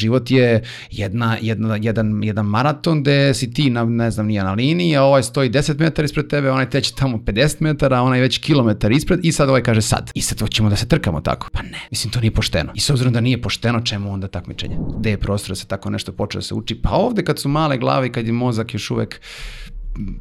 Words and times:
život 0.00 0.30
je 0.30 0.62
jedna, 0.90 1.36
jedna, 1.40 1.76
jedan, 1.76 2.24
jedan 2.24 2.46
maraton 2.46 3.02
gde 3.02 3.34
si 3.34 3.52
ti, 3.52 3.70
na, 3.70 3.84
ne 3.84 4.10
znam, 4.10 4.26
nije 4.26 4.44
na 4.44 4.52
liniji, 4.52 4.96
a 4.96 5.02
ovaj 5.02 5.22
stoji 5.22 5.50
10 5.50 5.78
metara 5.78 6.04
ispred 6.04 6.28
tebe, 6.28 6.50
onaj 6.50 6.70
teće 6.70 6.94
tamo 6.94 7.18
50 7.18 7.56
metara, 7.60 8.02
onaj 8.02 8.20
već 8.20 8.38
kilometar 8.38 8.92
ispred 8.92 9.20
i 9.22 9.32
sad 9.32 9.48
ovaj 9.48 9.62
kaže 9.62 9.82
sad. 9.82 10.10
I 10.14 10.22
sad 10.22 10.40
hoćemo 10.40 10.70
da 10.70 10.76
se 10.76 10.88
trkamo 10.88 11.20
tako. 11.20 11.48
Pa 11.52 11.62
ne, 11.62 11.86
mislim 11.90 12.12
to 12.12 12.20
nije 12.20 12.34
pošteno. 12.34 12.72
I 12.74 12.80
s 12.80 12.90
obzirom 12.90 13.12
da 13.12 13.20
nije 13.20 13.42
pošteno, 13.42 13.80
čemu 13.80 14.12
onda 14.12 14.28
takmičenje? 14.28 14.76
Gde 14.98 15.10
je 15.10 15.18
prostor 15.18 15.48
da 15.48 15.54
se 15.54 15.66
tako 15.66 15.90
nešto 15.90 16.12
počne 16.12 16.38
da 16.38 16.42
se 16.42 16.54
uči? 16.54 16.74
Pa 16.82 16.90
ovde 16.90 17.24
kad 17.24 17.38
su 17.38 17.48
male 17.48 17.78
glave 17.78 18.06
i 18.06 18.12
kad 18.12 18.26
je 18.26 18.32
mozak 18.32 18.74
još 18.74 18.90
uvek 18.90 19.20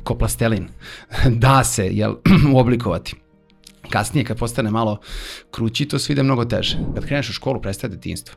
ko 0.04 0.16
plastelin, 0.16 0.68
da 1.43 1.64
se 1.64 1.88
jel, 1.91 2.16
oblikovati. 2.61 3.16
Kasnije 3.89 4.25
kad 4.25 4.38
postane 4.38 4.71
malo 4.71 5.00
krući, 5.52 5.86
to 5.86 6.00
sve 6.00 6.14
ide 6.14 6.23
mnogo 6.23 6.46
teže. 6.46 6.77
Kad 6.96 7.05
kreneš 7.05 7.30
u 7.30 7.34
školu, 7.34 7.61
prestaje 7.61 7.91
detinstvo. 7.91 8.36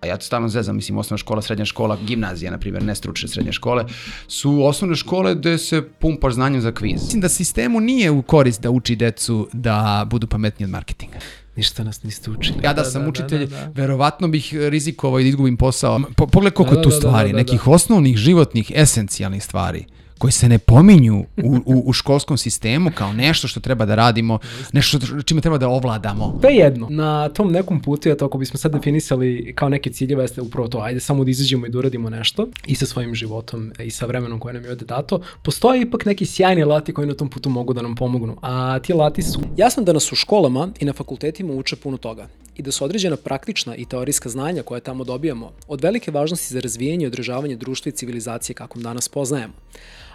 A 0.00 0.06
ja 0.06 0.16
to 0.16 0.26
stalno 0.26 0.48
zezam, 0.48 0.76
mislim, 0.76 0.98
osnovna 0.98 1.18
škola, 1.18 1.42
srednja 1.42 1.64
škola, 1.64 1.96
gimnazija, 2.06 2.50
na 2.50 2.58
primjer, 2.58 2.82
ne 2.82 2.94
stručne 2.94 3.28
srednje 3.28 3.52
škole, 3.52 3.84
su 4.28 4.64
osnovne 4.64 4.96
škole 4.96 5.34
gde 5.34 5.58
se 5.58 5.82
pumpaš 5.82 6.34
znanjem 6.34 6.60
za 6.60 6.72
kviz. 6.72 7.02
Mislim 7.02 7.20
da 7.20 7.28
sistemu 7.28 7.80
nije 7.80 8.10
u 8.10 8.22
korist 8.22 8.62
da 8.62 8.70
uči 8.70 8.96
decu 8.96 9.48
da 9.52 10.06
budu 10.10 10.26
pametniji 10.26 10.64
od 10.64 10.70
marketinga. 10.70 11.18
Ništa 11.56 11.84
nas 11.84 12.02
niste 12.02 12.30
učili. 12.30 12.58
Ja 12.64 12.72
da, 12.72 12.82
da 12.82 12.90
sam 12.90 13.02
da, 13.02 13.08
učitelj, 13.08 13.46
da, 13.46 13.56
da, 13.56 13.66
da. 13.66 13.80
verovatno 13.80 14.28
bih 14.28 14.54
rizikovao 14.54 15.20
da 15.20 15.26
izgubim 15.26 15.56
posao. 15.56 16.00
Po, 16.16 16.26
pogledaj 16.26 16.54
koliko 16.54 16.74
da, 16.74 16.80
da, 16.80 16.82
tu 16.82 16.90
stvari, 16.90 17.28
da, 17.28 17.32
da, 17.32 17.44
da, 17.44 17.52
nekih 17.52 17.68
osnovnih, 17.68 18.16
životnih, 18.16 18.72
esencijalnih 18.74 19.44
stvari 19.44 19.84
koji 20.18 20.32
se 20.32 20.48
ne 20.48 20.58
pominju 20.58 21.24
u, 21.42 21.56
u, 21.66 21.82
u 21.86 21.92
školskom 21.92 22.38
sistemu 22.38 22.90
kao 22.94 23.12
nešto 23.12 23.48
što 23.48 23.60
treba 23.60 23.84
da 23.84 23.94
radimo, 23.94 24.38
nešto 24.72 24.98
čime 25.24 25.40
treba 25.40 25.58
da 25.58 25.68
ovladamo. 25.68 26.38
To 26.42 26.48
je 26.48 26.56
jedno. 26.56 26.86
Na 26.90 27.28
tom 27.28 27.52
nekom 27.52 27.82
putu, 27.82 28.08
eto, 28.08 28.26
ako 28.26 28.38
bismo 28.38 28.58
sad 28.58 28.72
definisali 28.72 29.52
kao 29.56 29.68
neke 29.68 29.90
ciljeve, 29.90 30.24
jeste 30.24 30.40
upravo 30.40 30.68
to, 30.68 30.78
ajde 30.78 31.00
samo 31.00 31.24
da 31.24 31.30
izađemo 31.30 31.66
i 31.66 31.70
da 31.70 31.78
uradimo 31.78 32.10
nešto 32.10 32.48
i 32.66 32.74
sa 32.74 32.86
svojim 32.86 33.14
životom 33.14 33.72
i 33.84 33.90
sa 33.90 34.06
vremenom 34.06 34.40
koje 34.40 34.54
nam 34.54 34.64
je 34.64 34.70
ovde 34.70 34.84
dato, 34.84 35.20
postoje 35.42 35.82
ipak 35.82 36.04
neki 36.04 36.26
sjajni 36.26 36.64
lati 36.64 36.92
koji 36.92 37.08
na 37.08 37.14
tom 37.14 37.30
putu 37.30 37.50
mogu 37.50 37.72
da 37.72 37.82
nam 37.82 37.94
pomognu. 37.94 38.36
A 38.42 38.78
ti 38.78 38.92
lati 38.92 39.22
su... 39.22 39.40
Jasno 39.56 39.82
da 39.82 39.92
nas 39.92 40.12
u 40.12 40.14
školama 40.14 40.68
i 40.80 40.84
na 40.84 40.92
fakultetima 40.92 41.52
uče 41.52 41.76
puno 41.76 41.96
toga 41.96 42.28
i 42.56 42.62
da 42.62 42.72
su 42.72 42.84
određena 42.84 43.16
praktična 43.16 43.76
i 43.76 43.84
teorijska 43.84 44.28
znanja 44.28 44.62
koje 44.62 44.80
tamo 44.80 45.04
dobijamo 45.04 45.52
od 45.68 45.80
velike 45.80 46.10
važnosti 46.10 46.54
za 46.54 46.60
razvijanje 46.60 47.04
i 47.04 47.06
održavanje 47.06 47.56
društva 47.56 47.90
i 47.90 47.92
civilizacije 47.92 48.54
kakvom 48.54 48.82
danas 48.82 49.08
poznajemo. 49.08 49.54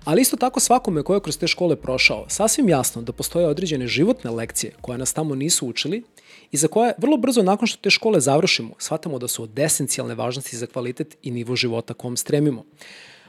Ali 0.04 0.22
isto 0.22 0.38
tako 0.38 0.60
svakome 0.60 1.04
ko 1.04 1.14
je 1.14 1.22
kroz 1.22 1.38
te 1.38 1.48
škole 1.48 1.76
prošao, 1.76 2.26
sasvim 2.28 2.70
jasno 2.70 3.02
da 3.02 3.12
postoje 3.12 3.48
određene 3.48 3.88
životne 3.88 4.32
lekcije 4.32 4.74
koje 4.82 4.98
nas 4.98 5.14
tamo 5.14 5.36
nisu 5.36 5.68
učili 5.68 6.04
i 6.52 6.58
za 6.58 6.68
koje 6.68 6.94
vrlo 6.98 7.18
brzo 7.18 7.44
nakon 7.44 7.68
što 7.68 7.82
te 7.82 7.90
škole 7.90 8.20
završimo, 8.20 8.74
shvatamo 8.78 9.20
da 9.20 9.28
su 9.28 9.44
od 9.44 9.60
esencijalne 9.60 10.16
važnosti 10.16 10.58
za 10.58 10.66
kvalitet 10.66 11.18
i 11.24 11.32
nivo 11.32 11.56
života 11.56 11.94
kom 11.94 12.18
stremimo. 12.18 12.66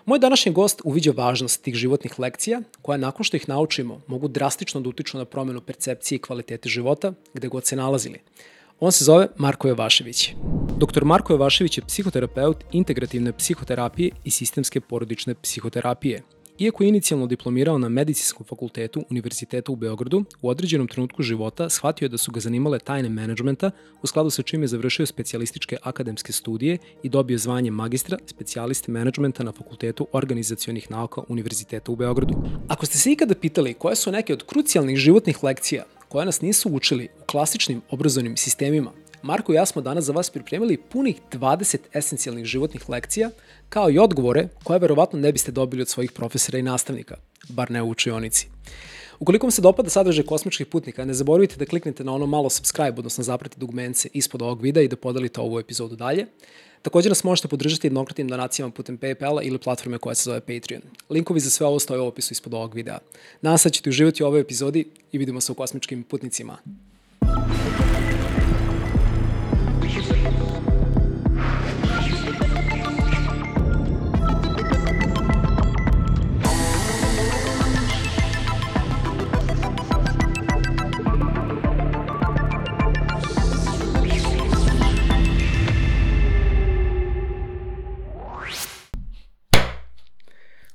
Moj 0.04 0.19
današnji 0.19 0.52
gost 0.52 0.80
uviđa 0.84 1.12
važnost 1.16 1.62
tih 1.62 1.74
životnih 1.74 2.19
lekcija, 2.19 2.60
koja 2.82 2.97
nakon 2.98 3.24
što 3.24 3.36
ih 3.36 3.48
naučimo 3.48 4.00
mogu 4.06 4.28
drastično 4.28 4.80
da 4.80 4.88
utiču 4.88 5.19
na 5.19 5.24
promenu 5.24 5.60
percepcije 5.60 6.16
i 6.16 6.19
kvalitete 6.19 6.69
života, 6.69 7.12
gde 7.34 7.48
god 7.48 7.66
se 7.66 7.76
nalazili. 7.76 8.19
On 8.84 8.92
se 8.92 9.05
zove 9.05 9.27
Marko 9.36 9.69
Jovašević. 9.69 10.34
Dr. 10.78 11.05
Marko 11.05 11.33
Jovašević 11.33 11.78
je 11.78 11.84
psihoterapeut 11.86 12.64
integrativne 12.72 13.33
psihoterapije 13.33 14.11
i 14.25 14.30
sistemske 14.30 14.80
porodične 14.80 15.34
psihoterapije. 15.34 16.22
Iako 16.58 16.83
je 16.83 16.88
inicijalno 16.88 17.27
diplomirao 17.27 17.78
na 17.78 17.88
Medicinskom 17.88 18.47
fakultetu 18.47 19.05
Univerziteta 19.10 19.72
u 19.72 19.77
Beogradu, 19.77 20.25
u 20.42 20.48
određenom 20.48 20.88
trenutku 20.88 21.22
života 21.22 21.69
shvatio 21.69 22.06
je 22.06 22.08
da 22.08 22.19
su 22.19 22.33
ga 22.33 22.41
zanimale 22.41 22.78
tajne 22.78 23.08
menadžmenta, 23.08 23.70
u 24.03 24.06
skladu 24.06 24.30
sa 24.30 24.42
čim 24.42 24.62
je 24.62 24.69
završio 24.69 25.06
specijalističke 25.06 25.77
akademske 25.83 26.33
studije 26.33 26.78
i 27.03 27.08
dobio 27.08 27.38
zvanje 27.38 27.70
magistra 27.70 28.19
specijaliste 28.27 28.92
menadžmenta 28.92 29.42
na 29.42 29.53
Fakultetu 29.53 30.06
organizacionih 30.12 30.91
nauka 30.91 31.22
Univerziteta 31.28 31.92
u 31.92 31.97
Beogradu. 31.97 32.34
Ako 32.69 32.86
ste 32.86 32.98
se 32.98 33.12
ikada 33.12 33.34
pitali 33.34 33.75
koje 33.75 33.97
su 33.97 34.12
neke 34.12 34.33
od 34.33 34.47
krucijalnih 34.47 34.97
životnih 34.97 35.44
lekcija 35.44 35.84
koje 36.12 36.27
nas 36.27 36.41
nisu 36.41 36.69
učili 36.73 37.09
u 37.23 37.25
klasičnim 37.27 37.83
obrazovnim 37.91 38.37
sistemima, 38.37 38.93
Marko 39.23 39.53
i 39.53 39.56
ja 39.56 39.67
smo 39.67 39.83
danas 39.83 40.05
za 40.05 40.12
vas 40.12 40.31
pripremili 40.31 40.77
punih 40.77 41.21
20 41.33 41.78
esencijalnih 41.93 42.45
životnih 42.45 42.89
lekcija, 42.89 43.31
kao 43.69 43.91
i 43.91 43.99
odgovore 43.99 44.49
koje 44.65 44.78
verovatno 44.78 45.19
ne 45.19 45.33
biste 45.33 45.53
dobili 45.53 45.83
od 45.83 45.89
svojih 45.89 46.12
profesora 46.12 46.59
i 46.59 46.62
nastavnika, 46.62 47.17
bar 47.49 47.71
ne 47.71 47.83
u 47.83 47.89
učionici. 47.91 48.49
Ukoliko 49.21 49.47
vam 49.47 49.50
se 49.50 49.62
dopada 49.62 49.91
sadržaj 49.91 50.25
kosmičkih 50.25 50.67
putnika, 50.67 51.05
ne 51.05 51.15
zaboravite 51.15 51.56
da 51.56 51.67
kliknete 51.67 52.05
na 52.05 52.12
ono 52.12 52.27
malo 52.27 52.50
subscribe, 52.50 52.99
odnosno 52.99 53.25
zapratite 53.25 53.61
dugmence 53.61 54.09
ispod 54.12 54.43
ovog 54.43 54.62
videa 54.62 54.83
i 54.83 54.89
da 54.89 54.97
podelite 54.97 55.41
ovu 55.41 55.59
epizodu 55.61 55.97
dalje. 55.97 56.27
Takođe 56.82 57.09
nas 57.09 57.25
možete 57.25 57.48
podržati 57.48 57.87
jednokratnim 57.87 58.28
donacijama 58.28 58.72
putem 58.72 58.98
Paypala 58.98 59.41
ili 59.43 59.59
platforme 59.59 59.98
koja 59.98 60.15
se 60.15 60.22
zove 60.25 60.41
Patreon. 60.41 60.82
Linkovi 61.10 61.41
za 61.41 61.50
sve 61.50 61.66
ovo 61.66 61.78
stoje 61.78 62.00
u 62.00 62.06
opisu 62.06 62.32
ispod 62.32 62.54
ovog 62.54 62.75
videa. 62.75 62.98
Se 63.43 63.69
da 63.69 63.70
ćete 63.70 63.91
uživati 63.91 64.22
u 64.22 64.26
ovoj 64.26 64.41
epizodi 64.41 64.84
i 65.12 65.19
vidimo 65.19 65.41
se 65.41 65.53
u 65.53 65.54
kosmičkim 65.54 66.03
putnicima. 66.03 66.59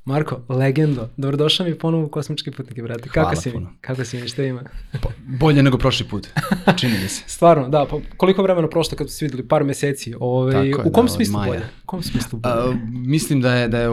Marko, 0.08 0.40
legendo, 0.50 1.10
dobrodošao 1.18 1.66
mi 1.66 1.76
ponovo 1.76 2.06
u 2.06 2.10
Kosmički 2.10 2.52
putnike, 2.52 2.82
brate. 2.82 3.10
Kako 3.10 3.20
Hvala 3.20 3.36
si 3.36 3.52
puno. 3.52 3.70
mi? 3.70 3.78
Kako 3.82 4.06
si 4.06 4.22
mi? 4.22 4.28
Šta 4.28 4.44
ima? 4.44 4.64
Pa, 5.02 5.10
bolje 5.40 5.64
nego 5.64 5.78
prošli 5.78 6.08
put, 6.08 6.28
čini 6.80 6.94
mi 7.04 7.10
se. 7.10 7.24
Stvarno, 7.36 7.70
da. 7.70 7.86
Pa 7.90 7.98
koliko 8.18 8.44
vremena 8.44 8.70
prošlo 8.70 8.98
kad 8.98 9.10
ste 9.10 9.26
videli? 9.26 9.48
Par 9.48 9.64
meseci. 9.64 10.14
Ove, 10.20 10.56
ovaj, 10.56 10.72
Tako 10.72 10.82
je, 10.82 10.90
u 10.90 10.92
kom 10.92 11.06
da, 11.06 11.12
smislu 11.12 11.40
bolje? 11.46 11.62
Kom 11.88 12.04
smislu 12.04 12.40
bolje? 12.40 12.54
A, 12.54 12.74
mislim 12.92 13.42
da 13.42 13.56
je, 13.56 13.68
da, 13.68 13.80
je, 13.80 13.90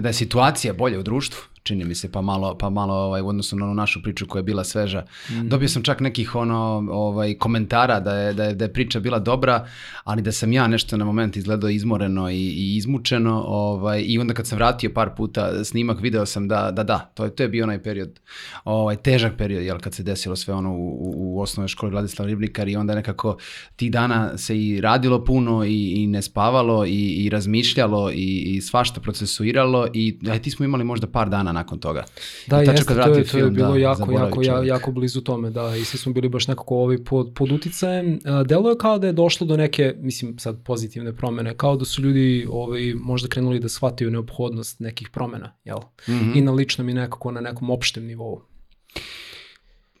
da 0.00 0.08
je 0.08 0.12
situacija 0.12 0.72
bolja 0.72 0.98
u 0.98 1.02
društvu 1.02 1.54
čini 1.64 1.84
mi 1.84 1.94
se, 1.94 2.12
pa 2.12 2.20
malo, 2.20 2.58
pa 2.58 2.70
malo 2.70 2.94
ovaj, 2.94 3.22
u 3.22 3.28
odnosu 3.28 3.56
na 3.56 3.64
onu 3.64 3.74
našu 3.74 4.02
priču 4.02 4.26
koja 4.26 4.40
je 4.40 4.44
bila 4.44 4.64
sveža. 4.64 5.04
Mm. 5.30 5.48
Dobio 5.48 5.68
sam 5.68 5.82
čak 5.82 6.00
nekih 6.00 6.34
ono, 6.34 6.88
ovaj, 6.90 7.34
komentara 7.34 8.00
da 8.00 8.14
je, 8.14 8.32
da, 8.32 8.44
je, 8.44 8.54
da 8.54 8.64
je 8.64 8.72
priča 8.72 9.00
bila 9.00 9.18
dobra, 9.18 9.66
ali 10.04 10.22
da 10.22 10.32
sam 10.32 10.52
ja 10.52 10.66
nešto 10.66 10.96
na 10.96 11.04
moment 11.04 11.36
izgledao 11.36 11.70
izmoreno 11.70 12.30
i, 12.30 12.36
i 12.36 12.76
izmučeno 12.76 13.44
ovaj, 13.46 14.04
i 14.06 14.18
onda 14.18 14.34
kad 14.34 14.46
sam 14.46 14.58
vratio 14.58 14.90
par 14.94 15.10
puta 15.16 15.64
snimak 15.64 16.00
video 16.00 16.26
sam 16.26 16.48
da, 16.48 16.70
da, 16.70 16.82
da, 16.82 16.98
to 17.14 17.24
je, 17.24 17.30
to 17.30 17.42
je 17.42 17.48
bio 17.48 17.64
onaj 17.64 17.82
period, 17.82 18.20
ovaj, 18.64 18.96
težak 18.96 19.32
period, 19.38 19.62
jel, 19.62 19.78
kad 19.78 19.94
se 19.94 20.02
desilo 20.02 20.36
sve 20.36 20.54
ono 20.54 20.72
u, 20.72 20.88
u, 20.88 21.36
u 21.36 21.40
osnovnoj 21.40 21.68
školi 21.68 21.92
Vladislav 21.92 22.28
Ribnikar 22.28 22.68
i 22.68 22.76
onda 22.76 22.94
nekako 22.94 23.36
tih 23.76 23.90
dana 23.90 24.38
se 24.38 24.58
i 24.58 24.80
radilo 24.80 25.24
puno 25.24 25.64
i, 25.64 25.92
i 25.96 26.06
ne 26.06 26.22
spavalo 26.22 26.86
i, 26.86 27.13
i 27.14 27.28
razmišljalo 27.28 28.10
i, 28.10 28.54
i 28.56 28.60
svašta 28.60 29.00
procesuiralo 29.00 29.88
i 29.94 30.18
aj, 30.30 30.42
ti 30.42 30.50
smo 30.50 30.64
imali 30.64 30.84
možda 30.84 31.06
par 31.06 31.28
dana 31.28 31.52
nakon 31.52 31.78
toga. 31.78 32.04
Da, 32.46 32.62
I 32.62 32.66
jeste, 32.66 32.94
to 32.94 33.18
je, 33.18 33.24
to 33.24 33.38
je 33.38 33.50
bilo 33.50 33.72
da, 33.72 33.78
jako, 33.78 34.12
jako, 34.12 34.44
čovjek. 34.44 34.68
jako 34.68 34.92
blizu 34.92 35.20
tome, 35.20 35.50
da, 35.50 35.76
i 35.76 35.84
svi 35.84 35.98
smo 35.98 36.12
bili 36.12 36.28
baš 36.28 36.48
nekako 36.48 36.76
ovaj 36.76 37.04
pod, 37.04 37.32
pod 37.34 37.52
uticajem. 37.52 38.18
Delo 38.46 38.70
je 38.70 38.78
kao 38.78 38.98
da 38.98 39.06
je 39.06 39.12
došlo 39.12 39.46
do 39.46 39.56
neke, 39.56 39.94
mislim 39.98 40.38
sad 40.38 40.64
pozitivne 40.64 41.16
promene, 41.16 41.56
kao 41.56 41.76
da 41.76 41.84
su 41.84 42.02
ljudi 42.02 42.46
ovaj, 42.50 42.94
možda 42.94 43.28
krenuli 43.28 43.60
da 43.60 43.68
shvataju 43.68 44.10
neophodnost 44.10 44.80
nekih 44.80 45.08
promena, 45.10 45.52
jel? 45.64 45.78
Mm 46.08 46.12
-hmm. 46.12 46.38
I 46.38 46.40
na 46.40 46.52
ličnom 46.52 46.88
i 46.88 46.94
nekako 46.94 47.30
na 47.30 47.40
nekom 47.40 47.70
opštem 47.70 48.06
nivou 48.06 48.42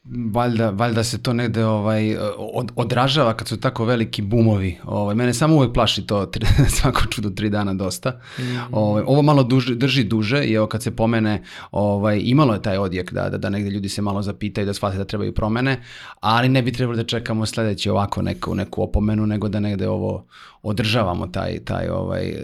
valjda, 0.04 0.70
valjda 0.70 1.04
se 1.04 1.22
to 1.22 1.32
negde 1.32 1.64
ovaj, 1.64 2.16
od, 2.36 2.72
odražava 2.76 3.34
kad 3.36 3.48
su 3.48 3.60
tako 3.60 3.84
veliki 3.84 4.22
bumovi. 4.22 4.78
Ovaj, 4.84 5.14
mene 5.14 5.34
samo 5.34 5.56
uvek 5.56 5.72
plaši 5.72 6.06
to 6.06 6.26
tri, 6.26 6.46
svako 6.80 7.00
čudo 7.10 7.30
tri 7.30 7.50
dana 7.50 7.74
dosta. 7.74 8.10
Mm 8.10 8.42
-hmm. 8.42 8.64
ovaj, 8.72 9.02
ovo 9.06 9.22
malo 9.22 9.42
duže, 9.42 9.74
drži 9.74 10.04
duže 10.04 10.44
i 10.44 10.52
evo 10.52 10.66
kad 10.66 10.82
se 10.82 10.96
pomene, 10.96 11.42
ovaj, 11.70 12.20
imalo 12.24 12.54
je 12.54 12.62
taj 12.62 12.78
odjek 12.78 13.12
da, 13.12 13.28
da, 13.28 13.38
da 13.38 13.50
negde 13.50 13.70
ljudi 13.70 13.88
se 13.88 14.02
malo 14.02 14.22
zapitaju 14.22 14.66
da 14.66 14.74
shvate 14.74 14.98
da 14.98 15.04
trebaju 15.04 15.34
promene, 15.34 15.82
ali 16.20 16.48
ne 16.48 16.62
bi 16.62 16.72
trebali 16.72 16.96
da 16.96 17.04
čekamo 17.04 17.46
sledeći 17.46 17.90
ovako 17.90 18.22
neku, 18.22 18.54
neku 18.54 18.82
opomenu, 18.82 19.26
nego 19.26 19.48
da 19.48 19.60
negde 19.60 19.88
ovo 19.88 20.26
održavamo 20.62 21.26
taj, 21.26 21.58
taj, 21.58 21.88
ovaj, 21.88 22.34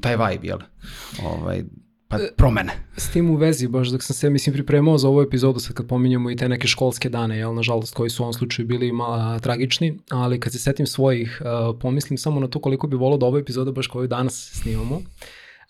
taj 0.00 0.16
vibe, 0.16 0.46
jel? 0.46 0.58
Ovaj, 1.24 1.64
pa 2.08 2.16
e, 2.16 2.30
promene. 2.36 2.72
S 2.96 3.10
tim 3.12 3.30
u 3.30 3.36
vezi, 3.36 3.68
baš 3.68 3.88
dok 3.88 4.02
sam 4.02 4.16
se, 4.16 4.30
mislim, 4.30 4.52
pripremao 4.52 4.98
za 4.98 5.08
ovu 5.08 5.22
epizodu, 5.22 5.60
sad 5.60 5.76
kad 5.76 5.86
pominjamo 5.86 6.30
i 6.30 6.36
te 6.36 6.48
neke 6.48 6.68
školske 6.68 7.08
dane, 7.08 7.38
jel, 7.38 7.54
nažalost, 7.54 7.94
koji 7.94 8.10
su 8.10 8.22
u 8.22 8.24
ovom 8.24 8.34
slučaju 8.34 8.68
bili 8.68 8.92
malo 8.92 9.38
tragični, 9.38 9.98
ali 10.10 10.40
kad 10.40 10.52
se 10.52 10.58
setim 10.58 10.86
svojih, 10.86 11.42
uh, 11.42 11.78
pomislim 11.80 12.18
samo 12.18 12.40
na 12.40 12.48
to 12.48 12.58
koliko 12.60 12.86
bi 12.86 12.96
volao 12.96 13.18
da 13.18 13.26
ovu 13.26 13.38
epizodu 13.38 13.72
baš 13.72 13.86
koju 13.86 14.08
danas 14.08 14.50
snimamo, 14.52 15.00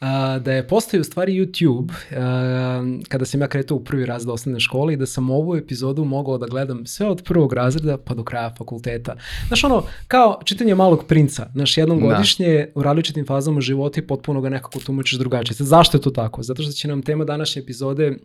a, 0.01 0.39
da 0.39 0.53
je 0.53 0.69
postao 0.69 1.01
u 1.01 1.05
stvari 1.05 1.33
YouTube 1.33 1.93
a, 2.17 3.01
kada 3.09 3.25
sam 3.25 3.41
ja 3.41 3.49
kretao 3.49 3.77
u 3.77 3.85
prvi 3.85 4.07
razred 4.07 4.31
osnovne 4.31 4.61
škole 4.61 4.93
i 4.93 4.97
da 4.97 5.07
sam 5.07 5.31
ovu 5.31 5.57
epizodu 5.57 6.05
mogao 6.05 6.39
da 6.39 6.47
gledam 6.47 6.87
sve 6.87 7.09
od 7.09 7.23
prvog 7.25 7.53
razreda 7.53 7.99
pa 7.99 8.15
do 8.15 8.25
kraja 8.25 8.55
fakulteta. 8.59 9.17
Znaš 9.49 9.65
ono, 9.65 9.83
kao 10.09 10.41
čitanje 10.45 10.75
malog 10.75 11.05
princa, 11.09 11.51
znaš 11.53 11.79
jednom 11.79 12.01
Da. 12.01 12.07
godišnje 12.07 12.69
u 12.75 12.83
različitim 12.83 13.27
fazama 13.27 13.61
života 13.61 14.01
i 14.01 14.07
potpuno 14.07 14.41
ga 14.41 14.49
nekako 14.49 14.81
tumačiš 14.81 15.19
drugačije. 15.19 15.55
Sad, 15.57 15.67
zašto 15.67 15.97
je 15.97 16.03
to 16.03 16.11
tako? 16.11 16.43
Zato 16.43 16.63
što 16.63 16.73
će 16.73 16.89
nam 16.89 17.03
tema 17.03 17.25
današnje 17.25 17.63
epizode 17.63 18.17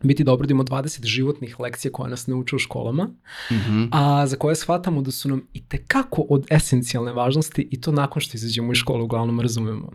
biti 0.00 0.24
da 0.24 0.32
obradimo 0.32 0.62
20 0.64 1.04
životnih 1.04 1.60
lekcija 1.60 1.92
koje 1.92 2.10
nas 2.10 2.26
ne 2.26 2.34
uče 2.34 2.56
u 2.56 2.58
školama, 2.58 3.08
Mhm. 3.52 3.84
a 3.92 4.26
za 4.26 4.36
koje 4.36 4.56
shvatamo 4.56 5.02
da 5.02 5.10
su 5.10 5.28
nam 5.28 5.42
i 5.52 5.62
tekako 5.62 6.26
od 6.28 6.46
esencijalne 6.50 7.12
važnosti 7.12 7.68
i 7.70 7.80
to 7.80 7.92
nakon 7.92 8.20
što 8.22 8.36
izađemo 8.36 8.72
iz 8.72 8.78
škole 8.78 9.02
uglavnom 9.02 9.40
razumemo. 9.40 9.90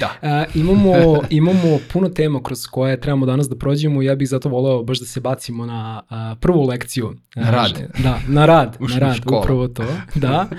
Da. 0.00 0.10
A, 0.22 0.44
imamo, 0.54 0.92
imamo 1.30 1.58
puno 1.92 2.08
tema 2.08 2.42
kroz 2.42 2.66
koje 2.66 3.00
trebamo 3.00 3.26
danas 3.26 3.48
da 3.48 3.56
prođemo 3.56 4.02
i 4.02 4.06
ja 4.06 4.14
bih 4.14 4.28
zato 4.28 4.48
voleo 4.48 4.82
baš 4.82 5.00
da 5.00 5.06
se 5.06 5.20
bacimo 5.20 5.66
na 5.66 6.02
a, 6.08 6.34
prvu 6.36 6.62
lekciju. 6.62 7.14
Na 7.36 7.50
rad. 7.50 7.82
Da, 7.98 8.20
na 8.28 8.46
rad, 8.46 8.76
Ušli 8.80 8.94
na 8.94 9.06
rad, 9.06 9.16
školu. 9.16 9.40
upravo 9.40 9.68
to. 9.68 9.84
Da. 10.14 10.48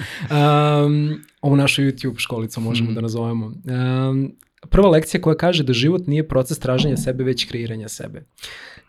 Um, 0.86 1.22
ovu 1.42 1.56
našu 1.56 1.81
YouTube 1.81 2.18
školicu 2.18 2.62
možemo 2.62 2.86
Mhm. 2.86 2.95
da 2.95 3.01
nazovemo. 3.01 3.45
Um, 3.45 4.31
prva 4.69 4.89
lekcija 4.89 5.21
koja 5.21 5.36
kaže 5.36 5.63
da 5.63 5.74
život 5.74 6.07
nije 6.07 6.27
proces 6.27 6.60
traženja 6.60 6.98
sebe, 6.98 7.24
već 7.24 7.45
kreiranja 7.45 7.89
sebe. 7.89 8.24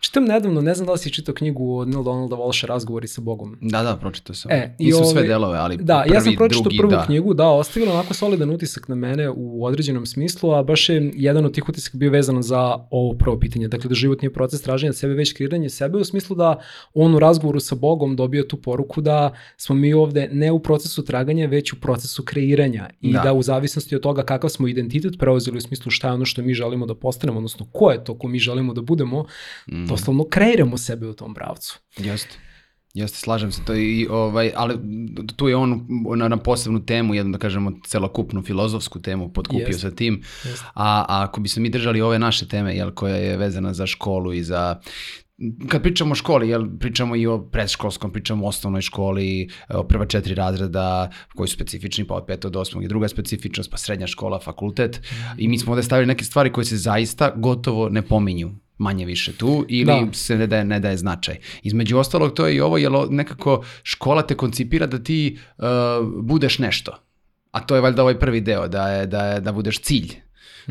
Čitam 0.01 0.25
nedavno, 0.25 0.61
ne 0.61 0.75
znam 0.75 0.87
da 0.87 0.93
li 0.93 0.99
si 0.99 1.11
čitao 1.11 1.35
knjigu 1.35 1.77
od 1.77 1.89
Neil 1.89 2.03
Donalda 2.03 2.37
Walsha 2.37 2.67
Razgovori 2.67 3.09
sa 3.09 3.21
Bogom. 3.21 3.57
Da, 3.63 3.83
da, 3.83 3.97
pročitao 3.97 4.35
sam. 4.35 4.51
E, 4.53 4.75
i 4.79 4.85
Nisu 4.85 4.99
sve 4.99 5.07
ovaj- 5.11 5.27
delove, 5.29 5.59
ali 5.59 5.77
Da, 5.77 6.03
prvi, 6.05 6.15
ja 6.15 6.21
sam 6.21 6.35
pročitao 6.35 6.63
drugi, 6.63 6.79
prvu 6.79 6.91
da. 6.91 7.05
knjigu, 7.07 7.35
da, 7.35 7.49
ostavila 7.49 7.93
onako 7.93 8.15
solidan 8.15 8.51
utisak 8.51 8.89
na 8.89 8.95
mene 8.95 9.31
u 9.31 9.65
određenom 9.65 10.07
smislu, 10.07 10.53
a 10.53 10.63
baš 10.63 10.89
je 10.89 11.13
jedan 11.15 11.45
od 11.45 11.55
tih 11.55 11.69
utisaka 11.69 11.99
bio 11.99 12.11
vezan 12.11 12.43
za 12.43 12.59
ovo 12.91 13.15
prvo 13.15 13.39
pitanje. 13.39 13.69
Dakle, 13.69 13.89
da 13.89 13.95
život 13.95 14.23
nije 14.23 14.33
proces 14.33 14.63
traženja 14.63 14.93
sebe, 14.93 15.15
već 15.15 15.33
kreiranje 15.33 15.71
sebe, 15.71 15.99
u 15.99 16.05
smislu 16.05 16.37
da 16.37 16.61
on 16.95 17.15
u 17.15 17.19
razgovoru 17.19 17.61
sa 17.61 17.75
Bogom 17.75 18.17
dobio 18.17 18.43
tu 18.43 18.57
poruku 18.57 19.01
da 19.01 19.33
smo 19.57 19.75
mi 19.75 19.93
ovde 19.95 20.29
ne 20.33 20.53
u 20.53 20.59
procesu 20.61 21.05
traganja, 21.05 21.47
već 21.47 21.73
u 21.73 21.77
procesu 21.77 22.23
kreiranja. 22.23 22.89
I 23.01 23.13
Da. 23.13 23.21
da, 23.21 23.33
u 23.33 23.43
zavisnosti 23.43 23.97
od 23.97 24.03
toga 24.03 24.23
kakav 24.23 24.51
smo 24.51 24.69
identitet 24.69 25.15
preuzeli 25.19 25.57
u 25.57 25.61
smislu 25.61 25.91
šta 25.91 26.09
je 26.09 26.15
ono 26.15 26.25
što 26.25 26.43
mi 26.43 26.55
želimo 26.55 26.87
da 26.87 26.95
postanemo, 26.95 27.39
odnosno 27.39 27.67
ko 27.73 27.91
je 27.91 28.05
to 28.05 28.15
ko 28.15 28.29
mi 28.29 28.39
želimo 28.39 28.75
da 28.75 28.83
budemo, 28.83 29.25
Mhm. 29.69 29.90
Doslovno 29.91 30.25
kreiramo 30.25 30.79
sebe 30.79 31.09
u 31.09 31.15
tom 31.15 31.35
pravcu. 31.35 31.79
Jeste. 31.97 32.37
Jeste, 32.95 33.19
slažem 33.19 33.53
se 33.53 33.65
to 33.65 33.75
i 33.75 34.07
ovaj, 34.11 34.53
ali 34.57 34.79
tu 35.37 35.49
je 35.49 35.57
on 35.57 35.87
na, 36.17 36.29
na 36.29 36.37
posebnu 36.37 36.87
temu, 36.87 37.15
jednu 37.15 37.33
da 37.33 37.39
kažemo 37.39 37.73
celokupnu 37.87 38.43
filozofsku 38.43 38.99
temu 38.99 39.33
potkupio 39.33 39.67
Jeste. 39.67 39.81
sa 39.81 39.91
tim. 39.91 40.23
A, 40.75 41.05
a 41.09 41.25
ako 41.25 41.41
bi 41.41 41.49
se 41.49 41.61
mi 41.61 41.71
držali 41.71 42.01
ove 42.01 42.19
naše 42.19 42.49
teme, 42.49 42.77
jel, 42.77 42.91
koja 42.91 43.17
je 43.17 43.37
vezana 43.37 43.75
za 43.75 43.87
školu 43.87 44.33
i 44.33 44.43
za 44.43 44.81
kad 45.69 45.83
pričamo 45.83 46.13
o 46.13 46.15
školi, 46.15 46.49
jel, 46.49 46.65
pričamo 46.79 47.17
i 47.17 47.27
o 47.27 47.39
predškolskom, 47.41 48.13
pričamo 48.13 48.45
o 48.45 48.49
osnovnoj 48.49 48.83
školi, 48.83 49.49
o 49.71 49.85
prva 49.85 50.07
četiri 50.07 50.35
razreda 50.35 51.11
koji 51.35 51.49
su 51.49 51.55
specifični, 51.55 52.05
pa 52.05 52.15
od 52.15 52.25
petog 52.27 52.53
do 52.53 52.61
osmog 52.61 52.85
i 52.85 52.89
druga 52.89 53.09
specifičnost, 53.09 53.71
pa 53.71 53.77
srednja 53.77 54.07
škola, 54.07 54.41
fakultet. 54.41 55.03
I 55.37 55.49
mi 55.49 55.59
smo 55.59 55.73
ovde 55.73 55.83
stavili 55.83 56.07
neke 56.07 56.25
stvari 56.25 56.53
koje 56.53 56.65
se 56.65 56.77
zaista 56.77 57.33
gotovo 57.37 57.89
ne 57.89 58.03
pominju 58.03 58.51
manje 58.79 59.07
više 59.07 59.33
tu 59.33 59.65
ili 59.69 59.85
Da. 59.87 60.13
se 60.13 60.37
ne 60.37 60.47
daje, 60.47 60.65
ne 60.65 60.81
daje 60.81 60.97
značaj. 60.97 61.37
Između 61.63 61.99
ostalog 61.99 62.35
to 62.35 62.47
je 62.47 62.57
i 62.57 62.61
ovo, 62.61 62.79
jer 62.79 62.93
o- 62.93 63.07
nekako 63.07 63.63
škola 63.83 64.23
te 64.23 64.35
koncipira 64.35 64.87
da 64.87 64.99
ti 64.99 65.39
uh, 65.59 65.65
budeš 66.17 66.59
nešto. 66.59 66.93
A 67.51 67.61
to 67.61 67.75
je 67.75 67.81
valjda 67.81 68.03
ovaj 68.03 68.19
prvi 68.19 68.41
deo, 68.41 68.69
da, 68.69 68.89
je, 68.89 69.07
da, 69.07 69.27
je, 69.27 69.41
da 69.41 69.53
budeš 69.53 69.81
cilj. 69.81 70.15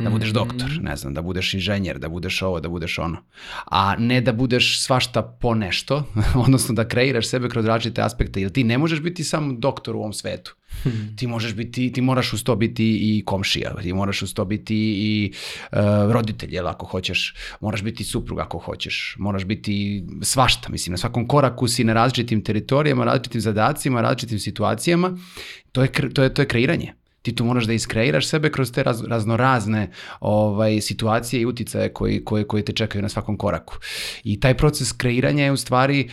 Da 0.03 0.09
budeš 0.09 0.29
doktor, 0.29 0.79
ne 0.81 0.95
znam, 0.95 1.13
da 1.13 1.21
budeš 1.21 1.53
inženjer, 1.53 1.99
da 1.99 2.09
budeš 2.09 2.41
ovo, 2.41 2.59
da 2.59 2.69
budeš 2.69 2.99
ono. 2.99 3.17
A 3.65 3.95
ne 3.99 4.21
da 4.21 4.33
budeš 4.33 4.81
svašta 4.81 5.21
po 5.21 5.55
nešto, 5.55 6.03
odnosno 6.45 6.75
da 6.75 6.87
kreiraš 6.87 7.27
sebe 7.27 7.49
kroz 7.49 7.65
različite 7.65 8.01
aspekte, 8.01 8.41
jer 8.41 8.51
ti 8.51 8.63
ne 8.63 8.77
možeš 8.77 9.01
biti 9.01 9.23
samo 9.23 9.53
doktor 9.53 9.95
u 9.95 9.99
ovom 9.99 10.13
svetu. 10.13 10.55
Ti 11.15 11.27
možeš 11.27 11.53
biti, 11.55 11.91
ti 11.93 12.01
moraš 12.01 12.33
uz 12.33 12.43
to 12.43 12.55
biti 12.55 12.85
i 13.01 13.23
komšija, 13.25 13.75
ti 13.81 13.93
moraš 13.93 14.21
uz 14.21 14.33
to 14.33 14.45
biti 14.45 14.75
i 14.77 15.33
uh, 15.71 15.77
roditelj, 16.11 16.55
jel, 16.55 16.67
ako 16.67 16.85
hoćeš, 16.85 17.35
moraš 17.59 17.83
biti 17.83 18.03
suprug 18.03 18.39
ako 18.39 18.57
hoćeš, 18.57 19.15
moraš 19.19 19.45
biti 19.45 20.03
svašta, 20.21 20.69
mislim, 20.69 20.91
na 20.91 20.97
svakom 20.97 21.27
koraku 21.27 21.67
si 21.67 21.83
na 21.83 21.93
različitim 21.93 22.43
teritorijama, 22.43 23.05
različitim 23.05 23.41
zadacima, 23.41 24.01
različitim 24.01 24.39
situacijama, 24.39 25.17
to 25.71 25.81
je, 25.81 25.91
to 26.13 26.23
je, 26.23 26.33
to 26.33 26.41
je 26.41 26.47
kreiranje. 26.47 26.98
Ti 27.29 27.35
tu 27.35 27.45
moraš 27.45 27.65
da 27.69 27.73
iskreiraš 27.73 28.27
sebe 28.27 28.49
kroz 28.51 28.71
te 28.71 28.83
raz, 28.83 29.03
raznorazne 29.07 29.91
ovaj, 30.19 30.81
situacije 30.81 31.41
i 31.41 31.45
uticaje 31.45 31.93
koji, 31.93 32.23
koji, 32.25 32.43
koji 32.43 32.63
te 32.65 32.73
čekaju 32.73 33.01
na 33.01 33.09
svakom 33.09 33.37
koraku. 33.37 33.77
I 34.23 34.39
taj 34.39 34.57
proces 34.57 34.91
kreiranja 34.91 35.43
je 35.43 35.51
u 35.51 35.57
stvari 35.57 36.09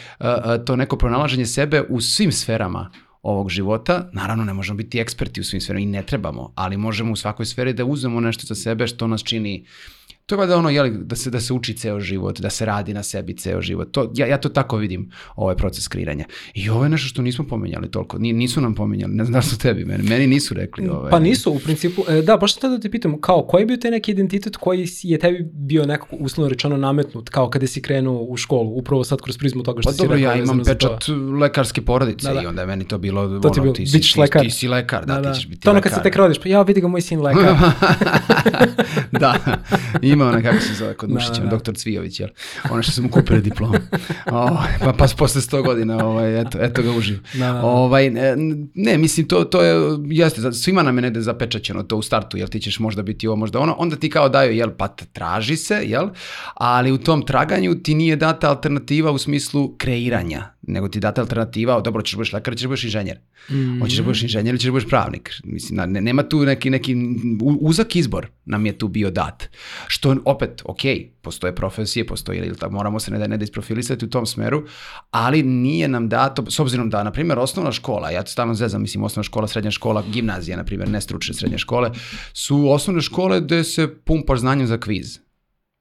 to 0.67 0.77
neko 0.77 0.97
pronalaženje 0.97 1.47
sebe 1.47 1.83
u 1.89 2.01
svim 2.01 2.33
sferama 2.33 2.91
ovog 3.23 3.51
života. 3.51 4.11
Naravno, 4.13 4.45
ne 4.45 4.53
možemo 4.53 4.77
biti 4.77 5.01
eksperti 5.01 5.41
u 5.41 5.45
svim 5.45 5.61
sferama 5.61 5.83
i 5.83 5.87
ne 5.87 6.03
trebamo, 6.03 6.53
ali 6.55 6.77
možemo 6.77 7.13
u 7.13 7.17
svakoj 7.17 7.47
sferi 7.47 7.73
da 7.73 7.85
uzmemo 7.85 8.21
nešto 8.21 8.47
za 8.47 8.55
sebe 8.55 8.87
što 8.87 9.07
nas 9.07 9.23
čini 9.23 9.67
To 10.27 10.35
je 10.35 10.39
valjda 10.39 10.57
ono, 10.57 10.71
jeli, 10.71 10.91
da 10.91 11.17
se, 11.17 11.31
da 11.31 11.41
se 11.41 11.53
uči 11.53 11.75
ceo 11.75 12.01
život, 12.01 12.41
da 12.41 12.51
se 12.51 12.65
radi 12.67 12.95
na 12.95 13.03
sebi 13.03 13.37
ceo 13.37 13.61
život. 13.61 13.91
To, 13.93 14.13
ja, 14.15 14.27
ja 14.27 14.39
to 14.39 14.49
tako 14.49 14.77
vidim, 14.77 15.11
ovaj 15.37 15.57
proces 15.57 15.89
kreiranja. 15.89 16.25
I 16.55 16.71
ovo 16.71 16.83
je 16.85 16.89
nešto 16.91 17.09
što 17.09 17.23
nismo 17.23 17.47
pomenjali 17.47 17.91
toliko. 17.91 18.19
Ni, 18.19 18.33
nisu 18.33 18.61
nam 18.61 18.75
pomenjali, 18.75 19.13
ne 19.15 19.25
znam 19.25 19.33
da 19.33 19.43
su 19.43 19.59
tebi, 19.59 19.85
meni, 19.85 20.09
meni 20.09 20.27
nisu 20.27 20.55
rekli. 20.55 20.89
Ovaj. 20.89 21.11
Pa 21.11 21.19
nisu, 21.19 21.53
u 21.53 21.59
principu, 21.59 22.05
e, 22.09 22.23
da, 22.23 22.37
baš 22.37 22.55
sam 22.55 22.71
da 22.71 22.81
te 22.81 22.91
pitam, 22.91 23.21
kao, 23.21 23.43
koji 23.43 23.63
je 23.63 23.67
bio 23.67 23.77
taj 23.77 23.91
neki 23.91 24.11
identitet 24.11 24.57
koji 24.57 24.89
je 25.03 25.19
tebi 25.19 25.51
bio 25.53 25.87
nekako 25.87 26.17
uslovno 26.17 26.49
rečeno 26.49 26.77
nametnut, 26.77 27.29
kao 27.29 27.51
kada 27.51 27.67
si 27.67 27.83
krenuo 27.83 28.23
u 28.23 28.37
školu, 28.37 28.71
upravo 28.71 29.05
sad 29.05 29.21
kroz 29.21 29.39
prizmu 29.39 29.63
toga 29.63 29.83
što 29.83 29.89
Pa 29.89 29.93
si 29.93 29.99
dobro, 29.99 30.17
rekao 30.17 30.31
ja 30.31 30.35
vezano 30.35 30.53
imam 30.53 30.65
to. 30.65 30.73
pečat 30.73 31.05
lekarske 31.41 31.83
porodice 31.83 32.29
Da, 32.29 32.35
da. 32.35 32.43
i 32.43 32.47
onda 32.47 32.61
je 32.61 32.67
meni 32.67 32.89
to 32.89 32.99
bilo, 32.99 33.41
To 33.41 33.49
ti 33.49 33.61
ono, 33.61 33.63
bilo, 33.63 33.75
ti, 33.75 33.87
si, 33.87 34.01
ti, 34.01 34.21
lekar. 34.21 34.43
ti 34.43 34.51
si 34.51 34.69
lekar, 34.69 35.07
da, 35.07 35.23
ti 35.23 35.39
ćeš 35.39 35.49
biti 35.49 35.61
To 35.61 35.71
ono 35.71 35.77
lekar. 35.79 35.91
kad 35.93 35.99
se 35.99 36.03
tek 36.03 36.17
rodiš, 36.17 36.39
pa 36.39 36.49
ja 36.49 36.63
vidi 36.63 36.81
ga 36.81 36.89
moj 36.89 37.01
sin 37.01 37.23
lekar. 37.23 37.55
da, 39.21 39.35
ima 40.17 40.29
ona 40.29 40.43
kako 40.43 40.61
se 40.61 40.75
zove 40.75 40.95
kod 40.95 41.09
Da, 41.09 41.15
Mušića, 41.15 41.41
da, 41.41 41.45
da. 41.45 41.51
doktor 41.51 41.75
Cvijović, 41.75 42.21
jel? 42.21 42.29
Ono 42.71 42.83
što 42.83 42.93
su 42.93 43.03
mu 43.03 43.09
kupili 43.09 43.41
diplomu. 43.41 43.75
O, 44.27 44.59
pa, 44.81 44.93
pa 44.93 45.07
posle 45.19 45.41
100 45.41 45.65
godina, 45.65 46.07
ovaj, 46.07 46.41
eto, 46.41 46.59
eto 46.61 46.83
ga 46.83 46.91
uživ. 46.91 47.19
Da, 47.33 47.47
da, 47.47 47.53
da. 47.53 47.63
Ovaj, 47.63 48.11
ne, 48.11 48.35
ne, 48.75 48.99
mislim, 48.99 49.29
to, 49.29 49.45
to 49.45 49.63
je, 49.63 49.99
jeste, 50.07 50.53
svima 50.53 50.83
nam 50.83 50.99
je 50.99 51.03
negde 51.03 51.21
zapečaćeno 51.21 51.83
to 51.83 51.97
u 51.97 52.03
startu, 52.03 52.37
jel 52.37 52.49
ti 52.49 52.61
ćeš 52.61 52.79
možda 52.79 53.03
biti 53.03 53.29
ovo, 53.29 53.37
možda 53.37 53.59
ono, 53.59 53.75
onda 53.79 53.97
ti 53.97 54.11
kao 54.11 54.29
daju, 54.29 54.53
jel, 54.53 54.71
pa 54.79 54.89
traži 54.89 55.57
se, 55.57 55.83
jel, 55.85 56.09
ali 56.55 56.93
u 56.93 56.99
tom 56.99 57.27
traganju 57.27 57.75
ti 57.75 57.95
nije 57.95 58.17
data 58.17 58.49
alternativa 58.49 59.11
u 59.11 59.19
smislu 59.19 59.75
kreiranja, 59.79 60.51
nego 60.67 60.89
ti 60.89 61.01
data 61.01 61.21
alternativa, 61.21 61.77
o, 61.77 61.81
dobro, 61.81 62.03
ćeš 62.03 62.13
da 62.13 62.17
budeš 62.17 62.33
lekar, 62.33 62.55
ćeš 62.57 62.63
da 62.63 62.69
budeš 62.69 62.85
inženjer. 62.85 63.19
Mm. 63.51 63.81
Hoćeš 63.81 63.97
da 63.99 64.05
budeš 64.05 64.23
inženjer 64.23 64.53
ili 64.55 64.59
ćeš 64.59 64.67
da 64.67 64.73
budeš 64.73 64.89
pravnik. 64.89 65.31
Mislim, 65.45 65.77
na- 65.77 65.87
ne, 65.87 66.01
nema 66.01 66.23
tu 66.23 66.45
neki, 66.45 66.71
neki 66.71 66.97
uzak 67.61 67.97
izbor 67.97 68.27
nam 68.45 68.67
je 68.67 68.79
tu 68.79 68.89
bio 68.89 69.11
dat. 69.11 69.49
Što 69.87 70.17
opet, 70.25 70.63
ok, 70.65 70.81
postoje 71.23 71.55
profesije, 71.55 72.07
postoje, 72.07 72.39
ili 72.39 72.57
tako, 72.57 72.73
moramo 72.73 73.01
se 73.01 73.11
ne 73.11 73.19
da, 73.19 73.27
ne 73.27 73.37
da 73.37 73.45
isprofilisati 73.45 74.05
u 74.05 74.11
tom 74.11 74.27
smeru, 74.27 74.65
ali 75.11 75.43
nije 75.43 75.89
nam 75.89 76.09
dato, 76.09 76.51
s 76.51 76.59
obzirom 76.61 76.91
da, 76.91 77.03
na 77.03 77.13
primjer, 77.13 77.39
osnovna 77.39 77.73
škola, 77.73 78.11
ja 78.11 78.23
to 78.23 78.31
stalno 78.31 78.55
zezam, 78.55 78.83
mislim, 78.83 79.05
osnovna 79.05 79.25
škola, 79.25 79.49
srednja 79.49 79.71
škola, 79.71 80.03
gimnazija, 80.13 80.57
na 80.57 80.65
primjer, 80.65 80.89
ne 80.89 81.01
stručne 81.01 81.35
srednje 81.35 81.59
škole, 81.59 81.91
su 82.33 82.71
osnovne 82.71 83.03
škole 83.03 83.41
gde 83.41 83.65
se 83.65 83.95
pumpaš 84.05 84.41
znanjem 84.41 84.67
za 84.67 84.79
kviz. 84.79 85.19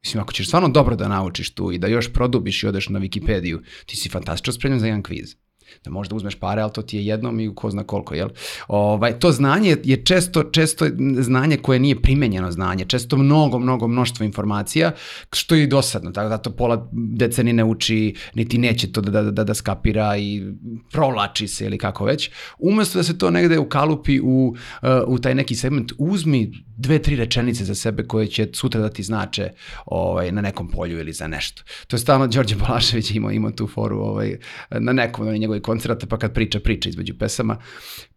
Mislim, 0.06 0.24
ako 0.24 0.34
ćeš 0.34 0.48
stvarno 0.48 0.70
dobro 0.70 0.96
da 0.96 1.08
naučiš 1.08 1.54
tu 1.54 1.72
i 1.72 1.78
da 1.78 1.88
još 1.88 2.14
produbiš 2.14 2.64
i 2.64 2.68
odeš 2.68 2.90
na 2.90 3.00
Wikipediju, 3.00 3.60
ti 3.86 3.98
si 3.98 4.10
fantastično 4.10 4.54
spremljen 4.54 4.80
za 4.80 4.86
jedan 4.86 5.04
kviz 5.04 5.36
da 5.84 5.92
možda 5.92 6.16
uzmeš 6.16 6.36
pare, 6.36 6.62
ali 6.62 6.72
to 6.74 6.82
ti 6.82 6.98
je 6.98 7.06
jednom 7.06 7.40
i 7.40 7.56
ko 7.56 7.72
zna 7.72 7.84
koliko, 7.84 8.16
jel? 8.16 8.30
Ovaj, 8.68 9.20
to 9.20 9.32
znanje 9.32 9.78
je 9.84 10.06
često, 10.06 10.44
često 10.44 10.86
znanje 11.20 11.58
koje 11.58 11.80
nije 11.80 12.02
primenjeno 12.02 12.52
znanje, 12.52 12.86
često 12.86 13.18
mnogo, 13.18 13.60
mnogo 13.60 13.88
mnoštvo 13.88 14.24
informacija, 14.24 14.92
što 15.34 15.56
je 15.56 15.64
i 15.64 15.68
dosadno, 15.68 16.12
tako 16.12 16.30
da 16.30 16.38
to 16.38 16.52
pola 16.52 16.90
decenije 16.92 17.54
ne 17.54 17.64
uči, 17.64 18.16
niti 18.34 18.58
neće 18.58 18.92
to 18.92 19.02
da, 19.02 19.12
da, 19.12 19.32
da, 19.32 19.44
da 19.44 19.54
skapira 19.54 20.18
i 20.18 20.44
provlači 20.92 21.48
se 21.48 21.66
ili 21.66 21.78
kako 21.78 22.06
već. 22.06 22.32
Umesto 22.60 23.00
da 23.00 23.04
se 23.04 23.18
to 23.18 23.32
negde 23.32 23.60
ukalupi 23.60 24.20
u, 24.20 24.56
uh, 24.82 24.90
u 25.08 25.20
taj 25.20 25.36
neki 25.36 25.56
segment, 25.56 25.92
uzmi 25.98 26.52
dve, 26.78 27.00
tri 27.00 27.16
rečenice 27.16 27.66
za 27.66 27.76
sebe 27.76 28.04
koje 28.04 28.28
će 28.28 28.48
sutra 28.54 28.82
da 28.82 28.90
ti 28.90 29.04
znače 29.04 29.50
ovaj, 29.86 30.32
na 30.32 30.42
nekom 30.42 30.68
polju 30.70 31.00
ili 31.00 31.14
za 31.14 31.28
nešto. 31.28 31.64
To 31.88 31.96
je 31.96 32.00
stalno 32.00 32.28
Đorđe 32.28 32.56
Balašević 32.56 33.12
imao, 33.12 33.32
imao 33.32 33.52
tu 33.52 33.68
foru 33.68 34.00
ovaj, 34.00 34.38
na 34.70 34.94
nekom 34.94 35.28
od 35.28 35.34
njegovih 35.34 35.50
ovaj, 35.50 35.62
koncerata, 35.66 36.06
pa 36.06 36.18
kad 36.18 36.34
priča, 36.34 36.60
priča 36.60 36.90
između 36.90 37.14
pesama, 37.20 37.58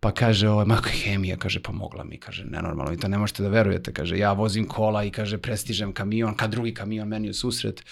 pa 0.01 0.13
kaže, 0.13 0.49
ovaj, 0.49 0.67
ma 0.67 0.81
hemija, 1.05 1.37
kaže, 1.37 1.63
pomogla 1.63 2.05
mi, 2.05 2.19
kaže, 2.21 2.45
nenormalno, 2.45 2.91
vi 2.91 2.99
to 2.99 3.09
ne 3.09 3.19
možete 3.19 3.43
da 3.43 3.49
verujete, 3.49 3.93
kaže, 3.93 4.19
ja 4.19 4.33
vozim 4.33 4.67
kola 4.69 5.05
i 5.05 5.11
kaže, 5.11 5.39
prestižem 5.39 5.93
kamion, 5.93 6.35
kad 6.35 6.51
drugi 6.51 6.75
kamion 6.75 7.09
meni 7.09 7.31
u 7.31 7.35
susret, 7.35 7.83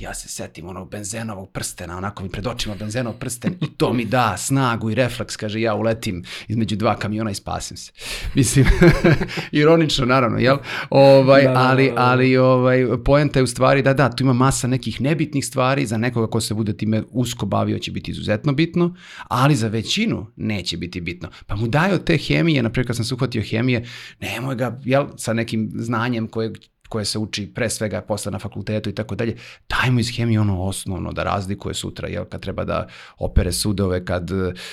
ja 0.00 0.14
se 0.14 0.28
setim 0.28 0.68
onog 0.68 0.90
benzenovog 0.90 1.50
prstena, 1.50 1.96
onako 1.96 2.22
mi 2.22 2.30
pred 2.30 2.46
očima 2.46 2.74
benzenov 2.74 3.14
prsten 3.18 3.54
i 3.60 3.70
to 3.76 3.92
mi 3.92 4.04
da 4.04 4.36
snagu 4.36 4.90
i 4.90 4.94
refleks, 4.94 5.36
kaže, 5.36 5.60
ja 5.60 5.74
uletim 5.74 6.24
između 6.48 6.76
dva 6.76 6.96
kamiona 6.96 7.30
i 7.30 7.34
spasim 7.34 7.76
se. 7.76 7.92
Mislim, 8.38 8.66
ironično, 9.62 10.06
naravno, 10.06 10.38
jel? 10.38 10.56
Ovaj, 10.90 11.44
da, 11.44 11.52
da, 11.52 11.58
ali, 11.58 11.88
da, 11.88 11.94
da. 11.94 12.02
ali 12.02 12.36
ovaj, 12.36 12.86
poenta 13.04 13.38
je 13.38 13.42
u 13.42 13.46
stvari 13.46 13.82
da, 13.82 13.94
da, 13.94 14.10
tu 14.10 14.24
ima 14.24 14.32
masa 14.32 14.66
nekih 14.66 15.00
nebitnih 15.00 15.46
stvari, 15.46 15.86
za 15.86 15.96
nekoga 15.98 16.30
ko 16.30 16.40
se 16.40 16.54
bude 16.54 16.76
time 16.76 17.02
usko 17.10 17.46
bavio 17.46 17.78
će 17.78 17.92
biti 17.92 18.10
izuzetno 18.10 18.52
bitno, 18.52 18.94
ali 19.28 19.56
za 19.56 19.68
većinu 19.68 20.26
neće 20.36 20.76
biti 20.76 21.00
bitno. 21.00 21.28
Pa 21.46 21.56
mu 21.56 21.68
daju 21.68 21.98
te 21.98 22.16
hemije, 22.16 22.62
naprijed 22.62 22.86
kad 22.86 22.96
sam 22.96 23.04
se 23.04 23.14
uhvatio 23.14 23.42
hemije, 23.42 23.86
nemoj 24.20 24.54
ga, 24.54 24.80
jel, 24.84 25.06
sa 25.16 25.32
nekim 25.32 25.70
znanjem 25.74 26.28
koje 26.28 26.52
koje 26.88 27.04
se 27.04 27.18
uči 27.18 27.46
pre 27.54 27.70
svega 27.70 28.00
posle 28.00 28.32
na 28.32 28.38
fakultetu 28.38 28.90
i 28.90 28.94
tako 28.94 29.14
dalje, 29.14 29.36
dajmo 29.68 30.00
iz 30.00 30.10
hemije 30.16 30.40
ono 30.40 30.62
osnovno 30.62 31.12
da 31.12 31.22
razlikuje 31.22 31.74
sutra, 31.74 32.08
jel, 32.08 32.24
kad 32.24 32.40
treba 32.40 32.64
da 32.64 32.86
opere 33.18 33.52
sudove, 33.52 34.04
kad 34.04 34.30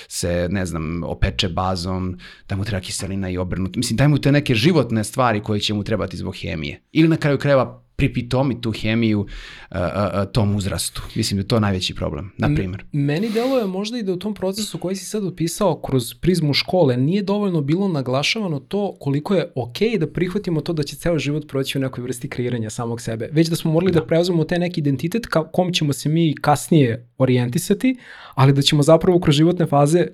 se, 0.07 0.47
ne 0.51 0.65
znam, 0.65 1.03
opeče 1.03 1.49
bazom, 1.49 2.17
da 2.49 2.55
mu 2.55 2.65
treba 2.65 2.81
kiselina 2.81 3.29
i 3.29 3.37
obrnuto. 3.37 3.79
Mislim, 3.79 3.97
dajmo 3.97 4.17
te 4.17 4.31
neke 4.31 4.55
životne 4.55 5.03
stvari 5.03 5.43
koje 5.43 5.59
će 5.59 5.73
mu 5.73 5.83
trebati 5.83 6.17
zbog 6.17 6.35
hemije. 6.35 6.81
Ili 6.91 7.07
na 7.07 7.17
kraju 7.17 7.37
krajeva 7.37 7.83
pripitomi 8.01 8.61
tu 8.61 8.71
hemiju 8.71 9.19
uh, 9.19 9.77
uh, 9.77 10.31
tom 10.31 10.55
uzrastu. 10.55 11.01
Mislim 11.15 11.37
da 11.37 11.41
je 11.41 11.47
to 11.47 11.59
najveći 11.59 11.95
problem, 11.95 12.31
na 12.37 12.47
primjer. 12.55 12.85
Meni 12.91 13.29
deluje 13.29 13.67
možda 13.67 13.97
i 13.97 14.03
da 14.03 14.13
u 14.13 14.17
tom 14.17 14.33
procesu 14.33 14.77
koji 14.77 14.95
si 14.95 15.05
sad 15.05 15.25
opisao 15.25 15.81
kroz 15.81 16.13
prizmu 16.13 16.53
škole 16.53 16.97
nije 16.97 17.23
dovoljno 17.23 17.61
bilo 17.61 17.87
naglašavano 17.87 18.59
to 18.59 18.97
koliko 18.99 19.35
je 19.35 19.51
okej 19.55 19.89
okay 19.89 19.97
da 19.97 20.07
prihvatimo 20.07 20.61
to 20.61 20.73
da 20.73 20.83
će 20.83 20.95
ceo 20.95 21.19
život 21.19 21.47
proći 21.47 21.77
u 21.77 21.81
nekoj 21.81 22.03
vrsti 22.03 22.29
kreiranja 22.29 22.69
samog 22.69 23.01
sebe. 23.01 23.29
Već 23.31 23.47
da 23.47 23.55
smo 23.55 23.71
morali 23.71 23.91
da, 23.91 23.99
da 23.99 24.05
preuzmemo 24.05 24.43
taj 24.43 24.59
neki 24.59 24.79
identitet 24.79 25.25
ka 25.25 25.51
kom 25.51 25.73
ćemo 25.73 25.93
se 25.93 26.09
mi 26.09 26.35
kasnije 26.41 27.09
orijentisati, 27.17 27.95
ali 28.35 28.53
da 28.53 28.61
ćemo 28.61 28.83
zapravo 28.83 29.19
kroz 29.19 29.35
životne 29.35 29.65
faze 29.65 30.07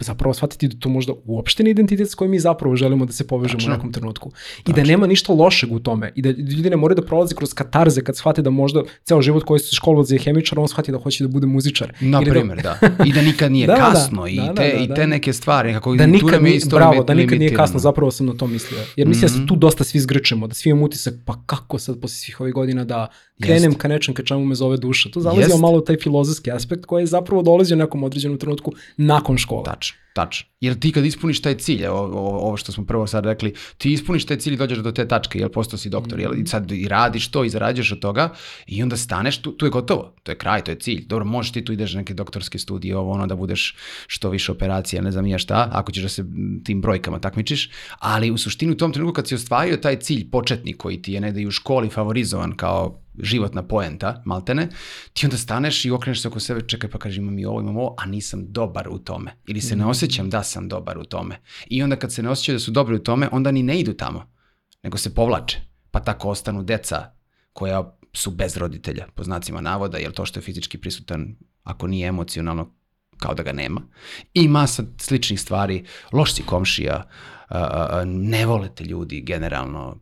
zapravo 0.00 0.34
shvatiti 0.34 0.68
da 0.68 0.76
to 0.80 0.88
možda 0.88 1.12
uopšte 1.24 1.62
ne 1.62 1.70
identitet 1.70 2.10
s 2.10 2.14
kojim 2.14 2.30
mi 2.30 2.38
zapravo 2.38 2.76
želimo 2.76 3.06
da 3.06 3.12
se 3.12 3.26
povežemo 3.26 3.58
Tačno. 3.58 3.72
u 3.72 3.76
nekom 3.76 3.92
trenutku. 3.92 4.30
I 4.60 4.62
Tačno. 4.62 4.82
da 4.82 4.88
nema 4.88 5.06
ništa 5.06 5.32
lošeg 5.32 5.72
u 5.72 5.78
tome. 5.78 6.12
I 6.14 6.22
da 6.22 6.30
ljudi 6.30 6.70
ne 6.70 6.76
moraju 6.76 6.96
da 6.96 7.06
prolaze 7.06 7.34
kroz 7.34 7.54
katarze 7.54 8.00
kad 8.00 8.16
shvate 8.16 8.42
da 8.42 8.50
možda 8.50 8.82
ceo 9.04 9.22
život 9.22 9.44
koji 9.44 9.60
se 9.60 9.76
školovao 9.76 10.04
za 10.04 10.18
hemičar, 10.18 10.58
on 10.58 10.68
shvati 10.68 10.92
da 10.92 10.98
hoće 10.98 11.24
da 11.24 11.28
bude 11.28 11.46
muzičar. 11.46 11.92
Na 12.00 12.20
da- 12.20 12.30
primjer, 12.30 12.62
da... 12.62 12.78
da. 12.80 13.04
I 13.04 13.12
da 13.12 13.22
nikad 13.22 13.52
nije 13.52 13.66
da, 13.70 13.74
da 13.74 13.90
kasno 13.92 14.22
da, 14.22 14.28
i, 14.28 14.36
da, 14.36 14.54
te, 14.54 14.68
da, 14.72 14.76
da, 14.76 14.84
i 14.84 14.94
te 14.96 15.06
neke 15.06 15.32
stvari. 15.32 15.72
Kako 15.72 15.96
da 15.96 16.06
nikad, 16.06 16.42
nije, 16.42 16.60
bravo, 16.70 17.04
da 17.04 17.14
nikad 17.14 17.38
nije 17.38 17.54
kasno, 17.54 17.78
zapravo 17.78 18.10
sam 18.10 18.26
na 18.26 18.32
to 18.32 18.46
mislio. 18.46 18.80
Jer 18.96 19.08
mislim 19.08 19.20
mm 19.20 19.28
-hmm. 19.28 19.32
da 19.32 19.34
se 19.34 19.38
mhm. 19.38 19.46
tu 19.46 19.56
dosta 19.56 19.84
svi 19.84 20.00
zgrčemo, 20.00 20.46
da 20.46 20.54
svi 20.54 20.70
imamo 20.70 20.86
utisak, 20.86 21.14
pa 21.24 21.42
kako 21.46 21.78
sad 21.78 22.00
posle 22.00 22.16
svih 22.16 22.40
ovih 22.40 22.54
godina 22.54 22.84
da 22.84 23.08
krenem 23.40 23.70
Jest. 23.70 23.80
ka 23.80 23.88
nečem 23.88 24.14
ka 24.14 24.22
čemu 24.22 24.44
me 24.44 24.54
zove 24.54 24.76
duša. 24.76 25.10
To 25.10 25.20
zalazio 25.20 25.56
malo 25.56 25.80
taj 25.80 25.96
filozofski 26.02 26.50
aspekt 26.50 26.86
koji 26.86 27.02
je 27.02 27.06
zapravo 27.06 27.42
dolazio 27.42 27.74
u 27.74 27.78
nekom 27.78 28.04
određenom 28.04 28.38
trenutku 28.38 28.72
nakon 28.96 29.38
škole. 29.38 29.64
Tačno. 29.64 29.96
Tačno. 30.12 30.48
Jer 30.60 30.78
ti 30.78 30.92
kad 30.92 31.04
ispuniš 31.04 31.42
taj 31.42 31.54
cilj, 31.54 31.86
ovo, 31.86 32.38
ovo 32.38 32.56
što 32.56 32.72
smo 32.72 32.84
prvo 32.84 33.06
sad 33.06 33.24
rekli, 33.24 33.54
ti 33.78 33.92
ispuniš 33.92 34.26
taj 34.26 34.36
cilj 34.36 34.54
i 34.54 34.56
dođeš 34.56 34.78
do 34.78 34.92
te 34.92 35.08
tačke, 35.08 35.38
jel 35.38 35.48
postao 35.48 35.78
si 35.78 35.88
doktor, 35.88 36.18
mm. 36.18 36.20
jel, 36.20 36.34
i 36.38 36.46
sad 36.46 36.72
i 36.72 36.88
radiš 36.88 37.30
to 37.30 37.44
i 37.44 37.50
zarađuješ 37.50 37.92
od 37.92 37.98
toga 38.00 38.32
i 38.66 38.82
onda 38.82 38.96
staneš, 38.96 39.38
tu, 39.38 39.52
tu 39.52 39.66
je 39.66 39.70
gotovo, 39.70 40.14
to 40.22 40.32
je 40.32 40.38
kraj, 40.38 40.64
to 40.64 40.70
je 40.70 40.78
cilj. 40.78 41.06
Dobro, 41.06 41.24
možeš 41.24 41.52
ti 41.52 41.64
tu 41.64 41.72
ideš 41.72 41.94
neke 41.94 42.14
doktorske 42.14 42.58
studije, 42.58 42.96
ovo 42.96 43.12
ono 43.12 43.26
da 43.26 43.36
budeš 43.36 43.76
što 44.06 44.30
više 44.30 44.52
operacija, 44.52 45.02
ne 45.02 45.12
znam 45.12 45.26
ja 45.26 45.38
šta, 45.38 45.68
ako 45.72 45.92
ćeš 45.92 46.02
da 46.02 46.08
se 46.08 46.24
tim 46.64 46.80
brojkama 46.80 47.18
takmičiš, 47.18 47.70
ali 47.98 48.30
u 48.30 48.38
suštini 48.38 48.72
u 48.72 48.76
tom 48.76 48.92
trenutku 48.92 49.14
kad 49.14 49.28
si 49.28 49.34
ostvario 49.34 49.76
taj 49.76 49.96
cilj 49.96 50.30
početnik 50.30 50.76
koji 50.76 51.02
ti 51.02 51.12
je 51.12 51.20
negde 51.20 51.40
i 51.40 51.46
u 51.46 51.50
školi 51.50 51.88
favorizovan 51.88 52.56
kao 52.56 53.00
životna 53.22 53.62
poenta, 53.62 54.22
maltene, 54.24 54.68
ti 55.12 55.26
onda 55.26 55.36
staneš 55.36 55.84
i 55.84 55.90
okreneš 55.90 56.22
se 56.22 56.28
oko 56.28 56.40
sebe, 56.40 56.60
čekaj 56.60 56.90
pa 56.90 56.98
kažeš 56.98 57.18
imam 57.18 57.38
i 57.38 57.44
ovo, 57.44 57.60
imam 57.60 57.76
ovo, 57.76 57.94
a 57.98 58.06
nisam 58.06 58.44
dobar 58.48 58.88
u 58.88 58.98
tome. 58.98 59.30
Ili 59.46 59.60
se 59.60 59.76
ne 59.76 59.82
mhm. 59.82 59.88
Osjećam 60.00 60.30
da 60.30 60.42
sam 60.42 60.68
dobar 60.68 60.98
u 60.98 61.04
tome. 61.04 61.40
I 61.66 61.82
onda 61.82 61.96
kad 61.96 62.12
se 62.12 62.22
ne 62.22 62.28
osjećaju 62.28 62.56
da 62.56 62.60
su 62.60 62.70
dobri 62.70 62.96
u 62.96 63.02
tome, 63.02 63.28
onda 63.32 63.50
ni 63.50 63.62
ne 63.62 63.80
idu 63.80 63.92
tamo, 63.92 64.32
nego 64.82 64.98
se 64.98 65.14
povlače. 65.14 65.58
Pa 65.90 66.00
tako 66.00 66.28
ostanu 66.28 66.62
deca 66.62 67.12
koja 67.52 67.96
su 68.12 68.30
bez 68.30 68.56
roditelja, 68.56 69.06
po 69.14 69.24
znacima 69.24 69.60
navoda, 69.60 69.98
jer 69.98 70.12
to 70.12 70.26
što 70.26 70.38
je 70.38 70.42
fizički 70.42 70.78
prisutan, 70.78 71.36
ako 71.62 71.86
nije 71.86 72.08
emocionalno, 72.08 72.74
kao 73.18 73.34
da 73.34 73.42
ga 73.42 73.52
nema. 73.52 73.82
I 74.34 74.48
masa 74.48 74.82
sličnih 74.98 75.40
stvari, 75.40 75.84
loš 76.12 76.34
si 76.34 76.42
komšija, 76.42 77.08
ne 78.06 78.46
volete 78.46 78.84
ljudi 78.84 79.20
generalno, 79.20 80.00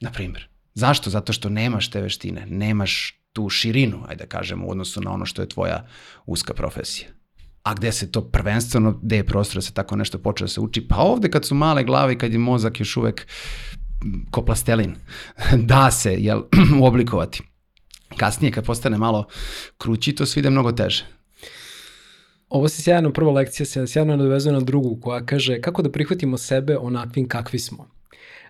na 0.00 0.10
primjer. 0.10 0.48
Zašto? 0.74 1.10
Zato 1.10 1.32
što 1.32 1.48
nemaš 1.48 1.90
te 1.90 2.00
veštine, 2.00 2.46
nemaš 2.46 3.20
tu 3.32 3.48
širinu, 3.48 4.04
ajde 4.08 4.24
da 4.24 4.28
kažemo, 4.28 4.66
u 4.66 4.70
odnosu 4.70 5.00
na 5.00 5.12
ono 5.12 5.26
što 5.26 5.42
je 5.42 5.48
tvoja 5.48 5.86
uska 6.26 6.54
profesija. 6.54 7.08
A 7.62 7.74
gde 7.74 7.92
se 7.92 8.12
to 8.12 8.30
prvenstveno, 8.30 9.00
gde 9.02 9.16
je 9.16 9.26
prostor 9.26 9.54
da 9.54 9.62
se 9.62 9.72
tako 9.72 9.96
nešto 9.96 10.18
počeo 10.18 10.44
da 10.44 10.48
se 10.48 10.60
uči? 10.60 10.88
Pa 10.88 10.96
ovde 10.96 11.30
kad 11.30 11.44
su 11.44 11.54
male 11.54 11.84
glave 11.84 12.12
i 12.12 12.18
kad 12.18 12.32
je 12.32 12.38
mozak 12.38 12.80
još 12.80 12.96
uvek 12.96 13.26
ko 14.30 14.44
plastelin, 14.44 14.94
da 15.70 15.90
se 15.90 16.14
jel, 16.14 16.42
oblikovati. 16.82 17.42
Kasnije 18.16 18.52
kad 18.52 18.64
postane 18.64 18.98
malo 18.98 19.26
krući, 19.78 20.12
to 20.12 20.26
sve 20.26 20.40
ide 20.40 20.50
mnogo 20.50 20.72
teže. 20.72 21.04
Ovo 22.48 22.68
si 22.68 22.82
sjajno 22.82 23.12
prva 23.12 23.32
lekcija, 23.32 23.66
se 23.66 23.86
sjajno 23.86 24.16
nadovezuje 24.16 24.52
na 24.52 24.60
drugu 24.60 25.00
koja 25.00 25.26
kaže 25.26 25.60
kako 25.60 25.82
da 25.82 25.92
prihvatimo 25.92 26.38
sebe 26.38 26.76
onakvim 26.76 27.28
kakvi 27.28 27.58
smo. 27.58 27.90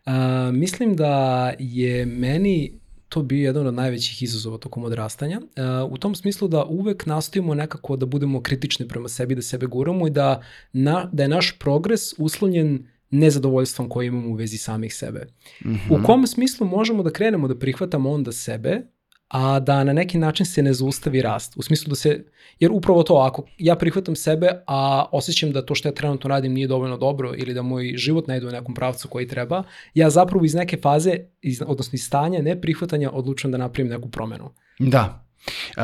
A, 0.06 0.50
mislim 0.52 0.96
da 0.96 1.52
je 1.58 2.06
meni 2.06 2.80
to 3.08 3.22
bio 3.22 3.44
jedan 3.44 3.66
od 3.66 3.74
najvećih 3.74 4.22
izazova 4.22 4.58
tokom 4.58 4.84
odrastanja. 4.84 5.40
Uh, 5.40 5.92
u 5.92 5.98
tom 5.98 6.14
smislu 6.14 6.48
da 6.48 6.64
uvek 6.64 7.06
nastojimo 7.06 7.54
nekako 7.54 7.96
da 7.96 8.06
budemo 8.06 8.42
kritični 8.42 8.88
prema 8.88 9.08
sebi, 9.08 9.34
da 9.34 9.42
sebe 9.42 9.66
guramo 9.66 10.06
i 10.06 10.10
da, 10.10 10.42
na, 10.72 11.08
da 11.12 11.22
je 11.22 11.28
naš 11.28 11.58
progres 11.58 12.00
uslovljen 12.18 12.86
nezadovoljstvom 13.10 13.88
koje 13.88 14.06
imamo 14.06 14.28
u 14.28 14.34
vezi 14.34 14.58
samih 14.58 14.94
sebe. 14.94 15.26
Mm 15.64 15.68
-hmm. 15.68 16.02
U 16.02 16.06
kom 16.06 16.26
smislu 16.26 16.66
možemo 16.66 17.02
da 17.02 17.10
krenemo 17.10 17.48
da 17.48 17.58
prihvatamo 17.58 18.10
onda 18.10 18.32
sebe, 18.32 18.82
a 19.28 19.60
da 19.60 19.84
na 19.84 19.92
neki 19.92 20.18
način 20.18 20.46
se 20.46 20.62
ne 20.62 20.72
zaustavi 20.72 21.22
rast. 21.22 21.52
U 21.56 21.62
smislu 21.62 21.88
da 21.88 21.94
se, 21.94 22.24
jer 22.58 22.72
upravo 22.72 23.02
to, 23.02 23.14
ako 23.14 23.44
ja 23.58 23.76
prihvatam 23.76 24.16
sebe, 24.16 24.50
a 24.66 25.04
osjećam 25.12 25.52
da 25.52 25.66
to 25.66 25.74
što 25.74 25.88
ja 25.88 25.94
trenutno 25.94 26.28
radim 26.28 26.52
nije 26.52 26.66
dovoljno 26.66 26.96
dobro 26.96 27.34
ili 27.36 27.54
da 27.54 27.62
moj 27.62 27.92
život 27.96 28.26
ne 28.26 28.36
ide 28.36 28.46
u 28.46 28.50
nekom 28.50 28.74
pravcu 28.74 29.08
koji 29.08 29.28
treba, 29.28 29.62
ja 29.94 30.10
zapravo 30.10 30.44
iz 30.44 30.54
neke 30.54 30.76
faze, 30.76 31.18
iz, 31.42 31.62
odnosno 31.66 31.96
iz 31.96 32.04
stanja 32.04 32.42
neprihvatanja 32.42 33.10
odlučujem 33.12 33.52
da 33.52 33.58
napravim 33.58 33.92
neku 33.92 34.10
promenu. 34.10 34.50
Da, 34.78 35.27
Uh, 35.76 35.82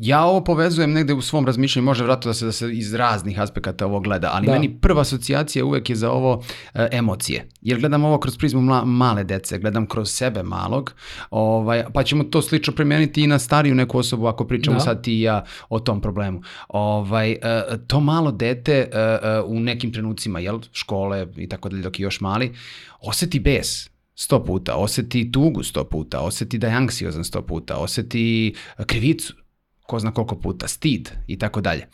ja 0.00 0.24
ovo 0.24 0.44
povezujem 0.44 0.92
negde 0.92 1.14
u 1.14 1.22
svom 1.22 1.46
razmišljanju, 1.46 1.84
može 1.84 2.04
vratno 2.04 2.28
da 2.28 2.34
se, 2.34 2.44
da 2.44 2.52
se 2.52 2.72
iz 2.72 2.94
raznih 2.94 3.40
aspekata 3.40 3.86
ovo 3.86 4.00
gleda, 4.00 4.30
ali 4.32 4.46
da. 4.46 4.52
meni 4.52 4.80
prva 4.80 5.00
asocijacija 5.00 5.64
uvek 5.64 5.90
je 5.90 5.96
za 5.96 6.10
ovo 6.10 6.34
uh, 6.34 6.80
emocije. 6.92 7.48
Jer 7.60 7.80
gledam 7.80 8.04
ovo 8.04 8.18
kroz 8.18 8.38
prizmu 8.38 8.60
mla, 8.60 8.84
male 8.84 9.24
dece, 9.24 9.58
gledam 9.58 9.86
kroz 9.86 10.10
sebe 10.10 10.42
malog, 10.42 10.94
ovaj, 11.30 11.84
pa 11.94 12.02
ćemo 12.02 12.24
to 12.24 12.42
slično 12.42 12.74
primeniti 12.74 13.22
i 13.22 13.26
na 13.26 13.38
stariju 13.38 13.74
neku 13.74 13.98
osobu 13.98 14.26
ako 14.26 14.46
pričamo 14.46 14.76
da. 14.76 14.80
sad 14.80 15.02
ti 15.04 15.18
i 15.18 15.20
ja 15.20 15.44
o 15.68 15.80
tom 15.80 16.00
problemu. 16.00 16.42
Ovaj, 16.68 17.32
uh, 17.32 17.78
to 17.86 18.00
malo 18.00 18.32
dete 18.32 18.90
uh, 18.92 19.44
uh, 19.44 19.56
u 19.56 19.60
nekim 19.60 19.92
trenucima, 19.92 20.40
jel, 20.40 20.60
škole 20.72 21.26
i 21.36 21.48
tako 21.48 21.68
dalje 21.68 21.82
dok 21.82 22.00
je 22.00 22.04
još 22.04 22.20
mali, 22.20 22.54
oseti 23.00 23.40
bes 23.40 23.90
sto 24.20 24.44
puta, 24.44 24.74
oseti 24.76 25.32
tugu 25.32 25.62
sto 25.62 25.84
puta, 25.84 26.20
oseti 26.20 26.58
da 26.58 26.66
je 26.66 26.74
anksiozan 26.74 27.24
sto 27.24 27.42
puta, 27.46 27.76
oseti 27.76 28.54
e, 28.78 28.84
krivicu, 28.84 29.34
ko 29.82 29.98
zna 29.98 30.12
koliko 30.12 30.36
puta, 30.40 30.68
stid 30.68 31.10
i 31.26 31.38
tako 31.38 31.60
dalje. 31.60 31.88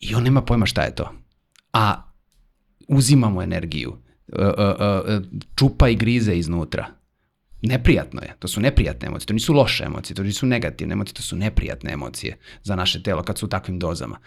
I 0.00 0.14
on 0.14 0.22
nema 0.22 0.42
pojma 0.42 0.66
šta 0.66 0.82
je 0.82 0.94
to. 0.94 1.12
A 1.72 2.12
uzimamo 2.88 3.42
energiju, 3.42 3.96
e, 4.38 4.42
e, 4.42 5.20
čupa 5.56 5.88
i 5.88 5.96
grize 5.96 6.34
iznutra. 6.34 6.86
Neprijatno 7.62 8.22
je, 8.22 8.36
to 8.38 8.48
su 8.48 8.60
neprijatne 8.60 9.08
emocije, 9.08 9.26
to 9.26 9.34
nisu 9.34 9.52
loše 9.52 9.84
emocije, 9.84 10.14
to 10.14 10.22
nisu 10.22 10.46
negativne 10.46 10.92
emocije, 10.92 11.14
to 11.14 11.22
su 11.22 11.36
neprijatne 11.36 11.92
emocije 11.92 12.38
za 12.62 12.76
naše 12.76 13.02
telo 13.02 13.22
kad 13.22 13.38
su 13.38 13.46
u 13.46 13.48
takvim 13.48 13.78
dozama. 13.78 14.18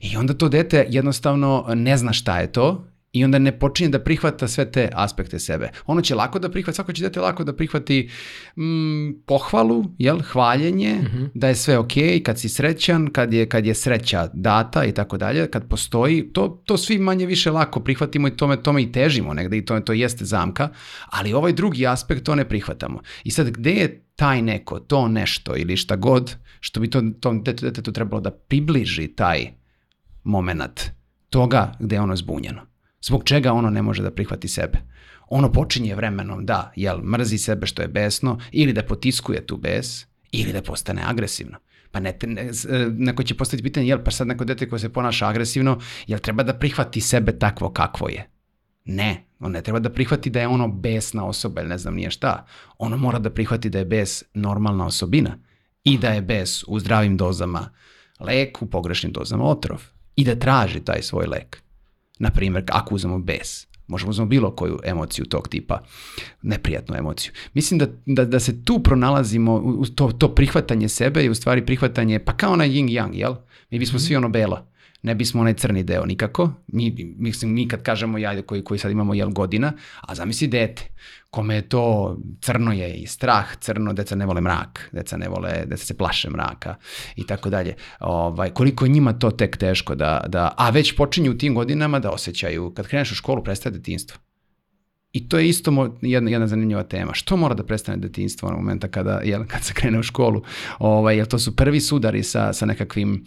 I 0.00 0.16
onda 0.16 0.34
to 0.34 0.48
dete 0.48 0.86
jednostavno 0.88 1.66
ne 1.74 1.96
zna 1.96 2.12
šta 2.12 2.40
je 2.40 2.52
to 2.52 2.84
i 3.18 3.24
onda 3.24 3.38
ne 3.38 3.58
počinje 3.58 3.88
da 3.88 3.98
prihvata 3.98 4.48
sve 4.48 4.70
te 4.72 4.88
aspekte 4.92 5.38
sebe. 5.38 5.70
Ono 5.86 6.00
će 6.00 6.14
lako 6.14 6.38
da 6.38 6.50
prihvati, 6.50 6.74
svako 6.74 6.92
će 6.92 7.02
dete 7.02 7.20
lako 7.20 7.44
da 7.44 7.56
prihvati 7.56 8.10
mm, 8.56 9.22
pohvalu, 9.26 9.84
jel, 9.98 10.20
hvaljenje, 10.22 10.94
mm 10.94 11.06
-hmm. 11.06 11.28
da 11.34 11.48
je 11.48 11.54
sve 11.54 11.78
ok, 11.78 11.92
kad 12.24 12.40
si 12.40 12.48
srećan, 12.48 13.08
kad 13.12 13.32
je, 13.32 13.48
kad 13.48 13.66
je 13.66 13.74
sreća 13.74 14.28
data 14.32 14.84
i 14.84 14.92
tako 14.92 15.16
dalje, 15.16 15.50
kad 15.50 15.68
postoji, 15.68 16.32
to, 16.32 16.62
to 16.64 16.76
svi 16.76 16.98
manje 16.98 17.26
više 17.26 17.50
lako 17.50 17.80
prihvatimo 17.80 18.28
i 18.28 18.36
tome, 18.36 18.62
tome 18.62 18.82
i 18.82 18.92
težimo 18.92 19.34
negde 19.34 19.56
i 19.56 19.64
to, 19.64 19.80
to 19.80 19.92
jeste 19.92 20.24
zamka, 20.24 20.68
ali 21.06 21.32
ovaj 21.32 21.52
drugi 21.52 21.86
aspekt 21.86 22.24
to 22.24 22.34
ne 22.34 22.48
prihvatamo. 22.48 23.00
I 23.24 23.30
sad 23.30 23.50
gde 23.50 23.70
je 23.70 24.04
taj 24.16 24.42
neko, 24.42 24.80
to 24.80 25.08
nešto 25.08 25.56
ili 25.56 25.76
šta 25.76 25.96
god, 25.96 26.36
što 26.60 26.80
bi 26.80 26.90
to, 26.90 27.02
tom 27.20 27.42
detetu 27.42 27.92
trebalo 27.92 28.20
da 28.20 28.30
približi 28.30 29.08
taj 29.08 29.52
moment 30.24 30.80
toga 31.30 31.72
gde 31.78 31.96
je 31.96 32.00
ono 32.00 32.16
zbunjeno. 32.16 32.77
Zbog 33.02 33.24
čega 33.24 33.52
ono 33.52 33.70
ne 33.70 33.82
može 33.82 34.02
da 34.02 34.10
prihvati 34.10 34.48
sebe. 34.48 34.78
Ono 35.28 35.52
počinje 35.52 35.94
vremenom 35.94 36.46
da, 36.46 36.72
jel, 36.76 37.02
mrzi 37.02 37.38
sebe 37.38 37.66
što 37.66 37.82
je 37.82 37.88
besno, 37.88 38.38
ili 38.52 38.72
da 38.72 38.82
potiskuje 38.82 39.46
tu 39.46 39.56
bes, 39.56 40.06
ili 40.32 40.52
da 40.52 40.62
postane 40.62 41.02
agresivno. 41.04 41.58
Pa 41.90 42.00
ne, 42.00 42.18
ne, 42.22 42.42
e, 42.42 42.50
neko 42.90 43.22
će 43.22 43.36
postaviti 43.36 43.62
pitanje, 43.62 43.86
jel, 43.86 43.98
pa 44.04 44.10
sad 44.10 44.26
neko 44.26 44.44
dete 44.44 44.68
koje 44.68 44.78
se 44.78 44.92
ponaša 44.92 45.28
agresivno, 45.28 45.80
jel 46.06 46.18
treba 46.18 46.42
da 46.42 46.54
prihvati 46.54 47.00
sebe 47.00 47.38
takvo 47.38 47.70
kakvo 47.72 48.08
je? 48.08 48.30
Ne, 48.84 49.24
on 49.40 49.52
ne 49.52 49.62
treba 49.62 49.78
da 49.78 49.90
prihvati 49.90 50.30
da 50.30 50.40
je 50.40 50.48
ono 50.48 50.68
besna 50.68 51.26
osoba 51.26 51.60
ili 51.60 51.68
ne 51.68 51.78
znam 51.78 51.94
nije 51.94 52.10
šta. 52.10 52.46
Ono 52.78 52.96
mora 52.96 53.18
da 53.18 53.30
prihvati 53.30 53.70
da 53.70 53.78
je 53.78 53.84
bes 53.84 54.24
normalna 54.34 54.86
osobina 54.86 55.38
i 55.84 55.98
da 55.98 56.08
je 56.08 56.22
bes 56.22 56.64
u 56.66 56.80
zdravim 56.80 57.16
dozama 57.16 57.70
lek, 58.20 58.62
u 58.62 58.66
pogrešnim 58.66 59.12
dozama 59.12 59.44
otrov 59.44 59.82
i 60.16 60.24
da 60.24 60.38
traži 60.38 60.80
taj 60.80 61.02
svoj 61.02 61.26
lek. 61.26 61.62
Naprimjer, 62.18 62.64
ako 62.68 62.94
uzmemo 62.94 63.18
bes, 63.18 63.66
možemo 63.86 64.10
uzmemo 64.10 64.28
bilo 64.28 64.50
koju 64.50 64.78
emociju 64.84 65.24
tog 65.24 65.48
tipa, 65.48 65.82
neprijatnu 66.42 66.96
emociju. 66.96 67.32
Mislim 67.54 67.78
da, 67.78 67.86
da, 68.06 68.24
da 68.24 68.40
se 68.40 68.64
tu 68.64 68.82
pronalazimo, 68.82 69.54
u 69.54 69.86
to, 69.86 70.12
to 70.12 70.34
prihvatanje 70.34 70.88
sebe 70.88 71.24
i 71.24 71.30
u 71.30 71.34
stvari 71.34 71.66
prihvatanje, 71.66 72.18
pa 72.18 72.36
kao 72.36 72.52
onaj 72.52 72.68
yin 72.68 72.88
yang, 72.88 73.14
jel? 73.14 73.34
Mi 73.70 73.78
bismo 73.78 73.96
mm 73.96 74.00
-hmm. 74.00 74.06
svi 74.06 74.16
ono 74.16 74.28
belo 74.28 74.68
ne 75.02 75.14
bismo 75.14 75.40
onaj 75.40 75.54
crni 75.54 75.82
deo 75.82 76.06
nikako. 76.06 76.50
Mi, 76.66 77.14
mislim, 77.18 77.52
mi 77.52 77.68
kad 77.68 77.82
kažemo 77.82 78.18
ja 78.18 78.42
koji, 78.42 78.64
koji 78.64 78.78
sad 78.78 78.90
imamo 78.90 79.14
jel 79.14 79.30
godina, 79.30 79.72
a 80.00 80.14
zamisli 80.14 80.48
dete, 80.48 80.82
kome 81.30 81.54
je 81.54 81.68
to 81.68 82.16
crno 82.40 82.72
je 82.72 82.94
i 82.94 83.06
strah, 83.06 83.56
crno, 83.60 83.92
deca 83.92 84.16
ne 84.16 84.26
vole 84.26 84.40
mrak, 84.40 84.88
deca 84.92 85.16
ne 85.16 85.28
vole, 85.28 85.64
deca 85.66 85.84
se 85.84 85.96
plaše 85.96 86.30
mraka 86.30 86.74
i 87.16 87.26
tako 87.26 87.50
dalje. 87.50 87.74
Ovaj, 88.00 88.50
koliko 88.50 88.84
je 88.84 88.88
njima 88.88 89.12
to 89.12 89.30
tek 89.30 89.56
teško 89.56 89.94
da, 89.94 90.24
da, 90.28 90.54
a 90.56 90.70
već 90.70 90.96
počinju 90.96 91.30
u 91.30 91.38
tim 91.38 91.54
godinama 91.54 91.98
da 91.98 92.10
osjećaju, 92.10 92.72
kad 92.74 92.86
kreneš 92.86 93.12
u 93.12 93.14
školu 93.14 93.44
prestaje 93.44 93.72
detinstvo. 93.72 94.18
I 95.12 95.28
to 95.28 95.38
je 95.38 95.48
isto 95.48 95.96
jedna, 96.02 96.30
jedna 96.30 96.46
zanimljiva 96.46 96.82
tema. 96.82 97.14
Što 97.14 97.36
mora 97.36 97.54
da 97.54 97.64
prestane 97.64 97.98
detinstvo 97.98 98.48
onog 98.48 98.60
momenta 98.60 98.88
kada, 98.88 99.20
jel, 99.24 99.44
kad 99.46 99.64
se 99.64 99.74
krene 99.74 99.98
u 99.98 100.02
školu? 100.02 100.42
Ovaj, 100.78 101.16
jel 101.16 101.26
to 101.26 101.38
su 101.38 101.56
prvi 101.56 101.80
sudari 101.80 102.22
sa, 102.22 102.52
sa 102.52 102.66
nekakvim 102.66 103.12
uh, 103.12 103.18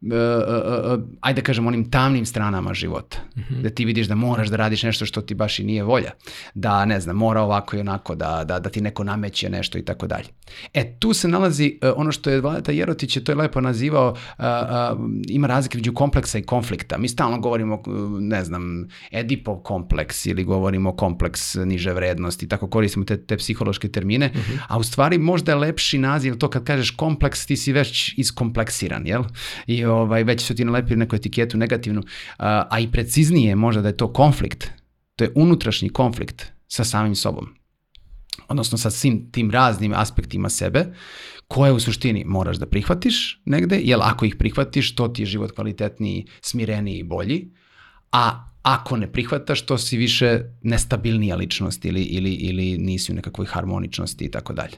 uh, 0.00 0.98
uh, 0.98 1.04
ajde 1.20 1.40
da 1.40 1.44
kažem, 1.44 1.66
onim 1.66 1.90
tamnim 1.90 2.26
stranama 2.26 2.74
života. 2.74 3.18
Mm 3.36 3.40
-hmm. 3.40 3.62
Da 3.62 3.70
ti 3.70 3.84
vidiš 3.84 4.06
da 4.06 4.14
moraš 4.14 4.48
da 4.48 4.56
radiš 4.56 4.82
nešto 4.82 5.06
što 5.06 5.20
ti 5.20 5.34
baš 5.34 5.58
i 5.58 5.64
nije 5.64 5.82
volja. 5.82 6.10
Da, 6.54 6.84
ne 6.84 7.00
znam, 7.00 7.16
mora 7.16 7.40
ovako 7.40 7.76
i 7.76 7.80
onako, 7.80 8.14
da, 8.14 8.44
da, 8.44 8.58
da 8.58 8.70
ti 8.70 8.80
neko 8.80 9.04
nameće 9.04 9.50
nešto 9.50 9.78
i 9.78 9.84
tako 9.84 10.06
dalje. 10.06 10.26
E, 10.74 10.98
tu 10.98 11.12
se 11.12 11.28
nalazi 11.28 11.78
uh, 11.82 11.92
ono 11.96 12.12
što 12.12 12.30
je 12.30 12.40
Valeta 12.40 12.72
Jerotić 12.72 13.16
je 13.16 13.24
to 13.24 13.32
je 13.32 13.36
lepo 13.36 13.60
nazivao, 13.60 14.10
uh, 14.10 14.44
uh, 14.44 15.00
ima 15.28 15.46
razlike 15.46 15.78
među 15.78 15.92
kompleksa 15.92 16.38
i 16.38 16.42
konflikta. 16.42 16.98
Mi 16.98 17.08
stalno 17.08 17.40
govorimo, 17.40 17.82
ne 18.20 18.44
znam, 18.44 18.88
Edipov 19.10 19.56
kompleks 19.56 20.26
ili 20.26 20.44
govorimo 20.44 20.96
kompleks 20.96 21.54
niže 21.54 21.92
vrednosti, 21.92 22.48
tako 22.48 22.68
koristimo 22.68 23.04
te, 23.04 23.26
te 23.26 23.36
psihološke 23.36 23.88
termine, 23.88 24.26
mm 24.26 24.38
-hmm. 24.38 24.58
a 24.68 24.78
u 24.78 24.82
stvari 24.82 25.18
možda 25.18 25.52
je 25.52 25.56
lepši 25.56 25.98
naziv 25.98 26.38
to 26.38 26.50
kad 26.50 26.64
kažeš 26.64 26.90
kompleks, 26.90 27.46
ti 27.46 27.56
si 27.56 27.72
već 27.72 28.14
iskompleksiran, 28.18 29.06
jel? 29.06 29.22
I 29.66 29.87
ovaj, 29.88 30.24
već 30.24 30.42
su 30.46 30.54
ti 30.54 30.64
nalepili 30.64 30.96
neku 30.96 31.16
etiketu 31.16 31.56
negativnu, 31.56 32.02
a, 32.38 32.66
a 32.70 32.80
i 32.80 32.90
preciznije 32.92 33.56
možda 33.56 33.82
da 33.82 33.88
je 33.88 33.96
to 33.96 34.12
konflikt, 34.12 34.70
to 35.16 35.24
je 35.24 35.32
unutrašnji 35.34 35.88
konflikt 35.88 36.46
sa 36.68 36.84
samim 36.84 37.14
sobom 37.14 37.58
odnosno 38.48 38.78
sa 38.78 38.90
svim 38.90 39.30
tim 39.32 39.50
raznim 39.50 39.92
aspektima 39.96 40.48
sebe, 40.48 40.86
koje 41.48 41.72
u 41.72 41.80
suštini 41.80 42.24
moraš 42.24 42.56
da 42.56 42.66
prihvatiš 42.66 43.42
negde, 43.44 43.80
jer 43.82 43.98
ako 44.02 44.24
ih 44.24 44.36
prihvatiš, 44.36 44.94
to 44.94 45.08
ti 45.08 45.22
je 45.22 45.26
život 45.26 45.52
kvalitetniji, 45.52 46.26
smireniji 46.40 46.98
i 46.98 47.02
bolji, 47.02 47.50
a 48.12 48.44
ako 48.62 48.96
ne 48.96 49.12
prihvataš, 49.12 49.66
to 49.66 49.78
si 49.78 49.96
više 49.96 50.40
nestabilnija 50.62 51.36
ličnost 51.36 51.84
ili, 51.84 52.02
ili, 52.02 52.32
ili 52.32 52.78
nisi 52.78 53.12
u 53.12 53.14
nekakvoj 53.14 53.46
harmoničnosti 53.46 54.24
i 54.24 54.30
tako 54.30 54.52
dalje 54.52 54.76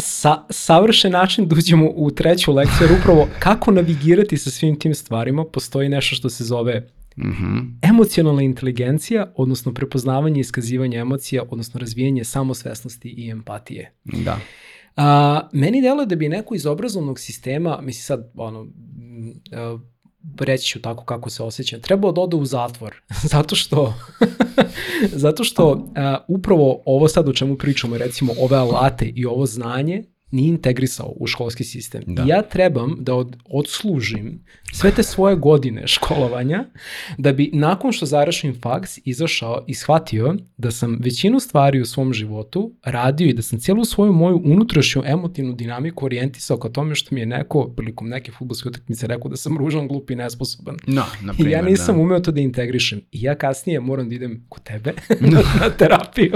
sa, 0.00 0.44
savršen 0.50 1.12
način 1.12 1.48
da 1.48 1.56
uđemo 1.56 1.90
u 1.94 2.10
treću 2.10 2.52
lekciju, 2.52 2.86
jer 2.86 3.00
upravo 3.00 3.28
kako 3.38 3.70
navigirati 3.70 4.36
sa 4.36 4.50
svim 4.50 4.78
tim 4.78 4.94
stvarima, 4.94 5.44
postoji 5.44 5.88
nešto 5.88 6.16
što 6.16 6.30
se 6.30 6.44
zove 6.44 6.86
Mm 7.16 7.30
-hmm. 7.30 7.88
Emocionalna 7.90 8.42
inteligencija, 8.42 9.32
odnosno 9.36 9.74
prepoznavanje 9.74 10.38
i 10.38 10.40
iskazivanje 10.40 10.98
emocija, 10.98 11.42
odnosno 11.50 11.80
razvijanje 11.80 12.24
samosvesnosti 12.24 13.08
i 13.08 13.30
empatije. 13.30 13.92
Da. 14.04 14.38
A, 14.96 15.48
meni 15.52 15.82
deluje 15.82 16.06
da 16.06 16.16
bi 16.16 16.28
neko 16.28 16.54
iz 16.54 16.66
obrazovnog 16.66 17.20
sistema, 17.20 17.80
misli 17.82 18.02
sad, 18.02 18.30
ono, 18.34 18.66
reći 20.40 20.66
ću 20.66 20.82
tako 20.82 21.04
kako 21.04 21.30
se 21.30 21.42
osjećam, 21.42 21.80
trebao 21.80 22.12
da 22.12 22.20
ode 22.20 22.36
u 22.36 22.44
zatvor, 22.44 22.96
zato 23.32 23.56
što, 23.56 23.94
zato 25.24 25.44
što 25.44 25.70
uh, 25.70 25.82
upravo 26.28 26.82
ovo 26.84 27.08
sad 27.08 27.28
o 27.28 27.32
čemu 27.32 27.56
pričamo, 27.56 27.98
recimo 27.98 28.32
ove 28.40 28.56
alate 28.56 29.12
i 29.14 29.26
ovo 29.26 29.46
znanje, 29.46 30.04
nije 30.30 30.48
integrisao 30.48 31.12
u 31.16 31.26
školski 31.26 31.64
sistem. 31.64 32.02
Da. 32.06 32.24
Ja 32.26 32.42
trebam 32.42 32.96
da 32.98 33.14
od, 33.14 33.36
odslužim 33.44 34.44
sve 34.72 34.90
te 34.90 35.02
svoje 35.02 35.36
godine 35.36 35.86
školovanja 35.86 36.64
da 37.18 37.32
bi 37.32 37.50
nakon 37.52 37.92
što 37.92 38.06
završim 38.06 38.60
faks 38.60 38.98
izašao 39.04 39.64
i 39.66 39.74
shvatio 39.74 40.36
da 40.56 40.70
sam 40.70 40.98
većinu 41.00 41.40
stvari 41.40 41.80
u 41.80 41.86
svom 41.86 42.12
životu 42.12 42.72
radio 42.84 43.28
i 43.28 43.32
da 43.32 43.42
sam 43.42 43.60
cijelu 43.60 43.84
svoju 43.84 44.12
moju 44.12 44.42
unutrašnju 44.44 45.02
emotivnu 45.06 45.52
dinamiku 45.52 46.04
orijentisao 46.04 46.58
ka 46.58 46.68
tome 46.68 46.94
što 46.94 47.14
mi 47.14 47.20
je 47.20 47.26
neko 47.26 47.68
prilikom 47.76 48.08
neke 48.08 48.32
futbolske 48.32 48.68
utakmice 48.68 49.06
rekao 49.06 49.30
da 49.30 49.36
sam 49.36 49.58
ružan, 49.58 49.88
glup 49.88 50.10
i 50.10 50.16
nesposoban. 50.16 50.76
No, 50.86 51.04
na 51.22 51.32
primer, 51.32 51.52
I 51.52 51.54
ja 51.54 51.62
nisam 51.62 51.96
da. 51.96 52.02
umeo 52.02 52.20
to 52.20 52.32
da 52.32 52.40
integrišem. 52.40 53.00
I 53.12 53.22
ja 53.22 53.34
kasnije 53.34 53.80
moram 53.80 54.08
da 54.08 54.14
idem 54.14 54.46
kod 54.48 54.62
tebe 54.62 54.92
na, 55.20 55.40
na 55.60 55.70
terapiju. 55.70 56.32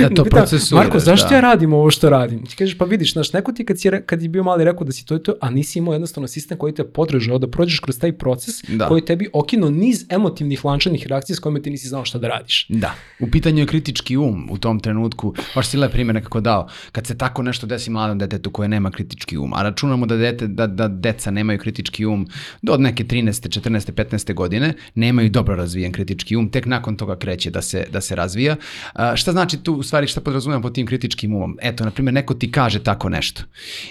da 0.00 0.14
to 0.14 0.24
procesuješ. 0.24 0.84
Marko, 0.84 0.98
zašto 0.98 1.28
da. 1.28 1.34
ja 1.34 1.40
radim 1.40 1.72
ovo 1.72 1.90
što 1.90 2.10
radim? 2.10 2.46
Ti 2.46 2.56
kažeš, 2.56 2.78
pa 2.78 2.84
vidiš, 2.88 3.12
znaš, 3.12 3.32
neko 3.32 3.52
ti 3.52 3.64
kad, 3.64 3.80
si, 3.80 3.90
kad 4.06 4.22
je 4.22 4.28
bio 4.28 4.42
mali 4.42 4.64
rekao 4.64 4.84
da 4.84 4.92
si 4.92 5.06
to 5.06 5.16
i 5.16 5.22
to, 5.22 5.34
a 5.40 5.50
nisi 5.50 5.78
imao 5.78 5.92
jednostavno 5.92 6.28
sistem 6.28 6.58
koji 6.58 6.74
te 6.74 6.84
podržao 6.84 7.38
da 7.38 7.48
prođeš 7.50 7.80
kroz 7.80 7.98
taj 7.98 8.12
proces 8.12 8.54
da. 8.68 8.88
koji 8.88 9.04
tebi 9.04 9.28
okino 9.32 9.70
niz 9.70 10.04
emotivnih 10.08 10.64
lančanih 10.64 11.06
reakcija 11.06 11.36
s 11.36 11.38
kojima 11.38 11.60
ti 11.60 11.70
nisi 11.70 11.88
znao 11.88 12.04
šta 12.04 12.18
da 12.18 12.28
radiš. 12.28 12.66
Da. 12.68 12.94
U 13.20 13.30
pitanju 13.30 13.58
je 13.58 13.66
kritički 13.66 14.16
um 14.16 14.48
u 14.50 14.58
tom 14.58 14.80
trenutku. 14.80 15.34
Baš 15.54 15.68
si 15.68 15.76
lep 15.76 15.92
primjer 15.92 16.14
nekako 16.14 16.40
dao. 16.40 16.68
Kad 16.92 17.06
se 17.06 17.18
tako 17.18 17.42
nešto 17.42 17.66
desi 17.66 17.90
mladom 17.90 18.18
detetu 18.18 18.50
koje 18.50 18.68
nema 18.68 18.90
kritički 18.90 19.38
um, 19.38 19.54
a 19.54 19.62
računamo 19.62 20.06
da, 20.06 20.16
dete, 20.16 20.46
da, 20.46 20.66
da 20.66 20.88
deca 20.88 21.30
nemaju 21.30 21.58
kritički 21.58 22.06
um 22.06 22.28
do 22.62 22.76
neke 22.76 23.04
13. 23.04 23.60
14. 23.60 23.92
15. 23.92 24.34
godine, 24.34 24.74
nemaju 24.94 25.30
dobro 25.30 25.56
razvijen 25.56 25.92
kritički 25.92 26.36
um, 26.36 26.50
tek 26.50 26.66
nakon 26.66 26.96
toga 26.96 27.16
kreće 27.16 27.50
da 27.50 27.62
se, 27.62 27.86
da 27.92 28.00
se 28.00 28.14
razvija. 28.14 28.56
A, 28.92 29.16
šta 29.16 29.32
znači 29.32 29.58
tu, 29.58 29.74
u 29.74 29.82
stvari, 29.82 30.06
šta 30.06 30.20
podrazumijam 30.20 30.62
pod 30.62 30.74
tim 30.74 30.86
kritičkim 30.86 31.34
umom? 31.34 31.58
Eto, 31.62 31.84
na 31.84 31.90
primjer, 31.90 32.14
neko 32.14 32.34
ti 32.34 32.52
kaže 32.52 32.77
tako 32.78 33.08
nešto. 33.08 33.42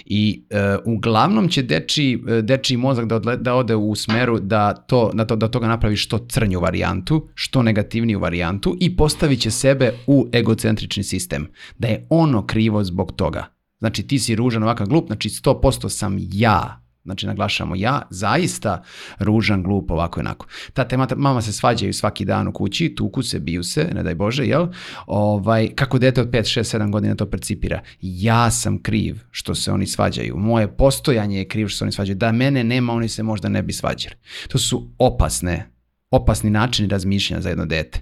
I 0.04 0.42
uh, 0.50 0.94
uglavnom 0.94 1.48
će 1.48 1.62
deči, 1.62 2.22
e, 2.28 2.42
deči 2.42 2.76
mozak 2.76 3.06
da, 3.06 3.16
odle, 3.16 3.36
da 3.36 3.54
ode 3.54 3.76
u 3.76 3.94
smeru 3.94 4.38
da, 4.40 4.72
to, 4.72 5.10
da, 5.14 5.24
to, 5.24 5.36
da 5.36 5.48
toga 5.48 5.68
napravi 5.68 5.96
što 5.96 6.18
crnju 6.18 6.60
varijantu, 6.60 7.28
što 7.34 7.62
negativniju 7.62 8.18
varijantu 8.18 8.76
i 8.80 8.96
postavit 8.96 9.40
će 9.40 9.50
sebe 9.50 9.92
u 10.06 10.28
egocentrični 10.32 11.02
sistem. 11.02 11.48
Da 11.78 11.88
je 11.88 12.06
ono 12.10 12.46
krivo 12.46 12.84
zbog 12.84 13.12
toga. 13.16 13.46
Znači 13.78 14.02
ti 14.02 14.18
si 14.18 14.36
ružan 14.36 14.62
ovakav 14.62 14.86
glup, 14.86 15.06
znači 15.06 15.28
100% 15.28 15.88
sam 15.88 16.16
ja 16.32 16.87
Znači, 17.08 17.26
naglašamo 17.26 17.76
ja, 17.76 18.02
zaista 18.10 18.82
ružan, 19.18 19.62
glup, 19.62 19.90
ovako 19.90 20.20
i 20.20 20.22
onako. 20.22 20.46
Ta 20.72 20.84
tema, 20.84 21.08
mama 21.16 21.42
se 21.42 21.52
svađaju 21.52 21.92
svaki 21.92 22.24
dan 22.24 22.48
u 22.48 22.52
kući, 22.52 22.94
tuku 22.94 23.22
se, 23.22 23.38
biju 23.38 23.62
se, 23.62 23.90
ne 23.94 24.02
daj 24.02 24.14
Bože, 24.14 24.44
jel? 24.44 24.66
Ovaj, 25.06 25.68
kako 25.74 25.98
dete 25.98 26.20
od 26.20 26.30
5, 26.30 26.60
6, 26.60 26.78
7 26.78 26.90
godina 26.90 27.14
to 27.14 27.30
percipira? 27.30 27.80
Ja 28.00 28.50
sam 28.50 28.82
kriv 28.82 29.20
što 29.30 29.54
se 29.54 29.72
oni 29.72 29.86
svađaju. 29.86 30.36
Moje 30.36 30.76
postojanje 30.76 31.38
je 31.38 31.48
kriv 31.48 31.68
što 31.68 31.78
se 31.78 31.84
oni 31.84 31.92
svađaju. 31.92 32.16
Da 32.16 32.32
mene 32.32 32.64
nema, 32.64 32.92
oni 32.92 33.08
se 33.08 33.22
možda 33.22 33.48
ne 33.48 33.62
bi 33.62 33.72
svađali. 33.72 34.14
To 34.48 34.58
su 34.58 34.90
opasne, 34.98 35.70
opasni 36.10 36.50
načini 36.50 36.88
razmišljanja 36.88 37.42
za 37.42 37.48
jedno 37.48 37.66
dete 37.66 38.00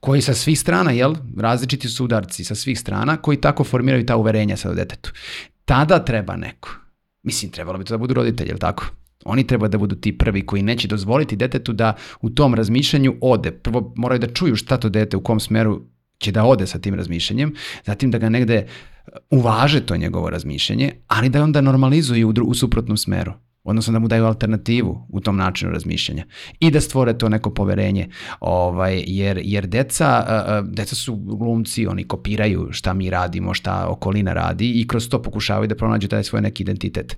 koji 0.00 0.22
sa 0.22 0.34
svih 0.34 0.60
strana, 0.60 0.90
jel, 0.90 1.14
različiti 1.38 1.88
su 1.88 2.04
udarci 2.04 2.44
sa 2.44 2.54
svih 2.54 2.80
strana, 2.80 3.16
koji 3.16 3.40
tako 3.40 3.64
formiraju 3.64 4.06
ta 4.06 4.16
uverenja 4.16 4.56
sa 4.56 4.74
detetu. 4.74 5.12
Tada 5.64 6.04
treba 6.04 6.36
neko 6.36 6.79
Mislim, 7.22 7.50
trebalo 7.50 7.78
bi 7.78 7.84
to 7.84 7.94
da 7.94 7.98
budu 7.98 8.14
roditelji, 8.14 8.48
jel 8.48 8.58
tako? 8.58 8.86
Oni 9.24 9.46
treba 9.46 9.68
da 9.68 9.78
budu 9.78 9.96
ti 9.96 10.18
prvi 10.18 10.46
koji 10.46 10.62
neće 10.62 10.88
dozvoliti 10.88 11.36
detetu 11.36 11.72
da 11.72 11.94
u 12.20 12.30
tom 12.30 12.54
razmišljanju 12.54 13.16
ode. 13.20 13.50
Prvo 13.50 13.92
moraju 13.96 14.18
da 14.18 14.32
čuju 14.32 14.56
šta 14.56 14.76
to 14.76 14.88
dete 14.88 15.16
u 15.16 15.22
kom 15.22 15.40
smeru 15.40 15.82
će 16.18 16.32
da 16.32 16.44
ode 16.44 16.66
sa 16.66 16.78
tim 16.78 16.94
razmišljanjem, 16.94 17.54
zatim 17.86 18.10
da 18.10 18.18
ga 18.18 18.28
negde 18.28 18.66
uvaže 19.30 19.80
to 19.80 19.96
njegovo 19.96 20.30
razmišljanje, 20.30 20.92
ali 21.06 21.28
da 21.28 21.42
onda 21.42 21.60
normalizuju 21.60 22.28
u, 22.28 22.32
u 22.44 22.54
suprotnom 22.54 22.96
smeru 22.96 23.32
odnosno 23.70 23.92
da 23.92 23.98
mu 23.98 24.08
daju 24.08 24.24
alternativu 24.24 25.06
u 25.08 25.20
tom 25.20 25.36
načinu 25.36 25.72
razmišljanja 25.72 26.24
i 26.60 26.70
da 26.70 26.80
stvore 26.80 27.18
to 27.18 27.28
neko 27.28 27.50
poverenje, 27.50 28.08
ovaj, 28.40 29.04
jer, 29.06 29.40
jer 29.44 29.66
deca, 29.66 30.26
deca 30.64 30.94
su 30.94 31.16
glumci, 31.16 31.86
oni 31.86 32.04
kopiraju 32.04 32.68
šta 32.70 32.92
mi 32.94 33.10
radimo, 33.10 33.54
šta 33.54 33.86
okolina 33.88 34.32
radi 34.32 34.80
i 34.80 34.86
kroz 34.88 35.08
to 35.08 35.22
pokušavaju 35.22 35.68
da 35.68 35.74
pronađu 35.74 36.08
taj 36.08 36.24
svoj 36.24 36.42
neki 36.42 36.62
identitet. 36.62 37.16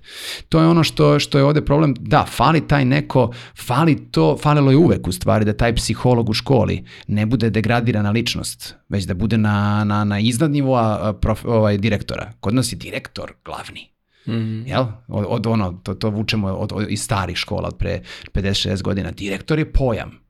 To 0.49 0.59
je 0.59 0.67
ono 0.67 0.83
što, 0.83 1.19
što 1.19 1.37
je 1.37 1.43
ovde 1.43 1.65
problem, 1.65 1.95
da, 1.99 2.25
fali 2.25 2.67
taj 2.67 2.85
neko, 2.85 3.31
fali 3.65 4.11
to, 4.11 4.37
falilo 4.37 4.71
je 4.71 4.77
uvek 4.77 5.07
u 5.07 5.11
stvari 5.11 5.45
da 5.45 5.53
taj 5.53 5.75
psiholog 5.75 6.29
u 6.29 6.33
školi 6.33 6.83
ne 7.07 7.25
bude 7.25 7.49
degradirana 7.49 8.11
ličnost, 8.11 8.75
već 8.89 9.03
da 9.03 9.13
bude 9.13 9.37
na, 9.37 9.83
na, 9.83 10.03
na 10.03 10.19
iznad 10.19 10.51
nivoa 10.51 11.13
prof, 11.21 11.45
ovaj, 11.45 11.77
direktora. 11.77 12.31
Kod 12.39 12.53
nas 12.53 12.71
je 12.71 12.75
direktor 12.75 13.31
glavni. 13.45 13.92
Mm. 14.27 14.67
Jel? 14.67 14.85
Od, 15.07 15.25
od 15.29 15.47
ono, 15.47 15.71
to, 15.83 15.93
to 15.93 16.09
vučemo 16.09 16.47
od, 16.47 16.71
od, 16.71 16.85
iz 16.89 17.03
starih 17.03 17.37
škola 17.37 17.67
od 17.67 17.77
pre 17.77 18.01
56 18.33 18.81
godina. 18.81 19.11
Direktor 19.11 19.59
je 19.59 19.71
pojam. 19.73 20.23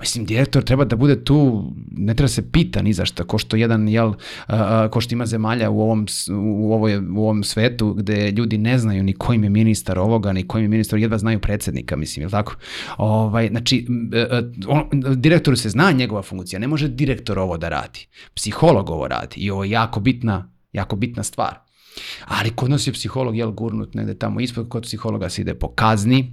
Mislim, 0.00 0.24
direktor 0.24 0.62
treba 0.62 0.84
da 0.84 0.96
bude 0.96 1.24
tu, 1.24 1.64
ne 1.90 2.14
treba 2.14 2.28
se 2.28 2.50
pita 2.52 2.82
ni 2.82 2.92
za 2.92 3.04
šta, 3.04 3.24
ko 3.24 3.38
što 3.38 3.56
jedan, 3.56 3.88
jel, 3.88 4.12
a, 4.46 4.88
ko 4.92 5.00
što 5.00 5.14
ima 5.14 5.26
zemalja 5.26 5.70
u 5.70 5.80
ovom, 5.80 6.06
u, 6.58 6.72
ovoj, 6.72 6.98
u 6.98 7.22
ovom 7.22 7.44
svetu 7.44 7.94
gde 7.94 8.30
ljudi 8.30 8.58
ne 8.58 8.78
znaju 8.78 9.02
ni 9.02 9.12
kojim 9.12 9.44
je 9.44 9.50
ministar 9.50 9.98
ovoga, 9.98 10.32
ni 10.32 10.48
kojim 10.48 10.64
je 10.64 10.68
ministar, 10.68 10.98
jedva 10.98 11.18
znaju 11.18 11.40
predsednika, 11.40 11.96
mislim, 11.96 12.22
jel 12.22 12.30
tako? 12.30 12.56
Ovaj, 12.98 13.48
znači, 13.48 13.86
on, 14.68 14.88
direktoru 15.16 15.56
se 15.56 15.70
zna 15.70 15.92
njegova 15.92 16.22
funkcija, 16.22 16.58
ne 16.58 16.68
može 16.68 16.88
direktor 16.88 17.38
ovo 17.38 17.56
da 17.56 17.68
radi. 17.68 18.06
Psiholog 18.34 18.90
ovo 18.90 19.08
radi 19.08 19.36
i 19.36 19.50
ovo 19.50 19.64
je 19.64 19.70
jako 19.70 20.00
bitna, 20.00 20.52
jako 20.72 20.96
bitna 20.96 21.22
stvar. 21.22 21.65
Ali 22.24 22.50
kod 22.50 22.70
nas 22.70 22.86
je 22.86 22.92
psiholog, 22.92 23.36
jel, 23.36 23.50
gurnut 23.50 23.94
negde 23.94 24.14
tamo 24.14 24.40
ispod, 24.40 24.68
kod 24.68 24.82
psihologa 24.82 25.28
se 25.28 25.42
ide 25.42 25.54
po 25.54 25.68
kazni, 25.68 26.32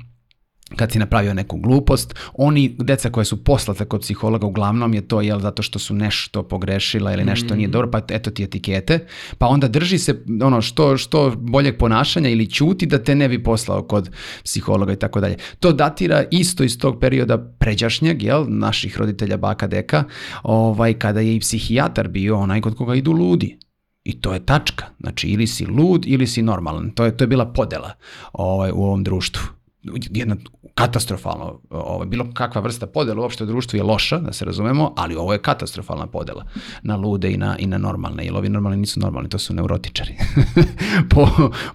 kad 0.76 0.92
si 0.92 1.00
napravio 1.00 1.34
neku 1.34 1.58
glupost, 1.58 2.16
oni, 2.34 2.76
deca 2.80 3.10
koje 3.10 3.26
su 3.26 3.44
poslata 3.44 3.86
kod 3.86 4.02
psihologa, 4.02 4.48
uglavnom 4.48 4.94
je 4.94 5.08
to, 5.08 5.22
jel, 5.22 5.40
zato 5.40 5.64
što 5.64 5.80
su 5.80 5.94
nešto 5.94 6.44
pogrešila 6.44 7.14
ili 7.14 7.26
nešto 7.26 7.54
mm. 7.54 7.58
nije 7.58 7.68
dobro, 7.68 7.92
pa 7.92 8.02
eto 8.10 8.32
ti 8.32 8.44
etikete, 8.44 9.08
pa 9.38 9.48
onda 9.48 9.68
drži 9.68 9.98
se 9.98 10.24
ono 10.44 10.62
što, 10.62 10.98
što 10.98 11.34
boljeg 11.36 11.78
ponašanja 11.78 12.30
ili 12.30 12.50
ćuti 12.50 12.86
da 12.86 13.04
te 13.04 13.16
ne 13.16 13.30
bi 13.30 13.44
poslao 13.44 13.84
kod 13.84 14.10
psihologa 14.44 14.94
i 14.94 15.00
tako 15.00 15.20
dalje. 15.20 15.38
To 15.60 15.72
datira 15.72 16.24
isto 16.32 16.64
iz 16.64 16.78
tog 16.78 17.00
perioda 17.00 17.38
pređašnjeg, 17.38 18.24
jel, 18.24 18.46
naših 18.48 18.98
roditelja 18.98 19.38
baka 19.38 19.68
deka, 19.68 20.04
ovaj, 20.44 20.94
kada 20.94 21.20
je 21.20 21.36
i 21.36 21.40
psihijatar 21.40 22.08
bio 22.08 22.38
onaj 22.38 22.62
kod 22.62 22.76
koga 22.76 22.96
idu 22.96 23.12
ludi. 23.12 23.58
I 24.04 24.22
to 24.22 24.34
je 24.34 24.46
tačka. 24.46 24.86
Znači, 25.00 25.28
ili 25.28 25.48
si 25.48 25.66
lud 25.66 26.04
ili 26.08 26.28
si 26.28 26.42
normalan. 26.42 26.92
To 26.92 27.06
je, 27.06 27.18
to 27.18 27.24
je 27.24 27.28
bila 27.28 27.46
podela 27.46 27.94
ovaj, 28.34 28.72
u 28.72 28.84
ovom 28.84 29.04
društvu 29.04 29.44
jedna 30.10 30.36
katastrofalno, 30.76 31.60
ovaj, 31.70 32.08
bilo 32.08 32.26
kakva 32.34 32.62
vrsta 32.62 32.88
podela 32.88 33.22
uopšte 33.22 33.44
u 33.44 33.48
društvu 33.48 33.78
je 33.78 33.84
loša, 33.84 34.18
da 34.20 34.34
se 34.34 34.46
razumemo, 34.46 34.94
ali 34.98 35.16
ovo 35.16 35.34
je 35.34 35.42
katastrofalna 35.42 36.08
podela 36.08 36.46
na 36.84 36.96
lude 36.96 37.32
i 37.32 37.38
na, 37.38 37.58
i 37.58 37.68
na 37.68 37.78
normalne, 37.78 38.26
jer 38.26 38.36
ovi 38.36 38.50
normalni 38.50 38.78
nisu 38.78 39.00
normalni, 39.00 39.30
to 39.30 39.38
su 39.38 39.54
neurotičari 39.54 40.16
po, 41.12 41.28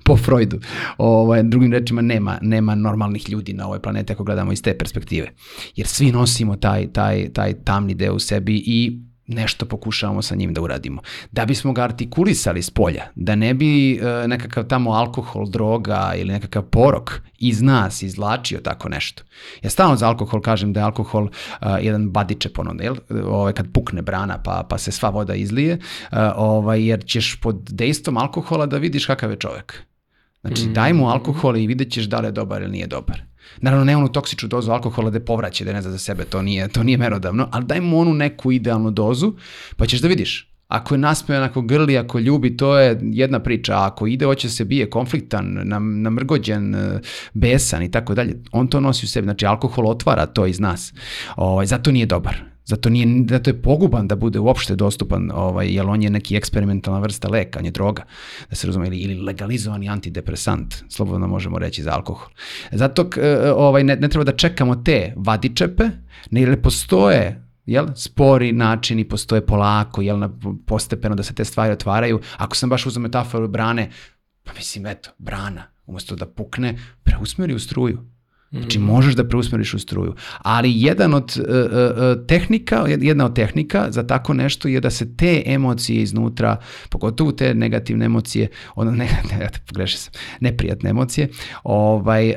po 0.05 0.17
Freudu. 0.17 0.61
Ovaj, 0.99 1.43
drugim 1.43 1.73
rečima, 1.73 2.03
nema, 2.03 2.38
nema 2.43 2.75
normalnih 2.75 3.31
ljudi 3.31 3.53
na 3.53 3.67
ovoj 3.67 3.83
planeti 3.83 4.12
ako 4.12 4.25
gledamo 4.25 4.53
iz 4.53 4.62
te 4.62 4.79
perspektive. 4.79 5.33
Jer 5.77 5.87
svi 5.87 6.12
nosimo 6.12 6.57
taj, 6.57 6.93
taj, 6.93 7.33
taj 7.33 7.55
tamni 7.64 7.95
deo 7.95 8.14
u 8.14 8.19
sebi 8.19 8.62
i 8.67 9.08
nešto 9.29 9.67
pokušavamo 9.67 10.23
sa 10.23 10.35
njim 10.35 10.55
da 10.55 10.62
uradimo. 10.62 11.03
Da 11.33 11.45
bismo 11.45 11.73
ga 11.73 11.83
artikulisali 11.83 12.62
s 12.62 12.71
polja, 12.71 13.05
da 13.14 13.35
ne 13.35 13.55
bi 13.55 13.93
e, 13.93 14.29
nekakav 14.29 14.64
tamo 14.64 14.91
alkohol, 14.91 15.47
droga 15.47 16.12
ili 16.17 16.33
nekakav 16.33 16.62
porok 16.62 17.21
iz 17.38 17.62
nas 17.62 18.03
izvlačio 18.03 18.61
tako 18.61 18.88
nešto. 18.88 19.23
Ja 19.62 19.71
stalno 19.71 19.97
za 19.97 20.09
alkohol 20.09 20.41
kažem 20.41 20.73
da 20.73 20.81
je 20.81 20.85
alkohol 20.85 21.25
uh, 21.25 21.69
jedan 21.81 22.11
badičep 22.11 22.59
ono, 22.59 22.75
jel? 22.83 22.97
Ovaj, 23.25 23.53
kad 23.53 23.73
pukne 23.73 24.03
brana 24.03 24.43
pa, 24.43 24.67
pa 24.69 24.79
se 24.79 24.93
sva 24.93 25.09
voda 25.09 25.35
izlije, 25.35 25.75
uh, 25.75 26.19
ovaj, 26.37 26.87
jer 26.87 27.05
ćeš 27.05 27.41
pod 27.41 27.57
dejstvom 27.71 28.17
alkohola 28.17 28.67
da 28.67 28.79
vidiš 28.79 29.07
kakav 29.07 29.31
je 29.31 29.37
čovek. 29.37 29.83
Znači, 30.41 30.62
mm. 30.62 30.73
daj 30.73 30.93
mu 30.93 31.09
alkohol 31.09 31.57
i 31.57 31.67
vidjet 31.67 31.93
ćeš 31.93 32.05
da 32.05 32.21
li 32.21 32.29
je 32.29 32.33
dobar 32.33 32.62
ili 32.62 32.71
nije 32.71 32.87
dobar. 32.87 33.28
Naravno, 33.61 33.85
ne 33.85 33.97
onu 33.97 34.09
toksičnu 34.09 34.49
dozu 34.49 34.71
alkohola 34.71 35.11
da 35.11 35.21
povraća, 35.21 35.65
da 35.65 35.73
ne 35.73 35.83
zna 35.83 35.91
za 35.91 35.99
sebe, 35.99 36.25
to 36.25 36.43
nije, 36.43 36.69
to 36.69 36.83
nije 36.83 36.99
merodavno, 36.99 37.49
ali 37.53 37.65
daj 37.65 37.81
mu 37.81 38.01
onu 38.01 38.15
neku 38.15 38.53
idealnu 38.53 38.91
dozu, 38.91 39.33
pa 39.77 39.87
ćeš 39.87 40.01
da 40.01 40.09
vidiš. 40.09 40.55
Ako 40.69 40.95
je 40.95 40.99
nasmejan, 40.99 41.43
ako 41.43 41.63
grli, 41.63 41.99
ako 41.99 42.19
ljubi, 42.19 42.57
to 42.57 42.79
je 42.79 42.99
jedna 43.03 43.41
priča. 43.41 43.75
A 43.75 43.87
ako 43.87 44.07
ide, 44.07 44.25
hoće 44.25 44.51
se 44.51 44.65
bije 44.65 44.91
konfliktan, 44.91 45.61
nam, 45.65 46.03
namrgođen, 46.03 46.75
e, 46.75 47.01
besan 47.35 47.83
i 47.83 47.91
tako 47.91 48.15
dalje, 48.15 48.43
on 48.53 48.69
to 48.69 48.81
nosi 48.81 49.07
u 49.07 49.09
sebi. 49.09 49.25
Znači, 49.25 49.47
alkohol 49.47 49.89
otvara 49.89 50.27
to 50.27 50.47
iz 50.47 50.61
nas. 50.61 50.93
O, 51.37 51.47
ovaj, 51.47 51.67
zato 51.67 51.91
nije 51.91 52.07
dobar. 52.07 52.58
Zato, 52.69 52.91
nije, 52.91 53.25
zato 53.29 53.51
je 53.51 53.63
poguban 53.63 54.09
da 54.09 54.17
bude 54.17 54.39
uopšte 54.39 54.77
dostupan, 54.77 55.31
ovaj, 55.35 55.71
jer 55.75 55.87
on 55.87 56.03
je 56.03 56.11
neki 56.11 56.37
eksperimentalna 56.37 57.01
vrsta 57.01 57.29
leka, 57.29 57.59
on 57.59 57.65
je 57.65 57.71
droga, 57.71 58.05
da 58.51 58.57
se 58.57 58.67
razume, 58.67 58.87
ili, 58.87 58.99
ili 58.99 59.15
legalizovani 59.23 59.89
antidepresant, 59.89 60.75
slobodno 60.89 61.27
možemo 61.27 61.59
reći 61.59 61.83
za 61.83 61.93
alkohol. 61.93 62.29
Zato 62.73 63.11
e, 63.17 63.53
ovaj, 63.53 63.85
ne, 63.85 63.97
ne 63.97 64.09
treba 64.09 64.25
da 64.25 64.37
čekamo 64.37 64.77
te 64.77 65.13
vadičepe, 65.17 65.85
ne 66.31 66.63
postoje 66.63 67.49
jel, 67.67 67.87
spori 67.95 68.53
načini, 68.53 69.09
postoje 69.09 69.47
polako, 69.47 70.03
jel, 70.03 70.29
postepeno 70.67 71.15
da 71.15 71.23
se 71.23 71.35
te 71.35 71.45
stvari 71.45 71.73
otvaraju. 71.73 72.21
Ako 72.37 72.57
sam 72.57 72.71
baš 72.71 72.87
uzao 72.87 73.03
metaforu 73.03 73.49
brane, 73.49 73.91
pa 74.45 74.53
mislim, 74.53 74.87
eto, 74.87 75.11
brana, 75.19 75.65
umesto 75.87 76.17
da 76.17 76.27
pukne, 76.27 76.79
preusmeri 77.03 77.55
u 77.55 77.59
struju 77.59 78.18
Znači 78.51 78.79
možeš 78.79 79.15
da 79.15 79.29
preusmeriš 79.29 79.75
u 79.75 79.79
struju. 79.79 80.15
Ali 80.39 80.73
jedan 80.75 81.15
od 81.15 81.37
uh, 81.37 81.45
uh, 81.45 82.27
tehnika, 82.27 82.85
jedna 82.87 83.25
od 83.25 83.35
tehnika 83.35 83.87
za 83.91 84.07
tako 84.07 84.35
nešto 84.35 84.69
je 84.69 84.81
da 84.81 84.91
se 84.91 85.17
te 85.17 85.43
emocije 85.47 86.03
iznutra, 86.03 86.57
pogotovo 86.91 87.33
te 87.33 87.55
negativne 87.55 88.05
emocije, 88.05 88.49
ono 88.75 88.91
ne, 88.91 89.09
ne 89.31 89.49
pogrešio 89.67 89.99
sam, 89.99 90.13
neprijatne 90.41 90.91
emocije, 90.91 91.29
ovaj, 91.63 92.31
uh, 92.31 92.35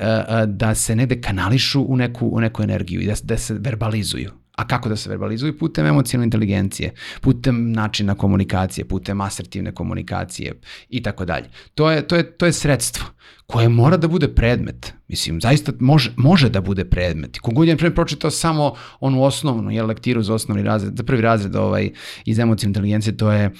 da 0.47 0.75
se 0.75 0.95
negde 0.95 1.21
kanališu 1.21 1.85
u 1.87 1.97
neku, 1.97 2.27
u 2.27 2.39
neku 2.39 2.63
energiju 2.63 3.01
i 3.01 3.05
da, 3.05 3.13
da 3.23 3.37
se 3.37 3.53
verbalizuju. 3.53 4.40
A 4.61 4.67
kako 4.67 4.89
da 4.89 4.95
se 4.95 5.09
verbalizuju? 5.09 5.57
Putem 5.57 5.85
emocionalne 5.85 6.25
inteligencije, 6.25 6.93
putem 7.21 7.71
načina 7.71 8.15
komunikacije, 8.15 8.85
putem 8.85 9.21
asertivne 9.21 9.71
komunikacije 9.71 10.53
i 10.89 11.01
tako 11.03 11.25
dalje. 11.25 11.49
To 11.75 11.91
je, 11.91 12.07
to 12.07 12.15
je, 12.15 12.31
to 12.31 12.45
je 12.45 12.53
sredstvo 12.53 13.05
koje 13.45 13.69
mora 13.69 13.97
da 13.97 14.07
bude 14.07 14.27
predmet. 14.27 14.93
Mislim, 15.07 15.41
zaista 15.41 15.71
može, 15.79 16.13
može 16.17 16.49
da 16.49 16.61
bude 16.61 16.85
predmet. 16.85 17.39
Kogod 17.39 17.67
je, 17.67 17.77
na 17.81 17.91
pročitao 17.95 18.31
samo 18.31 18.73
onu 18.99 19.23
osnovnu, 19.23 19.71
je 19.71 19.83
lektiru 19.83 20.21
za 20.23 20.33
osnovni 20.33 20.63
razred, 20.63 20.97
za 20.97 21.03
prvi 21.03 21.21
razred 21.21 21.55
ovaj, 21.55 21.89
iz 22.25 22.39
emocijne 22.39 22.69
inteligencije, 22.69 23.17
to 23.17 23.31
je 23.31 23.51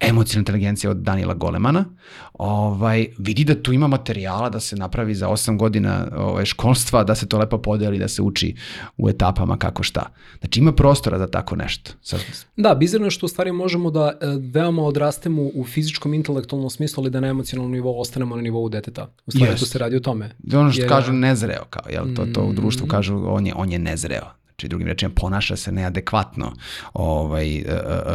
emocijna 0.00 0.40
inteligencija 0.40 0.90
od 0.90 0.96
Daniela 0.96 1.34
Golemana, 1.34 1.84
ovaj, 2.32 3.06
vidi 3.18 3.44
da 3.44 3.62
tu 3.62 3.72
ima 3.72 3.86
materijala 3.86 4.50
da 4.50 4.60
se 4.60 4.76
napravi 4.76 5.14
za 5.14 5.28
8 5.28 5.58
godina 5.58 6.08
ovaj, 6.16 6.44
školstva, 6.44 7.04
da 7.04 7.14
se 7.14 7.28
to 7.28 7.38
lepo 7.38 7.58
podeli, 7.58 7.98
da 7.98 8.08
se 8.08 8.22
uči 8.22 8.54
u 8.96 9.08
etapama 9.08 9.56
kako 9.56 9.82
šta. 9.82 10.02
Znači 10.38 10.60
ima 10.60 10.72
prostora 10.72 11.18
za 11.18 11.26
tako 11.26 11.56
nešto. 11.56 11.92
Sad... 12.02 12.20
Da, 12.56 12.74
bizarno 12.74 13.06
je 13.06 13.10
što 13.10 13.26
u 13.26 13.28
stvari 13.28 13.52
možemo 13.52 13.90
da 13.90 14.12
e, 14.20 14.26
veoma 14.52 14.82
odrastemo 14.82 15.42
u 15.54 15.64
fizičkom, 15.64 16.14
intelektualnom 16.14 16.70
smislu, 16.70 17.02
ali 17.02 17.10
da 17.10 17.20
na 17.20 17.28
emocionalnom 17.28 17.72
nivou 17.72 18.00
ostanemo 18.00 18.36
na 18.36 18.42
nivou 18.42 18.68
deteta. 18.68 19.08
U 19.26 19.30
stvari 19.30 19.52
yes. 19.52 19.58
tu 19.58 19.66
se 19.66 19.78
radi 19.78 19.96
o 19.96 20.00
tome. 20.00 20.30
Ono 20.54 20.72
što 20.72 20.82
Jer... 20.82 20.88
kažu 20.88 21.12
nezreo, 21.12 21.64
kao, 21.70 21.82
jel? 21.90 22.14
To, 22.14 22.26
to 22.26 22.42
u 22.42 22.52
društvu 22.52 22.86
mm. 22.86 22.88
kažu 22.88 23.22
on 23.26 23.46
je, 23.46 23.54
on 23.56 23.72
je 23.72 23.78
nezreo. 23.78 24.45
Znači, 24.56 24.68
drugim 24.68 24.88
rečima, 24.88 25.12
ponaša 25.16 25.56
se 25.56 25.72
neadekvatno 25.72 26.52
ovaj, 26.94 27.58
uh, 27.58 27.64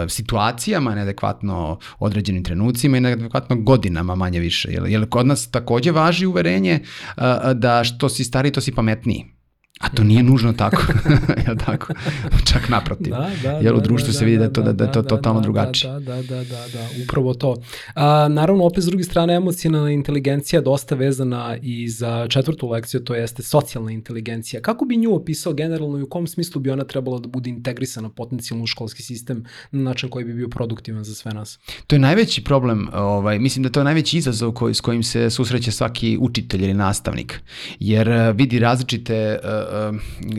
situacijama, 0.09 0.95
neadekvatno 0.95 1.79
određenim 1.99 2.43
trenucima 2.43 2.97
i 2.97 3.01
neadekvatno 3.01 3.55
godinama 3.55 4.15
manje 4.15 4.39
više. 4.39 4.71
Jer, 4.71 4.83
jer 4.87 5.09
kod 5.09 5.27
nas 5.27 5.51
takođe 5.51 5.91
važi 5.91 6.25
uverenje 6.25 6.79
da 7.53 7.83
što 7.83 8.09
si 8.09 8.23
stariji, 8.23 8.51
to 8.51 8.61
si 8.61 8.71
pametniji. 8.71 9.40
A 9.81 9.89
to 9.89 10.03
nije 10.03 10.23
nužno 10.23 10.53
tako, 10.53 10.83
ja 11.47 11.55
tako, 11.55 11.93
čak 12.45 12.69
naprotiv. 12.69 13.13
Da, 13.13 13.29
da, 13.43 13.51
Jer 13.51 13.73
u 13.73 13.79
da, 13.79 13.83
društvu 13.83 14.07
da, 14.07 14.13
se 14.13 14.25
vidi 14.25 14.37
da, 14.37 14.43
je 14.43 14.53
to, 14.53 14.61
da, 14.61 14.73
da, 14.73 14.85
da, 14.85 14.91
to 14.91 15.01
totalno 15.01 15.39
da, 15.39 15.43
drugačije. 15.43 15.93
Da, 15.93 15.99
da, 15.99 16.15
da, 16.15 16.43
da, 16.43 16.67
da, 16.73 16.87
upravo 17.03 17.33
to. 17.33 17.55
A, 17.95 18.27
naravno, 18.27 18.65
opet 18.65 18.83
s 18.83 18.87
druge 18.87 19.03
strane, 19.03 19.35
emocionalna 19.35 19.91
inteligencija 19.91 20.57
je 20.57 20.63
dosta 20.63 20.95
vezana 20.95 21.57
i 21.61 21.89
za 21.89 22.27
četvrtu 22.27 22.69
lekciju, 22.69 23.03
to 23.03 23.15
jeste 23.15 23.43
socijalna 23.43 23.91
inteligencija. 23.91 24.61
Kako 24.61 24.85
bi 24.85 24.97
nju 24.97 25.15
opisao 25.15 25.53
generalno 25.53 25.97
i 25.97 26.01
u 26.01 26.09
kom 26.09 26.27
smislu 26.27 26.61
bi 26.61 26.69
ona 26.69 26.83
trebala 26.83 27.19
da 27.19 27.27
bude 27.27 27.49
integrisana 27.49 28.09
potencijalno 28.09 28.63
u 28.63 28.67
školski 28.67 29.03
sistem 29.03 29.45
na 29.71 29.81
način 29.81 30.09
koji 30.09 30.25
bi 30.25 30.33
bio 30.33 30.49
produktivan 30.49 31.03
za 31.03 31.15
sve 31.15 31.33
nas? 31.33 31.59
To 31.87 31.95
je 31.95 31.99
najveći 31.99 32.43
problem, 32.43 32.87
ovaj, 32.93 33.39
mislim 33.39 33.63
da 33.63 33.69
to 33.69 33.79
je 33.79 33.83
najveći 33.83 34.17
izazov 34.17 34.51
koji, 34.51 34.73
s 34.73 34.81
kojim 34.81 35.03
se 35.03 35.29
susreće 35.29 35.71
svaki 35.71 36.17
učitelj 36.21 36.63
ili 36.63 36.73
nastavnik, 36.73 37.39
jer 37.79 38.09
vidi 38.35 38.59
različite 38.59 39.39
uh, 39.43 39.70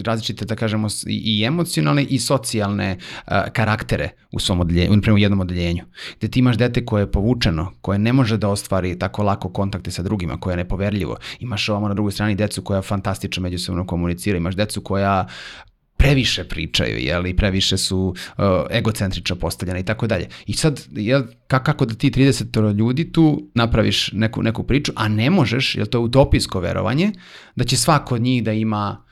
različite, 0.05 0.45
da 0.45 0.57
kažemo, 0.57 0.89
i 1.07 1.45
emocionalne 1.45 2.05
i 2.05 2.19
socijalne 2.19 2.97
uh, 2.97 3.33
karaktere 3.53 4.09
u 4.33 4.41
svom 4.41 4.61
odeljenju, 4.61 5.01
u 5.15 5.19
jednom 5.19 5.41
odeljenju. 5.41 5.85
Gde 6.19 6.29
ti 6.29 6.39
imaš 6.39 6.57
dete 6.57 6.85
koje 6.85 7.03
je 7.03 7.13
povučeno, 7.13 7.73
koje 7.81 7.99
ne 7.99 8.13
može 8.13 8.37
da 8.37 8.49
ostvari 8.49 8.99
tako 8.99 9.23
lako 9.23 9.49
kontakte 9.49 9.91
sa 9.91 10.03
drugima, 10.03 10.41
koje 10.41 10.53
je 10.53 10.57
nepoverljivo. 10.57 11.17
Imaš 11.41 11.69
ovamo 11.69 11.89
na 11.89 11.95
drugoj 11.95 12.13
strani 12.13 12.35
decu 12.35 12.63
koja 12.63 12.83
fantastično 12.83 13.43
međusobno 13.43 13.87
komunicira, 13.87 14.37
imaš 14.37 14.57
decu 14.57 14.81
koja 14.81 15.27
previše 16.03 16.45
pričaju, 16.45 16.99
jel, 16.99 17.27
i 17.27 17.37
previše 17.37 17.77
su 17.79 17.99
uh, 17.99 18.45
egocentrično 18.71 19.37
postavljene 19.37 19.81
i 19.81 19.85
tako 19.85 20.07
dalje. 20.07 20.29
I 20.47 20.53
sad, 20.53 20.81
jel, 20.93 21.23
kako 21.47 21.85
da 21.87 21.95
ti 21.95 22.11
30 22.11 22.77
ljudi 22.79 23.13
tu 23.13 23.51
napraviš 23.55 24.13
neku, 24.13 24.43
neku 24.43 24.63
priču, 24.63 24.93
a 24.97 25.09
ne 25.09 25.31
možeš, 25.31 25.75
jel 25.75 25.87
to 25.87 25.99
je 25.99 26.03
utopijsko 26.03 26.61
verovanje, 26.61 27.13
da 27.57 27.65
će 27.65 27.77
svako 27.77 28.15
od 28.15 28.23
njih 28.23 28.45
da 28.45 28.53
ima 28.53 29.05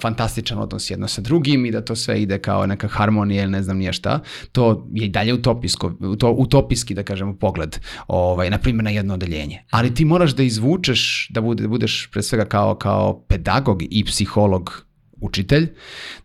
fantastičan 0.00 0.58
odnos 0.58 0.90
jedno 0.90 1.08
sa 1.08 1.20
drugim 1.20 1.66
i 1.66 1.70
da 1.70 1.84
to 1.84 1.96
sve 1.96 2.22
ide 2.22 2.38
kao 2.38 2.66
neka 2.66 2.88
harmonija 2.88 3.42
ili 3.42 3.52
ne 3.52 3.62
znam 3.62 3.78
nije 3.78 3.92
šta, 3.92 4.20
to 4.52 4.88
je 4.92 5.06
i 5.06 5.08
dalje 5.08 5.34
utopijsko, 5.34 5.92
to, 6.18 6.30
utopijski 6.30 6.94
da 6.94 7.02
kažemo 7.02 7.36
pogled, 7.36 7.78
ovaj, 8.06 8.50
na 8.50 8.58
primjer 8.58 8.84
na 8.84 8.90
jedno 8.90 9.14
odeljenje. 9.14 9.64
Ali 9.70 9.94
ti 9.94 10.04
moraš 10.04 10.34
da 10.34 10.42
izvučeš, 10.42 11.28
da, 11.30 11.40
bude, 11.40 11.62
da 11.62 11.68
budeš 11.68 12.08
pre 12.12 12.22
svega 12.22 12.44
kao, 12.44 12.74
kao 12.74 13.24
pedagog 13.28 13.82
i 13.90 14.04
psiholog 14.04 14.84
učitelj, 15.20 15.68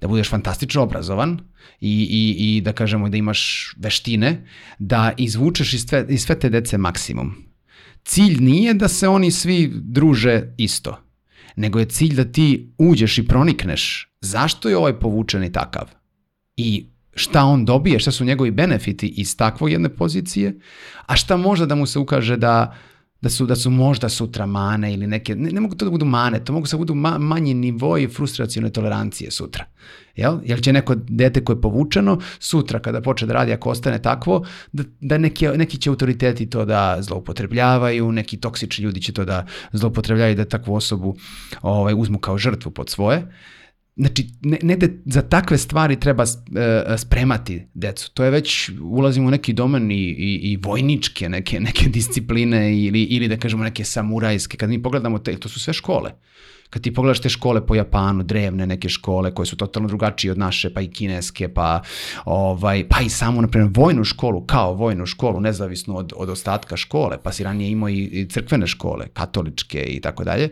da 0.01 0.07
budeš 0.07 0.29
fantastično 0.29 0.83
obrazovan 0.83 1.39
i, 1.81 2.07
i, 2.11 2.57
i 2.57 2.61
da 2.61 2.73
kažemo 2.73 3.09
da 3.09 3.17
imaš 3.17 3.73
veštine, 3.77 4.47
da 4.79 5.11
izvučeš 5.17 5.73
iz 5.73 5.85
sve, 5.87 6.05
iz 6.09 6.25
sve 6.25 6.39
te 6.39 6.49
dece 6.49 6.77
maksimum. 6.77 7.35
Cilj 8.03 8.37
nije 8.39 8.73
da 8.73 8.87
se 8.87 9.07
oni 9.07 9.31
svi 9.31 9.71
druže 9.73 10.53
isto, 10.57 10.97
nego 11.55 11.79
je 11.79 11.85
cilj 11.85 12.15
da 12.15 12.31
ti 12.31 12.73
uđeš 12.77 13.17
i 13.17 13.25
pronikneš 13.27 14.13
zašto 14.21 14.69
je 14.69 14.77
ovaj 14.77 14.99
povučeni 14.99 15.51
takav 15.51 15.89
i 16.57 16.85
šta 17.15 17.43
on 17.43 17.65
dobije, 17.65 17.99
šta 17.99 18.11
su 18.11 18.25
njegovi 18.25 18.51
benefiti 18.51 19.07
iz 19.07 19.37
takvog 19.37 19.71
jedne 19.71 19.89
pozicije, 19.89 20.59
a 21.05 21.15
šta 21.15 21.37
možda 21.37 21.65
da 21.65 21.75
mu 21.75 21.85
se 21.85 21.99
ukaže 21.99 22.37
da 22.37 22.75
da 23.21 23.29
su, 23.29 23.45
da 23.45 23.55
su 23.55 23.69
možda 23.69 24.09
sutra 24.09 24.45
mane 24.45 24.93
ili 24.93 25.07
neke, 25.07 25.35
ne, 25.35 25.51
ne 25.51 25.61
mogu 25.61 25.75
to 25.75 25.85
da 25.85 25.91
budu 25.91 26.05
mane, 26.05 26.43
to 26.43 26.53
mogu 26.53 26.67
da 26.71 26.77
budu 26.77 26.95
ma, 26.95 27.17
manji 27.17 27.53
nivoji 27.53 28.07
frustracijone 28.07 28.69
tolerancije 28.69 29.31
sutra. 29.31 29.65
Jel? 30.15 30.39
Jel 30.43 30.57
će 30.57 30.73
neko 30.73 30.95
dete 30.95 31.43
koje 31.43 31.55
je 31.55 31.61
povučeno 31.61 32.19
sutra 32.39 32.79
kada 32.79 33.01
počne 33.01 33.27
da 33.27 33.33
radi, 33.33 33.53
ako 33.53 33.69
ostane 33.69 34.01
takvo, 34.01 34.45
da, 34.71 34.83
da 35.01 35.17
neki, 35.17 35.47
neki 35.47 35.77
će 35.77 35.89
autoriteti 35.89 36.49
to 36.49 36.65
da 36.65 36.97
zloupotrebljavaju, 36.99 38.11
neki 38.11 38.37
toksični 38.37 38.83
ljudi 38.83 39.01
će 39.01 39.11
to 39.13 39.25
da 39.25 39.45
zloupotrebljavaju 39.71 40.35
da 40.35 40.45
takvu 40.45 40.75
osobu 40.75 41.15
ovaj, 41.61 41.93
uzmu 41.97 42.19
kao 42.19 42.37
žrtvu 42.37 42.71
pod 42.71 42.89
svoje. 42.89 43.27
Znači, 43.99 44.27
ne, 44.41 44.57
negde 44.63 44.89
za 45.05 45.21
takve 45.21 45.57
stvari 45.57 45.99
treba 45.99 46.23
e, 46.23 46.97
spremati 46.97 47.67
decu. 47.73 48.11
To 48.13 48.23
je 48.23 48.31
već, 48.31 48.69
ulazimo 48.81 49.27
u 49.27 49.31
neki 49.31 49.53
domen 49.53 49.91
i, 49.91 49.95
i, 49.95 50.39
i 50.51 50.57
vojničke 50.57 51.29
neke, 51.29 51.59
neke 51.59 51.89
discipline 51.99 52.77
ili, 52.85 53.03
ili 53.03 53.27
da 53.27 53.37
kažemo 53.37 53.63
neke 53.63 53.83
samurajske. 53.83 54.57
Kad 54.57 54.69
mi 54.69 54.83
pogledamo 54.83 55.19
te, 55.19 55.37
to 55.37 55.49
su 55.49 55.59
sve 55.59 55.73
škole. 55.73 56.11
Kad 56.69 56.81
ti 56.81 56.93
pogledaš 56.93 57.19
te 57.19 57.29
škole 57.29 57.65
po 57.65 57.75
Japanu, 57.75 58.23
drevne 58.23 58.67
neke 58.67 58.89
škole 58.89 59.33
koje 59.33 59.45
su 59.45 59.57
totalno 59.57 59.87
drugačije 59.87 60.31
od 60.31 60.37
naše, 60.37 60.73
pa 60.73 60.81
i 60.81 60.87
kineske, 60.87 61.49
pa, 61.53 61.81
ovaj, 62.25 62.87
pa 62.89 63.01
i 63.01 63.09
samo, 63.09 63.41
na 63.41 63.47
primjer, 63.47 63.71
vojnu 63.75 64.03
školu, 64.03 64.41
kao 64.45 64.73
vojnu 64.73 65.05
školu, 65.05 65.39
nezavisno 65.39 65.95
od, 65.95 66.13
od 66.15 66.29
ostatka 66.29 66.77
škole, 66.77 67.17
pa 67.23 67.31
si 67.31 67.43
ranije 67.43 67.71
imao 67.71 67.89
i, 67.89 68.03
i 68.03 68.25
crkvene 68.29 68.67
škole, 68.67 69.07
katoličke 69.13 69.81
i 69.81 70.01
tako 70.01 70.23
dalje. 70.23 70.49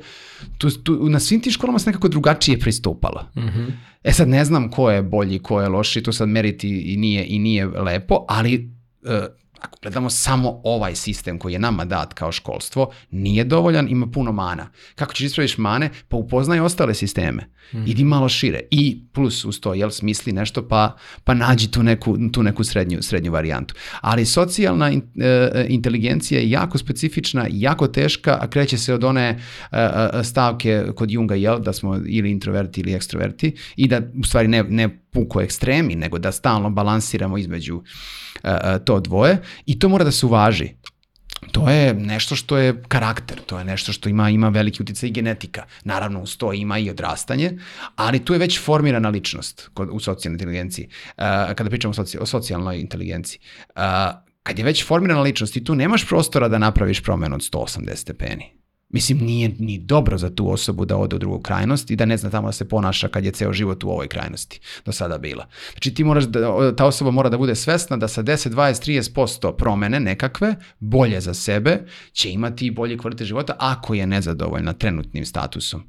Tu, 0.57 0.69
tu, 0.69 1.09
na 1.09 1.19
svim 1.19 1.41
tim 1.41 1.51
školama 1.51 1.79
se 1.79 1.89
nekako 1.89 2.07
drugačije 2.07 2.59
pristupalo. 2.59 3.25
Mm 3.35 3.41
-hmm. 3.41 3.71
E 4.03 4.13
sad 4.13 4.27
ne 4.27 4.45
znam 4.45 4.71
ko 4.71 4.91
je 4.91 5.03
bolji, 5.03 5.39
ko 5.39 5.61
je 5.61 5.69
loši, 5.69 6.03
to 6.03 6.13
sad 6.13 6.29
meriti 6.29 6.93
i 6.93 6.97
nije, 6.97 7.25
i 7.27 7.39
nije 7.39 7.65
lepo, 7.65 8.25
ali 8.27 8.71
uh, 9.01 9.11
ako 9.61 9.77
gledamo 9.81 10.09
samo 10.09 10.61
ovaj 10.63 10.95
sistem 10.95 11.39
koji 11.39 11.53
je 11.53 11.59
nama 11.59 11.85
dat 11.85 12.13
kao 12.13 12.31
školstvo, 12.31 12.91
nije 13.11 13.43
dovoljan, 13.43 13.87
ima 13.89 14.07
puno 14.07 14.31
mana. 14.31 14.69
Kako 14.95 15.13
ćeš 15.13 15.25
ispraviš 15.25 15.57
mane? 15.57 15.89
Pa 16.07 16.17
upoznaj 16.17 16.59
ostale 16.59 16.93
sisteme. 16.93 17.43
Mm. 17.73 17.83
Idi 17.87 18.03
malo 18.03 18.29
šire. 18.29 18.59
I 18.71 19.03
plus 19.13 19.45
uz 19.45 19.59
to, 19.59 19.73
jel, 19.73 19.89
smisli 19.89 20.31
nešto, 20.31 20.67
pa, 20.67 20.95
pa 21.23 21.33
nađi 21.33 21.71
tu 21.71 21.83
neku, 21.83 22.17
tu 22.31 22.43
neku 22.43 22.63
srednju, 22.63 23.01
srednju 23.01 23.31
varijantu. 23.31 23.75
Ali 24.01 24.25
socijalna 24.25 24.89
in, 24.91 25.01
e, 25.19 25.65
inteligencija 25.69 26.39
je 26.39 26.49
jako 26.49 26.77
specifična, 26.77 27.47
jako 27.49 27.87
teška, 27.87 28.37
a 28.41 28.47
kreće 28.47 28.77
se 28.77 28.93
od 28.93 29.03
one 29.03 29.39
e, 29.71 29.89
e 30.13 30.23
stavke 30.23 30.85
kod 30.95 31.11
Junga, 31.11 31.35
jel, 31.35 31.59
da 31.59 31.73
smo 31.73 31.99
ili 32.05 32.31
introverti 32.31 32.81
ili 32.81 32.93
ekstroverti 32.93 33.55
i 33.75 33.87
da 33.87 34.01
u 34.19 34.23
stvari 34.23 34.47
ne, 34.47 34.63
ne 34.63 35.06
puko 35.11 35.41
ekstremi, 35.41 35.95
nego 35.95 36.17
da 36.17 36.31
stalno 36.31 36.69
balansiramo 36.69 37.37
između 37.37 37.75
uh, 37.77 38.49
to 38.85 38.99
dvoje 38.99 39.41
i 39.65 39.79
to 39.79 39.89
mora 39.89 40.03
da 40.03 40.11
se 40.11 40.25
uvaži. 40.25 40.73
To 41.51 41.69
je 41.69 41.93
nešto 41.93 42.35
što 42.35 42.57
je 42.57 42.83
karakter, 42.87 43.39
to 43.45 43.59
je 43.59 43.65
nešto 43.65 43.93
što 43.93 44.09
ima 44.09 44.29
ima 44.29 44.49
veliki 44.49 44.81
uticaj 44.81 45.09
i 45.09 45.11
genetika. 45.11 45.63
Naravno, 45.83 46.21
uz 46.21 46.37
to 46.37 46.53
ima 46.53 46.77
i 46.77 46.89
odrastanje, 46.89 47.57
ali 47.95 48.25
tu 48.25 48.33
je 48.33 48.39
već 48.39 48.59
formirana 48.61 49.09
ličnost 49.09 49.69
kod, 49.73 49.89
u 49.91 49.99
socijalnoj 49.99 50.33
inteligenciji, 50.33 50.87
uh, 50.87 51.23
kada 51.55 51.69
pričamo 51.69 51.89
o, 51.91 51.93
soci, 51.93 52.17
o 52.21 52.25
socijalnoj 52.25 52.79
inteligenciji. 52.79 53.39
Kad 54.43 54.59
je 54.59 54.65
već 54.65 54.85
formirana 54.85 55.21
ličnost 55.21 55.55
i 55.57 55.63
tu 55.63 55.75
nemaš 55.75 56.07
prostora 56.07 56.47
da 56.47 56.57
napraviš 56.57 57.03
promenu 57.03 57.35
od 57.35 57.41
180 57.41 57.95
stepeni. 57.95 58.57
Mislim, 58.89 59.17
nije 59.17 59.51
ni 59.59 59.77
dobro 59.77 60.17
za 60.17 60.29
tu 60.29 60.51
osobu 60.51 60.85
da 60.85 60.97
ode 60.97 61.15
u 61.15 61.19
drugu 61.19 61.39
krajnost 61.39 61.91
i 61.91 61.95
da 61.95 62.05
ne 62.05 62.17
zna 62.17 62.29
tamo 62.29 62.47
da 62.47 62.51
se 62.51 62.69
ponaša 62.69 63.07
kad 63.07 63.25
je 63.25 63.31
ceo 63.31 63.53
život 63.53 63.83
u 63.83 63.89
ovoj 63.89 64.07
krajnosti 64.07 64.59
do 64.85 64.91
sada 64.91 65.17
bila. 65.17 65.47
Znači 65.71 65.93
ti 65.93 66.03
moraš 66.03 66.23
da, 66.23 66.75
ta 66.75 66.85
osoba 66.85 67.11
mora 67.11 67.29
da 67.29 67.37
bude 67.37 67.55
svesna 67.55 67.97
da 67.97 68.07
sa 68.07 68.23
10, 68.23 68.49
20, 68.49 69.11
30% 69.13 69.55
promene 69.57 69.99
nekakve, 69.99 70.55
bolje 70.79 71.21
za 71.21 71.33
sebe, 71.33 71.79
će 72.11 72.31
imati 72.31 72.65
i 72.65 72.71
bolji 72.71 72.97
kvalitet 72.97 73.27
života 73.27 73.55
ako 73.59 73.93
je 73.93 74.07
nezadovoljna 74.07 74.73
trenutnim 74.73 75.25
statusom. 75.25 75.83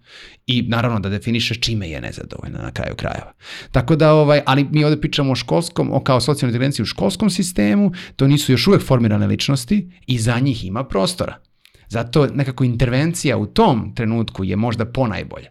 I 0.46 0.62
naravno 0.62 1.00
da 1.00 1.08
definiše 1.08 1.54
čime 1.54 1.90
je 1.90 2.00
nezadovoljna 2.00 2.62
na 2.62 2.70
kraju 2.70 2.94
krajeva. 2.94 3.32
Tako 3.72 3.96
da, 3.96 4.12
ovaj, 4.12 4.42
ali 4.46 4.66
mi 4.70 4.84
ovde 4.84 5.00
pričamo 5.00 5.32
o 5.32 5.36
školskom, 5.36 5.92
o 5.92 6.00
kao 6.00 6.20
socijalnoj 6.20 6.50
inteligenciji 6.50 6.82
u 6.82 6.86
školskom 6.86 7.30
sistemu, 7.30 7.92
to 8.16 8.26
nisu 8.26 8.52
još 8.52 8.66
uvek 8.66 8.82
formirane 8.82 9.26
ličnosti 9.26 9.90
i 10.06 10.18
za 10.18 10.38
njih 10.38 10.64
ima 10.64 10.84
prostora. 10.84 11.47
Zato 11.88 12.26
nekako 12.26 12.64
intervencija 12.64 13.36
u 13.36 13.46
tom 13.46 13.94
trenutku 13.94 14.44
je 14.44 14.56
možda 14.56 14.84
ponajbolja. 14.84 15.50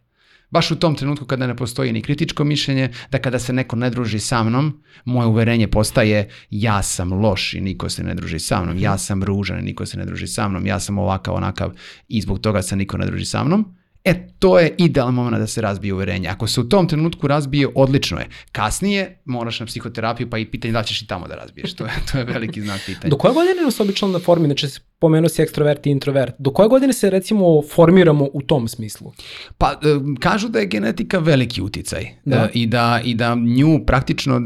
Baš 0.50 0.72
u 0.72 0.76
tom 0.76 0.96
trenutku 0.96 1.26
kada 1.26 1.48
ne 1.48 1.56
postoji 1.56 1.92
ni 1.94 2.02
kritičko 2.02 2.44
mišljenje, 2.44 2.90
da 3.12 3.20
kada 3.20 3.40
se 3.40 3.54
neko 3.54 3.76
ne 3.76 3.90
druži 3.90 4.20
sa 4.20 4.44
mnom, 4.44 4.84
moje 5.06 5.28
uverenje 5.28 5.68
postaje 5.68 6.30
ja 6.50 6.84
sam 6.84 7.14
loš 7.14 7.54
i 7.54 7.62
niko 7.62 7.90
se 7.90 8.04
ne 8.04 8.16
druži 8.16 8.40
sa 8.40 8.64
mnom, 8.64 8.78
ja 8.78 8.98
sam 8.98 9.24
ružan 9.24 9.60
i 9.60 9.62
niko 9.62 9.86
se 9.86 9.98
ne 9.98 10.06
druži 10.06 10.28
sa 10.28 10.48
mnom, 10.48 10.66
ja 10.66 10.80
sam 10.80 10.98
ovakav, 10.98 11.36
onakav 11.36 11.72
i 12.08 12.22
zbog 12.22 12.40
toga 12.40 12.62
se 12.62 12.76
niko 12.76 12.98
ne 12.98 13.06
druži 13.06 13.26
sa 13.26 13.44
mnom. 13.44 13.76
E, 14.04 14.30
to 14.40 14.60
je 14.60 14.76
idealan 14.78 15.14
moment 15.14 15.40
da 15.40 15.48
se 15.48 15.62
razbije 15.62 15.94
uverenje. 15.94 16.28
Ako 16.28 16.48
se 16.48 16.62
u 16.62 16.70
tom 16.70 16.88
trenutku 16.88 17.28
razbije, 17.28 17.68
odlično 17.76 18.20
je. 18.20 18.28
Kasnije 18.52 19.22
moraš 19.26 19.60
na 19.60 19.66
psihoterapiju, 19.66 20.30
pa 20.30 20.38
i 20.38 20.46
pitanje 20.46 20.72
da 20.72 20.84
ćeš 20.84 21.02
i 21.02 21.08
tamo 21.08 21.28
da 21.28 21.36
razbiješ. 21.36 21.74
To 21.74 21.86
je, 21.86 21.92
to 22.12 22.18
je 22.18 22.24
veliki 22.24 22.62
znak 22.62 22.82
pitanja. 22.86 23.10
Do 23.10 23.18
koje 23.18 23.34
godine 23.34 23.62
je 23.62 23.68
obično 23.80 24.08
da 24.08 24.20
formi, 24.20 24.48
znači 24.48 24.68
pomenuo 25.00 25.30
si 25.30 25.42
ekstrovert 25.42 25.86
i 25.86 25.90
introvert. 25.90 26.36
Do 26.38 26.52
koje 26.52 26.70
godine 26.70 26.94
se 26.94 27.10
recimo 27.10 27.62
formiramo 27.76 28.28
u 28.34 28.42
tom 28.42 28.68
smislu? 28.68 29.12
Pa 29.58 29.72
e, 29.72 29.76
kažu 30.20 30.50
da 30.50 30.60
je 30.60 30.66
genetika 30.66 31.20
veliki 31.20 31.62
uticaj 31.62 32.08
da. 32.26 32.36
E, 32.36 32.50
i, 32.54 32.68
da, 32.68 33.02
i 33.04 33.14
da 33.16 33.36
nju 33.36 33.80
praktično 33.86 34.42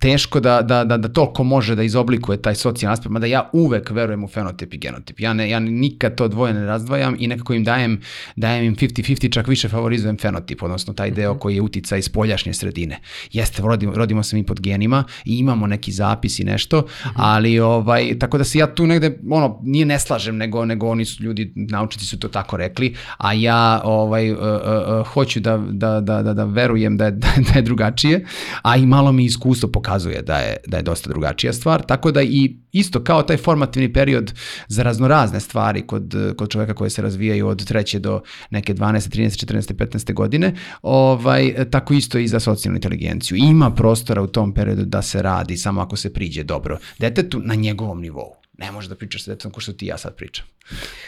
teško 0.00 0.40
da, 0.40 0.62
da, 0.62 0.84
da, 0.84 0.96
da 0.96 1.08
toliko 1.08 1.44
može 1.44 1.74
da 1.74 1.82
izoblikuje 1.82 2.42
taj 2.42 2.54
socijalni 2.54 2.92
aspekt, 2.92 3.10
mada 3.10 3.26
ja 3.26 3.50
uvek 3.52 3.90
verujem 3.90 4.24
u 4.24 4.28
fenotip 4.28 4.74
i 4.74 4.78
genotip. 4.78 5.20
Ja, 5.20 5.32
ne, 5.32 5.50
ja 5.50 5.60
nikad 5.60 6.14
to 6.14 6.28
dvoje 6.28 6.54
ne 6.54 6.66
razdvajam 6.66 7.16
i 7.18 7.26
nekako 7.26 7.54
im 7.54 7.64
dajem, 7.64 8.00
dajem 8.36 8.64
im 8.64 8.76
50-50, 8.76 9.32
čak 9.32 9.48
više 9.48 9.68
favorizujem 9.68 10.18
fenotip, 10.18 10.62
odnosno 10.62 10.94
taj 10.94 11.10
deo 11.10 11.32
mhm. 11.32 11.40
koji 11.40 11.54
je 11.54 11.62
uticaj 11.62 11.98
iz 11.98 12.08
poljašnje 12.08 12.54
sredine. 12.54 13.00
Jeste, 13.32 13.62
rodimo, 13.62 13.92
rodimo 13.94 14.22
se 14.22 14.36
mi 14.36 14.46
pod 14.46 14.60
genima 14.60 15.04
i 15.24 15.38
imamo 15.38 15.66
neki 15.66 15.92
zapis 15.92 16.38
i 16.38 16.44
nešto, 16.44 16.78
mhm. 16.78 17.14
ali 17.16 17.58
ovaj, 17.58 18.18
tako 18.18 18.38
da 18.38 18.44
se 18.44 18.58
ja 18.58 18.74
tu 18.74 18.86
negde, 18.86 19.18
ono, 19.30 19.51
nije 19.62 19.86
ne 19.86 19.98
slažem, 19.98 20.36
nego, 20.36 20.64
nego 20.64 20.88
oni 20.88 21.04
su 21.04 21.22
ljudi, 21.22 21.52
naučnici 21.56 22.06
su 22.06 22.18
to 22.18 22.28
tako 22.28 22.56
rekli, 22.56 22.94
a 23.18 23.32
ja 23.32 23.80
ovaj, 23.84 24.32
uh, 24.32 24.38
uh, 24.38 25.06
hoću 25.06 25.40
da, 25.40 25.56
da, 25.56 26.00
da, 26.00 26.22
da, 26.22 26.34
da 26.34 26.44
verujem 26.44 26.96
da 26.96 27.04
je, 27.04 27.10
da, 27.22 27.28
da 27.52 27.58
je 27.58 27.62
drugačije, 27.62 28.24
a 28.62 28.76
i 28.76 28.86
malo 28.86 29.12
mi 29.12 29.24
iskustvo 29.24 29.68
pokazuje 29.68 30.22
da 30.22 30.36
je, 30.36 30.56
da 30.66 30.76
je 30.76 30.82
dosta 30.82 31.10
drugačija 31.10 31.52
stvar, 31.52 31.82
tako 31.82 32.10
da 32.12 32.22
i 32.22 32.56
isto 32.72 33.04
kao 33.04 33.22
taj 33.22 33.36
formativni 33.36 33.92
period 33.92 34.32
za 34.68 34.82
raznorazne 34.82 35.40
stvari 35.40 35.86
kod, 35.86 36.14
kod 36.36 36.48
čoveka 36.48 36.74
koje 36.74 36.90
se 36.90 37.02
razvijaju 37.02 37.48
od 37.48 37.64
treće 37.66 37.98
do 37.98 38.20
neke 38.50 38.74
12, 38.74 39.16
13, 39.16 39.46
14, 39.46 39.74
15. 39.74 40.14
godine, 40.14 40.54
ovaj, 40.82 41.54
tako 41.70 41.94
isto 41.94 42.18
i 42.18 42.28
za 42.28 42.40
socijalnu 42.40 42.76
inteligenciju. 42.76 43.36
Ima 43.36 43.70
prostora 43.70 44.22
u 44.22 44.26
tom 44.26 44.54
periodu 44.54 44.84
da 44.84 45.02
se 45.02 45.22
radi 45.22 45.56
samo 45.56 45.80
ako 45.80 45.96
se 45.96 46.12
priđe 46.12 46.42
dobro 46.42 46.78
detetu 46.98 47.40
na 47.44 47.54
njegovom 47.54 48.00
nivou. 48.00 48.41
Ne 48.58 48.72
možeš 48.72 48.88
da 48.88 48.94
pričaš 48.94 49.24
sa 49.24 49.30
detetom 49.30 49.50
ko 49.52 49.60
što 49.60 49.72
ti 49.72 49.86
ja 49.86 49.98
sad 49.98 50.14
pričam. 50.14 50.46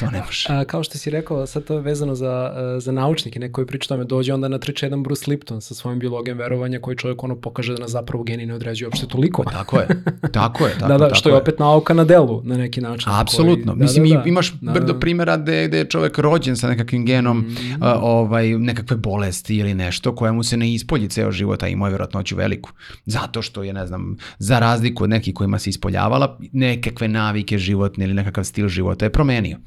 To 0.01 0.11
ne 0.11 0.23
može. 0.27 0.47
A, 0.49 0.65
kao 0.65 0.85
što 0.85 0.99
si 0.99 1.11
rekao, 1.11 1.47
sad 1.47 1.65
to 1.65 1.75
je 1.75 1.81
vezano 1.81 2.15
za, 2.15 2.53
za 2.81 2.93
naučnike, 2.93 3.39
neko 3.39 3.53
koji 3.53 3.67
priča 3.67 3.89
tome, 3.89 4.05
dođe 4.05 4.35
onda 4.35 4.49
na 4.49 4.59
triče 4.59 4.87
jedan 4.87 5.03
Bruce 5.03 5.31
Lipton 5.31 5.61
sa 5.61 5.75
svojim 5.75 5.99
biologijom 5.99 6.39
verovanja 6.39 6.81
koji 6.81 6.97
čovjek 6.97 7.23
ono 7.25 7.37
pokaže 7.37 7.75
da 7.75 7.81
nas 7.81 7.91
zapravo 7.91 8.25
geni 8.25 8.47
ne 8.47 8.55
određuju 8.55 8.89
uopšte 8.89 9.07
toliko. 9.07 9.45
Tako 9.45 9.79
je, 9.81 9.89
tako 10.33 10.67
je. 10.67 10.73
Tako, 10.79 10.89
da, 10.89 10.99
da, 10.99 10.99
tako 10.99 11.15
što 11.15 11.29
je 11.29 11.35
opet 11.35 11.59
nauka 11.59 11.95
na 11.95 12.05
delu 12.05 12.43
na 12.45 12.57
neki 12.57 12.81
način. 12.81 13.13
Apsolutno. 13.13 13.73
Koji, 13.73 13.79
da, 13.79 13.85
Mislim, 13.85 14.09
da, 14.09 14.17
da, 14.17 14.23
imaš 14.29 14.53
da, 14.53 14.73
brdo 14.73 14.93
da. 14.93 14.99
primjera 15.01 15.37
gde, 15.37 15.69
gde 15.69 15.79
je 15.79 15.85
čovek 15.85 16.19
rođen 16.19 16.57
sa 16.57 16.69
nekakvim 16.69 17.07
genom 17.07 17.39
Mhm. 17.39 17.83
a, 17.83 17.99
ovaj, 18.01 18.49
nekakve 18.49 18.97
bolesti 18.97 19.57
ili 19.57 19.75
nešto 19.75 20.15
koje 20.15 20.33
mu 20.33 20.43
se 20.43 20.57
ne 20.57 20.75
ispolji 20.75 21.09
ceo 21.09 21.33
život, 21.33 21.63
a 21.63 21.69
imao 21.69 21.87
je 21.87 21.93
verovatnoću 21.93 22.37
veliku. 22.37 22.71
Zato 23.07 23.43
što 23.43 23.63
je, 23.63 23.73
ne 23.73 23.87
znam, 23.87 24.17
za 24.39 24.59
razliku 24.59 25.05
od 25.05 25.11
nekih 25.11 25.35
kojima 25.35 25.59
se 25.59 25.71
ispoljavala, 25.71 26.39
nekakve 26.53 27.09
navike 27.09 27.34
životne 27.59 28.05
ili 28.05 28.15
nekakav 28.15 28.45
stil 28.45 28.69
života 28.69 29.05
je 29.05 29.13
promenio. 29.13 29.59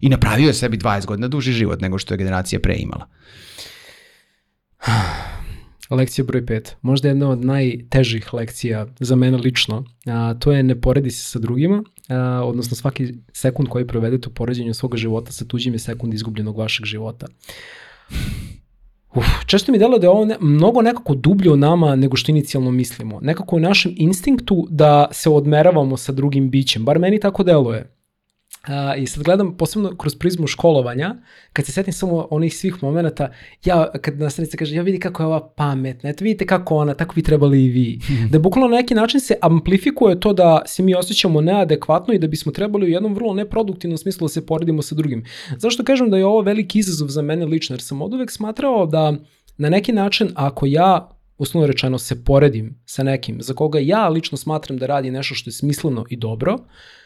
I 0.00 0.08
napravio 0.08 0.46
je 0.46 0.54
sebi 0.54 0.78
20 0.78 1.06
godina 1.06 1.28
duži 1.28 1.52
život 1.52 1.80
nego 1.80 1.98
što 1.98 2.14
je 2.14 2.18
generacija 2.18 2.60
pre 2.60 2.74
imala. 2.78 3.06
Lekcija 5.90 6.24
broj 6.24 6.42
5. 6.42 6.70
Možda 6.82 7.08
jedna 7.08 7.28
od 7.28 7.44
najtežih 7.44 8.34
lekcija 8.34 8.86
za 9.00 9.16
mene 9.16 9.36
lično. 9.36 9.84
A, 10.06 10.34
to 10.34 10.52
je 10.52 10.62
ne 10.62 10.80
poredi 10.80 11.10
se 11.10 11.30
sa 11.30 11.38
drugima, 11.38 11.82
a, 12.08 12.42
odnosno 12.44 12.76
svaki 12.76 13.14
sekund 13.32 13.68
koji 13.68 13.86
provedete 13.86 14.28
u 14.28 14.32
poređenju 14.32 14.74
svoga 14.74 14.96
života 14.96 15.32
sa 15.32 15.44
tuđim 15.44 15.72
je 15.72 15.78
sekund 15.78 16.14
izgubljenog 16.14 16.58
vašeg 16.58 16.86
života. 16.86 17.26
Uf, 19.14 19.26
često 19.46 19.72
mi 19.72 19.78
delo 19.78 19.98
da 19.98 20.06
je 20.06 20.10
ovo 20.10 20.24
ne, 20.24 20.36
mnogo 20.40 20.82
nekako 20.82 21.14
dublje 21.14 21.50
u 21.50 21.56
nama 21.56 21.96
nego 21.96 22.16
što 22.16 22.32
inicijalno 22.32 22.70
mislimo. 22.70 23.18
Nekako 23.22 23.56
u 23.56 23.60
našem 23.60 23.94
instinktu 23.96 24.66
da 24.70 25.08
se 25.12 25.30
odmeravamo 25.30 25.96
sa 25.96 26.12
drugim 26.12 26.50
bićem. 26.50 26.84
Bar 26.84 26.98
meni 26.98 27.20
tako 27.20 27.42
deluje. 27.42 27.99
A, 28.62 28.96
I 28.96 29.06
sad 29.06 29.24
gledam 29.24 29.56
posebno 29.56 29.96
kroz 29.96 30.14
prizmu 30.14 30.46
školovanja, 30.46 31.14
kad 31.52 31.66
se 31.66 31.72
setim 31.72 31.92
samo 31.92 32.28
onih 32.30 32.56
svih 32.56 32.82
momenta, 32.82 33.32
ja, 33.64 33.90
kad 34.00 34.18
nastavnica 34.18 34.56
kaže, 34.56 34.74
ja 34.74 34.82
vidi 34.82 34.98
kako 34.98 35.22
je 35.22 35.26
ova 35.26 35.48
pametna, 35.56 36.10
eto 36.10 36.24
vidite 36.24 36.46
kako 36.46 36.76
ona, 36.76 36.94
tako 36.94 37.14
bi 37.14 37.22
trebali 37.22 37.64
i 37.64 37.68
vi. 37.68 38.00
da 38.32 38.38
bukvalno 38.38 38.68
na 38.68 38.76
neki 38.76 38.94
način 38.94 39.20
se 39.20 39.34
amplifikuje 39.42 40.20
to 40.20 40.32
da 40.32 40.62
se 40.66 40.82
mi 40.82 40.94
osjećamo 40.94 41.40
neadekvatno 41.40 42.14
i 42.14 42.18
da 42.18 42.26
bismo 42.26 42.52
trebali 42.52 42.86
u 42.86 42.88
jednom 42.88 43.14
vrlo 43.14 43.34
neproduktivnom 43.34 43.98
smislu 43.98 44.24
da 44.24 44.28
se 44.28 44.46
poredimo 44.46 44.82
sa 44.82 44.94
drugim. 44.94 45.24
Zašto 45.56 45.84
kažem 45.84 46.10
da 46.10 46.16
je 46.16 46.26
ovo 46.26 46.40
veliki 46.40 46.78
izazov 46.78 47.08
za 47.08 47.22
mene 47.22 47.46
lično, 47.46 47.74
jer 47.74 47.82
sam 47.82 48.02
od 48.02 48.14
uvek 48.14 48.30
smatrao 48.30 48.86
da 48.86 49.14
na 49.58 49.68
neki 49.68 49.92
način 49.92 50.30
ako 50.34 50.66
ja 50.66 51.08
uslovno 51.38 51.66
rečeno 51.66 51.98
se 51.98 52.24
poredim 52.24 52.82
sa 52.84 53.02
nekim 53.02 53.42
za 53.42 53.54
koga 53.54 53.78
ja 53.78 54.08
lično 54.08 54.38
smatram 54.38 54.78
da 54.78 54.86
radi 54.86 55.10
nešto 55.10 55.34
što 55.34 55.48
je 55.48 55.52
smisleno 55.52 56.04
i 56.10 56.16
dobro, 56.16 56.56
I 56.56 56.99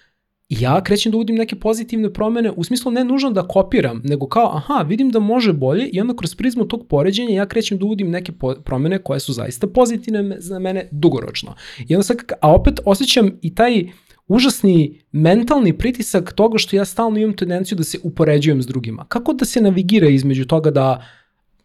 ja 0.48 0.82
krećem 0.84 1.12
da 1.12 1.16
uvodim 1.16 1.36
neke 1.36 1.56
pozitivne 1.56 2.12
promene, 2.12 2.50
u 2.50 2.64
smislu 2.64 2.92
ne 2.92 3.04
nužno 3.04 3.30
da 3.30 3.48
kopiram, 3.48 4.00
nego 4.04 4.28
kao, 4.28 4.56
aha, 4.56 4.82
vidim 4.82 5.10
da 5.10 5.18
može 5.18 5.52
bolje 5.52 5.88
i 5.88 6.00
onda 6.00 6.16
kroz 6.16 6.34
prizmu 6.34 6.68
tog 6.68 6.86
poređenja 6.88 7.34
ja 7.34 7.46
krećem 7.46 7.78
da 7.78 7.84
uvodim 7.84 8.10
neke 8.10 8.32
promene 8.64 8.98
koje 8.98 9.20
su 9.20 9.32
zaista 9.32 9.66
pozitivne 9.66 10.36
za 10.40 10.58
mene 10.58 10.88
dugoročno. 10.90 11.54
I 11.88 11.94
onda 11.94 12.02
sad, 12.02 12.16
a 12.40 12.54
opet 12.54 12.80
osjećam 12.84 13.30
i 13.42 13.54
taj 13.54 13.88
užasni 14.28 15.00
mentalni 15.12 15.78
pritisak 15.78 16.32
toga 16.32 16.58
što 16.58 16.76
ja 16.76 16.84
stalno 16.84 17.18
imam 17.18 17.36
tendenciju 17.36 17.76
da 17.76 17.84
se 17.84 17.98
upoređujem 18.02 18.62
s 18.62 18.66
drugima. 18.66 19.04
Kako 19.08 19.32
da 19.32 19.44
se 19.44 19.60
navigira 19.60 20.08
između 20.08 20.44
toga 20.46 20.70
da 20.70 21.04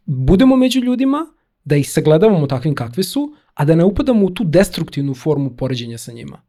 budemo 0.05 0.55
među 0.55 0.79
ljudima, 0.79 1.25
da 1.63 1.75
ih 1.75 1.91
sagledavamo 1.91 2.47
takvim 2.47 2.75
kakvi 2.75 3.03
su, 3.03 3.33
a 3.53 3.65
da 3.65 3.75
ne 3.75 3.83
upadamo 3.83 4.25
u 4.25 4.29
tu 4.29 4.43
destruktivnu 4.43 5.13
formu 5.13 5.55
poređenja 5.55 5.97
sa 5.97 6.11
njima. 6.11 6.41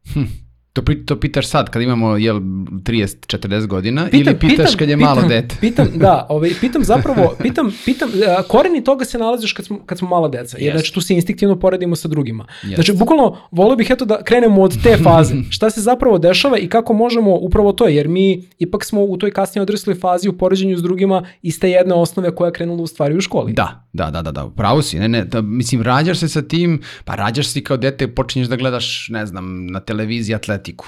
To, 0.73 0.81
to 1.05 1.19
pitaš 1.19 1.47
sad 1.47 1.69
kad 1.69 1.81
imamo 1.81 2.17
jel, 2.17 2.35
30-40 2.35 3.67
godina 3.67 4.09
ili 4.11 4.39
pitaš 4.39 4.75
kad 4.75 4.89
je 4.89 4.97
malo 4.97 5.15
pitam, 5.15 5.29
dete? 5.29 5.55
Pitam, 5.61 5.87
da, 5.95 6.25
ovaj, 6.29 6.51
pitam 6.61 6.83
zapravo, 6.83 7.35
pitam, 7.41 7.71
pitam, 7.85 8.09
a, 8.37 8.43
koreni 8.43 8.83
toga 8.83 9.05
se 9.05 9.17
nalazi 9.17 9.43
još 9.43 9.53
kad 9.53 9.65
smo, 9.65 9.79
kad 9.85 9.97
smo 9.97 10.07
mala 10.07 10.27
deca, 10.27 10.57
jer 10.57 10.67
Jest. 10.67 10.77
znači 10.77 10.93
tu 10.93 11.01
se 11.01 11.13
instinktivno 11.13 11.59
poredimo 11.59 11.95
sa 11.95 12.07
drugima. 12.07 12.45
Jest. 12.63 12.75
Znači, 12.75 12.93
bukvalno, 12.93 13.37
volio 13.51 13.75
bih 13.75 13.87
eto 13.91 14.05
da 14.05 14.23
krenemo 14.23 14.61
od 14.61 14.83
te 14.83 14.97
faze, 15.03 15.35
šta 15.49 15.69
se 15.69 15.81
zapravo 15.81 16.17
dešava 16.17 16.57
i 16.57 16.69
kako 16.69 16.93
možemo 16.93 17.35
upravo 17.35 17.71
to, 17.73 17.87
jer 17.87 18.07
mi 18.07 18.47
ipak 18.59 18.85
smo 18.85 19.03
u 19.03 19.17
toj 19.17 19.31
kasnije 19.31 19.61
odrasloj 19.61 19.95
fazi 19.95 20.29
u 20.29 20.37
poređenju 20.37 20.77
s 20.77 20.81
drugima 20.81 21.23
iz 21.41 21.59
te 21.59 21.69
jedne 21.69 21.93
osnove 21.93 22.35
koja 22.35 22.47
je 22.47 22.53
krenula 22.53 22.81
u 22.81 22.87
stvari 22.87 23.17
u 23.17 23.21
školi. 23.21 23.53
Da, 23.53 23.87
da, 23.93 24.11
da, 24.11 24.21
da, 24.21 24.31
da, 24.31 24.49
pravo 24.55 24.81
si, 24.81 24.99
ne, 24.99 25.07
ne, 25.07 25.25
da, 25.25 25.41
mislim, 25.41 25.81
rađaš 25.81 26.19
se 26.19 26.27
sa 26.27 26.41
tim, 26.41 26.81
pa 27.05 27.15
rađaš 27.15 27.47
se 27.47 27.63
kao 27.63 27.77
dete, 27.77 28.07
počinješ 28.07 28.47
da 28.47 28.55
gledaš, 28.55 29.07
ne 29.09 29.25
znam, 29.25 29.67
na 29.67 29.79
televiziji 29.79 30.35
atletiku 30.61 30.85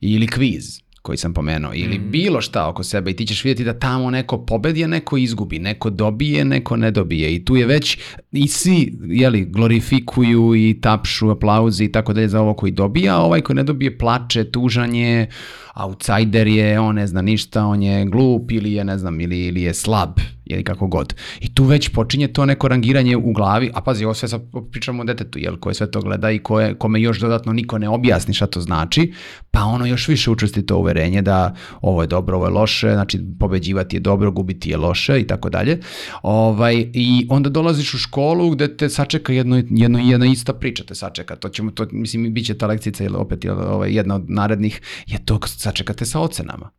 ili 0.00 0.26
kviz 0.26 0.80
koji 1.02 1.18
sam 1.18 1.34
pomenuo, 1.34 1.70
ili 1.74 1.98
Mhm. 1.98 2.10
bilo 2.10 2.40
šta 2.40 2.68
oko 2.68 2.82
sebe 2.82 3.10
i 3.10 3.16
ti 3.16 3.26
ćeš 3.26 3.44
vidjeti 3.44 3.64
da 3.64 3.78
tamo 3.78 4.10
neko 4.10 4.44
pobedi, 4.46 4.84
a 4.84 4.86
neko 4.86 5.16
izgubi, 5.16 5.58
neko 5.58 5.90
dobije, 5.90 6.44
neko 6.44 6.76
ne 6.76 6.90
dobije 6.90 7.34
i 7.34 7.44
tu 7.44 7.56
je 7.56 7.66
već, 7.66 7.98
i 8.32 8.48
svi, 8.48 8.98
jeli, 9.06 9.44
glorifikuju 9.44 10.54
i 10.56 10.80
tapšu 10.80 11.30
aplauzi 11.30 11.84
i 11.84 11.92
tako 11.92 12.12
dalje 12.12 12.28
za 12.28 12.40
ovo 12.40 12.54
koji 12.54 12.72
dobija, 12.72 13.16
a 13.16 13.22
ovaj 13.22 13.40
koji 13.40 13.56
ne 13.56 13.62
dobije 13.62 13.98
plače, 13.98 14.44
tužan 14.50 14.94
je, 14.94 15.28
outsider 15.76 16.46
je, 16.46 16.80
on 16.80 16.94
ne 16.94 17.06
zna 17.06 17.22
ništa, 17.22 17.64
on 17.64 17.82
je 17.82 18.04
glup 18.04 18.50
ili 18.50 18.72
je, 18.72 18.84
ne 18.84 18.98
znam, 18.98 19.20
ili, 19.20 19.46
ili 19.46 19.62
je 19.62 19.74
slab, 19.74 20.18
ili 20.46 20.64
kako 20.64 20.86
god. 20.86 21.14
I 21.40 21.54
tu 21.54 21.64
već 21.64 21.88
počinje 21.88 22.28
to 22.28 22.46
neko 22.46 22.68
rangiranje 22.68 23.16
u 23.16 23.32
glavi, 23.32 23.70
a 23.74 23.80
pazi, 23.80 24.04
ovo 24.04 24.14
sve 24.14 24.28
sad 24.28 24.42
pričamo 24.70 25.02
o 25.02 25.04
detetu, 25.04 25.38
jel, 25.38 25.56
koje 25.56 25.74
sve 25.74 25.90
to 25.90 26.00
gleda 26.00 26.30
i 26.30 26.38
koje, 26.38 26.74
kome 26.74 27.00
još 27.00 27.20
dodatno 27.20 27.52
niko 27.52 27.78
ne 27.78 27.88
objasni 27.88 28.34
šta 28.34 28.46
to 28.46 28.60
znači, 28.60 29.12
pa 29.50 29.64
ono 29.64 29.86
još 29.86 30.08
više 30.08 30.30
učesti 30.30 30.66
to 30.66 30.76
uverenje 30.78 31.22
da 31.22 31.54
ovo 31.80 32.02
je 32.02 32.06
dobro, 32.06 32.36
ovo 32.36 32.46
je 32.46 32.52
loše, 32.52 32.92
znači 32.92 33.20
pobeđivati 33.38 33.96
je 33.96 34.00
dobro, 34.00 34.30
gubiti 34.30 34.70
je 34.70 34.76
loše 34.76 35.20
i 35.20 35.26
tako 35.26 35.50
dalje. 35.50 35.80
Ovaj, 36.22 36.90
I 36.92 37.26
onda 37.30 37.50
dolaziš 37.50 37.94
u 37.94 37.98
školu 37.98 38.50
gde 38.50 38.76
te 38.76 38.88
sačeka 38.88 39.32
jedno, 39.32 39.62
jedno, 39.70 39.98
jedna 39.98 40.26
ista 40.26 40.52
priča 40.52 40.84
te 40.84 40.94
sačeka. 40.94 41.36
To 41.36 41.48
ćemo, 41.48 41.70
to, 41.70 41.86
mislim, 41.92 42.34
bit 42.34 42.46
će 42.46 42.58
ta 42.58 42.66
lekcica 42.66 43.04
ili 43.04 43.16
opet 43.16 43.44
jel, 43.44 43.56
ovaj, 43.60 43.90
jedna 43.90 44.14
od 44.14 44.30
narednih, 44.30 44.80
je 45.06 45.24
to 45.24 45.40
sačekate 45.46 46.04
sa 46.04 46.20
ocenama 46.20 46.70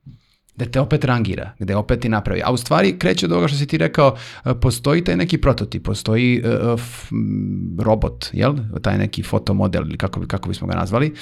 gde 0.57 0.71
te 0.71 0.79
opet 0.79 1.05
rangira, 1.05 1.51
gde 1.59 1.75
opet 1.75 1.99
ti 1.99 2.09
napravi. 2.09 2.41
A 2.45 2.51
u 2.51 2.57
stvari 2.57 2.99
kreće 2.99 3.25
od 3.25 3.31
ovoga 3.31 3.47
što 3.47 3.57
si 3.57 3.67
ti 3.67 3.77
rekao, 3.77 4.15
e, 4.45 4.53
postoji 4.61 5.03
taj 5.03 5.15
neki 5.15 5.37
prototip, 5.37 5.83
postoji 5.85 6.41
uh, 6.41 6.79
f, 6.79 7.11
robot, 7.79 8.29
jel? 8.33 8.55
Taj 8.81 8.97
neki 8.97 9.23
fotomodel 9.23 9.87
ili 9.87 9.97
kako, 9.97 10.19
bi, 10.19 10.27
kako 10.27 10.49
bismo 10.49 10.67
ga 10.67 10.75
nazvali, 10.75 11.13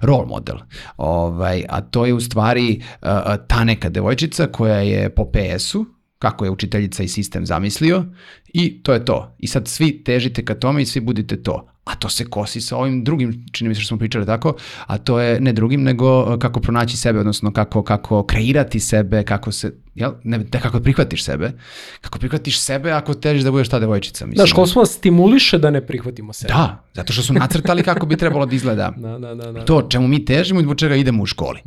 role 0.00 0.26
model. 0.26 0.56
Ovaj, 0.96 1.64
a 1.68 1.80
to 1.80 2.06
je 2.06 2.14
u 2.14 2.20
stvari 2.20 2.82
uh, 3.02 3.08
ta 3.48 3.64
neka 3.64 3.88
devojčica 3.88 4.46
koja 4.46 4.78
je 4.78 5.10
po 5.10 5.24
PS-u, 5.24 5.84
kako 6.18 6.44
je 6.44 6.50
učiteljica 6.50 7.02
i 7.02 7.08
sistem 7.08 7.46
zamislio 7.46 8.04
i 8.46 8.82
to 8.82 8.92
je 8.92 9.04
to. 9.04 9.34
I 9.38 9.46
sad 9.46 9.68
svi 9.68 10.04
težite 10.04 10.44
ka 10.44 10.54
tome 10.54 10.82
i 10.82 10.86
svi 10.86 11.00
budite 11.00 11.42
to. 11.42 11.73
A 11.84 11.94
to 11.94 12.08
se 12.08 12.24
kosi 12.24 12.60
sa 12.60 12.76
ovim 12.76 13.04
drugim, 13.04 13.46
čini 13.52 13.68
mi 13.68 13.74
se 13.74 13.80
što 13.80 13.88
smo 13.88 13.98
pričali 13.98 14.26
tako, 14.26 14.54
a 14.86 14.98
to 14.98 15.20
je 15.20 15.40
ne 15.40 15.52
drugim 15.52 15.82
nego 15.82 16.38
kako 16.38 16.60
pronaći 16.60 16.96
sebe, 16.96 17.20
odnosno 17.20 17.52
kako, 17.52 17.82
kako 17.82 18.26
kreirati 18.26 18.80
sebe, 18.80 19.22
kako 19.22 19.52
se, 19.52 19.72
jel, 19.94 20.12
ne, 20.24 20.38
da 20.38 20.60
kako 20.60 20.80
prihvatiš 20.80 21.24
sebe, 21.24 21.52
kako 22.00 22.18
prihvatiš 22.18 22.60
sebe 22.60 22.90
ako 22.90 23.14
težiš 23.14 23.42
da 23.42 23.50
budeš 23.50 23.68
ta 23.68 23.78
devojčica. 23.78 24.26
Mislim. 24.26 24.42
Da, 24.42 24.46
školstvo 24.46 24.82
nas 24.82 24.92
stimuliše 24.92 25.58
da 25.58 25.70
ne 25.70 25.86
prihvatimo 25.86 26.32
sebe. 26.32 26.52
Da, 26.52 26.84
zato 26.94 27.12
što 27.12 27.22
su 27.22 27.32
nacrtali 27.32 27.82
kako 27.82 28.06
bi 28.06 28.16
trebalo 28.16 28.46
da 28.46 28.54
izgleda 28.54 28.92
Da, 28.96 29.18
da, 29.18 29.34
da. 29.34 29.52
da. 29.52 29.64
to 29.64 29.82
čemu 29.82 30.08
mi 30.08 30.24
težimo 30.24 30.60
i 30.60 30.62
zbog 30.62 30.76
čega 30.76 30.96
idemo 30.96 31.22
u 31.22 31.26
školi, 31.26 31.60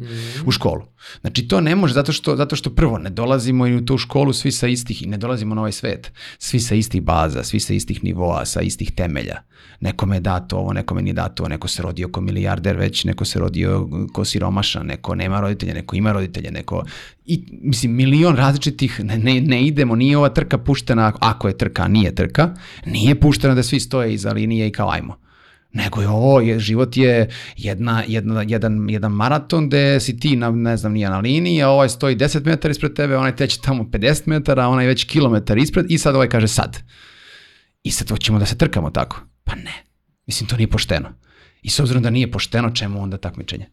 u 0.45 0.51
školu. 0.51 0.82
Znači 1.21 1.47
to 1.47 1.62
ne 1.62 1.75
može 1.75 1.93
zato 1.93 2.12
što, 2.12 2.36
zato 2.36 2.56
što 2.56 2.69
prvo 2.69 2.97
ne 2.97 3.10
dolazimo 3.10 3.67
i 3.67 3.75
u 3.75 3.86
tu 3.86 3.97
školu 3.97 4.34
svi 4.34 4.51
sa 4.51 4.67
istih 4.67 5.03
i 5.03 5.06
ne 5.06 5.17
dolazimo 5.17 5.56
na 5.56 5.62
ovaj 5.62 5.71
svet. 5.71 6.12
Svi 6.39 6.60
sa 6.60 6.75
istih 6.75 7.01
baza, 7.01 7.43
svi 7.43 7.60
sa 7.60 7.73
istih 7.73 8.03
nivoa, 8.03 8.45
sa 8.45 8.62
istih 8.62 8.91
temelja. 8.91 9.41
Nekome 10.08 10.15
je 10.15 10.22
dato 10.22 10.58
ovo, 10.58 10.74
nekome 10.74 11.02
nije 11.02 11.13
dato 11.13 11.43
ovo, 11.43 11.50
neko 11.50 11.67
se 11.67 11.82
rodio 11.82 12.08
ko 12.08 12.22
milijarder 12.22 12.78
već, 12.78 13.04
neko 13.06 13.26
se 13.26 13.39
rodio 13.39 13.89
ko 14.13 14.26
siromašan, 14.26 14.86
neko 14.86 15.15
nema 15.15 15.41
roditelja, 15.41 15.74
neko 15.74 15.96
ima 15.96 16.12
roditelja, 16.12 16.52
neko... 16.52 16.84
I, 17.26 17.43
mislim, 17.62 17.91
milion 17.91 18.36
različitih, 18.36 19.00
ne, 19.04 19.17
ne, 19.17 19.41
ne 19.41 19.65
idemo, 19.67 19.96
nije 19.96 20.17
ova 20.17 20.30
trka 20.30 20.58
puštena, 20.58 21.13
ako 21.20 21.48
je 21.48 21.58
trka, 21.58 21.88
nije 21.88 22.15
trka, 22.15 22.54
nije 22.86 23.20
puštena 23.20 23.56
da 23.56 23.63
svi 23.63 23.80
stoje 23.80 24.13
iza 24.13 24.32
linije 24.32 24.67
i 24.67 24.72
kao 24.72 24.89
ajmo 24.91 25.17
nego 25.74 26.02
je 26.02 26.08
ovo, 26.08 26.39
je, 26.41 26.60
život 26.60 26.98
je 26.98 27.30
jedna, 27.58 28.04
jedna, 28.08 28.43
jedan, 28.48 28.89
jedan 28.89 29.12
maraton 29.12 29.67
gde 29.67 30.00
si 30.00 30.20
ti, 30.20 30.36
na, 30.36 30.52
ne 30.52 30.78
znam, 30.78 30.93
nije 30.93 31.10
na 31.10 31.20
liniji, 31.20 31.63
a 31.63 31.70
ovaj 31.70 31.89
stoji 31.89 32.15
10 32.15 32.46
metara 32.46 32.72
ispred 32.72 32.93
tebe, 32.93 33.17
onaj 33.17 33.36
teče 33.36 33.60
tamo 33.62 33.84
50 33.84 34.22
metara, 34.26 34.67
onaj 34.67 34.88
već 34.88 35.04
kilometar 35.04 35.58
ispred 35.58 35.86
i 35.89 35.98
sad 35.98 36.15
ovaj 36.15 36.30
kaže 36.30 36.48
sad. 36.48 36.78
I 37.84 37.91
sad 37.91 38.10
hoćemo 38.10 38.39
da 38.39 38.46
se 38.46 38.58
trkamo 38.58 38.89
tako. 38.89 39.22
Pa 39.43 39.56
ne. 39.56 39.87
Mislim, 40.27 40.49
to 40.49 40.57
nije 40.57 40.69
pošteno. 40.69 41.09
I 41.61 41.69
s 41.69 41.79
obzirom 41.79 42.03
da 42.03 42.09
nije 42.09 42.31
pošteno, 42.31 42.71
čemu 42.71 43.01
onda 43.01 43.17
takmičenje? 43.17 43.65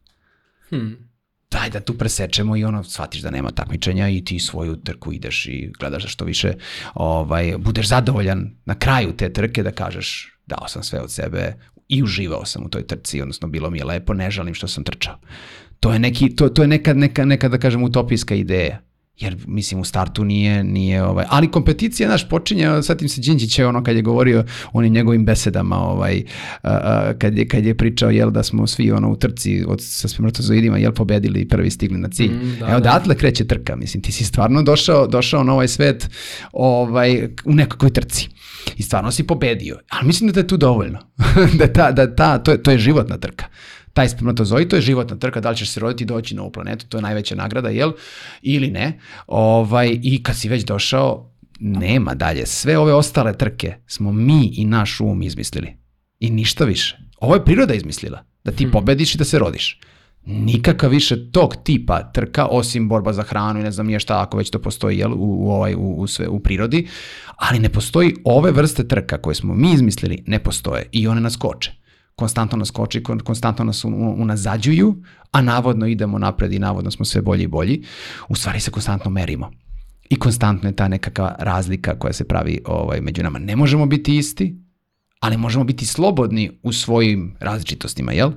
Hmm. 0.69 1.15
daj 1.51 1.71
da 1.71 1.81
tu 1.81 1.95
presečemo 1.99 2.57
i 2.57 2.65
ono 2.65 2.85
shvatiš 2.85 3.21
da 3.23 3.31
nema 3.31 3.51
takmičenja 3.51 4.09
i 4.09 4.25
ti 4.25 4.39
svoju 4.39 4.77
trku 4.77 5.13
ideš 5.13 5.47
i 5.47 5.73
gledaš 5.79 6.03
da 6.03 6.09
što 6.09 6.25
više 6.25 6.53
ovaj, 6.95 7.55
budeš 7.59 7.89
zadovoljan 7.89 8.51
na 8.65 8.75
kraju 8.79 9.13
te 9.17 9.33
trke 9.33 9.63
da 9.63 9.71
kažeš 9.71 10.39
dao 10.47 10.69
sam 10.69 10.83
sve 10.83 11.01
od 11.01 11.13
sebe 11.13 11.55
i 11.89 12.03
uživao 12.03 12.45
sam 12.45 12.65
u 12.65 12.69
toj 12.69 12.87
trci, 12.87 13.21
odnosno 13.23 13.49
bilo 13.49 13.71
mi 13.71 13.79
je 13.79 13.85
lepo, 13.85 14.15
ne 14.15 14.31
žalim 14.31 14.55
što 14.55 14.69
sam 14.69 14.85
trčao. 14.85 15.19
To 15.81 15.93
je, 15.93 15.99
neki, 15.99 16.37
to, 16.37 16.49
to 16.49 16.63
je 16.63 16.69
neka, 16.69 16.95
neka, 16.95 17.25
neka, 17.25 17.49
da 17.49 17.59
kažem, 17.59 17.83
utopijska 17.83 18.35
ideja. 18.35 18.81
Jer, 19.19 19.37
mislim, 19.47 19.81
u 19.81 19.85
startu 19.85 20.25
nije, 20.25 20.65
nije 20.65 21.05
ovaj, 21.05 21.25
ali 21.29 21.51
kompeticija, 21.51 22.09
naš, 22.09 22.29
počinje, 22.29 22.83
sad 22.83 23.01
se 23.09 23.21
Đinđiće, 23.21 23.67
ono, 23.67 23.85
kad 23.85 23.97
je 23.97 24.03
govorio 24.03 24.45
onim 24.73 24.93
njegovim 24.93 25.25
besedama, 25.25 25.77
ovaj, 25.77 26.23
a, 26.63 26.71
a, 26.73 27.13
kad, 27.19 27.39
je, 27.39 27.49
kad 27.49 27.67
je 27.67 27.75
pričao, 27.75 28.11
jel, 28.11 28.31
da 28.31 28.43
smo 28.43 28.67
svi, 28.67 28.93
ono, 28.93 29.11
u 29.11 29.17
trci 29.17 29.65
od, 29.69 29.79
sa 29.83 30.09
spermatozoidima, 30.09 30.79
jel, 30.79 30.93
pobedili 30.93 31.41
i 31.41 31.49
prvi 31.49 31.71
stigli 31.71 31.99
na 31.99 32.09
cilj. 32.09 32.33
Mm, 32.33 32.57
da, 32.61 32.67
Evo, 32.67 32.71
da. 32.71 32.77
odatle 32.77 33.15
kreće 33.15 33.45
trka, 33.45 33.77
mislim, 33.77 34.03
ti 34.03 34.13
si 34.13 34.25
stvarno 34.25 34.63
došao, 34.63 35.07
došao 35.07 35.45
na 35.45 35.53
ovaj 35.53 35.69
svet, 35.69 36.11
ovaj, 36.53 37.29
u 37.45 37.55
nekakvoj 37.55 37.91
trci. 37.91 38.29
I 38.77 38.83
stvarno 38.83 39.11
si 39.11 39.27
pobedio. 39.27 39.79
Ali 39.89 40.07
mislim 40.07 40.33
da 40.33 40.41
je 40.41 40.47
tu 40.47 40.57
dovoljno. 40.57 40.99
da, 41.59 41.73
ta, 41.73 41.93
da 41.93 42.15
ta, 42.15 42.39
to, 42.39 42.51
je, 42.51 42.63
to 42.63 42.71
je 42.71 42.79
životna 42.79 43.19
trka 43.19 43.45
taj 43.95 44.09
spermatozoid, 44.09 44.69
to 44.69 44.77
je 44.77 44.83
životna 44.83 45.17
trka, 45.17 45.41
da 45.41 45.51
li 45.51 45.57
ćeš 45.57 45.71
se 45.71 45.81
roditi 45.81 46.05
i 46.05 46.07
doći 46.07 46.35
na 46.35 46.43
ovu 46.43 46.53
planetu, 46.53 46.87
to 46.87 46.99
je 46.99 47.03
najveća 47.03 47.35
nagrada, 47.35 47.69
jel? 47.69 47.93
Ili 48.43 48.71
ne. 48.71 48.99
Ovaj, 49.27 49.99
I 50.03 50.23
kad 50.23 50.37
si 50.37 50.49
već 50.49 50.65
došao, 50.65 51.31
nema 51.61 52.15
dalje. 52.15 52.47
Sve 52.47 52.79
ove 52.79 52.95
ostale 52.95 53.39
trke 53.39 53.75
smo 53.87 54.13
mi 54.13 54.51
i 54.55 54.65
naš 54.65 55.01
um 55.01 55.23
izmislili. 55.23 55.77
I 56.21 56.31
ništa 56.31 56.65
više. 56.65 56.99
Ovo 57.21 57.35
je 57.35 57.45
priroda 57.45 57.75
izmislila. 57.75 58.25
Da 58.45 58.53
ti 58.53 58.65
hmm. 58.65 58.73
pobediš 58.73 59.15
i 59.15 59.19
da 59.19 59.25
se 59.25 59.39
rodiš. 59.39 59.81
Nikakav 60.27 60.91
više 60.91 61.31
tog 61.31 61.57
tipa 61.65 62.13
trka, 62.13 62.47
osim 62.47 62.89
borba 62.89 63.13
za 63.13 63.23
hranu 63.23 63.61
i 63.61 63.63
ne 63.63 63.71
znam 63.71 63.87
nije 63.87 64.01
šta, 64.01 64.23
ako 64.23 64.37
već 64.37 64.51
to 64.51 64.59
postoji 64.59 64.99
jel, 64.99 65.13
u, 65.13 65.47
u, 65.47 65.51
ovaj, 65.51 65.75
u, 65.75 65.95
u, 65.97 66.07
sve, 66.07 66.29
u 66.29 66.41
prirodi, 66.41 66.89
ali 67.37 67.59
ne 67.59 67.69
postoji 67.69 68.15
ove 68.25 68.51
vrste 68.51 68.89
trka 68.89 69.19
koje 69.19 69.35
smo 69.35 69.55
mi 69.55 69.73
izmislili, 69.73 70.23
ne 70.27 70.39
postoje 70.39 70.89
i 70.93 71.09
one 71.09 71.21
nas 71.21 71.37
koče 71.37 71.84
konstantno 72.17 72.59
nas 72.59 72.71
koči, 72.71 73.03
konstantno 73.03 73.65
nas 73.65 73.85
unazađuju, 74.17 75.03
a 75.33 75.43
navodno 75.43 75.87
idemo 75.87 76.19
napred 76.19 76.53
i 76.53 76.59
navodno 76.59 76.91
smo 76.91 77.05
sve 77.05 77.23
bolji 77.23 77.43
i 77.43 77.49
bolji, 77.49 77.83
u 78.29 78.35
stvari 78.35 78.61
se 78.61 78.71
konstantno 78.71 79.11
merimo. 79.11 79.51
I 80.11 80.17
konstantno 80.17 80.69
je 80.69 80.77
ta 80.77 80.89
nekakva 80.89 81.37
razlika 81.39 81.99
koja 81.99 82.13
se 82.13 82.29
pravi 82.29 82.61
ovaj, 82.65 83.01
među 83.01 83.23
nama. 83.23 83.39
Ne 83.39 83.57
možemo 83.57 83.87
biti 83.87 84.17
isti, 84.17 84.57
ali 85.21 85.37
možemo 85.37 85.65
biti 85.65 85.87
slobodni 85.87 86.51
u 86.63 86.73
svojim 86.73 87.37
različitostima, 87.41 88.13
jel? 88.13 88.33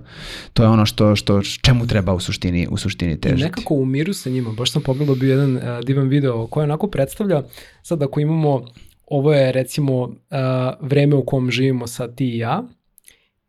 To 0.54 0.64
je 0.64 0.70
ono 0.70 0.86
što, 0.86 1.16
što 1.16 1.42
čemu 1.42 1.88
treba 1.88 2.14
u 2.14 2.20
suštini, 2.20 2.68
u 2.72 2.78
suštini 2.78 3.22
težiti. 3.22 3.42
I 3.42 3.44
nekako 3.44 3.74
u 3.74 3.86
miru 3.86 4.14
sa 4.14 4.30
njima. 4.30 4.52
Baš 4.52 4.72
sam 4.72 4.82
pogledao 4.82 5.16
bio 5.16 5.32
jedan 5.32 5.56
uh, 5.56 5.86
divan 5.86 6.08
video 6.08 6.48
koji 6.48 6.64
onako 6.64 6.88
predstavlja, 6.88 7.44
sad 7.84 8.02
ako 8.02 8.20
imamo, 8.20 8.66
ovo 9.08 9.34
je 9.34 9.52
recimo 9.52 10.02
uh, 10.02 10.10
vreme 10.82 11.16
u 11.16 11.26
kom 11.26 11.52
živimo 11.52 11.88
sad 11.88 12.16
ti 12.16 12.26
i 12.26 12.38
ja, 12.38 12.64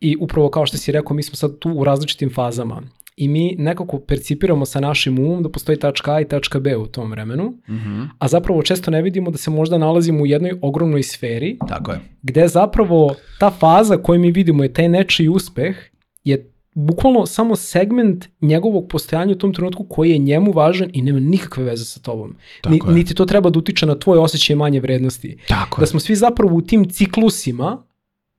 I 0.01 0.17
upravo 0.21 0.51
kao 0.51 0.67
što 0.67 0.77
si 0.77 0.93
rekao, 0.93 1.17
mi 1.17 1.23
smo 1.23 1.37
sad 1.37 1.59
tu 1.59 1.71
u 1.71 1.85
različitim 1.85 2.31
fazama 2.35 2.83
i 3.17 3.29
mi 3.29 3.55
nekako 3.59 3.99
percipiramo 3.99 4.67
sa 4.67 4.81
našim 4.81 5.19
umom 5.19 5.43
da 5.43 5.49
postoji 5.49 5.79
tačka 5.79 6.15
A 6.15 6.21
i 6.21 6.29
tačka 6.29 6.61
B 6.61 6.77
u 6.77 6.87
tom 6.87 7.11
vremenu, 7.11 7.45
mm 7.45 7.75
-hmm. 7.75 8.09
a 8.19 8.29
zapravo 8.29 8.63
često 8.63 8.91
ne 8.91 9.03
vidimo 9.03 9.31
da 9.31 9.39
se 9.39 9.51
možda 9.51 9.79
nalazimo 9.79 10.23
u 10.23 10.27
jednoj 10.27 10.59
ogromnoj 10.63 11.03
sferi, 11.03 11.59
Tako 11.69 11.93
je. 11.93 12.01
gde 12.23 12.49
zapravo 12.49 13.15
ta 13.39 13.51
faza 13.51 13.97
koju 13.97 14.21
mi 14.21 14.31
vidimo 14.31 14.63
je 14.63 14.73
taj 14.73 14.89
nečiji 14.89 15.29
uspeh 15.29 15.77
je 16.25 16.51
bukvalno 16.75 17.27
samo 17.27 17.57
segment 17.57 18.27
njegovog 18.41 18.89
postojanja 18.89 19.33
u 19.33 19.39
tom 19.39 19.55
trenutku 19.55 19.87
koji 19.89 20.11
je 20.11 20.19
njemu 20.19 20.53
važan 20.53 20.91
i 20.93 21.03
nema 21.03 21.21
nikakve 21.21 21.65
veze 21.65 21.85
sa 21.85 22.01
tobom. 22.01 22.37
Tako 22.61 22.91
Ni, 22.91 22.95
niti 22.95 23.15
to 23.15 23.25
treba 23.25 23.51
da 23.51 23.59
utiče 23.59 23.87
na 23.87 23.99
tvoj 23.99 24.19
osjećaj 24.19 24.57
manje 24.57 24.81
vrednosti. 24.81 25.39
Tako 25.49 25.81
da 25.81 25.87
smo 25.87 26.01
svi 26.01 26.17
zapravo 26.17 26.57
u 26.57 26.63
tim 26.63 26.91
ciklusima 26.91 27.83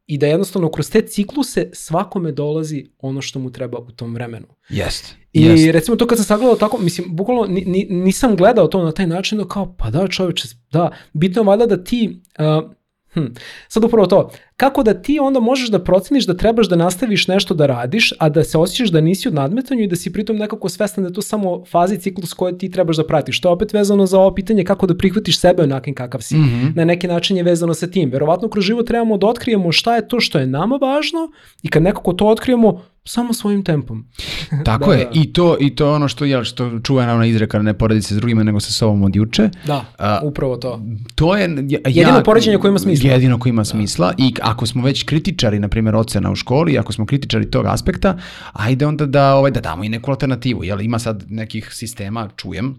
i 0.10 0.18
da 0.18 0.28
jednostavno 0.28 0.72
kroz 0.72 0.89
te 0.89 1.01
cikluse 1.01 1.70
svakome 1.74 2.32
dolazi 2.32 2.86
ono 2.99 3.22
što 3.22 3.39
mu 3.39 3.51
treba 3.51 3.78
u 3.78 3.91
tom 3.91 4.14
vremenu. 4.14 4.47
Jest. 4.70 5.16
I 5.34 5.41
jest. 5.41 5.72
recimo 5.72 5.97
to 5.97 6.07
kad 6.07 6.18
sam 6.18 6.26
sagledao 6.26 6.55
tako, 6.55 6.78
mislim, 6.78 7.16
bukvalno 7.16 7.45
ni, 7.45 7.88
nisam 7.89 8.36
gledao 8.36 8.68
to 8.68 8.84
na 8.84 8.91
taj 8.91 9.07
način 9.07 9.38
da 9.38 9.47
kao, 9.47 9.76
pa 9.78 9.89
da 9.89 10.07
čovječe, 10.07 10.47
da, 10.72 10.91
bitno 11.14 11.41
je 11.41 11.45
valjda 11.45 11.66
da 11.66 11.84
ti 11.84 12.22
uh, 12.39 12.72
Hm. 13.14 13.26
Sad 13.68 13.84
upravo 13.84 14.07
to, 14.07 14.32
kako 14.60 14.84
da 14.84 14.93
ti 14.93 15.20
onda 15.20 15.39
možeš 15.39 15.70
da 15.70 15.84
proceniš 15.84 16.26
da 16.26 16.34
trebaš 16.34 16.70
da 16.70 16.76
nastaviš 16.76 17.28
nešto 17.28 17.53
da 17.53 17.66
radiš, 17.66 18.14
a 18.18 18.30
da 18.30 18.43
se 18.43 18.57
osjećaš 18.57 18.89
da 18.89 19.01
nisi 19.01 19.30
u 19.30 19.32
nadmetanju 19.32 19.84
i 19.84 19.88
da 19.88 19.95
si 19.95 20.14
pritom 20.14 20.38
nekako 20.38 20.70
svestan 20.70 21.03
da 21.03 21.07
je 21.07 21.14
to 21.14 21.22
samo 21.22 21.64
fazi 21.66 21.97
ciklus 21.97 22.34
koje 22.34 22.57
ti 22.57 22.72
trebaš 22.72 22.97
da 22.97 23.07
pratiš. 23.07 23.41
To 23.41 23.49
je 23.49 23.53
opet 23.53 23.74
vezano 23.74 24.05
za 24.05 24.20
ovo 24.20 24.36
pitanje 24.36 24.64
kako 24.64 24.88
da 24.88 24.97
prihvatiš 24.97 25.39
sebe 25.39 25.64
onakim 25.64 25.95
kakav 25.95 26.22
si. 26.22 26.36
Mm 26.36 26.39
-hmm. 26.39 26.76
Na 26.76 26.86
neki 26.86 27.07
način 27.07 27.38
je 27.38 27.43
vezano 27.43 27.74
sa 27.74 27.88
tim. 27.88 28.10
Verovatno 28.10 28.49
kroz 28.49 28.66
život 28.66 28.88
trebamo 28.88 29.18
da 29.18 29.28
otkrijemo 29.28 29.72
šta 29.72 29.95
je 29.95 30.07
to 30.07 30.20
što 30.20 30.39
je 30.39 30.47
nama 30.47 30.76
važno 30.76 31.32
i 31.64 31.70
kad 31.70 31.84
nekako 31.84 32.14
to 32.14 32.28
otkrijemo, 32.28 32.82
samo 33.10 33.34
svojim 33.34 33.64
tempom. 33.64 34.05
Tako 34.66 34.91
da, 34.91 34.97
je, 34.97 35.05
da. 35.05 35.12
i 35.14 35.34
to 35.34 35.57
i 35.60 35.76
to 35.76 35.93
ono 35.93 36.07
što 36.07 36.26
je 36.26 36.43
što 36.43 36.80
čuva 36.80 37.14
ona 37.14 37.26
izreka 37.26 37.62
ne 37.62 37.74
poredi 37.74 38.01
se 38.01 38.14
s 38.14 38.18
drugima 38.18 38.43
nego 38.43 38.60
sa 38.60 38.72
sobom 38.72 39.03
od 39.03 39.16
juče. 39.16 39.49
Da, 39.68 39.86
upravo 40.24 40.57
to. 40.57 40.82
To 41.16 41.36
je 41.36 41.49
ja, 41.68 41.80
jedino 41.86 42.24
poređenje 42.26 42.57
koje 42.57 42.70
ima 42.70 42.80
smisla. 42.80 43.10
Jedino 43.10 43.39
koje 43.39 43.49
ima 43.49 43.62
da. 43.62 43.66
smisla 43.66 44.14
i 44.18 44.34
ako 44.50 44.66
smo 44.66 44.84
već 44.84 45.04
kritičari 45.04 45.60
na 45.60 45.68
primjer 45.68 45.95
ocena 45.95 46.32
u 46.32 46.36
školi, 46.36 46.78
ako 46.78 46.93
smo 46.93 47.06
kritičari 47.06 47.52
tog 47.52 47.66
aspekta, 47.66 48.18
ajde 48.54 48.86
onda 48.86 49.06
da 49.06 49.36
ovaj 49.36 49.52
da 49.52 49.62
damo 49.62 49.84
i 49.84 49.89
neku 49.89 50.12
alternativu. 50.12 50.64
Jel 50.64 50.82
ima 50.82 51.00
sad 51.00 51.26
nekih 51.30 51.70
sistema, 51.74 52.30
čujem, 52.36 52.76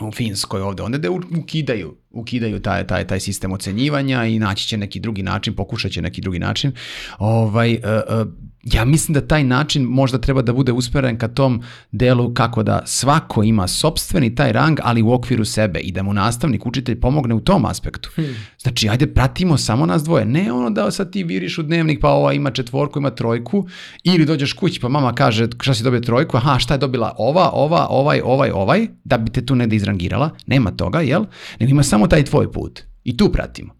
u 0.00 0.12
Finskoj 0.12 0.60
ovde, 0.60 0.82
onda 0.82 0.98
da 0.98 1.10
ukidaju, 1.10 1.96
ukidaju 2.14 2.60
taj, 2.60 2.86
taj, 2.86 3.06
taj 3.06 3.20
sistem 3.20 3.52
ocenjivanja 3.52 4.24
i 4.24 4.38
naći 4.38 4.68
će 4.68 4.76
neki 4.76 5.00
drugi 5.00 5.22
način, 5.22 5.54
pokušat 5.54 5.92
će 5.92 6.02
neki 6.02 6.20
drugi 6.20 6.38
način. 6.38 6.72
Ovaj, 7.18 7.74
uh, 7.74 7.80
uh, 8.20 8.32
ja 8.64 8.84
mislim 8.84 9.14
da 9.14 9.20
taj 9.20 9.44
način 9.44 9.82
možda 9.82 10.18
treba 10.18 10.42
da 10.42 10.52
bude 10.52 10.72
usmeren 10.72 11.18
ka 11.18 11.28
tom 11.28 11.62
delu 11.92 12.34
kako 12.34 12.62
da 12.62 12.82
svako 12.86 13.42
ima 13.42 13.68
sobstveni 13.68 14.34
taj 14.34 14.52
rang, 14.52 14.78
ali 14.82 15.02
u 15.02 15.12
okviru 15.12 15.44
sebe 15.44 15.80
i 15.80 15.92
da 15.92 16.02
mu 16.02 16.12
nastavnik, 16.12 16.66
učitelj 16.66 17.00
pomogne 17.00 17.34
u 17.34 17.40
tom 17.40 17.64
aspektu. 17.64 18.10
Hmm. 18.14 18.36
Znači, 18.58 18.88
ajde, 18.88 19.06
pratimo 19.06 19.58
samo 19.58 19.86
nas 19.86 20.04
dvoje. 20.04 20.24
Ne 20.24 20.52
ono 20.52 20.70
da 20.70 20.90
sad 20.90 21.12
ti 21.12 21.24
viriš 21.24 21.58
u 21.58 21.62
dnevnik, 21.62 22.00
pa 22.00 22.08
ova 22.08 22.32
ima 22.32 22.50
četvorku, 22.50 22.98
ima 22.98 23.10
trojku, 23.10 23.66
ili 24.04 24.24
dođeš 24.24 24.52
kući, 24.52 24.80
pa 24.80 24.88
mama 24.88 25.14
kaže 25.14 25.48
šta 25.60 25.74
si 25.74 25.84
dobio 25.84 26.00
trojku, 26.00 26.36
aha, 26.36 26.58
šta 26.58 26.74
je 26.74 26.78
dobila 26.78 27.14
ova, 27.18 27.50
ova, 27.52 27.86
ovaj, 27.90 28.20
ovaj, 28.24 28.50
ovaj, 28.50 28.86
da 29.04 29.18
bi 29.18 29.30
te 29.30 29.46
tu 29.46 29.54
negde 29.54 29.76
izrangirala. 29.76 30.30
Nema 30.46 30.70
toga, 30.70 31.00
jel? 31.00 31.24
Nego 31.60 31.70
ima 31.70 31.82
samo 31.82 32.03
taj 32.06 32.24
tvoj 32.24 32.52
put. 32.52 32.82
I 33.04 33.16
tu 33.16 33.32
pratimo. 33.32 33.74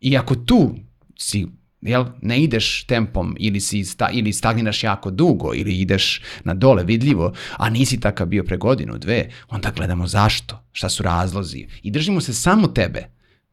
I 0.00 0.16
ako 0.16 0.34
tu 0.34 0.74
si 1.18 1.46
jel, 1.84 2.04
ne 2.22 2.42
ideš 2.42 2.84
tempom 2.86 3.36
ili, 3.38 3.60
si 3.60 3.84
sta, 3.84 4.08
ili 4.12 4.32
stagniraš 4.32 4.84
jako 4.84 5.10
dugo 5.10 5.54
ili 5.54 5.78
ideš 5.78 6.22
na 6.44 6.54
dole 6.54 6.84
vidljivo, 6.84 7.32
a 7.56 7.70
nisi 7.70 8.00
takav 8.00 8.26
bio 8.26 8.44
pre 8.44 8.56
godinu, 8.56 8.98
dve, 8.98 9.30
onda 9.48 9.72
gledamo 9.76 10.06
zašto, 10.06 10.64
šta 10.72 10.88
su 10.88 11.02
razlozi 11.02 11.66
i 11.82 11.90
držimo 11.90 12.20
se 12.20 12.34
samo 12.34 12.66
tebe, 12.66 13.04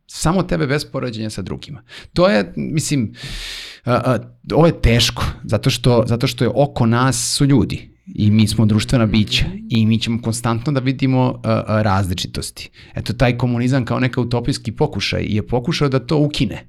samo 0.08 0.44
tebe 0.44 0.68
bez 0.68 0.86
poređenja 0.86 1.30
sa 1.30 1.42
drugima. 1.42 1.84
To 2.14 2.28
je, 2.28 2.54
mislim, 2.56 3.14
uh, 3.86 3.94
uh, 3.94 4.26
ovo 4.54 4.66
je 4.66 4.82
teško, 4.82 5.24
zato 5.44 5.70
što, 5.70 6.04
zato 6.08 6.28
što 6.28 6.44
je 6.44 6.52
oko 6.56 6.86
nas 6.86 7.34
su 7.38 7.46
ljudi 7.46 7.91
i 8.16 8.32
mi 8.32 8.48
smo 8.48 8.66
društvena 8.66 9.06
bića 9.06 9.46
i 9.70 9.86
mi 9.86 10.00
ćemo 10.00 10.22
konstantno 10.22 10.72
da 10.72 10.80
vidimo 10.80 11.30
uh, 11.30 11.42
različitosti. 11.68 12.70
Eto, 12.96 13.14
taj 13.14 13.38
komunizam 13.38 13.86
kao 13.86 14.00
neka 14.00 14.22
utopijski 14.22 14.72
pokušaj 14.72 15.26
je 15.28 15.48
pokušao 15.48 15.90
da 15.90 16.00
to 16.00 16.18
ukine 16.18 16.68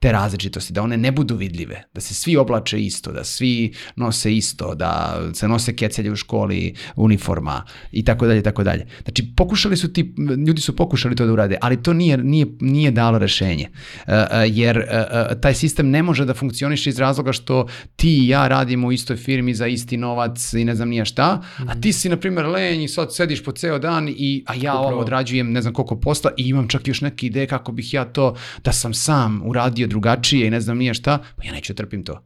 te 0.00 0.12
različitosti, 0.12 0.72
da 0.72 0.82
one 0.82 0.96
ne 0.96 1.12
budu 1.12 1.36
vidljive, 1.36 1.82
da 1.94 2.00
se 2.00 2.14
svi 2.14 2.36
oblače 2.36 2.80
isto, 2.80 3.12
da 3.12 3.24
svi 3.24 3.72
nose 3.96 4.36
isto, 4.36 4.74
da 4.74 5.20
se 5.34 5.48
nose 5.48 5.76
kecelje 5.76 6.12
u 6.12 6.16
školi, 6.16 6.74
uniforma 6.96 7.64
i 7.92 8.04
tako 8.04 8.26
dalje, 8.26 8.42
tako 8.42 8.64
dalje. 8.64 8.86
Znači, 9.02 9.32
pokušali 9.36 9.76
su 9.76 9.92
ti, 9.92 10.14
ljudi 10.46 10.60
su 10.60 10.76
pokušali 10.76 11.16
to 11.16 11.26
da 11.26 11.32
urade, 11.32 11.58
ali 11.60 11.82
to 11.82 11.92
nije, 11.92 12.18
nije, 12.18 12.46
nije 12.60 12.90
dalo 12.90 13.18
rešenje. 13.18 13.68
Uh, 13.68 14.12
uh, 14.12 14.16
jer 14.46 14.78
uh, 14.78 15.40
taj 15.40 15.54
sistem 15.54 15.90
ne 15.90 16.02
može 16.02 16.24
da 16.24 16.34
funkcioniše 16.34 16.90
iz 16.90 16.98
razloga 16.98 17.32
što 17.32 17.66
ti 17.96 18.24
i 18.24 18.28
ja 18.28 18.48
radimo 18.48 18.88
u 18.88 18.92
istoj 18.92 19.16
firmi 19.16 19.54
za 19.54 19.66
isti 19.66 19.96
novac 19.96 20.52
i 20.54 20.64
ne 20.64 20.74
znam 20.74 20.88
nije 20.88 21.04
šta, 21.04 21.42
a 21.68 21.80
ti 21.80 21.92
si, 21.92 22.08
na 22.08 22.16
primjer, 22.16 22.46
lenj 22.46 22.84
i 22.84 22.88
sad 22.88 23.14
sediš 23.14 23.44
po 23.44 23.52
ceo 23.52 23.78
dan 23.78 24.08
i, 24.08 24.44
a 24.46 24.54
ja 24.54 24.78
ovo 24.78 24.98
odrađujem 24.98 25.52
ne 25.52 25.62
znam 25.62 25.74
koliko 25.74 26.00
posla 26.00 26.30
i 26.36 26.48
imam 26.48 26.68
čak 26.68 26.88
još 26.88 27.00
neke 27.00 27.26
ideje 27.26 27.46
kako 27.46 27.72
bih 27.72 27.94
ja 27.94 28.04
to, 28.04 28.36
da 28.64 28.72
sam 28.72 28.94
sam 28.94 29.42
uradio 29.44 29.89
drugačije 29.90 30.46
i 30.46 30.50
ne 30.50 30.60
znam 30.60 30.78
nije 30.78 30.94
šta, 30.94 31.18
pa 31.36 31.44
ja 31.44 31.52
neću 31.52 31.72
da 31.72 31.76
trpim 31.76 32.04
to. 32.04 32.22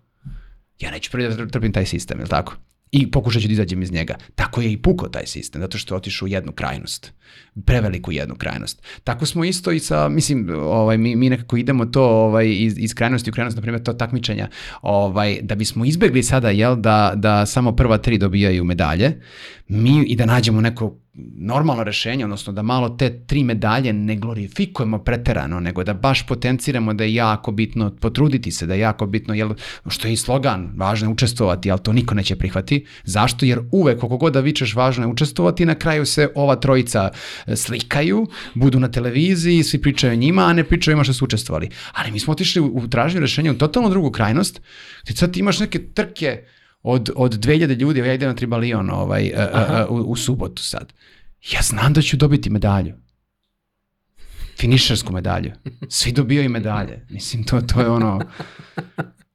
Ja 0.81 0.91
neću 0.91 1.11
prvi 1.11 1.29
da 1.29 1.47
trpim 1.47 1.73
taj 1.73 1.87
sistem, 1.87 2.21
je 2.21 2.27
tako? 2.27 2.57
I 2.93 3.11
pokušat 3.11 3.43
ću 3.43 3.49
da 3.49 3.53
izađem 3.53 3.83
iz 3.83 3.93
njega. 3.93 4.15
Tako 4.35 4.61
je 4.61 4.73
i 4.73 4.77
puko 4.77 5.09
taj 5.09 5.27
sistem, 5.27 5.61
zato 5.61 5.79
što 5.79 5.95
je 5.95 5.97
otišao 5.97 6.27
u 6.27 6.29
jednu 6.29 6.53
krajnost. 6.53 7.13
Preveliku 7.67 8.13
jednu 8.13 8.35
krajnost. 8.35 8.83
Tako 9.05 9.27
smo 9.27 9.45
isto 9.45 9.73
i 9.73 9.81
sa, 9.81 10.09
mislim, 10.09 10.49
ovaj, 10.51 10.99
mi, 10.99 11.17
mi 11.17 11.31
nekako 11.31 11.57
idemo 11.57 11.87
to 11.87 12.05
ovaj, 12.05 12.47
iz, 12.49 12.79
iz 12.79 12.95
krajnosti 12.95 13.31
u 13.31 13.33
krajnost, 13.33 13.57
na 13.57 13.63
primjer, 13.63 13.83
to 13.83 13.93
takmičenja, 13.93 14.49
ovaj, 14.83 15.39
da 15.43 15.55
bismo 15.55 15.85
izbegli 15.85 16.23
sada, 16.23 16.51
jel, 16.51 16.77
da, 16.77 17.13
da 17.17 17.47
samo 17.47 17.77
prva 17.77 17.99
tri 17.99 18.19
dobijaju 18.19 18.65
medalje, 18.65 19.21
mi 19.69 20.05
i 20.07 20.17
da 20.17 20.27
nađemo 20.27 20.61
neko 20.61 20.99
normalno 21.37 21.85
rešenje, 21.85 22.25
odnosno 22.25 22.53
da 22.53 22.63
malo 22.63 22.89
te 22.89 23.19
tri 23.27 23.45
medalje 23.45 23.93
ne 23.93 24.17
glorifikujemo 24.17 24.99
preterano, 24.99 25.61
nego 25.61 25.85
da 25.85 25.95
baš 25.95 26.27
potenciramo 26.27 26.95
da 26.95 27.05
je 27.05 27.15
jako 27.15 27.53
bitno 27.53 27.91
potruditi 28.01 28.51
se, 28.51 28.67
da 28.67 28.75
je 28.75 28.81
jako 28.81 29.07
bitno, 29.07 29.35
jel, 29.35 29.55
što 29.89 30.09
je 30.09 30.13
i 30.13 30.17
slogan, 30.17 30.73
važno 30.77 31.09
je 31.09 31.13
učestvovati, 31.13 31.71
ali 31.71 31.81
to 31.81 31.93
niko 31.93 32.15
neće 32.15 32.37
prihvati. 32.37 32.87
Zašto? 33.05 33.47
Jer 33.47 33.61
uvek, 33.73 34.01
koliko 34.01 34.17
god 34.17 34.33
da 34.33 34.41
vičeš 34.41 34.75
važno 34.75 35.05
je 35.05 35.09
učestvovati, 35.09 35.67
na 35.67 35.75
kraju 35.75 36.07
se 36.07 36.29
ova 36.35 36.57
trojica 36.57 37.11
e, 37.47 37.57
slikaju, 37.57 38.27
budu 38.55 38.81
na 38.81 38.89
televiziji, 38.89 39.63
svi 39.63 39.83
pričaju 39.83 40.13
o 40.13 40.17
njima, 40.17 40.43
a 40.43 40.53
ne 40.53 40.65
pričaju 40.65 40.93
ima 40.93 41.05
što 41.05 41.13
su 41.13 41.25
učestvovali. 41.25 41.71
Ali 41.93 42.11
mi 42.11 42.19
smo 42.19 42.33
otišli 42.33 42.63
u, 42.63 42.67
u 42.75 42.89
traženju 42.89 43.21
rešenja 43.21 43.53
u 43.53 43.59
totalno 43.59 43.89
drugu 43.89 44.11
krajnost, 44.11 44.61
gde 45.05 45.17
sad 45.17 45.37
imaš 45.37 45.61
neke 45.61 45.79
trke 45.79 46.43
od, 46.85 47.11
od 47.17 47.39
2000 47.39 47.81
ljudi, 47.81 48.01
ja 48.01 48.15
idem 48.15 48.29
na 48.29 48.35
Tribalion 48.35 48.91
ovaj, 48.91 49.33
a, 49.37 49.49
a, 49.53 49.67
a, 49.69 49.87
u, 49.89 49.97
u 49.97 50.17
subotu 50.17 50.63
sad. 50.63 50.93
Ja 51.53 51.63
znam 51.63 51.93
da 51.93 52.03
ću 52.03 52.17
dobiti 52.17 52.51
medalju. 52.51 52.95
Finišersku 54.59 55.13
medalju. 55.13 55.53
Svi 55.89 56.13
dobijaju 56.13 56.51
medalje. 56.51 57.07
Mislim, 57.11 57.45
to, 57.45 57.61
to 57.61 57.81
je 57.81 57.89
ono... 57.89 58.21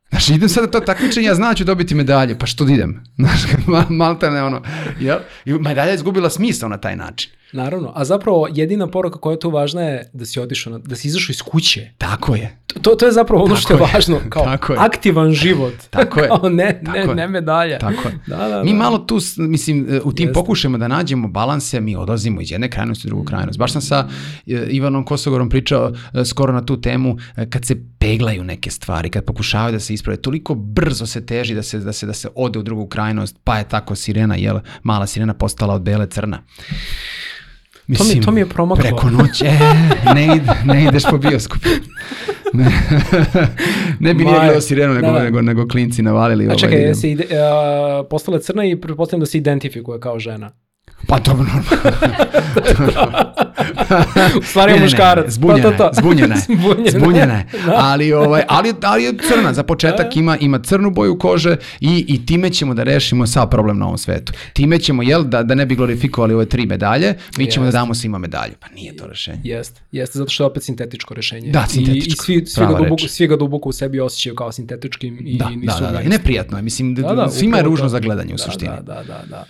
Znaš, 0.10 0.30
idem 0.30 0.50
sada 0.50 0.72
to 0.72 0.80
takmičenje, 0.80 1.28
ja 1.28 1.36
znam 1.36 1.50
da 1.50 1.56
ću 1.56 1.64
dobiti 1.64 1.95
medalje, 1.95 2.39
pa 2.39 2.45
što 2.45 2.66
da 2.66 2.74
idem? 2.74 3.04
Znaš, 3.18 3.41
malta 3.89 4.30
ne 4.30 4.43
ono, 4.43 4.62
jel? 5.00 5.20
I 5.45 5.54
medalja 5.54 5.89
je 5.89 5.95
izgubila 5.95 6.30
smisao 6.30 6.70
na 6.70 6.78
taj 6.78 6.95
način. 6.95 7.32
Naravno, 7.54 7.91
a 7.95 8.06
zapravo 8.06 8.47
jedina 8.54 8.88
poruka 8.88 9.20
koja 9.20 9.34
je 9.34 9.39
tu 9.39 9.50
važna 9.50 9.82
je 9.82 10.10
da 10.14 10.26
si 10.26 10.39
otišao, 10.39 10.78
da 10.78 10.95
si 10.95 11.08
izašao 11.08 11.32
iz 11.32 11.41
kuće. 11.41 11.89
Tako 11.97 12.36
je. 12.36 12.58
To, 12.82 12.95
to 12.95 13.06
je 13.06 13.12
zapravo 13.12 13.43
ono 13.43 13.56
što 13.56 13.74
je, 13.74 13.78
je 13.78 13.88
važno, 13.93 14.20
kao 14.30 14.43
Tako 14.43 14.74
je. 14.74 14.80
aktivan 14.80 15.32
život. 15.32 15.74
Tako 15.89 16.20
je. 16.20 16.28
kao 16.28 16.50
ne, 16.50 16.82
Tako 16.86 16.97
ne, 16.97 17.00
je. 17.00 17.16
ne 17.16 17.28
medalja. 17.28 17.80
Tako 17.80 18.08
je. 18.08 18.20
Da, 18.28 18.47
da, 18.47 18.64
mi 18.64 18.72
da. 18.72 18.78
malo 18.78 18.97
tu, 18.97 19.20
mislim, 19.38 19.88
e, 19.89 20.02
u 20.04 20.14
tim 20.14 20.28
Jeste. 20.28 20.34
pokušajima 20.34 20.78
da 20.78 20.88
nađemo 20.88 21.28
balanse, 21.28 21.82
mi 21.82 21.95
odlazimo 21.95 22.41
iz 22.41 22.52
jedne 22.52 22.70
krajnosti 22.70 23.08
u 23.08 23.10
drugu 23.10 23.24
krajnost. 23.24 23.60
Baš 23.60 23.72
sam 23.72 23.82
sa 23.82 24.08
e, 24.47 24.68
Ivanom 24.70 25.06
Kosogorom 25.06 25.50
pričao 25.50 25.91
e, 26.14 26.26
skoro 26.26 26.54
na 26.54 26.66
tu 26.66 26.82
temu, 26.82 27.18
kad 27.50 27.66
se 27.66 27.76
peglaju 28.00 28.43
neke 28.43 28.72
stvari, 28.72 29.10
kad 29.10 29.26
pokušavaju 29.26 29.72
da 29.72 29.80
se 29.80 29.93
isprave, 29.93 30.18
toliko 30.18 30.56
brzo 30.56 31.06
se 31.06 31.26
teži 31.26 31.56
da 31.56 31.64
se, 31.64 31.80
da 31.80 31.93
se, 31.93 32.06
da 32.06 32.14
se 32.14 32.28
ode 32.36 32.60
u 32.60 32.64
drugu 32.64 32.88
krajnost, 32.88 33.36
pa 33.43 33.58
je 33.58 33.70
tako 33.70 33.95
sirena, 33.95 34.36
jel, 34.36 34.60
mala 34.84 35.08
sirena 35.08 35.34
postala 35.34 35.74
od 35.74 35.82
bele 35.82 36.08
crna. 36.08 36.43
Mislim, 37.90 38.10
to, 38.10 38.16
mi, 38.20 38.26
to 38.26 38.32
mi 38.32 38.42
je 38.42 38.46
promaklo. 38.46 38.84
Preko 38.84 39.10
noći, 39.10 39.46
e, 39.46 39.60
ne, 40.16 40.36
ide, 40.36 40.52
ne 40.66 40.86
ideš 40.86 41.04
po 41.10 41.18
bioskopu. 41.18 41.70
Ne, 42.54 42.66
ne 44.00 44.14
bi 44.14 44.26
nije 44.26 44.40
bilo 44.40 44.62
sirenu, 44.62 44.94
nego, 44.94 45.12
ne, 45.12 45.24
nego, 45.24 45.42
nego 45.42 45.68
klinci 45.68 46.02
navalili. 46.02 46.48
A 46.52 46.56
čekaj, 46.56 46.78
ovaj, 46.78 46.94
ide, 47.04 47.24
uh, 47.24 48.08
postala 48.10 48.40
crna 48.40 48.66
i 48.66 48.82
pretpostavljam 48.82 49.20
da 49.20 49.26
se 49.26 49.38
identifikuje 49.38 50.00
kao 50.00 50.20
žena. 50.20 50.52
Pa 51.08 51.20
dobro, 51.20 51.45
normalno. 51.45 51.89
U 54.39 54.43
stvari 54.43 54.74
je 54.74 54.80
muškarac. 54.80 55.32
Zbunjena, 55.32 55.72
pa 55.72 55.78
to, 55.78 55.84
to. 55.84 55.89
zbunjena 55.93 56.36
je. 56.36 56.41
Zbunjena, 56.60 56.91
zbunjena 56.91 57.43
da. 57.66 57.74
Ali, 57.78 58.14
ovaj, 58.14 58.43
ali, 58.47 58.74
ali 58.82 59.04
je 59.04 59.14
crna. 59.30 59.54
Za 59.54 59.64
početak 59.64 60.14
da. 60.14 60.20
ima, 60.20 60.38
ima 60.38 60.60
crnu 60.60 60.91
boju 60.91 61.20
kože 61.20 61.56
i, 61.80 62.06
i 62.08 62.26
time 62.26 62.50
ćemo 62.50 62.74
da 62.74 62.84
rešimo 62.84 63.28
sav 63.28 63.50
problem 63.50 63.78
na 63.78 63.86
ovom 63.86 63.97
svetu. 63.97 64.34
Time 64.54 64.80
ćemo, 64.80 65.04
jel, 65.04 65.24
da, 65.24 65.43
da 65.43 65.56
ne 65.56 65.66
bi 65.66 65.76
glorifikovali 65.76 66.34
ove 66.34 66.45
tri 66.45 66.66
medalje, 66.66 67.16
mi 67.38 67.52
ćemo 67.52 67.66
jest. 67.66 67.74
da 67.74 67.80
damo 67.80 67.93
svima 67.93 68.18
medalju. 68.18 68.54
Pa 68.60 68.68
nije 68.76 68.95
to 68.95 69.08
rešenje. 69.08 69.39
Jeste, 69.43 69.82
jeste, 69.91 70.18
zato 70.18 70.30
što 70.30 70.43
je 70.43 70.47
opet 70.47 70.64
sintetičko 70.64 71.14
rešenje. 71.14 71.52
Da, 71.52 71.66
sintetičko. 71.70 72.32
I, 72.32 72.36
i 72.36 72.45
svi, 72.45 72.45
svi, 72.45 72.66
ga 72.66 72.78
duboko, 72.78 73.08
svi 73.08 73.28
ga 73.28 73.36
duboko 73.36 73.70
u 73.70 73.72
sebi 73.72 74.00
osjećaju 74.00 74.36
kao 74.36 74.52
sintetičkim 74.52 75.18
i 75.22 75.38
da, 75.38 75.50
nisu 75.50 75.80
da, 75.80 75.86
da, 75.86 75.91
da. 75.91 76.02
I 76.02 76.08
neprijatno 76.08 76.58
je. 76.58 76.62
Mislim, 76.62 76.95
da, 76.95 77.14
da, 77.14 77.30
svima 77.30 77.58
je 77.58 77.64
ružno 77.64 77.89
za 77.89 78.00
gledanje 78.00 78.34
u 78.34 78.38
da, 78.38 78.43
suštini. 78.43 78.72
Da, 78.72 78.82
da, 78.82 79.04
da, 79.04 79.24
da. 79.30 79.45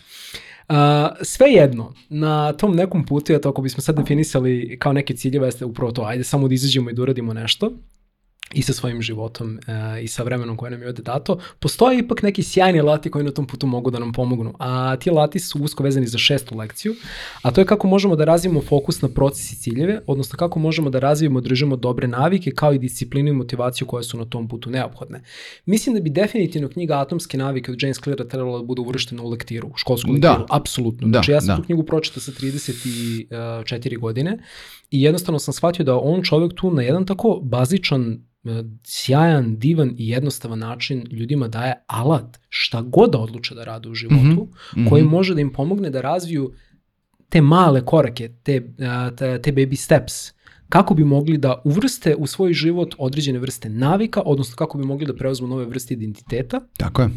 Uh, 0.70 0.76
sve 1.22 1.47
jedno, 1.47 1.93
na 2.09 2.53
tom 2.53 2.76
nekom 2.76 3.05
putu, 3.05 3.34
eto 3.34 3.49
ako 3.49 3.61
bismo 3.61 3.82
sad 3.82 3.95
definisali 3.95 4.78
kao 4.80 4.93
neke 4.93 5.15
ciljeve, 5.15 5.47
jeste 5.47 5.65
upravo 5.65 5.91
to, 5.91 6.01
ajde 6.01 6.24
samo 6.24 6.47
da 6.47 6.53
izađemo 6.53 6.89
i 6.89 6.93
da 6.93 7.01
uradimo 7.01 7.34
nešto, 7.34 7.72
i 8.54 8.62
sa 8.62 8.74
svojim 8.74 9.02
životom 9.02 9.60
e, 9.68 10.04
i 10.04 10.08
sa 10.08 10.24
vremenom 10.24 10.58
koje 10.58 10.72
nam 10.72 10.82
je 10.82 10.88
ovde 10.88 11.02
dato, 11.02 11.39
postoje 11.60 12.00
ipak 12.00 12.22
neki 12.24 12.43
sjajni 12.43 12.82
lati 12.82 13.12
koji 13.12 13.26
na 13.26 13.32
tom 13.32 13.47
putu 13.47 13.68
mogu 13.68 13.91
da 13.91 14.00
nam 14.00 14.14
pomognu. 14.14 14.54
A 14.60 14.95
ti 14.95 15.10
lati 15.10 15.39
su 15.39 15.60
usko 15.64 15.84
vezani 15.84 16.08
za 16.08 16.18
šestu 16.18 16.58
lekciju, 16.58 16.95
a 17.41 17.52
to 17.52 17.62
je 17.62 17.66
kako 17.66 17.88
možemo 17.88 18.16
da 18.16 18.26
razvijemo 18.26 18.62
fokus 18.62 19.02
na 19.02 19.10
proces 19.10 19.52
i 19.52 19.56
ciljeve, 19.56 20.02
odnosno 20.08 20.38
kako 20.38 20.60
možemo 20.60 20.89
da 20.89 21.00
razvijemo 21.00 21.39
i 21.39 21.41
držimo 21.41 21.76
dobre 21.76 22.08
navike 22.08 22.52
kao 22.52 22.74
i 22.74 22.80
disciplinu 22.80 23.30
i 23.30 23.34
motivaciju 23.34 23.88
koje 23.88 24.04
su 24.04 24.18
na 24.18 24.26
tom 24.26 24.47
putu 24.47 24.70
neophodne. 24.70 25.22
Mislim 25.66 25.95
da 25.95 26.02
bi 26.02 26.10
definitivno 26.10 26.70
knjiga 26.70 27.00
Atomske 27.00 27.38
navike 27.38 27.72
od 27.72 27.84
James 27.84 28.00
Cleara 28.00 28.28
trebala 28.28 28.58
da 28.58 28.64
bude 28.64 28.82
uvrštena 28.82 29.24
u 29.24 29.30
lektiru, 29.30 29.68
u 29.68 29.78
školsku 29.78 30.12
lektiru, 30.12 30.34
da. 30.34 30.45
apsolutno. 30.50 31.08
Da, 31.08 31.12
znači 31.12 31.32
ja 31.32 31.41
sam 31.41 31.47
da. 31.47 31.56
tu 31.56 31.64
knjigu 31.64 31.84
pročitao 31.84 32.22
sa 32.22 32.32
34 32.32 34.00
godine 34.00 34.38
i 34.92 35.02
jednostavno 35.02 35.40
sam 35.40 35.54
shvatio 35.54 35.86
da 35.86 36.00
on 36.00 36.24
čovek 36.24 36.54
tu 36.56 36.72
na 36.72 36.82
jedan 36.82 37.06
tako 37.06 37.40
bazičan 37.44 38.30
E, 38.44 38.64
sjajan, 38.84 39.60
divan 39.60 39.96
i 39.98 40.10
jednostavan 40.10 40.60
način 40.60 41.08
ljudima 41.12 41.48
daje 41.48 41.84
alat 41.88 42.40
šta 42.50 42.82
god 42.82 43.12
da 43.12 43.18
odluče 43.18 43.56
da 43.56 43.64
rade 43.64 43.90
u 43.90 43.94
životu, 43.94 44.18
mm 44.18 44.80
-hmm. 44.80 44.90
koji 44.90 45.04
može 45.04 45.36
da 45.36 45.42
im 45.42 45.54
pomogne 45.54 45.90
da 45.90 46.02
razviju 46.02 46.52
te 47.30 47.42
male 47.42 47.86
korake, 47.86 48.30
te, 48.44 48.54
e, 48.56 49.16
te, 49.16 49.42
te 49.42 49.52
baby 49.52 49.76
steps, 49.76 50.14
kako 50.70 50.94
bi 50.94 51.04
mogli 51.04 51.38
da 51.38 51.62
uvrste 51.64 52.16
u 52.16 52.28
svoj 52.28 52.54
život 52.54 52.96
određene 52.98 53.40
vrste 53.40 53.70
navika, 53.70 54.22
odnosno 54.26 54.56
kako 54.56 54.78
bi 54.78 54.86
mogli 54.86 55.06
da 55.06 55.16
preuzmu 55.16 55.48
nove 55.48 55.66
vrste 55.66 55.94
identiteta. 55.94 56.62
Tako 56.78 57.02
je. 57.02 57.10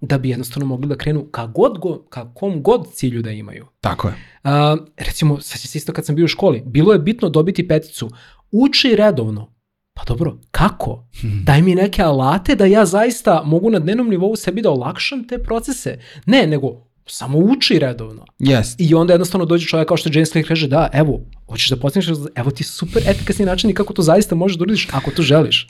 Da 0.00 0.18
bi 0.18 0.28
jednostavno 0.28 0.66
mogli 0.66 0.88
da 0.88 0.96
krenu 0.96 1.24
ka, 1.24 1.46
god 1.46 1.78
go, 1.78 2.02
ka 2.08 2.34
kom 2.34 2.62
god 2.62 2.92
cilju 2.92 3.22
da 3.22 3.30
imaju. 3.30 3.66
Tako 3.80 4.08
je. 4.08 4.14
A, 4.44 4.76
recimo, 4.96 5.40
sad 5.40 5.60
se 5.60 5.78
isto 5.78 5.92
kad 5.92 6.06
sam 6.06 6.14
bio 6.14 6.24
u 6.24 6.28
školi, 6.28 6.62
bilo 6.66 6.92
je 6.92 6.98
bitno 6.98 7.28
dobiti 7.28 7.68
peticu. 7.68 8.10
Uči 8.50 8.96
redovno, 8.96 9.56
Pa 9.96 10.04
dobro, 10.04 10.38
kako? 10.50 11.08
Hmm. 11.20 11.42
Daj 11.44 11.62
mi 11.62 11.74
neke 11.74 12.02
alate 12.02 12.54
da 12.54 12.64
ja 12.66 12.86
zaista 12.86 13.42
mogu 13.44 13.70
na 13.70 13.78
dnevnom 13.78 14.08
nivou 14.08 14.36
sebi 14.36 14.62
da 14.62 14.70
olakšam 14.70 15.28
te 15.28 15.38
procese. 15.42 15.98
Ne, 16.26 16.46
nego 16.46 16.86
samo 17.06 17.38
uči 17.38 17.78
redovno. 17.78 18.24
Yes. 18.38 18.74
I 18.78 18.94
onda 18.94 19.12
jednostavno 19.12 19.44
dođe 19.46 19.66
čovjek 19.66 19.88
kao 19.88 19.96
što 19.96 20.10
James 20.12 20.30
Clear 20.30 20.48
kaže, 20.48 20.68
da, 20.68 20.90
evo, 20.92 21.20
hoćeš 21.48 21.70
da 21.70 21.76
postigneš, 21.76 22.18
evo 22.34 22.50
ti 22.50 22.64
super 22.64 23.02
efikasni 23.08 23.44
način 23.44 23.70
i 23.70 23.74
kako 23.74 23.92
to 23.92 24.02
zaista 24.02 24.34
možeš 24.34 24.58
da 24.58 24.62
uradiš 24.62 24.88
ako 24.92 25.10
to 25.10 25.22
želiš. 25.22 25.68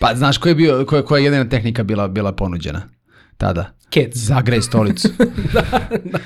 Pa 0.00 0.14
znaš 0.14 0.38
koja 0.38 0.50
je, 0.50 0.54
bio, 0.54 0.84
koja, 0.86 1.02
koja 1.02 1.18
je 1.18 1.24
jedina 1.24 1.48
tehnika 1.48 1.82
bila, 1.82 2.08
bila 2.08 2.32
ponuđena 2.32 2.97
tada? 3.38 3.72
Kec. 3.90 4.16
Zagrej 4.16 4.62
stolicu. 4.62 5.08
da, 5.54 5.62
da. 6.04 6.18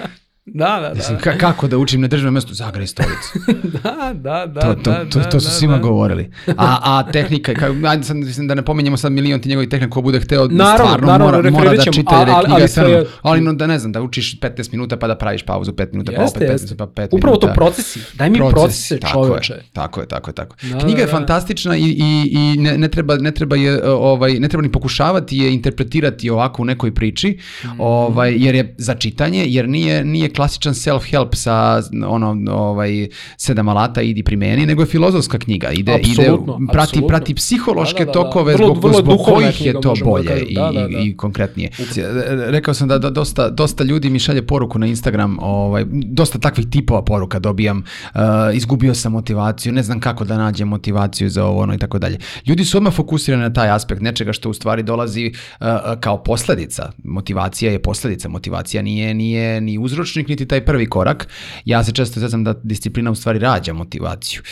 Da, 0.46 0.78
da, 0.80 0.88
da. 0.88 0.94
Mislim, 0.94 1.18
ka, 1.18 1.38
kako 1.38 1.68
da 1.68 1.78
učim 1.78 2.00
na 2.00 2.08
državnom 2.08 2.34
mjestu? 2.34 2.54
Zagraj 2.54 2.86
stolicu. 2.86 3.38
da, 3.84 4.12
da, 4.14 4.46
da. 4.46 4.60
To, 4.60 4.74
to, 4.74 4.90
da, 4.90 5.04
to, 5.04 5.20
to, 5.20 5.30
to 5.30 5.40
su 5.40 5.46
da, 5.46 5.50
svima 5.50 5.76
da. 5.76 5.82
govorili. 5.82 6.30
A, 6.46 6.78
a 6.98 7.12
tehnika, 7.12 7.54
kao, 7.54 7.74
ajde 7.88 8.04
sad, 8.04 8.16
mislim, 8.16 8.48
da 8.48 8.54
ne 8.54 8.62
pominjemo 8.62 8.96
sad 8.96 9.12
milion 9.12 9.40
ti 9.40 9.48
njegovih 9.48 9.68
tehnika, 9.68 9.90
ko 9.90 10.02
bude 10.02 10.20
hteo, 10.20 10.48
naravno, 10.48 10.76
stvarno 10.76 11.06
naravno, 11.06 11.36
mora, 11.36 11.50
mora 11.50 11.76
da 11.76 11.92
čita 11.92 12.18
jer 12.18 12.28
je 12.28 12.34
knjiga 12.44 12.82
ali, 12.82 12.92
je... 12.92 13.06
ali 13.22 13.40
no, 13.40 13.52
da 13.52 13.66
ne 13.66 13.78
znam, 13.78 13.92
da 13.92 14.02
učiš 14.02 14.40
15 14.40 14.72
minuta 14.72 14.96
pa 14.96 15.06
da 15.06 15.14
praviš 15.14 15.42
pauzu 15.42 15.72
5 15.72 15.92
minuta, 15.92 16.12
pa 16.16 16.22
jeste, 16.22 16.38
pa 16.38 16.44
opet 16.44 16.60
15 16.60 16.64
minuta, 16.64 16.86
pa 16.86 17.02
5 17.02 17.08
Upravo 17.10 17.34
minuta. 17.34 17.46
to 17.46 17.54
procesi. 17.54 18.00
Daj 18.14 18.30
mi 18.30 18.38
Proces, 18.38 18.54
procese, 18.54 18.98
čoveče. 19.12 19.54
Tako 19.72 20.00
je, 20.00 20.06
tako 20.06 20.30
je, 20.30 20.34
tako 20.34 20.56
je. 20.62 20.72
Da, 20.72 20.78
Knjiga 20.78 21.00
je 21.00 21.06
da, 21.06 21.12
fantastična 21.12 21.76
i, 21.76 21.82
i, 21.82 22.30
i 22.32 22.58
ne, 22.58 22.78
ne, 22.78 22.88
treba, 22.88 23.16
ne, 23.16 23.30
treba 23.30 23.56
je, 23.56 23.90
ovaj, 23.92 24.32
ne 24.32 24.48
treba 24.48 24.62
ni 24.62 24.72
pokušavati 24.72 25.38
je 25.38 25.54
interpretirati 25.54 26.30
ovako 26.30 26.62
u 26.62 26.64
nekoj 26.64 26.94
priči, 26.94 27.38
mm. 27.64 27.68
ovaj, 27.78 28.34
jer 28.36 28.54
je 28.54 28.74
za 28.78 28.94
čitanje, 28.94 29.44
jer 29.46 29.68
nije, 29.68 30.04
nije 30.04 30.31
klasičan 30.32 30.74
self 30.74 31.04
help 31.10 31.34
sa 31.34 31.82
ono 32.06 32.52
ovaj 32.52 33.08
sedam 33.36 33.68
alata 33.68 34.02
idi 34.02 34.22
primeni, 34.22 34.66
nego 34.66 34.82
je 34.82 34.86
filozofska 34.86 35.38
knjiga. 35.38 35.70
Ide 35.70 35.92
absolutno, 35.94 36.58
ide 36.60 36.72
prati 36.72 36.88
absolutno. 36.88 37.08
prati 37.08 37.34
psihološke 37.34 38.04
da, 38.04 38.12
da, 38.12 38.12
da, 38.12 38.12
tokove 38.12 38.54
vrlo, 38.54 38.66
zbog, 38.66 38.84
vrlo 38.84 38.98
zbog 38.98 39.18
kojih 39.24 39.66
je 39.66 39.80
to 39.80 39.94
bolje 40.04 40.24
da, 40.24 40.36
i, 40.36 40.54
da, 40.54 40.72
da. 40.72 40.98
i 40.98 41.16
konkretnije. 41.16 41.70
Rekao 42.46 42.74
sam 42.74 42.88
da, 42.88 42.98
da 42.98 43.10
dosta, 43.10 43.50
dosta 43.50 43.84
ljudi 43.84 44.10
mi 44.10 44.18
šalje 44.18 44.46
poruku 44.46 44.78
na 44.78 44.86
Instagram, 44.86 45.38
ovaj 45.40 45.84
dosta 45.90 46.38
takvih 46.38 46.66
tipova 46.70 47.02
poruka 47.02 47.38
dobijam. 47.38 47.84
Uh, 48.14 48.20
izgubio 48.54 48.94
sam 48.94 49.12
motivaciju, 49.12 49.72
ne 49.72 49.82
znam 49.82 50.00
kako 50.00 50.24
da 50.24 50.36
nađem 50.36 50.68
motivaciju 50.68 51.30
za 51.30 51.44
ovo 51.44 51.60
ono 51.60 51.74
i 51.74 51.78
tako 51.78 51.98
dalje. 51.98 52.18
Ljudi 52.46 52.64
su 52.64 52.76
odmah 52.76 52.94
fokusirani 52.94 53.42
na 53.42 53.52
taj 53.52 53.70
aspekt 53.70 54.02
nečega 54.02 54.32
što 54.32 54.50
u 54.50 54.54
stvari 54.54 54.82
dolazi 54.82 55.32
uh, 55.60 55.66
kao 56.00 56.22
posledica. 56.22 56.90
Motivacija 57.04 57.72
je 57.72 57.82
posledica, 57.82 58.28
motivacija 58.28 58.82
nije 58.82 59.14
nije 59.14 59.60
ni 59.60 59.78
uzročnik 59.78 60.21
niti 60.28 60.46
taj 60.46 60.64
prvi 60.64 60.86
korak. 60.86 61.28
Ja 61.64 61.84
se 61.84 61.92
često 61.92 62.20
zezam 62.20 62.44
da 62.44 62.54
disciplina 62.62 63.10
u 63.10 63.14
stvari 63.14 63.38
rađa 63.38 63.72
motivaciju. 63.72 64.42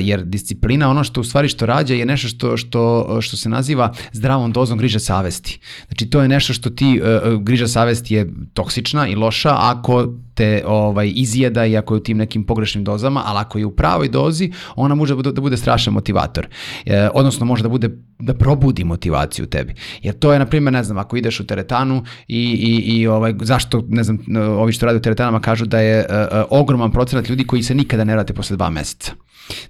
Jer 0.00 0.24
disciplina, 0.24 0.90
ono 0.90 1.04
što 1.04 1.20
u 1.20 1.24
stvari 1.24 1.48
što 1.48 1.66
rađa 1.66 1.94
je 1.94 2.06
nešto 2.06 2.28
što, 2.28 2.56
što, 2.56 3.18
što 3.20 3.36
se 3.36 3.48
naziva 3.48 3.92
zdravom 4.12 4.52
dozom 4.52 4.78
griža 4.78 4.98
savesti. 4.98 5.60
Znači 5.86 6.10
to 6.10 6.22
je 6.22 6.28
nešto 6.28 6.52
što 6.52 6.70
ti, 6.70 7.00
uh, 7.00 7.42
griža 7.42 7.68
savesti 7.68 8.14
je 8.14 8.32
toksična 8.54 9.08
i 9.08 9.14
loša 9.14 9.56
ako 9.58 10.06
te 10.34 10.62
ovaj, 10.66 11.12
izjeda 11.14 11.66
i 11.66 11.76
ako 11.76 11.94
je 11.94 12.00
u 12.00 12.02
tim 12.02 12.16
nekim 12.16 12.44
pogrešnim 12.44 12.84
dozama, 12.84 13.22
ali 13.26 13.38
ako 13.38 13.58
je 13.58 13.66
u 13.66 13.76
pravoj 13.76 14.08
dozi, 14.08 14.52
ona 14.76 14.94
može 14.94 15.16
da 15.16 15.32
da 15.32 15.40
bude 15.40 15.56
strašan 15.56 15.94
motivator. 15.94 16.46
E, 16.86 17.08
odnosno 17.14 17.46
može 17.46 17.62
da 17.62 17.68
bude 17.68 17.90
da 18.18 18.34
probudi 18.34 18.84
motivaciju 18.84 19.44
u 19.44 19.48
tebi. 19.48 19.74
Jer 20.02 20.14
to 20.18 20.32
je, 20.32 20.38
na 20.38 20.46
primjer, 20.46 20.72
ne 20.72 20.84
znam, 20.84 20.98
ako 20.98 21.16
ideš 21.16 21.40
u 21.40 21.46
teretanu 21.46 22.04
i, 22.28 22.42
i, 22.42 22.98
i 22.98 23.06
ovaj, 23.06 23.34
zašto, 23.40 23.84
ne 23.88 24.04
znam, 24.04 24.18
ovi 24.58 24.72
što 24.72 24.86
rade 24.86 24.98
u 24.98 25.02
teretanama 25.06 25.40
kažu 25.40 25.66
da 25.66 25.80
je 25.80 26.00
uh, 26.02 26.42
ogroman 26.50 26.90
procenat 26.92 27.28
ljudi 27.28 27.46
koji 27.46 27.62
se 27.62 27.74
nikada 27.74 28.04
ne 28.04 28.12
vrate 28.12 28.34
posle 28.34 28.56
dva 28.56 28.70
meseca. 28.70 29.12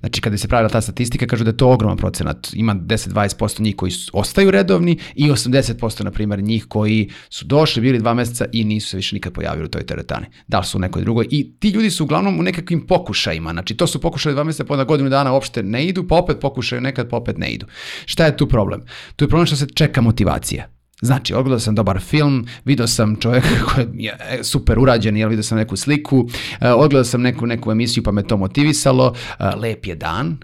Znači, 0.01 0.21
kada 0.21 0.39
se 0.39 0.49
pravila 0.49 0.69
ta 0.69 0.81
statistika, 0.81 1.27
kažu 1.27 1.45
da 1.45 1.51
je 1.51 1.57
to 1.57 1.69
ogroman 1.71 1.97
procenat. 1.97 2.49
Ima 2.55 2.75
10-20% 2.75 3.61
njih 3.61 3.77
koji 3.77 3.91
su, 3.91 4.11
ostaju 4.15 4.51
redovni 4.51 4.99
i 5.15 5.31
80% 5.31 6.05
na 6.05 6.11
primjer 6.11 6.43
njih 6.43 6.65
koji 6.69 7.11
su 7.29 7.45
došli, 7.45 7.83
bili 7.83 7.99
dva 7.99 8.15
meseca 8.15 8.47
i 8.53 8.65
nisu 8.65 8.89
se 8.89 8.97
više 8.97 9.17
nikad 9.17 9.33
pojavili 9.33 9.67
u 9.67 9.71
toj 9.71 9.87
teretani. 9.87 10.27
Da 10.47 10.59
li 10.59 10.65
su 10.65 10.79
u 10.79 10.81
nekoj 10.81 11.03
drugoj. 11.03 11.27
I 11.31 11.53
ti 11.59 11.71
ljudi 11.71 11.91
su 11.91 12.05
uglavnom 12.05 12.41
u 12.41 12.43
nekakvim 12.43 12.87
pokušajima. 12.87 13.53
Znači, 13.53 13.77
to 13.77 13.87
su 13.87 14.01
pokušali 14.01 14.35
dva 14.35 14.45
meseca, 14.45 14.65
pa 14.65 14.75
onda 14.75 14.85
godinu 14.85 15.11
dana 15.11 15.33
uopšte 15.33 15.63
ne 15.63 15.85
idu, 15.87 16.07
pa 16.09 16.17
opet 16.17 16.41
pokušaju 16.41 16.81
nekad, 16.81 17.11
pa 17.11 17.17
opet 17.17 17.39
ne 17.39 17.51
idu. 17.51 17.67
Šta 18.07 18.27
je 18.27 18.37
tu 18.37 18.49
problem? 18.49 18.83
Tu 19.17 19.25
je 19.25 19.29
problem 19.29 19.47
što 19.47 19.57
se 19.57 19.67
čeka 19.75 20.01
motivacija. 20.01 20.76
Znači, 21.03 21.35
odgledao 21.35 21.61
sam 21.61 21.75
dobar 21.75 22.01
film, 22.01 22.47
vidio 22.65 22.87
sam 22.87 23.17
čovjeka 23.17 23.49
koji 23.75 23.87
je 23.95 24.17
e, 24.21 24.45
super 24.45 24.79
urađen, 24.79 25.17
jel 25.17 25.29
vidio 25.29 25.43
sam 25.43 25.59
neku 25.59 25.77
sliku, 25.77 26.29
e, 26.61 26.73
odgledao 26.73 27.05
sam 27.05 27.23
neku, 27.23 27.47
neku 27.47 27.73
emisiju 27.73 28.03
pa 28.03 28.13
me 28.13 28.23
to 28.23 28.37
motivisalo, 28.37 29.15
e, 29.39 29.45
lep 29.57 29.87
je 29.87 29.95
dan, 29.95 30.39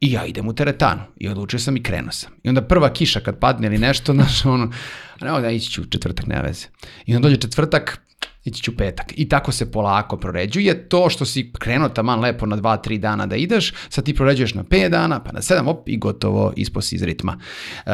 i 0.00 0.12
ja 0.12 0.26
idem 0.26 0.48
u 0.48 0.54
teretanu. 0.54 1.00
I 1.16 1.28
odlučio 1.28 1.58
sam 1.58 1.76
i 1.76 1.82
krenuo 1.82 2.12
sam. 2.12 2.32
I 2.42 2.48
onda 2.48 2.62
prva 2.62 2.92
kiša 2.92 3.20
kad 3.20 3.38
padne 3.38 3.66
ili 3.66 3.78
nešto, 3.78 4.12
znaš, 4.18 4.44
ono, 4.44 4.72
ne, 5.20 5.40
da 5.40 5.50
ići 5.50 5.70
ću 5.70 5.84
četvrtak, 5.84 6.26
nema 6.26 6.42
veze. 6.42 6.66
I 7.06 7.16
onda 7.16 7.28
dođe 7.28 7.40
četvrtak, 7.40 8.02
ići 8.44 8.62
ću 8.62 8.76
petak. 8.76 9.12
I 9.16 9.28
tako 9.28 9.52
se 9.52 9.72
polako 9.72 10.16
proređuje. 10.16 10.88
To 10.88 11.10
što 11.10 11.24
si 11.24 11.52
krenuo 11.58 11.88
taman 11.88 12.20
lepo 12.20 12.46
na 12.46 12.56
2-3 12.56 12.98
dana 12.98 13.26
da 13.26 13.36
ideš, 13.36 13.72
sad 13.88 14.04
ti 14.04 14.14
proređuješ 14.14 14.54
na 14.54 14.64
5 14.64 14.88
dana, 14.88 15.20
pa 15.24 15.32
na 15.32 15.40
7, 15.40 15.68
op, 15.68 15.88
i 15.88 15.98
gotovo, 15.98 16.52
isposi 16.56 16.94
iz 16.94 17.02
ritma. 17.02 17.38
Uh, 17.86 17.92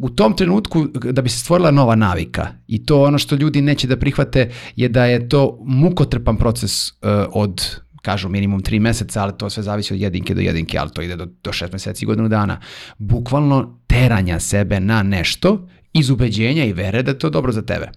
u 0.00 0.10
tom 0.10 0.36
trenutku, 0.36 0.84
da 0.94 1.22
bi 1.22 1.28
se 1.28 1.38
stvorila 1.38 1.70
nova 1.70 1.94
navika, 1.94 2.48
i 2.66 2.86
to 2.86 3.02
ono 3.02 3.18
što 3.18 3.34
ljudi 3.34 3.62
neće 3.62 3.86
da 3.86 3.96
prihvate, 3.96 4.50
je 4.76 4.88
da 4.88 5.04
je 5.04 5.28
to 5.28 5.58
mukotrpan 5.64 6.36
proces 6.36 6.90
uh, 6.90 6.96
od 7.32 7.80
kažu 8.02 8.28
minimum 8.28 8.60
3 8.62 8.80
meseca, 8.80 9.22
ali 9.22 9.32
to 9.38 9.50
sve 9.50 9.62
zavisi 9.62 9.94
od 9.94 10.00
jedinke 10.00 10.34
do 10.34 10.40
jedinke, 10.40 10.78
ali 10.78 10.90
to 10.90 11.02
ide 11.02 11.16
do, 11.16 11.26
do 11.26 11.50
6 11.50 11.72
meseci 11.72 12.04
i 12.04 12.06
godinu 12.06 12.28
dana. 12.28 12.60
Bukvalno 12.98 13.80
teranja 13.86 14.40
sebe 14.40 14.80
na 14.80 15.02
nešto 15.02 15.68
iz 15.92 16.10
ubeđenja 16.10 16.64
i 16.64 16.72
vere 16.72 17.02
da 17.02 17.10
je 17.10 17.18
to 17.18 17.30
dobro 17.30 17.52
za 17.52 17.62
tebe. 17.62 17.90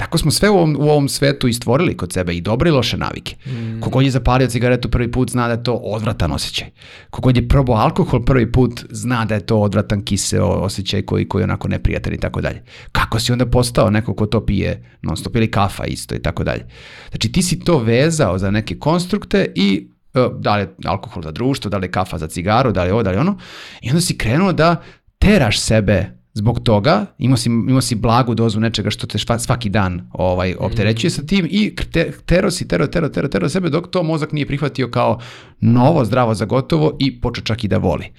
Tako 0.00 0.18
smo 0.18 0.30
sve 0.30 0.50
u 0.50 0.54
ovom, 0.54 0.76
u 0.78 0.82
ovom 0.82 1.08
svetu 1.08 1.48
i 1.48 1.52
stvorili 1.52 1.96
kod 1.96 2.12
sebe 2.12 2.34
i 2.34 2.40
dobre 2.40 2.70
i 2.70 2.72
loše 2.72 2.96
navike. 2.96 3.36
Mm. 3.46 3.80
Kogod 3.80 4.04
je 4.04 4.10
zapalio 4.10 4.48
cigaretu 4.48 4.90
prvi 4.90 5.12
put 5.12 5.30
zna 5.30 5.46
da 5.46 5.52
je 5.52 5.62
to 5.62 5.74
odvratan 5.74 6.32
osjećaj. 6.32 6.68
Kogod 7.10 7.36
je 7.36 7.48
probao 7.48 7.76
alkohol 7.76 8.24
prvi 8.24 8.52
put 8.52 8.84
zna 8.90 9.24
da 9.24 9.34
je 9.34 9.46
to 9.46 9.58
odvratan 9.58 10.04
kiseo 10.04 10.46
osjećaj 10.46 11.02
koji, 11.02 11.28
koji 11.28 11.40
je 11.40 11.44
onako 11.44 11.68
neprijatan 11.68 12.14
i 12.14 12.18
tako 12.18 12.40
dalje. 12.40 12.62
Kako 12.92 13.20
si 13.20 13.32
onda 13.32 13.46
postao 13.46 13.90
neko 13.90 14.14
ko 14.14 14.26
to 14.26 14.46
pije 14.46 14.98
non 15.02 15.16
stop 15.16 15.36
ili 15.36 15.50
kafa 15.50 15.84
isto 15.84 16.14
i 16.14 16.22
tako 16.22 16.44
dalje. 16.44 16.66
Znači 17.10 17.32
ti 17.32 17.42
si 17.42 17.60
to 17.60 17.78
vezao 17.78 18.38
za 18.38 18.50
neke 18.50 18.78
konstrukte 18.78 19.52
i 19.54 19.88
e, 20.14 20.28
da 20.38 20.56
li 20.56 20.62
je 20.62 20.74
alkohol 20.84 21.22
za 21.22 21.30
društvo, 21.30 21.68
da 21.68 21.78
li 21.78 21.86
je 21.86 21.90
kafa 21.90 22.18
za 22.18 22.28
cigaru, 22.28 22.72
da 22.72 22.82
li 22.82 22.88
je 22.88 22.92
ovo, 22.92 23.02
da 23.02 23.10
li 23.10 23.16
ono. 23.16 23.38
I 23.82 23.90
onda 23.90 24.00
si 24.00 24.18
krenuo 24.18 24.52
da 24.52 24.82
teraš 25.18 25.60
sebe 25.60 26.19
Zbog 26.34 26.60
toga 26.60 27.06
imao 27.18 27.36
si, 27.36 27.48
imao 27.48 27.80
si 27.80 27.94
blagu 27.94 28.34
dozu 28.34 28.60
nečega 28.60 28.90
što 28.90 29.06
te 29.06 29.18
svaki 29.38 29.68
dan 29.68 30.08
ovaj, 30.12 30.54
opterećuje 30.58 31.10
sa 31.10 31.22
tim 31.22 31.46
i 31.50 31.74
te, 31.92 32.12
tero 32.26 32.50
si, 32.50 32.68
tero, 32.68 32.86
tero, 32.86 33.08
tero, 33.08 33.28
tero 33.28 33.48
sebe 33.48 33.70
dok 33.70 33.90
to 33.90 34.02
mozak 34.02 34.32
nije 34.32 34.46
prihvatio 34.46 34.90
kao 34.90 35.20
novo, 35.60 36.04
zdravo 36.04 36.34
za 36.34 36.44
gotovo 36.44 36.96
i 37.00 37.20
počeo 37.20 37.44
čak 37.44 37.64
i 37.64 37.68
da 37.68 37.78
voli 37.78 38.12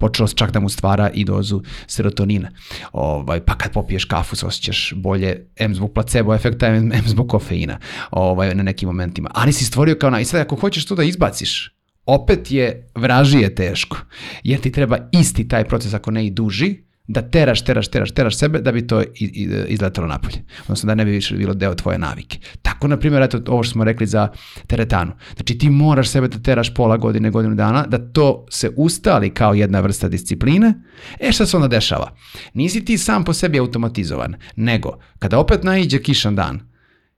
počelo 0.00 0.26
se 0.28 0.34
čak 0.36 0.50
da 0.50 0.60
mu 0.60 0.68
stvara 0.68 1.10
i 1.14 1.24
dozu 1.24 1.62
serotonina. 1.86 2.50
Ovaj, 2.92 3.40
pa 3.40 3.54
kad 3.54 3.72
popiješ 3.72 4.04
kafu 4.04 4.36
se 4.36 4.46
osjećaš 4.46 4.92
bolje, 4.96 5.46
em 5.56 5.74
zbog 5.74 5.92
placebo 5.92 6.34
efekta, 6.34 6.66
em, 6.66 6.92
em 6.92 7.04
zbog 7.06 7.28
kofeina 7.28 7.78
ovaj, 8.10 8.54
na 8.54 8.62
nekim 8.62 8.86
momentima. 8.86 9.30
Ali 9.34 9.52
si 9.52 9.64
stvorio 9.64 9.94
kao 9.94 10.10
na... 10.10 10.20
I 10.20 10.24
sad 10.24 10.40
ako 10.40 10.56
hoćeš 10.56 10.86
to 10.86 10.94
da 10.94 11.02
izbaciš, 11.02 11.74
opet 12.06 12.50
je 12.50 12.90
vražije 12.94 13.54
teško, 13.54 13.96
jer 14.44 14.60
ti 14.60 14.72
treba 14.72 14.98
isti 15.12 15.48
taj 15.48 15.64
proces, 15.64 15.94
ako 15.94 16.10
ne 16.10 16.26
i 16.26 16.30
duži, 16.30 16.89
da 17.08 17.22
teraš, 17.22 17.64
teraš, 17.64 17.88
teraš, 17.88 18.10
teraš 18.10 18.36
sebe 18.36 18.58
da 18.60 18.72
bi 18.72 18.86
to 18.86 19.02
izletalo 19.68 20.06
napolje. 20.06 20.44
Odnosno 20.62 20.86
da 20.86 20.94
ne 20.94 21.04
bi 21.04 21.10
više 21.10 21.36
bilo 21.36 21.54
deo 21.54 21.74
tvoje 21.74 21.98
navike. 21.98 22.38
Tako, 22.62 22.88
na 22.88 22.96
primjer, 22.96 23.22
eto, 23.22 23.40
ovo 23.46 23.62
što 23.62 23.72
smo 23.72 23.84
rekli 23.84 24.06
za 24.06 24.28
teretanu. 24.66 25.12
Znači 25.36 25.58
ti 25.58 25.70
moraš 25.70 26.08
sebe 26.08 26.28
da 26.28 26.38
teraš 26.38 26.74
pola 26.74 26.96
godine, 26.96 27.30
godinu 27.30 27.54
dana, 27.54 27.86
da 27.86 28.12
to 28.12 28.46
se 28.50 28.70
ustali 28.76 29.30
kao 29.30 29.54
jedna 29.54 29.80
vrsta 29.80 30.08
discipline. 30.08 30.74
E 31.20 31.32
šta 31.32 31.46
se 31.46 31.56
onda 31.56 31.68
dešava? 31.68 32.16
Nisi 32.54 32.84
ti 32.84 32.98
sam 32.98 33.24
po 33.24 33.32
sebi 33.32 33.58
automatizovan, 33.58 34.34
nego 34.56 34.98
kada 35.18 35.38
opet 35.38 35.62
naiđe 35.62 35.98
kišan 36.02 36.36
dan 36.36 36.60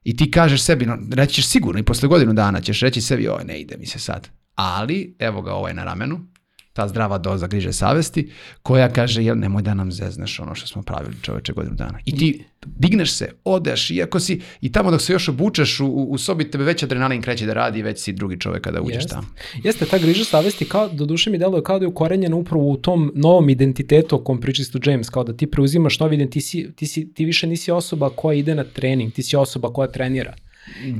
i 0.04 0.16
ti 0.16 0.30
kažeš 0.30 0.62
sebi, 0.62 0.86
no, 0.86 0.98
reći 1.12 1.34
ćeš 1.34 1.46
sigurno 1.46 1.80
i 1.80 1.82
posle 1.82 2.08
godinu 2.08 2.32
dana 2.32 2.60
ćeš 2.60 2.80
reći 2.80 3.00
sebi, 3.00 3.28
oj 3.28 3.44
ne 3.44 3.60
ide 3.60 3.76
mi 3.78 3.86
se 3.86 3.98
sad. 3.98 4.28
Ali, 4.54 5.16
evo 5.18 5.42
ga 5.42 5.52
ovaj 5.52 5.74
na 5.74 5.84
ramenu, 5.84 6.20
ta 6.72 6.88
zdrava 6.88 7.18
doza 7.18 7.46
griže 7.46 7.72
savesti, 7.72 8.30
koja 8.62 8.88
kaže, 8.88 9.24
jel, 9.24 9.38
nemoj 9.38 9.62
da 9.62 9.74
nam 9.74 9.92
zezneš 9.92 10.40
ono 10.40 10.54
što 10.54 10.66
smo 10.66 10.82
pravili 10.82 11.16
čoveče 11.22 11.52
godinu 11.52 11.76
dana. 11.76 11.98
I 12.04 12.16
ti 12.16 12.44
digneš 12.66 13.12
se, 13.12 13.28
odeš, 13.44 13.90
iako 13.90 14.20
si, 14.20 14.40
i 14.60 14.72
tamo 14.72 14.90
dok 14.90 15.02
se 15.02 15.12
još 15.12 15.28
obučeš 15.28 15.80
u, 15.80 15.86
u 15.86 16.18
sobi, 16.18 16.50
tebe 16.50 16.64
već 16.64 16.82
adrenalin 16.82 17.22
kreće 17.22 17.46
da 17.46 17.52
radi, 17.52 17.82
već 17.82 18.00
si 18.00 18.12
drugi 18.12 18.40
čovek 18.40 18.62
kada 18.62 18.82
uđeš 18.82 18.96
Jest. 18.96 19.10
tamo. 19.10 19.26
Jeste, 19.64 19.84
ta 19.84 19.98
griža 19.98 20.24
savesti, 20.24 20.64
kao, 20.64 20.88
do 20.88 21.04
duše 21.04 21.30
mi 21.30 21.38
deluje 21.38 21.62
kao 21.62 21.78
da 21.78 21.84
je 21.84 21.88
ukorenjena 21.88 22.36
upravo 22.36 22.68
u 22.68 22.76
tom 22.76 23.12
novom 23.14 23.50
identitetu 23.50 24.16
o 24.16 24.18
kom 24.18 24.40
pričistu 24.40 24.80
James, 24.84 25.10
kao 25.10 25.24
da 25.24 25.36
ti 25.36 25.46
preuzimaš 25.46 26.00
novi 26.00 26.14
identitet, 26.16 26.32
ti, 26.32 26.40
si, 26.40 26.72
ti, 26.76 26.86
si, 26.86 27.12
ti 27.14 27.24
više 27.24 27.46
nisi 27.46 27.70
osoba 27.70 28.10
koja 28.10 28.34
ide 28.34 28.54
na 28.54 28.64
trening, 28.64 29.12
ti 29.12 29.22
si 29.22 29.36
osoba 29.36 29.72
koja 29.72 29.88
trenira. 29.88 30.34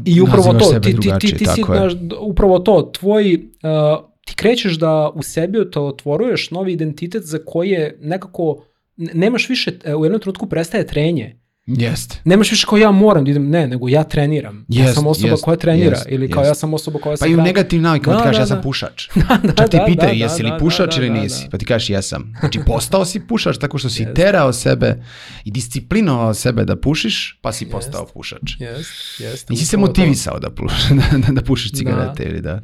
I 0.05 0.21
upravo 0.21 0.53
to, 0.53 0.81
ti, 0.81 0.97
ti, 1.01 1.11
ti, 1.21 1.37
ti 1.37 1.47
si, 1.47 1.63
naš, 1.69 1.93
upravo 2.21 2.59
to, 2.59 2.91
tvoj 2.95 3.35
uh, 3.35 4.12
ti 4.33 4.37
krećeš 4.37 4.79
da 4.79 5.11
u 5.15 5.23
sebi 5.23 5.71
to 5.71 5.87
otvoruješ 5.87 6.51
novi 6.51 6.73
identitet 6.73 7.23
za 7.23 7.39
koji 7.47 7.71
je 7.71 7.99
nekako, 8.01 8.65
nemaš 8.97 9.49
više, 9.49 9.71
e, 9.85 9.95
u 9.95 10.05
jednom 10.05 10.21
trenutku 10.21 10.47
prestaje 10.47 10.87
trenje. 10.87 11.41
Jest. 11.67 12.21
Nemaš 12.25 12.51
više 12.51 12.67
kao 12.67 12.79
ja 12.79 12.91
moram 12.91 13.25
da 13.25 13.31
idem, 13.31 13.51
ne, 13.51 13.67
nego 13.67 13.89
ja 13.89 14.05
treniram. 14.05 14.67
Jest, 14.69 14.89
ja 14.89 14.95
sam 14.95 15.07
osoba 15.07 15.29
jest, 15.29 15.45
koja 15.45 15.57
trenira 15.57 15.97
jest, 15.97 16.07
ili 16.09 16.31
kao 16.31 16.45
ja 16.45 16.55
sam 16.55 16.75
osoba 16.75 16.99
koja 16.99 17.17
se 17.17 17.21
Pa 17.21 17.27
i 17.27 17.35
u 17.35 17.43
negativnim 17.43 17.83
navikama 17.83 18.17
da, 18.17 18.23
ti 18.23 18.27
kažeš 18.27 18.37
da, 18.37 18.43
ja 18.43 18.47
sam 18.47 18.57
da. 18.57 18.63
pušač. 18.63 19.09
da, 19.29 19.41
da, 19.43 19.53
Čak 19.53 19.71
ti 19.71 19.77
da, 19.77 19.85
pitaju 19.87 20.19
da, 20.19 20.25
jesi 20.25 20.43
li 20.43 20.51
pušač 20.59 20.97
ili 20.97 21.11
nisi, 21.11 21.49
pa 21.51 21.59
ti 21.59 21.65
kažeš 21.65 21.91
jesam. 21.91 22.35
Znači 22.41 22.61
postao 22.67 23.05
si 23.05 23.21
pušač 23.21 23.59
tako 23.59 23.79
što 23.79 23.91
si 23.91 24.07
terao 24.15 24.53
sebe 24.53 25.05
i 25.45 25.51
disciplinovao 25.51 26.35
sebe 26.35 26.65
da 26.65 26.77
pušiš, 26.77 27.39
pa 27.43 27.53
si 27.53 27.67
postao 27.67 28.07
pušač. 28.15 28.61
Jest, 28.61 29.21
jest. 29.21 29.49
Nisi 29.49 29.67
se 29.67 29.77
motivisao 29.77 30.39
da, 30.39 30.51
puš, 30.51 30.73
da, 31.27 31.33
da 31.33 31.43
pušiš 31.43 31.73
cigarete 31.73 32.25
ili 32.25 32.41
da... 32.41 32.55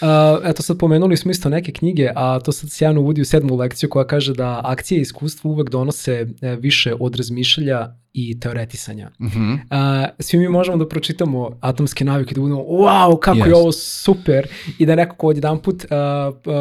Uh, 0.00 0.08
eto 0.44 0.62
sad 0.62 0.78
pomenuli 0.78 1.16
smo 1.16 1.30
isto 1.30 1.48
neke 1.48 1.72
knjige, 1.72 2.10
a 2.14 2.40
to 2.40 2.52
sad 2.52 2.70
sjajno 2.70 3.00
uvodi 3.00 3.20
u 3.20 3.24
sedmu 3.24 3.56
lekciju 3.56 3.90
koja 3.90 4.06
kaže 4.06 4.34
da 4.34 4.60
akcije 4.64 4.98
i 4.98 5.02
iskustvo 5.02 5.50
uvek 5.50 5.70
donose 5.70 6.26
e, 6.42 6.56
više 6.56 6.94
od 7.00 7.16
razmišljalja 7.16 8.03
i 8.14 8.40
teoretisanja. 8.40 9.10
Mm 9.20 9.26
-hmm. 9.26 9.54
uh, 9.54 10.08
svi 10.18 10.38
mi 10.38 10.48
možemo 10.48 10.76
da 10.76 10.88
pročitamo 10.88 11.58
atomske 11.60 12.04
navike, 12.04 12.34
da 12.34 12.40
budemo 12.40 12.60
wow, 12.60 13.18
kako 13.18 13.38
yes. 13.38 13.46
je 13.46 13.54
ovo 13.54 13.72
super 13.72 14.46
i 14.78 14.86
da 14.86 14.94
nekako 14.94 15.30
jedan 15.30 15.58
put 15.58 15.84
uh, 15.84 15.90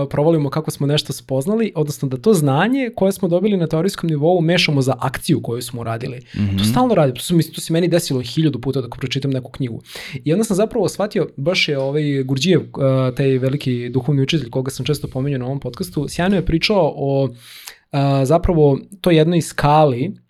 provalimo 0.09 0.49
kako 0.49 0.71
smo 0.71 0.87
nešto 0.87 1.13
spoznali, 1.13 1.71
odnosno 1.75 2.07
da 2.07 2.17
to 2.17 2.33
znanje 2.33 2.91
koje 2.95 3.11
smo 3.11 3.27
dobili 3.27 3.57
na 3.57 3.67
teorijskom 3.67 4.09
nivou 4.09 4.41
mešamo 4.41 4.81
za 4.81 4.95
akciju 4.99 5.41
koju 5.41 5.61
smo 5.61 5.81
uradili. 5.81 6.17
Mm 6.17 6.39
-hmm. 6.39 6.57
To 6.57 6.63
stalno 6.63 6.95
radi, 6.95 7.13
to, 7.13 7.21
to 7.55 7.61
se 7.61 7.73
meni 7.73 7.87
desilo 7.87 8.21
hiljadu 8.21 8.61
puta 8.61 8.81
dok 8.81 8.97
pročitam 8.97 9.31
neku 9.31 9.51
knjigu. 9.51 9.81
I 10.23 10.33
onda 10.33 10.43
sam 10.43 10.57
zapravo 10.57 10.89
shvatio, 10.89 11.27
baš 11.37 11.67
je 11.67 11.79
ovaj 11.79 12.23
Gurđijev, 12.23 12.61
uh, 12.61 13.15
taj 13.15 13.37
veliki 13.37 13.89
duhovni 13.89 14.21
učitelj 14.21 14.49
koga 14.49 14.71
sam 14.71 14.85
često 14.85 15.07
pomenuo 15.07 15.39
na 15.39 15.45
ovom 15.45 15.59
podcastu, 15.59 16.05
sjajno 16.09 16.35
je 16.35 16.45
pričao 16.45 16.93
o 16.95 17.23
uh, 17.23 17.99
zapravo 18.23 18.79
to 19.01 19.11
jednoj 19.11 19.41
skali 19.41 20.22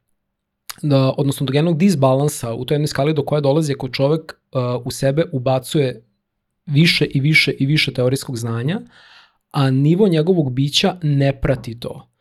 da, 0.84 1.13
odnosno 1.17 1.45
do 1.45 1.53
jednog 1.53 1.77
disbalansa 1.77 2.53
u 2.53 2.65
toj 2.65 2.75
jednoj 2.75 2.88
skali 2.88 3.13
do 3.13 3.25
koje 3.25 3.41
dolazi 3.41 3.73
ako 3.73 3.89
čovek 3.89 4.34
uh, 4.51 4.86
u 4.86 4.91
sebe 4.91 5.25
ubacuje 5.31 6.05
više 6.65 7.05
i 7.05 7.19
više 7.19 7.51
i 7.51 7.65
više 7.65 7.93
teorijskog 7.93 8.38
znanja, 8.38 8.81
a 9.51 9.71
nivo 9.71 10.07
njegovog 10.07 10.51
bića 10.51 10.97
ne 11.03 11.41
prati 11.41 11.79
to 11.79 12.12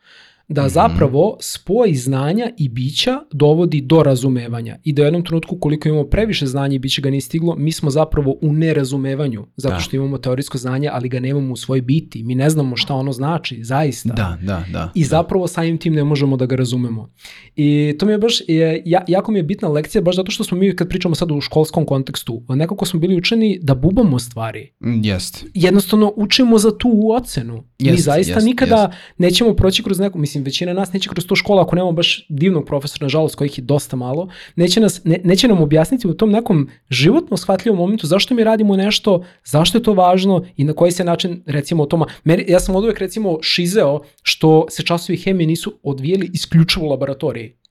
da 0.47 0.61
mhm. 0.61 0.69
zapravo 0.69 1.37
spoj 1.39 1.93
znanja 1.93 2.49
i 2.57 2.69
bića 2.69 3.19
dovodi 3.31 3.81
do 3.81 4.03
razumevanja 4.03 4.77
i 4.83 4.93
da 4.93 5.01
u 5.01 5.05
jednom 5.05 5.25
trenutku 5.25 5.57
koliko 5.57 5.87
imamo 5.87 6.03
previše 6.03 6.45
znanja 6.45 6.75
i 6.75 6.79
biće 6.79 7.01
ga 7.01 7.09
nije 7.09 7.21
stiglo, 7.21 7.55
mi 7.55 7.71
smo 7.71 7.89
zapravo 7.89 8.37
u 8.41 8.53
nerazumevanju, 8.53 9.45
zato 9.55 9.75
da. 9.75 9.79
što 9.79 9.95
imamo 9.95 10.17
teorijsko 10.17 10.57
znanje, 10.57 10.89
ali 10.93 11.09
ga 11.09 11.19
nemamo 11.19 11.53
u 11.53 11.55
svoj 11.55 11.81
biti. 11.81 12.23
Mi 12.23 12.35
ne 12.35 12.49
znamo 12.49 12.75
šta 12.75 12.95
ono 12.95 13.11
znači, 13.11 13.63
zaista. 13.63 14.13
Da, 14.13 14.37
da, 14.41 14.65
da. 14.71 14.91
I 14.95 15.01
da. 15.01 15.07
zapravo 15.07 15.47
samim 15.47 15.77
tim 15.77 15.93
ne 15.93 16.03
možemo 16.03 16.37
da 16.37 16.45
ga 16.45 16.55
razumemo. 16.55 17.09
I 17.55 17.95
to 17.99 18.05
mi 18.05 18.11
je 18.11 18.17
baš, 18.17 18.41
je, 18.47 18.83
ja, 18.85 19.05
jako 19.07 19.31
mi 19.31 19.39
je 19.39 19.43
bitna 19.43 19.67
lekcija, 19.67 20.01
baš 20.01 20.15
zato 20.15 20.31
što 20.31 20.43
smo 20.43 20.57
mi 20.57 20.75
kad 20.75 20.89
pričamo 20.89 21.15
sad 21.15 21.31
u 21.31 21.41
školskom 21.41 21.85
kontekstu, 21.85 22.43
nekako 22.49 22.85
smo 22.85 22.99
bili 22.99 23.17
učeni 23.17 23.59
da 23.61 23.75
bubamo 23.75 24.19
stvari. 24.19 24.71
Mm, 24.85 25.01
jest. 25.03 25.45
Jednostavno 25.53 26.13
učimo 26.15 26.57
za 26.57 26.77
tu 26.77 27.11
ocenu. 27.11 27.63
Jest, 27.79 27.95
mi 27.95 28.01
zaista 28.01 28.33
jest, 28.33 28.45
nikada 28.45 28.81
jest. 28.81 28.93
nećemo 29.17 29.53
proći 29.53 29.83
kroz 29.83 29.99
neku, 29.99 30.19
mislim, 30.19 30.32
mislim, 30.33 30.43
većina 30.43 30.73
nas 30.73 30.93
neće 30.93 31.09
kroz 31.09 31.25
tu 31.25 31.35
školu, 31.35 31.59
ako 31.59 31.75
nemamo 31.75 31.91
baš 31.91 32.25
divnog 32.29 32.65
profesora, 32.65 33.05
nažalost, 33.05 33.35
kojih 33.35 33.57
je 33.57 33.63
dosta 33.63 33.95
malo, 33.95 34.29
neće, 34.55 34.79
nas, 34.79 35.01
ne, 35.03 35.19
neće 35.23 35.47
nam 35.47 35.61
objasniti 35.61 36.07
u 36.07 36.13
tom 36.13 36.31
nekom 36.31 36.69
životno 36.89 37.37
shvatljivom 37.37 37.77
momentu 37.77 38.07
zašto 38.07 38.33
mi 38.33 38.43
radimo 38.43 38.75
nešto, 38.75 39.23
zašto 39.45 39.77
je 39.77 39.83
to 39.83 39.93
važno 39.93 40.45
i 40.57 40.63
na 40.63 40.73
koji 40.73 40.91
se 40.91 41.03
način, 41.03 41.43
recimo, 41.45 41.83
o 41.83 41.85
toma, 41.85 42.05
ja 42.47 42.59
sam 42.59 42.75
od 42.75 42.83
uvek, 42.83 42.99
recimo, 42.99 43.37
šizeo 43.41 43.99
što 44.23 44.65
se 44.69 44.83
časovi 44.83 45.17
hemije 45.17 45.47
nisu 45.47 45.79
odvijeli 45.83 46.29
isključivo 46.33 46.85
u 46.85 46.89
laboratoriji. 46.89 47.62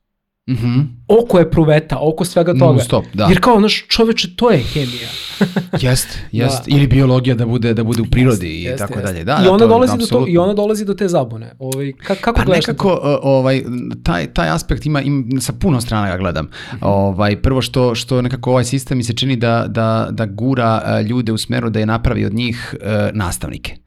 Mm 0.47 0.57
-hmm. 0.57 0.87
Oko 1.09 1.39
je 1.39 1.51
pruveta, 1.51 1.99
oko 2.01 2.25
svega 2.25 2.53
toga. 2.53 2.65
Non 2.65 2.81
stop, 2.81 3.05
da. 3.15 3.25
Jer 3.25 3.41
kao, 3.41 3.61
naš 3.61 3.87
čoveče, 3.89 4.37
to 4.37 4.51
je 4.51 4.59
hemija. 4.59 5.09
jest, 5.81 6.19
jest. 6.33 6.69
Da. 6.69 6.77
Ili 6.77 6.87
biologija 6.87 7.35
da 7.35 7.47
bude 7.47 7.75
da 7.75 7.85
bude 7.85 8.03
u 8.03 8.05
prirodi 8.05 8.47
jest, 8.47 8.59
i 8.59 8.63
jest, 8.63 8.79
tako 8.79 8.95
jest. 8.95 9.07
dalje. 9.07 9.25
Da, 9.25 9.39
I 9.41 9.45
da, 9.45 9.51
ona 9.51 9.59
to, 9.59 9.69
dolazi 9.69 9.99
do 9.99 10.07
to, 10.07 10.25
i 10.29 10.39
ona 10.39 10.55
dolazi 10.55 10.85
do 10.85 10.95
te 10.95 11.09
zabune. 11.09 11.53
Ovaj 11.59 11.93
ka, 11.93 12.15
kako 12.15 12.39
pa 12.39 12.45
gledaš 12.45 12.67
nekako 12.67 12.89
to? 12.89 13.21
ovaj 13.23 13.63
taj 14.03 14.27
taj 14.27 14.49
aspekt 14.49 14.87
ima 14.87 15.01
im 15.01 15.41
sa 15.41 15.53
puno 15.53 15.81
strana 15.81 16.11
ga 16.11 16.17
gledam. 16.17 16.45
Mm 16.45 16.77
-hmm. 16.77 16.79
Ovaj 16.81 17.43
prvo 17.43 17.63
što 17.63 17.95
što 17.95 18.23
nekako 18.23 18.51
ovaj 18.51 18.65
sistem 18.65 18.99
mi 18.99 19.05
se 19.05 19.13
čini 19.13 19.37
da 19.37 19.67
da 19.69 20.09
da 20.11 20.27
gura 20.27 21.01
ljude 21.01 21.33
u 21.33 21.39
smeru 21.39 21.71
da 21.71 21.81
je 21.81 21.87
napravi 21.87 22.25
od 22.25 22.35
njih 22.35 22.75
uh, 22.81 22.89
nastavnike 23.17 23.82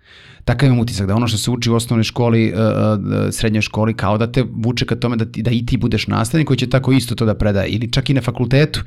takav 0.45 0.67
imam 0.67 0.79
utisak 0.79 1.07
da 1.07 1.15
ono 1.15 1.27
što 1.27 1.37
se 1.37 1.51
uči 1.51 1.69
u 1.69 1.75
osnovnoj 1.75 2.03
školi, 2.03 2.53
uh, 2.53 2.59
srednjoj 3.31 3.61
školi, 3.61 3.93
kao 3.93 4.17
da 4.17 4.31
te 4.31 4.43
vuče 4.55 4.85
ka 4.85 4.95
tome 4.95 5.15
da, 5.15 5.25
ti, 5.25 5.41
da 5.41 5.51
i 5.51 5.65
ti 5.65 5.77
budeš 5.77 6.07
nastavnik 6.07 6.47
koji 6.47 6.57
će 6.57 6.69
tako 6.69 6.91
isto 6.91 7.15
to 7.15 7.25
da 7.25 7.33
predaje, 7.35 7.69
ili 7.69 7.91
čak 7.91 8.09
i 8.09 8.13
na 8.13 8.21
fakultetu. 8.21 8.83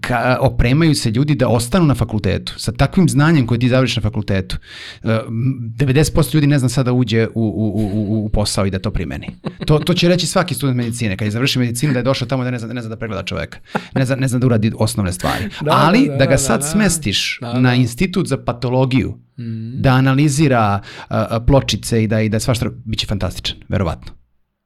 Ka, 0.00 0.38
opremaju 0.40 0.94
se 0.94 1.10
ljudi 1.10 1.34
da 1.34 1.48
ostanu 1.48 1.86
na 1.86 1.94
fakultetu, 1.94 2.54
sa 2.58 2.72
takvim 2.72 3.08
znanjem 3.08 3.46
koje 3.46 3.58
ti 3.58 3.68
završiš 3.68 3.96
na 3.96 4.02
fakultetu. 4.02 4.56
Uh, 5.02 5.10
90% 5.10 6.34
ljudi 6.34 6.46
ne 6.46 6.58
zna 6.58 6.68
sada 6.68 6.82
da 6.82 6.92
uđe 6.92 7.26
u, 7.26 7.30
u, 7.34 7.66
u, 7.94 8.24
u 8.24 8.28
posao 8.28 8.66
i 8.66 8.70
da 8.70 8.78
to 8.78 8.90
primeni. 8.90 9.26
To, 9.66 9.78
to 9.78 9.94
će 9.94 10.08
reći 10.08 10.26
svaki 10.26 10.54
student 10.54 10.76
medicine, 10.76 11.16
kad 11.16 11.26
je 11.26 11.30
završio 11.30 11.60
medicinu 11.60 11.92
da 11.92 11.98
je 11.98 12.02
došao 12.02 12.28
tamo 12.28 12.44
da 12.44 12.50
ne 12.50 12.58
zna, 12.58 12.72
ne 12.72 12.80
zna 12.80 12.88
da 12.88 12.96
pregleda 12.96 13.22
čoveka, 13.22 13.58
ne 13.94 14.04
zna, 14.04 14.16
ne 14.16 14.28
zna 14.28 14.38
da 14.38 14.46
uradi 14.46 14.72
osnovne 14.76 15.12
stvari. 15.12 15.44
Da, 15.60 15.70
Ali 15.72 16.06
da, 16.06 16.12
da, 16.12 16.18
da 16.18 16.26
ga 16.26 16.38
sad 16.38 16.60
da, 16.60 16.66
da, 16.66 16.70
smestiš 16.70 17.38
da, 17.40 17.52
da. 17.52 17.60
na 17.60 17.74
institut 17.74 18.26
za 18.26 18.36
patologiju, 18.36 19.18
da 19.80 19.92
analizira 19.92 20.80
uh, 20.82 21.16
pločice 21.46 22.02
i 22.04 22.06
da, 22.06 22.20
i 22.20 22.28
da 22.28 22.40
svašta, 22.40 22.70
bit 22.84 23.00
će 23.00 23.06
fantastičan, 23.06 23.56
verovatno. 23.68 24.12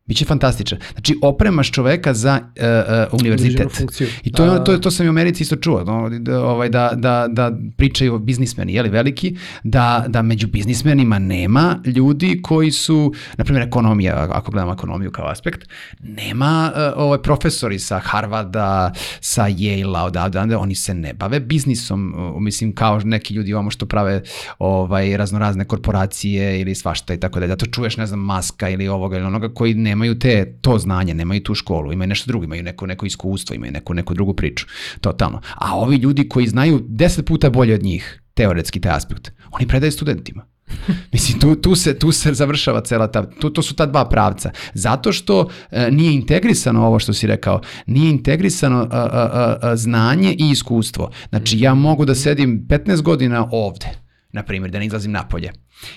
Biće 0.06 0.24
fantastičan. 0.24 0.78
Znači, 0.92 1.18
opremaš 1.22 1.70
čoveka 1.70 2.14
za 2.14 2.40
uh, 2.42 3.12
uh, 3.12 3.20
univerzitet. 3.20 3.82
I 4.24 4.32
to, 4.32 4.44
je, 4.44 4.64
to, 4.64 4.78
to 4.78 4.90
sam 4.90 5.06
i 5.06 5.08
u 5.08 5.10
Americi 5.10 5.42
isto 5.42 5.56
čuo, 5.56 5.84
no, 5.84 6.08
da, 6.08 6.44
ovaj, 6.44 6.68
da, 6.68 6.92
da, 6.96 7.26
da 7.28 7.52
pričaju 7.76 8.18
biznismeni, 8.18 8.74
jeli, 8.74 8.88
veliki, 8.88 9.36
da, 9.64 10.04
da 10.08 10.22
među 10.22 10.46
biznismenima 10.46 11.18
nema 11.18 11.78
ljudi 11.84 12.40
koji 12.42 12.70
su, 12.70 13.12
na 13.36 13.44
primjer, 13.44 13.66
ekonomija, 13.66 14.28
ako 14.30 14.50
gledamo 14.50 14.72
ekonomiju 14.72 15.10
kao 15.10 15.26
aspekt, 15.26 15.68
nema 16.00 16.72
uh, 16.74 16.80
ovaj, 16.96 17.18
profesori 17.22 17.78
sa 17.78 17.98
Harvarda, 17.98 18.92
sa 19.20 19.42
Yale-a, 19.48 20.04
odavde, 20.04 20.56
oni 20.56 20.74
se 20.74 20.94
ne 20.94 21.14
bave 21.14 21.40
biznisom, 21.40 22.14
uh, 22.14 22.42
mislim, 22.42 22.74
kao 22.74 23.00
neki 23.04 23.34
ljudi 23.34 23.54
ovamo 23.54 23.70
što 23.70 23.86
prave 23.86 24.22
ovaj, 24.58 25.16
raznorazne 25.16 25.64
korporacije 25.64 26.60
ili 26.60 26.74
svašta 26.74 27.14
i 27.14 27.20
tako 27.20 27.40
da. 27.40 27.46
Zato 27.46 27.66
čuješ, 27.66 27.96
ne 27.96 28.06
znam, 28.06 28.20
Maska 28.20 28.68
ili 28.68 28.88
ovoga 28.88 29.16
ili 29.16 29.26
onoga 29.26 29.48
koji 29.54 29.74
ne 29.74 29.95
nemaju 29.96 30.18
te, 30.18 30.58
to 30.60 30.78
znanje, 30.78 31.14
nemaju 31.14 31.42
tu 31.42 31.54
školu, 31.54 31.92
imaju 31.92 32.08
nešto 32.08 32.28
drugo, 32.28 32.44
imaju 32.44 32.62
neko, 32.62 32.86
neko 32.86 33.06
iskustvo, 33.06 33.54
imaju 33.54 33.72
neku, 33.72 33.94
neku 33.94 34.14
drugu 34.14 34.34
priču, 34.34 34.66
totalno. 35.00 35.40
A 35.54 35.76
ovi 35.76 35.96
ljudi 35.96 36.28
koji 36.28 36.46
znaju 36.46 36.84
deset 36.88 37.26
puta 37.26 37.50
bolje 37.50 37.74
od 37.74 37.82
njih, 37.82 38.22
teoretski 38.34 38.80
taj 38.80 38.92
aspekt, 38.92 39.32
oni 39.50 39.66
predaju 39.66 39.92
studentima. 39.92 40.46
Mislim, 41.12 41.40
tu, 41.40 41.54
tu, 41.56 41.74
se, 41.74 41.98
tu 41.98 42.12
se 42.12 42.34
završava 42.34 42.80
cela 42.80 43.06
ta, 43.06 43.30
tu, 43.30 43.50
to 43.50 43.62
su 43.62 43.74
ta 43.74 43.86
dva 43.86 44.08
pravca. 44.08 44.50
Zato 44.74 45.12
što 45.12 45.48
e, 45.70 45.90
nije 45.90 46.14
integrisano 46.14 46.86
ovo 46.86 46.98
što 46.98 47.12
si 47.12 47.26
rekao, 47.26 47.60
nije 47.86 48.10
integrisano 48.10 48.88
a, 48.90 49.08
a, 49.12 49.56
a, 49.62 49.76
znanje 49.76 50.32
i 50.38 50.50
iskustvo. 50.50 51.10
Znači, 51.28 51.60
ja 51.60 51.74
mogu 51.74 52.04
da 52.04 52.14
sedim 52.14 52.66
15 52.68 53.02
godina 53.02 53.48
ovde, 53.52 53.86
na 54.32 54.42
primjer, 54.42 54.70
da 54.70 54.78
ne 54.78 54.86
izlazim 54.86 55.12
napolje, 55.12 55.52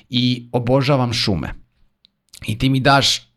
i 0.10 0.50
obožavam 0.52 1.14
šume. 1.14 1.54
I 2.48 2.58
ti 2.58 2.70
mi 2.70 2.80
daš 2.80 3.29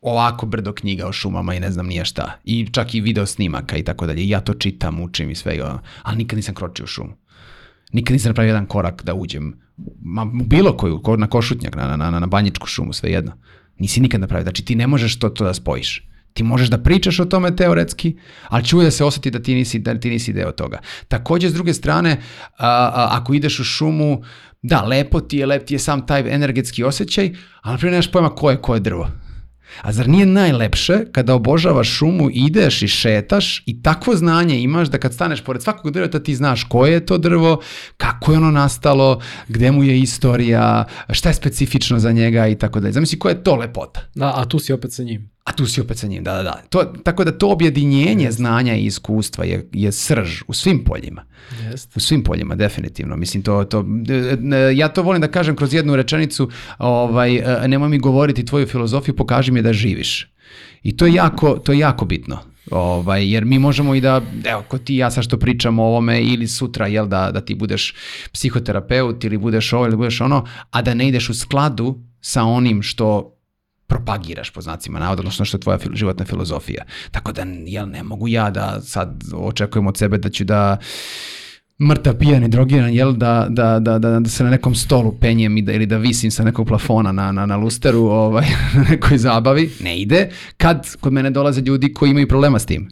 ovako 0.00 0.46
brdo 0.46 0.72
knjiga 0.72 1.06
o 1.06 1.12
šumama 1.12 1.54
i 1.54 1.60
ne 1.60 1.70
znam 1.70 1.86
nije 1.86 2.04
šta. 2.04 2.38
I 2.44 2.66
čak 2.72 2.94
i 2.94 3.00
video 3.00 3.26
snimaka 3.26 3.76
i 3.76 3.82
tako 3.82 4.06
dalje. 4.06 4.28
Ja 4.28 4.40
to 4.40 4.54
čitam, 4.54 5.00
učim 5.00 5.30
i 5.30 5.34
sve. 5.34 5.58
Ali 6.02 6.16
nikad 6.16 6.36
nisam 6.36 6.54
kročio 6.54 6.84
u 6.84 6.86
šumu. 6.86 7.12
Nikad 7.92 8.12
nisam 8.12 8.30
napravio 8.30 8.50
jedan 8.50 8.66
korak 8.66 9.02
da 9.04 9.14
uđem 9.14 9.60
ma, 10.02 10.24
bilo 10.24 10.76
koju, 10.76 11.02
na 11.16 11.26
košutnjak, 11.26 11.76
na, 11.76 11.96
na, 11.96 12.10
na, 12.10 12.20
na 12.20 12.26
banjičku 12.26 12.66
šumu, 12.66 12.92
sve 12.92 13.10
jedno. 13.10 13.32
Nisi 13.78 14.00
nikad 14.00 14.20
napravio. 14.20 14.44
Znači 14.44 14.64
ti 14.64 14.74
ne 14.74 14.86
možeš 14.86 15.18
to, 15.18 15.28
to 15.28 15.44
da 15.44 15.54
spojiš. 15.54 16.06
Ti 16.32 16.42
možeš 16.42 16.68
da 16.68 16.78
pričaš 16.78 17.20
o 17.20 17.24
tome 17.24 17.56
teoretski, 17.56 18.16
ali 18.48 18.64
čuje 18.64 18.84
da 18.84 18.90
se 18.90 19.04
osjeti 19.04 19.30
da 19.30 19.42
ti 19.42 19.54
nisi, 19.54 19.78
da 19.78 20.00
ti 20.00 20.10
nisi 20.10 20.32
deo 20.32 20.52
toga. 20.52 20.78
Takođe, 21.08 21.48
s 21.48 21.54
druge 21.54 21.74
strane, 21.74 22.20
a, 22.58 22.68
a, 22.68 23.08
ako 23.10 23.34
ideš 23.34 23.60
u 23.60 23.64
šumu, 23.64 24.22
da, 24.62 24.82
lepo 24.82 25.20
ti 25.20 25.38
je, 25.38 25.46
lep 25.46 25.66
ti 25.66 25.74
je 25.74 25.78
sam 25.78 26.06
taj 26.06 26.34
energetski 26.34 26.84
osjećaj, 26.84 27.32
ali 27.62 27.78
prije 27.78 27.90
nemaš 27.90 28.12
pojma 28.12 28.34
ko 28.34 28.50
je 28.50 28.56
ko 28.56 28.74
je 28.74 28.80
drvo. 28.80 29.08
A 29.82 29.92
zar 29.92 30.08
nije 30.08 30.26
najlepše 30.26 31.04
kada 31.12 31.34
obožavaš 31.34 31.88
šumu, 31.88 32.28
ideš 32.32 32.82
i 32.82 32.88
šetaš 32.88 33.62
i 33.66 33.82
takvo 33.82 34.16
znanje 34.16 34.60
imaš 34.60 34.88
da 34.88 34.98
kad 34.98 35.14
staneš 35.14 35.40
pored 35.40 35.62
svakog 35.62 35.90
drveta 35.90 36.22
ti 36.22 36.34
znaš 36.34 36.64
koje 36.64 36.92
je 36.92 37.06
to 37.06 37.18
drvo, 37.18 37.60
kako 37.96 38.32
je 38.32 38.38
ono 38.38 38.50
nastalo, 38.50 39.20
gde 39.48 39.70
mu 39.70 39.84
je 39.84 40.00
istorija, 40.00 40.84
šta 41.10 41.28
je 41.28 41.34
specifično 41.34 41.98
za 41.98 42.12
njega 42.12 42.46
i 42.46 42.54
tako 42.54 42.80
dalje. 42.80 42.92
Zamisli 42.92 43.18
koja 43.18 43.32
je 43.32 43.42
to 43.42 43.56
lepota. 43.56 44.00
Da, 44.14 44.32
a 44.36 44.44
tu 44.44 44.58
si 44.58 44.72
opet 44.72 44.92
sa 44.92 45.02
njim. 45.02 45.30
A 45.50 45.52
tu 45.52 45.66
si 45.66 45.80
opet 45.80 45.98
sa 45.98 46.06
njim, 46.06 46.24
da, 46.24 46.34
da, 46.36 46.42
da. 46.42 46.62
To, 46.68 46.84
tako 46.84 47.24
da 47.24 47.38
to 47.38 47.48
objedinjenje 47.50 48.26
yes. 48.26 48.30
znanja 48.30 48.74
i 48.74 48.84
iskustva 48.84 49.44
je, 49.44 49.68
je 49.72 49.92
srž 49.92 50.42
u 50.46 50.52
svim 50.52 50.84
poljima. 50.84 51.24
Yes. 51.62 51.88
U 51.96 52.00
svim 52.00 52.22
poljima, 52.22 52.54
definitivno. 52.54 53.16
Mislim, 53.16 53.42
to, 53.42 53.64
to, 53.64 53.84
ja 54.74 54.88
to 54.88 55.02
volim 55.02 55.20
da 55.20 55.28
kažem 55.28 55.56
kroz 55.56 55.74
jednu 55.74 55.96
rečenicu, 55.96 56.50
ovaj, 56.78 57.36
e, 57.36 57.68
nemoj 57.68 57.88
mi 57.88 57.98
govoriti 57.98 58.44
tvoju 58.44 58.66
filozofiju, 58.66 59.16
pokaži 59.16 59.52
mi 59.52 59.62
da 59.62 59.72
živiš. 59.72 60.32
I 60.82 60.96
to 60.96 61.06
je 61.06 61.14
jako, 61.14 61.58
to 61.58 61.72
je 61.72 61.78
jako 61.78 62.04
bitno. 62.04 62.38
Ovaj, 62.70 63.32
jer 63.32 63.44
mi 63.44 63.58
možemo 63.58 63.94
i 63.94 64.00
da, 64.00 64.22
evo, 64.44 64.62
ko 64.68 64.78
ti 64.78 64.96
ja 64.96 65.10
sad 65.10 65.24
što 65.24 65.38
pričamo 65.38 65.82
o 65.82 65.86
ovome 65.86 66.22
ili 66.22 66.46
sutra, 66.46 66.86
jel, 66.86 67.06
da, 67.06 67.30
da 67.30 67.40
ti 67.40 67.54
budeš 67.54 67.94
psihoterapeut 68.32 69.24
ili 69.24 69.38
budeš 69.38 69.72
ovo 69.72 69.86
ili 69.86 69.96
budeš 69.96 70.20
ono, 70.20 70.46
a 70.70 70.82
da 70.82 70.94
ne 70.94 71.08
ideš 71.08 71.28
u 71.28 71.34
skladu 71.34 71.98
sa 72.20 72.44
onim 72.44 72.82
što 72.82 73.36
propagiraš 73.90 74.50
po 74.50 74.60
znacima 74.60 74.98
navoda, 74.98 75.20
odnosno 75.20 75.44
što 75.44 75.56
je 75.56 75.60
tvoja 75.60 75.78
životna 75.92 76.24
filozofija. 76.24 76.84
Tako 77.10 77.32
da, 77.32 77.42
jel, 77.66 77.88
ne 77.88 78.02
mogu 78.02 78.28
ja 78.28 78.50
da 78.50 78.80
sad 78.80 79.24
očekujem 79.34 79.86
od 79.86 79.96
sebe 79.96 80.18
da 80.18 80.30
ću 80.30 80.44
da 80.44 80.78
mrtav, 81.80 82.18
pijan 82.18 82.44
i 82.44 82.48
drogiran, 82.48 82.94
jel, 82.94 83.12
da, 83.12 83.46
da, 83.50 83.78
da, 83.78 83.98
da, 83.98 84.20
da 84.20 84.30
se 84.30 84.44
na 84.44 84.50
nekom 84.50 84.74
stolu 84.74 85.12
penjem 85.20 85.56
i 85.56 85.62
da, 85.62 85.72
ili 85.72 85.86
da 85.86 85.96
visim 85.96 86.30
sa 86.30 86.44
nekog 86.44 86.68
plafona 86.68 87.12
na, 87.12 87.32
na, 87.32 87.46
na 87.46 87.56
lusteru 87.56 88.00
ovaj, 88.00 88.46
na 88.76 88.82
nekoj 88.90 89.18
zabavi. 89.18 89.70
Ne 89.80 90.00
ide. 90.00 90.28
Kad 90.56 90.96
kod 91.00 91.12
mene 91.12 91.30
dolaze 91.30 91.60
ljudi 91.60 91.94
koji 91.94 92.10
imaju 92.10 92.28
problema 92.28 92.58
s 92.58 92.66
tim. 92.66 92.88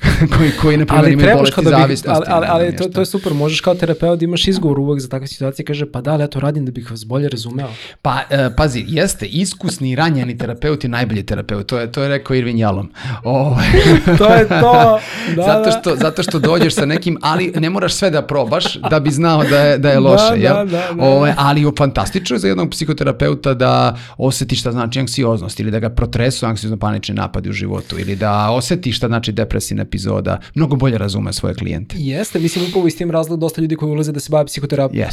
koji, 0.36 0.50
koji 0.60 0.76
na 0.76 0.86
primjer 0.86 1.12
imaju 1.12 1.36
bolesti 1.36 1.64
da 1.64 1.70
zavisnosti. 1.70 2.24
Ali, 2.30 2.46
ali, 2.50 2.64
ali 2.66 2.76
to, 2.76 2.84
to 2.84 3.00
je 3.00 3.06
super, 3.06 3.34
možeš 3.34 3.60
kao 3.60 3.74
terapeut 3.74 4.18
da 4.18 4.24
imaš 4.24 4.48
izgovor 4.48 4.78
uvek 4.78 5.00
za 5.00 5.08
takve 5.08 5.26
situacije, 5.26 5.66
kaže 5.66 5.92
pa 5.92 6.00
da, 6.00 6.12
ali 6.12 6.22
ja 6.22 6.26
to 6.26 6.40
radim 6.40 6.66
da 6.66 6.72
bih 6.72 6.90
vas 6.90 7.04
bolje 7.04 7.28
razumeo. 7.28 7.68
Pa, 8.02 8.10
uh, 8.30 8.36
pazi, 8.56 8.84
jeste, 8.88 9.26
iskusni 9.26 9.96
ranjeni 9.96 10.38
terapeut 10.38 10.84
je 10.84 10.90
najbolji 10.90 11.26
terapeut, 11.26 11.66
to 11.66 11.78
je, 11.78 11.92
to 11.92 12.02
je 12.02 12.08
rekao 12.08 12.34
Irvin 12.36 12.58
Jalom. 12.58 12.90
Oh. 13.24 13.58
to 14.18 14.34
je 14.34 14.48
to, 14.48 15.00
da, 15.36 15.42
zato, 15.42 15.70
što, 15.70 15.90
da. 15.90 15.96
zato 15.96 16.22
što 16.22 16.38
dođeš 16.38 16.74
sa 16.74 16.86
nekim, 16.86 17.18
ali 17.22 17.52
ne 17.56 17.70
moraš 17.70 17.94
sve 17.94 18.10
da 18.10 18.22
probaš 18.22 18.78
da 18.90 19.00
bi 19.00 19.10
znao 19.10 19.44
da 19.44 19.58
je, 19.60 19.78
da 19.78 19.90
je 19.90 20.00
loše, 20.00 20.30
da, 20.30 20.34
jel? 20.34 20.54
Da, 20.54 20.64
da, 20.64 20.92
da. 20.94 21.04
Ove, 21.04 21.34
ali 21.38 21.62
je 21.62 21.70
fantastično 21.78 22.38
za 22.38 22.48
jednog 22.48 22.70
psihoterapeuta 22.70 23.54
da 23.54 23.96
oseti 24.16 24.56
šta 24.56 24.72
znači 24.72 25.00
anksioznost 25.00 25.60
ili 25.60 25.70
da 25.70 25.78
ga 25.78 25.90
protresu 25.90 26.46
anksiozno-panični 26.46 27.14
napadi 27.14 27.50
u 27.50 27.52
životu 27.52 27.98
ili 27.98 28.16
da 28.16 28.50
oseti 28.50 28.92
šta 28.92 29.06
znači 29.06 29.32
depresivna 29.32 29.85
epizoda, 29.86 30.40
mnogo 30.54 30.76
bolje 30.76 30.98
razume 30.98 31.32
svoje 31.32 31.54
klijente. 31.54 31.96
Jeste, 31.98 32.38
mislim 32.38 32.64
upravo 32.68 32.86
iz 32.86 32.96
tim 32.96 33.10
razlog 33.10 33.40
dosta 33.40 33.60
ljudi 33.60 33.76
koji 33.76 33.92
ulaze 33.92 34.12
da 34.12 34.20
se 34.20 34.30
bave 34.30 34.46
psihoterapijom, 34.46 35.06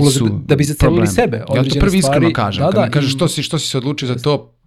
ulaze 0.00 0.20
da, 0.20 0.28
da 0.46 0.56
bi 0.56 0.64
zacelili 0.64 1.06
sebe. 1.06 1.44
Ja 1.54 1.64
to 1.64 1.80
prvi 1.80 1.98
iskreno 1.98 2.32
kažem, 2.32 2.60
da, 2.60 2.66
kad 2.66 2.74
da, 2.74 2.84
mi 2.84 2.90
kažeš 2.90 3.14
što 3.14 3.28
si, 3.28 3.42
što 3.42 3.58
si 3.58 3.68
se 3.68 3.78
odlučio 3.78 4.08
za 4.08 4.14
to, 4.14 4.57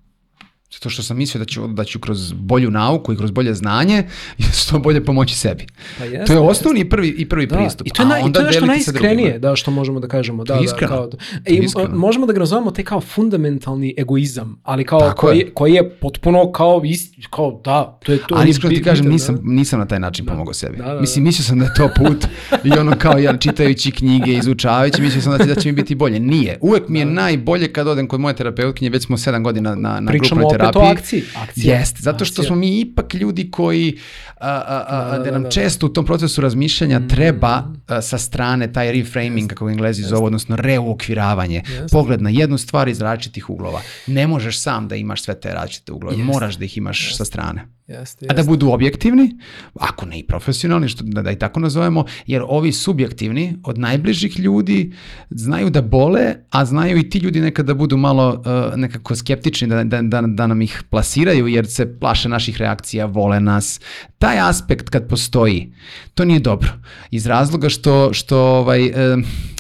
zato 0.74 0.90
što 0.90 1.04
sam 1.04 1.18
mislio 1.18 1.40
da 1.40 1.46
ću, 1.46 1.68
da 1.68 1.84
ću 1.84 2.00
kroz 2.00 2.34
bolju 2.34 2.72
nauku 2.72 3.14
i 3.14 3.18
kroz 3.18 3.32
bolje 3.32 3.54
znanje 3.54 4.04
što 4.62 4.80
bolje 4.80 5.06
pomoći 5.06 5.36
sebi. 5.36 5.66
Pa 5.98 6.06
jeste, 6.06 6.26
to 6.26 6.34
je 6.34 6.40
osnovni 6.40 6.80
i 6.80 6.90
prvi, 6.90 7.08
i 7.18 7.30
prvi 7.30 7.46
da. 7.48 7.56
pristup. 7.56 7.88
I 7.88 7.90
to 7.90 8.02
je, 8.02 8.08
na, 8.08 8.20
i 8.20 8.32
to 8.34 8.40
je 8.40 8.46
nešto 8.46 8.66
najiskrenije, 8.66 9.40
da, 9.40 9.56
što 9.56 9.72
možemo 9.72 10.00
da 10.00 10.08
kažemo. 10.08 10.44
Da. 10.44 10.60
Da, 10.80 10.88
kao, 10.88 11.10
e, 11.46 11.54
iskreno. 11.54 11.98
možemo 11.98 12.26
da 12.26 12.34
ga 12.34 12.40
nazovemo 12.40 12.72
taj 12.72 12.86
kao 12.86 13.02
fundamentalni 13.02 13.96
egoizam, 13.98 14.62
ali 14.64 14.86
kao 14.86 15.14
koji, 15.18 15.40
je. 15.40 15.54
koji 15.54 15.74
je 15.74 15.90
potpuno 15.90 16.52
kao 16.52 16.82
ist, 16.86 17.14
kao 17.30 17.62
da, 17.64 18.00
to 18.06 18.12
je 18.12 18.18
to. 18.28 18.36
Ali 18.36 18.50
iskreno 18.50 18.76
ti 18.76 18.84
kažem, 18.84 19.08
nisam, 19.08 19.36
da. 19.36 19.42
nisam 19.44 19.80
na 19.80 19.86
taj 19.86 20.00
način 20.00 20.26
da. 20.26 20.32
pomogao 20.32 20.54
sebi. 20.54 20.78
Da, 20.78 20.84
da, 20.84 20.94
da. 20.94 21.02
Mislim, 21.02 21.24
mislio 21.24 21.44
sam 21.44 21.60
da 21.60 21.66
je 21.66 21.74
to 21.78 21.90
put 21.98 22.26
i 22.64 22.72
ono 22.72 22.94
kao, 23.00 23.18
ja 23.18 23.38
čitajući 23.38 23.92
knjige, 23.92 24.34
izučavajući, 24.34 25.02
mislio 25.02 25.22
sam 25.22 25.38
da 25.38 25.38
će, 25.38 25.54
da 25.54 25.62
će 25.62 25.70
mi 25.70 25.74
biti 25.74 25.96
bolje. 25.96 26.20
Nije. 26.20 26.58
Uvek 26.62 26.88
mi 26.88 27.00
je 27.00 27.06
da. 27.06 27.12
najbolje 27.12 27.74
kad 27.74 27.88
odem 27.88 28.08
kod 28.08 28.20
moje 28.20 28.36
terapeutkinje, 28.36 28.90
već 28.90 29.06
smo 29.06 29.18
sedam 29.18 29.44
godina 29.44 29.76
na, 29.76 30.00
na 30.00 30.12
grupnoj 30.12 30.46
terapiji 30.52 30.61
terapiji. 30.62 30.82
opet 30.82 30.98
o 30.98 31.02
akciji. 31.02 31.24
Akcija. 31.36 31.78
Jeste, 31.78 31.98
zato 32.02 32.26
što 32.26 32.42
Akcija. 32.42 32.48
smo 32.48 32.56
mi 32.56 32.80
ipak 32.80 33.14
ljudi 33.14 33.52
koji, 33.52 33.98
a, 34.40 34.50
a, 34.50 34.86
a, 34.88 35.12
Da, 35.12 35.18
da, 35.18 35.24
da 35.24 35.32
nam 35.32 35.42
da, 35.44 35.48
da. 35.48 35.52
često 35.52 35.86
u 35.86 35.90
tom 35.90 36.06
procesu 36.06 36.42
razmišljanja 36.42 37.02
treba 37.08 37.64
a, 37.88 38.02
sa 38.02 38.18
strane 38.18 38.74
taj 38.74 38.92
reframing, 38.92 39.50
kako 39.50 39.66
ga 39.66 39.72
englezi 39.72 40.04
zovu, 40.04 40.26
odnosno 40.26 40.56
reuokviravanje, 40.56 41.64
pogled 41.92 42.22
na 42.22 42.30
jednu 42.30 42.58
stvar 42.58 42.88
iz 42.88 43.02
različitih 43.02 43.50
uglova. 43.50 43.82
Ne 44.08 44.28
možeš 44.28 44.60
sam 44.60 44.88
da 44.88 44.96
imaš 44.96 45.24
sve 45.24 45.40
te 45.40 45.54
različite 45.54 45.92
uglove, 45.92 46.16
Jeste. 46.18 46.26
moraš 46.34 46.56
da 46.56 46.66
ih 46.66 46.78
imaš 46.78 47.16
sa 47.18 47.26
strane. 47.26 47.68
Jeste, 47.88 48.26
A 48.30 48.34
da 48.34 48.44
budu 48.44 48.70
objektivni, 48.70 49.38
ako 49.74 50.06
ne 50.06 50.20
i 50.20 50.24
profesionalni, 50.24 50.88
što, 50.88 51.04
da, 51.04 51.22
da 51.22 51.32
i 51.32 51.36
tako 51.40 51.60
nazovemo, 51.60 52.06
jer 52.26 52.44
ovi 52.48 52.72
subjektivni 52.72 53.58
od 53.64 53.78
najbližih 53.78 54.40
ljudi 54.40 54.94
znaju 55.30 55.70
da 55.70 55.82
bole, 55.82 56.36
a 56.50 56.66
znaju 56.66 56.98
i 56.98 57.10
ti 57.10 57.20
ljudi 57.20 57.42
nekad 57.42 57.66
da 57.66 57.74
budu 57.74 57.98
malo 57.98 58.44
uh, 58.70 58.78
nekako 58.78 59.16
skeptični, 59.16 59.68
da, 59.68 59.84
da, 59.84 60.02
da, 60.02 60.22
da 60.22 60.48
nam 60.52 60.62
ih 60.62 60.84
plasiraju, 60.90 61.48
jer 61.48 61.68
se 61.68 62.00
plaše 62.00 62.30
naših 62.30 62.58
reakcija, 62.58 63.06
vole 63.06 63.40
nas. 63.40 63.80
Taj 64.18 64.40
aspekt 64.40 64.90
kad 64.90 65.08
postoji, 65.08 65.74
to 66.14 66.26
nije 66.26 66.40
dobro. 66.40 66.70
Iz 67.12 67.26
razloga 67.26 67.70
što, 67.70 68.14
što, 68.14 68.38
ovaj, 68.38 68.92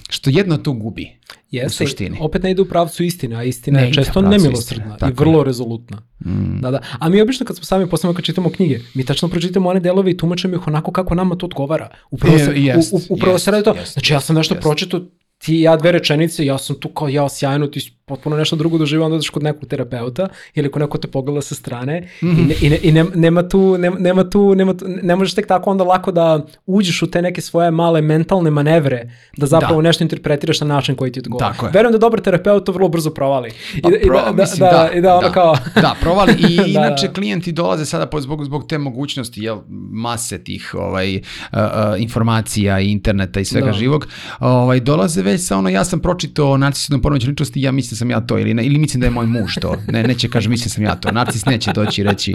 što 0.09 0.29
jedno 0.29 0.57
tu 0.57 0.73
gubi. 0.73 1.21
Jeste, 1.51 1.83
u 1.83 1.87
suštini. 1.87 2.17
opet 2.21 2.43
ne 2.43 2.51
ide 2.51 2.61
u 2.61 2.65
pravcu 2.65 3.03
istine, 3.03 3.35
a 3.35 3.43
istina 3.43 3.79
Ne 3.79 3.87
je 3.87 3.93
često 3.93 4.21
nemilosrdna 4.21 4.93
istine, 4.93 5.11
i 5.11 5.13
vrlo 5.13 5.43
rezolutna. 5.43 5.97
Mm. 6.25 6.61
Da, 6.61 6.71
da. 6.71 6.79
A 6.99 7.09
mi 7.09 7.21
obično 7.21 7.45
kad 7.45 7.55
smo 7.55 7.65
sami 7.65 7.89
posebno 7.89 8.13
kad 8.13 8.25
čitamo 8.25 8.49
knjige, 8.49 8.79
mi 8.93 9.05
tačno 9.05 9.27
pročitamo 9.29 9.69
one 9.69 9.79
delove 9.79 10.11
i 10.11 10.17
tumačimo 10.17 10.55
ih 10.55 10.67
onako 10.67 10.91
kako 10.91 11.15
nama 11.15 11.35
to 11.35 11.45
odgovara. 11.45 11.89
Upravo 12.11 12.35
Je, 12.55 12.81
se, 12.81 12.95
u, 12.95 12.99
upravo 13.09 13.35
jest, 13.35 13.45
se 13.45 13.51
radi 13.51 13.63
to. 13.63 13.75
jest, 13.75 13.93
znači 13.93 14.13
ja 14.13 14.19
sam 14.19 14.35
nešto 14.35 14.55
jest. 14.55 14.63
pročitao, 14.63 15.01
ti 15.37 15.59
ja 15.59 15.77
dve 15.77 15.91
rečenice, 15.91 16.45
ja 16.45 16.57
sam 16.57 16.75
tu 16.79 16.89
kao 16.89 17.07
ja 17.07 17.29
sjajno, 17.29 17.67
ti 17.67 17.79
potpuno 18.11 18.37
nešto 18.37 18.55
drugo 18.55 18.77
doživao, 18.77 19.05
onda 19.05 19.15
odeš 19.15 19.29
kod 19.29 19.43
nekog 19.43 19.65
terapeuta 19.65 20.27
ili 20.53 20.71
kod 20.71 20.81
neko 20.81 20.97
te 20.97 21.07
pogleda 21.07 21.41
sa 21.41 21.55
strane 21.55 22.07
i, 22.21 22.25
ne, 22.25 22.55
i, 22.61 22.69
ne, 22.69 22.79
i 22.81 22.91
ne, 22.91 23.05
nema 23.15 23.43
tu, 23.43 23.77
nema, 23.77 23.97
nema 23.99 24.23
tu, 24.25 24.55
nema 24.55 24.73
tu, 24.73 24.85
ne 25.03 25.15
možeš 25.15 25.33
tek 25.33 25.47
tako 25.47 25.71
onda 25.71 25.83
lako 25.83 26.11
da 26.11 26.27
uđeš 26.65 27.01
u 27.01 27.07
te 27.07 27.21
neke 27.21 27.41
svoje 27.41 27.71
male 27.71 28.01
mentalne 28.01 28.51
manevre, 28.51 29.01
da 29.37 29.45
zapravo 29.45 29.75
Da. 29.75 29.87
nešto 29.87 30.03
interpretiraš 30.03 30.61
na 30.61 30.67
način 30.67 30.95
koji 30.95 31.11
ti 31.11 31.19
odgovara. 31.19 31.51
Tako 31.53 31.65
je. 31.65 31.71
Verujem 31.71 31.91
da 31.91 31.97
dobar 31.97 32.21
terapeut 32.21 32.65
to 32.65 32.71
vrlo 32.71 32.89
brzo 32.89 33.09
provali. 33.09 33.49
I, 33.75 33.81
Pa 33.81 33.89
da- 33.89 33.97
i 33.97 34.01
pro- 34.01 34.17
da, 34.17 34.25
da, 34.25 34.31
mislim, 34.33 34.59
da, 34.59 34.89
i 34.93 35.01
da 35.01 35.13
ono 35.13 35.27
da, 35.27 35.33
kao... 35.33 35.55
da, 35.75 35.95
provali 36.01 36.33
i 36.39 36.57
Da, 36.57 36.67
inače 36.67 37.07
da. 37.07 37.13
klijenti 37.13 37.51
dolaze 37.51 37.85
sada 37.85 38.05
po, 38.05 38.21
zbog, 38.21 38.45
zbog 38.45 38.67
te 38.67 38.77
mogućnosti, 38.77 39.41
jel, 39.41 39.57
mase 39.91 40.37
tih 40.39 40.75
ovaj, 40.77 41.15
uh, 41.15 41.21
uh, 41.53 41.61
informacija 41.97 42.79
i 42.79 42.91
interneta 42.91 43.39
i 43.39 43.45
svega 43.45 43.65
Da. 43.67 43.73
živog, 43.73 44.07
ovaj, 44.39 44.79
dolaze 44.79 45.21
već 45.21 45.41
sa 45.41 45.57
ono, 45.57 45.69
ja 45.69 45.83
sam 45.83 45.99
pročitao 45.99 46.57
narcisistom 46.57 47.01
poremeću 47.01 47.29
ličnosti, 47.29 47.61
ja 47.61 47.71
mislim 47.71 47.89
da 47.89 47.95
sam 48.01 48.09
ja 48.11 48.21
to, 48.21 48.39
ili, 48.39 48.53
ne, 48.53 48.65
ili 48.65 48.79
mislim 48.79 49.01
da 49.01 49.07
je 49.07 49.11
moj 49.11 49.25
muž 49.27 49.55
to. 49.61 49.75
Ne, 49.87 50.03
neće 50.03 50.29
kaže, 50.29 50.49
mislim 50.49 50.65
da 50.65 50.73
sam 50.73 50.83
ja 50.83 50.95
to. 50.95 51.11
Narcis 51.11 51.45
neće 51.45 51.71
doći 51.73 52.01
i 52.01 52.03
reći, 52.03 52.31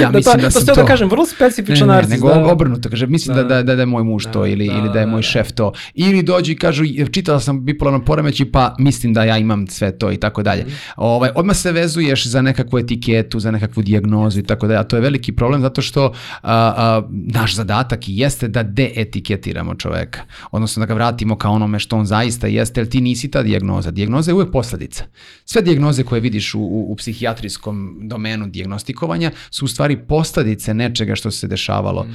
ja 0.00 0.10
Da, 0.10 0.18
mislim 0.18 0.34
to, 0.34 0.40
da 0.40 0.44
to 0.44 0.50
sam 0.50 0.62
ste 0.62 0.72
to. 0.74 0.80
da 0.80 0.86
kažem, 0.86 1.08
vrlo 1.10 1.26
specifičan 1.26 1.88
Ne, 1.88 1.94
ne, 1.94 1.94
narcis. 1.94 2.10
nego 2.10 2.28
da. 2.28 2.52
obrnuto, 2.52 2.88
kaže, 2.90 3.06
mislim 3.06 3.36
da, 3.36 3.42
Da. 3.42 3.48
da, 3.48 3.62
da, 3.62 3.74
da 3.76 3.82
je 3.82 3.86
moj 3.86 4.04
muž 4.04 4.24
to 4.32 4.46
ili, 4.46 4.66
da, 4.68 4.74
ili 4.74 4.88
da 4.88 5.00
je 5.00 5.06
da, 5.06 5.10
moj 5.10 5.18
da. 5.18 5.22
šef 5.22 5.52
to. 5.52 5.72
Ili 5.94 6.22
dođu 6.22 6.52
i 6.52 6.56
kažu, 6.56 6.84
čitala 7.12 7.40
sam 7.40 7.64
bipolarno 7.64 8.04
poremeći 8.04 8.44
pa 8.44 8.74
mislim 8.78 9.14
da 9.14 9.24
ja 9.24 9.38
imam 9.38 9.66
sve 9.66 9.98
to 9.98 10.12
i 10.12 10.16
tako 10.16 10.42
dalje. 10.42 10.62
Mhm. 10.62 10.74
Ovaj, 10.96 11.30
odmah 11.34 11.56
se 11.56 11.72
vezuješ 11.72 12.26
za 12.26 12.42
nekakvu 12.42 12.78
etiketu, 12.78 13.40
za 13.40 13.50
nekakvu 13.50 13.82
dijagnozu 13.82 14.40
i 14.40 14.42
tako 14.42 14.66
dalje, 14.66 14.78
a 14.78 14.84
to 14.84 14.96
je 14.96 15.02
veliki 15.02 15.32
problem 15.32 15.60
zato 15.62 15.82
što 15.82 16.04
a, 16.04 16.12
a, 16.42 17.02
naš 17.10 17.54
zadatak 17.54 18.08
i 18.08 18.16
jeste 18.16 18.48
da 18.48 18.62
deetiketiramo 18.62 19.74
čoveka, 19.74 20.20
odnosno 20.50 20.80
da 20.80 20.86
ga 20.86 20.94
vratimo 20.94 21.36
ka 21.36 21.48
onome 21.48 21.78
što 21.78 21.96
on 21.96 22.06
zaista 22.06 22.46
jeste, 22.46 22.80
jer 22.80 22.88
ti 22.88 23.00
nisi 23.00 23.30
ta 23.30 23.42
dijagnoza. 23.42 23.90
Dijagnoza 23.90 24.30
je 24.30 24.34
uvek 24.34 24.50
posledica. 24.52 24.95
Sve 25.44 25.62
dijagnoze 25.62 26.04
koje 26.04 26.20
vidiš 26.20 26.54
u, 26.54 26.60
u, 26.60 26.92
u 26.92 26.96
psihijatrijskom 26.96 27.98
domenu 28.02 28.46
dijagnostikovanja 28.46 29.30
su 29.50 29.64
u 29.64 29.68
stvari 29.68 29.96
posljedice 30.08 30.74
nečega 30.74 31.14
što 31.14 31.30
se 31.30 31.46
dešavalo. 31.46 32.06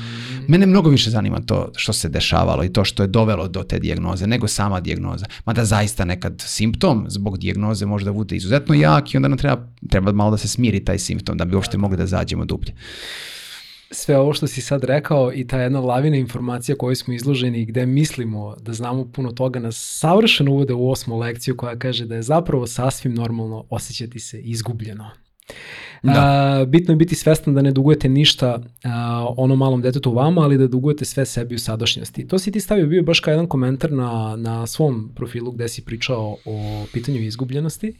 Mene 0.47 0.65
mnogo 0.65 0.89
više 0.89 1.09
zanima 1.09 1.39
to 1.41 1.71
što 1.75 1.93
se 1.93 2.09
dešavalo 2.09 2.63
i 2.63 2.73
to 2.73 2.85
što 2.85 3.03
je 3.03 3.07
dovelo 3.07 3.47
do 3.47 3.63
te 3.63 3.79
dijagnoze 3.79 4.27
nego 4.27 4.47
sama 4.47 4.79
dijagnoza. 4.79 5.25
Mada 5.45 5.65
zaista 5.65 6.05
nekad 6.05 6.43
simptom 6.45 7.05
zbog 7.07 7.37
dijagnoze 7.37 7.85
može 7.85 8.05
da 8.05 8.13
bude 8.13 8.35
izuzetno 8.35 8.75
jak 8.75 9.13
i 9.13 9.17
onda 9.17 9.27
nam 9.27 9.37
treba, 9.37 9.67
treba 9.89 10.11
malo 10.11 10.31
da 10.31 10.37
se 10.37 10.47
smiri 10.47 10.85
taj 10.85 10.99
simptom 10.99 11.37
da 11.37 11.45
bi 11.45 11.55
uopšte 11.55 11.77
mogli 11.77 11.97
da 11.97 12.05
zađemo 12.05 12.45
dublje. 12.45 12.73
Sve 13.91 14.17
ovo 14.17 14.33
što 14.33 14.47
si 14.47 14.61
sad 14.61 14.83
rekao 14.83 15.33
i 15.33 15.47
ta 15.47 15.61
jedna 15.61 15.79
lavina 15.79 16.17
informacija 16.17 16.75
kojoj 16.75 16.95
smo 16.95 17.13
izloženi 17.13 17.61
i 17.61 17.65
gde 17.65 17.85
mislimo 17.85 18.55
da 18.61 18.73
znamo 18.73 19.11
puno 19.11 19.31
toga 19.31 19.59
nas 19.59 19.97
savršeno 19.99 20.51
uvode 20.51 20.73
u 20.73 20.89
osmu 20.89 21.17
lekciju 21.17 21.57
koja 21.57 21.79
kaže 21.79 22.05
da 22.05 22.15
je 22.15 22.21
zapravo 22.21 22.67
sasvim 22.67 23.13
normalno 23.13 23.65
osjećati 23.69 24.19
se 24.19 24.41
izgubljeno. 24.41 25.11
A, 26.03 26.65
bitno 26.67 26.91
je 26.91 26.95
biti 26.95 27.15
svestan 27.15 27.53
da 27.53 27.61
ne 27.61 27.71
dugujete 27.71 28.09
ništa 28.09 28.63
a, 28.83 29.27
onom 29.37 29.59
malom 29.59 29.81
detetu 29.81 30.13
vama, 30.13 30.41
ali 30.41 30.57
da 30.57 30.67
dugujete 30.67 31.05
sve 31.05 31.25
sebi 31.25 31.55
u 31.55 31.59
sadašnjosti. 31.59 32.27
To 32.27 32.39
si 32.39 32.51
ti 32.51 32.59
stavio 32.59 32.87
bio 32.87 33.03
baš 33.03 33.19
kao 33.19 33.31
jedan 33.31 33.47
komentar 33.47 33.91
na, 33.91 34.35
na 34.35 34.67
svom 34.67 35.11
profilu 35.15 35.51
gde 35.51 35.67
si 35.67 35.85
pričao 35.85 36.37
o 36.45 36.85
pitanju 36.93 37.21
izgubljenosti. 37.21 37.93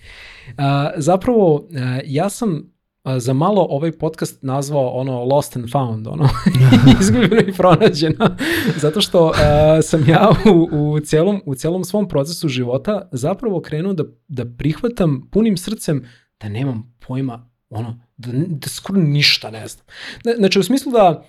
A, 0.58 0.92
zapravo, 0.98 1.68
a, 1.76 2.00
ja 2.06 2.30
sam 2.30 2.72
za 3.20 3.34
malo 3.34 3.68
ovaj 3.70 3.92
podcast 3.92 4.44
nazvao 4.44 4.88
ono 4.88 5.24
lost 5.24 5.56
and 5.58 5.72
found, 5.72 6.08
ono 6.08 6.30
izgubljeno 7.02 7.42
i 7.48 7.54
pronađeno, 7.54 8.36
zato 8.78 9.02
što 9.02 9.32
a, 9.36 9.82
sam 9.82 10.10
ja 10.10 10.30
u, 10.54 10.70
u, 10.72 11.00
cijelom, 11.00 11.42
u 11.46 11.56
cijelom 11.56 11.84
svom 11.84 12.08
procesu 12.08 12.48
života 12.48 13.10
zapravo 13.12 13.62
krenuo 13.62 13.94
da, 13.94 14.04
da 14.28 14.46
prihvatam 14.58 15.30
punim 15.32 15.58
srcem 15.58 16.06
da 16.42 16.50
nemam 16.50 16.96
pojma, 17.08 17.50
ono, 17.70 18.00
da, 18.18 18.30
da 18.48 18.70
skoro 18.70 19.02
ništa 19.02 19.52
ne 19.52 19.68
znam. 19.68 19.86
Zna- 20.24 20.36
Znači, 20.38 20.60
u 20.60 20.64
smislu 20.64 20.92
da 20.92 21.24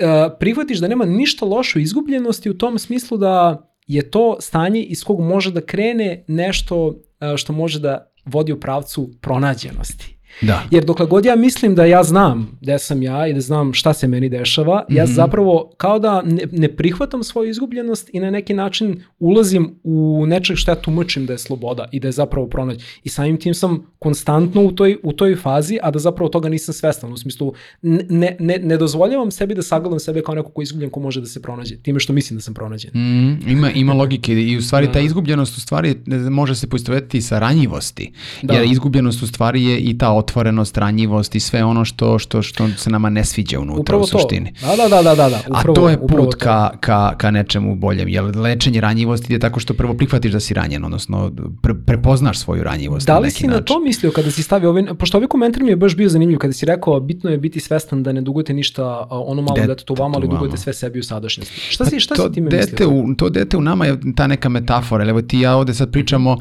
a, 0.00 0.36
prihvatiš 0.40 0.78
da 0.78 0.88
nema 0.88 1.04
ništa 1.04 1.44
loše 1.44 1.78
u 1.78 1.82
izgubljenosti 1.82 2.50
u 2.50 2.58
tom 2.58 2.78
smislu 2.78 3.18
da 3.18 3.64
je 3.86 4.10
to 4.10 4.36
stanje 4.40 4.82
iz 4.82 5.04
kog 5.04 5.20
može 5.20 5.52
da 5.52 5.60
krene 5.60 6.24
nešto 6.28 6.94
a, 7.20 7.36
što 7.36 7.52
može 7.52 7.80
da 7.80 8.12
vodi 8.24 8.52
u 8.52 8.60
pravcu 8.60 9.10
pronađenosti. 9.20 10.17
Da. 10.42 10.62
Jer 10.70 10.84
dokle 10.84 11.06
god 11.06 11.24
ja 11.24 11.36
mislim 11.36 11.74
da 11.74 11.84
ja 11.84 12.02
znam 12.02 12.58
gde 12.60 12.78
sam 12.78 13.02
ja 13.02 13.26
i 13.26 13.32
da 13.34 13.40
znam 13.40 13.72
šta 13.74 13.92
se 13.92 14.08
meni 14.08 14.28
dešava, 14.28 14.84
ja 14.88 15.04
Mhm. 15.04 15.12
zapravo 15.12 15.70
kao 15.76 15.98
da 15.98 16.22
ne, 16.22 16.42
ne 16.52 16.76
prihvatam 16.76 17.22
svoju 17.24 17.50
izgubljenost 17.50 18.10
i 18.12 18.20
na 18.20 18.30
neki 18.30 18.54
način 18.54 19.02
ulazim 19.18 19.74
u 19.82 20.24
nečeg 20.26 20.56
što 20.56 20.70
ja 20.70 20.74
tumačim 20.74 21.26
da 21.26 21.32
je 21.32 21.38
sloboda 21.38 21.88
i 21.92 22.00
da 22.00 22.08
je 22.08 22.12
zapravo 22.12 22.46
pronađ. 22.46 22.82
I 23.04 23.08
samim 23.08 23.36
tim 23.36 23.54
sam 23.54 23.86
konstantno 23.98 24.62
u 24.62 24.72
toj, 24.72 24.96
u 25.02 25.12
toj 25.12 25.36
fazi, 25.36 25.78
a 25.82 25.90
da 25.90 25.98
zapravo 25.98 26.28
toga 26.28 26.48
nisam 26.48 26.74
svestan. 26.74 27.12
U 27.12 27.16
smislu, 27.16 27.52
ne, 27.82 28.36
ne, 28.38 28.58
ne 28.58 28.76
dozvoljavam 28.76 29.30
sebi 29.30 29.54
da 29.54 29.62
sagledam 29.62 29.98
sebe 30.00 30.22
kao 30.22 30.34
neko 30.34 30.50
ko 30.50 30.60
je 30.60 30.62
izgubljen 30.62 30.90
ko 30.90 31.00
može 31.00 31.20
da 31.20 31.26
se 31.26 31.42
pronađe. 31.42 31.76
Time 31.76 32.00
što 32.00 32.12
mislim 32.12 32.36
da 32.36 32.40
sam 32.42 32.54
pronađen. 32.54 32.90
Mm, 32.94 33.50
ima, 33.50 33.70
ima 33.70 33.92
logike 33.92 34.32
i 34.34 34.56
u 34.56 34.62
stvari 34.62 34.92
ta 34.92 35.00
izgubljenost 35.00 35.56
u 35.56 35.60
stvari 35.60 35.94
može 36.30 36.54
se 36.54 36.66
poistovetiti 36.68 37.20
sa 37.22 37.38
ranjivosti. 37.38 38.12
Da. 38.42 38.54
Jer 38.54 38.72
izgubljenost 38.72 39.22
u 39.22 39.26
stvari 39.26 39.64
je 39.64 39.78
i 39.78 39.98
ta 39.98 40.12
otvorenost, 40.28 40.78
ranjivost 40.78 41.34
i 41.34 41.40
sve 41.40 41.64
ono 41.64 41.84
što, 41.84 42.18
što, 42.18 42.42
što 42.42 42.68
se 42.68 42.90
nama 42.90 43.10
ne 43.10 43.24
sviđa 43.24 43.60
unutra 43.60 43.80
Upravo 43.80 44.02
u 44.02 44.06
to. 44.06 44.18
suštini. 44.18 44.52
Da, 44.60 44.76
da, 44.78 44.88
da, 44.88 45.02
da, 45.04 45.14
da. 45.14 45.28
da. 45.28 45.36
A 45.36 45.60
Upravo, 45.60 45.74
to 45.74 45.88
je 45.88 45.98
put 45.98 46.30
to. 46.30 46.36
ka, 46.38 46.70
ka, 46.80 47.14
ka 47.16 47.30
nečemu 47.30 47.74
boljem. 47.76 48.08
Jer 48.08 48.36
lečenje 48.36 48.80
ranjivosti 48.80 49.32
je 49.32 49.38
tako 49.38 49.60
što 49.60 49.74
prvo 49.74 49.94
prihvatiš 49.94 50.32
da 50.32 50.40
si 50.40 50.54
ranjen, 50.54 50.84
odnosno 50.84 51.32
pre, 51.62 51.74
prepoznaš 51.76 52.38
svoju 52.38 52.62
ranjivost 52.62 53.06
Da 53.06 53.12
na 53.12 53.18
li 53.18 53.24
neki 53.24 53.36
si 53.36 53.46
na 53.46 53.52
način. 53.52 53.66
to 53.66 53.80
mislio 53.80 54.10
kada 54.12 54.30
si 54.30 54.42
stavio 54.42 54.70
ovaj, 54.70 54.84
pošto 54.98 55.16
ovaj 55.16 55.28
komentar 55.28 55.62
mi 55.62 55.68
je 55.68 55.76
baš 55.76 55.96
bio 55.96 56.08
zanimljiv, 56.08 56.38
kada 56.38 56.52
si 56.52 56.66
rekao 56.66 57.00
bitno 57.00 57.30
je 57.30 57.38
biti 57.38 57.60
svestan 57.60 58.02
da 58.02 58.12
ne 58.12 58.20
dugujete 58.20 58.54
ništa 58.54 58.82
a, 58.84 59.06
ono 59.10 59.42
malo 59.42 59.54
Detetu 59.56 59.68
detetu 59.68 59.94
vama, 59.94 60.16
ali 60.16 60.28
dugujete 60.28 60.56
sve 60.56 60.72
sebi 60.72 60.98
u 60.98 61.02
sadašnjosti. 61.02 61.60
Šta 61.60 61.84
si, 61.84 62.00
šta 62.00 62.14
Pa 62.14 62.16
to 62.16 62.28
si 62.28 62.34
time 62.34 62.50
dete 62.50 62.70
mislio? 62.72 62.88
u, 62.90 63.14
to 63.14 63.28
dete 63.28 63.56
u 63.56 63.60
nama 63.60 63.86
je 63.86 63.96
ta 64.16 64.26
neka 64.26 64.48
metafora, 64.48 65.04
evo 65.04 65.22
ti 65.22 65.40
ja 65.40 65.56
ovde 65.56 65.74
sad 65.74 65.90
pričamo, 65.90 66.32
uh, 66.32 66.38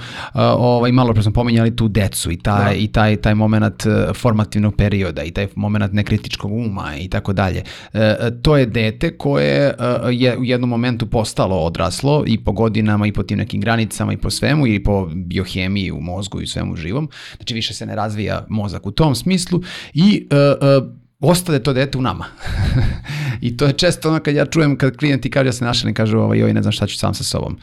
ovaj, 0.58 0.92
malo 0.92 1.14
pre 1.14 1.24
smo 1.24 1.32
pominjali 1.32 1.76
tu 1.76 1.88
decu 1.88 2.32
i 2.32 2.38
taj, 2.38 2.66
Da. 2.66 2.74
i 2.74 2.88
taj, 2.88 3.16
taj 3.16 3.36
moment 3.36 3.67
uh, 3.68 4.16
formativnog 4.16 4.76
perioda 4.76 5.24
i 5.24 5.32
taj 5.32 5.48
moment 5.56 5.94
nekritičkog 5.94 6.52
uma 6.52 6.96
i 7.00 7.10
tako 7.10 7.34
dalje. 7.34 7.64
Uh, 7.94 8.00
to 8.42 8.58
je 8.58 8.66
dete 8.66 9.18
koje 9.18 9.74
uh, 9.80 9.86
je 10.12 10.38
u 10.38 10.44
jednom 10.44 10.70
momentu 10.70 11.06
postalo 11.06 11.56
odraslo 11.56 12.24
i 12.28 12.44
po 12.44 12.52
godinama 12.52 13.08
i 13.08 13.12
po 13.12 13.24
tim 13.24 13.38
nekim 13.38 13.62
granicama 13.62 14.14
i 14.14 14.18
po 14.18 14.30
svemu 14.30 14.68
i 14.68 14.84
po 14.84 15.10
biohemiji 15.14 15.92
u 15.92 16.02
mozgu 16.02 16.42
i 16.42 16.48
svemu 16.48 16.76
živom. 16.76 17.10
Znači 17.38 17.54
više 17.54 17.74
se 17.74 17.86
ne 17.86 17.96
razvija 17.96 18.46
mozak 18.50 18.86
u 18.86 18.92
tom 18.92 19.16
smislu 19.16 19.62
i 19.94 20.28
uh, 20.32 20.84
uh, 20.84 21.07
ostade 21.20 21.60
to 21.60 21.74
dete 21.74 21.98
u 21.98 22.02
nama. 22.02 22.26
I 23.42 23.58
to 23.58 23.66
je 23.66 23.74
često 23.74 24.10
ono 24.10 24.20
kad 24.20 24.36
ja 24.36 24.46
čujem 24.46 24.78
kad 24.78 24.98
klijenti 24.98 25.30
kažu 25.30 25.48
ja 25.48 25.54
se 25.54 25.66
našalim, 25.66 25.94
kažu 25.94 26.18
ovaj, 26.18 26.40
joj 26.40 26.54
ne 26.54 26.62
znam 26.62 26.72
šta 26.72 26.88
ću 26.88 26.98
sam 26.98 27.14
sa 27.14 27.24
sobom. 27.24 27.58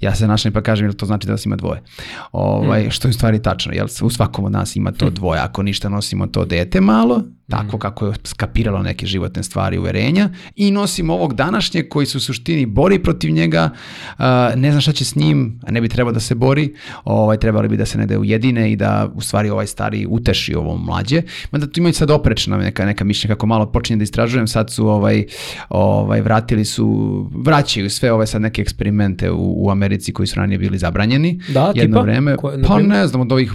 Ja 0.00 0.14
se 0.14 0.26
našalim 0.26 0.52
pa 0.52 0.60
kažem 0.60 0.86
jel 0.86 0.94
to 0.94 1.06
znači 1.06 1.26
da 1.26 1.32
nas 1.32 1.46
ima 1.46 1.56
dvoje. 1.56 1.82
Ovaj, 2.32 2.90
Što 2.90 3.08
je 3.08 3.10
u 3.10 3.12
stvari 3.12 3.42
tačno, 3.42 3.72
jel 3.72 3.86
u 4.02 4.10
svakom 4.10 4.44
od 4.44 4.52
nas 4.52 4.76
ima 4.76 4.92
to 4.92 5.10
dvoje. 5.10 5.40
Ako 5.40 5.62
ništa 5.62 5.88
nosimo 5.88 6.26
to 6.26 6.44
dete 6.44 6.80
malo, 6.80 7.22
tako 7.50 7.76
mm. 7.76 7.80
kako 7.80 8.06
je 8.06 8.12
skapiralo 8.24 8.82
neke 8.82 9.06
životne 9.06 9.42
stvari 9.42 9.78
uverenja 9.78 10.28
i 10.56 10.70
nosim 10.70 11.10
ovog 11.10 11.34
današnjeg 11.34 11.88
koji 11.88 12.06
se 12.06 12.18
u 12.18 12.20
suštini 12.20 12.66
bori 12.66 12.98
protiv 12.98 13.30
njega, 13.30 13.70
ne 14.56 14.70
znam 14.70 14.80
šta 14.80 14.92
će 14.92 15.04
s 15.04 15.14
njim, 15.14 15.60
a 15.66 15.70
ne 15.70 15.80
bi 15.80 15.88
trebao 15.88 16.12
da 16.12 16.20
se 16.20 16.34
bori, 16.34 16.74
ovaj, 17.04 17.36
trebali 17.36 17.68
bi 17.68 17.76
da 17.76 17.86
se 17.86 17.98
ne 17.98 18.18
ujedine 18.18 18.72
i 18.72 18.76
da 18.76 19.12
u 19.14 19.20
stvari 19.20 19.50
ovaj 19.50 19.66
stari 19.66 20.06
uteši 20.10 20.54
ovo 20.54 20.76
mlađe. 20.76 21.22
Mada 21.50 21.66
tu 21.66 21.80
imaju 21.80 21.94
sad 21.94 22.10
oprečna 22.10 22.56
neka, 22.56 22.84
neka 22.84 23.04
mišljenja 23.04 23.34
kako 23.34 23.46
malo 23.46 23.72
počinje 23.72 23.96
da 23.96 24.02
istražujem, 24.02 24.48
sad 24.48 24.70
su 24.70 24.88
ovaj, 24.88 25.24
ovaj, 25.68 26.20
vratili 26.20 26.64
su, 26.64 26.86
vraćaju 27.32 27.90
sve 27.90 28.12
ove 28.12 28.26
sad 28.26 28.42
neke 28.42 28.62
eksperimente 28.62 29.30
u, 29.30 29.66
u 29.66 29.70
Americi 29.70 30.12
koji 30.12 30.26
su 30.26 30.36
ranije 30.36 30.58
bili 30.58 30.78
zabranjeni. 30.78 31.40
Da, 31.48 31.72
jedno 31.74 31.96
tipa? 31.96 32.00
vreme. 32.00 32.36
Koje, 32.36 32.62
pa 32.62 32.78
ne 32.78 33.06
znam, 33.06 33.20
od 33.20 33.32
ovih 33.32 33.52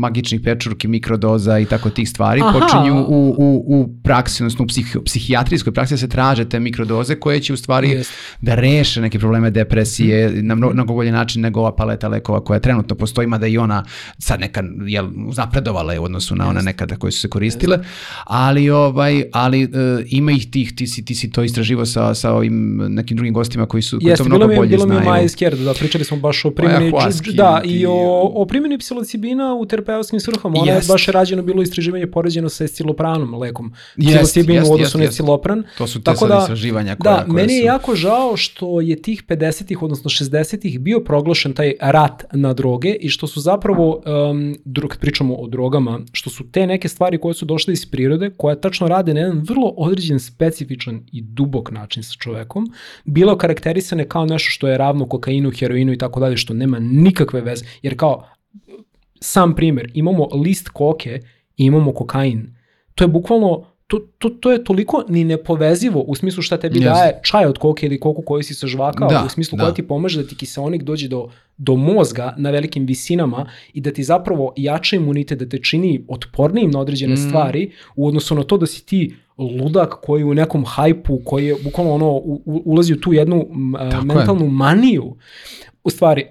magičnih 0.00 0.40
pečurki, 0.40 0.88
mikrodoza 0.88 1.58
i 1.58 1.64
tako 1.64 1.90
tih 1.90 2.08
stvari 2.08 2.40
Aha. 2.40 2.58
počinju 2.58 3.06
u, 3.16 3.34
u, 3.38 3.64
u 3.66 3.88
praksi, 4.02 4.42
odnosno 4.42 4.64
u 4.64 4.66
psih, 4.66 4.96
psihijatrijskoj 5.04 5.72
praksi 5.72 5.98
se 5.98 6.08
traže 6.08 6.48
te 6.48 6.60
mikrodoze 6.60 7.14
koje 7.14 7.40
će 7.40 7.52
u 7.52 7.56
stvari 7.56 7.88
yes. 7.88 8.10
da 8.40 8.54
reše 8.54 9.00
neke 9.00 9.18
probleme 9.18 9.50
depresije 9.50 10.28
mm. 10.28 10.46
na 10.46 10.54
mnogo 10.54 10.94
bolji 10.94 11.10
način 11.10 11.42
nego 11.42 11.60
ova 11.60 11.76
paleta 11.76 12.08
lekova 12.08 12.44
koja 12.44 12.60
trenutno 12.60 12.96
postoji, 12.96 13.26
mada 13.26 13.46
i 13.46 13.58
ona 13.58 13.84
sad 14.18 14.40
neka, 14.40 14.62
jel, 14.86 15.08
napredovala 15.36 15.92
je 15.92 15.98
u 15.98 16.04
odnosu 16.04 16.36
na 16.36 16.44
yes. 16.44 16.48
one 16.48 16.62
nekada 16.62 16.96
koje 16.96 17.12
su 17.12 17.20
se 17.20 17.28
koristile, 17.28 17.76
yes. 17.76 17.84
ali, 18.24 18.70
ovaj, 18.70 19.22
ali 19.32 19.64
uh, 19.64 19.70
ima 20.06 20.32
ih 20.32 20.50
tih, 20.50 20.72
ti 20.76 20.86
si, 20.86 21.04
ti 21.04 21.14
si 21.14 21.30
to 21.30 21.42
istraživo 21.42 21.86
sa, 21.86 22.14
sa 22.14 22.32
ovim 22.32 22.76
nekim 22.88 23.16
drugim 23.16 23.34
gostima 23.34 23.66
koji 23.66 23.82
su 23.82 23.98
koji 24.02 24.16
to 24.16 24.24
mnogo 24.24 24.46
bolje 24.46 24.68
bilo 24.68 24.84
znaju. 24.84 25.00
Bilo 25.00 25.12
mi 25.12 25.18
je 25.18 25.54
Maja 25.54 25.64
da 25.64 25.74
pričali 25.74 26.04
smo 26.04 26.16
baš 26.16 26.44
o 26.44 26.50
primjeni, 26.50 26.92
da, 27.34 27.62
i 27.64 27.86
o, 27.86 28.32
o 28.34 28.46
primjeni 28.46 28.78
psilocibina 28.78 29.54
u 29.54 29.66
terapeutskim 29.66 30.20
svrhama. 30.20 30.58
Ona 30.58 30.72
jest. 30.72 30.88
je 30.88 30.92
baš 30.92 31.06
rađeno 31.06 31.42
bilo 31.42 31.62
istraživanje 31.62 32.06
poređeno 32.06 32.48
sa 32.48 32.64
estilopranom, 33.02 33.34
lekom. 33.40 33.72
Psilocibin 33.98 34.62
u 34.62 34.72
odnosu 34.72 34.98
na 34.98 35.04
estilopran. 35.04 35.64
To 35.78 35.86
su 35.86 35.98
te 35.98 36.04
Tako 36.04 36.26
da, 36.26 36.38
istraživanja 36.40 36.96
koje, 36.96 37.12
da, 37.12 37.24
koje 37.24 37.34
meni 37.34 37.52
su... 37.52 37.58
je 37.58 37.64
jako 37.64 37.94
žao 37.94 38.36
što 38.36 38.80
je 38.80 39.02
tih 39.02 39.24
50-ih, 39.28 39.82
odnosno 39.82 40.10
60-ih 40.10 40.80
bio 40.80 41.00
proglašen 41.00 41.52
taj 41.52 41.74
rat 41.80 42.24
na 42.32 42.52
droge 42.52 42.94
i 43.00 43.08
što 43.08 43.26
su 43.26 43.40
zapravo, 43.40 44.02
um, 44.30 44.56
drug, 44.64 44.96
pričamo 45.00 45.34
o 45.34 45.48
drogama, 45.48 46.00
što 46.12 46.30
su 46.30 46.50
te 46.50 46.66
neke 46.66 46.88
stvari 46.88 47.18
koje 47.18 47.34
su 47.34 47.44
došle 47.44 47.72
iz 47.72 47.86
prirode, 47.86 48.30
koje 48.36 48.60
tačno 48.60 48.88
rade 48.88 49.14
na 49.14 49.20
jedan 49.20 49.38
vrlo 49.48 49.74
određen, 49.76 50.20
specifičan 50.20 51.00
i 51.12 51.22
dubok 51.22 51.70
način 51.70 52.02
sa 52.02 52.14
čovekom, 52.18 52.66
bilo 53.04 53.36
karakterisane 53.38 54.08
kao 54.08 54.26
nešto 54.26 54.50
što 54.50 54.68
je 54.68 54.78
ravno 54.78 55.08
kokainu, 55.08 55.50
heroinu 55.50 55.92
i 55.92 55.98
tako 55.98 56.20
dalje, 56.20 56.36
što 56.36 56.54
nema 56.54 56.78
nikakve 56.78 57.40
veze, 57.40 57.64
jer 57.82 57.96
kao 57.96 58.26
sam 59.20 59.54
primer, 59.54 59.90
imamo 59.94 60.28
list 60.44 60.68
koke 60.68 61.20
i 61.56 61.64
imamo 61.64 61.92
kokain. 61.92 62.61
To 62.94 63.04
je 63.04 63.08
bukvalno 63.08 63.64
to, 63.92 63.98
to, 64.18 64.28
to 64.28 64.52
je 64.52 64.64
toliko 64.64 65.04
ni 65.08 65.24
nepovezivo 65.24 66.00
u 66.00 66.14
smislu 66.14 66.42
šta 66.42 66.56
tebi 66.56 66.78
yes. 66.78 66.84
daje 66.84 67.20
čaj 67.22 67.46
od 67.46 67.58
koke 67.58 67.86
ili 67.86 68.00
koku 68.00 68.22
koju 68.22 68.42
si 68.42 68.54
se 68.54 68.66
žvakao, 68.66 69.08
da, 69.08 69.22
u 69.26 69.28
smislu 69.28 69.56
da. 69.56 69.64
koja 69.64 69.74
ti 69.74 69.82
pomaže 69.82 70.22
da 70.22 70.28
ti 70.28 70.36
kiseonik 70.36 70.82
dođe 70.82 71.08
do, 71.08 71.28
do 71.56 71.76
mozga 71.76 72.34
na 72.38 72.50
velikim 72.50 72.86
visinama 72.86 73.46
i 73.72 73.80
da 73.80 73.92
ti 73.92 74.04
zapravo 74.04 74.52
jača 74.56 74.96
imunitet, 74.96 75.38
da 75.38 75.48
te 75.48 75.58
čini 75.58 76.04
otpornijim 76.08 76.70
na 76.70 76.80
određene 76.80 77.14
mm. 77.14 77.16
stvari 77.16 77.70
u 77.96 78.06
odnosu 78.06 78.34
na 78.34 78.42
to 78.42 78.58
da 78.58 78.66
si 78.66 78.86
ti 78.86 79.14
ludak 79.38 79.94
koji 80.02 80.24
u 80.24 80.34
nekom 80.34 80.64
hajpu, 80.66 81.20
koji 81.24 81.46
je 81.46 81.56
bukvalno 81.64 81.94
ono, 81.94 82.10
u, 82.10 82.42
u, 82.44 82.62
ulazi 82.64 82.92
u 82.92 83.00
tu 83.00 83.12
jednu 83.12 83.46
Tako 83.90 84.04
mentalnu 84.04 84.44
je. 84.44 84.50
maniju. 84.50 85.16
U 85.84 85.90
stvari, 85.90 86.26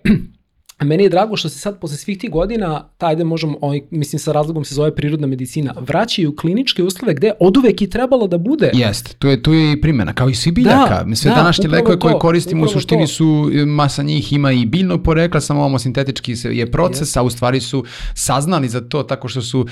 meni 0.86 1.04
je 1.04 1.10
drago 1.10 1.38
što 1.38 1.50
se 1.50 1.60
sad 1.60 1.80
posle 1.80 1.98
svih 1.98 2.18
tih 2.18 2.32
godina, 2.32 2.84
tajde 2.98 3.24
možemo, 3.24 3.58
ovaj, 3.62 3.82
mislim 3.92 4.20
sa 4.20 4.32
razlogom 4.32 4.66
se 4.66 4.76
zove 4.76 4.96
prirodna 4.96 5.28
medicina, 5.28 5.74
vraćaju 5.80 6.36
kliničke 6.36 6.84
uslove 6.84 7.14
gde 7.14 7.32
od 7.40 7.58
uvek 7.58 7.82
i 7.82 7.90
trebalo 7.90 8.28
da 8.28 8.38
bude. 8.38 8.72
Jest, 8.74 9.20
tu 9.20 9.28
je, 9.28 9.44
tu 9.44 9.54
je 9.54 9.72
i 9.72 9.82
primjena, 9.82 10.14
kao 10.14 10.30
i 10.30 10.36
svi 10.36 10.52
biljaka. 10.52 11.04
Da, 11.04 11.16
Sve 11.16 11.32
da, 11.32 11.36
današnje 11.36 11.68
lekove 11.68 12.00
koje 12.00 12.20
koristimo 12.20 12.64
u 12.64 12.68
suštini 12.68 13.04
to. 13.04 13.08
su, 13.08 13.52
masa 13.68 14.04
njih 14.04 14.34
ima 14.34 14.52
i 14.52 14.66
biljno 14.66 15.04
porekla, 15.04 15.42
samo 15.42 15.64
ovo 15.64 15.80
sintetički 15.80 16.36
je 16.44 16.72
proces, 16.72 17.10
yes. 17.10 17.20
a 17.20 17.24
u 17.24 17.30
stvari 17.30 17.60
su 17.60 17.86
saznali 18.14 18.70
za 18.70 18.82
to 18.82 19.04
tako 19.04 19.28
što 19.28 19.42
su 19.42 19.60
uh, 19.60 19.68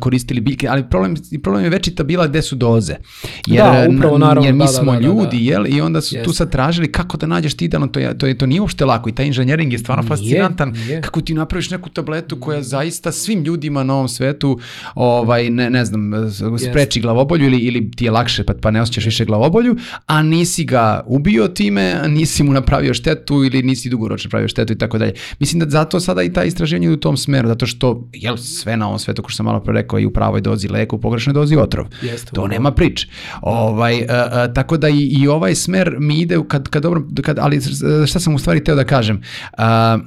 koristili 0.00 0.40
biljke, 0.40 0.68
ali 0.68 0.88
problem, 0.90 1.16
problem 1.42 1.64
je 1.64 1.70
večita 1.70 2.02
bila 2.02 2.26
gde 2.26 2.42
su 2.42 2.56
doze. 2.56 2.94
Jer, 3.46 3.64
da, 3.64 3.86
upravo, 3.96 4.18
naravno, 4.18 4.44
jer 4.44 4.54
mi 4.54 4.58
da, 4.58 4.66
smo 4.66 4.92
da, 4.92 4.98
da, 4.98 5.06
ljudi, 5.06 5.36
da. 5.36 5.52
jel, 5.52 5.66
i 5.66 5.80
onda 5.80 6.00
su 6.00 6.16
yes. 6.16 6.24
tu 6.24 6.32
sad 6.32 6.50
tražili 6.50 6.92
kako 6.92 7.16
da 7.16 7.26
nađeš 7.26 7.54
ti 7.54 7.64
idealno, 7.64 7.86
to, 7.86 8.00
je, 8.00 8.18
to, 8.18 8.26
je, 8.26 8.38
to 8.38 8.46
nije 8.46 8.60
uopšte 8.60 8.84
lako 8.84 9.08
i 9.08 9.12
taj 9.12 9.26
inženjering 9.26 9.72
je 9.72 9.78
stvarno 9.78 10.02
fascinantan 10.02 10.51
fascinantan 10.52 10.72
yeah. 10.74 11.00
kako 11.00 11.20
ti 11.20 11.34
napraviš 11.34 11.70
neku 11.70 11.88
tabletu 11.88 12.40
koja 12.40 12.62
zaista 12.62 13.12
svim 13.12 13.44
ljudima 13.44 13.82
na 13.84 13.94
ovom 13.94 14.08
svetu 14.08 14.60
ovaj 14.94 15.50
ne, 15.50 15.70
ne 15.70 15.84
znam 15.84 16.12
spreči 16.70 17.00
yes. 17.00 17.02
glavobolju 17.02 17.46
ili 17.46 17.58
ili 17.58 17.90
ti 17.90 18.04
je 18.04 18.10
lakše 18.10 18.44
pa 18.44 18.54
pa 18.60 18.70
ne 18.70 18.80
osjećaš 18.80 19.04
više 19.04 19.24
glavobolju, 19.24 19.76
a 20.06 20.22
nisi 20.22 20.64
ga 20.64 21.04
ubio 21.06 21.48
time, 21.48 22.02
nisi 22.08 22.42
mu 22.42 22.52
napravio 22.52 22.94
štetu 22.94 23.44
ili 23.44 23.62
nisi 23.62 23.88
dugoročno 23.88 24.30
pravio 24.30 24.48
štetu 24.48 24.72
i 24.72 24.78
tako 24.78 24.98
dalje. 24.98 25.12
Mislim 25.38 25.60
da 25.60 25.70
zato 25.70 26.00
sada 26.00 26.22
i 26.22 26.32
ta 26.32 26.44
istraženje 26.44 26.90
u 26.90 26.96
tom 26.96 27.16
smeru 27.16 27.48
zato 27.48 27.66
što 27.66 28.08
jel 28.12 28.36
sve 28.36 28.76
na 28.76 28.86
ovom 28.86 28.98
svetu 28.98 29.22
kao 29.22 29.28
što 29.28 29.36
sam 29.36 29.46
malo 29.46 29.60
pre 29.60 29.72
rekao 29.74 29.98
i 29.98 30.06
u 30.06 30.12
pravoj 30.12 30.40
dozi 30.40 30.68
leku, 30.68 30.96
u 30.96 31.00
pogrešnoj 31.00 31.34
dozi 31.34 31.56
otrov. 31.56 31.86
Jeste, 32.02 32.30
to 32.34 32.46
nema 32.46 32.70
priče. 32.70 33.08
Ovaj 33.42 34.02
a, 34.02 34.28
a, 34.32 34.52
tako 34.54 34.76
da 34.76 34.88
i, 34.88 34.98
i 34.98 35.28
ovaj 35.28 35.54
smer 35.54 35.96
mi 35.98 36.20
ide 36.20 36.38
kad 36.48 36.68
kad 36.68 36.82
dobro 36.82 37.02
kad 37.22 37.38
ali 37.38 37.60
šta 38.06 38.20
sam 38.20 38.34
u 38.34 38.38
stvari 38.38 38.64
teo 38.64 38.74
da 38.74 38.84
kažem. 38.84 39.22
A, 39.52 39.98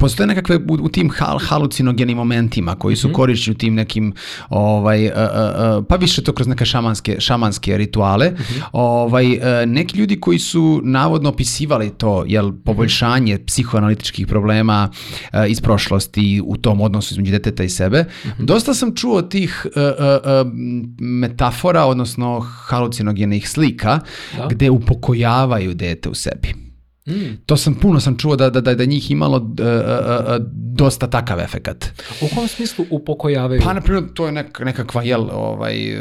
postoje 0.00 0.26
nekakve 0.26 0.56
u, 0.56 0.78
u 0.82 0.88
tim 0.88 1.10
hal, 1.10 1.38
halucinogenim 1.38 2.16
momentima 2.16 2.74
koji 2.74 2.96
su 2.96 3.08
mm 3.08 3.12
korišćeni 3.12 3.54
u 3.54 3.58
tim 3.58 3.74
nekim 3.74 4.12
ovaj 4.48 5.06
uh, 5.06 5.12
uh, 5.12 5.84
pa 5.88 5.96
više 5.96 6.22
to 6.22 6.32
kroz 6.32 6.46
neke 6.48 6.64
šamanske 6.64 7.16
šamanske 7.18 7.78
rituale. 7.78 8.30
Mm 8.30 8.34
-hmm. 8.34 8.62
Ovaj 8.72 9.36
uh, 9.36 9.42
neki 9.66 9.98
ljudi 9.98 10.20
koji 10.20 10.38
su 10.38 10.80
navodno 10.84 11.28
opisivali 11.28 11.90
to 11.90 12.24
jel 12.26 12.52
poboljšanje 12.64 13.34
mm 13.34 13.38
-hmm. 13.38 13.46
psihoanalitičkih 13.46 14.26
problema 14.26 14.90
uh, 15.32 15.40
iz 15.48 15.60
prošlosti 15.60 16.42
u 16.44 16.56
tom 16.56 16.80
odnosu 16.80 17.14
između 17.14 17.30
deteta 17.30 17.64
i 17.64 17.68
sebe. 17.68 18.02
Mm 18.02 18.28
-hmm. 18.28 18.44
Dosta 18.44 18.74
sam 18.74 18.94
čuo 18.94 19.22
tih 19.22 19.66
uh, 19.66 19.82
uh, 19.82 20.52
metafora 20.98 21.84
odnosno 21.84 22.40
halucinogenih 22.40 23.48
slika 23.48 24.00
da. 24.36 24.46
gde 24.50 24.70
upokojavaju 24.70 25.74
dete 25.74 26.08
u 26.08 26.14
sebi. 26.14 26.67
Mm. 27.08 27.36
To 27.46 27.56
sam 27.56 27.74
puno 27.74 28.00
sam 28.00 28.16
čuo 28.18 28.36
da 28.36 28.50
da 28.50 28.60
da 28.60 28.74
da 28.74 28.84
njih 28.84 29.10
imalo 29.10 29.36
uh, 29.36 29.42
uh, 29.42 29.46
uh, 29.46 30.46
dosta 30.52 31.06
takav 31.06 31.40
efekat. 31.40 31.84
U 32.20 32.34
kom 32.34 32.48
smislu 32.48 32.84
upokojavaju? 32.90 33.60
Pa 33.64 33.72
na 33.72 33.80
primjer 33.80 34.04
to 34.14 34.26
je 34.26 34.32
nek, 34.32 34.60
nekakva 34.60 35.02
jel 35.02 35.28
ovaj 35.32 35.98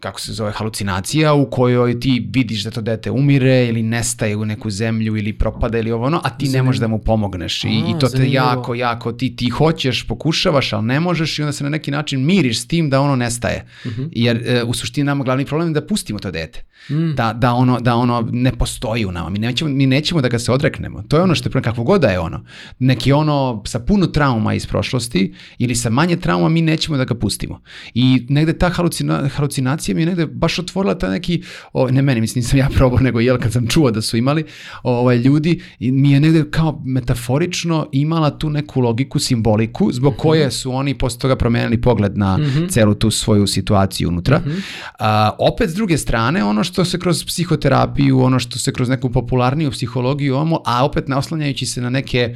kako 0.00 0.20
se 0.20 0.32
zove, 0.32 0.52
halucinacija 0.52 1.34
u 1.34 1.50
kojoj 1.50 2.00
ti 2.00 2.28
vidiš 2.34 2.64
da 2.64 2.70
to 2.70 2.80
dete 2.80 3.10
umire 3.10 3.66
ili 3.66 3.82
nestaje 3.82 4.36
u 4.36 4.44
neku 4.44 4.70
zemlju 4.70 5.16
ili 5.16 5.32
propada 5.32 5.78
ili 5.78 5.92
ovo 5.92 6.06
ono, 6.06 6.20
a 6.24 6.30
ti 6.30 6.46
zanimljivo. 6.46 6.62
ne 6.62 6.66
možeš 6.66 6.80
da 6.80 6.88
mu 6.88 6.98
pomogneš 6.98 7.64
i, 7.64 7.68
a, 7.68 7.70
i 7.70 7.98
to 8.00 8.06
zanimljivo. 8.06 8.44
te 8.44 8.48
jako, 8.48 8.74
jako, 8.74 9.12
ti, 9.12 9.36
ti 9.36 9.48
hoćeš, 9.48 10.06
pokušavaš, 10.06 10.72
ali 10.72 10.86
ne 10.86 11.00
možeš 11.00 11.38
i 11.38 11.42
onda 11.42 11.52
se 11.52 11.64
na 11.64 11.70
neki 11.70 11.90
način 11.90 12.24
miriš 12.24 12.60
s 12.60 12.66
tim 12.66 12.90
da 12.90 13.00
ono 13.00 13.16
nestaje. 13.16 13.66
Uh 13.84 13.92
mhm. 13.92 14.02
-huh. 14.02 14.08
Jer 14.12 14.42
e, 14.46 14.62
u 14.64 14.74
suštini 14.74 15.04
nama 15.04 15.24
glavni 15.24 15.44
problem 15.44 15.68
je 15.68 15.74
da 15.74 15.86
pustimo 15.86 16.18
to 16.18 16.30
dete. 16.30 16.64
Mm. 16.90 17.14
Da, 17.14 17.32
da, 17.32 17.52
ono, 17.52 17.80
da 17.80 17.94
ono 17.94 18.28
ne 18.32 18.52
postoji 18.52 19.04
u 19.04 19.12
nama. 19.12 19.30
Mi 19.30 19.38
nećemo, 19.38 19.70
mi 19.70 19.86
nećemo 19.86 20.20
da 20.26 20.30
ga 20.30 20.38
se 20.38 20.52
odreknemo. 20.52 21.02
To 21.08 21.16
je 21.16 21.22
ono 21.22 21.34
što 21.34 21.58
je 21.58 21.62
kakvo 21.62 21.84
god 21.84 22.00
da 22.00 22.08
je 22.08 22.20
ono. 22.20 22.44
Neki 22.78 23.12
ono 23.12 23.62
sa 23.66 23.78
puno 23.80 24.06
trauma 24.06 24.54
iz 24.54 24.66
prošlosti 24.66 25.34
ili 25.58 25.74
sa 25.74 25.90
manje 25.90 26.16
trauma 26.16 26.48
mi 26.48 26.62
nećemo 26.62 26.96
da 26.96 27.04
ga 27.04 27.14
pustimo. 27.14 27.60
I 27.94 28.26
negde 28.28 28.58
ta 28.58 28.68
halucina, 28.68 29.28
halucinacija 29.28 29.94
mi 29.94 30.02
je 30.02 30.06
negde 30.06 30.26
baš 30.26 30.58
otvorila 30.58 30.94
ta 30.98 31.10
neki, 31.10 31.42
o, 31.72 31.90
ne 31.90 32.02
meni, 32.02 32.20
mislim 32.20 32.40
nisam 32.40 32.58
ja 32.58 32.68
probao, 32.76 32.98
nego 33.00 33.20
jel 33.20 33.38
kad 33.38 33.52
sam 33.52 33.66
čuo 33.66 33.90
da 33.90 34.02
su 34.02 34.16
imali 34.16 34.44
ovaj, 34.82 35.16
ljudi, 35.16 35.62
mi 35.80 36.10
je 36.10 36.20
negde 36.20 36.50
kao 36.50 36.82
metaforično 36.84 37.88
imala 37.92 38.38
tu 38.38 38.50
neku 38.50 38.80
logiku, 38.80 39.18
simboliku, 39.18 39.92
zbog 39.92 40.12
mm 40.12 40.16
-hmm. 40.16 40.22
koje 40.22 40.50
su 40.50 40.72
oni 40.72 40.94
posle 40.94 41.18
toga 41.18 41.36
promenili 41.36 41.80
pogled 41.80 42.18
na 42.18 42.36
mm 42.36 42.42
-hmm. 42.42 42.70
celu 42.70 42.94
tu 42.94 43.10
svoju 43.10 43.46
situaciju 43.46 44.08
unutra. 44.08 44.38
Mm 44.38 44.48
-hmm. 44.48 44.60
A, 44.98 45.30
opet 45.38 45.70
s 45.70 45.74
druge 45.74 45.98
strane, 45.98 46.44
ono 46.44 46.64
što 46.64 46.84
se 46.84 46.98
kroz 46.98 47.24
psihoterapiju, 47.24 48.20
ono 48.20 48.38
što 48.38 48.58
se 48.58 48.72
kroz 48.72 48.88
neku 48.88 49.10
popularniju 49.10 49.70
psihologiju, 49.70 50.05
a 50.64 50.84
opet 50.84 51.08
naslanjajući 51.08 51.66
se 51.66 51.80
na 51.80 51.90
neke 51.90 52.34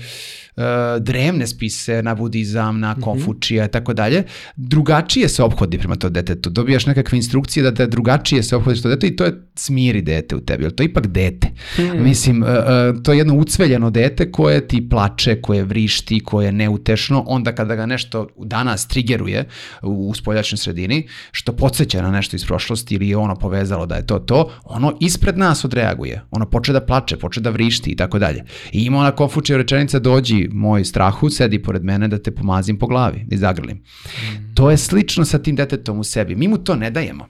drevne 1.00 1.46
spise 1.46 2.02
na 2.02 2.14
budizam, 2.14 2.80
na 2.80 2.92
mhm. 2.92 3.00
Konfučija 3.00 3.64
i 3.64 3.68
tako 3.68 3.94
dalje, 3.94 4.24
drugačije 4.56 5.28
se 5.28 5.42
obhodi 5.42 5.78
prema 5.78 5.96
to 5.96 6.08
detetu. 6.08 6.50
Dobijaš 6.50 6.86
nekakve 6.86 7.16
instrukcije 7.16 7.62
da 7.62 7.74
te 7.74 7.86
drugačije 7.86 8.42
se 8.42 8.56
obhodiš 8.56 8.82
to 8.82 8.88
dete 8.88 9.06
i 9.06 9.16
to 9.16 9.24
je 9.24 9.42
smiri 9.54 10.02
dete 10.02 10.36
u 10.36 10.40
tebi, 10.40 10.64
ali 10.64 10.76
to 10.76 10.82
je 10.82 10.86
ipak 10.86 11.06
dete. 11.06 11.48
Hmm. 11.76 12.02
Mislim, 12.02 12.42
uh, 12.42 12.48
uh, 12.48 13.02
to 13.02 13.12
je 13.12 13.18
jedno 13.18 13.34
ucveljeno 13.34 13.90
dete 13.90 14.32
koje 14.32 14.68
ti 14.68 14.88
plače, 14.88 15.40
koje 15.40 15.64
vrišti, 15.64 16.20
koje 16.20 16.46
je 16.46 16.52
neutešno, 16.52 17.24
onda 17.26 17.54
kada 17.54 17.74
ga 17.74 17.86
nešto 17.86 18.28
danas 18.38 18.88
trigeruje 18.88 19.44
u, 19.82 20.08
u 20.08 20.14
spoljačnoj 20.14 20.58
sredini, 20.58 21.08
što 21.32 21.52
podsjeća 21.52 22.02
na 22.02 22.10
nešto 22.10 22.36
iz 22.36 22.44
prošlosti 22.44 22.94
ili 22.94 23.08
je 23.08 23.16
ono 23.16 23.34
povezalo 23.34 23.86
da 23.86 23.94
je 23.94 24.06
to 24.06 24.18
to, 24.18 24.50
ono 24.64 24.96
ispred 25.00 25.38
nas 25.38 25.64
odreaguje. 25.64 26.22
Ono 26.30 26.46
poče 26.50 26.72
da 26.72 26.80
plače, 26.80 27.16
poče 27.16 27.40
da 27.40 27.50
vrišti 27.50 27.90
i 27.90 27.96
tako 27.96 28.18
dalje. 28.18 28.44
I 28.72 28.84
ima 28.84 28.98
ona 28.98 29.10
Konfučija 29.10 29.56
rečenica 29.58 29.98
dođi 29.98 30.48
moj 30.52 30.84
strahu, 30.84 31.30
sedi 31.30 31.62
pored 31.62 31.84
mene 31.84 32.08
da 32.08 32.18
te 32.18 32.30
pomazim 32.30 32.78
po 32.78 32.86
glavi 32.86 33.26
i 33.30 33.36
zagrlim. 33.36 33.76
Mm. 33.76 34.54
To 34.54 34.70
je 34.70 34.76
slično 34.76 35.24
sa 35.24 35.38
tim 35.38 35.56
detetom 35.56 35.98
u 35.98 36.04
sebi. 36.04 36.34
Mi 36.34 36.48
mu 36.48 36.58
to 36.58 36.76
ne 36.76 36.90
dajemo. 36.90 37.28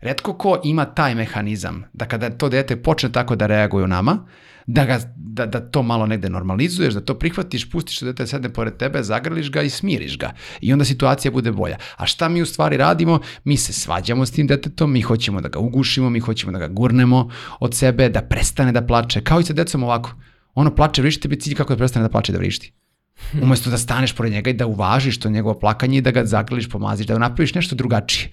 Redko 0.00 0.34
ko 0.34 0.60
ima 0.64 0.84
taj 0.84 1.14
mehanizam 1.14 1.84
da 1.92 2.04
kada 2.04 2.30
to 2.30 2.48
dete 2.48 2.76
počne 2.76 3.12
tako 3.12 3.36
da 3.36 3.46
reaguje 3.46 3.84
u 3.84 3.88
nama, 3.88 4.26
da, 4.66 4.84
ga, 4.84 4.98
da, 5.16 5.46
da 5.46 5.60
to 5.60 5.82
malo 5.82 6.06
negde 6.06 6.28
normalizuješ, 6.28 6.94
da 6.94 7.00
to 7.00 7.14
prihvatiš, 7.18 7.70
pustiš 7.70 8.00
da 8.00 8.06
dete 8.06 8.26
sedne 8.26 8.52
pored 8.52 8.76
tebe, 8.76 9.02
zagrliš 9.02 9.50
ga 9.50 9.62
i 9.62 9.70
smiriš 9.70 10.18
ga. 10.18 10.32
I 10.60 10.72
onda 10.72 10.84
situacija 10.84 11.32
bude 11.32 11.52
bolja. 11.52 11.76
A 11.96 12.06
šta 12.06 12.28
mi 12.28 12.42
u 12.42 12.46
stvari 12.46 12.76
radimo? 12.76 13.20
Mi 13.44 13.56
se 13.56 13.72
svađamo 13.72 14.26
s 14.26 14.32
tim 14.32 14.46
detetom, 14.46 14.92
mi 14.92 15.00
hoćemo 15.00 15.40
da 15.40 15.48
ga 15.48 15.58
ugušimo, 15.58 16.10
mi 16.10 16.20
hoćemo 16.20 16.52
da 16.52 16.58
ga 16.58 16.68
gurnemo 16.68 17.30
od 17.60 17.74
sebe, 17.74 18.08
da 18.08 18.22
prestane 18.22 18.72
da 18.72 18.86
plače. 18.86 19.20
Kao 19.20 19.40
i 19.40 19.44
sa 19.44 19.52
decom 19.52 19.82
ovako. 19.82 20.10
Ono 20.54 20.74
plače, 20.74 21.02
vrišti, 21.02 21.22
tebi 21.22 21.40
cilj 21.40 21.54
kako 21.54 21.74
da 21.74 21.78
prestane 21.78 22.02
da 22.02 22.12
plače 22.12 22.32
da 22.32 22.38
vrišti. 22.38 22.72
Umesto 23.42 23.70
da 23.70 23.78
staneš 23.78 24.12
pored 24.12 24.32
njega 24.32 24.50
i 24.50 24.54
da 24.54 24.66
uvažiš 24.66 25.20
to 25.20 25.30
njegovo 25.30 25.58
plakanje 25.58 25.98
i 25.98 26.00
da 26.00 26.10
ga 26.10 26.24
zagrliš, 26.24 26.68
pomaziš, 26.68 27.06
da 27.06 27.18
napraviš 27.18 27.54
nešto 27.54 27.76
drugačije. 27.76 28.30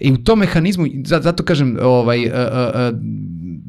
I 0.00 0.12
u 0.12 0.24
tom 0.24 0.38
mehanizmu, 0.38 0.86
zato 1.04 1.44
kažem, 1.44 1.78
ovaj, 1.82 2.26
uh, 2.26 2.32
uh, 2.32 2.98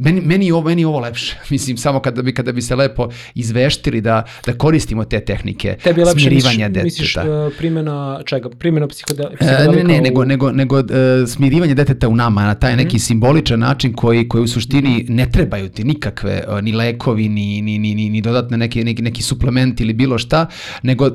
meni, 0.02 0.22
meni, 0.22 0.52
ovo, 0.52 0.70
meni 0.70 0.86
ovo 0.86 1.00
lepše. 1.00 1.36
Mislim, 1.50 1.78
samo 1.78 2.00
kada 2.00 2.22
bi, 2.22 2.34
kada 2.34 2.52
bi 2.52 2.62
se 2.62 2.76
lepo 2.76 3.10
izveštili 3.36 4.02
da, 4.02 4.24
da 4.46 4.54
koristimo 4.54 5.06
te 5.06 5.20
tehnike 5.20 5.78
Tebi 5.84 6.02
je 6.02 6.06
lepše, 6.06 6.22
smirivanja 6.22 6.70
misliš, 6.70 6.74
deteta. 6.74 6.84
Misliš 6.84 7.16
uh, 7.16 7.58
primjena 7.58 8.22
čega? 8.26 8.50
Primjena 8.50 8.88
psihodelika? 8.88 9.46
Uh, 9.46 9.76
ne, 9.76 9.84
ne, 9.84 10.02
nego, 10.02 10.26
nego, 10.26 10.52
nego 10.52 10.80
uh, 10.80 10.86
smirivanje 11.28 11.74
deteta 11.74 12.08
u 12.08 12.16
nama 12.16 12.44
na 12.44 12.56
taj 12.56 12.76
neki 12.76 12.96
mm 12.96 13.00
-hmm. 13.00 13.08
simboličan 13.08 13.60
način 13.60 13.94
koji, 13.94 14.28
koji 14.28 14.44
u 14.44 14.48
suštini 14.48 15.06
ne 15.10 15.32
trebaju 15.32 15.70
ti 15.70 15.84
nikakve 15.84 16.44
uh, 16.48 16.62
ni 16.62 16.72
lekovi, 16.72 17.30
ni, 17.30 17.62
ni, 17.62 17.80
ni, 17.80 17.96
ni, 17.96 18.10
ni 18.10 18.22
dodatne 18.22 18.58
neki, 18.58 18.84
neki, 18.84 19.02
neki 19.02 19.22
suplement 19.22 19.82
ili 19.82 19.94
bilo 19.94 20.18
šta, 20.18 20.46
nego 20.84 21.06
uh, 21.06 21.14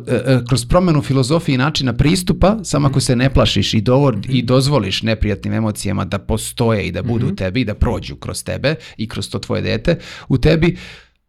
kroz 0.49 0.67
promenu 0.67 1.03
filozofije 1.03 1.55
i 1.55 1.59
načina 1.59 1.93
pristupa, 1.93 2.57
samo 2.63 2.89
ako 2.89 3.01
se 3.01 3.17
ne 3.17 3.31
plašiš 3.31 3.75
i, 3.75 3.81
dovod, 3.81 4.17
mm 4.17 4.23
-hmm. 4.23 4.39
i 4.39 4.43
dozvoliš 4.43 5.03
neprijatnim 5.03 5.53
emocijama 5.53 6.05
da 6.05 6.19
postoje 6.19 6.87
i 6.87 6.93
da 6.93 7.03
budu 7.03 7.27
mm 7.27 7.29
-hmm. 7.29 7.33
u 7.33 7.37
tebi 7.37 7.61
i 7.61 7.65
da 7.65 7.75
prođu 7.75 8.17
kroz 8.17 8.45
tebe, 8.45 8.76
i 8.97 9.09
kroz 9.09 9.31
to 9.31 9.39
tvoje 9.39 9.63
dete 9.63 9.99
u 10.29 10.39
tebi, 10.39 10.77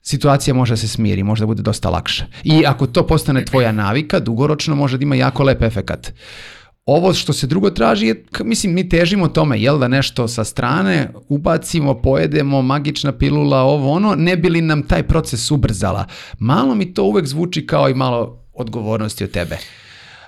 situacija 0.02 0.54
može 0.54 0.74
da 0.74 0.78
se 0.78 0.88
smiri, 0.88 1.24
može 1.24 1.42
da 1.42 1.48
bude 1.48 1.62
dosta 1.62 1.90
lakša. 1.90 2.26
I 2.44 2.64
ako 2.66 2.88
to 2.88 3.08
postane 3.08 3.46
tvoja 3.46 3.72
navika, 3.72 4.20
dugoročno 4.20 4.76
može 4.76 4.98
da 4.98 5.04
ima 5.04 5.16
jako 5.16 5.44
lep 5.44 5.62
efekat. 5.62 6.14
Ovo 6.86 7.14
što 7.14 7.34
se 7.34 7.48
drugo 7.48 7.70
traži 7.70 8.08
je, 8.08 8.24
mislim, 8.44 8.74
mi 8.74 8.90
težimo 8.90 9.28
tome, 9.28 9.60
jel 9.60 9.80
da 9.80 9.88
nešto 9.88 10.28
sa 10.28 10.44
strane 10.44 11.10
ubacimo, 11.30 12.02
pojedemo, 12.02 12.62
magična 12.62 13.12
pilula, 13.12 13.62
ovo 13.62 13.92
ono, 13.92 14.16
ne 14.16 14.38
bi 14.38 14.50
li 14.50 14.62
nam 14.62 14.84
taj 14.84 15.04
proces 15.04 15.52
ubrzala. 15.52 16.06
Malo 16.40 16.76
mi 16.76 16.94
to 16.94 17.04
uvek 17.04 17.28
zvuči 17.28 17.66
kao 17.68 17.90
i 17.90 17.94
malo 17.94 18.46
odgovornosti 18.54 19.24
od 19.24 19.32
tebe. 19.32 19.58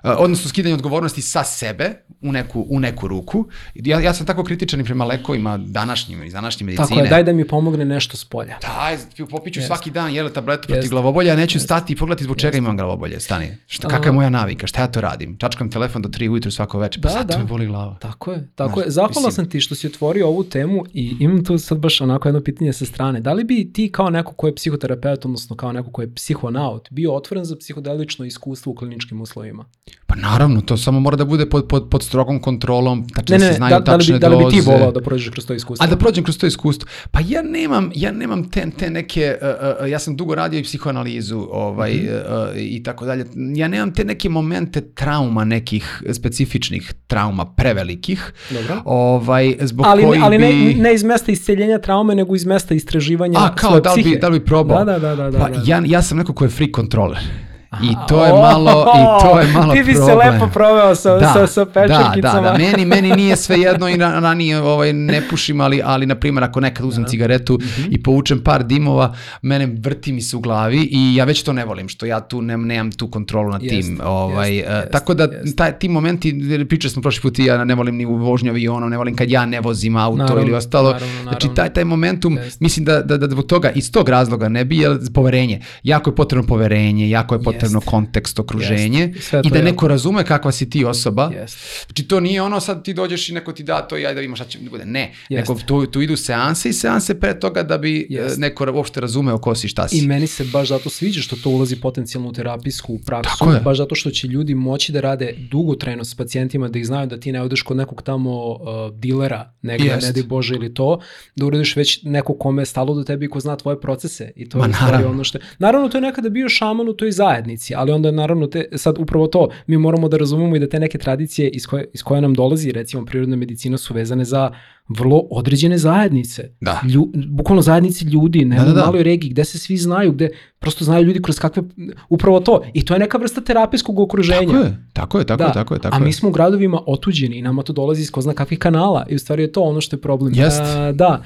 Uh, 0.04 0.12
odnosno 0.18 0.50
skidanje 0.50 0.76
odgovornosti 0.76 1.22
sa 1.22 1.44
sebe 1.44 1.94
u 2.22 2.32
neku, 2.32 2.66
u 2.70 2.80
neku 2.80 3.08
ruku. 3.08 3.46
Ja, 3.76 4.00
ja 4.00 4.14
sam 4.14 4.26
tako 4.26 4.44
kritičan 4.44 4.80
i 4.80 4.84
prema 4.84 5.06
lekovima 5.06 5.58
današnjim 5.58 6.24
iz 6.24 6.34
današnje 6.34 6.66
medicine. 6.66 6.88
Tako 6.88 7.00
je, 7.00 7.10
daj 7.10 7.24
da 7.24 7.34
mi 7.34 7.48
pomogne 7.48 7.86
nešto 7.86 8.18
s 8.18 8.26
polja. 8.26 8.58
Daj, 8.62 8.98
popiću 9.30 9.60
Jest. 9.60 9.68
svaki 9.68 9.92
dan 9.92 10.14
jele 10.14 10.34
tabletu 10.34 10.68
protiv 10.68 10.78
Jest. 10.78 10.90
glavobolja, 10.90 11.30
ja 11.30 11.36
neću 11.36 11.58
Jest. 11.58 11.66
stati 11.66 11.94
i 11.94 11.96
pogledati 11.96 12.24
zbog 12.24 12.38
čega 12.38 12.48
Jest. 12.48 12.58
imam 12.58 12.78
glavobolje. 12.78 13.20
Stani, 13.20 13.58
šta, 13.68 13.88
kakva 13.88 14.06
je 14.06 14.12
moja 14.12 14.30
navika, 14.30 14.68
šta 14.68 14.82
ja 14.82 14.88
to 14.88 15.02
radim? 15.02 15.38
Čačkam 15.38 15.72
telefon 15.72 16.02
do 16.02 16.10
3 16.10 16.30
ujutru 16.30 16.52
svako 16.52 16.80
večer, 16.80 17.02
pa 17.02 17.08
da, 17.08 17.14
zato 17.14 17.28
da. 17.28 17.38
me 17.38 17.44
boli 17.44 17.68
glava. 17.68 17.98
Tako 18.02 18.32
je, 18.32 18.48
tako 18.56 18.74
Znaš, 18.74 18.86
je. 18.86 18.92
Zahvala 18.92 19.32
sam 19.32 19.50
ti 19.50 19.62
što 19.62 19.76
si 19.76 19.88
otvorio 19.88 20.28
ovu 20.28 20.44
temu 20.44 20.84
i 20.94 21.16
imam 21.20 21.46
tu 21.46 21.58
sad 21.58 21.78
baš 21.78 22.02
onako 22.02 22.28
jedno 22.28 22.44
pitanje 22.44 22.74
sa 22.74 22.86
strane. 22.86 23.22
Da 23.22 23.34
li 23.34 23.44
bi 23.44 23.74
ti 23.74 23.92
kao 23.92 24.10
neko 24.10 24.34
ko 24.34 24.48
je 24.48 24.56
psihoterapeut, 24.56 25.26
odnosno 25.26 25.56
kao 25.56 25.72
neko 25.72 25.92
ko 25.92 26.02
je 26.02 26.16
psihonaut, 26.16 26.88
bio 26.92 27.16
otvoren 27.16 27.46
za 27.46 27.56
psihodelično 27.56 28.26
iskustvo 28.26 28.72
u 28.72 28.76
kliničkim 28.76 29.22
uslovima? 29.22 29.66
Pa 30.08 30.16
naravno, 30.16 30.62
to 30.62 30.78
samo 30.78 31.00
mora 31.00 31.18
da 31.18 31.26
bude 31.26 31.50
pod, 31.50 31.68
pod, 31.68 31.88
pod 31.90 32.04
strogom 32.04 32.40
kontrolom, 32.40 33.08
tačno 33.16 33.38
ne, 33.38 33.40
ne, 33.40 33.46
da 33.46 33.54
se 33.54 33.58
znaju 33.58 33.70
da, 33.70 33.84
tačne 33.84 34.20
da 34.20 34.28
li, 34.28 34.38
bi, 34.38 34.44
doze. 34.44 34.46
Da 34.46 34.48
li 34.48 34.56
bi 34.56 34.62
ti 34.62 34.70
volao 34.72 34.92
da 34.92 35.02
prođeš 35.02 35.30
kroz 35.30 35.46
to 35.46 35.54
iskustvo? 35.54 35.84
A 35.84 35.88
da 35.88 35.98
prođem 35.98 36.24
kroz 36.24 36.38
to 36.38 36.48
iskustvo? 36.48 36.90
Pa 37.12 37.20
ja 37.28 37.42
nemam, 37.42 37.92
ja 37.96 38.12
nemam 38.12 38.50
te, 38.50 38.70
te 38.78 38.90
neke, 38.90 39.38
uh, 39.42 39.84
uh, 39.84 39.90
ja 39.90 40.00
sam 40.00 40.16
dugo 40.16 40.36
radio 40.36 40.60
i 40.60 40.64
psihoanalizu 40.64 41.48
ovaj, 41.52 41.94
mm 41.94 42.00
-hmm. 42.00 42.50
uh, 42.50 42.58
i 42.58 42.84
tako 42.84 43.06
dalje, 43.06 43.26
ja 43.56 43.68
nemam 43.68 43.94
te 43.94 44.04
neke 44.04 44.30
momente 44.30 44.82
trauma 44.82 45.46
nekih 45.46 46.04
specifičnih 46.12 46.94
trauma 47.08 47.46
prevelikih, 47.46 48.34
Dobro. 48.50 48.82
ovaj, 48.86 49.56
zbog 49.60 49.86
ali, 49.86 50.04
koji 50.04 50.20
ali 50.24 50.38
bi... 50.38 50.44
ne, 50.44 50.74
ne 50.74 50.94
iz 50.94 51.04
mesta 51.04 51.32
isceljenja 51.32 51.80
traume, 51.80 52.16
nego 52.16 52.36
iz 52.36 52.46
mesta 52.46 52.74
istraživanja 52.74 53.40
A, 53.40 53.56
kao, 53.56 53.80
da 53.80 53.94
li, 53.94 54.04
bi, 54.04 54.18
da 54.22 54.28
li 54.28 54.40
bi 54.40 54.46
probao? 54.46 54.86
Da, 54.86 55.00
da, 55.00 55.16
da. 55.16 55.30
da, 55.30 55.40
pa, 55.40 55.50
da, 55.50 55.56
da. 55.58 55.64
Ja, 55.66 55.82
ja 55.86 56.02
sam 56.02 56.18
neko 56.18 56.34
ko 56.34 56.46
je 56.46 56.50
free 56.50 56.70
controller. 56.76 57.49
I 57.84 57.96
to 58.08 58.26
je 58.26 58.32
malo, 58.32 58.94
i 58.96 59.24
to 59.24 59.40
je 59.40 59.48
malo 59.54 59.74
Ti 59.74 59.84
bi 59.84 59.94
problem. 59.94 60.08
se 60.08 60.32
lepo 60.32 60.48
proveo 60.54 60.96
sa, 60.96 61.16
da, 61.16 61.34
sa, 61.34 61.48
sa 61.48 61.66
pečerkicama. 61.66 62.42
Da, 62.42 62.42
da, 62.42 62.52
da, 62.52 62.58
meni, 62.58 62.86
meni 62.86 63.16
nije 63.16 63.36
sve 63.36 63.60
jedno 63.68 63.90
i 63.90 63.98
ranije 63.98 64.62
ovaj, 64.62 64.94
ne 64.94 65.22
pušim, 65.30 65.62
ali, 65.62 65.82
ali 65.86 66.06
na 66.06 66.16
primjer 66.16 66.44
ako 66.44 66.60
nekad 66.60 66.86
uzmem 66.86 67.04
da. 67.04 67.10
cigaretu 67.10 67.54
mm 67.54 67.66
-hmm. 67.66 67.88
i 67.92 68.04
povučem 68.04 68.44
par 68.44 68.64
dimova, 68.64 69.16
mene 69.42 69.76
vrti 69.80 70.12
mi 70.12 70.22
se 70.22 70.38
u 70.38 70.40
glavi 70.40 70.90
i 70.92 71.16
ja 71.16 71.26
već 71.26 71.44
to 71.44 71.54
ne 71.54 71.66
volim, 71.66 71.90
što 71.90 72.06
ja 72.06 72.20
tu 72.20 72.42
ne, 72.42 72.58
nemam 72.58 72.92
tu 72.92 73.08
kontrolu 73.08 73.52
nad 73.52 73.64
jest, 73.64 73.88
tim. 73.88 74.00
Ovaj, 74.04 74.56
jest, 74.56 74.70
jest, 74.70 74.92
tako 74.92 75.14
da 75.14 75.24
jest. 75.24 75.58
taj, 75.58 75.80
ti 75.80 75.90
momenti, 75.90 76.66
pričali 76.70 76.92
smo 76.92 77.02
prošli 77.02 77.22
put 77.22 77.40
i 77.40 77.46
ja 77.46 77.66
ne 77.66 77.76
volim 77.76 77.96
ni 77.96 78.06
u 78.06 78.16
vožnju 78.16 78.52
avionom, 78.52 78.90
ne 78.90 78.98
volim 78.98 79.16
kad 79.16 79.30
ja 79.30 79.46
ne 79.46 79.62
vozim 79.62 79.96
auto 79.96 80.18
naravno, 80.18 80.42
ili 80.42 80.54
ostalo. 80.54 80.92
Naravno, 80.92 81.08
naravno. 81.08 81.32
Znači 81.32 81.56
taj, 81.56 81.74
taj 81.74 81.86
momentum, 81.86 82.38
jest. 82.38 82.62
mislim 82.62 82.86
da, 82.86 83.02
da, 83.02 83.18
da 83.18 83.28
zbog 83.28 83.46
toga, 83.46 83.70
iz 83.70 83.92
tog 83.92 84.10
razloga 84.10 84.50
ne 84.50 84.66
bi, 84.66 84.78
jer 84.78 84.98
poverenje. 85.14 85.62
Jako 85.84 86.10
je 86.10 86.16
potrebno 86.16 86.48
poverenje, 86.48 87.10
jako 87.10 87.36
je 87.36 87.40
potrebno 87.44 87.59
jest. 87.66 87.86
kontekst 87.86 88.40
okruženje 88.40 89.08
yes. 89.08 89.48
i 89.48 89.50
da 89.50 89.62
neko 89.62 89.86
je. 89.86 89.90
razume 89.90 90.24
kakva 90.24 90.52
si 90.52 90.70
ti 90.70 90.86
osoba. 90.86 91.32
Yes. 91.34 91.86
Znači 91.86 92.08
to 92.08 92.20
nije 92.20 92.42
ono 92.42 92.60
sad 92.60 92.84
ti 92.84 92.94
dođeš 92.94 93.30
i 93.30 93.34
neko 93.34 93.54
ti 93.54 93.64
da 93.64 93.82
to 93.82 93.98
i 93.98 94.06
ajde 94.06 94.14
da 94.14 94.20
vidimo 94.20 94.36
šta 94.36 94.46
će 94.46 94.60
bude. 94.70 94.86
Ne, 94.86 95.14
yes. 95.30 95.36
nego 95.36 95.56
tu, 95.66 95.86
tu 95.86 96.02
idu 96.02 96.18
seanse 96.18 96.70
i 96.70 96.74
seanse 96.74 97.20
pre 97.20 97.40
toga 97.40 97.64
da 97.64 97.78
bi 97.78 98.08
yes. 98.10 98.38
neko 98.38 98.72
uopšte 98.74 99.02
razumeo 99.02 99.38
ko 99.38 99.56
si 99.56 99.68
šta 99.68 99.88
si. 99.88 99.98
I 99.98 100.08
meni 100.08 100.28
se 100.28 100.44
baš 100.44 100.68
zato 100.68 100.90
sviđa 100.90 101.22
što 101.22 101.36
to 101.36 101.50
ulazi 101.50 101.76
potencijalno 101.76 102.30
u 102.30 102.34
terapijsku 102.34 103.00
praksu. 103.06 103.46
Baš 103.64 103.78
zato 103.78 103.96
što 103.96 104.12
će 104.12 104.28
ljudi 104.28 104.56
moći 104.56 104.92
da 104.92 105.02
rade 105.02 105.36
dugotrajno 105.52 106.04
s 106.04 106.16
pacijentima, 106.16 106.68
da 106.68 106.80
ih 106.80 106.86
znaju 106.86 107.08
da 107.08 107.20
ti 107.20 107.32
ne 107.32 107.42
odeš 107.42 107.62
kod 107.62 107.78
nekog 107.78 108.02
tamo 108.02 108.48
uh, 108.48 108.60
dilera, 108.94 109.54
negde, 109.62 109.90
yes. 109.90 110.04
ne 110.04 110.12
di 110.12 110.24
Bože 110.24 110.56
ili 110.56 110.74
to, 110.74 111.00
da 111.36 111.46
uradiš 111.46 111.76
već 111.76 112.04
neko 112.04 112.34
kome 112.34 112.62
je 112.62 112.66
stalo 112.66 112.94
do 112.94 113.04
tebi 113.04 113.26
i 113.26 113.30
ko 113.30 113.40
zna 113.40 113.56
tvoje 113.56 113.82
procese. 113.82 114.32
I 114.36 114.50
to 114.50 114.58
Ma, 114.58 114.66
je 114.66 114.72
naravno. 114.82 115.10
ono 115.10 115.24
što 115.24 115.38
je. 115.38 115.44
Naravno, 115.60 115.90
to 115.90 115.98
je 115.98 116.02
nekada 116.02 116.30
bio 116.30 116.50
šaman 116.50 116.90
u 116.90 116.94
toj 116.94 117.12
zajednici, 117.12 117.49
ali 117.76 117.92
onda 117.92 118.12
naravno 118.12 118.48
te, 118.48 118.70
sad 118.76 118.98
upravo 119.00 119.28
to, 119.28 119.50
mi 119.68 119.78
moramo 119.78 120.10
da 120.10 120.18
razumemo 120.18 120.56
i 120.56 120.60
da 120.60 120.70
te 120.70 120.80
neke 120.80 120.98
tradicije 120.98 121.50
iz 121.50 121.68
koje, 121.68 121.86
iz 121.94 122.04
koje 122.04 122.22
nam 122.22 122.34
dolazi, 122.34 122.72
recimo 122.72 123.06
prirodna 123.06 123.36
medicina 123.36 123.78
su 123.78 123.94
vezane 123.94 124.26
za 124.26 124.52
vrlo 124.90 125.28
određene 125.32 125.78
zajednice. 125.78 126.50
Da. 126.62 126.82
Lju, 126.94 127.12
bukvalno 127.28 127.62
zajednice 127.62 128.06
ljudi, 128.06 128.46
ne 128.46 128.56
da, 128.56 128.66
da, 128.66 128.74
da. 128.74 128.84
u 128.84 128.86
maloj 128.86 129.04
regiji, 129.04 129.32
gde 129.32 129.46
se 129.46 129.58
svi 129.58 129.78
znaju, 129.78 130.12
gde 130.12 130.30
prosto 130.60 130.86
znaju 130.86 131.06
ljudi 131.06 131.22
kroz 131.22 131.40
kakve, 131.40 131.64
upravo 132.10 132.40
to. 132.40 132.62
I 132.74 132.86
to 132.86 132.94
je 132.94 133.00
neka 133.00 133.18
vrsta 133.18 133.42
terapijskog 133.42 134.00
okruženja. 134.00 134.40
Tako 134.40 134.58
je, 134.58 134.78
tako 134.94 135.20
je, 135.20 135.26
tako 135.26 135.44
da. 135.44 135.48
je, 135.48 135.54
tako 135.54 135.74
je. 135.74 135.80
Tako 135.80 135.96
A 135.96 136.00
mi 136.00 136.14
smo 136.14 136.30
u 136.30 136.32
gradovima 136.32 136.82
otuđeni 136.88 137.38
i 137.38 137.42
nama 137.42 137.64
to 137.64 137.74
dolazi 137.74 138.02
iz 138.02 138.12
ko 138.12 138.22
zna 138.22 138.34
kakvih 138.34 138.60
kanala 138.60 139.06
i 139.10 139.16
u 139.16 139.20
stvari 139.20 139.44
je 139.44 139.52
to 139.52 139.62
ono 139.62 139.82
što 139.82 139.96
je 139.96 140.02
problem. 140.02 140.34
Jest. 140.36 140.62
A, 140.62 140.92
da. 140.92 141.24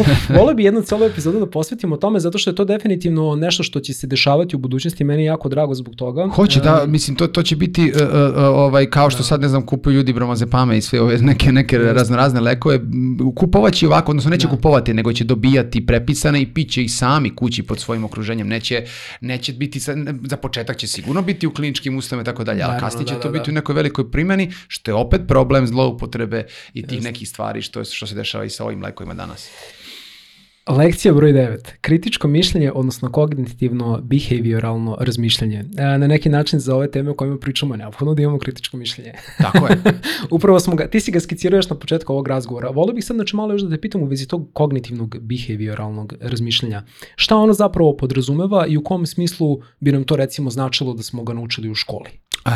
Uf, 0.00 0.30
vole 0.38 0.54
bi 0.54 0.64
jednu 0.64 0.82
celu 0.82 1.04
epizodu 1.04 1.38
da 1.38 1.46
posvetimo 1.46 1.96
tome 1.96 2.20
zato 2.20 2.38
što 2.38 2.50
je 2.50 2.54
to 2.54 2.64
definitivno 2.64 3.36
nešto 3.36 3.62
što 3.62 3.80
će 3.80 3.94
se 3.94 4.06
dešavati 4.06 4.56
u 4.56 4.58
budućnosti 4.58 5.04
meni 5.04 5.22
je 5.22 5.26
jako 5.26 5.48
drago 5.48 5.74
zbog 5.74 5.94
toga. 5.94 6.28
Hoće, 6.28 6.60
da, 6.60 6.84
mislim, 6.86 7.16
to, 7.16 7.26
to 7.26 7.42
će 7.42 7.56
biti 7.56 7.92
uh, 7.94 8.00
uh, 8.00 8.38
ovaj, 8.38 8.90
kao 8.90 9.10
što 9.10 9.18
da. 9.18 9.24
sad, 9.24 9.40
ne 9.40 9.48
znam, 9.48 9.66
kupuju 9.66 9.94
ljudi 9.94 10.12
bromazepame 10.12 10.78
i 10.78 10.80
sve 10.80 11.00
ove 11.00 11.18
neke, 11.18 11.52
neke 11.52 11.78
raznorazne 11.78 12.40
lekove, 12.40 12.80
kupovaće 13.36 13.86
ovako, 13.86 14.10
odnosno 14.10 14.30
neće 14.30 14.46
da. 14.46 14.50
kupovati, 14.50 14.94
nego 14.94 15.12
će 15.12 15.24
dobijati 15.24 15.86
prepisane 15.86 16.42
i 16.42 16.46
piće 16.46 16.82
i 16.82 16.88
sami 16.88 17.36
kući 17.36 17.62
pod 17.62 17.80
svojim 17.80 18.04
okruženjem. 18.04 18.48
Neće, 18.48 18.84
neće 19.20 19.52
biti, 19.52 19.80
za 20.24 20.36
početak 20.36 20.76
će 20.76 20.86
sigurno 20.86 21.22
biti 21.22 21.46
u 21.46 21.54
kliničkim 21.54 21.96
ustavima 21.96 22.22
i 22.22 22.24
tako 22.24 22.44
dalje, 22.44 22.62
ali 22.62 22.80
kasnije 22.80 23.06
će 23.06 23.14
da, 23.14 23.20
to 23.20 23.28
da, 23.28 23.32
biti 23.38 23.50
da. 23.50 23.52
u 23.52 23.54
nekoj 23.54 23.74
velikoj 23.74 24.10
primjeni, 24.10 24.52
što 24.68 24.90
je 24.90 24.94
opet 24.94 25.20
problem 25.28 25.66
zloupotrebe 25.66 26.46
i 26.74 26.82
tih 26.82 26.96
Just. 26.96 27.04
nekih 27.04 27.28
stvari 27.28 27.62
što, 27.62 27.84
što 27.84 28.06
se 28.06 28.14
dešava 28.14 28.44
i 28.44 28.50
sa 28.50 28.64
ovim 28.64 28.82
lekovima 28.82 29.14
danas. 29.14 29.48
Lekcija 30.68 31.14
broj 31.14 31.32
9. 31.32 31.58
Kritičko 31.80 32.28
mišljenje, 32.28 32.72
odnosno 32.72 33.12
kognitivno 33.12 34.00
behavioralno 34.02 34.96
razmišljanje. 35.00 35.64
E, 35.76 35.98
na 35.98 36.06
neki 36.06 36.28
način 36.28 36.58
za 36.58 36.76
ove 36.76 36.90
teme 36.90 37.10
o 37.10 37.14
kojima 37.14 37.38
pričamo 37.38 37.76
neophodno 37.76 38.14
da 38.14 38.22
imamo 38.22 38.38
kritičko 38.38 38.76
mišljenje. 38.76 39.12
Tako 39.38 39.66
je. 39.66 39.82
Upravo 40.36 40.60
smo 40.60 40.74
ga, 40.74 40.86
ti 40.86 41.00
si 41.00 41.12
ga 41.12 41.20
skicirao 41.20 41.58
još 41.58 41.70
na 41.70 41.76
početku 41.76 42.12
ovog 42.12 42.28
razgovora. 42.28 42.70
Volio 42.70 42.94
bih 42.94 43.04
sad 43.04 43.16
znači 43.16 43.36
malo 43.36 43.52
još 43.52 43.62
da 43.62 43.70
te 43.70 43.80
pitam 43.80 44.02
u 44.02 44.06
vezi 44.06 44.28
tog 44.28 44.50
kognitivnog 44.52 45.16
behavioralnog 45.20 46.14
razmišljanja. 46.20 46.82
Šta 47.16 47.36
ono 47.36 47.52
zapravo 47.52 47.96
podrazumeva 47.96 48.66
i 48.66 48.76
u 48.76 48.84
kom 48.84 49.06
smislu 49.06 49.60
bi 49.80 49.92
nam 49.92 50.04
to 50.04 50.16
recimo 50.16 50.50
značilo 50.50 50.94
da 50.94 51.02
smo 51.02 51.24
ga 51.24 51.32
naučili 51.32 51.70
u 51.70 51.74
školi? 51.74 52.10
Eh, 52.46 52.50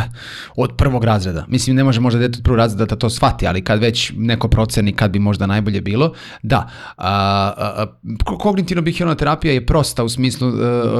od 0.57 0.73
prvog 0.77 1.05
razreda. 1.05 1.45
Mislim, 1.49 1.77
ne 1.77 1.85
može 1.85 2.01
možda 2.01 2.21
dete 2.21 2.39
od 2.39 2.45
prvog 2.45 2.59
razreda 2.59 2.85
da 2.85 2.97
to 2.97 3.11
shvati, 3.11 3.47
ali 3.47 3.65
kad 3.65 3.81
već 3.81 4.13
neko 4.17 4.49
proceni 4.49 4.93
kad 4.93 5.11
bi 5.11 5.19
možda 5.19 5.47
najbolje 5.47 5.81
bilo, 5.81 6.13
da. 6.43 6.71
A, 6.97 7.53
a, 7.57 7.87
kognitivno 8.25 8.83
behavioralna 8.83 9.15
terapija 9.15 9.53
je 9.53 9.67
prosta 9.67 10.05
u 10.05 10.09
smislu 10.09 10.53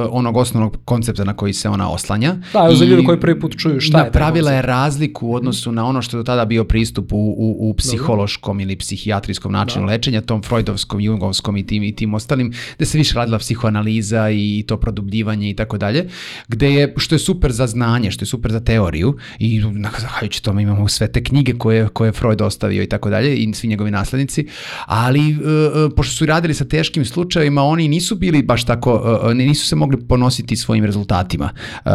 onog 0.09 0.37
osnovnog 0.37 0.77
koncepta 0.85 1.23
na 1.23 1.33
koji 1.33 1.53
se 1.53 1.69
ona 1.69 1.91
oslanja. 1.91 2.35
Da, 2.53 2.59
evo 2.59 2.75
za 2.75 2.85
ljudi 2.85 3.03
koji 3.05 3.19
prvi 3.19 3.39
put 3.39 3.57
čuju 3.57 3.79
šta 3.79 3.97
da, 3.97 4.03
je 4.03 4.11
pravila 4.11 4.51
je 4.51 4.61
razliku 4.61 5.27
u 5.27 5.35
odnosu 5.35 5.71
na 5.71 5.85
ono 5.85 6.01
što 6.01 6.17
je 6.17 6.19
do 6.19 6.23
tada 6.23 6.45
bio 6.45 6.63
pristup 6.63 7.13
u, 7.13 7.17
u, 7.17 7.69
u 7.69 7.73
psihološkom 7.73 8.59
ili 8.59 8.75
psihijatrijskom 8.75 9.51
načinu 9.51 9.85
lečenja, 9.85 10.21
tom 10.21 10.41
freudovskom, 10.43 10.99
jungovskom 10.99 11.57
i 11.57 11.67
tim, 11.67 11.83
i 11.83 11.95
tim 11.95 12.13
ostalim, 12.13 12.53
gde 12.75 12.85
se 12.85 12.97
više 12.97 13.15
radila 13.15 13.37
psihoanaliza 13.37 14.29
i 14.29 14.63
to 14.67 14.77
produbljivanje 14.77 15.49
i 15.49 15.55
tako 15.55 15.77
dalje, 15.77 16.09
gde 16.47 16.73
je, 16.73 16.93
što 16.97 17.15
je 17.15 17.19
super 17.19 17.51
za 17.51 17.67
znanje, 17.67 18.11
što 18.11 18.23
je 18.23 18.27
super 18.27 18.51
za 18.51 18.59
teoriju 18.59 18.78
i 19.39 19.61
na- 19.73 19.91
zahvaljujući 19.97 20.43
tome 20.43 20.61
imamo 20.61 20.87
sve 20.87 21.11
te 21.11 21.23
knjige 21.23 21.53
koje, 21.53 21.87
koje 21.87 22.07
je 22.07 22.11
Freud 22.11 22.41
ostavio 22.41 22.83
i 22.83 22.89
tako 22.89 23.09
dalje 23.09 23.35
i 23.35 23.53
svi 23.53 23.67
njegovi 23.67 23.91
naslednici, 23.91 24.47
ali 24.85 25.29
e, 25.29 25.33
e, 25.33 25.95
pošto 25.95 26.13
su 26.15 26.25
radili 26.25 26.53
sa 26.53 26.65
teškim 26.65 27.05
slučajevima, 27.05 27.63
oni 27.63 27.87
nisu 27.87 28.15
bili 28.15 28.43
baš 28.43 28.65
tako, 28.65 29.19
e, 29.25 29.31
e, 29.31 29.33
nisu 29.35 29.67
se 29.67 29.75
mogli 29.75 30.07
ponositi 30.07 30.55
svojim 30.55 30.85
rezultatima 30.85 31.49
e, 31.85 31.89
e, 31.89 31.93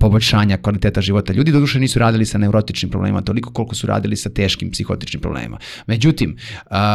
poboljšanja 0.00 0.56
kvaliteta 0.56 1.00
života 1.00 1.32
ljudi, 1.32 1.52
doduše 1.52 1.80
nisu 1.80 1.98
radili 1.98 2.26
sa 2.26 2.38
neurotičnim 2.38 2.90
problemima 2.90 3.20
toliko 3.20 3.52
koliko 3.52 3.74
su 3.74 3.86
radili 3.86 4.16
sa 4.16 4.30
teškim 4.30 4.70
psihotičnim 4.70 5.20
problemima. 5.20 5.58
Međutim, 5.86 6.36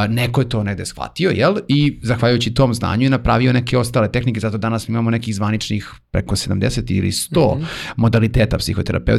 neko 0.10 0.42
je 0.42 0.50
to 0.50 0.64
negde 0.64 0.86
shvatio, 0.86 1.30
jel? 1.30 1.56
I 1.68 2.00
zahvaljujući 2.04 2.54
tom 2.54 2.74
znanju 2.74 3.04
je 3.04 3.10
napravio 3.10 3.54
neke 3.54 3.78
ostale 3.78 4.12
tehnike, 4.12 4.40
zato 4.40 4.58
danas 4.58 4.90
imamo 4.90 5.10
nekih 5.10 5.36
zvaničnih 5.36 5.92
preko 6.12 6.36
70 6.36 6.92
ili 6.92 7.12
100 7.12 7.66
modaliteta 7.98 8.58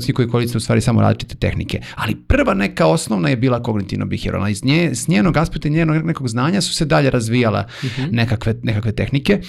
psihoterapeutskih 0.00 0.14
koji 0.14 0.28
koriste 0.28 0.58
u 0.58 0.60
stvari 0.60 0.80
samo 0.80 1.00
različite 1.00 1.34
tehnike. 1.34 1.80
Ali 1.94 2.16
prva 2.16 2.54
neka 2.54 2.86
osnovna 2.86 3.28
je 3.28 3.36
bila 3.36 3.62
kognitivno 3.62 4.06
behavioralna. 4.06 4.50
Iz 4.50 4.64
nje, 4.64 4.94
s 4.94 5.08
njenog 5.08 5.36
aspekta 5.36 5.68
i 5.68 5.70
njenog 5.70 6.04
nekog 6.04 6.28
znanja 6.28 6.60
su 6.60 6.74
se 6.74 6.84
dalje 6.84 7.10
razvijala 7.10 7.66
nekakve, 8.10 8.54
nekakve 8.62 8.92
tehnike. 8.92 9.40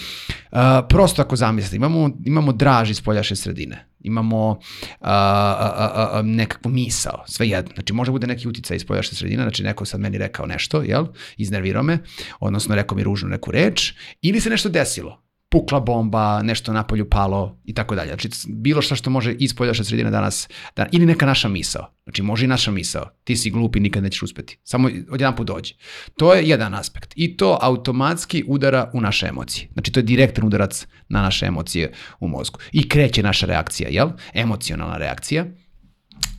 A, 0.51 0.81
prosto 0.89 1.21
ako 1.21 1.35
zamislite, 1.35 1.75
imamo, 1.75 2.09
imamo 2.25 2.51
draž 2.51 2.89
iz 2.89 3.01
poljaše 3.01 3.35
sredine 3.35 3.87
imamo 4.03 4.59
a, 5.01 5.13
a, 5.59 5.71
a, 5.77 6.09
a, 6.13 6.21
nekakvu 6.21 6.71
misao, 6.71 7.23
sve 7.27 7.47
jedno. 7.47 7.71
Znači 7.73 7.93
može 7.93 8.11
bude 8.11 8.27
neki 8.27 8.47
uticaj 8.47 8.77
iz 8.77 8.85
poljašnje 8.85 9.15
sredine, 9.15 9.43
znači 9.43 9.63
neko 9.63 9.85
sad 9.85 9.99
meni 9.99 10.17
rekao 10.17 10.45
nešto, 10.45 10.81
jel, 10.81 11.05
iznervirao 11.37 11.83
me, 11.83 11.97
odnosno 12.39 12.75
rekao 12.75 12.95
mi 12.95 13.03
ružnu 13.03 13.29
neku 13.29 13.51
reč, 13.51 13.93
ili 14.21 14.39
se 14.39 14.49
nešto 14.49 14.69
desilo 14.69 15.30
pukla 15.51 15.79
bomba, 15.79 16.43
nešto 16.43 16.73
napolju 16.73 17.09
palo 17.09 17.59
i 17.65 17.73
tako 17.73 17.95
dalje. 17.95 18.07
Znači, 18.07 18.29
bilo 18.47 18.81
šta 18.81 18.95
što 18.95 19.09
može 19.09 19.33
iz 19.33 19.55
poljaša 19.55 19.83
sredine 19.83 20.11
danas, 20.11 20.47
da, 20.75 20.85
ili 20.91 21.05
neka 21.05 21.25
naša 21.25 21.49
misao. 21.49 21.93
Znači, 22.03 22.21
može 22.21 22.45
i 22.45 22.47
naša 22.47 22.71
misao. 22.71 23.09
Ti 23.23 23.35
si 23.35 23.51
glup 23.51 23.75
i 23.75 23.79
nikad 23.79 24.03
nećeš 24.03 24.21
uspeti. 24.21 24.57
Samo 24.63 24.89
odjedan 25.09 25.35
put 25.35 25.47
dođe. 25.47 25.73
To 26.17 26.33
je 26.33 26.47
jedan 26.47 26.73
aspekt. 26.73 27.13
I 27.15 27.37
to 27.37 27.57
automatski 27.61 28.43
udara 28.47 28.91
u 28.93 29.01
naše 29.01 29.27
emocije. 29.27 29.69
Znači, 29.73 29.91
to 29.91 29.99
je 29.99 30.03
direktan 30.03 30.45
udarac 30.45 30.87
na 31.09 31.21
naše 31.21 31.45
emocije 31.45 31.91
u 32.19 32.27
mozgu. 32.27 32.59
I 32.71 32.89
kreće 32.89 33.23
naša 33.23 33.45
reakcija, 33.45 33.89
jel? 33.89 34.09
Emocionalna 34.33 34.97
reakcija. 34.97 35.45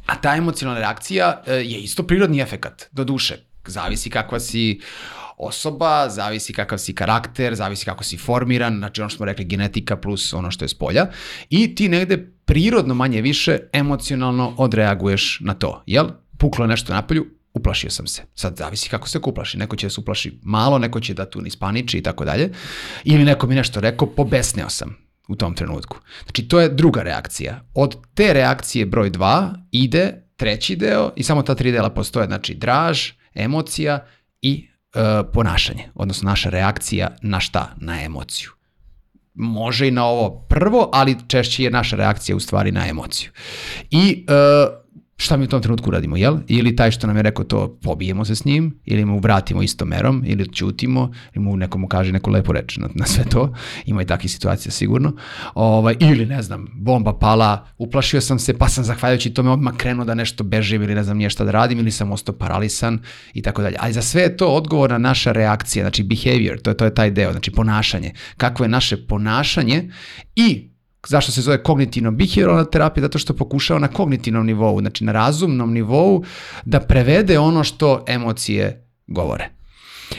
A 0.06 0.16
ta 0.16 0.36
emocionalna 0.36 0.80
reakcija 0.80 1.42
e, 1.46 1.52
je 1.52 1.80
isto 1.80 2.02
prirodni 2.02 2.40
efekat, 2.40 2.88
do 2.92 3.04
duše. 3.04 3.36
Zavisi 3.66 4.10
kakva 4.10 4.40
si 4.40 4.80
osoba, 5.36 6.08
zavisi 6.08 6.52
kakav 6.52 6.78
si 6.78 6.94
karakter, 6.94 7.54
zavisi 7.54 7.84
kako 7.84 8.04
si 8.04 8.16
formiran, 8.16 8.78
znači 8.78 9.00
ono 9.00 9.08
što 9.08 9.16
smo 9.16 9.26
rekli 9.26 9.44
genetika 9.44 9.96
plus 9.96 10.32
ono 10.32 10.50
što 10.50 10.64
je 10.64 10.68
s 10.68 10.74
polja 10.74 11.06
i 11.50 11.74
ti 11.74 11.88
negde 11.88 12.32
prirodno 12.44 12.94
manje 12.94 13.20
više 13.20 13.58
emocionalno 13.72 14.54
odreaguješ 14.58 15.40
na 15.40 15.54
to, 15.54 15.82
jel? 15.86 16.08
Puklo 16.38 16.64
je 16.64 16.68
nešto 16.68 16.92
napolju, 16.92 17.26
uplašio 17.54 17.90
sam 17.90 18.06
se. 18.06 18.22
Sad 18.34 18.56
zavisi 18.56 18.88
kako 18.88 19.08
se 19.08 19.18
uplaši. 19.22 19.58
Neko 19.58 19.76
će 19.76 19.86
da 19.86 19.90
se 19.90 20.00
uplaši 20.00 20.38
malo, 20.42 20.78
neko 20.78 21.00
će 21.00 21.14
da 21.14 21.30
tu 21.30 21.42
ispaniči 21.46 21.98
i 21.98 22.02
tako 22.02 22.24
dalje. 22.24 22.50
Ili 23.04 23.24
neko 23.24 23.46
mi 23.46 23.54
nešto 23.54 23.80
rekao, 23.80 24.08
pobesneo 24.08 24.68
sam 24.68 24.96
u 25.28 25.36
tom 25.36 25.54
trenutku. 25.54 25.98
Znači, 26.22 26.48
to 26.48 26.60
je 26.60 26.68
druga 26.68 27.02
reakcija. 27.02 27.60
Od 27.74 27.96
te 28.14 28.32
reakcije 28.32 28.86
broj 28.86 29.10
2 29.10 29.54
ide 29.70 30.24
treći 30.36 30.76
deo 30.76 31.12
i 31.16 31.22
samo 31.22 31.42
ta 31.42 31.54
tri 31.54 31.72
dela 31.72 31.90
postoje. 31.90 32.26
Znači, 32.26 32.54
draž, 32.54 33.10
emocija 33.34 34.06
i 34.42 34.68
ponašanje, 35.32 35.88
odnosno 35.94 36.30
naša 36.30 36.50
reakcija 36.50 37.16
na 37.22 37.40
šta? 37.40 37.74
Na 37.76 38.02
emociju. 38.02 38.50
Može 39.34 39.88
i 39.88 39.90
na 39.90 40.04
ovo 40.04 40.46
prvo, 40.48 40.90
ali 40.92 41.16
češće 41.28 41.64
je 41.64 41.70
naša 41.70 41.96
reakcija 41.96 42.36
u 42.36 42.40
stvari 42.40 42.72
na 42.72 42.88
emociju. 42.88 43.30
I 43.90 44.26
e, 44.28 44.32
šta 45.22 45.36
mi 45.36 45.44
u 45.44 45.48
tom 45.48 45.62
trenutku 45.62 45.90
radimo, 45.90 46.16
jel? 46.16 46.38
Ili 46.48 46.76
taj 46.76 46.90
što 46.90 47.06
nam 47.06 47.16
je 47.16 47.22
rekao 47.22 47.44
to, 47.44 47.78
pobijemo 47.82 48.24
se 48.24 48.34
s 48.34 48.44
njim, 48.44 48.80
ili 48.84 49.04
mu 49.04 49.18
vratimo 49.18 49.62
istom 49.62 49.88
merom, 49.88 50.22
ili 50.26 50.52
ćutimo, 50.52 51.10
ili 51.34 51.44
mu 51.44 51.56
nekomu 51.56 51.88
kaže 51.88 52.12
neku 52.12 52.30
lepu 52.30 52.52
reč 52.52 52.76
na, 52.76 52.88
na 52.94 53.06
sve 53.06 53.24
to. 53.24 53.54
Ima 53.86 54.02
i 54.02 54.06
takvih 54.06 54.32
situacija 54.32 54.72
sigurno. 54.72 55.12
Ovaj, 55.54 55.96
ili 56.00 56.26
ne 56.26 56.42
znam, 56.42 56.66
bomba 56.74 57.12
pala, 57.12 57.66
uplašio 57.78 58.20
sam 58.20 58.38
se, 58.38 58.58
pa 58.58 58.68
sam 58.68 58.84
zahvaljujući 58.84 59.34
tome 59.34 59.50
odmah 59.50 59.76
krenuo 59.76 60.04
da 60.04 60.14
nešto 60.14 60.44
bežim 60.44 60.82
ili 60.82 60.94
ne 60.94 61.04
znam 61.04 61.16
nije 61.16 61.30
šta 61.30 61.44
da 61.44 61.50
radim, 61.50 61.78
ili 61.78 61.90
sam 61.90 62.12
ostao 62.12 62.34
paralisan 62.34 62.98
i 63.34 63.42
tako 63.42 63.62
dalje. 63.62 63.76
Ali 63.80 63.92
za 63.92 64.02
sve 64.02 64.22
je 64.22 64.36
to 64.36 64.48
odgovorna 64.48 64.98
naša 64.98 65.32
reakcija, 65.32 65.82
znači 65.82 66.02
behavior, 66.02 66.58
to 66.60 66.70
je, 66.70 66.76
to 66.76 66.84
je 66.84 66.94
taj 66.94 67.10
deo, 67.10 67.32
znači 67.32 67.50
ponašanje. 67.50 68.12
Kakvo 68.36 68.64
je 68.64 68.68
naše 68.68 69.06
ponašanje 69.06 69.90
i 70.36 70.71
Zašto 71.08 71.32
se 71.32 71.42
zove 71.42 71.62
kognitivno 71.62 72.10
behavioralna 72.10 72.64
terapija? 72.64 73.02
Zato 73.02 73.18
što 73.18 73.36
pokušava 73.36 73.80
na 73.80 73.88
kognitivnom 73.88 74.46
nivou, 74.46 74.80
znači 74.80 75.04
na 75.04 75.12
razumnom 75.12 75.72
nivou 75.72 76.24
da 76.64 76.80
prevede 76.80 77.38
ono 77.38 77.64
što 77.64 78.04
emocije 78.08 78.86
govore. 79.06 79.48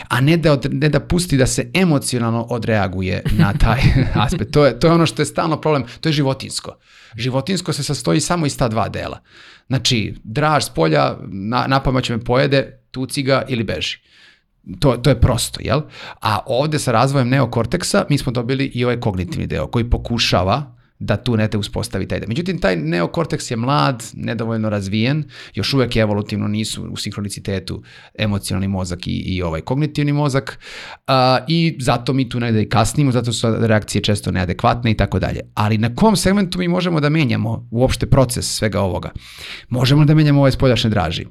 A 0.08 0.22
ne 0.22 0.38
da, 0.38 0.52
od, 0.54 0.68
ne 0.72 0.90
da 0.90 1.00
pusti 1.00 1.38
da 1.38 1.48
se 1.48 1.72
emocionalno 1.74 2.42
odreaguje 2.50 3.24
na 3.38 3.54
taj 3.54 3.82
aspekt. 4.26 4.52
To 4.52 4.66
je, 4.66 4.80
to 4.80 4.88
je 4.88 4.94
ono 4.94 5.06
što 5.06 5.22
je 5.22 5.26
stalno 5.26 5.62
problem, 5.62 5.84
to 6.02 6.10
je 6.10 6.14
životinsko. 6.14 6.76
Životinsko 7.16 7.74
se 7.74 7.84
sastoji 7.84 8.20
samo 8.20 8.46
iz 8.46 8.58
ta 8.58 8.68
dva 8.68 8.90
dela. 8.90 9.20
Znači, 9.68 10.16
draž 10.24 10.64
s 10.64 10.70
polja, 10.70 11.18
na, 11.28 11.66
napojma 11.68 12.02
će 12.02 12.18
me 12.18 12.24
pojede, 12.24 12.80
tuci 12.92 13.24
ga 13.24 13.44
ili 13.48 13.64
beži. 13.64 13.98
To, 14.80 14.98
to 14.98 15.10
je 15.10 15.22
prosto, 15.22 15.60
jel? 15.64 15.82
A 16.22 16.40
ovde 16.46 16.80
sa 16.80 16.92
razvojem 16.92 17.30
neokorteksa 17.30 18.06
mi 18.10 18.18
smo 18.18 18.32
dobili 18.32 18.66
i 18.66 18.84
ovaj 18.84 19.00
kognitivni 19.00 19.48
deo 19.48 19.68
koji 19.68 19.90
pokušava 19.90 20.76
da 21.00 21.18
tu 21.18 21.38
nete 21.38 21.58
uspostavi 21.58 22.08
taj 22.08 22.20
deo. 22.20 22.28
Međutim, 22.28 22.60
taj 22.60 22.76
neokorteks 22.76 23.52
je 23.52 23.58
mlad, 23.58 24.04
nedovoljno 24.14 24.70
razvijen, 24.70 25.24
još 25.56 25.74
uvek 25.74 25.96
evolutivno 25.96 26.48
nisu 26.48 26.88
u 26.92 26.98
sinhronicitetu 26.98 27.84
emocionalni 28.20 28.68
mozak 28.68 29.08
i, 29.08 29.12
i 29.12 29.42
ovaj 29.42 29.62
kognitivni 29.62 30.14
mozak 30.14 30.60
a, 31.08 31.40
i 31.48 31.78
zato 31.80 32.14
mi 32.14 32.30
tu 32.30 32.40
negde 32.40 32.62
i 32.62 32.70
kasnimo, 32.70 33.12
zato 33.12 33.34
su 33.34 33.56
reakcije 33.60 34.02
često 34.02 34.32
neadekvatne 34.32 34.92
i 34.92 34.98
tako 34.98 35.20
dalje. 35.20 35.40
Ali 35.54 35.78
na 35.78 35.96
kom 35.96 36.16
segmentu 36.16 36.60
mi 36.60 36.68
možemo 36.68 37.00
da 37.00 37.10
menjamo 37.10 37.68
uopšte 37.72 38.06
proces 38.06 38.56
svega 38.56 38.82
ovoga? 38.82 39.12
Možemo 39.70 40.06
da 40.06 40.16
menjamo 40.16 40.42
ove 40.42 40.52
spoljašnje 40.52 40.90
draži 40.90 41.26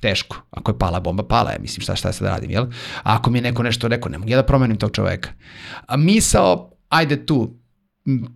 teško. 0.00 0.36
Ako 0.50 0.70
je 0.70 0.78
pala 0.78 1.00
bomba, 1.00 1.22
pala 1.22 1.50
je. 1.50 1.58
Mislim, 1.58 1.82
šta, 1.82 1.96
šta 1.96 2.12
sad 2.12 2.28
radim, 2.28 2.50
jel? 2.50 2.66
A 3.02 3.14
ako 3.16 3.30
mi 3.30 3.38
je 3.38 3.42
neko 3.42 3.62
nešto 3.62 3.88
rekao, 3.88 4.10
ne 4.10 4.18
mogu 4.18 4.30
ja 4.30 4.36
da 4.36 4.46
promenim 4.46 4.76
tog 4.76 4.90
čoveka. 4.92 5.30
A 5.86 5.96
misao, 5.96 6.70
ajde 6.88 7.26
tu, 7.26 7.59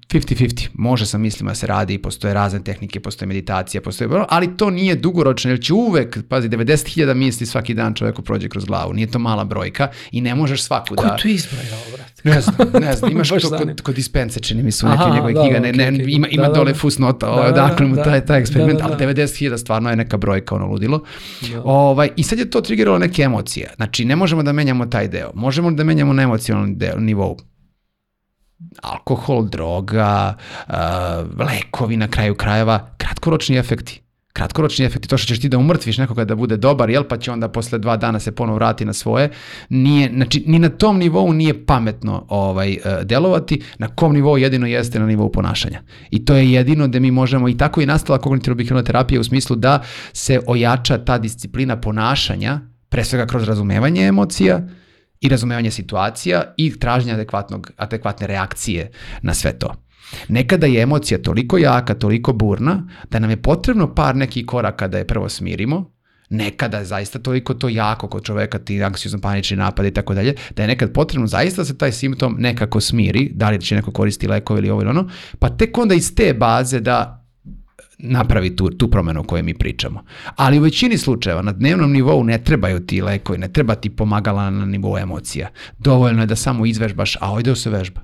50-50, 0.08 0.68
može 0.74 1.06
sa 1.06 1.18
mislima 1.18 1.50
da 1.50 1.54
se 1.54 1.66
radi, 1.66 1.98
postoje 1.98 2.34
razne 2.34 2.64
tehnike, 2.64 3.00
postoje 3.00 3.26
meditacija, 3.26 3.80
postoje, 3.80 4.10
ali 4.28 4.56
to 4.56 4.70
nije 4.70 4.94
dugoročno, 4.94 5.50
jer 5.50 5.60
će 5.60 5.72
uvek, 5.72 6.18
pazi, 6.28 6.48
90.000 6.48 7.14
misli 7.14 7.46
svaki 7.46 7.74
dan 7.74 7.94
čoveku 7.94 8.22
prođe 8.22 8.48
kroz 8.48 8.64
glavu, 8.64 8.92
nije 8.92 9.06
to 9.06 9.18
mala 9.18 9.44
brojka 9.44 9.88
i 10.12 10.20
ne 10.20 10.34
možeš 10.34 10.62
svaku 10.62 10.94
Ko 10.94 11.02
da... 11.02 11.16
tu 11.16 11.28
izbrojao, 11.28 11.80
brate? 11.96 12.14
Ne 12.24 12.40
znam, 12.40 12.82
ne 12.82 12.96
znam, 12.96 13.10
imaš 13.14 13.28
to 13.28 13.58
kod, 13.58 13.80
kod 13.80 13.94
dispense, 13.94 14.40
čini 14.40 14.62
mi 14.62 14.72
su 14.72 14.88
neke 14.88 15.04
njegove 15.14 15.32
da, 15.32 15.40
knjiga, 15.40 15.58
da, 15.58 15.60
ne, 15.60 15.72
ne, 15.72 15.88
okej. 15.88 16.14
ima, 16.14 16.28
ima 16.28 16.42
Da, 16.42 16.48
da, 16.48 16.54
dole 16.54 16.72
da. 16.72 16.78
fusnota, 16.78 17.26
Da, 17.26 17.32
ovaj, 17.32 17.52
da, 17.52 17.64
odakle 17.64 17.86
mu 17.86 17.96
da. 17.96 18.02
taj, 18.02 18.26
taj 18.26 18.40
eksperiment, 18.40 18.78
Da, 18.78 18.88
da, 18.88 18.94
da. 18.96 19.04
ali 19.04 19.14
90.000 19.14 19.58
stvarno 19.58 19.90
je 19.90 19.96
neka 19.96 20.16
brojka, 20.16 20.54
ono 20.54 20.66
ludilo. 20.66 21.02
Da. 21.52 21.62
Ovaj, 21.64 22.08
I 22.16 22.22
sad 22.22 22.38
je 22.38 22.50
to 22.50 22.60
triggeralo 22.60 22.98
neke 22.98 23.22
emocije. 23.22 23.72
Znači, 23.76 24.04
ne 24.04 24.16
možemo 24.16 24.42
da 24.42 24.52
menjamo 24.52 24.86
taj 24.86 25.08
deo. 25.08 25.30
Možemo 25.34 25.70
da 25.70 25.84
menjamo 25.84 26.12
na 26.12 26.22
emocionalnom 26.22 26.78
deo, 26.78 26.98
nivou 26.98 27.38
alkohol, 28.82 29.48
droga, 29.48 30.34
uh, 30.68 30.74
lekovi 31.38 31.96
na 31.96 32.08
kraju 32.08 32.34
krajeva, 32.34 32.90
kratkoročni 32.96 33.56
efekti. 33.56 34.00
Kratkoročni 34.32 34.84
efekti, 34.84 35.08
to 35.08 35.18
što 35.18 35.26
ćeš 35.26 35.40
ti 35.40 35.48
da 35.48 35.58
umrtviš 35.58 35.98
nekoga 35.98 36.24
da 36.24 36.34
bude 36.34 36.56
dobar, 36.56 36.90
jel, 36.90 37.04
pa 37.04 37.16
će 37.16 37.32
onda 37.32 37.48
posle 37.48 37.78
dva 37.78 37.96
dana 37.96 38.20
se 38.20 38.32
ponovo 38.32 38.56
vrati 38.56 38.84
na 38.84 38.92
svoje, 38.92 39.30
nije, 39.68 40.10
znači, 40.14 40.44
ni 40.46 40.58
na 40.58 40.68
tom 40.68 40.98
nivou 40.98 41.32
nije 41.32 41.66
pametno 41.66 42.26
ovaj, 42.28 42.72
uh, 42.72 43.02
delovati, 43.02 43.62
na 43.78 43.88
kom 43.88 44.12
nivou 44.12 44.38
jedino 44.38 44.66
jeste 44.66 44.98
na 44.98 45.06
nivou 45.06 45.32
ponašanja. 45.32 45.82
I 46.10 46.24
to 46.24 46.34
je 46.34 46.52
jedino 46.52 46.88
da 46.88 47.00
mi 47.00 47.10
možemo, 47.10 47.48
i 47.48 47.56
tako 47.56 47.80
i 47.80 47.86
nastala 47.86 48.18
kognitivno 48.18 48.54
behavioralna 48.54 48.86
terapija 48.86 49.20
u 49.20 49.24
smislu 49.24 49.56
da 49.56 49.82
se 50.12 50.40
ojača 50.46 50.98
ta 50.98 51.18
disciplina 51.18 51.80
ponašanja, 51.80 52.60
pre 52.88 53.04
svega 53.04 53.26
kroz 53.26 53.44
razumevanje 53.44 54.06
emocija, 54.06 54.60
i 55.24 55.28
razumevanje 55.28 55.70
situacija 55.70 56.42
i 56.56 56.78
traženje 56.78 57.12
adekvatnog, 57.12 57.70
adekvatne 57.76 58.26
reakcije 58.26 58.90
na 59.22 59.34
sve 59.34 59.58
to. 59.58 59.74
Nekada 60.28 60.66
je 60.66 60.82
emocija 60.82 61.22
toliko 61.22 61.58
jaka, 61.58 61.94
toliko 61.94 62.32
burna, 62.32 62.88
da 63.10 63.18
nam 63.18 63.30
je 63.30 63.42
potrebno 63.42 63.94
par 63.94 64.16
nekih 64.16 64.46
koraka 64.46 64.88
da 64.88 64.98
je 64.98 65.06
prvo 65.06 65.28
smirimo, 65.28 65.90
nekada 66.30 66.78
je 66.78 66.84
zaista 66.84 67.18
toliko 67.18 67.54
to 67.54 67.68
jako 67.68 68.08
kod 68.08 68.24
čoveka, 68.24 68.58
ti 68.58 68.82
anksiozno 68.82 69.20
panični 69.20 69.56
napad 69.56 69.86
i 69.86 69.90
tako 69.90 70.14
dalje, 70.14 70.34
da 70.56 70.62
je 70.62 70.68
nekad 70.68 70.92
potrebno 70.92 71.26
zaista 71.26 71.62
da 71.62 71.66
se 71.66 71.78
taj 71.78 71.92
simptom 71.92 72.36
nekako 72.38 72.80
smiri, 72.80 73.30
da 73.34 73.50
li 73.50 73.60
će 73.60 73.74
neko 73.74 73.92
koristi 73.92 74.28
lekove 74.28 74.58
ili 74.58 74.70
ovo 74.70 74.82
ili 74.82 74.90
ono, 74.90 75.08
pa 75.38 75.48
tek 75.48 75.78
onda 75.78 75.94
iz 75.94 76.14
te 76.14 76.34
baze 76.34 76.80
da 76.80 77.23
napravi 78.04 78.56
tu, 78.56 78.70
tu 78.70 78.90
promenu 78.90 79.20
o 79.20 79.22
kojoj 79.22 79.42
mi 79.42 79.54
pričamo. 79.54 80.04
Ali 80.36 80.58
u 80.58 80.62
većini 80.62 80.98
slučajeva 80.98 81.42
na 81.42 81.52
dnevnom 81.52 81.92
nivou 81.92 82.24
ne 82.24 82.38
trebaju 82.38 82.80
ti 82.80 83.02
lekovi, 83.02 83.38
ne 83.38 83.48
treba 83.48 83.74
ti 83.74 83.90
pomagala 83.90 84.50
na 84.50 84.66
nivou 84.66 84.98
emocija. 84.98 85.48
Dovoljno 85.78 86.22
je 86.22 86.26
da 86.26 86.36
samo 86.36 86.66
izvežbaš, 86.66 87.16
a 87.20 87.32
ovdje 87.32 87.56
se 87.56 87.70
vežba. 87.70 88.00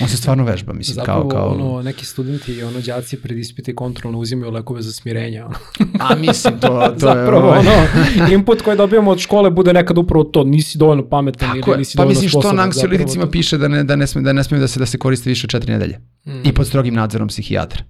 On 0.00 0.08
se 0.08 0.16
stvarno 0.16 0.44
vežba, 0.44 0.72
mislim. 0.72 0.94
Zapravo, 0.94 1.28
kao, 1.28 1.40
kao... 1.40 1.48
ono, 1.48 1.82
neki 1.82 2.06
studenti 2.06 2.52
i 2.52 2.62
ono, 2.62 2.80
đaci 2.80 3.16
pred 3.16 3.38
ispite 3.38 3.74
kontrolno 3.74 4.18
uzimaju 4.18 4.52
lekove 4.52 4.82
za 4.82 4.92
smirenje. 4.92 5.44
Ono. 5.44 5.54
a 6.00 6.14
mislim, 6.14 6.60
to, 6.60 6.68
to 6.68 6.94
Zapravo, 7.08 7.54
je... 7.54 7.58
Ovaj- 7.58 7.58
ono, 7.58 8.32
input 8.32 8.62
koji 8.62 8.76
dobijamo 8.76 9.10
od 9.10 9.18
škole 9.18 9.50
bude 9.50 9.72
nekad 9.72 9.98
upravo 9.98 10.24
to, 10.24 10.44
nisi 10.44 10.78
dovoljno 10.78 11.08
pametan 11.08 11.48
Tako 11.48 11.70
ili 11.70 11.78
nisi 11.78 11.96
pa 11.96 12.02
dovoljno 12.02 12.20
mislim, 12.20 12.30
sposoban. 12.30 12.56
Pa 12.56 12.66
mislim 12.66 12.80
što 12.80 12.86
na 12.86 12.92
anksiolitici 12.96 13.30
piše 13.30 13.58
da 13.58 13.68
ne, 13.68 13.84
da 13.84 13.96
ne 13.96 14.06
smije 14.06 14.24
da, 14.24 14.32
ne 14.32 14.44
smije 14.44 14.60
da 14.60 14.68
se, 14.68 14.80
da 14.80 14.86
se 14.86 14.98
koriste 14.98 15.30
više 15.30 15.46
od 15.46 15.50
četiri 15.50 15.72
nedelje. 15.72 15.98
Mm. 16.26 16.40
I 16.44 16.52
pod 16.52 16.66
strogim 16.66 16.94
nadzorom 16.94 17.28
psihijatra. 17.28 17.82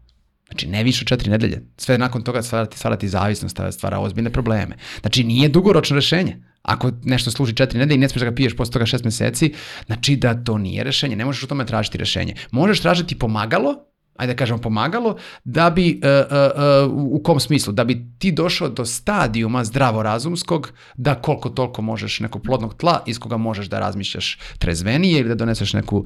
Znači, 0.48 0.66
ne 0.66 0.84
više 0.84 1.02
od 1.02 1.08
četiri 1.08 1.30
nedelje. 1.30 1.62
Sve 1.76 1.98
nakon 1.98 2.22
toga 2.22 2.42
stvarati, 2.42 2.78
stvarati 2.78 3.08
zavisnost, 3.08 3.60
stvara 3.70 3.98
ozbiljne 3.98 4.30
probleme. 4.30 4.76
Znači, 5.00 5.24
nije 5.24 5.48
dugoročno 5.48 5.96
rešenje. 5.96 6.36
Ako 6.62 6.90
nešto 7.04 7.30
služi 7.30 7.54
četiri 7.54 7.78
nedelje 7.78 7.94
i 7.94 7.98
ne 7.98 8.08
smiješ 8.08 8.20
da 8.20 8.30
ga 8.30 8.34
piješ 8.34 8.56
posle 8.56 8.72
toga 8.72 8.86
šest 8.86 9.04
meseci, 9.04 9.54
znači 9.86 10.16
da 10.16 10.44
to 10.44 10.58
nije 10.58 10.84
rešenje. 10.84 11.16
Ne 11.16 11.24
možeš 11.24 11.42
u 11.42 11.46
tome 11.46 11.66
tražiti 11.66 11.98
rešenje. 11.98 12.34
Možeš 12.50 12.80
tražiti 12.80 13.18
pomagalo, 13.18 13.74
ajde 14.18 14.32
da 14.32 14.36
kažemo 14.36 14.58
pomagalo, 14.58 15.16
da 15.44 15.70
bi, 15.70 16.00
uh, 16.02 16.08
uh, 16.30 16.88
uh, 16.88 17.12
u 17.12 17.22
kom 17.22 17.40
smislu, 17.40 17.72
da 17.72 17.84
bi 17.84 18.06
ti 18.18 18.32
došao 18.32 18.68
do 18.68 18.84
stadijuma 18.84 19.64
zdravorazumskog, 19.64 20.72
da 20.96 21.14
koliko 21.14 21.48
toliko 21.48 21.82
možeš 21.82 22.20
nekog 22.20 22.42
plodnog 22.42 22.74
tla 22.74 23.02
iz 23.06 23.18
koga 23.18 23.36
možeš 23.36 23.66
da 23.66 23.78
razmišljaš 23.78 24.38
trezvenije 24.58 25.20
ili 25.20 25.28
da 25.28 25.34
doneseš 25.34 25.72
neku 25.72 26.04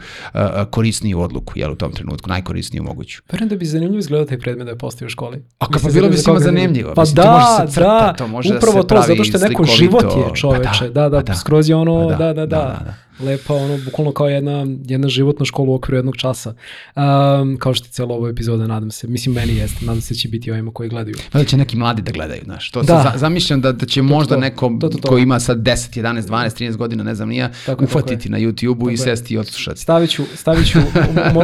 korisniju 0.71 1.21
odluku, 1.21 1.53
jel 1.57 1.73
u 1.73 1.77
tom 1.77 1.93
trenutku, 1.93 2.29
najkorisniju 2.29 2.83
moguću. 2.83 3.23
Verujem 3.33 3.49
da 3.49 3.57
bi 3.57 3.65
zanimljivo 3.65 3.99
izgledao 3.99 4.27
taj 4.27 4.39
predmet 4.39 4.65
da 4.65 4.71
je 4.71 4.79
postao 4.79 5.07
u 5.07 5.09
školi. 5.09 5.45
A 5.59 5.67
kako 5.67 5.93
bilo 5.93 6.09
bi 6.09 6.17
svima 6.17 6.41
zanimljivo. 6.41 6.95
Pa 6.95 7.03
Mislim, 7.03 7.17
da, 7.17 7.67
crta, 7.69 8.07
da, 8.07 8.13
to 8.13 8.29
može 8.29 8.57
upravo 8.57 8.83
da 8.83 9.03
se 9.03 9.09
to, 9.09 9.13
zato 9.13 9.25
što 9.25 9.39
je 9.39 9.49
neko 9.49 9.65
život 9.65 10.05
je 10.05 10.35
čoveče, 10.35 10.69
pa 10.81 10.87
da, 10.87 11.03
da, 11.03 11.09
da, 11.09 11.17
pa 11.17 11.23
da, 11.23 11.35
skroz 11.35 11.69
je 11.69 11.75
ono, 11.75 12.09
pa 12.09 12.15
da, 12.15 12.33
da, 12.33 12.33
da, 12.33 12.47
da, 12.47 12.57
da, 12.57 12.85
da 12.85 12.95
lepa, 13.21 13.55
ono, 13.55 13.79
bukvalno 13.85 14.13
kao 14.13 14.29
jedna, 14.29 14.67
jedna 14.85 15.09
životna 15.09 15.45
škola 15.45 15.71
u 15.71 15.75
okviru 15.75 15.99
jednog 15.99 16.17
časa. 16.17 16.55
Um, 16.97 17.57
kao 17.59 17.75
što 17.75 17.87
je 17.87 17.91
cijela 17.91 18.15
ova 18.15 18.29
epizoda, 18.29 18.67
nadam 18.67 18.91
se. 18.91 19.07
Mislim, 19.07 19.35
meni 19.35 19.57
jeste. 19.57 19.85
Nadam 19.85 20.01
se 20.01 20.15
da 20.15 20.19
će 20.19 20.29
biti 20.29 20.51
ovima 20.51 20.71
koji 20.73 20.89
gledaju. 20.89 21.17
Pa 21.33 21.39
da 21.39 21.45
će 21.45 21.57
neki 21.57 21.77
mladi 21.77 22.03
da 22.03 22.13
gledaju, 22.13 22.41
znaš. 22.45 22.71
To 22.71 22.83
da. 22.83 23.11
za, 23.13 23.19
zamišljam 23.19 23.61
da, 23.61 23.73
da 23.73 23.87
će 23.87 24.01
to, 24.01 24.05
možda 24.05 24.35
to, 24.35 24.41
neko 24.41 24.77
to, 24.81 24.89
to, 24.89 24.99
to. 24.99 25.09
ko 25.09 25.19
ima 25.19 25.41
sad 25.41 25.59
10, 25.59 26.01
11, 26.01 26.23
12, 26.23 26.63
13 26.65 26.77
godina, 26.77 27.05
ne 27.05 27.15
znam 27.15 27.29
nija, 27.29 27.51
tako, 27.67 27.85
ufatiti 27.85 28.29
tako 28.29 28.33
na 28.33 28.39
YouTube-u 28.39 28.91
i 28.91 28.97
sesti 28.97 29.35
i 29.35 29.39
odslušati. 29.39 29.81
Stavit 29.81 30.11
ću, 30.11 30.25
stavit 30.35 30.67
ću, 30.71 30.79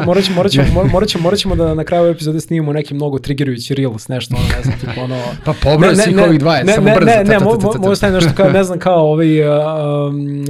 morat, 0.06 0.24
ćemo, 0.24 0.36
morat, 0.36 0.52
ćemo, 0.52 0.84
morat, 0.92 1.08
ćemo, 1.08 1.22
morat 1.22 1.38
ćemo 1.38 1.56
da 1.56 1.74
na 1.74 1.84
kraju 1.84 2.10
epizode 2.10 2.40
snimimo 2.40 2.72
neki 2.72 2.94
mnogo 2.94 3.18
triggerujući 3.18 3.74
reels, 3.74 4.08
nešto, 4.08 4.34
ono, 4.36 4.44
ne 4.56 4.62
znam, 4.62 4.78
tipo, 4.78 5.00
ono... 5.00 5.22
Pa 5.44 5.52
pobroj 5.62 5.96
svih 5.96 6.18
ovih 6.18 6.40
20, 6.40 6.74
samo 6.74 6.90
brzo. 6.96 7.06
Ne, 7.06 7.24
ne, 7.24 7.38
možda 7.78 7.96
stavim 7.96 8.14
nešto 8.14 8.30
kao, 8.36 8.50
ne 8.50 8.64
znam, 8.64 8.78
kao 8.78 9.12
ovaj 9.12 9.28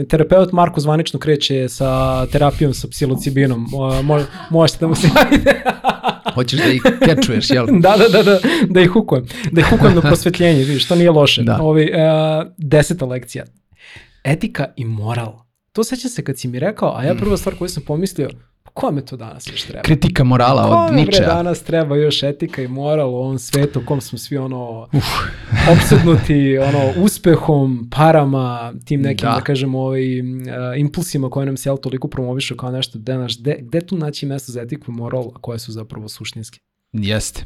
terapeut 0.08 0.52
Marko 0.52 0.80
zvanično 1.09 1.18
kreće 1.18 1.68
sa 1.68 2.26
terapijom 2.26 2.74
sa 2.74 2.89
psilocibinom. 2.89 3.68
Mo, 4.02 4.24
možete 4.51 4.78
da 4.80 4.86
mu 4.86 4.94
se 4.94 5.09
javite. 5.16 5.62
Hoćeš 6.35 6.60
da 6.60 6.72
ih 6.72 6.82
kečuješ, 7.05 7.51
jel? 7.51 7.66
da, 7.85 7.97
da, 7.97 8.09
da, 8.09 8.22
da, 8.22 8.39
da 8.68 8.80
ih 8.80 8.90
hukujem. 8.90 9.26
Da 9.52 9.60
ih 9.60 9.66
hukujem 9.70 9.94
na 9.94 10.01
prosvetljenje, 10.09 10.64
vidiš, 10.64 10.89
to 10.89 10.94
nije 10.94 11.10
loše. 11.10 11.43
Da. 11.43 11.59
Ovi, 11.60 11.90
uh, 11.93 12.52
deseta 12.59 13.06
lekcija. 13.06 13.44
Etika 14.24 14.72
i 14.76 14.85
moral. 14.85 15.35
To 15.72 15.85
sećam 15.85 16.10
se 16.10 16.24
kad 16.24 16.39
si 16.39 16.48
mi 16.48 16.59
rekao, 16.59 16.97
a 16.97 17.05
ja 17.05 17.14
prva 17.14 17.36
stvar 17.36 17.55
koju 17.55 17.68
sam 17.68 17.82
pomislio, 17.82 18.28
kome 18.74 19.04
to 19.04 19.16
danas 19.16 19.46
još 19.46 19.62
treba? 19.62 19.82
Kritika 19.82 20.24
morala 20.24 20.62
kome 20.62 20.76
od 20.76 20.94
Ničea. 20.94 21.24
Kome 21.24 21.34
danas 21.34 21.62
treba 21.62 21.96
još 21.96 22.22
etika 22.22 22.62
i 22.62 22.68
moral 22.68 23.10
u 23.10 23.16
ovom 23.16 23.38
svetu 23.38 23.80
u 23.80 23.86
kom 23.86 24.00
smo 24.00 24.18
svi 24.18 24.36
ono 24.36 24.88
Uf. 24.92 25.04
obsednuti 25.72 26.58
ono 26.58 26.92
uspehom, 27.04 27.88
parama, 27.90 28.72
tim 28.84 29.00
nekim 29.00 29.28
da, 29.28 29.34
da 29.34 29.40
kažemo 29.40 29.80
ovaj, 29.80 30.20
uh, 30.20 30.26
impulsima 30.76 31.30
koje 31.30 31.46
nam 31.46 31.56
se 31.56 31.68
jel 31.68 31.76
toliko 31.76 32.08
promovišu 32.08 32.56
kao 32.56 32.70
nešto, 32.70 32.98
gde, 32.98 33.14
naš, 33.14 33.38
gde, 33.38 33.56
gde 33.60 33.80
tu 33.80 33.96
naći 33.96 34.26
mesto 34.26 34.52
za 34.52 34.60
etiku 34.60 34.90
i 34.90 34.94
moral, 34.94 35.30
a 35.34 35.38
koje 35.40 35.58
su 35.58 35.72
zapravo 35.72 36.08
suštinski? 36.08 36.60
Jeste. 36.93 37.44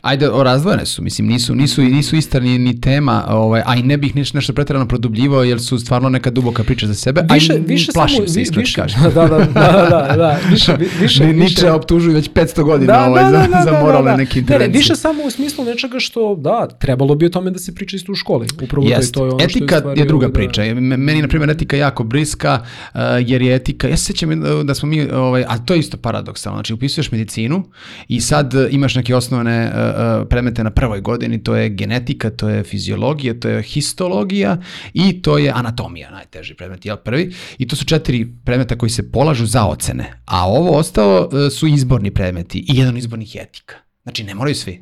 Ajde, 0.00 0.30
o 0.30 0.42
razdvojene 0.42 0.86
su, 0.86 1.02
mislim, 1.02 1.28
nisu, 1.28 1.54
nisu, 1.54 1.82
nisu 1.82 2.16
ista 2.16 2.40
ni, 2.40 2.58
ni 2.58 2.80
tema, 2.80 3.24
ovaj, 3.28 3.62
a 3.66 3.76
i 3.76 3.82
ne 3.82 3.96
bih 3.96 4.16
niš, 4.16 4.32
nešto 4.32 4.52
pretjerano 4.52 4.88
produbljivao, 4.88 5.44
jer 5.44 5.60
su 5.60 5.78
stvarno 5.78 6.08
neka 6.08 6.30
duboka 6.30 6.64
priča 6.64 6.86
za 6.86 6.94
sebe, 6.94 7.24
više, 7.32 7.52
a 7.52 7.56
i 7.56 7.60
više 7.60 7.92
plašim 7.92 8.16
samo, 8.16 8.28
se, 8.28 8.42
iskreno 8.42 8.60
više, 8.60 8.80
kažem. 8.80 9.00
Da, 9.14 9.28
da, 9.28 9.38
da, 9.38 9.44
da, 9.90 10.14
da, 10.16 10.38
više, 10.50 10.76
više, 11.02 11.26
Niče 11.26 11.70
optužuju 11.70 12.14
već 12.14 12.30
500 12.30 12.62
godina 12.62 12.92
da, 12.92 13.06
ovaj, 13.06 13.24
da, 13.24 13.30
da, 13.30 13.38
da, 13.38 13.62
za, 13.64 13.70
za 13.70 13.80
moralne 13.80 14.10
da, 14.10 14.16
da. 14.16 14.16
neke 14.16 14.38
intervencije. 14.38 14.68
Ne, 14.68 14.72
ne, 14.72 14.78
više 14.78 14.96
samo 14.96 15.22
u 15.24 15.30
smislu 15.30 15.64
nečega 15.64 15.98
što, 16.00 16.34
da, 16.34 16.68
trebalo 16.80 17.14
bi 17.14 17.26
o 17.26 17.28
tome 17.28 17.50
da 17.50 17.58
se 17.58 17.74
priča 17.74 17.96
isto 17.96 18.12
u 18.12 18.14
školi. 18.14 18.46
Upravo 18.62 18.86
Jest. 18.86 19.14
to 19.14 19.24
je 19.24 19.30
ono 19.30 19.44
etika 19.44 19.78
što 19.78 19.90
je, 19.90 19.94
je 19.98 20.04
druga 20.04 20.26
da, 20.26 20.32
priča. 20.32 20.62
Meni, 20.74 21.22
na 21.22 21.28
primjer, 21.28 21.50
etika 21.50 21.76
jako 21.76 22.04
bliska, 22.04 22.62
uh, 22.94 23.00
jer 23.20 23.42
je 23.42 23.54
etika, 23.54 23.88
ja 23.88 23.96
se 23.96 24.04
sjećam 24.04 24.42
da 24.64 24.74
smo 24.74 24.88
mi, 24.88 25.10
ovaj, 25.10 25.44
a 25.48 25.58
to 25.58 25.74
je 25.74 25.80
isto 25.80 25.96
paradoksalno, 25.96 26.56
znači 26.56 26.74
upisuješ 26.74 27.10
medicinu 27.12 27.64
i 28.08 28.20
sad 28.20 28.54
imaš 28.76 28.94
neke 28.94 29.14
osnovne 29.14 29.66
uh, 29.66 30.26
predmete 30.28 30.64
na 30.64 30.70
prvoj 30.70 31.00
godini, 31.00 31.42
to 31.44 31.56
je 31.56 31.68
genetika, 31.68 32.30
to 32.30 32.48
je 32.48 32.64
fiziologija, 32.64 33.34
to 33.40 33.48
je 33.48 33.62
histologija 33.62 34.58
i 34.94 35.22
to 35.22 35.38
je 35.38 35.52
anatomija, 35.54 36.10
najteži 36.10 36.54
predmet, 36.54 36.86
jel 36.86 36.96
prvi? 36.96 37.34
I 37.58 37.68
to 37.68 37.76
su 37.76 37.84
četiri 37.84 38.26
predmeta 38.44 38.78
koji 38.78 38.90
se 38.90 39.10
polažu 39.12 39.46
za 39.46 39.66
ocene, 39.66 40.12
a 40.24 40.48
ovo 40.48 40.78
ostalo 40.78 41.20
uh, 41.26 41.52
su 41.52 41.66
izborni 41.66 42.10
predmeti 42.10 42.58
i 42.58 42.78
jedan 42.78 42.96
izbornih 42.96 43.36
etika. 43.36 43.74
Znači, 44.02 44.24
ne 44.24 44.34
moraju 44.34 44.54
svi. 44.54 44.80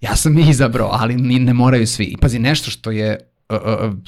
Ja 0.00 0.16
sam 0.16 0.38
ih 0.38 0.48
izabrao, 0.50 0.88
ali 0.92 1.14
ne 1.16 1.54
moraju 1.54 1.86
svi. 1.86 2.04
I 2.04 2.16
pazi, 2.16 2.38
nešto 2.38 2.70
što 2.70 2.90
je 2.90 3.33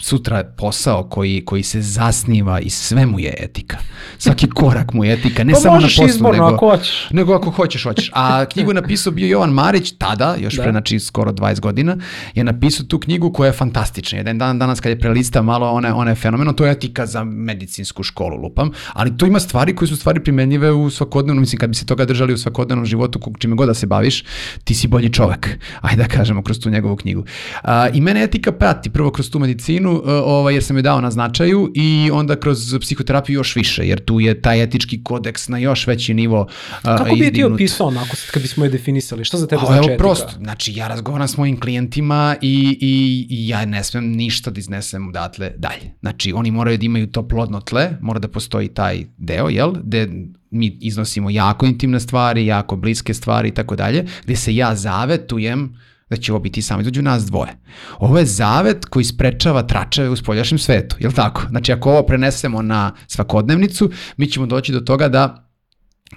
sutra 0.00 0.44
posao 0.56 1.08
koji, 1.08 1.44
koji 1.44 1.62
se 1.62 1.80
zasniva 1.80 2.60
i 2.60 2.70
sve 2.70 3.06
mu 3.06 3.20
je 3.20 3.34
etika. 3.38 3.76
Svaki 4.18 4.50
korak 4.50 4.92
mu 4.92 5.04
je 5.04 5.12
etika, 5.12 5.44
ne 5.44 5.52
pa 5.52 5.58
samo 5.58 5.74
na 5.74 5.80
poslu, 5.82 6.06
izborno, 6.06 6.44
nego, 6.44 6.56
ako 6.56 6.70
hoćeš. 6.70 7.08
nego 7.10 7.34
ako 7.34 7.50
hoćeš, 7.50 7.82
hoćeš. 7.82 8.10
A 8.14 8.44
knjigu 8.44 8.70
je 8.70 8.74
napisao 8.74 9.12
bio 9.12 9.26
Jovan 9.26 9.50
Marić, 9.50 9.92
tada, 9.98 10.36
još 10.40 10.54
da. 10.54 10.62
pre 10.62 10.72
znači 10.72 11.00
skoro 11.00 11.32
20 11.32 11.60
godina, 11.60 11.96
je 12.34 12.44
napisao 12.44 12.86
tu 12.86 12.98
knjigu 12.98 13.32
koja 13.32 13.46
je 13.46 13.52
fantastična. 13.52 14.18
Jedan 14.18 14.38
dan 14.38 14.58
danas 14.58 14.80
kad 14.80 14.90
je 14.90 15.00
prelista 15.00 15.42
malo 15.42 15.70
one, 15.70 15.92
one 15.92 16.14
fenomeno, 16.14 16.52
to 16.52 16.66
je 16.66 16.72
etika 16.72 17.06
za 17.06 17.24
medicinsku 17.24 18.02
školu, 18.02 18.36
lupam, 18.36 18.70
ali 18.92 19.16
tu 19.16 19.26
ima 19.26 19.40
stvari 19.40 19.76
koje 19.76 19.88
su 19.88 19.96
stvari 19.96 20.24
primenjive 20.24 20.72
u 20.72 20.90
svakodnevnom, 20.90 21.40
mislim 21.40 21.58
kad 21.58 21.70
bi 21.70 21.76
se 21.76 21.86
toga 21.86 22.04
držali 22.04 22.32
u 22.32 22.38
svakodnevnom 22.38 22.86
životu, 22.86 23.20
čime 23.38 23.56
god 23.56 23.68
da 23.68 23.74
se 23.74 23.86
baviš, 23.86 24.24
ti 24.64 24.74
si 24.74 24.88
bolji 24.88 25.12
čovek. 25.12 25.58
Ajde 25.80 26.02
da 26.02 26.08
kažemo 26.08 26.42
kroz 26.42 26.60
tu 26.60 26.70
njegovu 26.70 26.96
knjigu. 26.96 27.24
A, 27.62 27.88
I 27.88 28.00
mene 28.00 28.22
etika 28.22 28.52
prati, 28.52 28.90
prvo 28.90 29.10
kroz 29.10 29.25
tu 29.30 29.38
medicinu, 29.38 30.02
e, 30.06 30.12
ovaj, 30.12 30.54
jer 30.54 30.64
sam 30.64 30.76
je 30.76 30.82
dao 30.82 31.00
na 31.00 31.10
značaju 31.10 31.72
i 31.74 32.10
onda 32.12 32.36
kroz 32.36 32.74
psihoterapiju 32.80 33.34
još 33.34 33.56
više, 33.56 33.88
jer 33.88 34.04
tu 34.04 34.20
je 34.20 34.40
taj 34.40 34.62
etički 34.62 35.02
kodeks 35.02 35.48
na 35.48 35.58
još 35.58 35.86
veći 35.86 36.14
nivo 36.14 36.46
Kako 36.82 37.14
bi 37.14 37.24
je 37.24 37.32
ti 37.32 37.44
opisao 37.44 37.86
onako, 37.86 38.16
kad 38.32 38.42
bismo 38.42 38.64
je 38.64 38.70
definisali? 38.70 39.24
Šta 39.24 39.36
za 39.36 39.46
tebe 39.46 39.62
znači 39.66 39.78
evo, 39.78 39.84
etika? 39.84 39.98
prosto, 39.98 40.32
znači 40.38 40.72
ja 40.74 40.88
razgovaram 40.88 41.28
s 41.28 41.36
mojim 41.36 41.60
klijentima 41.60 42.36
i, 42.40 42.78
i, 42.80 43.26
i 43.30 43.48
ja 43.48 43.64
ne 43.64 43.84
smem 43.84 44.12
ništa 44.12 44.50
da 44.50 44.58
iznesem 44.58 45.08
odatle 45.08 45.52
dalje. 45.56 45.94
Znači 46.00 46.32
oni 46.32 46.50
moraju 46.50 46.78
da 46.78 46.84
imaju 46.84 47.06
to 47.06 47.28
plodno 47.28 47.60
tle, 47.60 47.90
mora 48.00 48.18
da 48.18 48.28
postoji 48.28 48.68
taj 48.68 49.04
deo, 49.16 49.48
jel, 49.48 49.72
gde 49.72 50.08
mi 50.50 50.78
iznosimo 50.80 51.30
jako 51.30 51.66
intimne 51.66 52.00
stvari, 52.00 52.46
jako 52.46 52.76
bliske 52.76 53.14
stvari 53.14 53.48
i 53.48 53.54
tako 53.54 53.76
dalje, 53.76 54.06
gde 54.24 54.36
se 54.36 54.54
ja 54.54 54.74
zavetujem 54.74 55.76
da 56.10 56.16
će 56.16 56.32
ovo 56.32 56.40
biti 56.40 56.62
samo 56.62 56.80
između 56.80 57.02
nas 57.02 57.26
dvoje. 57.26 57.58
Ovo 57.98 58.18
je 58.18 58.26
zavet 58.26 58.84
koji 58.84 59.04
sprečava 59.04 59.62
tračeve 59.62 60.10
u 60.10 60.16
spoljašnjem 60.16 60.58
svetu, 60.58 60.96
je 61.00 61.08
li 61.08 61.14
tako? 61.14 61.42
Znači 61.50 61.72
ako 61.72 61.90
ovo 61.90 62.02
prenesemo 62.02 62.62
na 62.62 62.92
svakodnevnicu, 63.06 63.90
mi 64.16 64.26
ćemo 64.26 64.46
doći 64.46 64.72
do 64.72 64.80
toga 64.80 65.08
da 65.08 65.45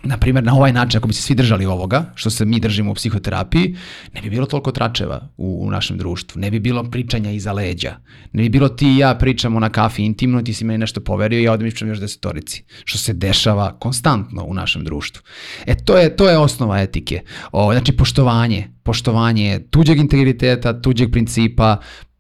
na 0.04 0.18
primjer, 0.18 0.44
na 0.44 0.56
ovaj 0.56 0.74
način, 0.74 0.98
ako 0.98 1.08
bi 1.08 1.14
se 1.14 1.22
svi 1.22 1.36
držali 1.36 1.66
ovoga, 1.66 2.12
što 2.16 2.30
se 2.30 2.46
mi 2.46 2.60
držimo 2.60 2.92
u 2.92 2.94
psihoterapiji, 2.94 3.76
ne 4.14 4.22
bi 4.22 4.30
bilo 4.30 4.46
toliko 4.46 4.72
tračeva 4.72 5.30
u, 5.38 5.68
u 5.68 5.72
našem 5.72 5.98
društvu, 5.98 6.40
ne 6.40 6.52
bi 6.52 6.60
bilo 6.60 6.84
pričanja 6.84 7.32
iza 7.32 7.54
leđa, 7.54 7.96
ne 8.34 8.44
bi 8.44 8.50
bilo 8.50 8.70
ti 8.70 8.88
i 8.88 8.98
ja 8.98 9.16
pričamo 9.16 9.60
na 9.60 9.70
kafi 9.70 10.04
intimno, 10.04 10.42
ti 10.42 10.54
si 10.54 10.66
meni 10.66 10.78
nešto 10.78 11.02
poverio 11.02 11.40
i 11.40 11.44
ja 11.44 11.54
odem 11.54 11.72
još 11.88 12.00
desetorici, 12.00 12.64
što 12.86 12.98
se 12.98 13.14
dešava 13.14 13.80
konstantno 13.80 14.44
u 14.44 14.54
našem 14.54 14.84
društvu. 14.84 15.24
E, 15.66 15.76
to 15.76 15.98
je, 15.98 16.16
to 16.16 16.30
je 16.30 16.38
osnova 16.38 16.82
etike. 16.82 17.22
O, 17.52 17.74
znači, 17.74 17.92
poštovanje, 17.92 18.68
poštovanje 18.84 19.60
tuđeg 19.70 19.98
integriteta, 19.98 20.82
tuđeg 20.82 21.12
principa, 21.12 21.78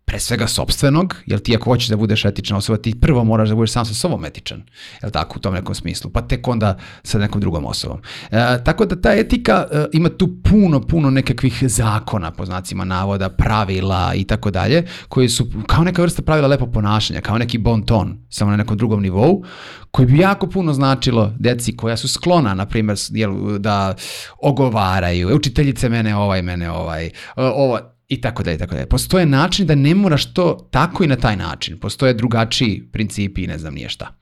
pre 0.10 0.19
svega 0.19 0.48
sobstvenog, 0.48 1.15
jer 1.26 1.40
ti 1.40 1.56
ako 1.56 1.69
hoćeš 1.69 1.88
da 1.88 1.98
budeš 1.98 2.26
etična 2.26 2.57
osoba, 2.57 2.77
ti 2.77 2.99
prvo 3.02 3.23
moraš 3.23 3.49
da 3.49 3.56
budeš 3.56 3.72
sam 3.72 3.86
sa 3.86 3.94
sobom 3.94 4.26
etičan, 4.26 4.64
jel 5.02 5.11
tako, 5.11 5.38
u 5.38 5.40
tom 5.40 5.53
nekom 5.53 5.76
smislu, 5.76 6.11
pa 6.11 6.22
tek 6.22 6.48
onda 6.48 6.77
sa 7.03 7.19
nekom 7.19 7.41
drugom 7.41 7.65
osobom. 7.65 8.02
E, 8.31 8.64
tako 8.64 8.86
da 8.86 9.02
ta 9.02 9.14
etika 9.14 9.65
e, 9.72 9.86
ima 9.94 10.10
tu 10.10 10.30
puno, 10.44 10.81
puno 10.81 11.10
nekakvih 11.10 11.64
zakona, 11.68 12.31
po 12.31 12.45
znacima 12.45 12.86
navoda, 12.86 13.30
pravila 13.30 14.14
i 14.15 14.23
tako 14.23 14.52
dalje, 14.52 14.84
koji 15.07 15.30
su 15.30 15.48
kao 15.68 15.84
neka 15.84 16.02
vrsta 16.02 16.22
pravila 16.22 16.48
lepo 16.48 16.65
ponašanja, 16.65 17.22
kao 17.22 17.38
neki 17.38 17.57
bon 17.57 17.81
ton, 17.86 18.18
samo 18.30 18.52
na 18.52 18.57
nekom 18.57 18.77
drugom 18.77 19.02
nivou, 19.02 19.44
koji 19.91 20.06
bi 20.06 20.18
jako 20.18 20.48
puno 20.48 20.73
značilo 20.73 21.34
deci 21.40 21.77
koja 21.77 21.98
su 21.98 22.07
sklona, 22.07 22.53
na 22.53 22.65
primjer, 22.65 22.98
jel, 23.10 23.60
da 23.60 23.95
ogovaraju, 24.41 25.36
učiteljice 25.36 25.90
mene 25.90 26.15
ovaj, 26.15 26.41
mene 26.41 26.72
ovaj, 26.72 27.10
ovo, 27.36 27.80
i 28.10 28.22
tako 28.22 28.44
dalje, 28.44 28.57
tako 28.57 28.73
dalje. 28.73 28.86
Postoje 28.86 29.26
način 29.26 29.68
da 29.68 29.76
ne 29.76 29.95
moraš 29.95 30.34
to 30.34 30.68
tako 30.72 31.03
i 31.03 31.07
na 31.07 31.15
taj 31.15 31.36
način. 31.36 31.80
Postoje 31.80 32.14
drugačiji 32.14 32.84
principi 32.91 33.44
i 33.44 33.48
ne 33.48 33.57
znam 33.57 33.73
nije 33.73 33.90
šta. 33.90 34.15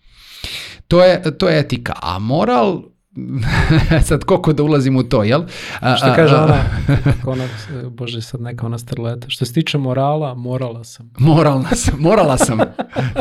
To 0.87 1.03
je, 1.03 1.37
to 1.37 1.49
je 1.49 1.59
etika. 1.59 1.93
A 2.01 2.19
moral, 2.19 2.83
sad 4.07 4.23
koliko 4.23 4.53
da 4.53 4.63
ulazim 4.63 4.95
u 4.95 5.03
to, 5.03 5.23
jel? 5.23 5.43
A, 5.79 5.95
što 5.95 6.13
kaže 6.15 6.35
ona, 6.35 6.57
ona, 7.25 7.43
bože 7.89 8.21
sad 8.21 8.41
neka 8.41 8.65
ona 8.65 8.77
strleta, 8.77 9.29
što 9.29 9.45
se 9.45 9.53
tiče 9.53 9.77
morala, 9.77 10.33
morala 10.33 10.83
sam. 10.83 11.11
Moralna 11.17 11.69
sam, 11.69 11.93
morala 11.99 12.37
sam, 12.37 12.59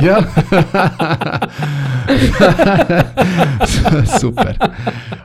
jel? 0.02 0.23
Super. 4.20 4.59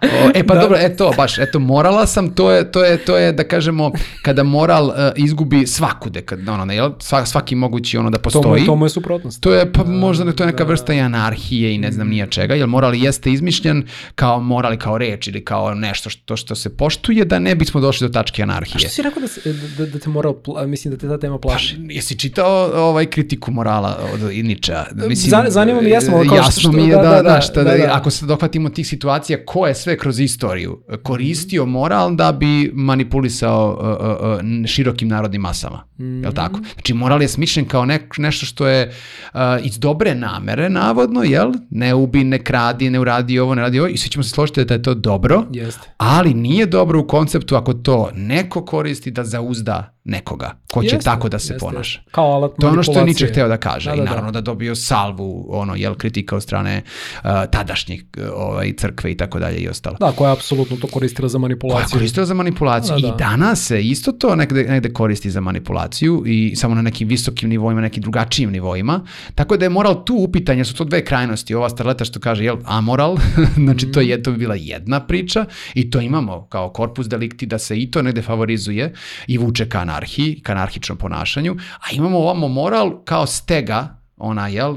O, 0.01 0.31
e 0.33 0.43
pa 0.47 0.53
da. 0.53 0.61
dobro, 0.61 0.77
e 0.79 0.95
to, 0.95 1.11
baš, 1.17 1.37
eto, 1.37 1.59
morala 1.59 2.07
sam, 2.07 2.29
to 2.29 2.51
je, 2.51 2.71
to 2.71 2.83
je, 2.83 2.97
to 2.97 3.17
je 3.17 3.31
da 3.31 3.43
kažemo, 3.43 3.91
kada 4.21 4.43
moral 4.43 4.85
uh, 4.85 4.93
izgubi 5.15 5.67
svakude, 5.67 6.21
kad, 6.21 6.49
ono, 6.49 6.65
ne, 6.65 6.75
jel? 6.75 6.91
svaki 7.25 7.55
mogući 7.55 7.97
ono 7.97 8.09
da 8.09 8.19
postoji. 8.19 8.65
To 8.65 8.75
mu 8.75 8.85
je 8.85 8.89
suprotnost. 8.89 9.41
To 9.41 9.53
je, 9.53 9.71
pa 9.73 9.83
možda 9.83 10.23
ne, 10.23 10.31
to 10.31 10.43
je 10.43 10.47
neka 10.47 10.63
da. 10.63 10.69
vrsta 10.69 10.93
i 10.93 10.99
anarhije 10.99 11.75
i 11.75 11.77
ne 11.77 11.91
znam 11.91 12.09
nija 12.09 12.27
čega, 12.27 12.55
jer 12.55 12.67
moral 12.67 12.95
jeste 12.95 13.31
izmišljen 13.31 13.85
kao 14.15 14.39
morali 14.61 14.77
kao 14.77 14.97
reč 14.97 15.27
ili 15.27 15.45
kao 15.45 15.73
nešto 15.73 16.09
što, 16.09 16.35
što 16.37 16.55
se 16.55 16.69
poštuje, 16.77 17.25
da 17.25 17.39
ne 17.39 17.55
bismo 17.55 17.81
došli 17.81 18.07
do 18.07 18.13
tačke 18.13 18.43
anarhije. 18.43 18.75
A 18.75 18.79
što 18.79 18.89
si 18.89 19.01
rekao 19.01 19.21
da, 19.21 19.27
se, 19.27 19.53
da, 19.77 19.85
da 19.85 19.99
te 19.99 20.09
moral, 20.09 20.33
mislim 20.67 20.93
da 20.93 20.97
te 20.97 21.07
ta 21.07 21.17
tema 21.19 21.39
plaši? 21.39 21.75
Pa, 21.75 21.93
jesi 21.93 22.19
čitao 22.19 22.71
ovaj 22.89 23.05
kritiku 23.05 23.51
morala 23.51 23.99
od 24.13 24.31
Iniča? 24.31 24.85
Mislim, 25.07 25.41
Zanima 25.47 25.81
me, 25.81 25.89
jesmo, 25.89 26.23
kao 26.27 26.35
jasno 26.35 26.59
što, 26.59 26.71
mi 26.71 26.87
je 26.87 26.95
da, 26.95 27.01
da, 27.01 27.21
da, 27.21 27.41
šta, 27.41 27.63
da, 27.63 27.77
da, 27.77 27.89
ako 27.91 28.09
se 28.09 28.25
dohvatimo 28.25 28.69
tih 28.69 28.87
situacija, 28.87 29.45
ko 29.45 29.67
je 29.67 29.75
sve 29.75 29.97
kroz 29.97 30.19
istoriju 30.19 30.83
koristio 31.03 31.65
moral 31.65 32.15
da 32.15 32.31
bi 32.31 32.71
manipulisao 32.73 33.79
uh, 33.81 34.61
uh, 34.61 34.67
širokim 34.67 35.07
narodnim 35.07 35.41
masama. 35.41 35.83
Mm 35.97 36.03
-hmm. 36.03 36.21
Je 36.21 36.27
li 36.27 36.35
tako? 36.35 36.59
Znači, 36.73 36.93
moral 36.93 37.21
je 37.21 37.27
smišljen 37.27 37.65
kao 37.65 37.85
ne, 37.85 37.99
nešto 38.17 38.45
što 38.45 38.67
je 38.67 38.87
uh, 39.33 39.39
iz 39.63 39.79
dobre 39.79 40.15
namere, 40.15 40.69
navodno, 40.69 41.23
jel? 41.23 41.51
Ne 41.69 41.93
ubi, 41.93 42.23
ne 42.23 42.43
kradi, 42.43 42.89
ne 42.89 42.99
uradi 42.99 43.39
ovo, 43.39 43.55
ne 43.55 43.61
radi 43.61 43.79
ovo 43.79 43.87
i 43.87 43.97
svi 43.97 44.09
ćemo 44.09 44.23
se 44.23 44.29
složiti 44.29 44.50
da 44.55 44.73
je 44.73 44.81
to 44.81 44.93
dobro, 44.93 45.43
Jeste. 45.51 45.89
ali 45.97 46.33
nije 46.33 46.65
dobro 46.65 46.99
u 46.99 47.07
konceptu 47.07 47.55
ako 47.55 47.73
to 47.73 48.09
neko 48.15 48.65
koristi 48.65 49.11
da 49.11 49.23
zauzda 49.23 49.97
nekoga 50.03 50.57
ko 50.71 50.81
će 50.83 50.95
jeste, 50.95 51.03
tako 51.03 51.29
da 51.29 51.39
se 51.39 51.53
jeste, 51.53 51.65
ponaša. 51.65 51.99
Kao 52.11 52.25
alat 52.25 52.51
To 52.59 52.67
je 52.67 52.71
ono 52.71 52.83
što 52.83 52.99
je 52.99 53.05
Nietzsche 53.05 53.27
hteo 53.27 53.47
da 53.47 53.57
kaže 53.57 53.89
da, 53.89 53.95
da, 53.95 54.01
i 54.01 54.05
da. 54.05 54.09
naravno 54.09 54.31
da. 54.31 54.41
dobio 54.41 54.75
salvu, 54.75 55.47
ono, 55.49 55.75
jel, 55.75 55.95
kritika 55.95 56.35
od 56.35 56.43
strane 56.43 56.81
uh, 57.23 57.29
tadašnjih 57.51 58.03
uh, 58.17 58.23
ovaj, 58.35 58.73
crkve 58.73 59.11
i 59.11 59.17
tako 59.17 59.39
dalje 59.39 59.57
i 59.57 59.67
ostalo. 59.67 59.97
Da, 59.99 60.11
koja 60.11 60.29
je 60.29 60.33
apsolutno 60.33 60.77
to 60.77 60.87
koristila 60.87 61.27
za 61.27 61.37
manipulaciju. 61.37 61.75
Koja 61.75 61.83
je 61.83 61.99
koristila 61.99 62.25
za 62.25 62.33
manipulaciju 62.33 62.95
da, 62.95 63.01
da. 63.01 63.07
i 63.07 63.17
danas 63.17 63.67
se 63.67 63.81
isto 63.81 64.11
to 64.11 64.35
negde, 64.35 64.63
negde 64.63 64.93
koristi 64.93 65.31
za 65.31 65.41
manipulaciju 65.41 66.23
i 66.25 66.55
samo 66.55 66.75
na 66.75 66.81
nekim 66.81 67.07
visokim 67.07 67.49
nivoima, 67.49 67.81
nekim 67.81 68.01
drugačijim 68.01 68.51
nivoima. 68.51 69.05
Tako 69.35 69.57
da 69.57 69.65
je 69.65 69.69
moral 69.69 70.05
tu 70.05 70.15
upitanje, 70.15 70.65
su 70.65 70.75
to 70.75 70.83
dve 70.83 71.05
krajnosti. 71.05 71.55
Ova 71.55 71.69
starleta 71.69 72.05
što 72.05 72.19
kaže, 72.19 72.43
jel, 72.43 72.57
amoral, 72.65 73.17
znači 73.65 73.85
mm. 73.85 73.91
to, 73.91 74.01
je, 74.01 74.23
to 74.23 74.31
bi 74.31 74.37
bila 74.37 74.55
jedna 74.55 74.99
priča 74.99 75.45
i 75.73 75.89
to 75.89 76.01
imamo 76.01 76.47
kao 76.49 76.69
korpus 76.69 77.07
delikti 77.07 77.45
da 77.45 77.59
se 77.59 77.77
i 77.77 77.91
to 77.91 78.01
negde 78.01 78.21
favorizuje 78.21 78.93
i 79.27 79.37
vuče 79.37 79.69
ka 79.69 79.90
anarhiji, 79.91 80.41
ka 80.43 80.51
anarhičnom 80.51 80.97
ponašanju, 80.97 81.55
a 81.79 81.91
imamo 81.91 82.17
ovamo 82.17 82.47
moral 82.47 83.03
kao 83.05 83.27
stega 83.27 84.00
ona, 84.21 84.47
jel, 84.47 84.75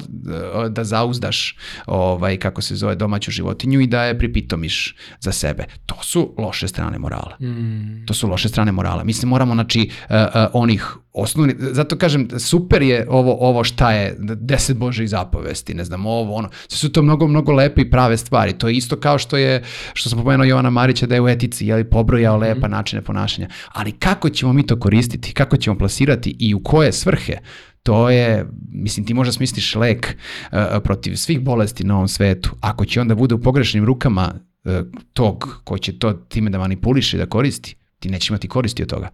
da 0.68 0.84
zauzdaš, 0.84 1.56
ovaj, 1.86 2.36
kako 2.36 2.62
se 2.62 2.76
zove, 2.76 2.94
domaću 2.94 3.30
životinju 3.30 3.80
i 3.80 3.86
da 3.86 4.04
je 4.04 4.18
pripitomiš 4.18 4.96
za 5.20 5.32
sebe. 5.32 5.64
To 5.86 5.94
su 6.02 6.34
loše 6.38 6.68
strane 6.68 6.98
morala. 6.98 7.36
Mm. 7.40 8.06
To 8.06 8.14
su 8.14 8.28
loše 8.28 8.48
strane 8.48 8.72
morala. 8.72 9.04
Mislim, 9.04 9.28
moramo, 9.28 9.54
znači, 9.54 9.90
uh, 10.10 10.16
uh, 10.16 10.50
onih 10.52 10.96
osnovni, 11.14 11.54
zato 11.58 11.98
kažem, 11.98 12.28
super 12.38 12.82
je 12.82 13.06
ovo, 13.10 13.36
ovo 13.40 13.64
šta 13.64 13.92
je 13.92 14.16
deset 14.18 14.76
Bože 14.76 15.04
i 15.04 15.08
zapovesti, 15.08 15.74
ne 15.74 15.84
znam, 15.84 16.06
ovo, 16.06 16.34
ono, 16.34 16.48
sve 16.68 16.78
su 16.78 16.92
to 16.92 17.02
mnogo, 17.02 17.26
mnogo 17.26 17.52
lepe 17.52 17.80
i 17.82 17.90
prave 17.90 18.16
stvari. 18.16 18.52
To 18.52 18.68
je 18.68 18.74
isto 18.74 18.96
kao 18.96 19.18
što 19.18 19.36
je, 19.36 19.62
što 19.92 20.08
sam 20.08 20.18
pomenuo 20.18 20.44
Jovana 20.44 20.70
Marića 20.70 21.06
da 21.06 21.14
je 21.14 21.20
u 21.20 21.28
etici, 21.28 21.66
je 21.66 21.74
li 21.74 21.84
pobrojao 21.84 22.36
mhm. 22.36 22.42
lepa 22.42 22.68
mm. 22.68 22.70
načine 22.70 23.02
ponašanja. 23.02 23.48
Ali 23.72 23.92
kako 23.92 24.30
ćemo 24.30 24.52
mi 24.52 24.66
to 24.66 24.80
koristiti, 24.80 25.32
kako 25.32 25.56
ćemo 25.56 25.78
plasirati 25.78 26.36
i 26.38 26.54
u 26.54 26.62
koje 26.62 26.92
svrhe, 26.92 27.38
to 27.84 28.10
je, 28.10 28.46
mislim, 28.72 29.06
ti 29.06 29.14
možda 29.14 29.32
smisliš 29.32 29.74
lek 29.74 30.16
uh, 30.16 30.58
protiv 30.84 31.16
svih 31.16 31.40
bolesti 31.40 31.84
na 31.84 31.94
ovom 31.94 32.08
svetu, 32.08 32.50
ako 32.60 32.84
će 32.84 33.00
onda 33.00 33.14
bude 33.14 33.34
u 33.34 33.40
pogrešnim 33.40 33.84
rukama 33.84 34.34
uh, 34.34 34.72
tog 35.12 35.60
ko 35.64 35.78
će 35.78 35.98
to 35.98 36.12
time 36.12 36.50
da 36.50 36.58
manipuliše 36.58 37.18
da 37.18 37.26
koristi, 37.26 37.76
ti 37.98 38.10
neće 38.10 38.32
imati 38.32 38.48
koristi 38.48 38.82
od 38.82 38.88
toga. 38.88 39.08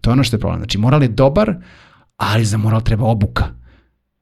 To 0.00 0.10
je 0.10 0.12
ono 0.12 0.24
što 0.24 0.36
je 0.36 0.40
problem. 0.40 0.60
Znači, 0.60 0.78
moral 0.78 1.02
je 1.02 1.08
dobar, 1.08 1.54
ali 2.16 2.44
za 2.44 2.56
moral 2.56 2.80
treba 2.80 3.04
obuka 3.04 3.44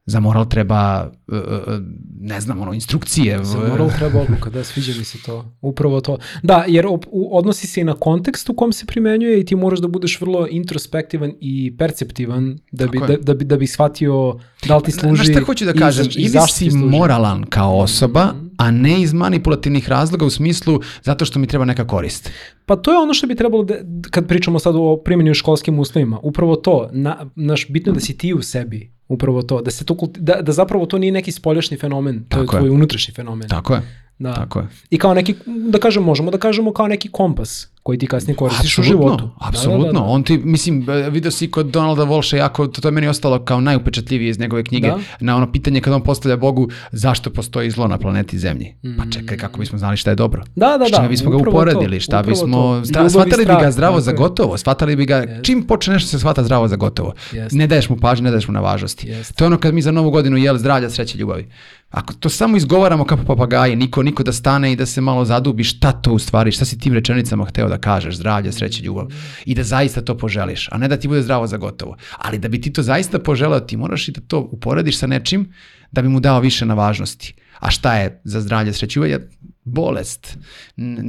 za 0.07 0.21
moral 0.21 0.49
treba, 0.49 1.11
e, 1.33 1.37
e, 1.37 1.39
e, 1.39 1.81
ne 2.21 2.41
znam, 2.41 2.61
ono, 2.61 2.73
instrukcije. 2.73 3.45
Za 3.45 3.59
moral 3.59 3.91
treba 3.99 4.21
odluka, 4.21 4.51
da, 4.51 4.65
sviđa 4.65 4.93
mi 4.99 5.05
se 5.05 5.19
to. 5.23 5.45
Upravo 5.61 6.01
to. 6.01 6.19
Da, 6.43 6.65
jer 6.69 6.87
odnosi 7.31 7.67
se 7.67 7.81
i 7.81 7.85
na 7.85 7.95
kontekst 7.95 8.51
u 8.51 8.55
kom 8.55 8.73
se 8.73 8.87
primenjuje 8.87 9.41
i 9.41 9.45
ti 9.45 9.57
moraš 9.57 9.79
da 9.79 9.89
budeš 9.89 10.21
vrlo 10.21 10.47
introspektivan 10.51 11.33
i 11.41 11.77
perceptivan 11.79 12.59
da 12.73 12.87
bi, 12.87 12.99
da, 13.09 13.17
da, 13.17 13.35
bi, 13.35 13.45
da 13.45 13.57
bi 13.57 13.67
shvatio 13.67 14.39
da 14.67 14.77
li 14.77 14.83
ti 14.83 14.93
služi... 14.93 15.17
Znaš 15.17 15.29
šta 15.29 15.45
hoću 15.45 15.65
da 15.65 15.73
kažem? 15.73 16.07
I, 16.07 16.23
ili 16.23 16.49
si 16.49 16.71
moralan 16.71 17.45
kao 17.45 17.79
osoba, 17.79 18.25
mm 18.25 18.41
-hmm. 18.41 18.51
a 18.59 18.71
ne 18.71 19.03
iz 19.03 19.13
manipulativnih 19.13 19.89
razloga 19.89 20.25
u 20.25 20.31
smislu 20.31 20.81
zato 21.03 21.25
što 21.25 21.39
mi 21.39 21.47
treba 21.47 21.65
neka 21.65 21.87
korist. 21.87 22.31
Pa 22.67 22.77
to 22.77 22.93
je 22.93 22.99
ono 22.99 23.15
što 23.15 23.27
bi 23.27 23.35
trebalo, 23.35 23.65
da, 23.65 23.75
kad 24.11 24.29
pričamo 24.29 24.59
sad 24.59 24.75
o 24.77 25.03
primjenju 25.05 25.35
školskim 25.35 25.79
uslovima, 25.79 26.19
upravo 26.23 26.57
to, 26.57 26.89
na, 26.93 27.31
naš, 27.35 27.69
bitno 27.69 27.93
je 27.93 27.95
da 27.95 28.01
si 28.01 28.19
ti 28.19 28.35
u 28.35 28.43
sebi, 28.43 28.94
Upravo 29.09 29.43
to, 29.43 29.63
da, 29.63 29.71
se 29.71 29.85
to, 29.85 29.97
da, 30.17 30.43
da 30.43 30.53
zapravo 30.53 30.87
to 30.87 30.99
nije 30.99 31.13
neki 31.13 31.33
spoljašnji 31.33 31.77
fenomen, 31.77 32.25
to 32.29 32.39
Tako 32.39 32.57
je 32.57 32.61
tvoj 32.61 32.71
unutrašnji 32.71 33.15
fenomen. 33.15 33.49
Tako 33.49 33.75
je. 33.75 33.83
Da. 34.19 34.35
Tako 34.35 34.59
je. 34.59 34.67
I 34.91 34.99
kao 34.99 35.15
neki, 35.15 35.35
da 35.47 35.79
kažemo, 35.79 36.07
možemo 36.07 36.31
da 36.31 36.39
kažemo 36.39 36.73
kao 36.73 36.89
neki 36.89 37.09
kompas 37.09 37.74
koji 37.85 37.99
ti 37.99 38.07
kasnije 38.07 38.37
koristiš 38.37 38.79
apsolutno, 38.79 38.97
u 38.97 39.09
životu. 39.09 39.31
Apsolutno, 39.39 39.87
da, 39.87 39.93
da, 39.93 39.93
da, 39.93 40.01
da. 40.01 40.05
on 40.05 40.23
ti, 40.23 40.39
mislim, 40.39 40.87
vidio 41.11 41.31
si 41.31 41.51
kod 41.51 41.67
Donalda 41.67 42.05
Volša 42.05 42.37
jako, 42.37 42.67
to 42.67 42.89
je 42.89 42.93
meni 42.93 43.09
ostalo 43.09 43.45
kao 43.45 43.61
najupečatljivije 43.61 44.31
iz 44.31 44.39
njegove 44.39 44.65
knjige, 44.65 44.89
da? 44.89 44.99
na 45.21 45.37
ono 45.37 45.53
pitanje 45.53 45.81
kada 45.81 45.97
on 45.97 46.03
postavlja 46.03 46.37
Bogu 46.37 46.69
zašto 46.93 47.31
postoji 47.31 47.71
zlo 47.71 47.89
na 47.89 47.99
planeti 47.99 48.39
Zemlji. 48.39 48.75
Mm. 48.85 48.97
Pa 48.97 49.05
čekaj, 49.11 49.37
kako 49.37 49.59
bismo 49.59 49.79
znali 49.79 49.97
šta 49.97 50.11
je 50.11 50.17
dobro. 50.17 50.45
Da, 50.57 50.69
da, 50.69 50.79
da. 50.79 50.85
Šta 50.85 51.09
bismo 51.09 51.31
ga 51.31 51.37
uporedili, 51.37 52.01
šta 52.01 52.23
bismo, 52.23 52.83
to. 52.93 53.09
shvatali 53.09 53.47
bi 53.47 53.53
ga 53.61 53.71
zdravo 53.71 54.01
za 54.01 54.13
gotovo, 54.13 54.59
shvatali 54.59 54.97
bi 54.97 55.07
ga, 55.07 55.25
yes. 55.25 55.45
čim 55.45 55.67
počne 55.67 55.95
nešto 55.95 56.09
se 56.09 56.19
shvata 56.19 56.43
zdravo 56.43 56.69
za 56.69 56.77
gotovo. 56.77 57.13
Yes. 57.33 57.49
Ne 57.53 57.67
daješ 57.67 57.89
mu 57.89 57.97
pažnje, 57.97 58.25
ne 58.25 58.31
daješ 58.31 58.49
mu 58.49 58.53
na 58.53 58.61
važnosti. 58.61 59.09
Yes. 59.09 59.35
To 59.35 59.45
je 59.45 59.47
ono 59.47 59.59
kad 59.59 59.75
mi 59.75 59.83
za 59.83 59.91
novu 59.91 60.11
godinu 60.11 60.37
jel 60.37 60.59
zdravlja, 60.59 60.91
sreće, 60.91 61.19
ljubavi. 61.19 61.49
Ako 61.91 62.15
to 62.15 62.29
samo 62.29 62.57
izgovaramo 62.57 63.05
kao 63.05 63.19
papagaje, 63.27 63.77
niko, 63.77 64.03
niko 64.03 64.23
da 64.23 64.33
stane 64.33 64.73
i 64.73 64.77
da 64.77 64.87
se 64.87 65.01
malo 65.01 65.25
zadubi 65.25 65.65
šta 65.65 65.93
to 65.93 66.13
u 66.13 66.19
stvari, 66.19 66.53
šta 66.53 66.65
si 66.65 66.79
tim 66.79 66.95
rečenicama 66.95 67.45
hteo 67.45 67.69
da 67.75 67.81
kažeš, 67.81 68.17
zdravlje, 68.17 68.53
sreće, 68.53 68.83
ljubav 68.83 69.07
i 69.45 69.55
da 69.55 69.63
zaista 69.63 70.01
to 70.01 70.17
poželiš, 70.19 70.69
a 70.73 70.79
ne 70.79 70.89
da 70.89 70.97
ti 70.97 71.09
bude 71.09 71.23
zdravo 71.23 71.47
za 71.47 71.57
gotovo. 71.57 71.97
Ali 72.19 72.39
da 72.39 72.49
bi 72.49 72.61
ti 72.61 72.73
to 72.73 72.83
zaista 72.83 73.19
poželeo, 73.19 73.61
ti 73.61 73.77
moraš 73.77 74.09
i 74.09 74.13
da 74.13 74.21
to 74.21 74.49
uporediš 74.53 74.99
sa 74.99 75.07
nečim 75.07 75.53
da 75.93 76.03
bi 76.03 76.09
mu 76.09 76.21
dao 76.21 76.41
više 76.41 76.67
na 76.67 76.75
važnosti. 76.75 77.35
A 77.61 77.71
šta 77.71 77.95
je 77.97 78.21
za 78.25 78.41
zdravlje, 78.41 78.73
sreće, 78.73 79.01
ljubav? 79.01 79.21
Bolest, 79.65 80.39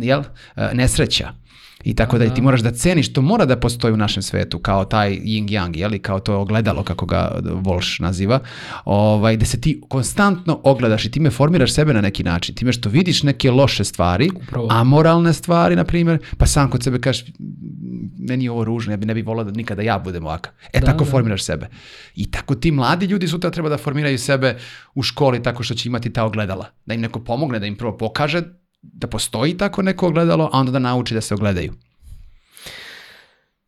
jel? 0.01 0.23
E, 0.55 0.69
nesreća 0.73 1.33
I 1.85 1.93
tako 1.95 2.17
da 2.17 2.33
ti 2.33 2.41
moraš 2.41 2.61
da 2.61 2.71
ceniš, 2.71 3.13
to 3.13 3.21
mora 3.21 3.45
da 3.45 3.59
postoji 3.59 3.93
u 3.93 3.97
našem 3.97 4.23
svetu, 4.23 4.59
kao 4.59 4.85
taj 4.85 5.11
yin 5.11 5.47
yang, 5.47 5.77
jeli, 5.77 5.99
kao 5.99 6.19
to 6.19 6.39
ogledalo, 6.39 6.83
kako 6.83 7.05
ga 7.05 7.41
Volš 7.43 7.99
naziva, 7.99 8.39
ovaj, 8.85 9.37
da 9.37 9.45
se 9.45 9.61
ti 9.61 9.81
konstantno 9.89 10.59
ogledaš 10.63 11.05
i 11.05 11.11
time 11.11 11.29
formiraš 11.29 11.73
sebe 11.73 11.93
na 11.93 12.01
neki 12.01 12.23
način, 12.23 12.55
time 12.55 12.73
što 12.73 12.89
vidiš 12.89 13.23
neke 13.23 13.51
loše 13.51 13.83
stvari, 13.83 14.29
Upravo. 14.35 14.67
amoralne 14.71 15.33
stvari, 15.33 15.75
na 15.75 15.83
primjer, 15.83 16.19
pa 16.37 16.45
sam 16.45 16.69
kod 16.69 16.83
sebe 16.83 17.01
kažeš, 17.01 17.25
meni 18.19 18.43
je 18.43 18.51
ovo 18.51 18.63
ružno, 18.63 18.93
ja 18.93 18.97
bi 18.97 19.05
ne 19.05 19.13
bi 19.13 19.21
volao 19.21 19.43
da 19.45 19.51
nikada 19.51 19.81
ja 19.81 19.99
budem 19.99 20.25
ovakav. 20.25 20.53
E, 20.73 20.79
da, 20.79 20.85
tako 20.85 21.03
da. 21.03 21.11
formiraš 21.11 21.43
sebe. 21.43 21.69
I 22.15 22.31
tako 22.31 22.55
ti 22.55 22.71
mladi 22.71 23.05
ljudi 23.05 23.27
sutra 23.27 23.51
treba 23.51 23.69
da 23.69 23.77
formiraju 23.77 24.19
sebe 24.19 24.57
u 24.95 25.03
školi 25.03 25.43
tako 25.43 25.63
što 25.63 25.73
će 25.73 25.89
imati 25.89 26.09
ta 26.13 26.23
ogledala. 26.23 26.65
Da 26.85 26.93
im 26.93 27.01
neko 27.01 27.19
pomogne, 27.19 27.59
da 27.59 27.65
im 27.65 27.75
prvo 27.75 27.97
pokaže 27.97 28.43
da 28.93 29.07
postoji 29.07 29.57
tako 29.57 29.81
neko 29.81 30.07
ogledalo, 30.07 30.49
a 30.53 30.59
onda 30.59 30.71
da 30.71 30.79
nauči 30.79 31.13
da 31.13 31.21
se 31.21 31.33
ogledaju. 31.33 31.73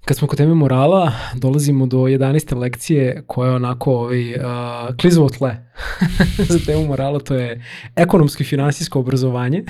kad 0.06 0.18
smo 0.18 0.28
kod 0.28 0.38
teme 0.38 0.54
morala, 0.54 1.12
dolazimo 1.34 1.86
do 1.86 1.98
11. 1.98 2.58
lekcije 2.58 3.24
koja 3.28 3.50
je 3.50 3.56
onako 3.56 3.92
ovaj, 3.92 4.34
uh, 4.34 4.42
klizovo 5.02 5.30
tle 5.30 5.67
za 6.50 6.60
temu 6.66 6.86
morala, 6.86 7.20
to 7.20 7.36
je 7.36 7.64
ekonomsko 7.96 8.44
i 8.44 8.46
finansijsko 8.46 9.00
obrazovanje. 9.00 9.64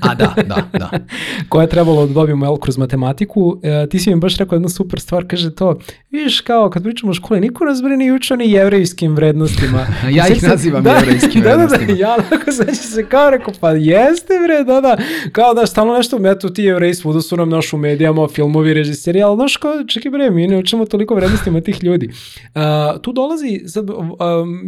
A 0.00 0.14
da, 0.14 0.34
da, 0.46 0.68
da. 0.72 0.90
koje 1.48 1.64
je 1.64 1.68
trebalo 1.68 2.06
da 2.06 2.12
dobijemo 2.12 2.46
jel, 2.46 2.56
kroz 2.56 2.78
matematiku. 2.78 3.40
Uh, 3.40 3.58
ti 3.90 3.98
si 3.98 4.14
mi 4.14 4.20
baš 4.20 4.36
rekao 4.36 4.56
jednu 4.56 4.68
super 4.68 5.00
stvar, 5.00 5.24
kaže 5.28 5.54
to, 5.54 5.78
vidiš 6.10 6.40
kao 6.40 6.70
kad 6.70 6.82
pričamo 6.82 7.10
o 7.10 7.14
školi, 7.14 7.40
niko 7.40 7.64
nas 7.64 7.82
bre 7.82 7.96
ni 7.96 8.12
uče 8.12 8.36
ni 8.36 8.50
jevrejskim 8.50 9.14
vrednostima. 9.14 9.86
ja 10.16 10.28
ih 10.28 10.42
nazivam 10.42 10.82
da, 10.82 10.94
jevrejskim 10.94 11.42
da, 11.42 11.48
vrednostima. 11.48 11.86
Da, 11.86 11.92
da, 11.92 12.00
ja 12.00 12.14
onako 12.14 12.52
sećam 12.52 12.74
se 12.74 13.06
kao 13.06 13.30
rekao, 13.30 13.54
pa 13.60 13.70
jeste 13.70 14.32
bre, 14.46 14.64
da, 14.64 14.80
da, 14.80 14.96
kao 15.32 15.54
da 15.54 15.66
stalno 15.66 15.96
nešto, 15.96 16.18
eto 16.24 16.48
ti 16.48 16.62
jevreji 16.62 16.94
svuda 16.94 17.20
su 17.20 17.36
nam 17.36 17.48
naš 17.48 17.72
u 17.72 17.76
medijama, 17.76 18.28
filmovi, 18.28 18.74
režiseri, 18.74 19.22
ali 19.22 19.36
znaš 19.36 19.56
kao, 19.56 19.84
čekaj 19.84 20.10
bre, 20.10 20.30
mi 20.30 20.46
ne 20.46 20.58
učimo 20.58 20.86
toliko 20.86 21.14
vrednostima 21.14 21.60
tih 21.60 21.84
ljudi. 21.84 22.10
Uh, 22.54 23.00
tu 23.02 23.12
dolazi, 23.12 23.60
sad, 23.66 23.90
uh, 23.90 23.96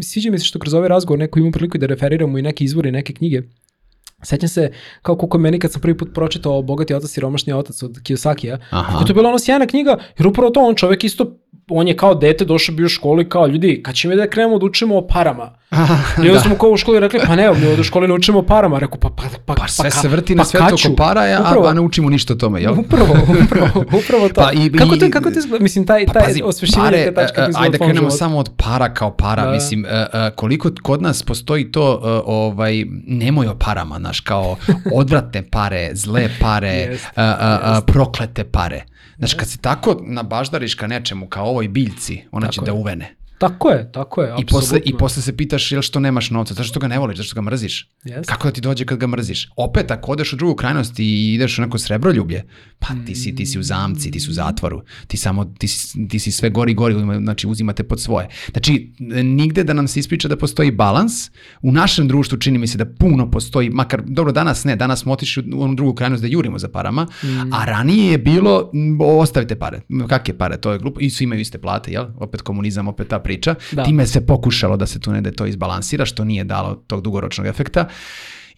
sviđa 0.02 0.30
mi 0.30 0.38
se 0.38 0.44
što 0.44 0.58
kroz 0.58 0.73
ovaj 0.76 0.88
razgovor 0.88 1.18
neko 1.18 1.38
ima 1.38 1.50
priliku 1.50 1.78
da 1.78 1.86
referiramo 1.86 2.38
i 2.38 2.42
neke 2.42 2.64
izvore, 2.64 2.92
neke 2.92 3.12
knjige. 3.12 3.42
Sećam 4.22 4.48
se 4.48 4.72
kao 5.02 5.16
koliko 5.16 5.38
meni 5.38 5.58
kad 5.58 5.72
sam 5.72 5.82
prvi 5.82 5.98
put 5.98 6.14
pročitao 6.14 6.62
Bogati 6.62 6.94
otac 6.94 7.16
i 7.16 7.20
romašni 7.20 7.52
otac 7.52 7.82
od 7.82 7.92
Kiyosakija, 8.02 8.58
kako 8.70 9.04
to 9.04 9.10
je 9.10 9.14
bila 9.14 9.28
ona 9.28 9.38
sjajna 9.38 9.66
knjiga, 9.66 9.98
jer 10.18 10.26
upravo 10.26 10.50
to 10.50 10.60
on 10.60 10.74
čovek 10.74 11.04
isto 11.04 11.38
on 11.68 11.88
je 11.88 11.96
kao 11.96 12.14
dete 12.14 12.44
došao 12.44 12.74
bio 12.74 12.86
u 12.86 12.88
školu 12.88 13.20
i 13.20 13.28
kao 13.28 13.46
ljudi, 13.46 13.82
kad 13.82 13.94
će 13.94 14.08
mi 14.08 14.16
da 14.16 14.30
krenemo 14.30 14.58
da 14.58 14.66
učimo 14.66 14.98
o 14.98 15.06
parama? 15.06 15.50
I 16.24 16.28
onda 16.28 16.32
da. 16.32 16.40
smo 16.40 16.54
kao 16.54 16.70
u 16.70 16.76
školi 16.76 17.00
rekli, 17.00 17.20
pa 17.26 17.36
ne, 17.36 17.42
mi 17.42 17.66
ovdje 17.66 17.80
u 17.80 17.84
školi 17.84 18.08
ne 18.08 18.14
učimo 18.14 18.38
o 18.38 18.42
parama. 18.42 18.78
Rekao, 18.78 18.98
pa, 18.98 19.08
pa, 19.08 19.22
pa, 19.46 19.54
pa, 19.54 19.68
sve 19.68 19.90
pa, 19.90 19.96
se 19.96 20.08
vrti 20.08 20.34
pa, 20.34 20.38
na 20.38 20.44
svetu 20.44 20.74
oko 20.86 20.96
para, 20.96 21.26
ja, 21.26 21.40
upravo, 21.40 21.66
a, 21.66 21.72
ne 21.72 21.80
učimo 21.80 22.10
ništa 22.10 22.32
o 22.32 22.36
tome, 22.36 22.62
jel? 22.62 22.74
Upravo, 22.80 23.14
upravo, 23.44 23.84
upravo 24.02 24.28
to. 24.28 24.34
Pa, 24.34 24.52
i, 24.52 24.72
kako, 24.72 24.96
te, 24.96 25.10
kako 25.10 25.30
te 25.30 25.38
izgleda, 25.38 25.62
mislim, 25.62 25.86
taj, 25.86 26.06
taj 26.06 26.14
pa, 26.14 26.20
pazi, 26.20 26.42
osvešćivanje 26.44 26.90
pare, 26.90 27.04
te 27.04 27.14
tačke 27.14 27.40
Ajde 27.40 27.78
da 27.78 27.84
krenemo 27.84 28.10
samo 28.10 28.38
od 28.38 28.50
para 28.56 28.94
kao 28.94 29.16
para, 29.16 29.44
da. 29.44 29.50
mislim, 29.50 29.84
uh, 29.84 29.90
uh, 29.90 30.34
koliko 30.36 30.70
kod 30.82 31.02
nas 31.02 31.22
postoji 31.22 31.72
to, 31.72 31.94
uh, 31.94 32.22
ovaj, 32.26 32.84
nemoj 33.06 33.46
o 33.46 33.54
parama, 33.58 33.98
znaš, 33.98 34.20
kao 34.20 34.56
odvratne 34.92 35.42
pare, 35.50 35.90
zle 35.92 36.28
pare, 36.40 36.68
jest, 36.68 37.04
uh, 37.04 37.10
uh, 37.16 37.74
jest. 37.74 37.86
proklete 37.86 38.44
pare. 38.44 38.84
Znaš, 39.18 39.34
kad 39.34 39.48
se 39.48 39.58
tako 39.58 40.00
nabaždariš 40.02 40.74
ka 40.74 40.86
nečemu, 40.86 41.26
kao 41.26 41.53
ovoj 41.54 41.68
biljci, 41.68 42.22
ona 42.32 42.46
tako 42.46 42.52
će 42.52 42.60
da 42.60 42.64
je. 42.64 42.66
da 42.66 42.80
uvene. 42.80 43.14
Tako 43.38 43.70
je, 43.70 43.92
tako 43.92 44.22
je, 44.22 44.34
I 44.38 44.46
posle, 44.46 44.80
I 44.84 44.96
posle 44.98 45.22
se 45.22 45.36
pitaš 45.36 45.72
jel 45.72 45.82
što 45.82 46.00
nemaš 46.00 46.30
novca, 46.30 46.54
zašto 46.54 46.80
ga 46.80 46.88
ne 46.88 46.98
voliš, 46.98 47.16
zašto 47.16 47.34
ga 47.34 47.40
mrziš? 47.40 47.90
Yes. 48.04 48.26
Kako 48.26 48.48
da 48.48 48.52
ti 48.52 48.60
dođe 48.60 48.84
kad 48.84 48.98
ga 48.98 49.06
mrziš? 49.06 49.48
Opet, 49.56 49.90
ako 49.90 50.12
odeš 50.12 50.32
u 50.32 50.36
drugu 50.36 50.54
krajnost 50.54 50.98
i 50.98 51.34
ideš 51.34 51.58
u 51.58 51.62
neko 51.62 51.78
srebroljublje, 51.78 52.44
pa 52.78 52.88
ti 53.06 53.14
si, 53.14 53.34
ti 53.34 53.46
si 53.46 53.58
u 53.58 53.62
zamci, 53.62 54.10
ti 54.10 54.20
si 54.20 54.30
u 54.30 54.32
zatvoru, 54.32 54.82
ti, 55.06 55.16
samo, 55.16 55.44
ti, 55.44 55.68
si, 55.68 56.08
ti 56.08 56.18
si 56.18 56.32
sve 56.32 56.50
gori 56.50 56.72
i 56.72 56.74
gori, 56.74 56.94
znači 57.22 57.46
uzimate 57.46 57.82
pod 57.82 58.00
svoje. 58.00 58.28
Znači, 58.52 58.92
nigde 59.24 59.64
da 59.64 59.72
nam 59.72 59.88
se 59.88 60.00
ispriča 60.00 60.28
da 60.28 60.36
postoji 60.36 60.70
balans, 60.70 61.30
u 61.62 61.72
našem 61.72 62.08
društvu 62.08 62.38
čini 62.38 62.58
mi 62.58 62.66
se 62.66 62.78
da 62.78 62.86
puno 62.86 63.30
postoji, 63.30 63.70
makar, 63.70 64.02
dobro, 64.06 64.32
danas 64.32 64.64
ne, 64.64 64.76
danas 64.76 65.00
smo 65.00 65.12
otišli 65.12 65.44
u 65.54 65.62
onu 65.62 65.74
drugu 65.74 65.94
krajnost 65.94 66.22
da 66.22 66.28
jurimo 66.28 66.58
za 66.58 66.68
parama, 66.68 67.06
mm. 67.22 67.52
a 67.52 67.64
ranije 67.64 68.10
je 68.10 68.18
bilo, 68.18 68.70
ostavite 69.00 69.58
pare, 69.58 69.80
kakve 70.08 70.38
pare, 70.38 70.56
to 70.56 70.72
je 70.72 70.78
glupo, 70.78 71.00
i 71.00 71.10
svi 71.10 71.24
imaju 71.24 71.40
iste 71.40 71.58
plate, 71.58 71.92
jel? 71.92 72.06
Opet 72.16 72.42
komunizam, 72.42 72.88
opet 72.88 73.08
ta 73.08 73.23
priča. 73.24 73.54
Da. 73.72 73.84
Time 73.84 74.06
se 74.06 74.26
pokušalo 74.26 74.76
da 74.76 74.86
se 74.86 75.00
tu 75.00 75.12
negde 75.12 75.32
to 75.32 75.46
izbalansira, 75.46 76.06
što 76.06 76.24
nije 76.24 76.44
dalo 76.44 76.74
tog 76.74 77.02
dugoročnog 77.02 77.46
efekta. 77.46 77.88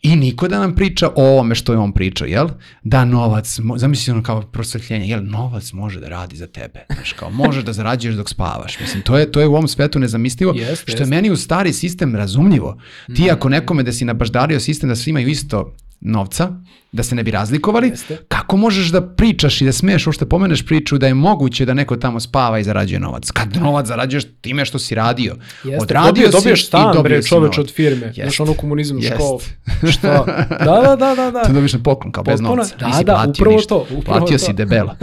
I 0.02 0.16
niko 0.16 0.48
da 0.48 0.60
nam 0.60 0.74
priča 0.74 1.08
o 1.08 1.24
ovome 1.24 1.54
što 1.54 1.72
je 1.72 1.78
on 1.78 1.92
pričao, 1.92 2.26
jel? 2.26 2.48
Da 2.82 3.04
novac, 3.04 3.58
zamisli 3.76 4.12
ono 4.12 4.22
kao 4.22 4.42
prosvetljenje, 4.42 5.06
jel? 5.08 5.24
Novac 5.24 5.72
može 5.72 6.00
da 6.00 6.08
radi 6.08 6.36
za 6.36 6.46
tebe. 6.46 6.84
Znaš, 6.94 7.12
kao 7.12 7.30
možeš 7.30 7.64
da 7.64 7.72
zarađuješ 7.72 8.14
dok 8.14 8.28
spavaš. 8.28 8.80
Mislim, 8.80 9.02
to 9.02 9.18
je, 9.18 9.32
to 9.32 9.40
je 9.40 9.46
u 9.46 9.54
ovom 9.54 9.68
svetu 9.68 9.98
nezamislivo, 9.98 10.52
jest, 10.56 10.82
što 10.82 10.92
jest. 10.92 11.00
je 11.00 11.06
meni 11.06 11.30
u 11.30 11.36
stari 11.36 11.72
sistem 11.72 12.16
razumljivo. 12.16 12.78
Ti 13.16 13.22
mm. 13.22 13.32
ako 13.32 13.48
nekome 13.48 13.82
da 13.82 13.92
si 13.92 14.04
nabaždario 14.04 14.60
sistem 14.60 14.88
da 14.88 14.96
svi 14.96 15.10
imaju 15.10 15.28
isto 15.28 15.74
novca, 16.00 16.52
da 16.92 17.02
se 17.02 17.14
ne 17.14 17.22
bi 17.22 17.30
razlikovali, 17.30 17.88
Jeste. 17.88 18.18
kako 18.28 18.56
možeš 18.56 18.88
da 18.88 19.00
pričaš 19.02 19.60
i 19.60 19.64
da 19.64 19.72
smiješ 19.72 20.06
uopšte 20.06 20.26
pomeneš 20.26 20.66
priču 20.66 20.98
da 20.98 21.06
je 21.06 21.14
moguće 21.14 21.64
da 21.64 21.74
neko 21.74 21.96
tamo 21.96 22.20
spava 22.20 22.58
i 22.58 22.64
zarađuje 22.64 23.00
novac? 23.00 23.30
Kad 23.30 23.56
novac 23.56 23.86
zarađuješ 23.86 24.24
time 24.40 24.64
što 24.64 24.78
si 24.78 24.94
radio. 24.94 25.36
Jeste. 25.64 25.82
Odradio 25.82 26.10
Dobio, 26.10 26.26
si 26.26 26.32
dobiješ 26.32 26.66
stan, 26.66 26.80
i 26.80 26.84
dobio 26.84 27.02
bre, 27.02 27.22
čoveč 27.22 27.58
od 27.58 27.72
firme. 27.72 28.06
Jeste. 28.06 28.22
Znaš 28.22 28.40
ono 28.40 28.54
komunizam 28.54 28.98
Jeste. 28.98 29.14
školu. 29.14 29.40
Šta? 29.92 30.24
Da, 30.48 30.56
da, 30.64 30.96
da, 30.96 31.14
da. 31.14 31.30
da. 31.30 31.42
To 31.42 31.52
dobiš 31.52 31.72
na 31.72 31.78
poklon 31.82 32.12
kao 32.12 32.24
bez 32.24 32.40
novca. 32.40 32.76
Da, 32.76 32.86
nisi 32.86 33.04
da, 33.04 33.26
upravo 33.28 33.56
ništa. 33.56 33.68
to. 33.68 33.86
Upravo 33.90 34.02
platio 34.18 34.38
to. 34.38 34.44
si 34.44 34.52
debelo. 34.52 34.96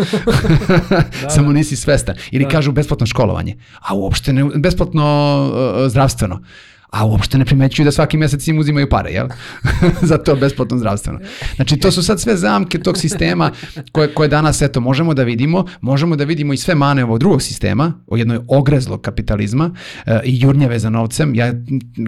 da, 1.22 1.30
Samo 1.36 1.52
nisi 1.52 1.76
svestan. 1.76 2.16
Ili 2.32 2.44
da. 2.44 2.50
kažu 2.50 2.72
besplatno 2.72 3.06
školovanje. 3.06 3.56
A 3.80 3.96
uopšte 3.96 4.34
ne, 4.34 4.44
besplatno 4.56 5.04
uh, 5.54 5.90
zdravstveno 5.90 6.40
a 6.94 7.06
uopšte 7.06 7.38
ne 7.38 7.46
primećuju 7.46 7.86
da 7.86 7.92
svaki 7.92 8.18
mesec 8.18 8.48
im 8.48 8.60
uzimaju 8.60 8.90
pare, 8.90 9.12
jel? 9.12 9.28
Za 10.10 10.18
to 10.18 10.36
besplatno 10.36 10.78
zdravstveno. 10.78 11.20
Znači, 11.56 11.78
to 11.78 11.92
su 11.92 12.04
sad 12.04 12.22
sve 12.22 12.38
zamke 12.38 12.80
tog 12.80 12.98
sistema 12.98 13.52
koje, 13.92 14.14
koje 14.14 14.30
danas, 14.30 14.62
eto, 14.62 14.82
možemo 14.82 15.14
da 15.14 15.24
vidimo, 15.24 15.66
možemo 15.82 16.16
da 16.16 16.24
vidimo 16.24 16.54
i 16.54 16.58
sve 16.58 16.76
mane 16.76 17.04
ovog 17.04 17.20
drugog 17.20 17.42
sistema, 17.42 17.94
o 18.08 18.18
jednoj 18.18 18.40
ogrezlog 18.48 19.02
kapitalizma 19.02 19.66
uh, 19.66 20.14
i 20.24 20.40
jurnjave 20.40 20.80
za 20.80 20.90
novcem. 20.90 21.36
Ja, 21.36 21.54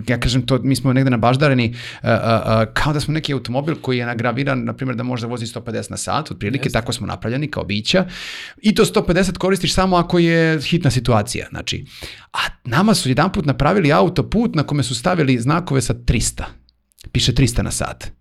ja 0.07 0.19
kažem 0.19 0.45
to, 0.45 0.59
mi 0.63 0.75
smo 0.75 0.93
negde 0.93 1.09
nabaždareni 1.09 1.69
uh, 1.69 2.09
uh, 2.09 2.73
kao 2.73 2.93
da 2.93 2.99
smo 2.99 3.13
neki 3.13 3.33
automobil 3.33 3.75
koji 3.81 3.97
je 3.97 4.05
nagraviran, 4.05 4.63
na 4.63 4.73
primjer, 4.73 4.95
da 4.95 5.03
može 5.03 5.21
da 5.21 5.27
vozi 5.27 5.45
150 5.45 5.91
na 5.91 5.97
sat, 5.97 6.31
otprilike, 6.31 6.69
tako 6.69 6.93
smo 6.93 7.07
napravljeni 7.07 7.47
kao 7.47 7.63
bića, 7.63 8.05
i 8.61 8.75
to 8.75 8.85
150 8.85 9.37
koristiš 9.37 9.73
samo 9.73 9.95
ako 9.95 10.19
je 10.19 10.61
hitna 10.61 10.91
situacija, 10.91 11.47
znači, 11.49 11.85
a 12.35 12.69
nama 12.69 12.93
su 12.93 13.09
jedan 13.09 13.31
put 13.31 13.45
napravili 13.45 13.91
autoput 13.91 14.55
na 14.55 14.63
kome 14.63 14.83
su 14.83 14.95
stavili 14.95 15.39
znakove 15.39 15.81
sa 15.81 15.93
300. 15.93 16.43
Piše 17.11 17.33
300 17.33 17.61
na 17.61 17.71
sat. 17.71 18.11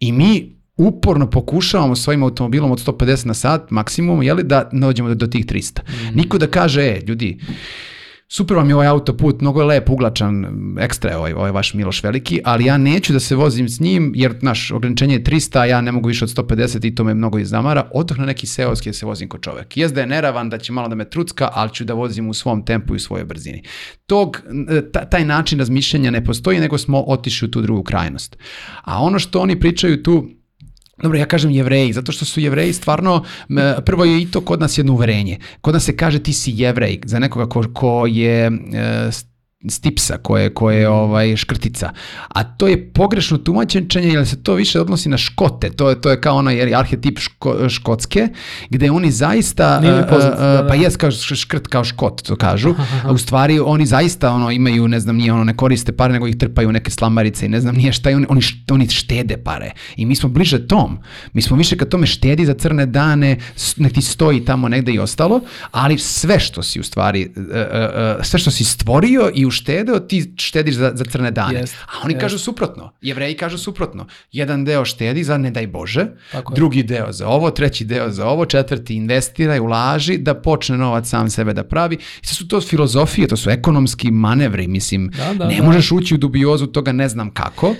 I 0.00 0.12
mi 0.12 0.60
uporno 0.76 1.30
pokušavamo 1.30 1.96
svojim 1.96 2.22
automobilom 2.22 2.70
od 2.70 2.86
150 2.86 3.26
na 3.26 3.34
sat 3.34 3.70
maksimum, 3.70 4.22
jeli, 4.22 4.42
da 4.42 4.68
dođemo 4.72 5.08
do, 5.08 5.14
do 5.14 5.26
tih 5.26 5.46
300. 5.46 5.80
Mm. 5.80 6.16
Niko 6.16 6.38
da 6.38 6.46
kaže, 6.46 6.82
e, 6.82 7.02
ljudi, 7.06 7.38
super 8.32 8.56
vam 8.56 8.68
je 8.68 8.74
ovaj 8.74 8.86
autoput, 8.86 9.40
mnogo 9.40 9.60
je 9.60 9.66
lep, 9.66 9.90
uglačan, 9.90 10.46
ekstra 10.80 11.10
je 11.10 11.16
ovaj, 11.16 11.32
ovaj 11.32 11.50
vaš 11.50 11.74
Miloš 11.74 12.02
Veliki, 12.02 12.40
ali 12.44 12.64
ja 12.64 12.78
neću 12.78 13.12
da 13.12 13.20
se 13.20 13.36
vozim 13.36 13.68
s 13.68 13.80
njim, 13.80 14.12
jer 14.16 14.34
naš 14.42 14.70
ograničenje 14.70 15.14
je 15.14 15.24
300, 15.24 15.58
a 15.58 15.64
ja 15.64 15.80
ne 15.80 15.92
mogu 15.92 16.08
više 16.08 16.24
od 16.24 16.30
150 16.30 16.86
i 16.86 16.94
to 16.94 17.04
me 17.04 17.14
mnogo 17.14 17.38
izdamara, 17.38 17.90
odoh 17.94 18.18
na 18.18 18.26
neki 18.26 18.46
seoski 18.46 18.88
da 18.88 18.92
se 18.92 19.06
vozim 19.06 19.28
ko 19.28 19.38
čovek. 19.38 19.76
Jezda 19.76 19.94
da 19.94 20.00
je 20.00 20.06
neravan, 20.06 20.50
da 20.50 20.58
će 20.58 20.72
malo 20.72 20.88
da 20.88 20.94
me 20.94 21.10
trucka, 21.10 21.48
ali 21.52 21.70
ću 21.70 21.84
da 21.84 21.94
vozim 21.94 22.28
u 22.28 22.34
svom 22.34 22.64
tempu 22.64 22.94
i 22.94 22.96
u 22.96 23.00
svojoj 23.00 23.24
brzini. 23.24 23.62
Tog, 24.06 24.42
taj 25.10 25.24
način 25.24 25.58
razmišljanja 25.58 26.10
ne 26.10 26.24
postoji, 26.24 26.60
nego 26.60 26.78
smo 26.78 27.02
otišli 27.06 27.48
u 27.48 27.50
tu 27.50 27.62
drugu 27.62 27.82
krajnost. 27.82 28.36
A 28.82 29.02
ono 29.02 29.18
što 29.18 29.40
oni 29.40 29.60
pričaju 29.60 30.02
tu, 30.02 30.28
Dobro, 31.02 31.18
ja 31.18 31.26
kažem 31.26 31.50
jevreji, 31.50 31.92
zato 31.92 32.12
što 32.12 32.24
su 32.24 32.40
jevreji 32.40 32.72
stvarno, 32.72 33.24
prvo 33.84 34.04
je 34.04 34.22
i 34.22 34.30
to 34.30 34.40
kod 34.40 34.60
nas 34.60 34.78
jedno 34.78 34.92
uverenje. 34.92 35.38
Kod 35.60 35.74
nas 35.74 35.84
se 35.84 35.96
kaže 35.96 36.18
ti 36.18 36.32
si 36.32 36.52
jevrej, 36.56 37.00
za 37.04 37.18
nekoga 37.18 37.48
ko, 37.48 37.64
ko 37.72 38.06
je 38.06 38.46
e, 38.46 38.50
stipsa, 39.68 40.16
koje, 40.16 40.54
koje 40.54 40.80
je 40.80 40.88
ovaj, 40.88 41.36
škrtica. 41.36 41.90
A 42.28 42.44
to 42.44 42.68
je 42.68 42.92
pogrešno 42.92 43.38
tumačenje, 43.38 43.88
jer 43.94 44.26
se 44.26 44.42
to 44.42 44.54
više 44.54 44.80
odnosi 44.80 45.08
na 45.08 45.18
škote. 45.18 45.70
To 45.70 45.90
je, 45.90 46.00
to 46.00 46.10
je 46.10 46.20
kao 46.20 46.36
onaj 46.36 46.74
arhetip 46.74 47.18
ško, 47.18 47.68
škotske, 47.68 48.28
gde 48.70 48.90
oni 48.90 49.10
zaista, 49.10 49.80
Nije 49.80 50.06
poznat, 50.08 50.32
uh, 50.32 50.38
da, 50.38 50.62
da. 50.62 50.68
pa 50.68 50.74
jes 50.74 50.96
kao 50.96 51.10
škrt 51.10 51.66
kao 51.66 51.84
škot, 51.84 52.22
to 52.22 52.36
kažu. 52.36 52.74
A 53.04 53.12
u 53.12 53.18
stvari 53.18 53.60
oni 53.60 53.86
zaista 53.86 54.32
ono, 54.32 54.50
imaju, 54.50 54.88
ne 54.88 55.00
znam, 55.00 55.16
nije 55.16 55.32
ono, 55.32 55.44
ne 55.44 55.56
koriste 55.56 55.92
pare, 55.92 56.12
nego 56.12 56.26
ih 56.26 56.36
trpaju 56.36 56.72
neke 56.72 56.90
slamarice 56.90 57.46
i 57.46 57.48
ne 57.48 57.60
znam 57.60 57.74
nije 57.74 57.92
šta, 57.92 58.10
oni, 58.10 58.26
oni, 58.28 58.40
oni 58.70 58.88
štede 58.88 59.36
pare. 59.36 59.70
I 59.96 60.06
mi 60.06 60.16
smo 60.16 60.28
bliže 60.28 60.66
tom. 60.66 60.98
Mi 61.32 61.42
smo 61.42 61.56
više 61.56 61.76
kad 61.76 61.88
tome 61.88 62.06
štedi 62.06 62.46
za 62.46 62.54
crne 62.54 62.86
dane, 62.86 63.36
ne 63.76 63.88
ti 63.88 64.02
stoji 64.02 64.44
tamo 64.44 64.68
negde 64.68 64.92
i 64.92 64.98
ostalo, 64.98 65.40
ali 65.70 65.98
sve 65.98 66.40
što 66.40 66.62
si 66.62 66.80
u 66.80 66.82
stvari, 66.82 67.32
sve 68.22 68.38
što 68.38 68.50
si 68.50 68.64
stvorio 68.64 69.30
i 69.34 69.49
uštedeo, 69.50 69.98
ti 70.00 70.22
štediš 70.38 70.74
za, 70.74 70.92
za 70.94 71.04
crne 71.04 71.30
dane. 71.30 71.60
Jest, 71.60 71.74
A 71.86 72.04
oni 72.04 72.14
jest. 72.14 72.20
kažu 72.20 72.38
suprotno. 72.38 72.92
Jevreji 73.02 73.34
kažu 73.36 73.58
suprotno. 73.58 74.06
Jedan 74.32 74.64
deo 74.64 74.84
štedi 74.84 75.24
za 75.24 75.38
ne 75.38 75.50
daj 75.50 75.66
Bože, 75.66 76.06
Tako 76.32 76.54
drugi 76.54 76.78
je. 76.78 76.84
deo 76.84 77.12
za 77.12 77.28
ovo, 77.28 77.50
treći 77.50 77.84
deo 77.84 78.10
za 78.10 78.26
ovo, 78.26 78.46
četvrti 78.46 78.94
investiraj, 78.94 79.60
ulaži, 79.60 80.18
da 80.18 80.34
počne 80.34 80.76
novac 80.78 81.08
sam 81.08 81.30
sebe 81.30 81.52
da 81.52 81.64
pravi. 81.64 81.98
I 82.22 82.26
sve 82.26 82.34
su 82.34 82.48
to 82.48 82.60
filozofije, 82.60 83.28
to 83.28 83.36
su 83.36 83.50
ekonomski 83.50 84.10
manevri, 84.10 84.68
mislim. 84.68 85.08
Da, 85.08 85.34
da, 85.34 85.48
ne 85.48 85.56
da. 85.56 85.62
možeš 85.64 85.92
ući 85.92 86.14
u 86.14 86.18
dubiozu 86.18 86.66
toga 86.66 86.92
ne 86.92 87.08
znam 87.08 87.30
kako, 87.30 87.74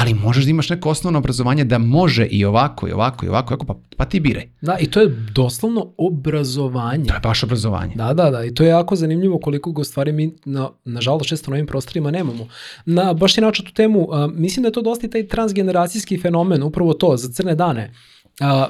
ali 0.00 0.14
možeš 0.14 0.44
da 0.44 0.50
imaš 0.50 0.70
neko 0.70 0.90
osnovno 0.90 1.18
obrazovanje 1.18 1.64
da 1.64 1.78
može 1.78 2.26
i 2.26 2.44
ovako 2.44 2.88
i 2.88 2.92
ovako 2.92 3.26
i 3.26 3.28
ovako, 3.28 3.54
ovako 3.54 3.66
pa, 3.66 3.74
pa 3.96 4.04
ti 4.04 4.20
biraj. 4.20 4.48
Da, 4.60 4.76
i 4.80 4.90
to 4.90 5.00
je 5.00 5.08
doslovno 5.32 5.92
obrazovanje. 5.96 7.04
To 7.04 7.14
je 7.14 7.20
baš 7.20 7.42
obrazovanje. 7.42 7.94
Da, 7.94 8.14
da, 8.14 8.30
da, 8.30 8.44
i 8.44 8.54
to 8.54 8.62
je 8.64 8.68
jako 8.68 8.96
zanimljivo 8.96 9.38
koliko 9.38 9.72
go 9.72 9.84
stvari 9.84 10.12
mi, 10.12 10.34
na, 10.44 10.70
nažalost, 10.84 11.28
često 11.28 11.50
na 11.50 11.54
ovim 11.54 11.66
prostorima 11.66 12.10
nemamo. 12.10 12.48
Na, 12.86 13.12
baš 13.12 13.34
ti 13.34 13.40
način 13.40 13.64
tu 13.64 13.72
temu, 13.72 14.08
a, 14.12 14.26
mislim 14.26 14.62
da 14.62 14.68
je 14.68 14.72
to 14.72 14.82
dosta 14.82 15.06
i 15.06 15.10
taj 15.10 15.28
transgeneracijski 15.28 16.18
fenomen, 16.18 16.62
upravo 16.62 16.92
to, 16.94 17.16
za 17.16 17.32
crne 17.32 17.54
dane. 17.54 17.92
A, 18.40 18.68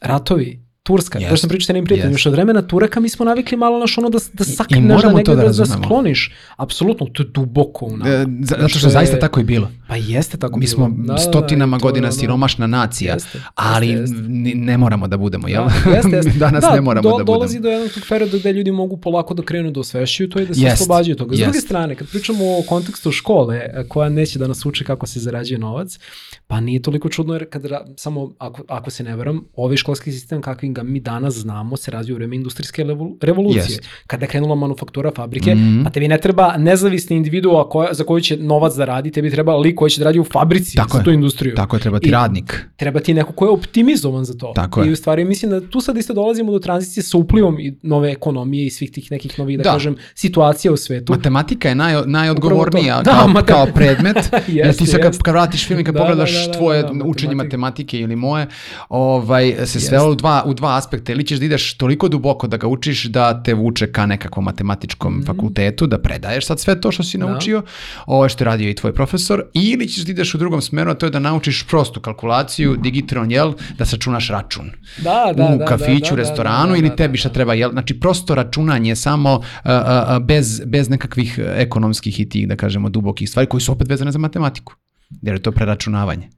ratovi, 0.00 0.63
Turska, 0.84 1.18
to 1.20 1.26
što 1.26 1.36
sam 1.36 1.48
pričao 1.48 1.66
sa 1.66 1.70
jednim 1.70 1.84
prijateljem, 1.84 2.10
Jest. 2.10 2.16
još 2.16 2.26
od 2.26 2.32
vremena 2.32 2.62
Turaka 2.62 3.00
mi 3.00 3.08
smo 3.08 3.24
navikli 3.24 3.56
malo 3.56 3.78
naš 3.78 3.98
ono 3.98 4.10
da, 4.10 4.18
da 4.32 4.44
sakneš, 4.46 4.80
da, 5.02 5.10
negde 5.10 5.34
da 5.34 5.42
da, 5.42 5.48
da 5.48 5.64
skloniš. 5.66 6.32
Apsolutno, 6.56 7.06
to 7.06 7.22
je 7.22 7.28
duboko 7.28 7.86
u 7.86 7.96
nama. 7.96 8.10
E, 8.10 8.26
za- 8.40 8.56
Zato 8.56 8.68
što 8.70 8.86
je- 8.86 8.92
zaista 8.92 9.18
tako 9.18 9.40
i 9.40 9.44
bilo. 9.44 9.70
Pa 9.88 9.96
jeste 9.96 10.36
tako 10.36 10.58
Mi 10.58 10.66
bilo. 10.66 10.70
smo 10.70 10.88
Da, 10.88 11.02
da, 11.02 11.12
da, 11.12 11.18
stotinama 11.18 11.76
je 11.76 11.80
godina 11.80 12.06
ono- 12.06 12.12
siromašna 12.12 12.66
nacija, 12.68 13.14
Jeste, 13.14 13.28
jeste, 13.28 13.48
ali 13.54 13.88
jeste. 13.88 14.16
ni- 14.18 14.54
ne 14.54 14.78
moramo 14.78 15.08
da 15.08 15.16
budemo, 15.16 15.48
jel? 15.48 15.64
Da, 15.84 15.90
jeste, 15.90 16.10
jeste. 16.10 16.30
Danas 16.38 16.62
da, 16.62 16.70
ne 16.70 16.80
moramo 16.80 17.10
do, 17.10 17.18
da 17.18 17.24
dolazi 17.24 17.58
budemo. 17.58 17.62
do 17.62 17.70
jednog 17.72 17.90
tog 17.90 18.02
perioda 18.08 18.38
gde 18.38 18.52
ljudi 18.52 18.70
mogu 18.72 18.96
polako 18.96 19.34
da 19.34 19.42
krenu 19.42 19.70
da 19.70 19.80
osvešćuju 19.80 20.30
to 20.30 20.40
i 20.40 20.46
da 20.46 20.54
se 20.54 20.60
Jest, 20.60 20.82
oslobađaju 20.82 21.16
toga. 21.16 21.34
S 21.34 21.38
druge 21.38 21.56
jest. 21.56 21.66
strane, 21.66 21.94
kad 21.94 22.08
pričamo 22.08 22.58
o 22.58 22.62
kontekstu 22.62 23.12
škole 23.12 23.56
e, 23.58 23.84
koja 23.88 24.08
neće 24.08 24.38
da 24.38 24.46
nas 24.46 24.66
uči 24.66 24.84
kako 24.84 25.06
se 25.06 25.20
zarađuje 25.20 25.58
novac, 25.58 25.98
pa 26.46 26.60
nije 26.60 26.82
toliko 26.82 27.08
čudno 27.08 27.34
jer 27.34 27.50
kad 27.50 27.64
ra- 27.64 27.94
samo, 27.96 28.32
ako, 28.38 28.62
ako 28.68 28.90
se 28.90 29.04
ne 29.04 29.16
veram, 29.16 29.44
ovaj 29.54 29.76
školski 29.76 30.12
sistem 30.12 30.42
kakvim 30.42 30.74
ga 30.74 30.82
mi 30.82 31.00
danas 31.00 31.34
znamo 31.34 31.76
se 31.76 31.90
razvija 31.90 32.14
u 32.14 32.18
vreme 32.18 32.36
industrijske 32.36 32.84
revolucije. 33.20 33.62
Jest. 33.62 33.82
Kada 34.06 34.24
je 34.24 34.30
krenula 34.30 34.54
manufaktura 34.56 35.10
fabrike, 35.12 35.54
Mhm. 35.54 35.84
pa 35.84 35.90
tebi 35.90 36.08
ne 36.08 36.18
treba 36.18 36.56
nezavisni 36.56 37.16
individua 37.16 37.68
koja, 37.68 37.94
za 37.94 38.04
koju 38.04 38.20
će 38.20 38.36
novac 38.38 38.74
da 38.74 38.84
radi, 38.86 39.10
tebi 39.10 39.30
treba 39.30 39.56
lik 39.56 39.74
koji 39.74 39.90
će 39.90 39.98
da 39.98 40.04
radi 40.04 40.18
u 40.18 40.24
fabrici 40.24 40.76
Tako 40.76 40.90
za 40.90 40.98
je. 40.98 41.04
tu 41.04 41.10
industriju. 41.10 41.54
Tako 41.54 41.76
je, 41.76 41.80
treba 41.80 41.98
ti 41.98 42.08
I- 42.08 42.12
radnik. 42.12 42.64
treba 42.76 43.00
ti 43.00 43.14
neko 43.14 43.32
ko 43.32 43.44
je 43.44 43.50
optimizovan 43.50 44.24
za 44.24 44.34
to. 44.34 44.52
Tako. 44.54 44.84
I 44.84 44.92
u 44.92 44.96
stvari 44.96 45.24
mislim 45.24 45.50
da 45.50 45.60
tu 45.62 45.80
sad 45.80 45.96
isto 45.96 46.14
dolazimo 46.14 46.52
do 46.52 46.58
tranzicije 46.58 47.02
sa 47.04 47.18
uplivom 47.18 47.60
i 47.60 47.78
nove 47.82 48.10
ekonomije 48.10 48.66
i 48.66 48.70
svih 48.70 48.90
tih 48.90 49.10
nekih 49.10 49.38
novih, 49.38 49.56
da, 49.58 49.62
Da. 49.62 49.70
kažem, 49.70 49.96
situacija 50.14 50.72
u 50.72 50.76
svetu. 50.76 51.12
Matematika 51.12 51.68
je 51.68 51.74
naj, 51.74 51.94
najodgovornija 52.06 52.94
kao, 52.94 53.14
Da, 53.14 53.26
matem- 53.30 53.46
kao 53.46 53.66
predmet. 53.66 54.16
jer 54.48 54.66
Jeste, 54.66 54.84
ti 54.84 54.90
sad 54.90 55.00
kad, 55.02 55.18
kad 55.18 55.34
vratiš 55.34 55.66
film 55.66 55.80
i 55.80 55.84
kad 55.84 55.94
da, 55.94 56.00
pogledaš 56.00 56.33
da, 56.40 56.46
da, 56.46 56.58
tvoje 56.58 56.82
da, 56.82 56.88
da, 56.88 57.04
učenje 57.04 57.34
matematike 57.34 58.00
ili 58.00 58.16
moje, 58.16 58.46
ovaj, 58.88 59.54
se 59.66 59.80
svelo 59.80 60.10
u 60.10 60.14
dva, 60.14 60.42
u 60.46 60.54
dva 60.54 60.76
aspekta. 60.76 61.12
Ili 61.12 61.26
ćeš 61.26 61.38
da 61.38 61.44
ideš 61.44 61.74
toliko 61.74 62.08
duboko 62.08 62.46
da 62.46 62.56
ga 62.56 62.66
učiš 62.66 63.04
da 63.04 63.42
te 63.42 63.54
vuče 63.54 63.92
ka 63.92 64.06
nekakvom 64.06 64.44
matematičkom 64.44 65.22
fakultetu, 65.26 65.86
da 65.86 65.98
predaješ 65.98 66.46
sad 66.46 66.60
sve 66.60 66.80
to 66.80 66.92
što 66.92 67.02
si 67.02 67.18
Mhm. 67.18 67.26
Da. 67.26 67.32
naučio, 67.32 67.62
ovo 68.06 68.28
što 68.28 68.44
je 68.44 68.46
radio 68.46 68.70
i 68.70 68.74
tvoj 68.74 68.94
profesor, 68.94 69.42
ili 69.54 69.88
ćeš 69.88 70.04
da 70.04 70.12
ideš 70.12 70.34
u 70.34 70.38
drugom 70.38 70.62
smeru, 70.62 70.90
a 70.90 70.94
to 70.94 71.06
je 71.06 71.10
da 71.10 71.18
naučiš 71.18 71.62
prostu 71.62 72.00
kalkulaciju, 72.00 72.76
digitron, 72.76 73.30
jel, 73.30 73.52
da 73.78 73.84
sačunaš 73.84 74.28
račun 74.28 74.70
Da, 74.98 75.32
da, 75.36 75.54
u 75.54 75.58
da, 75.58 75.64
kafiću, 75.64 76.10
da, 76.10 76.16
da, 76.16 76.16
restoranu 76.16 76.66
da, 76.66 76.72
da, 76.72 76.78
ili 76.78 76.96
tebi 76.96 77.18
šta 77.18 77.28
treba, 77.28 77.54
jel? 77.54 77.70
Znači 77.70 78.00
prosto 78.00 78.34
računanje 78.34 78.96
samo 78.96 79.30
a, 79.62 79.72
a, 79.72 80.04
a, 80.08 80.18
bez, 80.18 80.60
bez 80.66 80.88
nekakvih 80.88 81.38
e, 81.38 81.54
ekonomskih 81.56 82.20
i 82.20 82.28
tih, 82.28 82.48
da 82.48 82.56
kažemo, 82.56 82.88
dubokih 82.88 83.30
stvari 83.30 83.48
koji 83.48 83.60
su 83.60 83.72
opet 83.72 83.88
vezane 83.88 84.12
za 84.12 84.18
matematiku. 84.18 84.74
Jer 85.10 85.34
je 85.34 85.42
to 85.42 85.52
preračunavanje. 85.52 86.28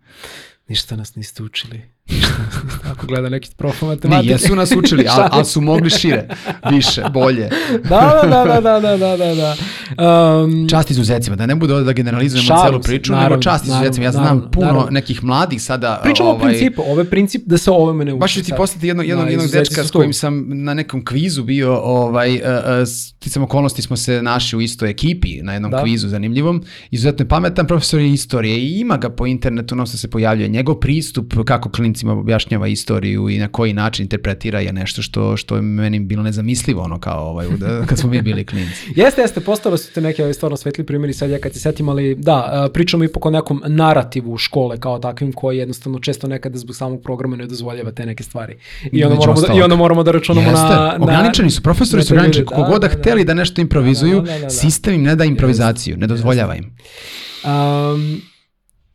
Ništa 0.68 0.97
nas 0.97 1.14
niste 1.14 1.43
učili. 1.43 1.95
Ako 2.93 3.07
gleda 3.07 3.28
neki 3.28 3.51
prof 3.57 3.83
Ne, 3.83 3.89
matematike. 3.89 4.33
jesu 4.33 4.57
nas 4.57 4.73
učili, 4.77 5.07
ali, 5.12 5.28
ali 5.33 5.45
su 5.45 5.61
mogli 5.61 5.91
šire, 5.91 6.28
više, 6.70 7.03
bolje. 7.12 7.49
da, 7.91 8.20
da, 8.23 8.45
da, 8.45 8.61
da, 8.61 8.81
da, 8.81 8.97
da, 8.97 9.16
da, 9.16 9.35
da. 9.35 9.57
Um, 10.43 10.69
Čast 10.69 10.91
izuzecima, 10.91 11.37
da 11.37 11.47
ne 11.47 11.55
bude 11.55 11.74
da 11.74 11.93
generalizujemo 11.93 12.47
Šalim 12.47 12.65
celu 12.66 12.83
priču, 12.83 13.12
naravno, 13.12 13.31
nego 13.31 13.43
čast 13.43 13.65
izuzecima. 13.65 14.05
Ja 14.05 14.12
znam 14.12 14.24
naravno, 14.24 14.51
puno 14.51 14.66
naravno. 14.66 14.91
nekih 14.91 15.24
mladih 15.24 15.62
sada... 15.62 16.01
Pričamo 16.03 16.28
o 16.28 16.33
ovaj, 16.33 16.45
principu. 16.45 16.83
Ovo 16.87 17.01
je 17.01 17.05
princip 17.05 17.43
da 17.47 17.59
se 17.59 17.70
o 17.70 17.74
ovome 17.74 18.05
ne 18.05 18.12
uči. 18.12 18.20
Baš 18.20 18.35
ću 18.35 18.41
ti 18.41 18.47
sad. 18.47 18.57
poslati 18.57 18.87
jedno, 18.89 19.03
jednog, 19.03 19.24
Da, 19.24 19.31
jednog 19.31 19.51
dečka 19.51 19.85
s 19.85 19.91
kojim 19.91 20.12
sam 20.12 20.45
na 20.49 20.74
nekom 20.74 21.05
kvizu 21.05 21.43
bio, 21.45 21.77
ovaj, 21.77 22.35
uh, 22.35 22.41
uh, 22.41 22.89
sticam 22.89 23.43
okolnosti 23.43 23.83
smo 23.83 23.97
se 23.97 24.23
našli 24.23 24.57
u 24.59 24.61
istoj 24.61 24.91
ekipi 24.91 25.43
na 25.43 25.53
jednom 25.53 25.70
Da. 25.70 25.83
kvizu 25.83 26.09
zanimljivom. 26.09 26.62
Izuzetno 26.91 27.23
je 27.24 27.28
pametan 27.28 27.66
profesor 27.66 28.01
je 28.01 28.12
istorije 28.12 28.59
i 28.59 28.81
ima 28.81 28.97
ga 28.97 29.11
po 29.11 29.27
internetu, 29.27 29.74
non 29.77 29.87
se 29.87 30.11
pojavljuje. 30.11 30.49
Njegov 30.49 30.74
pristup 30.74 31.35
kako 31.45 31.69
klinicima 31.97 32.12
objašnjava 32.12 32.68
istoriju 32.68 33.28
i 33.28 33.39
na 33.39 33.48
koji 33.48 33.73
način 33.73 34.05
interpretira 34.05 34.60
je 34.60 34.73
nešto 34.73 35.02
što, 35.02 35.36
što 35.36 35.56
je 35.56 35.62
meni 35.62 36.01
bilo 36.01 36.23
nezamislivo 36.23 36.82
ono 36.82 37.01
kao 37.01 37.28
ovaj, 37.31 37.47
da, 37.48 37.81
kad 37.89 37.98
smo 37.98 38.10
mi 38.10 38.23
bili 38.23 38.44
klinici. 38.44 38.93
Jeste, 38.97 39.20
jeste, 39.20 39.40
postale 39.40 39.78
su 39.78 39.93
te 39.93 40.01
neke 40.01 40.23
ovaj, 40.23 40.35
stvarno 40.35 40.56
svetli 40.56 40.85
primjeri 40.85 41.12
sad 41.12 41.31
ja 41.31 41.39
kad 41.39 41.52
se 41.52 41.60
setim, 41.60 41.89
ali 41.89 42.14
da, 42.14 42.35
a, 42.35 42.68
pričamo 42.73 43.05
ipak 43.05 43.27
o 43.27 43.31
nekom 43.31 43.62
narativu 43.66 44.39
škole 44.39 44.81
kao 44.81 44.98
takvim 44.98 45.32
koji 45.32 45.59
jednostavno 45.59 45.98
često 45.98 46.27
nekada 46.27 46.59
zbog 46.59 46.77
samog 46.77 47.02
programa 47.02 47.36
ne 47.36 47.47
dozvoljava 47.47 47.90
te 47.90 48.06
neke 48.06 48.23
stvari. 48.23 48.56
I 48.93 49.05
onda, 49.05 49.16
moramo 49.16 49.40
da, 49.40 49.55
i 49.55 49.62
onda 49.62 49.77
moramo 49.77 50.02
da 50.02 50.10
računamo 50.10 50.51
Jeste, 50.51 50.62
na, 50.62 50.97
na... 50.98 50.98
ograničeni 51.01 51.51
su, 51.51 51.62
profesori 51.62 52.02
su 52.02 52.14
ograničeni, 52.14 52.43
ljude, 52.43 52.55
koliko 52.55 52.70
god 52.70 52.81
da, 52.81 52.89
da, 52.89 52.94
da. 52.94 53.01
hteli 53.01 53.24
da 53.24 53.35
nešto 53.35 53.60
improvizuju, 53.60 54.20
Da, 54.20 54.32
da, 54.32 54.39
da, 54.39 54.44
da. 54.44 54.51
sistem 54.51 54.94
im 54.94 55.02
ne 55.02 55.16
da 55.16 55.24
improvizaciju, 55.24 55.97
ne 55.97 56.06
dozvoljava 56.06 56.56
im. 56.56 56.64
Um, 57.44 58.20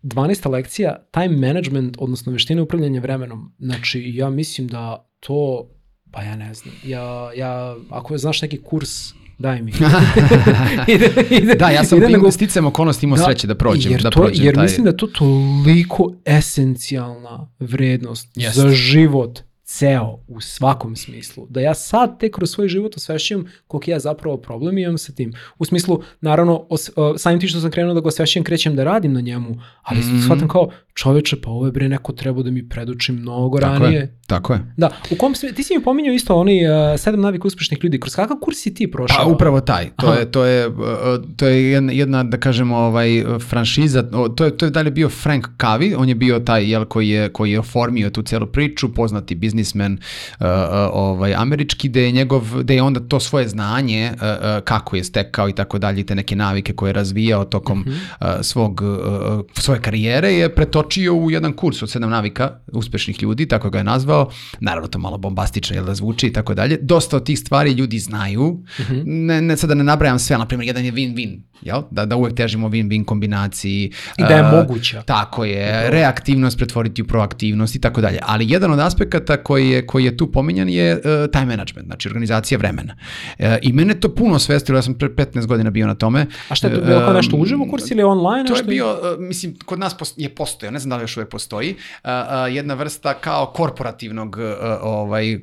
12. 0.04 0.50
lekcija, 0.50 1.08
time 1.12 1.48
management, 1.48 1.98
odnosno 2.00 2.32
veštine 2.32 2.62
upravljanja 2.62 3.02
vremenom. 3.02 3.54
Znači, 3.60 4.04
ja 4.06 4.30
mislim 4.30 4.68
da 4.68 5.10
to, 5.20 5.70
pa 6.12 6.24
ja 6.24 6.36
ne 6.36 6.54
znam, 6.54 6.76
ja, 6.84 7.04
ja 7.36 7.76
ako 7.90 8.18
znaš 8.18 8.42
neki 8.42 8.58
kurs, 8.58 8.90
daj 9.40 9.62
mi. 9.62 9.72
ide, 10.96 11.10
ide, 11.32 11.56
Da, 11.56 11.70
ja 11.70 11.84
sam 11.84 11.98
ide 11.98 12.08
tim 12.08 12.14
nego- 12.14 12.32
sticam 12.32 12.66
okolnosti 12.66 13.06
imao 13.06 13.18
sreće 13.18 13.48
da 13.48 13.56
prođem. 13.56 13.92
jer 13.92 14.02
da 14.02 14.10
to, 14.10 14.22
prođem 14.22 14.46
jer 14.46 14.56
taj... 14.56 14.64
mislim 14.64 14.84
da 14.84 14.90
je 14.90 14.98
to 14.98 15.08
toliko 15.08 16.14
esencijalna 16.26 17.52
vrednost 17.60 18.28
Jest. 18.36 18.56
za 18.56 18.70
život 18.70 19.40
ceo 19.78 20.20
u 20.28 20.42
svakom 20.42 20.96
smislu. 20.96 21.48
Da 21.50 21.60
ja 21.62 21.74
sad 21.74 22.20
tek 22.20 22.36
kroz 22.36 22.52
svoj 22.52 22.68
život 22.68 22.96
osvešćujem 22.98 23.48
koliko 23.68 23.92
ja 23.92 24.00
zapravo 24.00 24.38
problem 24.38 24.78
imam 24.78 24.98
sa 24.98 25.14
tim. 25.14 25.34
U 25.58 25.66
smislu, 25.66 26.02
naravno, 26.22 26.66
os, 26.70 26.90
uh, 26.90 26.96
samim 27.18 27.40
tim 27.40 27.50
što 27.50 27.60
sam 27.60 27.72
krenuo 27.72 27.94
da 27.94 28.02
ga 28.02 28.08
osvešćujem, 28.08 28.44
krećem 28.44 28.76
da 28.76 28.84
radim 28.84 29.14
na 29.14 29.22
njemu, 29.22 29.56
ali 29.84 30.00
Mhm. 30.00 30.20
shvatam 30.22 30.48
kao, 30.48 30.70
čoveče, 30.94 31.36
pa 31.36 31.50
ovo 31.50 31.66
je 31.66 31.72
bre 31.72 31.90
neko 31.90 32.14
trebao 32.14 32.44
da 32.44 32.52
mi 32.52 32.70
preduči 32.70 33.12
mnogo 33.12 33.60
Tako 33.60 33.74
ranije. 33.74 34.00
je, 34.00 34.18
tako 34.28 34.54
je. 34.54 34.74
Da, 34.78 34.90
u 35.12 35.16
kom 35.16 35.36
sve, 35.36 35.54
ti 35.54 35.64
si 35.64 35.78
mi 35.78 35.84
pominjao 35.84 36.14
isto 36.14 36.36
oni 36.36 36.62
uh, 36.62 36.72
sedam 37.00 37.22
navika 37.22 37.48
uspešnih 37.48 37.80
ljudi. 37.84 38.00
Kroz 38.00 38.16
kakav 38.16 38.38
kurs 38.38 38.58
si 38.58 38.74
ti 38.74 38.92
prošao? 38.92 39.18
Pa 39.20 39.26
upravo 39.26 39.62
taj. 39.62 39.90
To 39.92 40.08
Aha. 40.08 40.16
je 40.16 40.32
to 40.32 40.46
je 40.46 40.68
uh, 40.68 40.76
to 41.38 41.48
je 41.48 41.72
jedna, 41.72 41.92
jedna 41.94 42.24
da 42.24 42.38
kažemo 42.40 42.78
ovaj 42.78 43.10
franšiza. 43.42 44.04
To 44.36 44.46
je 44.46 44.58
to 44.58 44.66
je 44.66 44.72
dalje 44.72 44.92
bio 44.92 45.10
Frank 45.10 45.48
Kavi, 45.58 45.96
on 45.96 46.10
je 46.10 46.16
bio 46.16 46.40
taj 46.40 46.66
jel 46.66 46.86
koji 46.86 47.10
je 47.10 47.30
koji 47.30 47.52
je 47.52 47.60
oformio 47.60 48.10
tu 48.10 48.22
celu 48.22 48.46
priču, 48.48 48.94
poznati 48.94 49.36
biznismen 49.36 49.94
uh, 49.94 49.98
uh, 50.40 50.48
ovaj 50.94 51.34
američki 51.36 51.90
da 51.90 52.00
je 52.00 52.12
njegov 52.12 52.32
da 52.64 52.74
je 52.74 52.82
onda 52.82 53.00
to 53.00 53.20
svoje 53.20 53.48
znanje 53.48 54.12
uh, 54.14 54.22
uh, 54.22 54.28
kako 54.64 54.96
je 54.96 55.04
stekao 55.04 55.50
i 55.50 55.54
tako 55.54 55.80
dalje 55.80 56.04
te 56.04 56.16
neke 56.16 56.36
navike 56.36 56.74
koje 56.74 56.90
je 56.90 56.94
razvijao 56.94 57.46
tokom 57.46 57.80
Mhm. 57.82 57.90
uh, 57.90 57.96
svog 58.42 58.82
uh, 58.82 58.90
svoje 59.54 59.82
karijere 59.82 60.34
je 60.34 60.56
pretočio 60.82 61.16
u 61.16 61.32
jedan 61.32 61.54
kurs 61.54 61.82
od 61.84 61.90
sedam 61.90 62.10
navika 62.10 62.60
uspešnih 62.74 63.24
ljudi, 63.24 63.46
tako 63.46 63.70
ga 63.70 63.78
je 63.78 63.84
nazvao. 63.84 64.30
Naravno 64.60 64.88
to 64.88 65.00
malo 65.00 65.18
bombastično 65.18 65.76
jel 65.76 65.86
da 65.86 65.96
zvuči 65.96 66.28
i 66.28 66.34
tako 66.34 66.54
dalje. 66.54 66.78
Dosta 66.82 67.18
od 67.18 67.26
tih 67.26 67.40
stvari 67.40 67.72
ljudi 67.72 68.00
znaju. 68.00 68.64
Mhm. 68.80 69.02
Ne, 69.06 69.42
ne 69.42 69.58
sada 69.58 69.76
ne 69.76 69.84
nabrajam 69.84 70.20
sve, 70.20 70.38
na 70.38 70.46
primjer 70.46 70.68
jedan 70.68 70.86
je 70.86 70.92
win-win, 70.92 71.40
jel? 71.62 71.82
Da, 71.92 72.06
da 72.06 72.16
uvek 72.16 72.34
težimo 72.36 72.70
win-win 72.70 73.06
kombinaciji. 73.06 73.92
I 74.18 74.24
da 74.24 74.36
je 74.36 74.42
Uh, 74.44 74.52
moguća. 74.52 75.02
Tako 75.02 75.46
je, 75.46 75.90
reaktivnost 75.92 76.58
pretvoriti 76.58 77.02
u 77.02 77.08
proaktivnost 77.08 77.76
i 77.76 77.82
tako 77.82 78.02
dalje. 78.02 78.20
Ali 78.22 78.50
jedan 78.52 78.72
od 78.72 78.80
aspekata 78.80 79.38
koji 79.44 79.70
je, 79.70 79.86
koji 79.88 80.06
je 80.06 80.18
tu 80.18 80.32
pominjan 80.32 80.70
je 80.70 80.94
uh, 80.96 81.02
time 81.32 81.46
management, 81.46 81.86
znači 81.86 82.08
organizacija 82.08 82.58
vremena. 82.58 82.96
Uh, 83.40 83.46
I 83.62 83.74
mene 83.74 83.94
to 84.00 84.16
puno 84.16 84.40
svestilo, 84.40 84.78
ja 84.78 84.82
sam 84.82 84.94
pre 84.94 85.10
15 85.10 85.46
godina 85.46 85.70
bio 85.70 85.88
na 85.88 85.96
tome. 85.96 86.26
A 86.50 86.56
šta 86.56 86.68
je 86.68 86.76
to 86.76 86.82
bilo 86.86 87.00
kao 87.00 87.14
nešto 87.14 87.38
uživo 87.38 87.66
kurs 87.70 87.92
ili 87.92 88.04
online? 88.04 88.48
To 88.48 88.56
je 88.56 88.64
bio, 88.64 88.92
uh, 88.92 89.20
mislim, 89.20 89.56
kod 89.66 89.80
nas 89.80 89.96
je 90.18 90.30
postojao, 90.30 90.72
ne 90.72 90.80
znam 90.80 90.90
da 90.90 90.96
li 90.96 91.04
još 91.04 91.18
uvek 91.18 91.30
postoji, 91.30 91.72
uh, 92.04 92.10
uh, 92.10 92.56
jedna 92.56 92.74
vrsta 92.74 93.14
kao 93.14 93.46
korporativnog 93.46 94.38
uh, 94.38 94.44
ovaj 94.82 95.40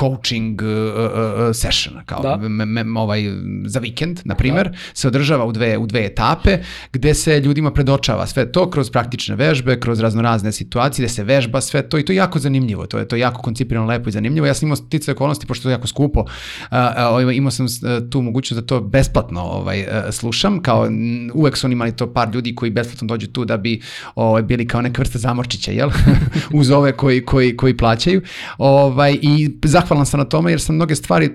coaching 0.00 0.62
uh, 0.62 0.68
uh, 0.68 1.10
sessiona, 1.54 2.04
kao 2.04 2.22
Da. 2.22 2.36
me- 2.48 2.64
me- 2.84 3.00
ovaj, 3.00 3.22
za 3.66 3.80
vikend, 3.80 4.20
na 4.24 4.34
primjer, 4.34 4.76
se 4.94 5.08
održava 5.08 5.45
u 5.46 5.52
dve, 5.52 5.78
u 5.78 5.86
dve 5.86 6.04
etape, 6.04 6.58
gde 6.92 7.14
se 7.14 7.40
ljudima 7.40 7.72
predočava 7.72 8.26
sve 8.26 8.52
to 8.52 8.70
kroz 8.70 8.90
praktične 8.90 9.36
vežbe, 9.36 9.80
kroz 9.80 10.00
raznorazne 10.00 10.52
situacije, 10.52 11.04
gde 11.04 11.14
se 11.14 11.24
vežba 11.24 11.60
sve 11.60 11.88
to 11.88 11.98
i 11.98 12.04
to 12.04 12.12
je 12.12 12.16
jako 12.16 12.38
zanimljivo, 12.38 12.86
to 12.86 12.98
je 12.98 13.08
to 13.08 13.16
je 13.16 13.20
jako 13.20 13.42
koncipirano 13.42 13.86
lepo 13.86 14.08
i 14.08 14.12
zanimljivo. 14.12 14.46
Ja 14.46 14.54
sam 14.54 14.66
imao 14.66 14.76
stice 14.76 15.12
okolnosti, 15.12 15.46
pošto 15.46 15.68
je 15.68 15.72
to 15.72 15.78
jako 15.78 15.86
skupo, 15.86 16.20
uh, 16.20 17.34
imao 17.34 17.50
sam 17.50 17.66
uh, 17.66 18.10
tu 18.10 18.22
mogućnost 18.22 18.62
da 18.62 18.66
to 18.66 18.80
besplatno 18.80 19.40
ovaj, 19.40 19.80
uh, 19.80 19.86
slušam, 20.10 20.62
kao 20.62 20.88
uvek 21.34 21.56
su 21.56 21.66
oni 21.66 21.72
imali 21.72 21.96
to 21.96 22.12
par 22.12 22.34
ljudi 22.34 22.54
koji 22.54 22.70
besplatno 22.70 23.06
dođu 23.06 23.26
tu 23.26 23.44
da 23.44 23.56
bi 23.56 23.80
ovaj, 24.14 24.42
bili 24.42 24.66
kao 24.66 24.82
neka 24.82 25.02
vrsta 25.02 25.18
zamorčića, 25.18 25.70
jel? 25.70 25.90
Uz 26.60 26.70
ove 26.70 26.92
koji, 26.92 27.24
koji, 27.24 27.56
koji 27.56 27.76
plaćaju. 27.76 28.22
Ovaj, 28.58 29.18
I 29.22 29.50
zahvalan 29.64 30.06
sam 30.06 30.20
na 30.20 30.24
tome 30.24 30.52
jer 30.52 30.60
sam 30.60 30.74
mnoge 30.74 30.94
stvari, 30.94 31.30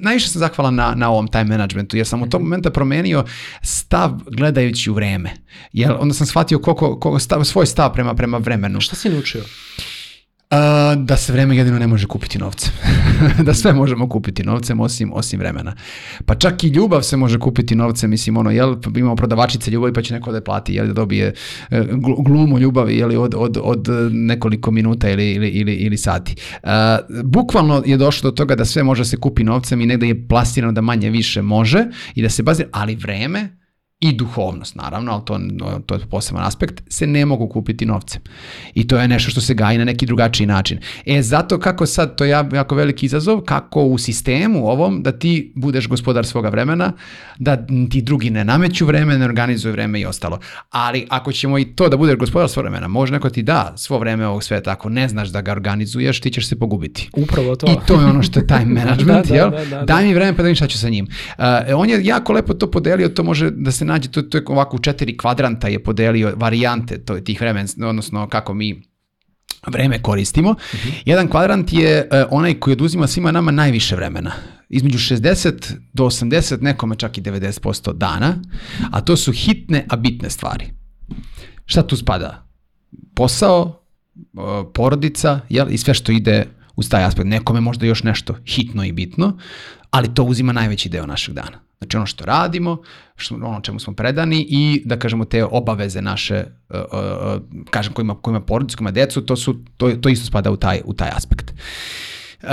najviše 0.00 0.28
sam 0.28 0.40
zahvalan 0.40 0.74
na, 0.74 0.94
na 0.94 1.10
ovom 1.10 1.28
time 1.28 1.44
managementu, 1.44 1.96
jer 1.96 2.06
sam 2.06 2.22
u 2.22 2.28
tom 2.28 2.42
momenta 2.42 2.70
promenio 2.70 3.24
stav 3.62 4.20
gledajući 4.26 4.90
u 4.90 4.94
vreme. 4.94 5.30
Jel, 5.72 5.96
onda 6.00 6.14
sam 6.14 6.26
shvatio 6.26 6.58
koliko, 6.58 6.98
koliko 7.00 7.18
stav, 7.18 7.44
svoj 7.44 7.66
stav 7.66 7.92
prema, 7.92 8.14
prema 8.14 8.38
vremenu. 8.38 8.80
Šta 8.80 8.96
si 8.96 9.08
naučio? 9.08 9.42
A, 10.50 10.94
da 10.94 11.16
se 11.16 11.32
vreme 11.32 11.56
jedino 11.56 11.78
ne 11.78 11.86
može 11.86 12.06
kupiti 12.06 12.38
novcem. 12.38 12.72
da 13.46 13.54
sve 13.54 13.72
možemo 13.72 14.08
kupiti 14.08 14.42
novcem 14.42 14.80
osim, 14.80 15.12
osim 15.12 15.40
vremena. 15.40 15.74
Pa 16.26 16.34
čak 16.34 16.64
i 16.64 16.68
ljubav 16.68 17.02
se 17.02 17.16
može 17.16 17.38
kupiti 17.38 17.74
novcem, 17.74 18.10
mislim, 18.10 18.36
ono, 18.36 18.50
jel, 18.50 18.76
imamo 18.96 19.16
prodavačice 19.16 19.70
ljubavi 19.70 19.92
pa 19.92 20.02
će 20.02 20.14
neko 20.14 20.30
da 20.30 20.36
je 20.36 20.44
plati, 20.44 20.74
jel, 20.74 20.86
da 20.86 20.92
dobije 20.92 21.34
e, 21.70 21.80
gl- 21.80 22.24
glumu 22.24 22.58
ljubavi, 22.58 22.96
jel, 22.96 23.22
od, 23.22 23.34
od, 23.36 23.58
od 23.62 23.88
nekoliko 24.12 24.70
minuta 24.70 25.10
ili, 25.10 25.32
ili, 25.32 25.48
ili, 25.48 25.74
ili 25.74 25.96
sati. 25.96 26.34
A, 26.62 26.98
bukvalno 27.24 27.82
je 27.86 27.96
došlo 27.96 28.30
do 28.30 28.34
toga 28.34 28.54
da 28.54 28.64
sve 28.64 28.82
može 28.82 29.04
se 29.04 29.16
kupi 29.16 29.44
novcem 29.44 29.80
i 29.80 29.86
negde 29.86 30.08
je 30.08 30.28
plasirano 30.28 30.72
da 30.72 30.80
manje 30.80 31.10
više 31.10 31.42
može 31.42 31.84
i 32.14 32.22
da 32.22 32.28
se 32.28 32.42
bazira, 32.42 32.68
ali 32.72 32.94
vreme 32.94 33.58
i 34.00 34.12
duhovnost 34.12 34.74
naravno, 34.74 35.12
ali 35.12 35.22
to, 35.24 35.40
to 35.86 35.94
je 35.94 36.00
poseban 36.10 36.42
aspekt, 36.44 36.82
se 36.88 37.06
ne 37.06 37.26
mogu 37.26 37.48
kupiti 37.48 37.86
novcem. 37.86 38.22
I 38.74 38.88
to 38.88 38.98
je 38.98 39.08
nešto 39.08 39.30
što 39.30 39.40
se 39.40 39.54
gaji 39.54 39.78
na 39.78 39.84
neki 39.84 40.06
drugačiji 40.06 40.46
način. 40.46 40.78
E, 41.06 41.22
zato 41.22 41.58
kako 41.58 41.86
sad, 41.86 42.16
to 42.16 42.24
je 42.24 42.30
jako 42.30 42.74
veliki 42.74 43.06
izazov, 43.06 43.40
kako 43.40 43.82
u 43.82 43.98
sistemu 43.98 44.66
ovom, 44.66 45.02
da 45.02 45.12
ti 45.12 45.52
budeš 45.56 45.88
gospodar 45.88 46.26
svoga 46.26 46.48
vremena, 46.48 46.92
da 47.38 47.66
ti 47.90 48.02
drugi 48.02 48.30
ne 48.30 48.44
nameću 48.44 48.86
vreme, 48.86 49.18
ne 49.18 49.24
organizuju 49.24 49.72
vreme 49.72 50.00
i 50.00 50.06
ostalo. 50.06 50.38
Ali 50.70 51.06
ako 51.10 51.32
ćemo 51.32 51.58
i 51.58 51.64
to 51.64 51.88
da 51.88 51.96
budeš 51.96 52.16
gospodar 52.16 52.48
svog 52.48 52.64
vremena, 52.64 52.88
može 52.88 53.12
neko 53.12 53.30
ti 53.30 53.42
da 53.42 53.72
svo 53.76 53.98
vreme 53.98 54.26
ovog 54.26 54.44
sveta, 54.44 54.70
ako 54.70 54.88
ne 54.88 55.08
znaš 55.08 55.28
da 55.28 55.40
ga 55.40 55.52
organizuješ, 55.52 56.20
ti 56.20 56.30
ćeš 56.30 56.48
se 56.48 56.58
pogubiti. 56.58 57.10
Upravo 57.12 57.56
to. 57.56 57.66
I 57.66 57.86
to 57.86 58.00
je 58.00 58.06
ono 58.06 58.22
što 58.22 58.40
je 58.40 58.46
time 58.46 58.64
management, 58.80 59.26
da, 59.26 59.28
da, 59.28 59.34
jel? 59.34 59.50
Da, 59.50 59.56
da, 59.56 59.64
da, 59.64 59.84
Daj 59.84 60.04
mi 60.04 60.14
vreme 60.14 60.32
pa 60.32 60.36
da 60.36 60.42
vidim 60.42 60.56
šta 60.56 60.66
ću 60.66 60.78
sa 60.78 60.88
njim. 60.88 61.06
Uh, 61.38 61.44
on 61.76 61.90
je 61.90 62.04
jako 62.04 62.32
lepo 62.32 62.54
to 62.54 62.70
podelio, 62.70 63.08
to 63.08 63.22
može 63.22 63.50
da 63.50 63.72
se 63.72 63.87
nađe, 63.88 64.10
to, 64.10 64.22
to 64.22 64.38
je 64.38 64.44
ovako 64.46 64.76
u 64.76 64.80
četiri 64.80 65.16
kvadranta 65.16 65.68
je 65.68 65.82
podelio 65.82 66.32
varijante 66.36 66.98
to, 67.04 67.20
tih 67.20 67.40
vremen, 67.40 67.66
odnosno 67.82 68.28
kako 68.28 68.54
mi 68.54 68.82
vreme 69.66 70.02
koristimo. 70.02 70.50
Uh 70.50 70.56
mhm. 70.56 70.88
-huh. 70.88 71.02
Jedan 71.06 71.28
kvadrant 71.28 71.72
je 71.72 72.08
uh, 72.12 72.26
onaj 72.30 72.54
koji 72.54 72.72
oduzima 72.72 73.06
svima 73.06 73.32
nama 73.32 73.50
najviše 73.50 73.96
vremena. 73.96 74.32
Između 74.68 74.98
60 74.98 75.72
do 75.92 76.04
80, 76.04 76.62
nekome 76.62 76.96
čak 76.96 77.18
i 77.18 77.22
90% 77.22 77.92
dana, 77.92 78.42
a 78.90 79.00
to 79.00 79.16
su 79.16 79.32
hitne, 79.32 79.86
a 79.88 79.96
bitne 79.96 80.30
stvari. 80.30 80.70
Šta 81.64 81.82
tu 81.82 81.96
spada? 81.96 82.46
Posao, 83.14 83.82
uh, 84.32 84.42
porodica, 84.74 85.40
jel? 85.48 85.66
i 85.70 85.78
sve 85.78 85.94
što 85.94 86.12
ide 86.12 86.46
uz 86.76 86.88
taj 86.88 87.04
aspekt. 87.04 87.28
Nekome 87.28 87.60
možda 87.60 87.86
još 87.86 88.02
nešto 88.02 88.36
hitno 88.46 88.84
i 88.84 88.92
bitno, 88.92 89.38
ali 89.90 90.14
to 90.14 90.24
uzima 90.24 90.52
najveći 90.52 90.88
deo 90.88 91.06
našeg 91.06 91.34
dana. 91.34 91.67
Znači 91.78 91.96
ono 91.96 92.06
što 92.06 92.24
radimo, 92.24 92.82
što, 93.16 93.34
ono 93.34 93.60
čemu 93.60 93.80
smo 93.80 93.94
predani 93.94 94.46
i 94.48 94.82
da 94.84 94.98
kažemo 94.98 95.24
te 95.24 95.44
obaveze 95.44 96.02
naše, 96.02 96.44
uh, 96.68 96.76
uh, 96.76 97.42
kažem 97.70 97.92
ko 97.92 98.02
ima, 98.02 98.14
ko 98.14 98.30
ima 98.30 98.40
porodicu, 98.40 98.78
ko 98.78 98.82
ima 98.82 98.90
decu, 98.90 99.26
to, 99.26 99.36
su, 99.36 99.56
to, 99.76 99.90
to 99.90 100.08
isto 100.08 100.26
spada 100.26 100.50
u 100.50 100.56
taj, 100.56 100.80
u 100.84 100.94
taj 100.94 101.10
aspekt. 101.12 101.52
Uh, 102.42 102.48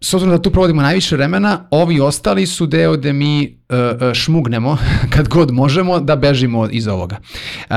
s 0.00 0.14
obzirom 0.14 0.36
da 0.36 0.42
tu 0.42 0.50
provodimo 0.50 0.82
najviše 0.82 1.16
vremena, 1.16 1.68
ovi 1.70 2.00
ostali 2.00 2.46
su 2.46 2.66
deo 2.66 2.96
da 2.96 3.12
mi 3.12 3.58
uh, 3.68 4.12
šmugnemo 4.12 4.78
kad 5.14 5.28
god 5.28 5.50
možemo 5.50 6.00
da 6.00 6.16
bežimo 6.16 6.68
iz 6.70 6.88
ovoga. 6.88 7.16
Uh, 7.20 7.76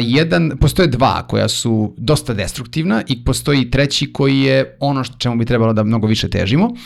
jedan, 0.00 0.50
postoje 0.60 0.88
dva 0.88 1.26
koja 1.26 1.48
su 1.48 1.94
dosta 1.98 2.34
destruktivna 2.34 3.02
i 3.08 3.24
postoji 3.24 3.70
treći 3.70 4.12
koji 4.12 4.40
je 4.40 4.76
ono 4.80 5.04
što 5.04 5.18
čemu 5.18 5.36
bi 5.36 5.44
trebalo 5.44 5.72
da 5.72 5.82
mnogo 5.82 6.06
više 6.06 6.30
težimo. 6.30 6.66
Uh, 6.66 6.76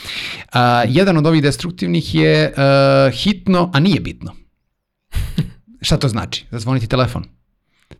jedan 0.88 1.16
od 1.16 1.26
ovih 1.26 1.42
destruktivnih 1.42 2.14
je 2.14 2.52
uh, 2.56 3.14
hitno, 3.14 3.70
a 3.74 3.80
nije 3.80 4.00
bitno. 4.00 4.32
Šta 5.80 5.96
to 5.96 6.08
znači? 6.08 6.44
Zazvoniti 6.50 6.86
telefon. 6.86 7.35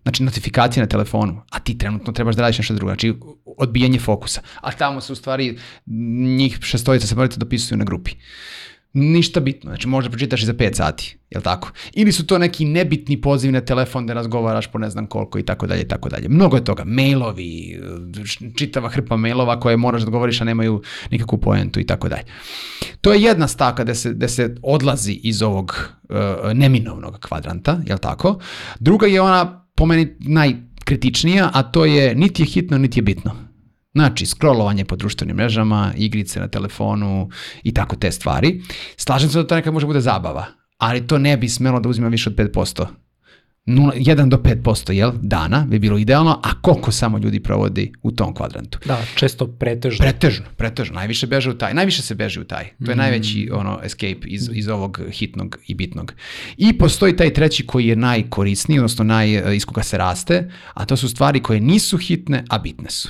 Znači 0.06 0.22
notifikacije 0.22 0.80
na 0.80 0.86
telefonu, 0.86 1.42
a 1.50 1.58
ti 1.58 1.78
trenutno 1.78 2.12
trebaš 2.12 2.36
da 2.36 2.42
radiš 2.42 2.58
nešto 2.58 2.74
drugo, 2.74 2.90
znači 2.90 3.14
odbijanje 3.58 3.98
fokusa. 3.98 4.40
A 4.60 4.72
tamo 4.72 5.00
se 5.00 5.12
u 5.12 5.16
stvari 5.16 5.58
njih 6.36 6.58
šestojica 6.62 7.06
se 7.06 7.14
morate 7.14 7.36
dopisuju 7.36 7.78
na 7.78 7.84
grupi. 7.84 8.10
Ništa 8.92 9.40
bitno, 9.40 9.70
znači 9.70 9.88
možda 9.88 10.10
pročitaš 10.10 10.42
i 10.42 10.46
za 10.46 10.54
5 10.54 10.74
sati, 10.74 11.18
jel 11.30 11.42
tako? 11.42 11.70
Ili 11.92 12.12
su 12.12 12.26
to 12.26 12.38
neki 12.38 12.64
nebitni 12.64 13.20
pozivi 13.20 13.52
na 13.52 13.60
telefon 13.60 14.06
da 14.06 14.14
razgovaraš 14.14 14.66
po 14.66 14.78
ne 14.78 14.90
znam 14.90 15.06
koliko 15.06 15.38
i 15.38 15.42
tako 15.42 15.66
dalje 15.66 15.82
i 15.82 15.88
tako 15.88 16.08
dalje. 16.08 16.28
Mnogo 16.28 16.56
je 16.56 16.64
toga, 16.64 16.84
mailovi, 16.84 17.80
čitava 18.56 18.88
hrpa 18.88 19.16
mailova 19.16 19.60
koje 19.60 19.76
moraš 19.76 20.02
da 20.02 20.10
govoriš 20.10 20.40
a 20.40 20.44
nemaju 20.44 20.82
nikakvu 21.10 21.40
poentu 21.40 21.80
i 21.80 21.86
tako 21.86 22.08
dalje. 22.08 22.24
To 23.00 23.12
je 23.12 23.22
jedna 23.22 23.48
staka 23.48 23.84
da 23.84 23.94
se, 23.94 24.14
da 24.14 24.28
se 24.28 24.54
odlazi 24.62 25.12
iz 25.12 25.42
ovog 25.42 25.90
uh, 26.08 26.16
neminovnog 26.52 27.18
kvadranta, 27.20 27.80
jel 27.86 27.98
tako? 27.98 28.38
Druga 28.80 29.06
je 29.06 29.20
ona 29.20 29.65
po 29.76 29.86
meni 29.86 30.16
najkritičnija, 30.20 31.50
a 31.54 31.62
to 31.62 31.84
je 31.84 32.14
niti 32.14 32.42
je 32.42 32.46
hitno, 32.46 32.78
niti 32.78 32.98
je 32.98 33.02
bitno. 33.02 33.36
Znači, 33.94 34.26
scrollovanje 34.26 34.84
po 34.84 34.96
društvenim 34.96 35.36
mrežama, 35.36 35.92
igrice 35.96 36.40
na 36.40 36.48
telefonu 36.48 37.28
i 37.62 37.74
tako 37.74 37.96
te 37.96 38.12
stvari. 38.12 38.62
Slažem 38.96 39.30
se 39.30 39.38
da 39.38 39.46
to 39.46 39.54
nekad 39.54 39.72
može 39.72 39.86
bude 39.86 40.00
zabava, 40.00 40.46
ali 40.78 41.06
to 41.06 41.18
ne 41.18 41.36
bi 41.36 41.48
smelo 41.48 41.80
da 41.80 41.88
uzima 41.88 42.08
više 42.08 42.30
od 42.30 42.36
5%. 42.36 42.86
1 43.66 44.28
do 44.28 44.36
5% 44.36 44.92
jel, 44.92 45.12
dana 45.22 45.66
bi 45.68 45.78
bilo 45.78 45.98
idealno, 45.98 46.40
a 46.42 46.60
koliko 46.60 46.92
samo 46.92 47.18
ljudi 47.18 47.40
provodi 47.40 47.92
u 48.02 48.10
tom 48.10 48.34
kvadrantu. 48.34 48.78
Da, 48.84 49.02
često 49.14 49.46
pretežno. 49.46 50.02
Pretežno, 50.02 50.46
pretežno. 50.56 50.94
Najviše 50.94 51.26
beže 51.26 51.50
u 51.50 51.58
taj, 51.58 51.74
najviše 51.74 52.02
se 52.02 52.14
beže 52.14 52.40
u 52.40 52.44
taj. 52.44 52.64
To 52.84 52.90
je 52.90 52.94
mm. 52.94 52.98
najveći 52.98 53.50
ono, 53.52 53.80
escape 53.84 54.26
iz, 54.26 54.50
iz 54.52 54.68
ovog 54.68 55.00
hitnog 55.10 55.58
i 55.66 55.74
bitnog. 55.74 56.14
I 56.56 56.78
postoji 56.78 57.16
taj 57.16 57.32
treći 57.32 57.66
koji 57.66 57.86
je 57.86 57.96
najkorisniji, 57.96 58.78
odnosno 58.78 59.04
naj, 59.04 59.56
iz 59.56 59.64
koga 59.64 59.82
se 59.82 59.98
raste, 59.98 60.50
a 60.74 60.84
to 60.84 60.96
su 60.96 61.08
stvari 61.08 61.40
koje 61.40 61.60
nisu 61.60 61.98
hitne, 61.98 62.44
a 62.48 62.58
bitne 62.58 62.90
su. 62.90 63.08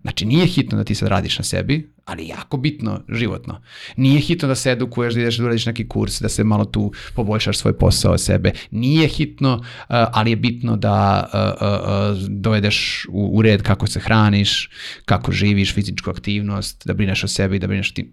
Znači, 0.00 0.24
nije 0.24 0.46
hitno 0.46 0.78
da 0.78 0.84
ti 0.84 0.94
sad 0.94 1.08
radiš 1.08 1.38
na 1.38 1.44
sebi, 1.44 1.95
ali 2.06 2.28
jako 2.28 2.56
bitno 2.56 3.00
životno. 3.08 3.62
Nije 3.96 4.20
hitno 4.20 4.48
da 4.48 4.54
se 4.54 4.70
edukuješ, 4.70 5.14
da 5.14 5.20
ideš 5.20 5.36
da 5.36 5.44
uradiš 5.44 5.66
neki 5.66 5.88
kurs, 5.88 6.20
da 6.20 6.28
se 6.28 6.44
malo 6.44 6.64
tu 6.64 6.92
poboljšaš 7.14 7.58
svoj 7.58 7.78
posao 7.78 8.18
sebe. 8.18 8.52
Nije 8.70 9.08
hitno, 9.08 9.54
uh, 9.54 9.64
ali 9.88 10.30
je 10.30 10.36
bitno 10.36 10.76
da 10.76 11.26
uh, 11.32 12.18
uh, 12.20 12.28
dovedeš 12.28 13.06
u, 13.10 13.42
red 13.42 13.62
kako 13.62 13.86
se 13.86 14.00
hraniš, 14.00 14.70
kako 15.04 15.32
živiš, 15.32 15.74
fizičku 15.74 16.10
aktivnost, 16.10 16.86
da 16.86 16.94
brineš 16.94 17.24
o 17.24 17.28
sebi, 17.28 17.58
da 17.58 17.66
brineš 17.66 17.94
ti 17.94 18.12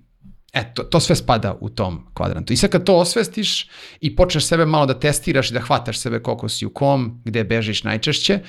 Eto, 0.53 0.83
to 0.83 0.99
sve 0.99 1.15
spada 1.15 1.57
u 1.61 1.69
tom 1.69 2.05
kvadrantu. 2.13 2.53
I 2.53 2.57
sad 2.57 2.69
kad 2.69 2.83
to 2.83 2.95
osvestiš 2.95 3.67
i 4.01 4.15
počneš 4.15 4.45
sebe 4.45 4.65
malo 4.65 4.85
da 4.85 4.99
testiraš 4.99 5.49
i 5.49 5.53
da 5.53 5.59
hvataš 5.59 5.97
sebe 5.97 6.19
koliko 6.19 6.49
si 6.49 6.65
u 6.65 6.69
kom, 6.69 7.21
gde 7.25 7.43
bežiš 7.43 7.83
najčešće, 7.83 8.39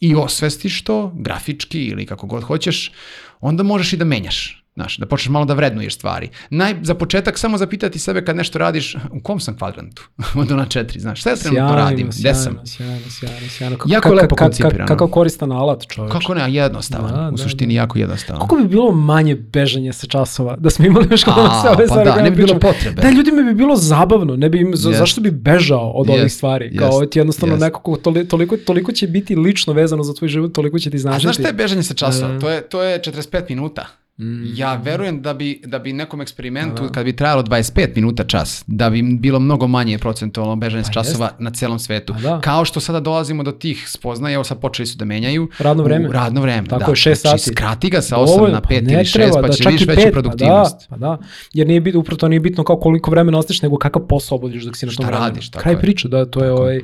i 0.00 0.14
osvestiš 0.14 0.84
to, 0.84 1.12
grafički 1.16 1.84
ili 1.84 2.06
kako 2.06 2.26
god 2.26 2.42
hoćeš, 2.42 2.92
onda 3.40 3.62
možeš 3.62 3.92
i 3.92 3.96
da 3.96 4.04
menjaš. 4.04 4.59
Znaš, 4.74 4.96
da 4.96 5.06
počneš 5.06 5.28
malo 5.28 5.44
da 5.44 5.54
vrednuješ 5.54 5.94
stvari. 5.94 6.28
Naj, 6.50 6.74
za 6.82 6.94
početak 6.94 7.38
samo 7.38 7.58
zapitati 7.58 7.98
sebe 7.98 8.24
kad 8.24 8.36
nešto 8.36 8.58
radiš, 8.58 8.96
u 9.10 9.22
kom 9.22 9.40
sam 9.40 9.56
kvadrantu? 9.56 10.08
Od 10.40 10.52
ona 10.52 10.66
četiri, 10.66 11.00
znaš, 11.00 11.20
šta 11.20 11.30
ja 11.30 11.36
trenutno 11.36 11.76
radim? 11.76 12.10
Gde 12.18 12.34
sam? 12.34 12.58
Sjajno, 12.64 13.10
sjajno, 13.10 13.48
sjajno. 13.48 13.76
Kako, 13.76 13.88
jako 13.92 14.14
lepo 14.14 14.36
koncipirano. 14.36 14.86
Kakav 14.86 15.08
koristan 15.08 15.52
alat, 15.52 15.86
čovječ. 15.88 16.12
Kako 16.12 16.34
ne, 16.34 16.54
jednostavan. 16.54 17.14
Da, 17.14 17.28
u 17.28 17.30
da, 17.30 17.42
suštini 17.42 17.74
da. 17.74 17.80
jako 17.80 17.98
jednostavan. 17.98 18.40
Kako 18.40 18.56
bi 18.56 18.68
bilo 18.68 18.92
manje 18.92 19.34
bežanja 19.34 19.92
sa 19.92 20.06
časova? 20.06 20.56
Da 20.56 20.70
smo 20.70 20.86
imali 20.86 21.06
još 21.10 21.24
kako 21.24 21.40
se 21.40 21.68
ove 21.68 21.86
pa 21.86 21.86
stvari. 21.86 22.10
Da, 22.10 22.22
ne 22.22 22.30
bi 22.30 22.36
bilo 22.36 22.58
potrebe. 22.58 23.02
Da, 23.02 23.10
ljudima 23.10 23.42
bi 23.42 23.54
bilo 23.54 23.76
zabavno. 23.76 24.36
Ne 24.36 24.48
bi 24.48 24.60
im, 24.60 24.72
yes. 24.72 24.98
Zašto 24.98 25.20
bi 25.20 25.30
bežao 25.30 25.90
od 25.90 26.06
yes. 26.06 26.20
ovih 26.20 26.32
stvari? 26.32 26.76
Kao 26.76 26.92
yes. 26.92 27.10
ti 27.10 27.18
jednostavno 27.18 27.56
yes. 27.56 27.60
nekako 27.60 27.96
toliko, 27.96 28.56
toliko 28.56 28.92
će 28.92 29.06
biti 29.06 29.36
lično 29.36 29.72
vezano 29.72 30.02
za 30.02 30.14
tvoj 30.14 30.28
život, 30.28 30.52
toliko 30.52 30.78
će 30.78 30.90
ti 30.90 30.98
značiti. 30.98 31.20
A 31.20 31.32
znaš 31.32 31.36
šta 31.36 31.46
je 31.46 31.52
bežanje 31.52 31.82
sa 31.82 31.94
časova? 31.94 32.34
Uh, 32.34 32.40
to, 32.40 32.50
je, 32.50 32.68
to 32.68 32.82
je 32.82 33.00
45 33.00 33.42
minuta. 33.48 33.86
Mm. 34.20 34.42
Ja 34.54 34.74
verujem 34.74 35.22
da 35.22 35.34
bi, 35.34 35.62
da 35.66 35.78
bi 35.78 35.92
nekom 35.92 36.20
eksperimentu, 36.20 36.82
da. 36.82 36.88
kad 36.88 37.04
bi 37.04 37.16
trajalo 37.16 37.42
25 37.42 37.88
minuta 37.94 38.24
čas, 38.24 38.64
da 38.66 38.90
bi 38.90 39.02
bilo 39.02 39.40
mnogo 39.40 39.66
manje 39.66 39.98
procentualno 39.98 40.56
bežanje 40.56 40.84
pa 40.86 40.92
časova 40.92 41.26
jest. 41.26 41.40
na 41.40 41.50
celom 41.50 41.78
svetu. 41.78 42.14
Da. 42.22 42.40
Kao 42.40 42.64
što 42.64 42.80
sada 42.80 43.00
dolazimo 43.00 43.42
do 43.42 43.52
tih 43.52 43.88
spoznaja, 43.88 44.34
evo 44.34 44.44
sad 44.44 44.60
počeli 44.60 44.86
su 44.86 44.98
da 44.98 45.04
menjaju. 45.04 45.48
Radno 45.58 45.82
vreme. 45.82 46.08
U, 46.08 46.12
radno 46.12 46.40
vreme, 46.40 46.68
Tako 46.68 46.84
da. 46.84 46.90
je, 46.90 46.94
6 46.94 47.20
znači, 47.20 47.42
sati. 47.42 47.54
skrati 47.54 47.90
ga 47.90 48.00
sa 48.00 48.16
8 48.16 48.52
na 48.52 48.60
5 48.60 48.62
pa 48.68 48.74
ili 48.74 49.04
6, 49.04 49.32
pa 49.34 49.40
da, 49.40 49.52
će 49.52 49.68
vidiš 49.68 49.86
veću 49.86 50.08
produktivnost. 50.12 50.86
Pa 50.88 50.96
da, 50.96 51.06
pa 51.06 51.16
da. 51.16 51.28
Jer 51.52 51.66
nije 51.66 51.80
bitno, 51.80 52.00
upravo 52.00 52.16
to 52.16 52.28
nije 52.28 52.40
bitno 52.40 52.64
kao 52.64 52.76
koliko 52.76 53.10
vremena 53.10 53.38
ostaš, 53.38 53.62
nego 53.62 53.76
kakav 53.76 54.02
posao 54.06 54.36
obodiš 54.36 54.64
dok 54.64 54.76
si 54.76 54.86
na 54.86 54.92
tom 54.92 55.06
vremenu. 55.06 55.24
radiš, 55.24 55.50
tako 55.50 55.62
Kraj 55.62 55.74
je. 55.74 55.80
priča, 55.80 56.08
da, 56.08 56.24
to 56.24 56.44
je 56.44 56.52
ovaj... 56.52 56.80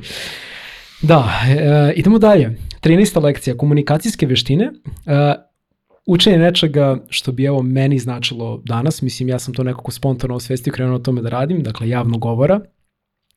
Da, 1.01 1.31
e, 1.47 1.93
idemo 1.95 2.19
dalje. 2.19 2.57
13. 2.81 3.23
lekcija, 3.23 3.57
komunikacijske 3.57 4.25
veštine. 4.25 4.71
E, 5.05 5.46
učenje 6.07 6.37
nečega 6.37 7.03
što 7.09 7.31
bi 7.31 7.45
evo 7.45 7.61
meni 7.61 7.99
značilo 7.99 8.61
danas, 8.65 9.01
mislim 9.01 9.29
ja 9.29 9.39
sam 9.39 9.53
to 9.53 9.63
nekako 9.63 9.91
spontano 9.91 10.35
osvestio 10.35 10.73
krenuo 10.73 10.95
o 10.95 10.99
tome 10.99 11.21
da 11.21 11.29
radim, 11.29 11.63
dakle 11.63 11.89
javno 11.89 12.17
govora, 12.17 12.59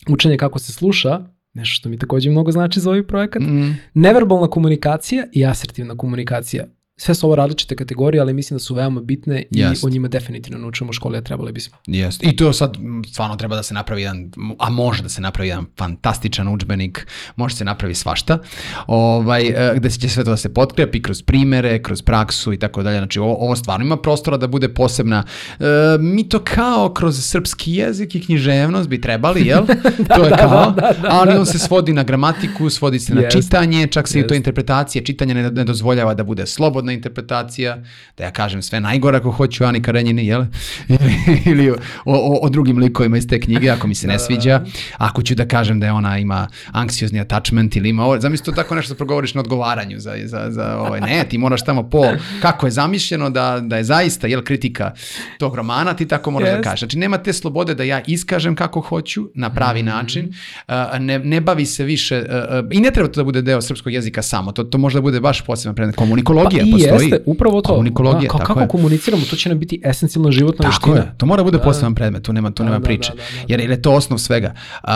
učenje 0.08 0.36
kako 0.36 0.58
se 0.58 0.72
sluša, 0.72 1.20
nešto 1.54 1.74
što 1.74 1.88
mi 1.88 1.98
takođe 1.98 2.30
mnogo 2.30 2.50
znači 2.50 2.80
za 2.80 2.90
ovaj 2.90 3.06
projekat, 3.06 3.42
mm. 3.42 3.78
neverbalna 3.94 4.48
komunikacija 4.48 5.26
i 5.32 5.46
asertivna 5.46 5.96
komunikacija. 5.96 6.64
Sve 7.00 7.14
su 7.14 7.26
ovo 7.26 7.34
različite 7.34 7.76
kategorije, 7.76 8.20
ali 8.20 8.32
mislim 8.32 8.54
da 8.54 8.58
su 8.58 8.74
veoma 8.74 9.00
bitne 9.00 9.42
i 9.50 9.58
Jest. 9.60 9.84
o 9.84 9.88
njima 9.88 10.08
definitivno 10.08 10.58
naučimo 10.58 10.90
u 10.90 10.92
školi, 10.92 11.18
a 11.18 11.20
trebali 11.20 11.52
bismo. 11.52 11.78
Jest. 11.86 12.22
I 12.22 12.36
to 12.36 12.52
sad 12.52 12.76
stvarno 13.12 13.36
treba 13.36 13.56
da 13.56 13.62
se 13.62 13.74
napravi 13.74 14.02
jedan, 14.02 14.30
a 14.58 14.70
može 14.70 15.02
da 15.02 15.08
se 15.08 15.20
napravi 15.20 15.48
jedan 15.48 15.66
fantastičan 15.78 16.48
udžbenik, 16.48 17.06
može 17.36 17.56
se 17.56 17.64
napravi 17.64 17.94
svašta, 17.94 18.38
ovaj, 18.86 19.46
e, 19.46 19.72
gde 19.76 19.90
će 19.90 20.08
sve 20.08 20.24
to 20.24 20.30
da 20.30 20.36
se 20.36 20.54
potkrepi 20.54 21.02
kroz 21.02 21.22
primere, 21.22 21.82
kroz 21.82 22.02
praksu 22.02 22.52
i 22.52 22.58
tako 22.58 22.82
dalje. 22.82 22.98
Znači 22.98 23.18
ovo, 23.18 23.34
ovo 23.34 23.56
stvarno 23.56 23.86
ima 23.86 23.96
prostora 23.96 24.36
da 24.36 24.46
bude 24.46 24.68
posebna. 24.68 25.24
E, 25.60 25.64
mi 26.00 26.28
to 26.28 26.38
kao 26.38 26.92
kroz 26.94 27.24
srpski 27.24 27.74
jezik 27.74 28.14
i 28.14 28.20
književnost 28.20 28.88
bi 28.88 29.00
trebali, 29.00 29.46
jel? 29.46 29.66
to 30.16 30.24
je 30.24 30.30
kao, 30.30 30.74
ali 31.08 31.36
on 31.36 31.46
se 31.46 31.58
svodi 31.58 31.92
na 31.92 32.02
gramatiku, 32.02 32.70
svodi 32.70 32.98
se 32.98 33.14
na 33.14 33.20
Jest. 33.20 33.36
čitanje, 33.36 33.86
čak 33.86 34.08
se 34.08 34.20
i 34.20 34.26
to 34.26 34.34
interpretacije, 34.34 35.04
čitanje 35.04 35.34
ne, 35.34 35.50
ne 35.50 35.64
dozvoljava 35.64 36.14
da 36.14 36.24
bude 36.24 36.46
slobodna 36.90 36.92
interpretacija, 36.92 37.78
da 38.18 38.24
ja 38.24 38.30
kažem 38.30 38.62
sve 38.62 38.80
najgore 38.80 39.18
ako 39.18 39.30
hoću 39.30 39.64
Ani 39.64 39.82
Karenjini, 39.82 40.26
jel? 40.26 40.44
Ili 41.50 41.70
o, 41.70 41.76
o, 42.04 42.38
o 42.42 42.48
drugim 42.48 42.78
likovima 42.78 43.18
iz 43.18 43.26
te 43.26 43.40
knjige, 43.40 43.70
ako 43.70 43.86
mi 43.86 43.94
se 43.94 44.06
ne 44.06 44.18
sviđa. 44.18 44.60
Ako 44.98 45.22
ću 45.22 45.34
da 45.34 45.46
kažem 45.46 45.80
da 45.80 45.86
je 45.86 45.92
ona 45.92 46.18
ima 46.18 46.48
anksiozni 46.72 47.20
attachment 47.20 47.76
ili 47.76 47.88
ima 47.88 48.04
ovo, 48.04 48.20
zamisli 48.20 48.44
to 48.44 48.52
tako 48.52 48.74
nešto 48.74 48.94
da 48.94 48.96
progovoriš 48.96 49.34
na 49.34 49.40
odgovaranju 49.40 50.00
za, 50.00 50.14
za, 50.24 50.46
za 50.50 50.76
ovaj, 50.78 51.00
ne, 51.00 51.24
ti 51.28 51.38
moraš 51.38 51.64
tamo 51.64 51.82
po, 51.90 52.04
kako 52.42 52.66
je 52.66 52.70
zamišljeno 52.70 53.30
da, 53.30 53.60
da 53.60 53.76
je 53.76 53.84
zaista, 53.84 54.26
jel, 54.26 54.42
kritika 54.42 54.92
tog 55.38 55.54
romana, 55.54 55.94
ti 55.94 56.06
tako 56.06 56.30
moraš 56.30 56.48
da 56.48 56.56
Jest. 56.56 56.64
kažeš. 56.64 56.80
Znači, 56.80 56.98
nema 56.98 57.18
te 57.18 57.32
slobode 57.32 57.74
da 57.74 57.84
ja 57.84 58.00
iskažem 58.06 58.54
kako 58.54 58.80
hoću, 58.80 59.28
na 59.34 59.50
pravi 59.50 59.82
način, 59.82 60.32
a, 60.66 60.98
ne, 60.98 61.18
ne 61.18 61.40
bavi 61.40 61.66
se 61.66 61.84
više, 61.84 62.24
i 62.72 62.80
ne 62.80 62.90
treba 62.90 63.08
to 63.08 63.20
da 63.20 63.24
bude 63.24 63.42
deo 63.42 63.60
srpskog 63.60 63.92
jezika 63.92 64.22
samo, 64.22 64.52
to, 64.52 64.64
to 64.64 64.78
može 64.78 64.98
da 64.98 65.02
bude 65.02 65.20
baš 65.20 65.44
poseban 65.44 65.74
predmet. 65.74 65.96
Komunikologija 65.96 66.64
Pa 66.72 66.78
postoji. 66.82 67.06
jeste, 67.06 67.22
upravo 67.26 67.60
to. 67.60 67.68
Komunikologija, 67.68 68.20
Da, 68.22 68.28
kao, 68.28 68.38
tako 68.38 68.46
kako 68.48 68.60
je. 68.60 68.68
komuniciramo, 68.68 69.22
to 69.24 69.36
će 69.36 69.48
nam 69.48 69.58
biti 69.58 69.80
esencijalna 69.84 70.30
životna 70.30 70.62
Tako 70.62 70.90
veština. 70.90 71.06
je, 71.06 71.18
to 71.18 71.26
mora 71.26 71.44
bude 71.44 71.58
poseban 71.60 71.94
predmet, 71.94 72.22
tu 72.22 72.32
nema, 72.32 72.50
tu 72.50 72.54
Da, 72.54 72.64
nema 72.64 72.78
da, 72.78 72.84
priče, 72.84 73.10
da, 73.10 73.16
da, 73.16 73.22
da. 73.22 73.44
jer, 73.48 73.60
jer 73.60 73.70
je 73.70 73.82
to 73.82 73.92
osnov 73.92 74.18
svega. 74.18 74.54
A, 74.82 74.94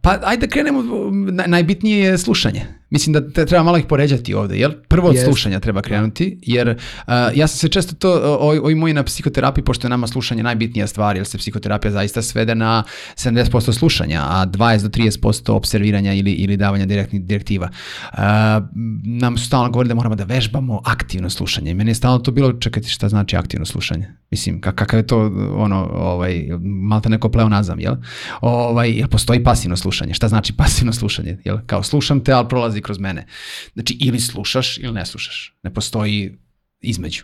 pa 0.00 0.18
ajde 0.22 0.40
da 0.40 0.50
krenemo, 0.50 0.80
naj- 0.80 1.46
najbitnije 1.46 1.98
je 2.00 2.18
slušanje. 2.18 2.79
Mislim 2.90 3.12
da 3.12 3.30
te- 3.30 3.46
treba 3.46 3.64
malo 3.64 3.78
ih 3.78 3.84
poređati 3.84 4.34
ovde, 4.34 4.56
jel? 4.56 4.72
Prvo 4.88 5.08
od 5.08 5.14
Jest. 5.14 5.26
slušanja 5.26 5.60
treba 5.60 5.82
krenuti, 5.82 6.38
jer 6.42 6.76
a, 7.06 7.30
ja 7.34 7.46
sam 7.46 7.58
se 7.58 7.68
često 7.68 7.94
to, 7.94 8.10
o- 8.40 8.60
ovi 8.60 8.74
moji 8.74 8.94
na 8.94 9.02
psihoterapiji, 9.02 9.64
pošto 9.64 9.86
je 9.86 9.90
nama 9.90 10.06
slušanje 10.06 10.42
najbitnija 10.42 10.86
stvar, 10.86 11.16
jer 11.16 11.26
se 11.26 11.38
psihoterapija 11.38 11.90
zaista 11.92 12.22
svede 12.22 12.54
na 12.54 12.82
70% 13.16 13.72
slušanja, 13.72 14.20
a 14.22 14.46
20 14.46 14.82
do 14.82 14.88
30% 14.90 15.50
observiranja 15.50 16.12
ili, 16.12 16.32
ili 16.32 16.56
davanja 16.56 16.86
direktnih 16.86 17.22
direktiva. 17.22 17.68
A, 18.12 18.60
nam 19.04 19.38
su 19.38 19.46
stalno 19.46 19.70
govorili 19.70 19.88
da 19.88 19.94
moramo 19.94 20.14
da 20.14 20.24
vežbamo 20.24 20.80
aktivno 20.84 21.30
slušanje. 21.30 21.70
I 21.70 21.74
Meni 21.74 21.90
je 21.90 21.94
stalno 21.94 22.18
to 22.18 22.30
bilo, 22.30 22.52
čekajte 22.52 22.88
šta 22.88 23.08
znači 23.08 23.36
aktivno 23.36 23.66
slušanje. 23.66 24.08
Mislim, 24.30 24.60
ka- 24.60 24.72
kakav 24.72 24.98
je 24.98 25.06
to 25.06 25.18
ono, 25.54 25.90
ovaj, 25.92 26.48
malta 26.62 27.08
neko 27.08 27.28
pleonazam, 27.28 27.80
jel? 27.80 27.94
Ovaj, 28.40 28.90
jel 28.90 29.08
postoji 29.08 29.44
pasivno 29.44 29.76
slušanje? 29.76 30.14
Šta 30.14 30.28
znači 30.28 30.52
pasivno 30.52 30.92
slušanje? 30.92 31.38
Jel? 31.44 31.58
Kao 31.66 31.82
slušam 31.82 32.20
te, 32.20 32.32
ali 32.32 32.48
prolazi 32.48 32.79
kroz 32.82 32.98
mene. 32.98 33.26
Znači, 33.72 33.96
ili 34.00 34.20
slušaš 34.20 34.78
ili 34.78 34.92
ne 34.92 35.06
slušaš. 35.06 35.54
Ne 35.62 35.74
postoji 35.74 36.38
između. 36.82 37.22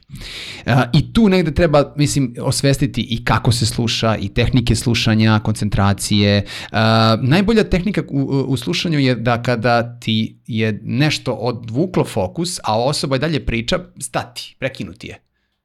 A, 0.67 0.85
I 0.93 1.13
tu 1.13 1.29
negde 1.29 1.55
treba, 1.55 1.95
mislim, 1.97 2.35
osvestiti 2.41 3.07
i 3.11 3.25
kako 3.25 3.53
se 3.53 3.67
sluša, 3.67 4.17
i 4.17 4.29
tehnike 4.29 4.75
slušanja, 4.75 5.39
koncentracije. 5.39 6.45
A, 6.73 7.17
najbolja 7.23 7.65
tehnika 7.65 8.03
u, 8.09 8.21
u 8.49 8.57
slušanju 8.57 8.99
je 8.99 9.15
da 9.15 9.43
kada 9.43 10.01
ti 10.01 10.39
je 10.47 10.81
nešto 10.83 11.33
odvuklo 11.33 12.05
fokus, 12.05 12.59
a 12.65 12.83
osoba 12.83 13.17
i 13.17 13.19
dalje 13.19 13.47
priča, 13.47 13.79
stati, 14.01 14.57
prekinuti 14.59 15.07
je. 15.07 15.21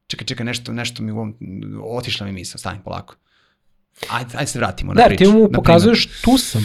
Čekaj, 0.07 0.25
čekaj, 0.25 0.45
nešto, 0.45 0.73
nešto 0.73 1.03
mi 1.03 1.11
u 1.11 1.15
ovom, 1.15 1.35
otišla 1.83 2.25
mi 2.25 2.31
misla, 2.33 2.57
stani 2.57 2.79
polako. 2.85 3.15
Ajde, 4.09 4.29
ajde 4.37 4.47
se 4.47 4.59
vratimo 4.59 4.93
Da, 4.93 5.01
na 5.01 5.07
priču. 5.07 5.23
ti 5.23 5.29
mu 5.31 5.49
pokazuješ 5.53 6.07
tu 6.21 6.37
sam. 6.37 6.63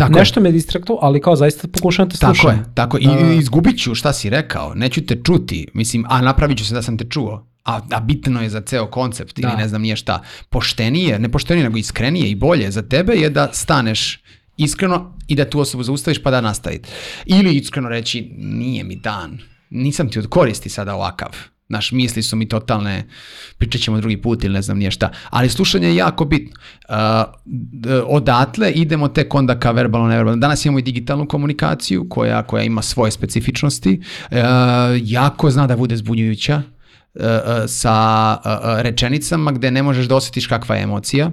Tako 0.00 0.18
je. 0.18 0.20
Nešto 0.20 0.40
me 0.40 0.52
distraktuo, 0.52 0.98
ali 1.02 1.20
kao 1.20 1.36
zaista 1.36 1.68
pokušavam 1.68 2.10
te 2.10 2.16
slušam. 2.16 2.34
Tako 2.34 2.50
je, 2.50 2.74
tako 2.74 2.96
je. 2.96 3.06
Da, 3.06 3.26
da. 3.26 3.32
I 3.32 3.38
izgubit 3.38 3.82
ću 3.82 3.94
šta 3.94 4.12
si 4.12 4.30
rekao, 4.30 4.74
neću 4.74 5.06
te 5.06 5.16
čuti, 5.24 5.66
mislim, 5.74 6.04
a 6.08 6.20
napravit 6.20 6.58
ću 6.58 6.64
se 6.64 6.74
da 6.74 6.82
sam 6.82 6.98
te 6.98 7.04
čuo. 7.04 7.46
A, 7.64 7.80
a 7.90 8.00
bitno 8.00 8.42
je 8.42 8.50
za 8.50 8.60
ceo 8.60 8.86
koncept 8.86 9.38
ili 9.38 9.50
Da. 9.50 9.56
ne 9.56 9.68
znam 9.68 9.82
nije 9.82 9.96
šta. 9.96 10.22
Poštenije, 10.48 11.18
ne 11.18 11.28
poštenije, 11.28 11.64
nego 11.64 11.78
iskrenije 11.78 12.30
i 12.30 12.34
bolje 12.34 12.70
za 12.70 12.82
tebe 12.82 13.14
je 13.14 13.30
da 13.30 13.48
staneš 13.52 14.22
iskreno 14.56 15.16
i 15.28 15.34
da 15.34 15.44
tu 15.44 15.60
osobu 15.60 15.82
zaustaviš 15.82 16.22
pa 16.22 16.30
da 16.30 16.40
nastaviti. 16.40 16.88
Ili 17.26 17.56
iskreno 17.56 17.88
reći, 17.88 18.30
nije 18.38 18.84
mi 18.84 18.96
dan, 18.96 19.38
nisam 19.70 20.08
ti 20.10 20.18
od 20.18 20.26
koristi 20.26 20.68
sada 20.68 20.94
ovakav. 20.94 21.30
Naš 21.70 21.92
misli 21.92 22.22
su 22.22 22.36
mi 22.36 22.48
totalne, 22.48 23.06
pričat 23.58 23.80
ćemo 23.80 24.00
drugi 24.00 24.16
put 24.16 24.44
ili 24.44 24.54
ne 24.54 24.62
znam 24.62 24.78
nije 24.78 24.90
šta. 24.90 25.10
Ali 25.30 25.48
slušanje 25.48 25.88
je 25.88 25.96
jako 25.96 26.24
bitno. 26.24 26.52
Uh, 26.88 26.94
odatle 28.06 28.72
idemo 28.72 29.08
tek 29.08 29.34
onda 29.34 29.58
ka 29.58 29.70
verbalno 29.70 30.08
neverbalno. 30.08 30.40
Danas 30.40 30.64
imamo 30.64 30.78
i 30.78 30.82
digitalnu 30.82 31.26
komunikaciju 31.26 32.08
koja, 32.08 32.42
koja 32.42 32.64
ima 32.64 32.82
svoje 32.82 33.10
specifičnosti. 33.10 34.00
Uh, 34.30 34.38
jako 35.02 35.50
zna 35.50 35.66
da 35.66 35.76
bude 35.76 35.96
zbunjujuća 35.96 36.56
uh, 36.56 37.22
uh, 37.22 37.30
sa 37.66 38.36
uh, 38.44 38.50
uh, 38.50 38.80
rečenicama 38.80 39.52
gde 39.52 39.70
ne 39.70 39.82
možeš 39.82 40.06
da 40.06 40.16
osjetiš 40.16 40.46
kakva 40.46 40.76
je 40.76 40.82
emocija. 40.82 41.30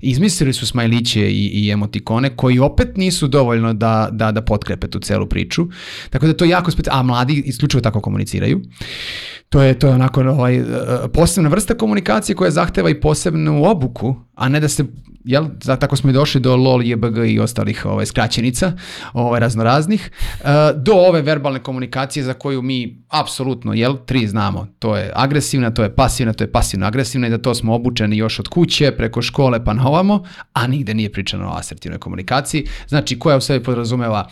Izmislili 0.00 0.52
su 0.52 0.66
smajliće 0.66 1.30
i, 1.30 1.46
i 1.46 1.70
emotikone 1.70 2.36
koji 2.36 2.58
opet 2.58 2.96
nisu 2.96 3.28
dovoljno 3.28 3.72
da, 3.74 4.08
da, 4.12 4.32
da 4.32 4.42
potkrepe 4.42 4.88
tu 4.88 4.98
celu 4.98 5.26
priču. 5.26 5.66
Tako 6.10 6.26
da 6.26 6.36
to 6.36 6.44
je 6.44 6.50
jako 6.50 6.70
speci... 6.70 6.90
A 6.92 7.02
mladi 7.02 7.42
isključivo 7.46 7.80
tako 7.80 8.00
komuniciraju. 8.00 8.60
To 9.52 9.62
je, 9.62 9.78
to 9.78 9.86
je 9.86 9.94
onako 9.94 10.20
ovaj, 10.20 10.56
e, 10.56 10.64
posebna 11.12 11.48
vrsta 11.48 11.74
komunikacije 11.74 12.36
koja 12.36 12.50
zahteva 12.50 12.90
i 12.90 13.00
posebnu 13.00 13.64
obuku, 13.64 14.16
a 14.34 14.48
ne 14.48 14.60
da 14.60 14.68
se, 14.68 14.84
jel, 15.24 15.46
za, 15.62 15.76
tako 15.76 15.96
smo 15.96 16.10
i 16.10 16.12
došli 16.12 16.40
do 16.40 16.56
LOL, 16.56 16.82
JBG 16.82 17.16
i 17.26 17.38
ostalih 17.38 17.86
ovaj, 17.86 18.06
skraćenica, 18.06 18.72
ovaj, 19.12 19.40
raznoraznih, 19.40 20.10
e, 20.40 20.44
do 20.76 20.92
ove 20.92 21.22
verbalne 21.22 21.58
komunikacije 21.58 22.24
za 22.24 22.34
koju 22.34 22.62
mi 22.62 23.04
apsolutno, 23.08 23.74
jel, 23.74 23.96
tri 24.06 24.26
znamo. 24.26 24.66
To 24.78 24.96
je 24.96 25.12
agresivna, 25.14 25.70
to 25.70 25.82
je 25.82 25.94
pasivna, 25.94 26.32
to 26.32 26.44
je 26.44 26.52
pasivno-agresivna 26.52 27.26
i 27.26 27.30
da 27.30 27.38
to 27.38 27.54
smo 27.54 27.74
obučeni 27.74 28.16
još 28.16 28.38
od 28.38 28.48
kuće, 28.48 28.92
preko 28.92 29.22
škole 29.22 29.64
pa 29.64 29.72
na 29.72 29.88
ovamo, 29.88 30.24
a 30.52 30.66
nigde 30.66 30.94
nije 30.94 31.12
pričano 31.12 31.48
o 31.48 31.56
asertivnoj 31.56 31.98
komunikaciji. 31.98 32.66
Znači, 32.88 33.18
koja 33.18 33.36
u 33.36 33.40
sebi 33.40 33.64
podrazumeva... 33.64 34.28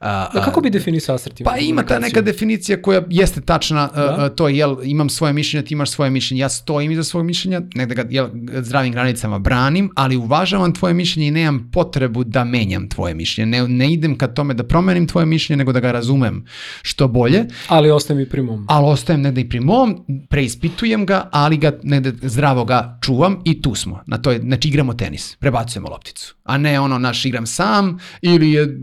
a, 0.00 0.28
Da, 0.34 0.40
a, 0.40 0.44
kako 0.44 0.60
bi 0.60 0.70
definisao 0.70 1.14
asertivnu 1.14 1.50
pa 1.50 1.58
ima 1.58 1.82
ta 1.82 1.88
komunikaciju? 1.88 2.22
neka 2.22 2.32
definicija 2.32 2.82
koja 2.82 3.02
jeste 3.10 3.40
tačna, 3.40 3.90
Da. 3.94 4.28
uh, 4.30 4.36
to 4.36 4.48
je, 4.48 4.63
jel, 4.64 4.76
imam 4.84 5.08
svoje 5.08 5.32
mišljenje, 5.32 5.66
ti 5.66 5.74
imaš 5.74 5.90
svoje 5.90 6.10
mišljenje, 6.10 6.40
ja 6.40 6.48
stojim 6.48 6.92
iza 6.92 7.04
svog 7.04 7.24
mišljenja, 7.24 7.60
negde 7.74 7.94
ga, 7.94 8.04
jel, 8.10 8.28
zdravim 8.62 8.92
granicama 8.92 9.38
branim, 9.38 9.90
ali 9.96 10.16
uvažavam 10.16 10.74
tvoje 10.74 10.94
mišljenje 10.94 11.28
i 11.28 11.30
nemam 11.30 11.70
potrebu 11.72 12.24
da 12.24 12.44
menjam 12.44 12.88
tvoje 12.88 13.14
mišljenje. 13.14 13.50
Ne, 13.50 13.68
ne 13.68 13.92
idem 13.92 14.18
ka 14.18 14.26
tome 14.26 14.54
da 14.54 14.64
promenim 14.64 15.06
tvoje 15.06 15.26
mišljenje, 15.26 15.58
nego 15.58 15.72
da 15.72 15.80
ga 15.80 15.92
razumem 15.92 16.44
što 16.82 17.08
bolje, 17.08 17.44
Ali 17.68 17.90
ostaje 17.90 18.18
mi 18.18 18.28
pri 18.28 18.42
mom. 18.42 18.66
ali 18.68 18.86
ostajem 18.86 19.22
negde 19.22 19.40
i 19.40 19.48
pri 19.48 19.60
mom, 19.60 20.04
preispitujem 20.30 21.06
ga, 21.06 21.28
ali 21.32 21.56
ga 21.56 21.72
negde 21.82 22.12
zdravo 22.22 22.64
ga 22.64 22.98
čuvam 23.02 23.38
i 23.44 23.62
tu 23.62 23.74
smo. 23.74 24.00
Na 24.06 24.18
to 24.18 24.30
je, 24.30 24.38
znači 24.38 24.68
igramo 24.68 24.94
tenis, 24.94 25.36
prebacujemo 25.36 25.88
lopticu. 25.88 26.34
A 26.44 26.58
ne 26.58 26.80
ono, 26.80 26.98
naš 26.98 27.24
igram 27.24 27.46
sam 27.46 27.98
ili 28.22 28.52
je 28.52 28.78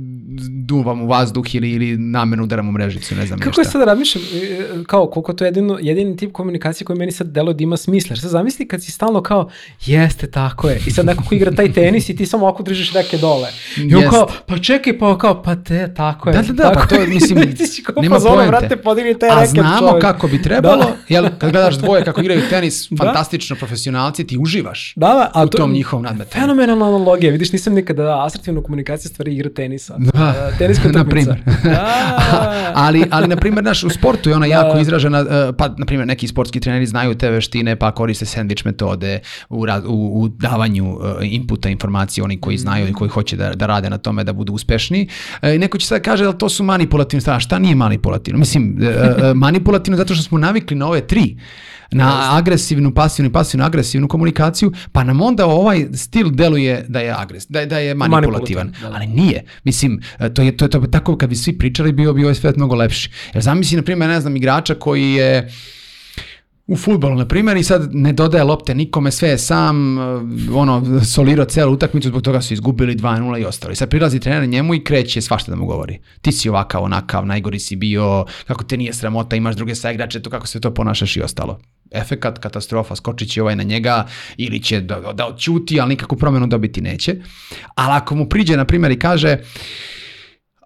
duvam 0.49 1.01
u 1.01 1.07
vazduh 1.07 1.55
ili, 1.55 1.71
ili 1.71 1.97
namerno 1.97 2.43
udaram 2.43 2.69
u 2.69 2.71
mrežicu, 2.71 3.15
ne 3.15 3.25
znam 3.25 3.39
Kako 3.39 3.49
je 3.51 3.63
šta. 3.63 3.71
sad 3.71 3.81
razmišljam, 3.81 4.23
e, 4.33 4.57
kao 4.83 5.07
koliko 5.07 5.33
to 5.33 5.43
je 5.43 5.47
jedino, 5.47 5.77
jedini 5.81 6.17
tip 6.17 6.31
komunikacije 6.31 6.85
koji 6.85 6.99
meni 6.99 7.11
sad 7.11 7.27
delo 7.27 7.53
da 7.53 7.63
ima 7.63 7.77
smisla. 7.77 8.15
Sad 8.15 8.29
zamisli 8.29 8.67
kad 8.67 8.83
si 8.83 8.91
stalno 8.91 9.21
kao, 9.21 9.49
jeste, 9.81 10.27
tako 10.27 10.69
je. 10.69 10.79
I 10.87 10.91
sad 10.91 11.05
neko 11.05 11.23
ko 11.23 11.35
igra 11.35 11.51
taj 11.51 11.73
tenis 11.73 12.09
i 12.09 12.15
ti 12.15 12.25
samo 12.25 12.45
ovako 12.45 12.63
držiš 12.63 12.93
neke 12.93 13.17
dole. 13.17 13.47
I 13.79 13.95
on 13.95 14.03
kao, 14.03 14.27
pa 14.45 14.57
čekaj, 14.57 14.97
pa 14.99 15.17
kao, 15.17 15.43
pa 15.43 15.55
te, 15.55 15.93
tako 15.93 16.29
je. 16.29 16.33
Da, 16.33 16.41
da, 16.43 16.53
da, 16.53 16.71
pa 16.71 16.85
to 16.87 16.95
je, 16.95 17.07
mislim, 17.07 17.51
ti 17.57 17.67
si 17.67 17.83
kao 17.83 18.01
nema 18.01 18.15
fazonu, 18.15 18.35
poente. 18.35 18.49
brate, 18.49 18.75
podigni 18.77 19.19
te 19.19 19.27
A 19.31 19.45
znamo 19.45 19.79
čoveče. 19.79 19.99
kako 20.01 20.27
bi 20.27 20.41
trebalo, 20.41 20.77
Da. 20.77 20.95
jel, 21.09 21.25
kad 21.37 21.51
gledaš 21.51 21.75
dvoje 21.75 22.03
kako 22.03 22.21
igraju 22.21 22.41
tenis, 22.49 22.87
Da. 22.89 22.97
fantastično 22.97 23.55
profesionalci, 23.55 24.23
ti 24.23 24.37
uživaš 24.37 24.93
Da, 24.95 25.07
da, 25.07 25.31
a 25.33 25.43
u 25.43 25.47
to- 25.47 25.57
tom 25.57 25.71
njihovom 25.71 26.03
nadmetanju. 26.03 26.41
Fenomenalna 26.41 26.85
analogija, 26.87 27.31
vidiš, 27.31 27.51
nisam 27.51 27.73
nikada 27.73 28.25
asertivna 28.25 28.61
komunikacija 28.61 29.09
stvari 29.09 29.33
igra 29.33 29.49
tenisa. 29.51 29.95
Da, 29.99 30.20
E, 30.29 30.57
Teniska 30.57 30.83
na 30.83 30.89
utakmica. 31.01 31.35
primer. 31.35 31.57
Da. 31.63 32.71
ali, 32.85 33.05
ali, 33.11 33.27
na 33.27 33.35
primjer, 33.35 33.63
naš, 33.63 33.83
u 33.83 33.89
sportu 33.89 34.29
je 34.29 34.35
ona 34.35 34.47
Da. 34.47 34.53
jako 34.53 34.79
izražena, 34.79 35.19
e, 35.19 35.53
pa, 35.57 35.67
na 35.77 35.85
primjer, 35.85 36.07
neki 36.07 36.27
sportski 36.27 36.59
treneri 36.59 36.85
znaju 36.85 37.15
te 37.15 37.29
veštine, 37.29 37.75
pa 37.75 37.91
koriste 37.91 38.25
sandvič 38.25 38.65
metode 38.65 39.19
u, 39.49 39.65
u, 39.87 40.21
u 40.21 40.27
davanju 40.27 40.97
e, 41.21 41.25
inputa 41.25 41.69
informacije, 41.69 42.23
oni 42.23 42.41
koji 42.41 42.57
znaju 42.57 42.87
i 42.87 42.93
koji 42.93 43.09
hoće 43.09 43.37
da, 43.37 43.53
da 43.53 43.65
rade 43.65 43.89
na 43.89 43.97
tome 43.97 44.23
da 44.23 44.33
budu 44.33 44.53
uspešni. 44.53 45.07
E, 45.41 45.55
I 45.55 45.59
neko 45.59 45.77
će 45.77 45.87
sad 45.87 46.01
kaže 46.01 46.23
da 46.23 46.31
to 46.33 46.49
su 46.49 46.63
manipulativne 46.63 47.21
stvari. 47.21 47.41
Šta 47.41 47.59
nije 47.59 47.75
manipulativno? 47.75 48.39
Mislim, 48.39 48.77
manipulativno 49.35 49.97
zato 49.97 50.13
što 50.15 50.23
smo 50.23 50.37
navikli 50.37 50.77
na 50.77 50.87
ove 50.87 51.01
tri 51.01 51.37
na 51.91 52.05
agresivnu, 52.31 52.93
pasivnu 52.93 53.29
i 53.29 53.33
pasivnu 53.33 53.65
agresivnu 53.65 54.07
komunikaciju, 54.07 54.71
pa 54.91 55.03
nam 55.03 55.21
onda 55.21 55.45
ovaj 55.45 55.85
stil 55.93 56.29
deluje 56.29 56.85
da 56.87 56.99
je 56.99 57.13
agres, 57.13 57.47
da, 57.47 57.59
je- 57.59 57.65
da 57.65 57.77
je 57.77 57.95
manipulativan. 57.95 58.31
Manipulativan, 58.65 58.91
da. 58.91 58.95
Ali 58.95 59.07
nije. 59.07 59.43
Mislim, 59.63 59.99
e, 60.19 60.33
to 60.33 60.41
je, 60.41 60.57
to 60.57 60.65
je, 60.65 60.69
to 60.69 60.77
je 60.77 60.91
tako 60.91 61.17
kad 61.17 61.29
bi 61.29 61.35
svi 61.35 61.57
pričali, 61.57 61.91
bio 61.91 62.13
bi 62.13 62.23
ovaj 62.23 62.35
svet 62.35 62.55
mnogo 62.55 62.75
lepši. 62.75 63.09
Jer 63.33 63.43
zamisli, 63.43 63.77
na 63.77 63.83
primjer, 63.83 64.09
ne 64.09 64.21
znam, 64.21 64.35
igrača 64.35 64.75
koji 64.75 65.11
je 65.11 65.51
u 66.67 66.77
futbolu, 66.77 67.15
na 67.15 67.27
primjer, 67.27 67.57
i 67.57 67.63
sad 67.63 67.89
ne 67.91 68.13
dodaje 68.13 68.43
lopte 68.43 68.75
nikome, 68.75 69.11
sve 69.11 69.29
je 69.29 69.37
sam, 69.37 69.97
uh, 69.97 70.03
ono, 70.53 70.75
solirao 71.05 71.45
celu 71.45 71.73
utakmicu, 71.73 72.07
zbog 72.07 72.21
toga 72.21 72.41
su 72.41 72.53
izgubili 72.53 72.95
2-0 72.95 73.41
i 73.41 73.45
ostalo. 73.45 73.71
I 73.71 73.75
sad 73.75 73.89
prilazi 73.89 74.19
trener 74.19 74.49
njemu 74.49 74.75
i 74.75 74.83
kreće 74.83 75.21
svašta 75.21 75.51
da 75.51 75.57
mu 75.57 75.65
govori. 75.65 75.99
Ti 76.21 76.31
si 76.31 76.49
ovakav, 76.49 76.83
onakav, 76.83 77.25
najgori 77.25 77.59
si 77.59 77.75
bio, 77.75 78.25
kako 78.47 78.63
te 78.63 78.77
nije 78.77 78.93
sramota, 78.93 79.35
imaš 79.35 79.55
druge 79.55 79.75
saigrače, 79.75 80.21
to 80.21 80.29
kako 80.29 80.47
se 80.47 80.59
to 80.59 80.73
ponašaš 80.73 81.17
i 81.17 81.21
ostalo. 81.21 81.59
Efekat, 81.91 82.39
katastrofa, 82.39 82.95
skočit 82.95 83.31
će 83.31 83.41
ovaj 83.41 83.55
na 83.55 83.63
njega 83.63 84.07
ili 84.37 84.63
će 84.63 84.81
da, 84.81 85.13
da 85.13 85.27
odćuti, 85.27 85.79
ali 85.79 85.89
nikakvu 85.89 86.17
promjenu 86.17 86.47
dobiti 86.47 86.81
neće. 86.81 87.15
Ali 87.75 87.93
ako 87.93 88.15
mu 88.15 88.29
priđe, 88.29 88.57
na 88.57 88.65
primjer, 88.65 88.91
i 88.91 88.99
kaže, 88.99 89.37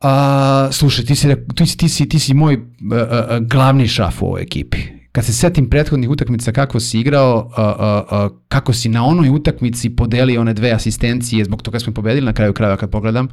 a, 0.02 0.70
slušaj, 0.72 1.06
ti 1.06 1.16
si, 1.16 1.36
ti, 1.56 1.66
si, 1.66 1.78
ti, 1.78 1.90
si, 1.90 2.10
ti 2.10 2.20
si 2.20 2.34
moj 2.34 2.54
a, 2.92 2.96
a, 2.96 3.26
a, 3.30 3.40
glavni 3.40 3.88
šaf 3.88 4.22
u 4.22 4.26
ovoj 4.26 4.42
ekipi. 4.42 4.95
Kad 5.16 5.26
se 5.26 5.34
setim 5.34 5.70
prethodnih 5.70 6.10
utakmica 6.10 6.52
kako 6.52 6.80
si 6.80 7.00
igrao, 7.00 7.52
a, 7.58 7.64
a, 7.64 8.04
a, 8.10 8.30
kako 8.48 8.74
si 8.74 8.90
na 8.90 9.06
onoj 9.06 9.30
utakmici 9.30 9.90
podelio 9.90 10.42
one 10.42 10.54
dve 10.54 10.72
asistencije, 10.72 11.46
zbog 11.46 11.62
toga 11.62 11.80
smo 11.80 11.94
pobedili 11.94 12.26
na 12.26 12.34
kraju 12.34 12.54
krajeva 12.54 12.78
kad 12.78 12.90
pogledam, 12.90 13.28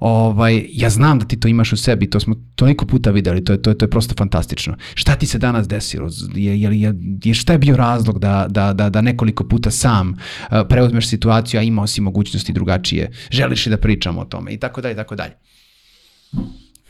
ovaj, 0.00 0.64
ja 0.72 0.90
znam 0.90 1.18
da 1.18 1.24
ti 1.24 1.40
to 1.40 1.48
imaš 1.48 1.72
u 1.72 1.76
sebi, 1.76 2.10
to 2.10 2.20
smo 2.20 2.34
toliko 2.54 2.86
puta 2.86 3.10
videli, 3.10 3.44
to 3.44 3.52
je, 3.52 3.62
to 3.62 3.70
je, 3.70 3.78
to 3.78 3.84
je 3.84 3.90
prosto 3.90 4.14
fantastično. 4.18 4.76
Šta 4.94 5.14
ti 5.14 5.26
se 5.26 5.38
danas 5.38 5.68
desilo? 5.68 6.08
Je, 6.34 6.60
je, 6.60 6.80
je, 6.80 6.94
je, 7.24 7.34
šta 7.34 7.52
je 7.52 7.58
bio 7.58 7.76
razlog 7.76 8.18
da, 8.18 8.46
da, 8.50 8.72
da, 8.72 8.90
da 8.90 9.00
nekoliko 9.00 9.44
puta 9.44 9.70
sam 9.70 10.14
preuzmeš 10.68 11.08
situaciju, 11.08 11.60
a 11.60 11.62
imao 11.62 11.86
si 11.86 12.00
mogućnosti 12.00 12.52
drugačije? 12.52 13.10
Želiš 13.30 13.66
li 13.66 13.70
da 13.70 13.76
pričamo 13.76 14.20
o 14.20 14.24
tome? 14.24 14.52
I 14.52 14.58
tako 14.58 14.80
dalje, 14.80 14.92
i 14.92 14.96
tako 14.96 15.16
dalje. 15.16 15.32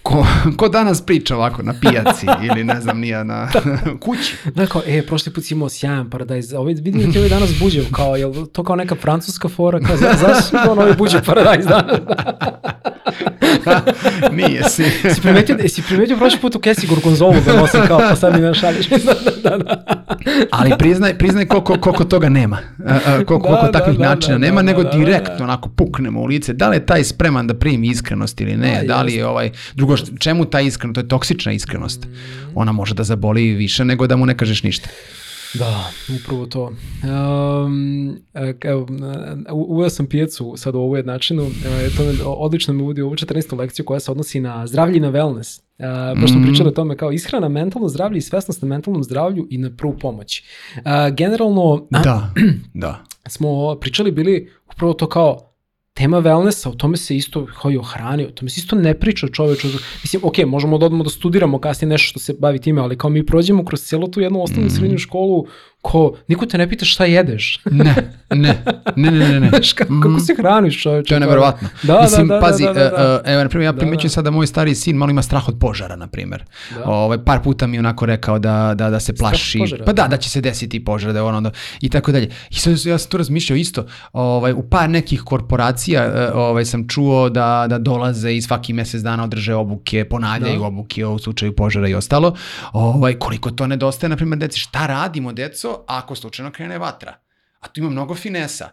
Ko, 0.03 0.27
ko 0.57 0.69
danas 0.69 1.03
priča 1.07 1.37
ovako 1.37 1.63
na 1.63 1.75
pijaci 1.81 2.27
ili 2.51 2.65
ne 2.65 2.81
znam 2.81 2.99
nija 2.99 3.25
na 3.25 3.49
kući? 4.01 4.37
Da, 4.55 4.67
kao, 4.67 4.83
e, 4.87 5.07
prošli 5.07 5.33
put 5.33 5.45
si 5.45 5.55
imao 5.55 5.69
sjajan 5.69 6.11
paradajz, 6.11 6.53
ovaj, 6.53 6.75
vidim 6.75 7.07
da 7.07 7.13
ti 7.13 7.19
ovaj 7.19 7.31
danas 7.31 7.59
buđev, 7.61 7.85
kao, 7.93 8.17
jel 8.17 8.47
to 8.47 8.65
kao 8.65 8.77
neka 8.77 8.95
francuska 8.95 9.49
fora, 9.49 9.81
kao, 9.81 9.97
za, 9.97 10.13
zašto 10.21 10.43
si 10.43 10.57
on 10.71 10.79
ovaj 10.79 10.93
buđev 10.93 11.25
paradajz 11.27 11.67
danas? 11.67 12.01
Nije 14.33 14.63
si. 14.69 14.85
si 15.15 15.21
primetio, 15.21 15.57
jesi 15.63 15.83
primetio 15.83 16.17
prošli 16.17 16.41
put 16.41 16.55
u 16.55 16.61
kesi 16.61 16.87
gorgonzolu 16.87 17.35
da 17.47 17.61
nosim 17.61 17.81
kao, 17.89 17.99
pa 17.99 18.17
sad 18.17 18.35
mi 18.35 18.41
ne 18.41 18.55
šalješ. 18.55 18.89
da, 18.89 19.15
da, 19.51 19.59
da. 19.59 19.85
Ali 20.51 20.73
priznaj, 20.79 21.19
priznaj 21.19 21.47
koliko, 21.47 21.77
koliko 21.81 22.05
toga 22.05 22.29
nema. 22.29 22.59
Koliko, 23.27 23.49
Da, 23.49 23.49
koliko 23.49 23.67
da, 23.67 23.73
takvih 23.73 23.99
da, 23.99 24.05
načina 24.09 24.35
da, 24.35 24.39
nema, 24.39 24.63
da, 24.63 24.67
nego 24.67 24.83
da, 24.83 24.91
da, 24.91 24.99
direktno 24.99 25.37
da. 25.39 25.45
onako 25.45 25.69
puknemo 25.69 26.21
u 26.21 26.25
lice. 26.25 26.53
Da 26.53 26.69
li 26.69 26.77
je 26.77 26.87
taj 26.87 27.05
spreman 27.05 27.47
da 27.47 27.55
primi 27.55 27.87
iskrenost 27.87 28.41
ili 28.41 28.57
ne? 28.57 28.79
Da, 28.81 28.95
da 28.95 29.03
li 29.03 29.15
je 29.15 29.27
ovaj... 29.27 29.51
Drugo, 29.75 29.92
št- 29.95 30.21
čemu 30.21 30.45
ta 30.45 30.61
iskrenost? 30.61 30.95
To 30.95 31.01
je 31.01 31.09
toksična 31.09 31.53
iskrenost. 31.53 32.07
Ona 32.55 32.73
može 32.73 32.95
da 32.95 33.05
zaboli 33.05 33.43
više 33.45 33.85
nego 33.85 34.07
da 34.07 34.17
mu 34.17 34.27
ne 34.27 34.37
kažeš 34.37 34.63
ništa. 34.63 34.89
Da, 35.55 35.85
upravo 36.17 36.47
to. 36.47 36.73
Um, 37.05 38.17
evo, 38.63 38.87
e, 39.49 39.53
uveo 39.53 39.91
sam 39.91 40.07
pijecu 40.07 40.55
sad 40.57 40.75
u 40.75 40.79
ovu 40.79 40.97
jednačinu, 40.97 41.43
e, 41.43 41.91
to 41.97 42.03
me 42.05 42.13
odlično 42.27 42.75
me 42.75 42.83
uvodi 42.83 43.03
u 43.03 43.07
ovu 43.07 43.17
14. 43.17 43.29
lekciju 43.55 43.85
koja 43.85 44.01
se 44.01 44.11
odnosi 44.11 44.41
na 44.41 44.67
zdravlje 44.67 44.97
i 44.97 45.01
na 45.01 45.11
wellness. 45.11 45.61
Uh, 45.79 46.21
baš 46.21 46.31
smo 46.31 46.41
Mhm. 46.41 46.49
pričali 46.49 46.69
o 46.69 46.73
tome 46.73 46.97
kao 46.97 47.13
ishrana, 47.13 47.49
mentalno 47.49 47.89
zdravlje 47.89 48.19
i 48.19 48.23
svesnost 48.23 48.63
na 48.63 48.69
mentalnom 48.69 49.05
zdravlju 49.05 49.47
i 49.51 49.59
na 49.59 49.71
prvu 49.71 49.99
pomoć. 49.99 50.43
Uh, 50.77 50.83
generalno 51.11 51.87
Da, 51.91 52.33
da. 52.75 53.05
smo 53.29 53.77
pričali 53.77 54.11
bili 54.11 54.51
upravo 54.75 54.93
to 54.93 55.09
kao 55.09 55.52
tema 55.95 56.21
wellnessa, 56.21 56.69
o 56.69 56.75
tome 56.75 56.97
se 56.97 57.17
isto 57.17 57.47
kao 57.61 57.71
i 57.71 57.77
o 57.77 57.83
hrani, 57.83 58.25
o 58.25 58.31
tome 58.31 58.51
se 58.51 58.61
isto 58.61 58.77
ne 58.77 58.95
priča 58.95 59.29
čoveče. 59.29 59.69
Mislim, 60.03 60.23
ok, 60.25 60.39
možemo 60.47 60.79
da 60.79 60.87
odemo 60.87 61.05
da 61.05 61.11
studiramo 61.11 61.59
kasnije 61.59 61.89
nešto 61.89 62.09
što 62.09 62.21
se 62.21 62.35
bavi 62.39 62.59
time, 62.59 62.81
ali 62.81 62.99
kao 62.99 63.11
mi 63.11 63.27
prođemo 63.27 63.65
kroz 63.65 63.83
cijelu 63.83 64.09
tu 64.09 64.21
jednu 64.21 64.43
osnovnu 64.43 64.67
i 64.67 64.71
srednju 64.71 64.99
školu, 64.99 65.47
ko, 65.83 66.15
niko 66.29 66.47
te 66.47 66.59
ne 66.59 66.69
pita 66.69 66.85
šta 66.85 67.05
jedeš. 67.05 67.61
Ne, 67.65 67.95
ne, 68.31 68.63
ne, 68.97 69.11
ne, 69.11 69.29
ne. 69.31 69.41
ne. 69.41 69.49
Znaš, 69.51 69.73
kako, 69.73 70.01
kako 70.03 70.21
se 70.21 70.35
hraniš 70.35 70.83
čoveče. 70.83 71.09
To 71.09 71.15
je 71.15 71.19
kao- 71.19 71.21
neverovatno. 71.21 71.69
Da, 71.83 72.01
Mislim, 72.03 72.29
da, 72.29 72.35
da, 72.35 72.41
pazi, 72.41 72.65
da, 72.65 72.73
da, 72.73 72.81
da. 72.81 73.21
e, 73.27 73.31
e, 73.31 73.33
evo, 73.33 73.43
na 73.43 73.49
primjer, 73.49 73.65
ja 73.65 73.73
Da, 73.73 73.79
primećujem 73.79 74.03
da. 74.05 74.13
sada 74.13 74.31
moj 74.31 74.47
stariji 74.47 74.75
sin 74.75 74.97
malo 74.97 75.11
ima 75.11 75.23
strah 75.23 75.49
od 75.49 75.59
požara, 75.59 75.97
na 75.97 76.07
primjer. 76.07 76.45
Da. 76.73 76.85
Ovaj, 76.85 77.19
par 77.21 77.43
puta 77.43 77.67
mi 77.67 77.77
je 77.77 77.81
onako 77.81 78.07
rekao 78.07 78.39
da, 78.39 78.75
da, 78.75 78.91
da 78.91 79.01
se 79.01 79.15
plaši. 79.15 79.59
požara, 79.59 79.85
pa 79.85 79.93
da, 79.93 80.03
da. 80.03 80.09
da 80.09 80.17
će 80.17 80.31
se 80.31 80.41
desiti 80.41 80.85
požar, 80.85 81.13
da 81.13 81.19
je 81.19 81.23
ono, 81.23 81.41
da, 81.41 81.51
i 81.81 81.89
tako 81.89 82.13
dalje. 82.13 82.31
I 82.51 82.55
sad 82.55 82.87
ja 82.87 82.99
sam 82.99 83.11
tu 83.11 83.17
razmišljao 83.17 83.57
isto, 83.57 83.85
ovaj, 84.13 84.53
u 84.53 84.63
par 84.63 84.91
nekih 84.91 85.23
korporacija 85.23 86.03
e, 86.05 86.33
ovaj, 86.33 86.65
sam 86.65 86.89
čuo 86.89 87.29
da, 87.29 87.67
da 87.69 87.79
dolaze 87.79 88.33
i 88.33 88.43
svaki 88.43 88.73
mjesec 88.73 89.03
dana 89.03 89.25
održe 89.25 89.55
obuke, 89.55 90.05
ponavljaju 90.05 90.61
Da. 90.61 90.67
obuke 90.67 91.07
u 91.07 91.19
slučaju 91.19 91.57
požara 91.57 91.89
i 91.89 91.95
ostalo. 91.95 92.35
Ovaj, 92.73 93.15
koliko 93.15 93.51
to 93.51 93.67
nedostaje, 93.67 94.09
na 94.09 94.17
primjer, 94.17 94.39
deci, 94.39 94.59
šta 94.61 94.87
radimo, 94.87 95.33
deco, 95.33 95.72
ako 95.87 96.15
slučajno 96.15 96.53
krene 96.53 96.79
vatra? 96.79 97.15
A 97.61 97.69
tu 97.69 97.81
ima 97.81 97.91
mnogo 97.91 98.15
finesa 98.15 98.69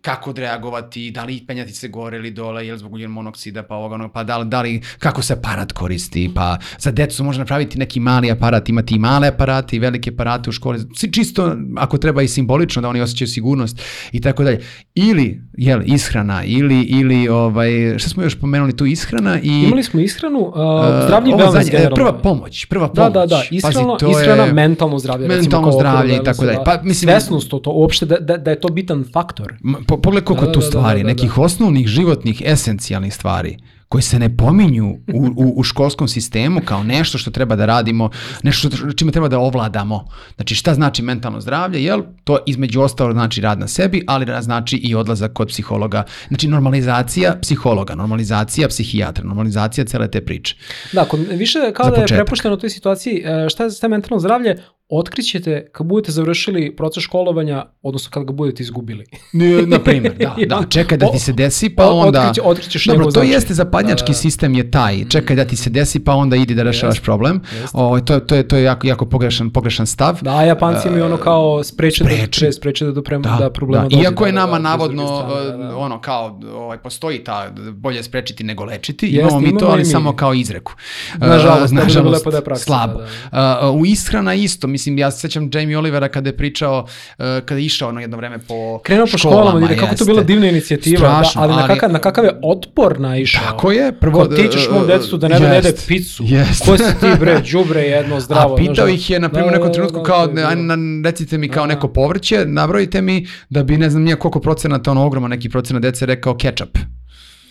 kako 0.00 0.30
odreagovati, 0.30 1.10
da 1.10 1.24
li 1.24 1.44
penjati 1.46 1.72
se 1.72 1.88
gore 1.88 2.16
ili 2.16 2.30
dole, 2.30 2.66
ili 2.66 2.78
zbog 2.78 2.92
ugljen 2.92 3.10
monoksida, 3.10 3.62
pa 3.62 3.74
ovoga, 3.74 3.94
onoga, 3.94 4.12
pa 4.12 4.24
da 4.24 4.38
li, 4.38 4.44
da 4.46 4.62
li, 4.62 4.82
kako 4.98 5.22
se 5.22 5.32
aparat 5.32 5.72
koristi, 5.72 6.30
pa 6.34 6.56
za 6.78 6.90
decu 6.90 7.24
može 7.24 7.38
napraviti 7.38 7.78
neki 7.78 8.00
mali 8.00 8.30
aparat, 8.30 8.68
imati 8.68 8.94
i 8.94 8.98
male 8.98 9.28
aparate 9.28 9.76
i 9.76 9.78
velike 9.78 10.10
aparate 10.10 10.50
u 10.50 10.52
školi, 10.52 10.80
čisto 11.12 11.56
ako 11.76 11.98
treba 11.98 12.22
i 12.22 12.28
simbolično 12.28 12.82
da 12.82 12.88
oni 12.88 13.00
osjećaju 13.00 13.28
sigurnost 13.28 13.80
i 14.12 14.20
tako 14.20 14.44
dalje. 14.44 14.60
Ili, 14.94 15.42
jel, 15.52 15.80
ishrana, 15.84 16.44
ili, 16.44 16.82
ili, 16.82 17.28
ovaj, 17.28 17.68
šta 17.98 18.08
smo 18.08 18.22
još 18.22 18.34
pomenuli 18.34 18.76
tu, 18.76 18.86
ishrana 18.86 19.38
i... 19.40 19.48
Imali 19.48 19.82
smo 19.82 20.00
ishranu, 20.00 20.38
uh, 20.38 20.46
Uh, 20.48 21.04
zdravlje 21.04 21.30
i 21.30 21.34
ovo 21.34 21.42
wellness 21.42 21.52
zadnje, 21.52 21.68
e, 21.68 21.72
generalno. 21.72 21.94
Prva 21.96 22.12
pomoć, 22.14 22.64
prva 22.64 22.86
Da, 22.86 22.92
pomoć. 22.94 23.12
da, 23.12 23.26
da, 23.26 23.36
Pazi, 23.36 23.48
ishrana, 23.50 23.96
to 23.96 24.10
ishrana 24.10 24.42
je- 24.42 24.52
mentalno 24.52 24.98
zdravlje. 24.98 25.26
recimo, 25.26 25.42
mentalno 25.42 25.68
okvir 25.68 25.80
zdravlje 25.80 26.14
i 26.14 26.24
tako 26.24 26.44
dalje. 26.44 26.56
da. 26.56 26.64
Pa, 26.64 26.82
mislim- 26.82 27.08
Svesnost 27.10 27.50
to, 27.50 27.58
to 27.58 27.70
uopšte 27.70 28.06
da, 28.06 28.16
da, 28.18 28.36
da 28.36 28.50
je 28.50 28.60
to 28.60 28.68
bitan 28.68 29.04
faktor. 29.12 29.54
Pogledaj 29.86 30.24
koliko 30.24 30.46
Da, 30.46 30.52
tu 30.52 30.60
da, 30.60 30.64
da, 30.64 30.70
stvari, 30.70 31.00
da, 31.00 31.02
da, 31.02 31.08
nekih 31.08 31.38
osnovnih 31.38 31.86
životnih, 31.86 32.42
esencijalnih 32.44 33.14
stvari 33.14 33.56
koji 33.88 34.02
se 34.02 34.18
ne 34.18 34.36
pominju 34.36 34.86
u, 35.14 35.26
u, 35.36 35.54
u 35.56 35.62
školskom 35.62 36.08
sistemu 36.08 36.60
kao 36.64 36.82
nešto 36.84 37.18
što 37.18 37.30
treba 37.30 37.56
da 37.56 37.66
radimo, 37.66 38.10
nešto 38.42 38.70
što- 38.76 38.92
čime 38.92 39.12
treba 39.12 39.28
da 39.28 39.38
ovladamo. 39.38 40.04
Znači 40.36 40.54
šta 40.54 40.74
znači 40.74 41.02
mentalno 41.02 41.40
zdravlje? 41.40 41.84
Jel? 41.84 42.02
To 42.24 42.38
između 42.46 42.80
ostalo 42.80 43.12
znači 43.12 43.40
rad 43.40 43.58
na 43.58 43.68
sebi, 43.68 44.04
ali 44.06 44.26
znači 44.42 44.76
i 44.76 44.94
odlazak 44.94 45.32
kod 45.32 45.48
psihologa. 45.48 46.04
Znači 46.28 46.48
normalizacija 46.48 47.36
psihologa, 47.42 47.94
normalizacija 47.94 48.68
psihijatra, 48.68 49.24
normalizacija 49.24 49.84
cele 49.84 50.10
te 50.10 50.24
priče. 50.24 50.56
Da, 50.92 51.04
kod, 51.04 51.20
više 51.20 51.58
kao 51.74 51.90
da 51.90 51.96
je 51.96 52.06
prepušteno 52.06 52.54
u 52.54 52.58
toj 52.58 52.70
situaciji, 52.70 53.22
e, 53.24 53.48
šta 53.48 53.64
je 53.64 53.88
mentalno 53.88 54.20
zdravlje, 54.20 54.56
otkrićete 54.90 55.68
kad 55.72 55.86
budete 55.86 56.12
završili 56.12 56.76
proces 56.76 57.02
školovanja, 57.02 57.64
odnosno 57.82 58.10
kad 58.10 58.24
ga 58.24 58.32
budete 58.32 58.62
izgubili. 58.62 59.04
Na 59.66 59.78
primjer, 59.78 60.14
da, 60.16 60.36
da, 60.50 60.62
čekaj 60.64 60.98
da 60.98 61.06
ti 61.08 61.18
se 61.18 61.32
desi, 61.32 61.68
pa 61.68 61.86
O- 61.86 61.92
onda... 61.96 62.20
otkriće- 62.22 62.40
otkrićeš 62.42 62.84
Dobro, 62.84 63.04
to 63.04 63.10
značaj. 63.10 63.30
jeste 63.30 63.54
zapadnjački 63.54 64.04
Da, 64.04 64.08
da. 64.08 64.14
sistem 64.14 64.54
je 64.54 64.70
taj, 64.70 65.04
čekaj 65.04 65.36
da 65.36 65.44
ti 65.44 65.56
se 65.56 65.70
desi, 65.70 65.98
pa 66.00 66.14
onda 66.14 66.36
idi 66.36 66.54
da 66.54 66.62
rešavaš 66.62 67.00
problem. 67.00 67.40
Ovaj, 67.72 68.04
to, 68.04 68.20
to, 68.20 68.34
je, 68.34 68.48
to 68.48 68.56
je 68.56 68.62
jako, 68.62 68.86
jako 68.86 69.06
pogrešan, 69.06 69.50
pogrešan 69.50 69.86
stav. 69.86 70.18
Da, 70.22 70.42
Japanci 70.42 70.88
imaju 70.88 71.04
ono 71.04 71.16
kao 71.16 71.64
spreče, 71.64 72.04
da, 72.04 72.10
spreči. 72.10 72.40
pre- 72.40 72.52
spreče 72.52 72.84
da 72.84 72.92
do, 72.92 73.02
prema, 73.02 73.22
da, 73.22 73.36
Da, 73.38 73.50
problema 73.50 73.88
da. 73.88 73.96
Iako 73.98 74.26
je 74.26 74.32
Da, 74.32 74.36
da, 74.36 74.40
nama 74.40 74.52
da, 74.54 74.58
navodno 74.60 75.06
strane, 75.08 75.58
da, 75.58 75.64
da. 75.64 75.76
ono 75.76 76.00
kao 76.00 76.40
ovaj 76.46 76.78
postoji 76.78 77.18
ta 77.18 77.46
bolje 77.72 78.02
sprečiti 78.02 78.44
nego 78.44 78.64
lečiti. 78.64 79.06
Jeste, 79.06 79.20
imamo 79.20 79.40
mi 79.40 79.58
to, 79.58 79.66
ali 79.66 79.78
mi. 79.78 79.84
samo 79.84 80.12
kao 80.14 80.34
izreku. 80.34 80.72
Nažalost, 81.16 81.72
ne 81.72 81.82
bi 81.82 81.92
bilo 81.92 82.10
lepo 82.10 82.30
da 82.30 82.36
je 82.36 82.44
praksa, 82.44 82.64
slabo. 82.64 82.98
da, 83.32 83.58
Uh, 83.64 83.74
u 83.74 83.86
ishrana 83.86 84.34
isto, 84.34 84.66
mislim 84.78 84.98
ja 84.98 85.10
se 85.10 85.18
sećam 85.20 85.50
Jamie 85.52 85.78
Olivera 85.78 86.08
kada 86.08 86.28
je 86.28 86.36
pričao 86.36 86.78
uh, 86.78 87.24
kada 87.44 87.54
je 87.54 87.64
išao 87.64 87.88
ono 87.88 88.00
jedno 88.00 88.16
vreme 88.16 88.38
po 88.38 88.78
Krenuo 88.78 89.06
po 89.06 89.18
školama, 89.18 89.66
ide, 89.66 89.76
kako 89.76 89.94
to 89.94 90.04
bila 90.04 90.22
divna 90.22 90.48
inicijativa, 90.48 90.98
Strašno, 90.98 91.38
da, 91.38 91.44
ali, 91.44 91.52
na, 91.52 91.60
ali- 91.60 91.68
kakav, 91.68 91.92
na 91.92 91.98
kakav 91.98 92.24
je 92.24 92.40
otpor 92.44 93.00
naišao. 93.00 93.42
Tako 93.44 93.72
je, 93.72 93.92
prvo- 93.92 94.24
ti 94.26 94.48
ćeš 94.52 94.68
mom 94.70 94.84
e, 94.84 94.86
detetu 94.88 95.16
da 95.16 95.28
ne 95.28 95.38
da 95.40 95.46
jede 95.46 95.72
picu. 95.88 96.22
jest. 96.26 96.64
Ko 96.64 96.76
si 96.76 97.00
ti 97.00 97.06
bre, 97.20 97.42
đubre 97.52 97.80
jedno 97.82 98.20
zdravo. 98.20 98.54
A 98.54 98.56
pitao 98.56 98.88
ih 98.88 99.10
je, 99.10 99.20
na 99.20 99.28
da, 99.28 99.32
primjer, 99.32 99.48
u 99.48 99.50
da, 99.50 99.56
nekom 99.56 99.68
da, 99.68 99.72
trenutku 99.72 99.98
da, 99.98 100.04
kao, 100.04 100.26
na- 100.26 100.78
recite 101.04 101.38
mi 101.38 101.48
kao 101.48 101.66
Da. 101.66 101.74
neko 101.74 101.88
povrće, 101.88 102.44
nabrojite 102.46 103.02
mi 103.02 103.26
da 103.48 103.62
bi, 103.62 103.76
ne 103.76 103.90
znam, 103.90 104.02
nije 104.02 104.16
koliko 104.16 104.40
procenata, 104.40 104.90
ono 104.90 105.06
ogroman 105.06 105.30
neki 105.30 105.48
procenat 105.48 105.82
dece 105.82 106.06
rekao 106.06 106.36
ketchup. 106.36 106.78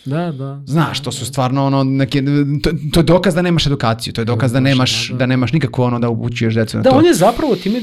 Da, 0.08 0.32
da. 0.34 0.62
Znaš, 0.66 1.00
to 1.00 1.12
su 1.12 1.26
stvarno 1.26 1.66
ono, 1.66 1.84
neke, 1.84 2.24
to, 2.64 2.70
to 2.94 3.00
je 3.00 3.04
dokaz 3.06 3.36
da 3.36 3.42
nemaš 3.42 3.66
edukaciju, 3.66 4.14
to 4.14 4.22
je 4.22 4.26
dokaz 4.26 4.52
da 4.52 4.60
nemaš, 4.60 5.10
da, 5.10 5.26
nemaš 5.26 5.54
nikako 5.54 5.84
ono 5.84 6.00
da 6.00 6.10
upućuješ 6.10 6.56
decu 6.56 6.78
na 6.78 6.84
Da, 6.84 6.90
to. 6.90 6.96
on 6.96 7.06
je 7.06 7.14
zapravo 7.16 7.56
time 7.56 7.80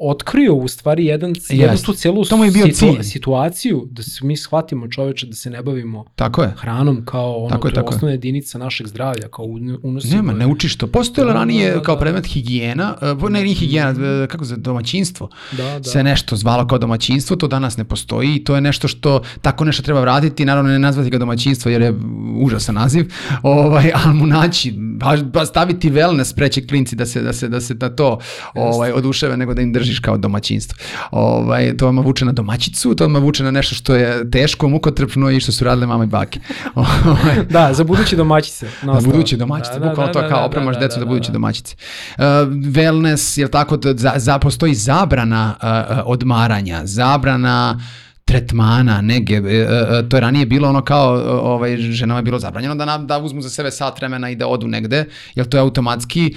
otkrio 0.00 0.54
u 0.54 0.68
stvari 0.68 1.06
jedan, 1.06 1.34
jednu 1.50 1.76
tu 1.78 1.92
celu 1.94 2.24
To 2.24 2.36
mu 2.36 2.44
je 2.44 2.50
bio 2.50 2.66
cilj. 2.66 3.02
situaciju, 3.02 3.88
da 3.90 4.02
se 4.02 4.24
mi 4.24 4.36
shvatimo 4.36 4.88
čoveče, 4.88 5.26
da 5.26 5.34
se 5.34 5.50
ne 5.50 5.62
bavimo 5.62 6.04
Tako 6.16 6.42
je. 6.42 6.54
hranom 6.56 7.04
kao 7.04 7.34
ono, 7.36 7.48
Tako 7.48 7.68
je, 7.68 7.74
tako 7.74 7.88
osnovna 7.88 8.12
jedinica 8.12 8.58
našeg 8.58 8.86
zdravlja, 8.86 9.28
kao 9.28 9.44
un- 9.44 9.78
unosimo... 9.82 10.16
Nema, 10.16 10.32
ne 10.34 10.46
učiš 10.46 10.76
to. 10.76 10.86
Postojalo 10.88 11.32
Da, 11.32 11.38
ranije 11.38 11.70
da, 11.70 11.76
da, 11.76 11.82
kao 11.82 11.94
da. 11.94 12.00
predmet 12.00 12.26
higijena, 12.26 12.94
e, 13.22 13.30
ne, 13.30 13.42
nije 13.42 13.54
higijena, 13.54 13.90
e, 13.90 14.26
kako 14.26 14.44
se 14.44 14.56
domaćinstvo. 14.56 15.28
Da, 15.52 15.64
da. 15.64 15.82
Se 15.84 16.02
nešto 16.02 16.36
zvalo 16.36 16.66
kao 16.66 16.78
domaćinstvo, 16.78 17.36
to 17.36 17.48
danas 17.48 17.76
ne 17.76 17.84
postoji 17.84 18.28
i 18.30 18.44
to 18.44 18.54
je 18.54 18.60
nešto 18.60 18.88
što 18.88 19.08
tako 19.42 19.64
nešto 19.64 19.82
treba 19.82 20.00
vratiti, 20.00 20.44
naravno 20.44 20.70
ne 20.70 20.78
nazvati 20.78 21.10
ga 21.10 21.18
domaćinstvo 21.18 21.57
jer 21.66 21.82
je 21.82 21.94
užasan 22.36 22.74
naziv, 22.74 23.12
ovaj, 23.42 23.90
ali 23.94 24.14
mu 24.14 24.26
naći, 24.26 24.74
baš, 24.78 25.22
ba 25.22 25.46
staviti 25.46 25.90
wellness 25.90 26.34
preće 26.34 26.66
klinci 26.66 26.96
da 26.96 27.06
se, 27.06 27.22
da 27.22 27.32
se, 27.32 27.48
da 27.48 27.60
se 27.60 27.74
na 27.74 27.88
to 27.88 28.18
ovaj, 28.54 28.92
oduševe 28.92 29.36
nego 29.36 29.54
da 29.54 29.62
im 29.62 29.72
držiš 29.72 29.98
kao 29.98 30.16
domaćinstvo. 30.16 30.78
Ovaj, 31.10 31.76
to 31.76 31.86
vam 31.86 31.98
vuče 31.98 32.24
na 32.24 32.32
domaćicu, 32.32 32.94
to 32.94 33.08
vam 33.08 33.22
vuče 33.22 33.44
na 33.44 33.50
nešto 33.50 33.74
što 33.74 33.94
je 33.94 34.30
teško, 34.30 34.68
mukotrpno 34.68 35.30
i 35.30 35.40
što 35.40 35.52
su 35.52 35.64
radile 35.64 35.86
mama 35.86 36.04
i 36.04 36.06
bake. 36.06 36.40
Ovaj, 36.74 37.44
Da, 37.50 37.72
za 37.72 37.84
budući 37.84 38.16
domaćice. 38.16 38.66
da 38.82 39.00
budući 39.04 39.36
domaćice, 39.36 39.80
bukvalno 39.80 40.12
to 40.12 40.28
kao 40.28 40.46
opremaš 40.46 40.78
decu 40.78 40.98
da, 41.00 41.06
budući 41.06 41.32
domaćice. 41.32 41.76
Uh, 42.18 42.24
wellness, 42.52 43.38
jel 43.38 43.48
tako, 43.48 43.76
da 43.76 43.94
za, 43.96 44.12
za, 44.16 44.38
postoji 44.38 44.74
zabrana 44.74 45.54
uh, 45.62 45.96
uh, 45.96 46.02
odmaranja, 46.06 46.80
zabrana 46.84 47.78
tretmana, 48.28 49.00
nege, 49.00 49.34
e, 49.34 49.38
e, 49.38 49.98
e, 49.98 50.08
to 50.08 50.16
je 50.16 50.20
ranije 50.20 50.46
bilo 50.46 50.68
ono 50.68 50.82
kao, 50.84 51.14
ovaj, 51.54 51.76
ženama 51.76 52.18
je 52.18 52.22
bilo 52.22 52.38
zabranjeno 52.38 52.74
da, 52.74 52.84
na, 52.84 52.98
da 52.98 53.18
uzmu 53.18 53.40
za 53.40 53.50
sebe 53.50 53.70
sat 53.70 53.98
vremena 53.98 54.30
i 54.30 54.36
da 54.36 54.46
odu 54.46 54.66
negde, 54.66 55.04
jer 55.34 55.46
to 55.46 55.56
je 55.56 55.60
automatski, 55.60 56.34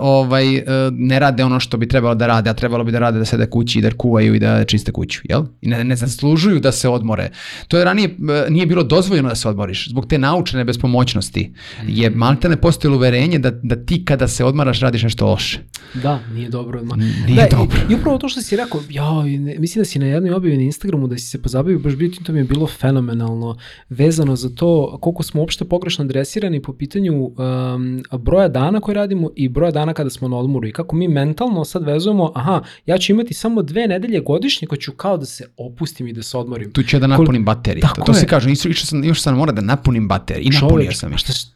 ovaj, 0.00 0.62
ne 0.92 1.18
rade 1.18 1.44
ono 1.44 1.60
što 1.60 1.76
bi 1.76 1.88
trebalo 1.88 2.14
da 2.14 2.26
rade, 2.26 2.50
a 2.50 2.54
trebalo 2.54 2.84
bi 2.84 2.92
da 2.92 2.98
rade 2.98 3.18
da 3.18 3.24
sede 3.24 3.46
kući 3.46 3.78
i 3.78 3.82
da 3.82 3.90
kuvaju 3.90 4.34
i 4.34 4.38
da 4.38 4.64
čiste 4.64 4.92
kuću, 4.92 5.20
jel? 5.24 5.44
I 5.60 5.68
ne, 5.68 5.84
ne 5.84 5.96
zaslužuju 5.96 6.60
da 6.60 6.72
se 6.72 6.88
odmore. 6.88 7.30
To 7.68 7.78
je 7.78 7.84
ranije, 7.84 8.16
nije 8.48 8.66
bilo 8.66 8.82
dozvoljeno 8.82 9.28
da 9.28 9.34
se 9.34 9.48
odmoriš, 9.48 9.88
zbog 9.88 10.06
te 10.06 10.18
naučene 10.18 10.64
bespomoćnosti 10.64 11.52
je 11.88 12.10
malte 12.10 12.48
ne 12.48 12.56
postojilo 12.56 12.96
uverenje 12.96 13.38
da, 13.38 13.50
da 13.50 13.76
ti 13.76 14.04
kada 14.04 14.28
se 14.28 14.44
odmaraš 14.44 14.80
radiš 14.80 15.02
nešto 15.02 15.26
loše. 15.26 15.58
Da, 15.94 16.20
nije 16.34 16.48
dobro. 16.48 16.84
Ma, 16.84 16.96
Nije 16.96 17.48
da, 17.50 17.56
dobro. 17.56 17.78
I, 17.88 17.92
I 17.92 17.96
upravo 17.96 18.18
to 18.18 18.28
što 18.28 18.42
si 18.42 18.56
rekao, 18.56 18.80
ja, 18.90 19.10
mislim 19.58 19.80
da 19.80 19.84
si 19.84 19.98
na 19.98 20.06
jednoj 20.06 20.32
objavi 20.32 20.56
na 20.56 20.62
Instagramu 20.62 21.06
da 21.06 21.15
si 21.18 21.26
se 21.26 21.42
pozabavio 21.42 21.78
baš 21.78 21.92
to 22.24 22.32
mi 22.32 22.38
je 22.38 22.44
bilo 22.44 22.66
fenomenalno 22.68 23.56
vezano 23.88 24.36
za 24.36 24.48
to 24.50 24.98
koliko 24.98 25.22
smo 25.22 25.40
uopšte 25.40 25.64
pogrešno 25.64 26.04
adresirani 26.04 26.62
po 26.62 26.72
pitanju 26.74 27.14
um, 27.16 27.34
broja 28.14 28.48
dana 28.48 28.80
koje 28.80 28.94
radimo 28.94 29.30
i 29.36 29.48
broja 29.48 29.70
dana 29.70 29.92
kada 29.92 30.10
smo 30.10 30.28
na 30.28 30.36
odmoru 30.36 30.66
i 30.66 30.72
kako 30.72 30.96
mi 30.96 31.08
mentalno 31.08 31.64
sad 31.64 31.82
vezujemo, 31.84 32.32
aha, 32.34 32.56
ja 32.86 32.98
ću 32.98 33.12
imati 33.12 33.34
samo 33.34 33.62
dve 33.62 33.86
nedelje 33.86 34.20
godišnje 34.20 34.68
koje 34.68 34.80
ću 34.80 34.92
kao 34.92 35.16
da 35.16 35.26
se 35.26 35.44
opustim 35.56 36.08
i 36.08 36.12
da 36.12 36.22
se 36.22 36.38
odmorim. 36.38 36.72
Tu 36.72 36.82
ću 36.82 36.96
ja 36.96 37.00
da 37.00 37.06
napunim 37.08 37.44
baterije. 37.44 37.80
Tako 37.80 37.94
To, 37.96 38.02
to 38.02 38.14
se 38.14 38.22
je. 38.22 38.28
kaže, 38.28 38.52
išao 38.52 38.72
sam, 38.76 39.04
još 39.04 39.22
sam 39.22 39.36
mora 39.36 39.52
da 39.52 39.60
napunim 39.60 40.08
baterije 40.08 40.44
i 40.44 40.50
napunio 40.52 40.92
sam 40.92 41.12
ih. 41.12 41.18
šta, 41.18 41.32
s- 41.32 41.46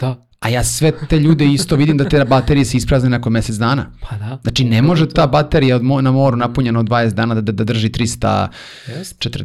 da, 0.00 0.26
A 0.42 0.48
ja 0.48 0.64
sve 0.64 0.92
te 1.08 1.18
ljude 1.18 1.46
isto 1.46 1.76
vidim 1.76 1.96
da 1.96 2.08
te 2.08 2.24
baterije 2.24 2.64
se 2.64 2.76
isprazne 2.76 3.10
nakon 3.10 3.32
mjesec 3.32 3.56
dana. 3.56 3.90
pa 4.10 4.16
da. 4.16 4.38
Znači 4.42 4.64
ne 4.64 4.82
može 4.82 5.08
ta 5.08 5.26
baterija 5.26 5.76
od 5.76 5.82
mo- 5.82 6.00
na 6.00 6.10
moru 6.12 6.36
napunjena 6.36 6.80
od 6.80 6.86
20 6.86 7.14
dana 7.14 7.34
da, 7.34 7.40
da, 7.40 7.52
da 7.52 7.64
drži 7.64 7.88
340 7.88 8.48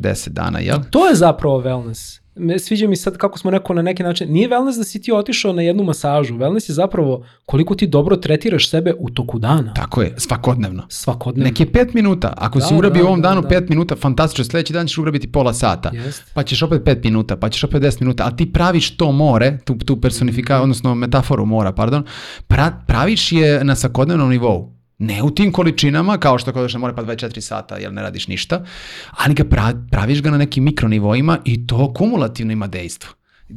Jest. 0.09 0.29
dana, 0.29 0.59
jel? 0.59 0.77
To 0.89 1.07
je 1.07 1.15
zapravo 1.15 1.61
wellness. 1.61 2.19
Me 2.39 2.59
sviđa 2.59 2.87
mi 2.87 2.95
sad 2.95 3.17
kako 3.17 3.39
smo 3.39 3.51
rekao 3.51 3.75
na 3.75 3.81
neki 3.81 4.03
način, 4.03 4.31
nije 4.31 4.49
wellness 4.49 4.77
da 4.77 4.83
si 4.83 5.01
ti 5.01 5.11
otišao 5.11 5.53
na 5.53 5.61
jednu 5.61 5.83
masažu, 5.83 6.33
wellness 6.35 6.69
je 6.69 6.73
zapravo 6.73 7.25
koliko 7.45 7.75
ti 7.75 7.87
dobro 7.87 8.15
tretiraš 8.15 8.69
sebe 8.69 8.93
u 8.99 9.09
toku 9.09 9.39
dana, 9.39 9.73
Tako 9.73 10.01
je, 10.01 10.13
svakodnevno. 10.17 10.83
svakodnevno. 10.89 11.49
Neki 11.49 11.65
5 11.65 11.87
minuta. 11.93 12.33
Ako 12.37 12.61
si 12.61 12.73
Da, 12.73 12.77
urabio 12.77 13.03
da, 13.03 13.05
u 13.05 13.07
ovom 13.07 13.21
da, 13.21 13.29
danu 13.29 13.41
da. 13.41 13.47
5 13.47 13.69
minuta, 13.69 13.95
fantastično, 13.95 14.45
sljedeći 14.45 14.73
dan 14.73 14.87
ćeš 14.87 14.97
urabiti 14.97 15.31
pola 15.31 15.53
sata. 15.53 15.91
Jest. 15.93 16.23
Pa 16.33 16.43
ćeš 16.43 16.61
opet 16.61 16.81
5 16.83 17.03
minuta, 17.03 17.37
pa 17.37 17.49
ćeš 17.49 17.63
opet 17.63 17.83
10 17.83 18.01
minuta, 18.01 18.25
a 18.27 18.35
ti 18.35 18.53
praviš 18.53 18.97
to 18.97 19.11
more, 19.11 19.57
tu, 19.65 19.75
tu 19.75 20.01
personifikaciju, 20.01 20.63
odnosno 20.63 20.95
metaforu 20.95 21.45
mora, 21.45 21.71
pardon, 21.71 22.03
pra, 22.47 22.71
praviš 22.87 23.31
je 23.31 23.63
na 23.63 23.75
svakodnevnom 23.75 24.29
nivou. 24.29 24.76
Ne 24.99 25.23
u 25.23 25.31
tim 25.31 25.51
količinama, 25.51 26.17
kao 26.17 26.37
što 26.37 26.51
na 26.51 26.79
more 26.79 26.95
pa 26.95 27.03
24 27.03 27.39
sata, 27.41 27.77
jer 27.77 27.93
ne 27.93 28.01
radiš 28.01 28.27
ništa, 28.27 28.65
ali 29.11 29.33
ga 29.33 29.43
pra- 29.43 29.87
praviš 29.91 30.21
ga 30.21 30.31
na 30.31 30.37
nekim 30.37 30.63
mikronivoima 30.63 31.39
i 31.45 31.67
to 31.67 31.93
kumulativno 31.93 32.53
ima 32.53 32.67
dejstvo. 32.67 33.09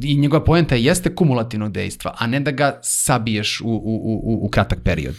I 0.03 0.17
njegova 0.17 0.45
poenta 0.45 0.75
jeste 0.75 1.15
kumulativno 1.15 1.69
dejstva, 1.69 2.15
a 2.19 2.27
ne 2.27 2.41
da 2.41 2.51
ga 2.51 2.81
sabiješ 2.83 3.61
u, 3.61 3.65
u, 3.65 3.73
u- 4.25 4.47
u 4.47 4.49
kratak 4.49 4.79
period. 4.85 5.15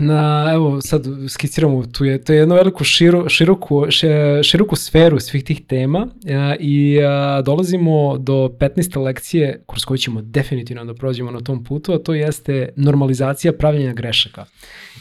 Na, 0.00 0.50
evo, 0.54 0.80
sad 0.80 1.06
skiciramo, 1.28 1.86
tu 1.86 2.04
je, 2.04 2.24
to 2.24 2.32
je 2.32 2.38
jednu 2.38 2.54
veliku 2.54 2.84
širu, 2.84 3.28
široku, 3.28 3.86
široku 4.42 4.76
sferu 4.76 5.20
svih 5.20 5.44
tih 5.44 5.66
tema 5.66 6.08
e, 6.26 6.56
i 6.60 6.96
e, 6.96 7.02
dolazimo 7.42 8.18
do 8.18 8.34
15. 8.60 9.02
lekcije 9.02 9.64
kroz 9.66 9.84
koju 9.84 9.98
ćemo 9.98 10.22
definitivno 10.22 10.84
da 10.84 10.94
prođemo 10.94 11.30
na 11.30 11.40
tom 11.40 11.64
putu, 11.64 11.92
a 11.92 11.98
to 11.98 12.14
jeste 12.14 12.68
normalizacija 12.76 13.52
pravljenja 13.52 13.92
grešaka. 13.92 14.44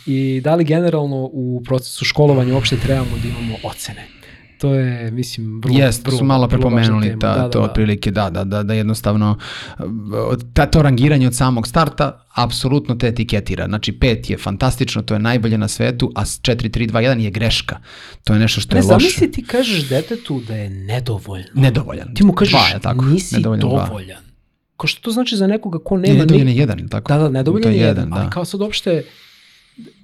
I 0.06 0.42
da 0.44 0.56
li 0.56 0.64
generalno 0.64 1.30
u 1.34 1.62
procesu 1.66 2.06
školovanja 2.06 2.54
uopšte 2.54 2.76
trebamo 2.76 3.18
da 3.24 3.28
imamo 3.28 3.56
ocene? 3.64 4.17
To 4.58 4.74
je, 4.74 5.12
mislim, 5.12 5.62
vrlo, 5.62 5.78
Jest, 5.78 6.06
vrlo, 6.06 6.18
su 6.18 6.26
malo 6.26 6.48
prepomenuli 6.48 7.10
ta, 7.12 7.28
Da, 7.28 7.36
da, 7.36 7.50
to 7.50 7.60
da. 7.60 7.66
otprilike, 7.66 8.12
da, 8.12 8.30
da, 8.30 8.44
da, 8.44 8.64
da 8.64 8.74
jednostavno 8.74 9.38
ta, 10.54 10.66
to 10.66 10.82
rangiranje 10.82 11.28
od 11.28 11.36
samog 11.36 11.68
starta 11.68 12.26
apsolutno 12.36 12.96
te 12.96 13.08
etiketira. 13.08 13.66
Znači 13.66 13.92
pet 13.94 14.30
je 14.30 14.38
fantastično, 14.38 15.02
to 15.02 15.14
je 15.14 15.20
najbolje 15.22 15.58
na 15.58 15.68
svetu, 15.68 16.12
a 16.16 16.22
4, 16.22 16.40
3, 16.70 16.88
2, 16.88 17.02
1 17.04 17.18
je 17.18 17.32
greška. 17.32 17.78
To 18.24 18.34
je 18.34 18.40
nešto 18.40 18.62
što 18.62 18.76
Ne, 18.76 18.80
je 18.80 18.84
loše. 18.84 18.94
zamisli 18.94 19.32
ti 19.32 19.44
kažeš 19.44 19.90
detetu 19.90 20.42
da 20.42 20.56
je 20.56 20.70
nedovoljno. 20.70 21.48
Nedovoljan. 21.54 22.14
Ti 22.14 22.24
mu 22.24 22.34
kažeš 22.34 22.52
Dva 22.54 22.68
je 22.68 22.80
tako, 22.80 23.06
nisi 23.06 23.36
nedovoljan 23.36 23.62
dovoljan. 23.62 24.22
Ko 24.76 24.88
što 24.88 25.02
to 25.02 25.12
znači 25.12 25.36
za 25.36 25.48
nekoga 25.48 25.80
ko 25.80 25.98
Ne, 25.98 26.02
nema... 26.04 26.14
nedovoljan 26.16 26.46
ni- 26.46 26.54
je 26.54 26.58
jedan, 26.58 26.88
tako? 26.88 27.14
Da, 27.14 27.20
da, 27.20 27.30
nedovoljan 27.30 27.64
To 27.64 27.70
je 27.70 27.76
jedan, 27.78 27.90
jedan, 27.90 28.14
ali 28.14 28.24
da. 28.24 28.30
kao 28.30 28.46
sad 28.46 28.62
uopšte 28.62 29.04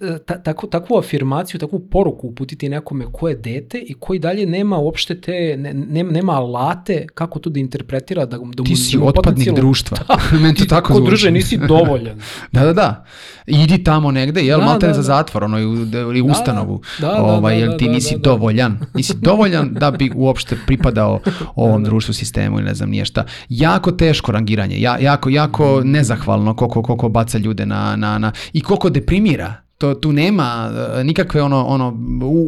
e, 0.01 0.17
ta, 0.25 0.43
tako, 0.43 0.67
takvu 0.67 0.97
afirmaciju, 0.97 1.59
takvu 1.59 1.79
poruku 1.79 2.27
uputiti 2.27 2.69
nekome 2.69 3.05
ko 3.11 3.29
je 3.29 3.35
dete 3.35 3.77
i 3.77 3.93
koji 3.93 4.19
dalje 4.19 4.45
nema 4.45 4.77
uopšte 4.77 5.21
te, 5.21 5.57
ne, 5.57 5.73
nema, 5.73 6.11
nema 6.11 6.33
alate 6.33 7.07
kako 7.13 7.39
to 7.39 7.49
da 7.49 7.59
interpretira, 7.59 8.25
da, 8.25 8.37
da 8.37 8.63
Ti 8.63 8.75
si 8.75 8.97
da 8.97 9.03
otpadnik 9.03 9.55
društva. 9.59 9.97
Meni 10.31 10.55
to 10.55 10.65
tako 10.65 10.87
ko 10.87 10.93
zvuči. 10.93 11.09
druže 11.09 11.31
nisi 11.31 11.57
dovoljan. 11.57 12.21
Da, 12.51 12.65
da, 12.65 12.73
da. 12.73 13.05
Idi 13.47 13.83
tamo 13.83 14.11
negde, 14.11 14.41
jel, 14.41 14.59
Da, 14.59 14.65
maltene 14.65 14.93
da, 14.93 15.01
za 15.01 15.13
da. 15.13 15.17
zatvor, 15.17 15.43
ono, 15.43 15.59
ili 15.59 15.89
ili 15.91 16.21
ustanovu. 16.21 16.81
Da, 17.01 17.07
da, 17.07 17.23
ovaj, 17.23 17.55
da, 17.55 17.59
jel 17.59 17.71
da, 17.71 17.77
ti 17.77 17.85
da, 17.85 17.91
nisi 17.91 18.13
da, 18.13 18.17
da. 18.17 18.23
dovoljan. 18.23 18.79
Nisi 18.93 19.13
dovoljan 19.21 19.73
da 19.73 19.91
bi 19.91 20.11
uopšte 20.15 20.57
pripadao 20.65 21.19
ovom 21.55 21.83
društvu, 21.83 22.13
sistemu 22.13 22.57
ili 22.57 22.67
ne 22.67 22.73
znam 22.73 22.89
nije 22.89 23.05
šta. 23.05 23.25
Jako 23.49 23.91
teško 23.91 24.31
rangiranje, 24.31 24.81
ja, 24.81 24.97
jako, 24.99 25.29
jako 25.29 25.81
nezahvalno 25.83 26.55
koliko, 26.55 26.83
koliko 26.83 27.09
baca 27.09 27.37
ljude 27.37 27.65
na, 27.65 27.95
na, 27.95 28.17
na, 28.17 28.31
i 28.53 28.61
koliko 28.61 28.89
deprimira. 28.89 29.62
To, 29.77 29.93
tu 29.93 30.11
nema 30.11 30.71
e, 30.99 31.03
nikakve 31.03 31.41
ono, 31.41 31.65
ono, 31.65 31.97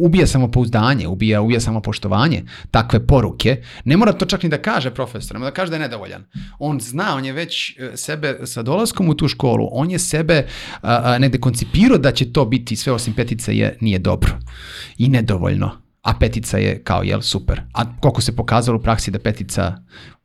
ubija 0.02 0.26
samopouzdanje, 0.26 1.08
ubija, 1.08 1.40
ubija 1.42 1.60
samopoštovanje, 1.60 2.44
takve 2.70 3.06
poruke. 3.06 3.62
Ne 3.84 3.96
mora 3.96 4.12
to 4.12 4.26
čak 4.26 4.42
ni 4.42 4.48
da 4.48 4.62
kaže 4.62 4.94
profesor, 4.94 5.40
da 5.40 5.50
kaže 5.50 5.70
da 5.70 5.76
je 5.76 5.80
nedovoljan. 5.80 6.24
On 6.58 6.80
zna, 6.80 7.14
on 7.16 7.24
je 7.24 7.32
već 7.32 7.78
e, 7.78 7.96
sebe 7.96 8.38
sa 8.44 8.62
dolaskom 8.62 9.08
u 9.08 9.14
tu 9.14 9.28
školu, 9.28 9.68
on 9.72 9.90
je 9.90 9.98
sebe 9.98 10.46
a, 10.82 11.00
a, 11.04 11.18
negde 11.18 11.38
koncipirao 11.38 11.98
da 11.98 12.12
će 12.12 12.32
to 12.32 12.44
biti 12.44 12.76
sve 12.76 12.92
osim 12.92 13.14
petice 13.14 13.56
je 13.56 13.78
nije 13.80 13.98
dobro 13.98 14.32
i 14.98 15.08
nedovoljno. 15.08 15.70
A 16.02 16.14
petica 16.20 16.58
je 16.58 16.82
kao 16.84 17.02
jel 17.02 17.20
super. 17.20 17.60
A 17.72 17.96
koliko 18.00 18.20
se 18.20 18.36
pokazalo 18.36 18.78
u 18.78 18.82
praksi 18.82 19.10
da 19.10 19.18
petica 19.18 19.76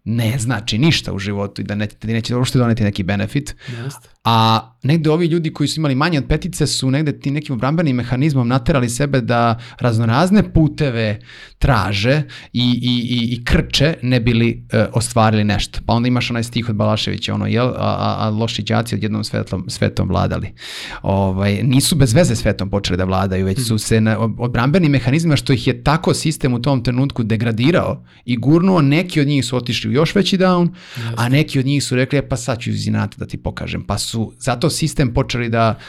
ne 0.03 0.39
znači 0.39 0.77
ništa 0.77 1.13
u 1.13 1.19
životu 1.19 1.61
i 1.61 1.65
da, 1.65 1.75
ne, 1.75 1.87
da 2.01 2.07
neće 2.07 2.35
uopšte 2.35 2.59
doneti 2.59 2.83
neki 2.83 3.03
benefit, 3.03 3.55
Jeste. 3.83 4.09
a 4.23 4.67
negde 4.83 5.09
ovi 5.09 5.25
ljudi 5.25 5.53
koji 5.53 5.67
su 5.67 5.79
imali 5.79 5.95
manje 5.95 6.17
od 6.17 6.25
petice 6.27 6.67
su 6.67 6.91
negde 6.91 7.19
tim 7.19 7.33
nekim 7.33 7.55
obrambenim 7.55 7.95
mehanizmom 7.95 8.47
naterali 8.47 8.89
sebe 8.89 9.21
da 9.21 9.59
raznorazne 9.79 10.53
puteve 10.53 11.19
traže 11.59 12.23
i, 12.53 12.79
i, 12.81 13.15
i, 13.15 13.35
i 13.35 13.45
krče 13.45 13.93
ne 14.01 14.19
bili 14.19 14.67
e, 14.71 14.85
ostvarili 14.93 15.43
nešto. 15.43 15.79
Pa 15.85 15.93
onda 15.93 16.07
imaš 16.07 16.29
onaj 16.29 16.43
stih 16.43 16.69
od 16.69 16.75
Balaševića, 16.75 17.33
ono, 17.33 17.47
jel, 17.47 17.67
a, 17.67 17.73
a, 17.77 18.15
a 18.19 18.29
loši 18.29 18.63
đaci 18.63 18.95
odjednom 18.95 19.23
svetom, 19.23 19.65
svetom 19.67 20.09
vladali. 20.09 20.53
Ovaj, 21.01 21.63
nisu 21.63 21.95
bez 21.95 22.13
veze 22.13 22.35
svetom 22.35 22.69
počeli 22.69 22.97
da 22.97 23.03
vladaju, 23.03 23.45
već 23.45 23.67
su 23.67 23.77
se 23.77 24.01
na 24.01 24.19
ob- 24.19 24.35
odbrambenim 24.39 24.91
mehanizmima 24.91 25.35
što 25.35 25.53
ih 25.53 25.67
je 25.67 25.83
tako 25.83 26.13
sistem 26.13 26.53
u 26.53 26.61
tom 26.61 26.83
trenutku 26.83 27.23
degradirao 27.23 28.03
i 28.25 28.37
gurnuo, 28.37 28.81
neki 28.81 29.21
od 29.21 29.27
njih 29.27 29.45
su 29.45 29.57
otišli 29.57 29.90
u 29.91 29.93
još 29.93 30.15
veći 30.15 30.37
down, 30.37 30.69
a 31.15 31.29
neki 31.29 31.59
od 31.59 31.65
njih 31.65 31.83
su 31.83 31.95
rekli, 31.95 32.19
e, 32.19 32.29
pa 32.29 32.37
sad 32.37 32.59
ću 32.59 32.69
iz 32.69 32.87
inata 32.87 33.15
da 33.17 33.25
ti 33.25 33.37
pokažem. 33.37 33.83
Pa 33.83 33.97
su 33.97 34.33
zato 34.39 34.69
sistem 34.69 35.13
počeli 35.13 35.49
da, 35.49 35.79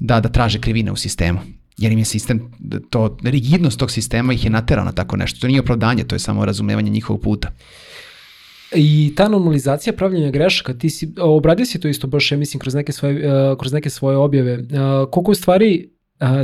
da, 0.00 0.20
da 0.20 0.28
traže 0.28 0.60
krivine 0.60 0.92
u 0.92 0.96
sistemu. 0.96 1.40
Jer 1.78 1.92
im 1.92 1.98
je 1.98 2.04
sistem, 2.04 2.50
to, 2.90 3.18
rigidnost 3.22 3.78
tog 3.78 3.90
sistema 3.90 4.32
ih 4.32 4.44
je 4.44 4.50
naterao 4.50 4.84
na 4.84 4.92
tako 4.92 5.16
nešto. 5.16 5.40
To 5.40 5.46
nije 5.46 5.60
opravdanje, 5.60 6.04
to 6.04 6.14
je 6.14 6.18
samo 6.18 6.44
razumevanje 6.44 6.90
njihovog 6.90 7.22
puta. 7.22 7.50
I 8.74 9.12
ta 9.16 9.28
normalizacija 9.28 9.92
pravljenja 9.92 10.30
grešaka, 10.30 10.74
ti 10.74 10.90
si, 10.90 11.12
obradio 11.18 11.66
si 11.66 11.80
to 11.80 11.88
isto 11.88 12.06
baš, 12.06 12.32
ja 12.32 12.38
mislim, 12.38 12.60
kroz 12.60 12.74
neke 12.74 12.92
svoje, 12.92 13.14
uh, 13.16 13.58
kroz 13.58 13.72
neke 13.72 13.90
svoje 13.90 14.16
objave. 14.16 14.58
Uh, 14.58 14.66
koliko 15.10 15.30
u 15.30 15.34
stvari 15.34 15.90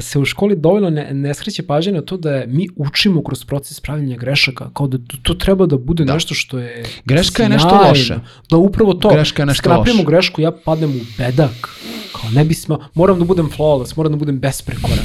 se 0.01 0.19
u 0.19 0.25
školi 0.25 0.57
dovoljno 0.57 0.91
ne, 0.91 1.15
ne 1.15 1.35
skreće 1.35 1.63
pažnje 1.63 1.93
na 1.93 2.03
to 2.03 2.17
da 2.17 2.43
mi 2.47 2.69
učimo 2.77 3.23
kroz 3.23 3.45
proces 3.45 3.81
pravljenja 3.81 4.17
grešaka, 4.17 4.71
kao 4.75 4.87
da 4.87 4.99
to 5.23 5.35
treba 5.35 5.67
da 5.67 5.77
bude 5.77 6.05
da. 6.05 6.15
nešto 6.15 6.35
što 6.35 6.59
je 6.59 6.85
Greška 7.05 7.43
je 7.43 7.49
nešto 7.49 7.81
loše. 7.89 8.19
Da 8.51 8.57
upravo 8.57 8.95
to, 8.95 9.09
Greška 9.09 9.43
je 9.43 9.47
nešto 9.47 9.59
skrapljamo 9.61 9.99
loše. 9.99 10.07
grešku, 10.07 10.41
ja 10.41 10.53
padnem 10.65 10.91
u 10.91 11.01
bedak, 11.19 11.79
kao 12.13 12.31
ne 12.31 12.45
bi 12.45 12.55
smo, 12.55 12.79
moram 12.95 13.19
da 13.19 13.25
budem 13.25 13.51
flawless, 13.57 13.97
moram 13.97 14.13
da 14.13 14.19
budem 14.19 14.39
besprekoran 14.39 14.99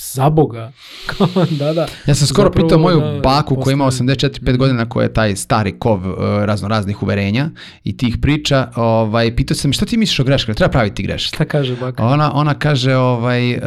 za 0.00 0.30
Boga. 0.30 0.72
da, 1.58 1.72
da. 1.72 1.86
Ja 2.06 2.14
sam 2.14 2.26
skoro 2.26 2.48
Zapravo, 2.48 2.68
pitao 2.68 2.78
moju 2.78 3.00
da, 3.00 3.20
baku 3.22 3.56
koja 3.56 3.72
ima 3.72 3.84
84-5 3.84 4.56
godina, 4.56 4.88
koja 4.88 5.04
je 5.04 5.12
taj 5.12 5.36
stari 5.36 5.78
kov 5.78 6.08
uh, 6.08 6.16
razno 6.44 6.68
raznih 6.68 7.02
uverenja 7.02 7.50
i 7.84 7.96
tih 7.96 8.16
priča, 8.22 8.70
ovaj, 8.76 9.36
pitao 9.36 9.54
sam 9.54 9.72
šta 9.72 9.86
ti 9.86 9.96
misliš 9.96 10.20
o 10.20 10.24
greškama, 10.24 10.54
treba 10.54 10.70
praviti 10.70 11.02
greške. 11.02 11.36
Šta 11.36 11.44
kaže 11.44 11.76
baka? 11.76 12.04
Ona, 12.04 12.34
ona 12.34 12.54
kaže, 12.54 12.96
ovaj, 12.96 13.54
uh, 13.54 13.62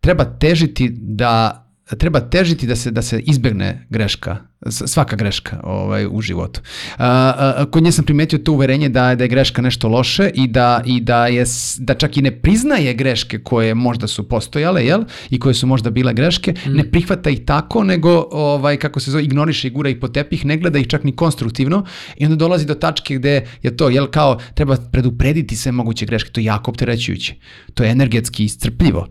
treba 0.00 0.24
težiti 0.24 0.88
da 0.98 1.62
treba 1.98 2.20
težiti 2.20 2.66
da 2.66 2.76
se 2.76 2.90
da 2.90 3.02
se 3.02 3.20
izbegne 3.20 3.86
greška 3.90 4.36
svaka 4.70 5.16
greška 5.16 5.60
ovaj, 5.62 6.06
u 6.10 6.20
životu. 6.20 6.60
A, 6.98 7.34
a, 7.56 7.64
kod 7.70 7.82
nje 7.82 7.92
sam 7.92 8.04
primetio 8.04 8.38
to 8.38 8.52
uverenje 8.52 8.88
da, 8.88 9.14
da 9.14 9.24
je 9.24 9.28
greška 9.28 9.62
nešto 9.62 9.88
loše 9.88 10.30
i 10.34 10.46
da, 10.48 10.82
i 10.84 11.00
da, 11.00 11.26
je, 11.26 11.44
da 11.78 11.94
čak 11.94 12.16
i 12.16 12.22
ne 12.22 12.30
priznaje 12.30 12.94
greške 12.94 13.38
koje 13.38 13.74
možda 13.74 14.06
su 14.06 14.28
postojale, 14.28 14.84
jel? 14.86 15.04
I 15.30 15.38
koje 15.40 15.54
su 15.54 15.66
možda 15.66 15.90
bile 15.90 16.14
greške, 16.14 16.54
mm. 16.66 16.72
ne 16.72 16.90
prihvata 16.90 17.30
ih 17.30 17.44
tako, 17.46 17.84
nego, 17.84 18.28
ovaj, 18.30 18.76
kako 18.76 19.00
se 19.00 19.10
zove, 19.10 19.24
ignoriše 19.24 19.68
i 19.68 19.70
gura 19.70 19.90
ih 19.90 19.96
po 20.00 20.08
tepih, 20.08 20.44
ne 20.44 20.56
gleda 20.56 20.78
ih 20.78 20.86
čak 20.86 21.04
ni 21.04 21.16
konstruktivno 21.16 21.84
i 22.16 22.24
onda 22.24 22.36
dolazi 22.36 22.66
do 22.66 22.74
tačke 22.74 23.14
gde 23.14 23.46
je 23.62 23.76
to, 23.76 23.88
jel, 23.88 24.06
kao 24.06 24.38
treba 24.54 24.76
preduprediti 24.92 25.56
sve 25.56 25.72
moguće 25.72 26.06
greške, 26.06 26.30
to 26.30 26.40
je 26.40 26.44
jako 26.44 26.70
opterećujuće. 26.70 27.34
To 27.74 27.84
je 27.84 27.90
energetski 27.90 28.44
iscrpljivo, 28.44 29.06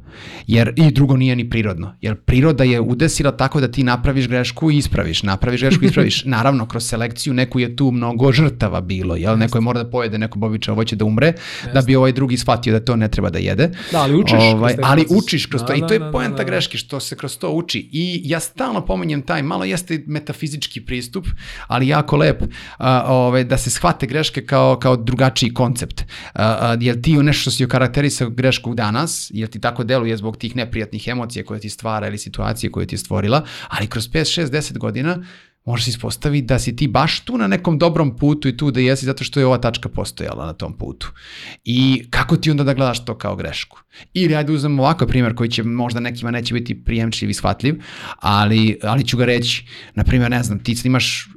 jer 0.47 0.73
i 0.75 0.91
drugo 0.91 1.17
nije 1.17 1.35
ni 1.35 1.49
prirodno, 1.49 1.95
jer 2.01 2.15
priroda 2.15 2.63
je 2.63 2.81
udesila 2.81 3.37
tako 3.37 3.61
da 3.61 3.71
ti 3.71 3.83
napraviš 3.83 4.27
grešku 4.27 4.71
i 4.71 4.77
ispraviš, 4.77 5.23
napraviš 5.35 5.61
grešku, 5.61 5.85
ispraviš. 5.85 6.23
Naravno, 6.35 6.65
kroz 6.67 6.87
selekciju 6.87 7.33
neku 7.33 7.59
je 7.59 7.75
tu 7.75 7.91
mnogo 7.91 8.31
žrtava 8.31 8.81
bilo, 8.81 9.15
jel? 9.15 9.37
Neko 9.37 9.57
je 9.57 9.61
mora 9.61 9.83
da 9.83 9.89
pojede 9.89 10.17
neko 10.17 10.39
bobiče 10.39 10.71
ovoće 10.71 10.95
da 10.95 11.05
umre, 11.05 11.27
Jeste. 11.27 11.71
da 11.73 11.81
bi 11.81 11.95
ovaj 11.95 12.11
drugi 12.11 12.37
shvatio 12.37 12.73
da 12.73 12.79
to 12.85 12.95
ne 12.95 13.07
treba 13.11 13.29
da 13.29 13.39
jede. 13.39 13.69
Da, 13.91 14.01
ali 14.01 14.15
učiš. 14.15 14.39
Ovaj, 14.39 14.75
ali 14.83 15.03
proces. 15.03 15.23
učiš 15.23 15.45
kroz 15.45 15.61
to 15.61 15.67
da, 15.67 15.75
i 15.75 15.79
to 15.87 15.93
je 15.93 15.99
da, 15.99 16.05
da, 16.05 16.11
poenta 16.11 16.37
da, 16.37 16.43
da. 16.43 16.49
greške 16.49 16.77
što 16.77 16.99
se 16.99 17.15
kroz 17.15 17.37
to 17.37 17.49
uči. 17.51 17.89
I 17.91 18.21
ja 18.23 18.39
stalno 18.39 18.85
pominjem 18.85 19.21
taj, 19.21 19.43
malo 19.43 19.65
jeste 19.65 20.03
metafizički 20.07 20.81
pristup, 20.85 21.27
ali 21.67 21.87
jako 21.87 22.17
lep, 22.17 22.43
a, 22.77 23.03
ovaj, 23.07 23.43
da 23.43 23.57
se 23.57 23.69
shvate 23.69 24.07
greške 24.07 24.45
kao, 24.45 24.79
kao 24.79 24.95
drugačiji 24.95 25.53
koncept. 25.53 26.01
A, 26.33 26.43
a, 26.43 26.77
jel 26.79 26.95
ti 27.01 27.13
nešto 27.13 27.41
što 27.41 27.51
si 27.51 27.65
okarakterisao 27.65 28.29
grešku 28.29 28.73
danas, 28.73 29.31
jel 29.33 29.47
ti 29.47 29.59
tako 29.59 29.83
deluje 29.83 30.17
zbog 30.17 30.37
tih 30.37 30.55
neprijatnih 30.55 31.07
emocija 31.07 31.45
koje 31.45 31.59
ti 31.59 31.69
stvara 31.69 32.07
ili 32.07 32.17
situacije 32.17 32.71
koje 32.71 32.87
ti 32.87 32.95
je 32.95 32.99
stvorila, 32.99 33.45
ali 33.67 33.87
kroz 33.87 34.09
5, 34.09 34.41
6, 34.41 34.49
10 34.49 34.77
godina 34.77 35.23
možeš 35.65 35.87
ispostaviti 35.87 36.45
da 36.45 36.59
si 36.59 36.75
ti 36.75 36.87
baš 36.87 37.19
tu 37.19 37.37
na 37.37 37.47
nekom 37.47 37.77
dobrom 37.77 38.17
putu 38.17 38.47
i 38.47 38.57
tu 38.57 38.71
da 38.71 38.79
jesi 38.79 39.05
zato 39.05 39.23
što 39.23 39.39
je 39.39 39.45
ova 39.45 39.57
tačka 39.57 39.89
postojala 39.89 40.45
na 40.45 40.53
tom 40.53 40.77
putu. 40.77 41.11
I 41.63 42.07
kako 42.09 42.37
ti 42.37 42.51
onda 42.51 42.63
da 42.63 42.73
gledaš 42.73 43.05
to 43.05 43.17
kao 43.17 43.35
grešku? 43.35 43.79
Ili 44.13 44.35
ajde 44.35 44.53
uzmemo 44.53 44.83
ovakav 44.83 45.07
primjer 45.07 45.35
koji 45.35 45.49
će 45.49 45.63
možda 45.63 45.99
nekima 45.99 46.31
neće 46.31 46.53
biti 46.53 46.83
prijemčiv 46.83 47.29
i 47.29 47.33
shvatljiv, 47.33 47.81
ali, 48.19 48.79
ali 48.83 49.07
ću 49.07 49.17
ga 49.17 49.25
reći, 49.25 49.65
na 49.95 50.03
primjer, 50.03 50.31
ne 50.31 50.43
znam, 50.43 50.59
ti 50.59 50.75
imaš 50.83 51.29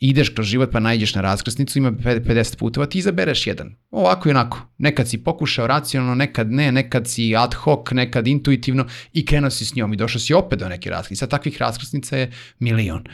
ideš 0.00 0.28
kroz 0.28 0.46
život 0.46 0.70
pa 0.72 0.80
najđeš 0.80 1.14
na 1.14 1.20
raskrsnicu, 1.20 1.78
ima 1.78 1.90
50 1.90 2.56
puteva, 2.56 2.86
ti 2.86 2.98
izabereš 2.98 3.46
jedan. 3.46 3.76
Ovako 3.90 4.28
i 4.28 4.30
onako. 4.30 4.60
Nekad 4.78 5.08
si 5.08 5.24
pokušao 5.24 5.66
racionalno, 5.66 6.14
nekad 6.14 6.52
ne, 6.52 6.72
nekad 6.72 7.08
si 7.08 7.36
ad 7.36 7.54
hoc, 7.54 7.90
nekad 7.90 8.26
intuitivno 8.26 8.86
i 9.12 9.26
krenuo 9.26 9.50
si 9.50 9.64
s 9.64 9.74
njom 9.74 9.92
i 9.92 9.96
došao 9.96 10.20
si 10.20 10.34
opet 10.34 10.58
do 10.58 10.68
neke 10.68 10.90
raskrsnice. 10.90 11.28
Takvih 11.28 11.58
raskrsnica 11.58 12.16
je 12.16 12.32
milion. 12.58 13.04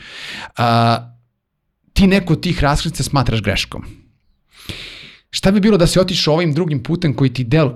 A, 0.57 1.13
ti 1.93 2.07
neko 2.07 2.33
od 2.33 2.43
tih 2.43 2.63
raskrsnica 2.63 3.03
smatraš 3.03 3.41
greškom. 3.41 3.85
Šta 5.29 5.51
bi 5.51 5.59
bilo 5.59 5.77
da 5.77 5.87
se 5.87 6.01
otišao 6.01 6.33
ovim 6.33 6.53
drugim 6.53 6.83
putem 6.83 7.13
koji 7.13 7.33
ti 7.33 7.43
del, 7.43 7.69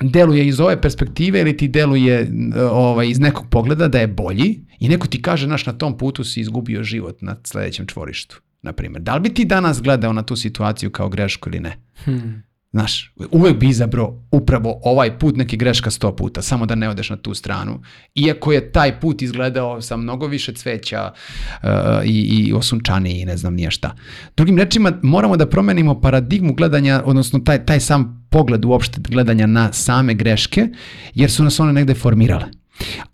deluje 0.00 0.46
iz 0.46 0.60
ove 0.60 0.80
perspektive 0.80 1.40
ili 1.40 1.56
ti 1.56 1.68
deluje 1.68 2.30
ovaj, 2.70 3.08
iz 3.08 3.20
nekog 3.20 3.46
pogleda 3.50 3.88
da 3.88 3.98
je 3.98 4.06
bolji 4.06 4.60
i 4.80 4.88
neko 4.88 5.06
ti 5.06 5.22
kaže, 5.22 5.46
naš, 5.46 5.66
na 5.66 5.72
tom 5.72 5.98
putu 5.98 6.24
si 6.24 6.40
izgubio 6.40 6.82
život 6.82 7.22
na 7.22 7.36
sledećem 7.44 7.86
čvorištu 7.86 8.43
na 8.64 8.72
primjer. 8.72 9.02
Da 9.02 9.14
li 9.14 9.20
bi 9.20 9.34
ti 9.34 9.44
danas 9.44 9.82
gledao 9.82 10.12
na 10.12 10.22
tu 10.22 10.36
situaciju 10.36 10.90
kao 10.90 11.08
grešku 11.08 11.48
ili 11.48 11.60
ne? 11.60 11.76
Hmm. 12.04 12.42
Znaš, 12.74 13.12
uvek 13.30 13.56
bi 13.56 13.68
izabrao 13.68 14.22
upravo 14.30 14.80
ovaj 14.82 15.18
put 15.18 15.36
neki 15.36 15.56
greška 15.56 15.90
sto 15.90 16.16
puta, 16.16 16.42
samo 16.42 16.66
da 16.66 16.74
ne 16.74 16.88
odeš 16.88 17.10
na 17.10 17.16
tu 17.16 17.34
stranu. 17.34 17.82
Iako 18.14 18.52
je 18.52 18.72
taj 18.72 19.00
put 19.00 19.22
izgledao 19.22 19.80
sa 19.80 19.96
mnogo 19.96 20.26
više 20.26 20.52
cveća 20.52 21.12
uh, 21.12 21.68
i, 22.04 22.20
i 22.20 22.52
osunčaniji 22.52 23.20
i 23.20 23.24
ne 23.24 23.36
znam 23.36 23.54
nije 23.54 23.70
šta. 23.70 23.94
Drugim 24.36 24.58
rečima, 24.58 24.92
moramo 25.02 25.36
da 25.36 25.46
promenimo 25.46 26.00
paradigmu 26.00 26.54
gledanja, 26.54 27.02
odnosno 27.04 27.38
taj, 27.38 27.66
taj 27.66 27.80
sam 27.80 28.26
pogled 28.30 28.64
uopšte 28.64 29.00
gledanja 29.08 29.46
na 29.46 29.72
same 29.72 30.14
greške, 30.14 30.68
jer 31.14 31.30
su 31.30 31.44
nas 31.44 31.60
one 31.60 31.72
negde 31.72 31.94
formirale. 31.94 32.46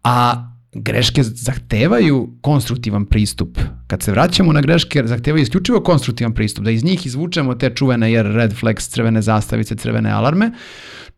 A 0.04 0.49
greške 0.72 1.22
zahtevaju 1.22 2.28
konstruktivan 2.40 3.04
pristup. 3.04 3.58
Kad 3.86 4.02
se 4.02 4.12
vraćamo 4.12 4.52
na 4.52 4.60
greške, 4.60 5.02
zahtevaju 5.06 5.42
isključivo 5.42 5.80
konstruktivan 5.80 6.34
pristup, 6.34 6.64
da 6.64 6.70
iz 6.70 6.84
njih 6.84 7.06
izvučemo 7.06 7.54
te 7.54 7.74
čuvene 7.74 8.12
jer 8.12 8.26
red 8.26 8.52
flags, 8.52 8.88
crvene 8.88 9.22
zastavice, 9.22 9.76
crvene 9.76 10.10
alarme, 10.10 10.52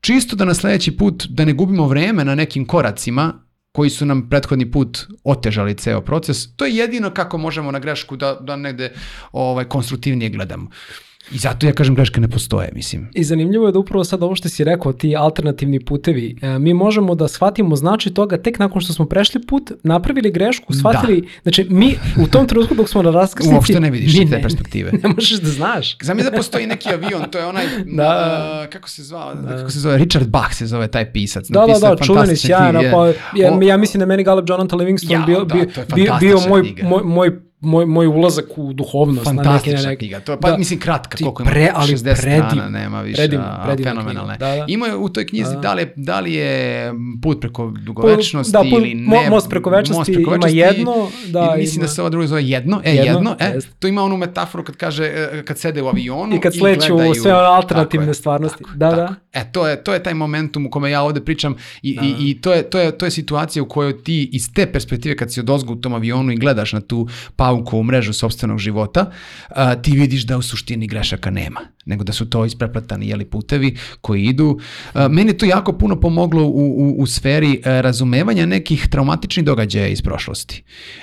čisto 0.00 0.36
da 0.36 0.44
na 0.44 0.54
sledeći 0.54 0.96
put 0.96 1.26
da 1.28 1.44
ne 1.44 1.52
gubimo 1.52 1.86
vreme 1.86 2.24
na 2.24 2.34
nekim 2.34 2.66
koracima 2.66 3.32
koji 3.72 3.90
su 3.90 4.06
nam 4.06 4.28
prethodni 4.28 4.70
put 4.70 5.06
otežali 5.24 5.74
ceo 5.74 6.00
proces. 6.00 6.56
To 6.56 6.64
je 6.64 6.76
jedino 6.76 7.10
kako 7.10 7.38
možemo 7.38 7.70
na 7.70 7.78
grešku 7.78 8.16
da, 8.16 8.34
da 8.40 8.56
negde 8.56 8.92
ovaj, 9.32 9.64
konstruktivnije 9.64 10.30
gledamo. 10.30 10.70
I 11.30 11.38
zato 11.38 11.66
ja 11.66 11.72
kažem 11.72 11.94
greške 11.94 12.20
ne 12.20 12.28
postoje, 12.28 12.70
mislim. 12.74 13.08
I 13.14 13.24
zanimljivo 13.24 13.66
je 13.66 13.72
da 13.72 13.78
upravo 13.78 14.04
sad 14.04 14.22
ovo 14.22 14.34
što 14.34 14.48
si 14.48 14.64
rekao, 14.64 14.92
ti 14.92 15.16
alternativni 15.16 15.84
putevi, 15.84 16.36
e, 16.42 16.58
mi 16.58 16.74
možemo 16.74 17.14
da 17.14 17.28
shvatimo 17.28 17.76
znači 17.76 18.10
toga 18.14 18.36
tek 18.36 18.58
nakon 18.58 18.80
što 18.80 18.92
smo 18.92 19.06
prešli 19.06 19.46
put, 19.46 19.72
napravili 19.82 20.30
grešku, 20.30 20.72
shvatili, 20.72 21.20
da. 21.20 21.28
znači 21.42 21.66
mi 21.70 21.94
u 22.22 22.26
tom 22.26 22.46
trenutku 22.46 22.74
dok 22.74 22.88
smo 22.88 23.02
na 23.02 23.10
raskrsnici... 23.10 23.54
Uopšte 23.54 23.80
ne 23.80 23.90
vidiš 23.90 24.18
te 24.18 24.24
ne, 24.24 24.42
perspektive. 24.42 24.92
Ne 25.02 25.08
možeš 25.08 25.40
da 25.40 25.50
znaš. 25.50 25.96
Znam 26.02 26.18
da 26.18 26.30
postoji 26.30 26.66
neki 26.66 26.88
avion, 26.88 27.30
to 27.30 27.38
je 27.38 27.46
onaj, 27.46 27.66
da. 27.96 28.62
Uh, 28.64 28.72
kako 28.72 28.88
se 28.88 29.02
zvao, 29.02 29.34
da. 29.34 29.56
kako 29.56 29.70
se 29.70 29.80
zove, 29.80 29.98
Richard 29.98 30.28
Bach 30.28 30.54
se 30.54 30.66
zove 30.66 30.88
taj 30.88 31.12
pisac. 31.12 31.46
Da, 31.48 31.66
da, 31.66 31.88
da, 31.88 32.04
čuveni 32.04 32.36
sjajno, 32.36 32.80
pa 32.92 33.06
ja, 33.36 33.58
ja 33.62 33.76
mislim 33.76 33.98
da 33.98 34.06
meni 34.06 34.24
Galeb 34.24 34.48
Jonathan 34.48 34.78
Livingston 34.78 35.12
ja, 35.12 35.24
bio, 35.26 35.44
da, 35.44 35.54
bio, 35.54 35.66
bio, 35.94 36.16
bio 36.20 36.40
moj, 36.48 36.74
moj, 36.82 37.02
moj 37.04 37.51
moj, 37.62 37.86
moj 37.86 38.06
ulazak 38.06 38.44
u 38.56 38.72
duhovnost. 38.72 39.24
Fantastična 39.24 39.82
na 39.82 39.88
neke, 39.88 39.98
knjiga. 39.98 40.20
To 40.20 40.32
je, 40.32 40.40
pa, 40.40 40.50
da, 40.50 40.58
mislim, 40.58 40.78
kratka, 40.78 41.18
koliko 41.18 41.42
ima, 41.42 41.50
pre, 41.50 41.70
ali 41.74 41.92
60 41.92 42.02
predim, 42.02 42.20
strana, 42.20 42.68
nema 42.68 43.02
više, 43.02 43.16
predim, 43.16 43.40
predim 43.64 43.84
fenomenalne. 43.84 44.36
Da, 44.38 44.46
da. 44.46 44.64
Ima 44.68 44.86
je 44.86 44.96
u 44.96 45.08
toj 45.08 45.26
knjizi 45.26 45.54
da, 45.54 45.60
da. 45.60 45.60
Da, 45.60 45.74
li 45.74 45.82
je, 45.82 45.92
da 45.96 46.20
li 46.20 46.34
je 46.34 46.92
put 47.22 47.40
preko 47.40 47.72
dugovečnosti 47.80 48.52
da, 48.52 48.58
put, 48.58 48.72
ili 48.72 48.94
ne. 48.94 49.30
Most 49.30 49.50
preko 49.50 49.70
večnosti, 49.70 49.98
most 49.98 50.12
preko 50.14 50.30
večnosti 50.30 50.58
ima 50.58 50.66
jedno. 50.66 51.08
Da, 51.26 51.54
i 51.56 51.60
mislim 51.60 51.80
ima. 51.80 51.86
da 51.86 51.92
se 51.92 52.00
ova 52.00 52.10
druga 52.10 52.26
zove 52.26 52.44
jedno, 52.44 52.80
e, 52.84 52.94
jedno, 52.94 53.12
jedno 53.12 53.36
e, 53.38 53.58
to 53.78 53.88
ima 53.88 54.02
onu 54.02 54.16
metaforu 54.16 54.64
kad 54.64 54.76
kaže, 54.76 55.04
e, 55.04 55.42
kad 55.44 55.58
sede 55.58 55.82
u 55.82 55.86
avionu 55.86 56.36
i 56.36 56.40
kad 56.40 56.54
sleću 56.54 56.96
u 56.96 57.14
sve 57.14 57.30
alternativne 57.30 58.14
stvarnosti. 58.14 58.64
Tako, 58.64 58.76
da, 58.76 58.90
tako. 58.90 59.00
da. 59.00 59.40
E, 59.40 59.52
to 59.52 59.68
je, 59.68 59.84
to 59.84 59.94
je 59.94 60.02
taj 60.02 60.14
momentum 60.14 60.66
u 60.66 60.70
kome 60.70 60.90
ja 60.90 61.02
ovde 61.02 61.20
pričam 61.20 61.54
i, 61.82 61.96
da. 61.96 62.02
i, 62.06 62.30
i 62.30 62.40
to, 62.40 62.52
je, 62.52 62.62
to, 62.62 62.78
je, 62.78 62.98
to 62.98 63.04
je 63.04 63.10
situacija 63.10 63.62
u 63.62 63.66
kojoj 63.66 64.02
ti 64.02 64.30
iz 64.32 64.52
te 64.52 64.66
perspektive 64.66 65.16
kad 65.16 65.32
si 65.32 65.40
odozgo 65.40 65.72
u 65.72 65.76
tom 65.76 65.94
avionu 65.94 66.32
i 66.32 66.36
gledaš 66.36 66.72
na 66.72 66.80
tu 66.80 67.08
pauku 67.52 67.82
mrežu 67.82 68.12
sobstvenog 68.12 68.58
života, 68.58 69.10
a, 69.48 69.74
ti 69.74 69.92
vidiš 69.92 70.24
da 70.26 70.38
u 70.38 70.42
suštini 70.42 70.86
grešaka 70.86 71.30
nema, 71.30 71.60
nego 71.86 72.04
da 72.04 72.12
su 72.12 72.30
to 72.30 72.44
ispreplatani 72.44 73.08
jeli 73.08 73.24
putevi 73.24 73.76
koji 74.00 74.24
idu. 74.24 74.58
A, 74.94 75.08
meni 75.08 75.36
to 75.36 75.46
jako 75.46 75.72
puno 75.72 76.00
pomoglo 76.00 76.42
u, 76.42 76.48
u, 76.48 76.94
u 76.98 77.06
sferi 77.06 77.60
a, 77.64 77.80
razumevanja 77.80 78.46
nekih 78.46 78.88
traumatičnih 78.88 79.44
događaja 79.44 79.88
iz 79.88 80.02
prošlosti. 80.02 80.62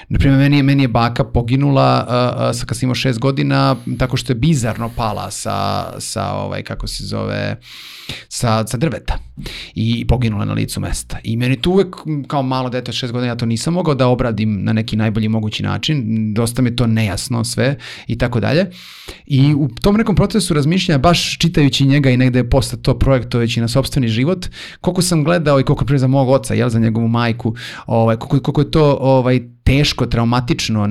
Naprimjer, 0.09 0.39
meni 0.39 0.57
je, 0.57 0.63
meni 0.63 0.83
je 0.83 0.87
baka 0.87 1.23
poginula 1.23 2.05
a, 2.07 2.33
a, 2.37 2.53
sa 2.53 2.65
kad 2.65 2.77
sam 2.77 2.87
imao 2.87 2.95
šest 2.95 3.19
godina 3.19 3.75
tako 3.99 4.17
što 4.17 4.31
je 4.31 4.35
bizarno 4.35 4.89
pala 4.95 5.31
sa, 5.31 5.85
sa 5.99 6.33
ovaj, 6.33 6.63
kako 6.63 6.87
se 6.87 7.05
zove, 7.05 7.59
sa, 8.29 8.67
sa 8.67 8.77
drveta 8.77 9.19
i 9.75 10.07
poginula 10.07 10.45
na 10.45 10.53
licu 10.53 10.79
mesta. 10.79 11.17
I 11.23 11.37
meni 11.37 11.61
tu 11.61 11.71
uvek, 11.71 11.95
kao 12.27 12.43
malo 12.43 12.69
dete 12.69 12.91
od 12.91 12.95
šest 12.95 13.13
godina, 13.13 13.31
ja 13.31 13.35
to 13.35 13.45
nisam 13.45 13.73
mogao 13.73 13.95
da 13.95 14.07
obradim 14.07 14.63
na 14.63 14.73
neki 14.73 14.95
najbolji 14.95 15.29
mogući 15.29 15.63
način. 15.63 16.33
Dosta 16.39 16.61
mi 16.61 16.75
to 16.75 16.87
nejasno 16.87 17.43
sve 17.43 17.75
i 18.07 18.17
tako 18.17 18.39
dalje. 18.39 18.71
I 19.25 19.53
u 19.53 19.67
tom 19.81 19.95
nekom 19.95 20.15
procesu 20.15 20.53
razmišljanja, 20.53 20.97
baš 20.97 21.37
čitajući 21.37 21.85
njega 21.85 22.09
i 22.09 22.17
negde 22.17 22.49
posle 22.49 22.81
to 22.81 22.99
projektovajući 22.99 23.61
na 23.61 23.67
sobstveni 23.67 24.07
život, 24.07 24.47
koliko 24.81 25.01
sam 25.01 25.23
gledao 25.23 25.59
i 25.59 25.63
koliko 25.63 25.93
je 25.93 25.99
za 25.99 26.07
mog 26.07 26.29
oca, 26.29 26.53
jel, 26.53 26.69
za 26.69 26.79
njegovu 26.79 27.07
majku, 27.07 27.55
ovaj, 27.85 28.15
koliko, 28.15 28.39
koliko 28.39 28.61
je 28.61 28.71
to 28.71 28.97
ovaj, 29.01 29.39
teško, 29.63 30.05
traumatično, 30.05 30.87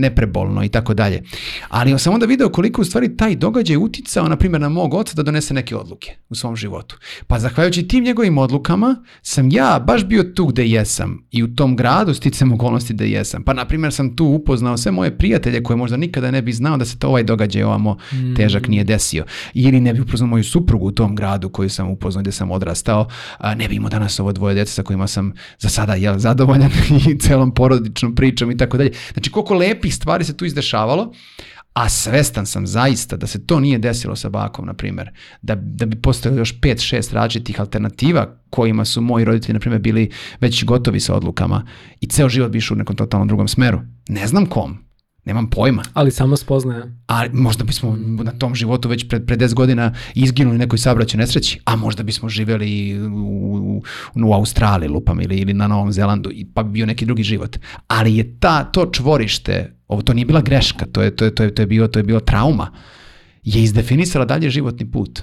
neprebolno 0.00 0.64
i 0.64 0.68
tako 0.68 0.94
dalje. 0.94 1.22
Ali 1.68 1.98
sam 1.98 2.14
onda 2.14 2.26
video 2.26 2.48
koliko 2.48 2.82
u 2.82 2.84
stvari 2.84 3.16
taj 3.16 3.36
događaj 3.36 3.76
uticao, 3.76 4.28
na 4.28 4.36
primjer, 4.36 4.60
na 4.60 4.68
mog 4.68 4.94
oca 4.94 5.14
da 5.14 5.22
donese 5.22 5.54
neke 5.54 5.76
odluke 5.76 6.16
u 6.28 6.34
svom 6.34 6.56
životu. 6.56 6.98
Pa 7.26 7.38
zahvaljujući 7.38 7.88
tim 7.88 8.04
njegovim 8.04 8.38
odlukama 8.38 8.96
sam 9.22 9.48
ja 9.50 9.84
baš 9.86 10.04
bio 10.04 10.22
tu 10.22 10.46
gde 10.46 10.66
jesam 10.66 11.26
i 11.30 11.42
u 11.42 11.54
tom 11.54 11.76
gradu 11.76 12.14
sticam 12.14 12.52
okolnosti 12.52 12.94
da 12.94 13.04
jesam. 13.04 13.42
Pa 13.42 13.52
na 13.52 13.64
primjer 13.64 13.92
sam 13.92 14.16
tu 14.16 14.24
upoznao 14.24 14.76
sve 14.76 14.92
moje 14.92 15.18
prijatelje 15.18 15.62
koje 15.62 15.76
možda 15.76 15.96
nikada 15.96 16.30
ne 16.30 16.42
bi 16.42 16.52
znao 16.52 16.76
da 16.76 16.84
se 16.84 16.98
to 16.98 17.08
ovaj 17.08 17.22
događaj 17.22 17.62
ovamo 17.62 17.96
mm. 18.12 18.34
težak 18.34 18.68
nije 18.68 18.84
desio. 18.84 19.24
Ili 19.54 19.80
ne 19.80 19.94
bi 19.94 20.00
upoznao 20.00 20.28
moju 20.28 20.44
suprugu 20.44 20.86
u 20.86 20.92
tom 20.92 21.16
gradu 21.16 21.48
koju 21.48 21.70
sam 21.70 21.90
upoznao 21.90 22.22
gde 22.22 22.32
sam 22.32 22.50
odrastao. 22.50 23.08
A, 23.38 23.54
ne 23.54 23.68
bi 23.68 23.74
imao 23.74 23.90
danas 23.90 24.20
ovo 24.20 24.32
dvoje 24.32 24.54
djece 24.54 24.72
sa 24.72 24.82
kojima 24.82 25.06
sam 25.06 25.32
za 25.58 25.68
sada 25.68 25.94
jel, 25.94 26.18
zadovoljan 26.18 26.70
i 27.10 27.18
celom 27.18 27.54
porodičnom 27.70 28.14
pričom 28.14 28.50
i 28.50 28.56
tako 28.56 28.76
dalje. 28.76 28.92
Znači 29.12 29.30
koliko 29.30 29.54
lepih 29.54 29.94
stvari 29.94 30.24
se 30.24 30.36
tu 30.36 30.44
izdešavalo, 30.44 31.12
a 31.72 31.88
svestan 31.88 32.46
sam 32.46 32.66
zaista 32.66 33.16
da 33.16 33.26
se 33.26 33.46
to 33.46 33.60
nije 33.60 33.78
desilo 33.78 34.16
sa 34.16 34.28
bakom, 34.28 34.66
na 34.66 34.74
primjer, 34.74 35.10
da, 35.42 35.54
da 35.54 35.86
bi 35.86 36.02
postojalo 36.02 36.38
još 36.38 36.60
5-6 36.60 37.12
različitih 37.12 37.60
alternativa 37.60 38.36
kojima 38.50 38.84
su 38.84 39.00
moji 39.00 39.24
roditelji, 39.24 39.54
na 39.54 39.60
primjer, 39.60 39.80
bili 39.80 40.10
već 40.40 40.64
gotovi 40.64 41.00
sa 41.00 41.14
odlukama 41.14 41.66
i 42.00 42.06
ceo 42.06 42.28
život 42.28 42.50
bi 42.50 42.58
išao 42.58 42.74
u 42.74 42.78
nekom 42.78 42.96
totalnom 42.96 43.28
drugom 43.28 43.48
smeru. 43.48 43.80
Ne 44.08 44.26
znam 44.26 44.46
kom, 44.46 44.78
Nemam 45.24 45.50
pojma. 45.50 45.82
Ali 45.94 46.10
samo 46.10 46.36
spoznaje. 46.36 46.82
A 47.08 47.24
možda 47.32 47.64
bismo 47.64 47.96
na 48.24 48.32
tom 48.32 48.54
životu 48.54 48.88
već 48.88 49.08
pred, 49.08 49.26
pred 49.26 49.40
10 49.40 49.54
godina 49.54 49.94
izginuli 50.14 50.58
nekoj 50.58 50.78
sabraću 50.78 51.18
nesreći, 51.18 51.60
a 51.64 51.76
možda 51.76 52.02
bismo 52.02 52.28
živeli 52.28 53.00
u, 53.02 53.82
u, 54.14 54.28
u 54.28 54.32
Australiji, 54.32 54.88
lupam, 54.88 55.20
ili, 55.20 55.36
ili 55.36 55.54
na 55.54 55.68
Novom 55.68 55.92
Zelandu, 55.92 56.30
pa 56.54 56.62
bi 56.62 56.70
bio 56.70 56.86
neki 56.86 57.06
drugi 57.06 57.22
život. 57.22 57.58
Ali 57.88 58.16
je 58.16 58.38
ta, 58.38 58.64
to 58.64 58.90
čvorište, 58.92 59.76
ovo 59.88 60.02
to 60.02 60.14
nije 60.14 60.26
bila 60.26 60.40
greška, 60.40 60.86
to 60.86 61.02
je, 61.02 61.16
to 61.16 61.24
je, 61.24 61.34
to 61.34 61.42
je, 61.42 61.54
to 61.54 61.62
je, 61.62 61.66
bio, 61.66 61.88
to 61.88 61.98
je 61.98 62.02
bilo 62.02 62.20
trauma, 62.20 62.70
je 63.42 63.62
izdefinisala 63.62 64.24
dalje 64.24 64.50
životni 64.50 64.90
put. 64.90 65.22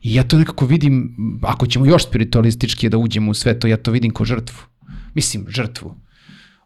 I 0.00 0.14
ja 0.14 0.22
to 0.22 0.38
nekako 0.38 0.66
vidim, 0.66 1.16
ako 1.42 1.66
ćemo 1.66 1.86
još 1.86 2.06
spiritualistički 2.06 2.88
da 2.88 2.98
uđemo 2.98 3.30
u 3.30 3.34
sve 3.34 3.58
to, 3.58 3.66
ja 3.66 3.76
to 3.76 3.90
vidim 3.90 4.10
kao 4.10 4.26
žrtvu. 4.26 4.58
Mislim, 5.14 5.46
žrtvu 5.48 5.94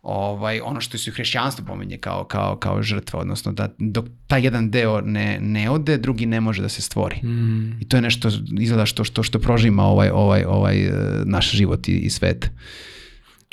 ovaj, 0.04 0.60
ono 0.60 0.80
što 0.80 0.98
se 0.98 1.10
u 1.10 1.14
hrišćanstvu 1.14 1.64
pominje 1.64 1.96
kao, 1.96 2.24
kao, 2.24 2.56
kao 2.56 2.82
žrtva, 2.82 3.20
odnosno 3.20 3.52
da 3.52 3.68
dok 3.78 4.04
taj 4.26 4.42
jedan 4.42 4.70
deo 4.70 5.00
ne, 5.00 5.38
ne 5.40 5.70
ode, 5.70 5.98
drugi 5.98 6.26
ne 6.26 6.40
može 6.40 6.62
da 6.62 6.68
se 6.68 6.82
stvori. 6.82 7.16
Mm. 7.16 7.80
I 7.80 7.88
to 7.88 7.96
je 7.96 8.00
nešto, 8.00 8.30
izgleda 8.58 8.86
što, 8.86 9.04
što, 9.04 9.22
što 9.22 9.38
prožima 9.38 9.82
ovaj, 9.82 10.10
ovaj, 10.12 10.44
ovaj 10.44 10.86
e, 10.86 10.90
naš 11.24 11.50
život 11.50 11.88
i, 11.88 11.92
i 11.92 12.10
svet. 12.10 12.50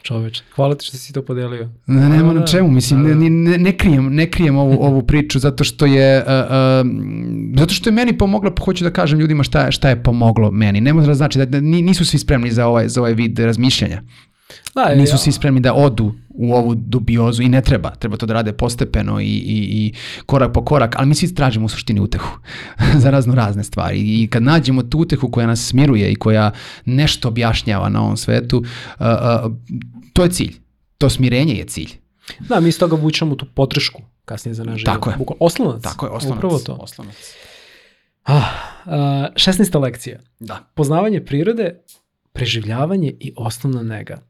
Čoveč, 0.01 0.41
hvala 0.55 0.75
ti 0.75 0.85
što 0.85 0.97
si 0.97 1.13
to 1.13 1.21
podelio. 1.21 1.69
Ne, 1.87 2.09
nema 2.09 2.33
na 2.33 2.39
da. 2.39 2.47
čemu, 2.47 2.71
mislim, 2.71 3.01
ne, 3.01 3.29
ne, 3.29 3.57
ne 3.57 3.77
krijem, 3.77 4.15
ne 4.15 4.31
krijem 4.31 4.57
ovu, 4.57 4.77
ovu 4.81 5.01
priču 5.07 5.39
zato 5.39 5.63
što 5.63 5.85
je, 5.85 6.17
uh, 6.21 6.27
uh, 6.27 7.59
zato 7.59 7.73
što 7.73 7.89
je 7.89 7.93
meni 7.93 8.17
pomoglo, 8.17 8.53
hoću 8.65 8.83
da 8.83 8.91
kažem 8.91 9.19
ljudima 9.19 9.43
šta, 9.43 9.71
šta 9.71 9.89
je 9.89 10.03
pomoglo 10.03 10.51
meni. 10.51 10.81
Ne 10.81 10.93
da 10.93 11.13
znači 11.13 11.45
da 11.45 11.59
nisu 11.59 12.05
svi 12.05 12.19
spremni 12.19 12.51
za 12.51 12.67
ovaj, 12.67 12.87
za 12.87 13.01
ovaj 13.01 13.13
vid 13.13 13.39
razmišljanja. 13.39 14.01
Da, 14.75 14.95
Nisu 14.95 15.13
ja. 15.13 15.17
svi 15.17 15.31
spremni 15.31 15.59
da 15.59 15.73
odu 15.73 16.13
u 16.29 16.53
ovu 16.53 16.75
dubiozu 16.75 17.43
i 17.43 17.49
ne 17.49 17.61
treba. 17.61 17.95
Treba 17.95 18.17
to 18.17 18.25
da 18.25 18.33
rade 18.33 18.53
postepeno 18.53 19.19
i, 19.19 19.25
i, 19.25 19.57
i 19.71 19.93
korak 20.25 20.53
po 20.53 20.65
korak, 20.65 20.95
ali 20.97 21.07
mi 21.07 21.15
svi 21.15 21.35
tražimo 21.35 21.65
u 21.65 21.69
suštini 21.69 21.99
utehu 21.99 22.37
za 23.01 23.09
razno 23.09 23.35
razne 23.35 23.63
stvari. 23.63 23.99
I 23.99 24.27
kad 24.27 24.43
nađemo 24.43 24.83
tu 24.83 24.99
utehu 24.99 25.31
koja 25.31 25.47
nas 25.47 25.67
smiruje 25.67 26.11
i 26.11 26.15
koja 26.15 26.51
nešto 26.85 27.27
objašnjava 27.27 27.89
na 27.89 28.01
ovom 28.01 28.17
svetu, 28.17 28.57
uh, 28.57 29.05
uh, 29.05 29.51
to 30.13 30.23
je 30.23 30.29
cilj. 30.29 30.55
To 30.97 31.09
smirenje 31.09 31.53
je 31.53 31.65
cilj. 31.65 31.89
Da, 32.39 32.59
mi 32.59 32.69
iz 32.69 32.79
toga 32.79 32.95
vučemo 32.95 33.35
tu 33.35 33.45
potrešku 33.45 34.01
kasnije 34.25 34.53
za 34.53 34.63
naš 34.63 34.79
život. 34.79 34.93
Tako 34.93 35.09
je. 35.09 35.15
Bukla, 35.17 35.35
oslonac. 35.39 35.83
Tako 35.83 36.05
je, 36.05 36.11
oslonac. 36.11 36.37
Upravo 36.37 36.59
to. 36.59 36.73
Oslonac. 36.73 37.15
Ah, 38.23 38.41
uh, 38.85 38.91
16. 39.33 39.81
lekcija. 39.81 40.19
Da. 40.39 40.59
Poznavanje 40.73 41.25
prirode, 41.25 41.81
preživljavanje 42.33 43.13
i 43.19 43.33
osnovna 43.37 43.83
nega. 43.83 44.21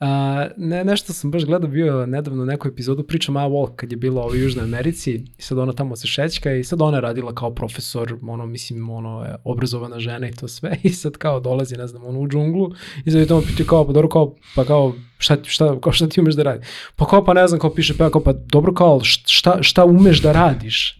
A, 0.00 0.46
ne, 0.56 0.84
nešto 0.84 1.12
sam 1.12 1.30
baš 1.30 1.44
gledao 1.44 1.70
bio 1.70 2.06
nedavno 2.06 2.44
neku 2.44 2.68
epizodu 2.68 3.02
priča 3.02 3.32
Ma 3.32 3.40
Walk 3.40 3.76
kad 3.76 3.92
je 3.92 3.96
bila 3.96 4.26
u 4.26 4.34
Južnoj 4.34 4.64
Americi 4.64 5.24
i 5.38 5.42
sad 5.42 5.58
ona 5.58 5.72
tamo 5.72 5.96
se 5.96 6.06
šećka 6.06 6.52
i 6.52 6.64
sad 6.64 6.82
ona 6.82 6.96
je 6.96 7.00
radila 7.00 7.34
kao 7.34 7.54
profesor, 7.54 8.14
ono 8.22 8.46
mislim 8.46 8.90
ono 8.90 9.24
je 9.24 9.36
obrazovana 9.44 10.00
žena 10.00 10.28
i 10.28 10.32
to 10.32 10.48
sve 10.48 10.76
i 10.82 10.90
sad 10.90 11.16
kao 11.16 11.40
dolazi 11.40 11.76
ne 11.76 11.86
znam 11.86 12.04
ono 12.04 12.20
u 12.20 12.28
džunglu 12.28 12.70
i 13.04 13.10
sad 13.10 13.20
je 13.20 13.26
tamo 13.26 13.40
piti 13.40 13.66
kao 13.66 13.86
pa 13.86 13.92
dobro 13.92 14.08
kao 14.08 14.34
pa 14.56 14.64
kao 14.64 14.94
šta, 15.18 15.36
šta, 15.44 15.80
kao 15.80 15.92
šta 15.92 16.08
ti 16.08 16.20
umeš 16.20 16.34
da 16.34 16.42
radiš? 16.42 16.68
Pa 16.96 17.06
kao 17.06 17.24
pa 17.24 17.34
ne 17.34 17.48
znam 17.48 17.60
kao 17.60 17.74
piše 17.74 17.94
pa 17.98 18.10
kao 18.10 18.22
pa 18.22 18.32
dobro 18.32 18.74
kao 18.74 19.00
šta, 19.04 19.62
šta 19.62 19.84
umeš 19.84 20.22
da 20.22 20.32
radiš? 20.32 20.98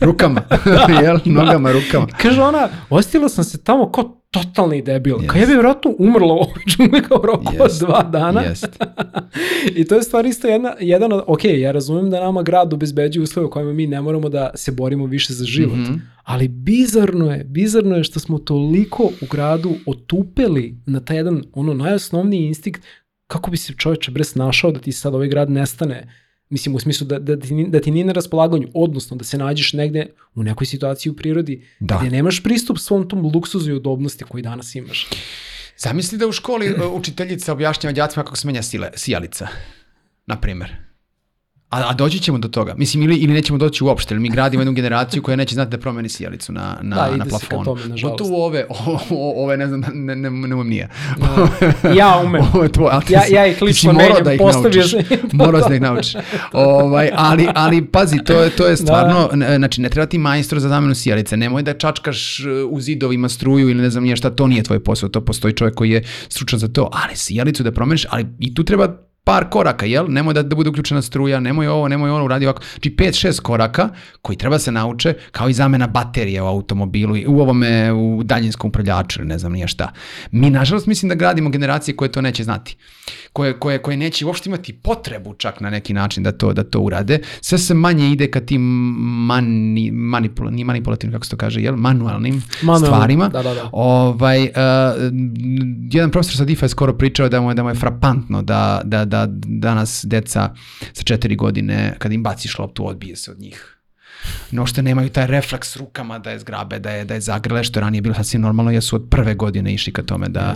rukama, 0.00 0.42
jel? 1.02 1.18
Nogama, 1.24 1.72
rukama. 1.72 2.06
Kaže 2.06 2.42
ona, 2.42 2.68
ostila 2.90 3.28
sam 3.28 3.44
se 3.44 3.64
tamo 3.64 3.92
kao 3.92 4.19
totalni 4.30 4.82
debil. 4.82 5.16
Yes. 5.16 5.26
Kao 5.26 5.40
ja 5.40 5.46
bi 5.46 5.52
vjerojatno 5.52 5.94
umrla 5.98 6.34
u 6.34 6.46
džungli 6.68 7.02
kao 7.02 7.22
roku 7.24 7.52
yes. 7.52 7.60
od 7.60 7.70
dva 7.80 8.02
dana. 8.02 8.42
Yes. 8.42 8.66
I 9.78 9.84
to 9.84 9.94
je 9.94 10.02
stvar 10.02 10.26
isto 10.26 10.48
jedna, 10.48 10.74
jedan 10.80 11.12
od, 11.12 11.24
ok, 11.26 11.44
ja 11.44 11.72
razumem 11.72 12.10
da 12.10 12.20
nama 12.20 12.42
grad 12.42 12.72
obezbeđuje 12.72 13.22
uslove 13.22 13.46
u 13.46 13.50
kojima 13.50 13.72
mi 13.72 13.86
ne 13.86 14.00
moramo 14.00 14.28
da 14.28 14.50
se 14.54 14.72
borimo 14.72 15.06
više 15.06 15.32
za 15.32 15.44
život. 15.44 15.76
Mm 15.76 15.84
-hmm. 15.84 16.00
Ali 16.24 16.48
bizarno 16.48 17.32
je, 17.32 17.44
bizarno 17.44 17.96
je 17.96 18.04
što 18.04 18.20
smo 18.20 18.38
toliko 18.38 19.02
u 19.02 19.26
gradu 19.30 19.70
otupeli 19.86 20.76
na 20.86 21.00
taj 21.00 21.16
jedan, 21.16 21.42
ono, 21.52 21.74
najosnovniji 21.74 22.46
instinkt 22.46 22.82
kako 23.26 23.50
bi 23.50 23.56
se 23.56 23.74
čovječe 23.76 24.10
bre 24.10 24.24
snašao 24.24 24.70
da 24.70 24.80
ti 24.80 24.92
sad 24.92 25.14
ovaj 25.14 25.28
grad 25.28 25.50
nestane 25.50 26.14
Mislim, 26.50 26.74
u 26.74 26.80
smislu 26.80 27.06
da, 27.06 27.18
da, 27.18 27.36
ti, 27.40 27.66
da 27.68 27.80
ti 27.80 27.90
nije 27.90 28.04
na 28.04 28.12
raspolaganju, 28.12 28.68
odnosno 28.74 29.16
da 29.16 29.24
se 29.24 29.38
nađeš 29.38 29.72
negde 29.72 30.06
u 30.34 30.42
nekoj 30.42 30.66
situaciji 30.66 31.10
u 31.10 31.16
prirodi 31.16 31.66
da. 31.80 31.98
gde 32.00 32.10
nemaš 32.10 32.42
pristup 32.42 32.78
svom 32.78 33.08
tom 33.08 33.30
luksuzu 33.34 33.70
i 33.70 33.74
udobnosti 33.74 34.24
koji 34.24 34.42
danas 34.42 34.74
imaš. 34.74 35.08
Zamisli 35.78 36.18
da 36.18 36.26
u 36.26 36.32
školi 36.32 36.74
učiteljica 36.92 37.52
objašnjava 37.52 37.92
djacima 37.92 38.24
kako 38.24 38.36
se 38.36 38.46
menja 38.46 38.62
sijalica, 38.94 39.48
na 40.26 40.40
primer. 40.40 40.89
A, 41.70 41.90
a 41.90 41.94
doći 41.94 42.18
ćemo 42.18 42.38
do 42.38 42.48
toga. 42.48 42.74
Mislim, 42.76 43.02
ili, 43.02 43.16
ili 43.16 43.32
nećemo 43.32 43.58
doći 43.58 43.84
uopšte, 43.84 44.14
ili 44.14 44.22
mi 44.22 44.28
gradimo 44.28 44.60
jednu 44.60 44.72
generaciju 44.72 45.22
koja 45.22 45.36
neće 45.36 45.54
znati 45.54 45.70
da 45.70 45.78
promeni 45.78 46.08
sjelicu 46.08 46.52
na, 46.52 46.78
na, 46.82 46.96
da, 46.96 47.16
na 47.16 47.24
plafonu. 47.24 47.24
Da, 47.24 47.26
ide 47.26 47.38
se 47.38 47.46
ka 47.46 47.64
tome, 47.64 47.88
nažalost. 47.88 48.20
ove, 48.34 48.66
o, 48.68 48.98
o, 49.10 49.44
ove, 49.44 49.56
ne 49.56 49.66
znam, 49.66 49.80
ne, 49.94 50.16
ne, 50.16 50.30
ne 50.30 50.54
umem 50.54 50.68
nije. 50.68 50.88
Da. 51.82 51.88
ja 52.00 52.22
umem. 52.24 52.42
Ovo 52.54 52.62
je 52.62 52.72
tvoj, 52.72 52.90
ja, 53.08 53.22
ja 53.30 53.46
ih 53.46 53.62
lično 53.62 53.92
menjam, 53.92 54.24
da 54.24 54.32
ih 54.32 54.38
postavio 54.38 54.88
sam. 54.88 55.00
Morao 55.32 55.68
da 55.68 55.74
ih 55.74 55.80
naučiš. 55.80 56.14
Ovaj, 56.52 57.10
ali, 57.14 57.48
ali, 57.54 57.86
pazi, 57.86 58.18
to 58.24 58.40
je, 58.42 58.50
to 58.50 58.64
je 58.66 58.70
da. 58.70 58.76
stvarno, 58.76 59.28
da. 59.34 59.56
znači, 59.56 59.80
ne 59.80 59.88
treba 59.88 60.06
ti 60.06 60.18
majstor 60.18 60.60
za 60.60 60.68
zamenu 60.68 60.94
sjelice. 60.94 61.36
Nemoj 61.36 61.62
da 61.62 61.74
čačkaš 61.74 62.40
uh, 62.40 62.72
u 62.72 62.80
zidovima 62.80 63.28
struju 63.28 63.68
ili 63.68 63.82
ne 63.82 63.90
znam 63.90 64.04
nije 64.04 64.16
šta, 64.16 64.30
to 64.30 64.46
nije 64.46 64.62
tvoj 64.62 64.84
posao. 64.84 65.08
To 65.08 65.20
postoji 65.20 65.54
čovjek 65.54 65.74
koji 65.74 65.90
je 65.90 66.04
stručan 66.28 66.58
za 66.58 66.68
to. 66.68 66.90
Ali 66.92 67.16
sjelicu 67.16 67.62
da 67.62 67.72
promeniš, 67.72 68.06
ali 68.10 68.26
i 68.38 68.54
tu 68.54 68.64
treba 68.64 69.09
par 69.24 69.50
koraka, 69.50 69.86
jel? 69.86 70.06
Nemoj 70.08 70.34
da, 70.34 70.42
da 70.42 70.56
bude 70.56 70.70
uključena 70.70 71.02
struja, 71.02 71.40
nemoj 71.40 71.68
ovo, 71.68 71.88
nemoj 71.88 72.10
ono, 72.10 72.24
uradi 72.24 72.46
ovako. 72.46 72.62
Znači 72.72 72.94
5-6 72.98 73.40
koraka 73.40 73.88
koji 74.22 74.36
treba 74.36 74.58
se 74.58 74.72
nauče 74.72 75.14
kao 75.32 75.48
i 75.48 75.52
zamena 75.52 75.86
baterije 75.86 76.42
u 76.42 76.46
automobilu 76.46 77.16
i 77.16 77.26
u 77.26 77.40
ovome, 77.40 77.92
u 77.92 78.22
daljinskom 78.24 78.68
upravljaču, 78.68 79.24
ne 79.24 79.38
znam 79.38 79.52
nije 79.52 79.68
šta. 79.68 79.92
Mi, 80.30 80.50
nažalost, 80.50 80.86
mislim 80.86 81.08
da 81.08 81.14
gradimo 81.14 81.50
generacije 81.50 81.96
koje 81.96 82.12
to 82.12 82.20
neće 82.20 82.44
znati. 82.44 82.76
Koje, 83.32 83.58
koje, 83.58 83.78
koje 83.78 83.96
neće 83.96 84.26
uopšte 84.26 84.50
imati 84.50 84.72
potrebu 84.72 85.34
čak 85.34 85.60
na 85.60 85.70
neki 85.70 85.94
način 85.94 86.22
da 86.22 86.32
to, 86.32 86.52
da 86.52 86.64
to 86.64 86.80
urade. 86.80 87.18
Sve 87.40 87.58
se 87.58 87.74
manje 87.74 88.10
ide 88.12 88.30
ka 88.30 88.40
tim 88.40 88.62
mani, 89.26 89.90
manipula, 89.90 90.50
ni 90.50 90.64
manipulativnim, 90.64 91.12
kako 91.12 91.24
se 91.24 91.30
to 91.30 91.36
kaže, 91.36 91.60
jel? 91.60 91.76
Manualnim 91.76 92.42
Manual, 92.62 92.92
stvarima. 92.92 93.28
Da, 93.28 93.42
da, 93.42 93.54
da. 93.54 93.68
Ovaj, 93.72 94.42
uh, 94.42 94.50
jedan 95.90 96.10
profesor 96.10 96.36
sa 96.36 96.44
DIFA 96.44 96.64
je 96.64 96.68
skoro 96.68 96.92
pričao 96.92 97.28
da 97.28 97.40
mu 97.40 97.50
je, 97.50 97.54
da 97.54 97.62
mu 97.62 97.68
je 97.68 97.74
frapantno 97.74 98.42
da, 98.42 98.80
da, 98.84 99.04
da 99.04 99.19
danas 99.28 100.04
deca 100.08 100.54
sa 100.92 101.02
četiri 101.02 101.36
godine, 101.36 101.94
kad 101.98 102.12
im 102.12 102.22
baciš 102.22 102.58
loptu, 102.58 102.86
odbije 102.86 103.16
se 103.16 103.30
od 103.30 103.40
njih. 103.40 103.80
No 104.50 104.66
što 104.66 104.82
nemaju 104.82 105.08
taj 105.08 105.26
refleks 105.26 105.76
rukama 105.76 106.18
da 106.18 106.30
je 106.30 106.38
zgrabe, 106.38 106.78
da 106.78 106.90
je, 106.90 107.04
da 107.04 107.14
je 107.14 107.20
zagrle, 107.20 107.64
što 107.64 107.78
je 107.78 107.80
ranije 107.80 108.00
bilo 108.00 108.14
sasvim 108.14 108.42
normalno, 108.42 108.70
jer 108.70 108.82
su 108.82 108.96
od 108.96 109.06
prve 109.10 109.34
godine 109.34 109.74
išli 109.74 109.92
ka 109.92 110.02
tome 110.02 110.28
da, 110.28 110.54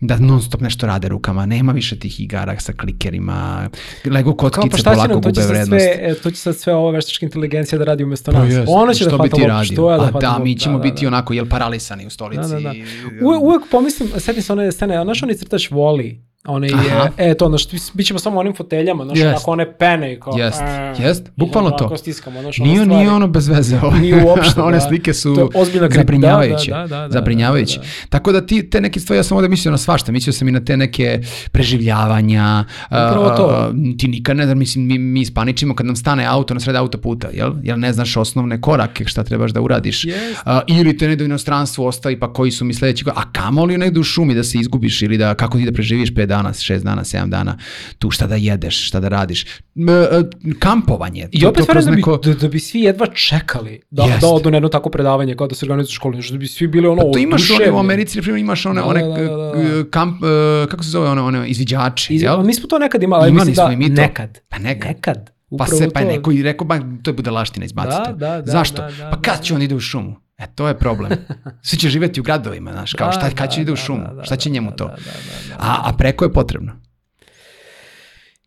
da 0.00 0.16
non 0.16 0.42
stop 0.42 0.60
nešto 0.60 0.86
rade 0.86 1.08
rukama. 1.08 1.46
Nema 1.46 1.72
više 1.72 1.98
tih 1.98 2.20
igara 2.20 2.60
sa 2.60 2.72
klikerima, 2.72 3.68
Lego 4.04 4.36
kockice 4.36 4.82
pa 4.84 4.90
polako 4.90 5.20
gube 5.20 5.40
vrednost. 5.48 5.84
Sve, 5.84 5.98
e, 6.00 6.14
to 6.22 6.30
će 6.30 6.36
sad 6.36 6.56
sve 6.56 6.74
ova 6.74 6.90
veštačka 6.90 7.26
inteligencija 7.26 7.78
da 7.78 7.84
radi 7.84 8.04
umesto 8.04 8.32
pa 8.32 8.38
nas. 8.38 8.54
Pa 8.66 8.72
Ona 8.72 8.94
će 8.94 9.04
da 9.04 9.10
hvata 9.10 9.36
loptu, 9.36 9.72
što 9.72 9.92
je 9.92 9.98
da 9.98 10.06
hvata 10.06 10.18
Da, 10.18 10.38
mi 10.44 10.58
ćemo 10.58 10.78
da, 10.78 10.82
biti 10.82 11.04
da, 11.04 11.08
onako, 11.08 11.32
jel 11.32 11.46
paralisani 11.48 12.06
u 12.06 12.10
stolici. 12.10 12.50
Da, 12.50 12.60
da, 12.60 12.60
da. 12.60 12.72
Uvek, 13.26 13.40
uvek 13.40 13.62
pomislim, 13.70 14.08
setim 14.18 14.42
se 14.42 14.52
one 14.52 14.72
scene, 14.72 15.02
znaš 15.04 15.22
onaj 15.22 15.36
crtač 15.36 15.70
voli, 15.70 16.27
Aha. 16.74 17.08
je, 17.18 17.30
e, 17.30 17.34
to, 17.34 17.48
znaš, 17.48 17.68
bit 17.94 18.06
ćemo 18.06 18.18
samo 18.18 18.40
onim 18.40 18.54
foteljama, 18.54 19.04
znaš, 19.04 19.18
Jest. 19.18 19.28
onako 19.28 19.50
one 19.50 19.72
pene 19.72 20.12
i 20.12 20.20
kao... 20.20 20.34
Jest, 20.36 20.60
e, 20.60 20.94
jest, 21.02 21.30
bukvalno 21.36 21.70
to. 21.70 21.96
stiskamo, 21.96 22.40
znaš, 22.40 22.58
Nije, 22.58 22.84
stvari. 22.84 22.96
nije 22.96 23.10
ono 23.10 23.26
bez 23.28 23.48
veze. 23.48 23.78
ovo. 23.82 23.96
Nije 23.96 24.24
uopšte, 24.24 24.62
One 24.68 24.76
da. 24.76 24.80
slike 24.80 25.14
su 25.14 25.34
To 25.34 25.60
je 25.62 25.90
zabrinjavajuće. 25.90 26.70
Da, 26.70 26.76
da, 26.76 26.86
da, 26.86 27.02
da, 27.02 27.08
zabrinjavajuće. 27.10 27.78
da, 27.78 27.84
da, 27.84 28.08
Tako 28.08 28.32
da 28.32 28.46
ti, 28.46 28.70
te 28.70 28.80
neke 28.80 29.00
stvari, 29.00 29.18
ja 29.18 29.22
sam 29.22 29.36
ovde 29.36 29.48
mislio 29.48 29.72
na 29.72 29.78
svašta. 29.78 30.12
Mislio 30.12 30.32
sam 30.32 30.48
i 30.48 30.52
na 30.52 30.64
te 30.64 30.76
neke 30.76 31.20
preživljavanja. 31.52 32.64
Upravo 32.86 33.30
to. 33.36 33.46
a, 33.50 33.72
ti 33.98 34.08
nikad 34.08 34.36
ne 34.36 34.54
mislim, 34.54 34.86
mi, 34.86 34.98
mi 34.98 35.20
ispaničimo 35.20 35.74
kad 35.74 35.86
nam 35.86 35.96
stane 35.96 36.24
auto 36.26 36.54
na 36.54 36.60
sred 36.60 36.76
autoputa, 36.76 37.28
jel? 37.32 37.52
Jel 37.62 37.78
ne 37.78 37.92
znaš 37.92 38.16
osnovne 38.16 38.60
korake 38.60 39.04
šta 39.04 39.24
trebaš 39.24 39.50
da 39.50 39.60
uradiš. 39.60 40.04
Jest. 40.04 40.40
A, 40.44 40.60
ili 40.66 40.96
te 40.96 41.08
negde 41.08 41.24
u 41.24 41.26
inostranstvu 41.26 41.84
ostavi, 41.84 42.18
pa 42.20 42.32
koji 42.32 42.50
su 42.50 42.64
mi 42.64 42.74
sledeći, 42.74 43.04
a 43.14 43.32
kamoli 43.32 43.78
negde 43.78 44.00
u 44.00 44.04
šumi 44.04 44.34
da 44.34 44.44
se 44.44 44.58
izgubiš 44.58 45.02
ili 45.02 45.18
da, 45.18 45.34
kako 45.34 45.58
ti 45.58 45.64
da 45.64 45.72
preživiš 45.72 46.12
5 46.14 46.37
dana, 46.38 46.50
6 46.50 46.78
dana, 46.80 47.04
7 47.04 47.28
dana, 47.28 47.58
tu 47.98 48.10
šta 48.10 48.26
da 48.26 48.34
jedeš, 48.36 48.86
šta 48.86 49.00
da 49.00 49.08
radiš. 49.10 49.44
E, 49.44 49.48
kampovanje. 50.58 51.28
I 51.32 51.46
opet 51.46 51.66
kroz 51.66 51.84
da, 51.84 51.90
bi, 51.90 51.96
neko- 51.96 52.16
da, 52.18 52.34
da 52.34 52.48
bi 52.48 52.58
svi 52.60 52.80
jedva 52.80 53.06
čekali 53.08 53.80
da, 53.90 54.02
Jest. 54.04 54.20
da 54.20 54.26
odu 54.28 54.50
na 54.50 54.56
jedno 54.56 54.68
tako 54.68 54.90
predavanje 54.90 55.36
kao 55.36 55.46
da 55.46 55.54
se 55.54 55.64
organizuju 55.66 55.92
škole, 55.92 56.14
znaš, 56.14 56.28
da 56.28 56.38
bi 56.38 56.46
svi 56.48 56.66
bili 56.68 56.86
ono 56.86 57.02
Pa 57.02 57.12
to 57.12 57.18
imaš 57.18 57.50
one, 57.52 57.70
u. 57.70 57.78
Americi, 57.78 58.18
na 58.18 58.22
primjer, 58.22 58.40
imaš 58.40 58.66
one, 58.66 58.80
Da, 58.80 58.86
one 58.86 59.02
da, 59.02 59.08
da, 59.08 59.14
da, 59.16 59.26
da. 59.26 59.50
uh, 59.50 59.86
kamp, 59.86 60.14
uh, 60.14 60.28
kako 60.68 60.84
se 60.84 60.90
zove, 60.90 61.08
one, 61.08 61.22
one 61.22 61.48
izviđači, 61.48 62.14
Iz, 62.14 62.22
jel? 62.22 62.42
mi 62.42 62.54
smo 62.54 62.66
to 62.66 62.78
nekad 62.78 63.02
imali, 63.02 63.20
ali 63.20 63.30
Imali 63.30 63.38
mislim 63.40 63.54
smo 63.56 63.66
da 63.66 63.72
i 63.72 63.76
mi 63.78 63.94
to. 63.96 64.02
nekad. 64.02 64.38
Pa 64.48 64.58
nekad. 64.58 64.88
Nekad. 64.88 65.30
Pa 65.50 65.54
Upravo 65.54 65.72
se, 65.74 65.90
pa 65.90 66.00
je 66.00 66.06
to. 66.06 66.12
neko 66.12 66.32
i 66.32 66.42
rekao, 66.42 66.66
ba, 66.66 66.80
to 67.02 67.10
je 67.10 67.14
budalaština, 67.14 67.66
izbaci 67.66 67.96
Da, 67.98 68.12
da, 68.12 68.42
da, 68.42 68.52
Zašto? 68.52 68.82
da, 68.82 68.90
da, 68.90 69.10
pa 69.10 69.20
kad 69.22 69.36
da, 69.36 69.42
će 69.42 69.54
on 69.54 69.62
ide 69.62 69.74
u 69.74 69.80
šumu? 69.80 70.16
E, 70.38 70.46
to 70.54 70.68
je 70.68 70.78
problem. 70.78 71.10
Svi 71.62 71.78
će 71.78 71.88
živjeti 71.88 72.20
u 72.20 72.22
gradovima, 72.22 72.72
znaš, 72.72 72.92
kao 72.92 73.06
Da, 73.06 73.12
šta, 73.12 73.28
da, 73.28 73.34
kad 73.34 73.50
će 73.50 73.60
ide 73.60 73.72
u 73.72 73.74
da, 73.74 73.80
šumu? 73.80 74.04
da, 74.08 74.14
da, 74.14 74.24
šta 74.24 74.36
će 74.36 74.48
da, 74.48 74.52
njemu 74.52 74.70
da, 74.70 74.76
to? 74.76 74.84
da, 74.84 74.94
da, 74.94 74.96
da, 74.96 75.48
da. 75.48 75.54
A, 75.58 75.82
a 75.84 75.92
preko 75.98 76.24
je 76.24 76.32
potrebno. 76.32 76.72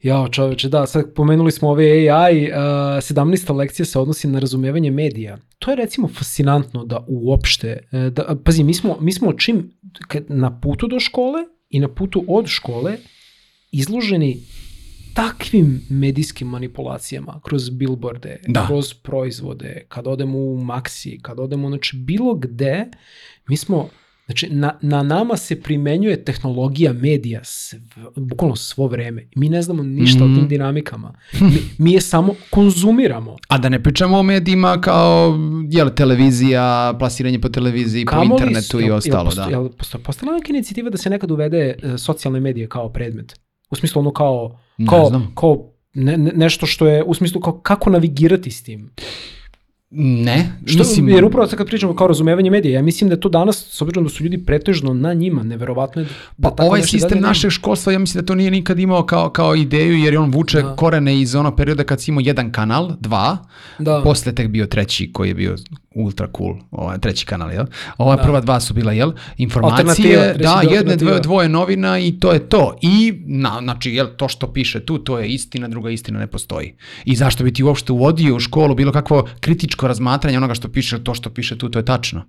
Jao 0.01 0.27
čoveče, 0.30 0.69
da, 0.69 0.88
sad 0.88 1.13
pomenuli 1.15 1.51
smo 1.51 1.69
ove 1.69 2.09
AI, 2.09 2.43
uh, 2.43 2.57
17. 2.57 3.55
lekcija 3.55 3.85
se 3.85 3.99
odnosi 3.99 4.27
na 4.27 4.39
razumevanje 4.39 4.91
medija. 4.91 5.38
To 5.59 5.72
je 5.72 5.76
recimo 5.76 6.07
fascinantno 6.07 6.85
da 6.85 7.05
uopšte, 7.07 7.88
e, 7.91 8.09
da, 8.09 8.35
pazi, 8.45 8.63
mi 8.63 8.73
smo, 8.73 8.97
mi 8.99 9.13
smo 9.13 9.34
čim 9.34 9.72
na 10.27 10.59
putu 10.59 10.88
do 10.88 10.99
škole 10.99 11.39
i 11.69 11.80
na 11.80 11.88
putu 11.88 12.26
od 12.27 12.47
škole 12.47 12.97
izloženi 13.72 14.39
takvim 15.13 15.81
medijskim 15.89 16.47
manipulacijama 16.47 17.39
kroz 17.41 17.69
billboarde, 17.69 18.39
Da. 18.47 18.67
kroz 18.67 18.93
proizvode, 18.93 19.85
kad 19.88 20.07
odemo 20.07 20.38
u 20.38 20.57
Maxi, 20.57 21.21
kad 21.21 21.39
odemo, 21.39 21.69
znači 21.69 21.97
bilo 21.97 22.33
gde, 22.35 22.85
mi 23.47 23.57
smo, 23.57 23.89
znači 24.25 24.49
na, 24.49 24.77
na 24.81 25.03
nama 25.03 25.38
se 25.38 25.61
primenjuje 25.61 26.23
tehnologija 26.23 26.93
medija 26.93 27.39
sv, 27.43 27.75
bukvalno 28.17 28.55
svo 28.55 28.88
vreme. 28.88 29.27
Mi 29.35 29.49
ne 29.49 29.61
znamo 29.61 29.83
ništa 29.83 30.23
Mhm. 30.23 30.33
o 30.33 30.38
tim 30.38 30.47
dinamikama. 30.47 31.13
Mi, 31.33 31.49
mi 31.77 31.91
je 31.91 32.01
samo 32.01 32.35
konzumiramo. 32.49 33.35
A 33.47 33.57
da 33.57 33.69
ne 33.69 33.83
pričamo 33.83 34.17
o 34.17 34.23
medijima 34.23 34.81
kao, 34.81 35.39
jel, 35.69 35.89
televizija, 35.91 36.63
plasiranje 36.99 37.39
po 37.39 37.49
televiziji, 37.49 38.05
po 38.05 38.09
Kamoli 38.09 38.29
internetu 38.31 38.79
s- 38.79 38.81
i 38.81 38.91
ostalo, 38.91 39.01
jel 39.19 39.25
posto- 39.25 39.41
da. 39.41 39.49
Jel 39.49 39.69
posto- 39.69 39.97
postala 39.99 40.33
neka 40.33 40.49
inicijativa 40.49 40.89
da 40.89 40.97
se 40.97 41.09
nekad 41.09 41.31
uvede 41.31 41.57
e, 41.83 41.97
socijalne 41.97 42.39
medije 42.39 42.67
kao 42.67 42.89
predmet? 42.89 43.39
U 43.72 43.76
smislu 43.76 43.99
ono 43.99 44.11
kao, 44.11 44.60
Ne 44.77 44.88
kao, 44.88 45.06
znam. 45.06 45.31
kao 45.35 45.68
ne, 45.93 46.18
ne- 46.18 46.31
nešto 46.35 46.65
što 46.65 46.88
je, 46.88 47.03
u 47.03 47.14
smislu 47.14 47.41
kao 47.41 47.53
kako 47.53 47.89
navigirati 47.89 48.52
s 48.52 48.64
tim. 48.64 48.91
Ne, 49.93 50.52
Što, 50.65 50.77
mislim, 50.77 51.10
jer 51.10 51.26
upravo 51.26 51.48
sad 51.48 51.57
kad 51.57 51.68
pričamo 51.68 51.95
kao 51.95 52.07
razumevanje 52.07 52.49
medija, 52.52 52.73
ja 52.73 52.81
mislim 52.81 53.10
da 53.10 53.15
je 53.15 53.19
to 53.19 53.30
danas, 53.30 53.68
s 53.69 53.81
obzirom 53.81 54.03
da 54.03 54.10
su 54.10 54.23
ljudi 54.23 54.45
pretežno 54.45 54.93
na 54.93 55.14
njima, 55.14 55.43
neverovatno 55.43 56.02
je 56.02 56.07
da 56.38 56.49
Pa 56.49 56.56
tako 56.56 56.68
ovaj 56.68 56.80
nešto 56.80 56.98
i 56.98 56.99
dalje 56.99 57.02
sistem 57.02 57.22
našeg 57.22 57.52
školstva, 57.52 57.93
ja 57.93 57.99
mislim 57.99 58.22
da 58.22 58.26
to 58.26 58.35
nije 58.35 58.52
nikad 58.52 58.80
imao 58.80 59.06
kao, 59.06 59.30
kao 59.30 59.56
ideju, 59.56 59.98
jer 59.98 60.14
je 60.14 60.19
on 60.19 60.31
vuče 60.31 60.61
Da. 60.61 60.76
korene 60.76 61.22
iz 61.22 61.35
onog 61.35 61.56
perioda 61.56 61.84
kad 61.84 62.02
si 62.02 62.11
imao 62.11 62.22
jedan 62.26 62.52
kanal, 62.52 62.91
dva, 62.99 63.38
Da. 63.80 64.02
posle 64.03 64.35
tek 64.35 64.48
bio 64.48 64.65
treći 64.65 65.11
koji 65.14 65.27
je 65.30 65.34
bio 65.35 65.56
ultra 65.95 66.27
cool, 66.38 66.55
ovaj, 66.72 66.97
treći 66.97 67.26
kanal, 67.26 67.51
jel? 67.51 67.65
Ova 67.97 68.15
Da. 68.15 68.23
prva 68.23 68.41
dva 68.41 68.59
su 68.59 68.73
bila, 68.73 68.91
jel? 68.91 69.11
Informacije, 69.38 70.34
da, 70.34 70.61
jedne, 70.72 70.95
dvoje, 70.95 71.19
dvoje 71.19 71.49
novina 71.49 71.99
i 71.99 72.19
to 72.19 72.31
je 72.31 72.49
to. 72.49 72.77
I, 72.81 73.13
na, 73.26 73.59
znači, 73.63 73.91
jel, 73.91 74.07
to 74.18 74.27
što 74.27 74.53
piše 74.53 74.80
tu, 74.85 74.97
to 74.97 75.19
je 75.19 75.30
istina, 75.30 75.68
druga 75.68 75.89
istina 75.89 76.19
ne 76.19 76.27
postoji. 76.27 76.76
I 77.05 77.15
zašto 77.15 77.43
bi 77.43 77.53
ti 77.53 77.63
uopšte 77.63 77.91
uvodio 77.93 78.35
u 78.35 78.39
školu 78.39 78.76
bilo 78.76 78.91
kakvo 78.91 79.27
kritičko 79.39 79.88
razmatranje 79.88 80.38
onoga 80.38 80.53
što 80.53 80.68
piše, 80.68 81.03
to 81.03 81.13
što 81.13 81.30
piše 81.30 81.57
tu, 81.57 81.69
to 81.69 81.80
je 81.80 81.85
tačno. 81.85 82.26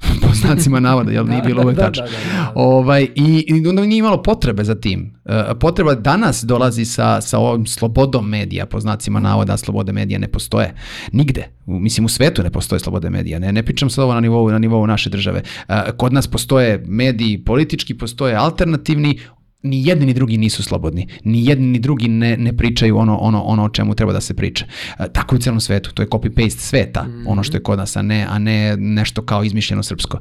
po 0.22 0.34
znacima 0.34 0.80
navoda, 0.80 1.10
jel 1.12 1.26
nije 1.26 1.40
Da, 1.40 1.46
bilo 1.46 1.60
da, 1.60 1.64
uvek 1.64 1.76
da, 1.76 1.82
tačno. 1.82 2.04
da, 2.04 2.10
da, 2.10 2.42
da. 2.42 2.52
Ovaj, 2.54 3.02
i, 3.14 3.44
I 3.48 3.68
onda 3.68 3.82
nije 3.82 3.98
imalo 3.98 4.22
potrebe 4.22 4.64
za 4.64 4.74
tim. 4.74 5.14
E, 5.24 5.42
potreba 5.60 5.94
danas 5.94 6.44
dolazi 6.44 6.84
sa, 6.84 7.20
sa 7.20 7.38
ovom 7.38 7.66
slobodom 7.66 8.28
medija, 8.28 8.66
po 8.66 8.80
znacima 8.80 9.20
navoda, 9.20 9.56
slobode 9.56 9.92
medija 9.92 10.18
ne 10.18 10.28
postoje. 10.28 10.74
Nigde. 11.12 11.48
U, 11.66 11.78
mislim, 11.78 12.04
u 12.04 12.08
svetu 12.08 12.42
ne 12.42 12.50
postoje 12.50 12.80
slobode 12.80 13.10
medija. 13.10 13.38
Ne, 13.38 13.52
ne 13.52 13.62
pričam 13.62 13.90
sad 13.90 14.04
ovo 14.04 14.14
na 14.14 14.20
nivou, 14.20 14.50
na 14.50 14.58
nivou 14.58 14.86
naše 14.86 15.10
države. 15.10 15.42
E, 15.68 15.82
kod 15.96 16.12
nas 16.12 16.26
postoje 16.26 16.84
mediji 16.86 17.44
politički, 17.44 17.94
postoje 17.94 18.34
alternativni, 18.34 19.18
ni 19.64 19.86
jedni 19.86 20.06
ni 20.06 20.14
drugi 20.14 20.38
nisu 20.38 20.62
slobodni. 20.62 21.08
Ni 21.24 21.46
jedni 21.46 21.66
ni 21.66 21.78
drugi 21.78 22.08
ne, 22.08 22.36
ne 22.36 22.52
pričaju 22.52 22.96
ono, 22.98 23.16
ono, 23.16 23.42
ono 23.42 23.64
o 23.64 23.68
čemu 23.68 23.94
treba 23.94 24.12
da 24.12 24.20
se 24.20 24.34
priča. 24.34 24.64
E, 24.98 25.04
tako 25.08 25.34
je 25.34 25.38
u 25.38 25.40
celom 25.40 25.60
svetu. 25.60 25.92
To 25.92 26.02
je 26.02 26.08
copy-paste 26.08 26.58
sveta, 26.58 27.02
Mhm. 27.04 27.26
ono 27.26 27.42
što 27.42 27.56
je 27.56 27.62
kod 27.62 27.78
nas, 27.78 27.96
a 27.96 28.02
ne, 28.02 28.26
a 28.26 28.38
ne 28.38 28.54
nešto 28.76 29.22
kao 29.22 29.44
izmišljeno 29.44 29.82
srpsko. 29.82 30.18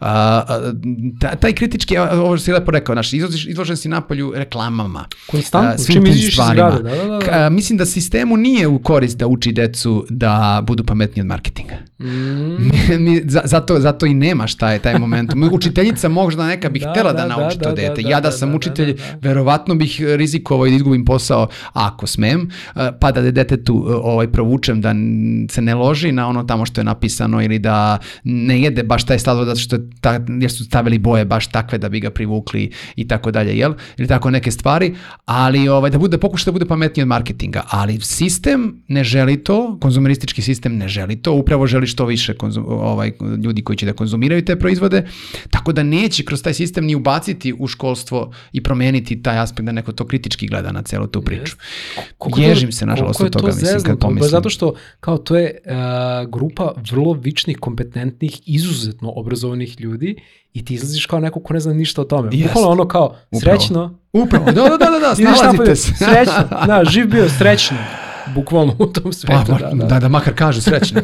A, 0.00 0.10
a, 0.38 0.72
ta- 1.20 1.34
taj 1.36 1.52
kritički, 1.52 1.98
a, 1.98 2.10
ovo 2.12 2.36
što 2.36 2.44
si 2.44 2.52
lepo 2.52 2.70
rekao, 2.70 2.96
izložiš, 3.12 3.46
izložen 3.46 3.76
si 3.76 3.88
napolju 3.88 4.32
reklamama. 4.36 5.04
Konstantno, 5.26 5.70
a, 5.70 5.78
svim 5.78 5.94
čim 5.94 6.04
tim 6.04 6.12
iz 6.14 6.32
stvarima. 6.32 6.70
zgrade, 6.70 6.96
da, 6.96 7.02
da, 7.02 7.08
da. 7.08 7.18
Ka- 7.20 7.50
mislim 7.50 7.76
da 7.76 7.86
sistemu 7.86 8.36
nije 8.36 8.66
u 8.66 8.78
korist 8.78 9.18
da 9.18 9.26
uči 9.26 9.52
decu 9.52 10.06
da 10.10 10.36
budu 10.66 10.84
pametniji 10.84 11.20
od 11.20 11.26
marketinga. 11.26 11.74
Mm, 12.98 13.20
za- 13.24 13.42
zato, 13.44 13.80
zato 13.80 14.06
i 14.06 14.14
nemaš 14.14 14.54
taj, 14.54 14.78
taj 14.78 14.98
moment. 14.98 15.30
Učiteljica 15.52 16.08
možda 16.10 16.46
neka 16.46 16.68
bi 16.68 16.78
Da, 16.78 16.90
htela 16.90 17.12
da, 17.12 17.18
da, 17.18 17.26
nauči 17.28 17.58
da, 17.58 17.62
to 17.62 17.68
da, 17.68 17.74
dete. 17.74 18.02
da, 18.02 18.08
ja 18.08 18.16
da 18.16 18.20
da, 18.20 18.32
sam 18.32 18.50
da, 18.50 18.56
učitelj, 18.56 18.85
da, 18.92 19.02
da. 19.02 19.28
verovatno 19.28 19.74
bih 19.74 20.00
rizikovao 20.16 20.66
i 20.66 20.70
da 20.70 20.76
izgubim 20.76 21.04
posao 21.04 21.48
ako 21.72 22.06
smem, 22.06 22.48
eh, 22.76 22.90
pa 23.00 23.12
da 23.12 23.30
detetu 23.30 23.86
eh, 23.88 23.94
ovaj, 23.94 24.32
provučem 24.32 24.80
da 24.80 24.94
se 25.50 25.62
ne 25.62 25.74
loži 25.74 26.12
na 26.12 26.28
ono 26.28 26.42
tamo 26.42 26.66
što 26.66 26.80
je 26.80 26.84
napisano 26.84 27.42
ili 27.42 27.58
da 27.58 27.98
ne 28.24 28.60
jede 28.60 28.82
baš 28.82 29.04
taj 29.04 29.18
sladoled 29.18 29.48
zato 29.48 29.60
što 29.60 29.76
je 29.76 29.90
ta, 30.00 30.20
jer 30.40 30.50
su 30.50 30.64
stavili 30.64 30.98
boje 30.98 31.24
baš 31.24 31.46
takve 31.46 31.78
da 31.78 31.88
bi 31.88 32.00
ga 32.00 32.10
privukli 32.10 32.70
i 32.96 33.08
tako 33.08 33.30
dalje, 33.30 33.58
jel? 33.58 33.74
Ili 33.98 34.08
tako 34.08 34.30
neke 34.30 34.50
stvari, 34.50 34.94
ali 35.24 35.68
ovaj, 35.68 35.90
da 35.90 35.98
bude, 35.98 36.18
pokuša 36.18 36.44
da 36.44 36.52
bude 36.52 36.66
pametniji 36.66 37.02
od 37.02 37.08
marketinga, 37.08 37.64
ali 37.70 38.00
sistem 38.00 38.82
ne 38.88 39.04
želi 39.04 39.36
to, 39.36 39.78
konzumeristički 39.80 40.42
sistem 40.42 40.76
ne 40.76 40.88
želi 40.88 41.16
to, 41.16 41.32
upravo 41.32 41.66
želi 41.66 41.86
što 41.86 42.04
više 42.04 42.34
konzum, 42.34 42.64
ovaj, 42.68 43.12
ljudi 43.44 43.62
koji 43.62 43.76
će 43.76 43.86
da 43.86 43.92
konzumiraju 43.92 44.44
te 44.44 44.58
proizvode, 44.58 45.06
tako 45.50 45.72
da 45.72 45.82
neće 45.82 46.24
kroz 46.24 46.42
taj 46.42 46.54
sistem 46.54 46.84
ni 46.84 46.94
ubaciti 46.94 47.54
u 47.58 47.66
školstvo 47.66 48.32
i 48.52 48.62
promeniti 48.62 48.75
taj 49.22 49.38
aspekt 49.38 49.66
da 49.66 49.72
neko 49.72 49.92
to 49.92 50.06
kritički 50.06 50.46
gleda 50.46 50.72
na 50.72 50.82
celu 50.82 51.06
tu 51.06 51.22
priču. 51.22 51.56
To- 52.18 52.40
Ježim 52.40 52.72
se, 52.72 52.86
nažalost, 52.86 53.20
od 53.20 53.32
toga, 53.32 53.50
to 53.50 53.56
mislim, 53.56 53.82
kad 53.82 53.98
pomislim. 53.98 54.30
Zato 54.30 54.50
što, 54.50 54.74
kao, 55.00 55.18
to 55.18 55.36
je 55.36 55.58
uh, 55.64 56.30
grupa 56.30 56.72
vrlo 56.90 57.12
vičnih, 57.12 57.58
kompetentnih, 57.60 58.40
izuzetno 58.46 59.12
obrazovanih 59.16 59.80
ljudi 59.80 60.16
i 60.52 60.64
ti 60.64 60.74
izlaziš 60.74 61.06
kao 61.06 61.20
neko 61.20 61.40
ko 61.40 61.54
ne 61.54 61.60
zna 61.60 61.72
ništa 61.74 62.00
o 62.00 62.04
tome. 62.04 62.30
Bukvalno 62.42 62.70
ono 62.70 62.88
kao, 62.88 63.16
Upravo. 63.30 63.58
srećno. 63.58 63.98
Upravo, 64.12 64.44
da, 64.44 64.52
da, 64.52 64.68
da, 64.68 64.76
da, 64.76 64.98
da 65.08 65.14
snalazite 65.14 65.76
se. 65.76 65.92
Srećno, 65.94 66.66
da, 66.66 66.82
živ 66.84 67.06
bio 67.06 67.28
srećno. 67.28 67.76
Bukvalno 68.34 68.76
u 68.78 68.86
tom 68.86 69.04
Pa, 69.04 69.12
svetu, 69.12 69.52
ma- 69.52 69.58
da, 69.58 69.70
da, 69.74 69.86
da. 69.86 70.00
da, 70.00 70.08
makar 70.08 70.34
kažu 70.34 70.60
srećno. 70.60 71.00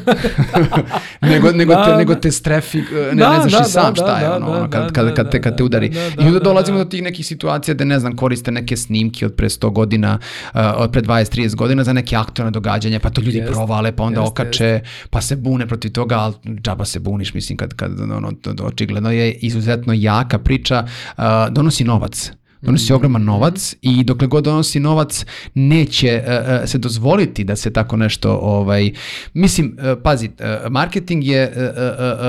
nego, 1.32 1.52
nego, 1.52 1.74
Da, 1.74 1.84
te, 1.84 1.90
da. 1.90 1.96
nego 1.96 2.14
te 2.14 2.30
strefi, 2.30 2.78
ne, 2.78 3.14
Da, 3.14 3.32
ne 3.32 3.40
znaš 3.40 3.52
da, 3.52 3.58
i 3.60 3.70
sam 3.70 3.94
da, 3.94 4.02
šta 4.02 4.18
je 4.18 4.28
da, 4.28 4.36
ono, 4.36 4.46
da, 4.46 4.52
ono, 4.52 4.70
kad, 4.70 4.82
da, 4.82 4.90
kad, 4.92 5.14
kad, 5.14 5.30
te, 5.30 5.38
da, 5.38 5.42
kad 5.42 5.52
te 5.52 5.62
da, 5.62 5.64
udari. 5.64 5.88
da, 5.88 6.00
da, 6.16 6.22
I 6.22 6.26
onda 6.26 6.38
da, 6.38 6.44
dolazimo 6.44 6.78
da. 6.78 6.84
do 6.84 6.90
tih 6.90 7.02
nekih 7.02 7.26
situacija 7.26 7.74
da, 7.74 7.84
ne 7.84 7.98
znam, 7.98 8.16
koriste 8.16 8.50
neke 8.52 8.76
snimke 8.76 9.26
od 9.26 9.34
pre 9.34 9.48
100 9.48 9.70
godina, 9.72 10.18
uh, 10.54 10.60
od 10.76 10.92
pre 10.92 11.02
20-30 11.02 11.54
godina 11.54 11.84
za 11.84 11.92
neke 11.92 12.16
aktualne 12.16 12.50
događanja, 12.50 13.00
pa 13.00 13.10
to 13.10 13.20
ljudi 13.20 13.38
Jest, 13.38 13.52
provale, 13.52 13.92
pa 13.92 14.02
onda 14.02 14.20
jest, 14.20 14.30
okače, 14.30 14.80
pa 15.10 15.20
se 15.20 15.36
bune 15.36 15.66
protiv 15.66 15.92
toga, 15.92 16.16
ali 16.16 16.34
džaba 16.62 16.84
se 16.84 16.98
buniš, 17.00 17.34
mislim, 17.34 17.56
kad, 17.58 17.74
kad 17.74 18.00
ono, 18.00 18.32
to, 18.32 18.52
to 18.54 18.64
očigledno 18.64 19.10
je 19.10 19.32
izuzetno 19.32 19.92
jaka 19.96 20.38
priča, 20.38 20.84
uh, 21.18 21.24
donosi 21.50 21.84
novac. 21.84 22.32
Donosi 22.62 22.92
ogroman 22.92 23.24
novac 23.24 23.74
i 23.82 24.04
dokle 24.04 24.26
god 24.26 24.44
donosi 24.44 24.80
novac 24.80 25.24
neće 25.54 26.08
e, 26.08 26.62
se 26.66 26.78
dozvoliti 26.78 27.44
da 27.44 27.56
se 27.56 27.72
tako 27.72 27.96
nešto 27.96 28.38
ovaj 28.42 28.92
mislim 29.34 29.76
e, 29.78 29.96
pazi 30.02 30.30
e, 30.38 30.58
marketing 30.70 31.24
je 31.24 31.52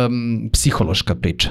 em, 0.06 0.50
psihološka 0.54 1.16
priča. 1.16 1.50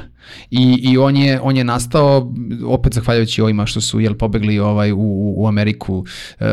I, 0.51 0.79
i 0.83 0.99
on 0.99 1.17
je 1.17 1.41
on 1.41 1.57
je 1.57 1.65
nastao 1.65 2.33
opet 2.67 2.95
zahvaljujući 2.95 3.43
ovima 3.43 3.67
što 3.67 3.81
su 3.81 4.01
jel 4.01 4.15
pobegli 4.15 4.59
ovaj 4.59 4.93
u, 4.93 5.35
u- 5.37 5.47
Ameriku 5.47 6.05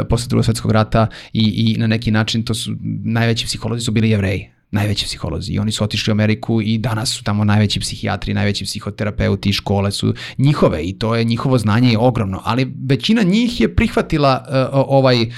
posle 0.09 0.27
Drugog 0.29 0.45
svjetskog 0.45 0.71
rata 0.71 1.07
i, 1.33 1.41
i 1.75 1.79
na 1.79 1.87
neki 1.87 2.11
način 2.11 2.43
to 2.43 2.53
su 2.53 2.71
najveći 3.03 3.45
psiholozi 3.45 3.85
su 3.85 3.91
bili 3.91 4.09
Jevreji 4.09 4.58
najveći 4.71 5.05
psiholozi 5.05 5.53
i 5.53 5.59
oni 5.59 5.71
su 5.71 5.83
otišli 5.83 6.11
u 6.11 6.13
Ameriku 6.13 6.61
i 6.61 6.77
danas 6.77 7.09
su 7.09 7.23
tamo 7.23 7.43
najveći 7.43 7.79
psihijatri, 7.79 8.33
najveći 8.33 8.65
psihoterapeuti, 8.65 9.53
škole 9.53 9.91
su 9.91 10.13
njihove 10.37 10.83
i 10.83 10.99
to 10.99 11.15
je 11.15 11.23
njihovo 11.23 11.57
znanje 11.57 11.91
je 11.91 11.97
ogromno, 11.97 12.41
ali 12.43 12.73
većina 12.85 13.23
njih 13.23 13.61
je 13.61 13.75
prihvatila 13.75 14.45
uh, 14.47 14.83
ovaj 14.87 15.21
uh, 15.21 15.31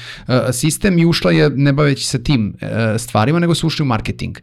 sistem 0.51 0.99
i 0.99 1.05
ušla 1.05 1.31
je 1.31 1.49
ne 1.49 1.73
baveći 1.73 2.05
se 2.05 2.23
tim 2.23 2.53
uh, 2.61 2.67
stvarima, 2.97 3.39
nego 3.39 3.55
su 3.55 3.67
ušli 3.67 3.83
u 3.83 3.85
marketing. 3.85 4.37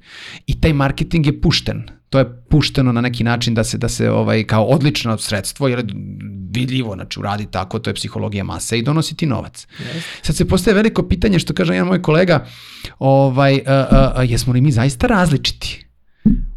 I 0.47 0.61
taj 0.61 0.73
marketing 0.73 1.27
je 1.27 1.41
pušten 1.41 1.98
to 2.11 2.19
je 2.19 2.43
pušteno 2.51 2.93
na 2.93 3.01
neki 3.01 3.25
način 3.25 3.55
da 3.55 3.65
se 3.65 3.79
da 3.79 3.89
se 3.89 4.11
ovaj 4.11 4.45
kao 4.45 4.65
odlično 4.65 5.19
sredstvo 5.19 5.69
jer 5.69 5.85
vidljivo 6.51 6.95
znači 6.95 7.21
uradi 7.21 7.47
tako 7.51 7.79
to 7.79 7.91
je 7.91 7.95
psihologija 7.95 8.45
mase 8.45 8.79
i 8.79 8.83
donosi 8.83 9.17
ti 9.17 9.27
novac. 9.27 9.67
Yes. 9.79 10.01
Sad 10.23 10.37
se 10.37 10.49
postaje 10.49 10.75
veliko 10.75 11.09
pitanje 11.09 11.39
što 11.39 11.55
kaže 11.55 11.75
jedan 11.75 11.89
moj 11.89 12.03
kolega 12.03 12.47
ovaj 12.99 13.61
a, 13.67 13.73
a, 13.73 14.13
a, 14.17 14.23
jesmo 14.23 14.53
li 14.53 14.61
mi 14.61 14.73
zaista 14.73 15.07
različiti? 15.07 15.87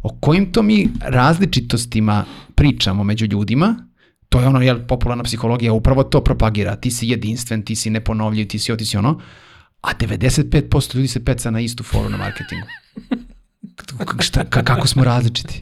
O 0.02 0.16
kojim 0.20 0.52
to 0.52 0.62
mi 0.62 0.88
različitostima 1.00 2.24
pričamo 2.54 3.04
među 3.04 3.26
ljudima? 3.26 3.88
To 4.28 4.40
je 4.40 4.46
ono, 4.46 4.60
jel, 4.60 4.86
popularna 4.88 5.24
psihologija 5.24 5.72
upravo 5.72 6.02
to 6.02 6.24
propagira. 6.24 6.76
Ti 6.76 6.90
si 6.90 7.08
jedinstven, 7.08 7.62
ti 7.62 7.76
si 7.76 7.90
neponovljiv, 7.90 8.46
ti 8.46 8.58
si 8.58 8.72
otisi 8.72 8.96
ono. 8.96 9.20
A 9.82 9.90
95% 10.00 10.96
ljudi 10.96 11.08
se 11.08 11.24
peca 11.24 11.50
na 11.50 11.60
istu 11.60 11.84
foru 11.84 12.08
na 12.08 12.16
marketingu 12.16 12.66
šta, 14.18 14.44
kako 14.44 14.86
smo 14.86 15.04
različiti. 15.04 15.60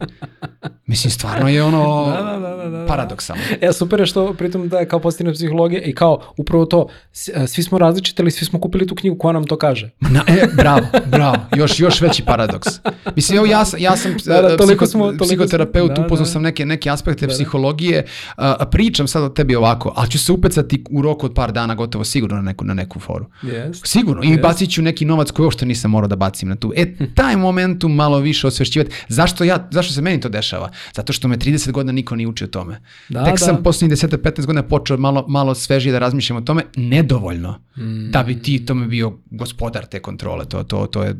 Mislim, 0.86 1.10
stvarno 1.10 1.48
je 1.48 1.62
ono 1.62 2.06
da, 2.06 2.22
da, 2.22 2.38
da, 2.38 2.56
da, 2.56 2.78
da. 2.78 2.86
paradoksalno. 2.86 3.42
E, 3.60 3.72
super 3.72 4.00
je 4.00 4.06
što 4.06 4.34
pritom 4.34 4.68
da 4.68 4.78
je 4.78 4.88
kao 4.88 5.00
pozitivna 5.00 5.32
psihologija 5.32 5.82
i 5.82 5.94
kao 5.94 6.20
upravo 6.36 6.64
to, 6.64 6.88
e, 7.34 7.46
svi 7.46 7.62
smo 7.62 7.78
različiti, 7.78 8.22
ali 8.22 8.30
svi 8.30 8.46
smo 8.46 8.60
kupili 8.60 8.86
tu 8.86 8.94
knjigu 8.94 9.18
koja 9.18 9.32
nam 9.32 9.46
to 9.46 9.56
kaže. 9.56 9.90
Na, 10.00 10.24
e, 10.26 10.46
bravo, 10.56 10.86
bravo, 11.06 11.36
još, 11.56 11.80
još 11.80 12.00
veći 12.00 12.24
paradoks. 12.24 12.68
Mislim, 13.16 13.38
evo 13.38 13.46
ja, 13.46 13.64
ja 13.78 13.96
sam 13.96 14.14
da, 14.24 14.42
da, 14.42 14.56
psiho, 14.64 14.86
smo, 14.86 15.12
psihoterapeut, 15.24 15.92
da, 15.92 16.04
upoznao 16.04 16.24
da. 16.24 16.30
sam 16.30 16.42
neke, 16.42 16.66
neke 16.66 16.90
aspekte 16.90 17.26
da, 17.26 17.30
da. 17.30 17.34
psihologije, 17.34 18.06
a, 18.36 18.66
pričam 18.70 19.08
sad 19.08 19.22
o 19.22 19.28
tebi 19.28 19.54
ovako, 19.54 19.92
ali 19.96 20.10
ću 20.10 20.18
se 20.18 20.32
upecati 20.32 20.84
u 20.90 21.02
roku 21.02 21.26
od 21.26 21.34
par 21.34 21.52
dana 21.52 21.74
gotovo 21.74 22.04
sigurno 22.04 22.36
na 22.36 22.42
neku, 22.42 22.64
na 22.64 22.74
neku 22.74 23.00
foru. 23.00 23.26
Yes. 23.42 23.80
Sigurno, 23.84 24.22
i 24.22 24.26
yes. 24.26 24.42
bacit 24.42 24.72
ću 24.72 24.82
neki 24.82 25.04
novac 25.04 25.30
koji 25.30 25.44
uopšte 25.44 25.66
nisam 25.66 25.90
morao 25.90 26.08
da 26.08 26.16
bacim 26.16 26.48
na 26.48 26.56
tu. 26.56 26.72
E, 26.76 26.94
taj 27.14 27.36
momentum 27.36 27.99
malo 28.00 28.18
više 28.18 28.46
osvešćivati. 28.46 28.90
Zašto 29.08 29.44
ja, 29.44 29.68
zašto 29.70 29.94
se 29.94 30.02
meni 30.02 30.20
to 30.20 30.28
dešava? 30.28 30.70
Zato 30.94 31.12
što 31.12 31.28
me 31.28 31.36
30 31.36 31.70
godina 31.70 31.92
niko 31.92 32.16
nije 32.16 32.28
učio 32.28 32.44
o 32.44 32.50
tome. 32.50 32.80
Da, 33.08 33.24
Tek 33.24 33.38
da. 33.38 33.44
sam 33.44 33.62
poslednjih 33.62 33.98
10-15 33.98 34.46
godina 34.46 34.62
počeo 34.62 34.96
malo, 34.96 35.24
malo 35.28 35.54
svežije 35.54 35.92
da 35.92 35.98
razmišljam 35.98 36.38
o 36.38 36.40
tome, 36.40 36.64
nedovoljno 36.76 37.58
mm. 37.76 38.10
da 38.10 38.22
bi 38.22 38.42
ti 38.42 38.66
tome 38.66 38.86
bio 38.86 39.12
gospodar 39.30 39.86
te 39.86 40.00
kontrole. 40.02 40.44
To, 40.44 40.62
to, 40.62 40.86
to 40.86 41.02
je 41.02 41.16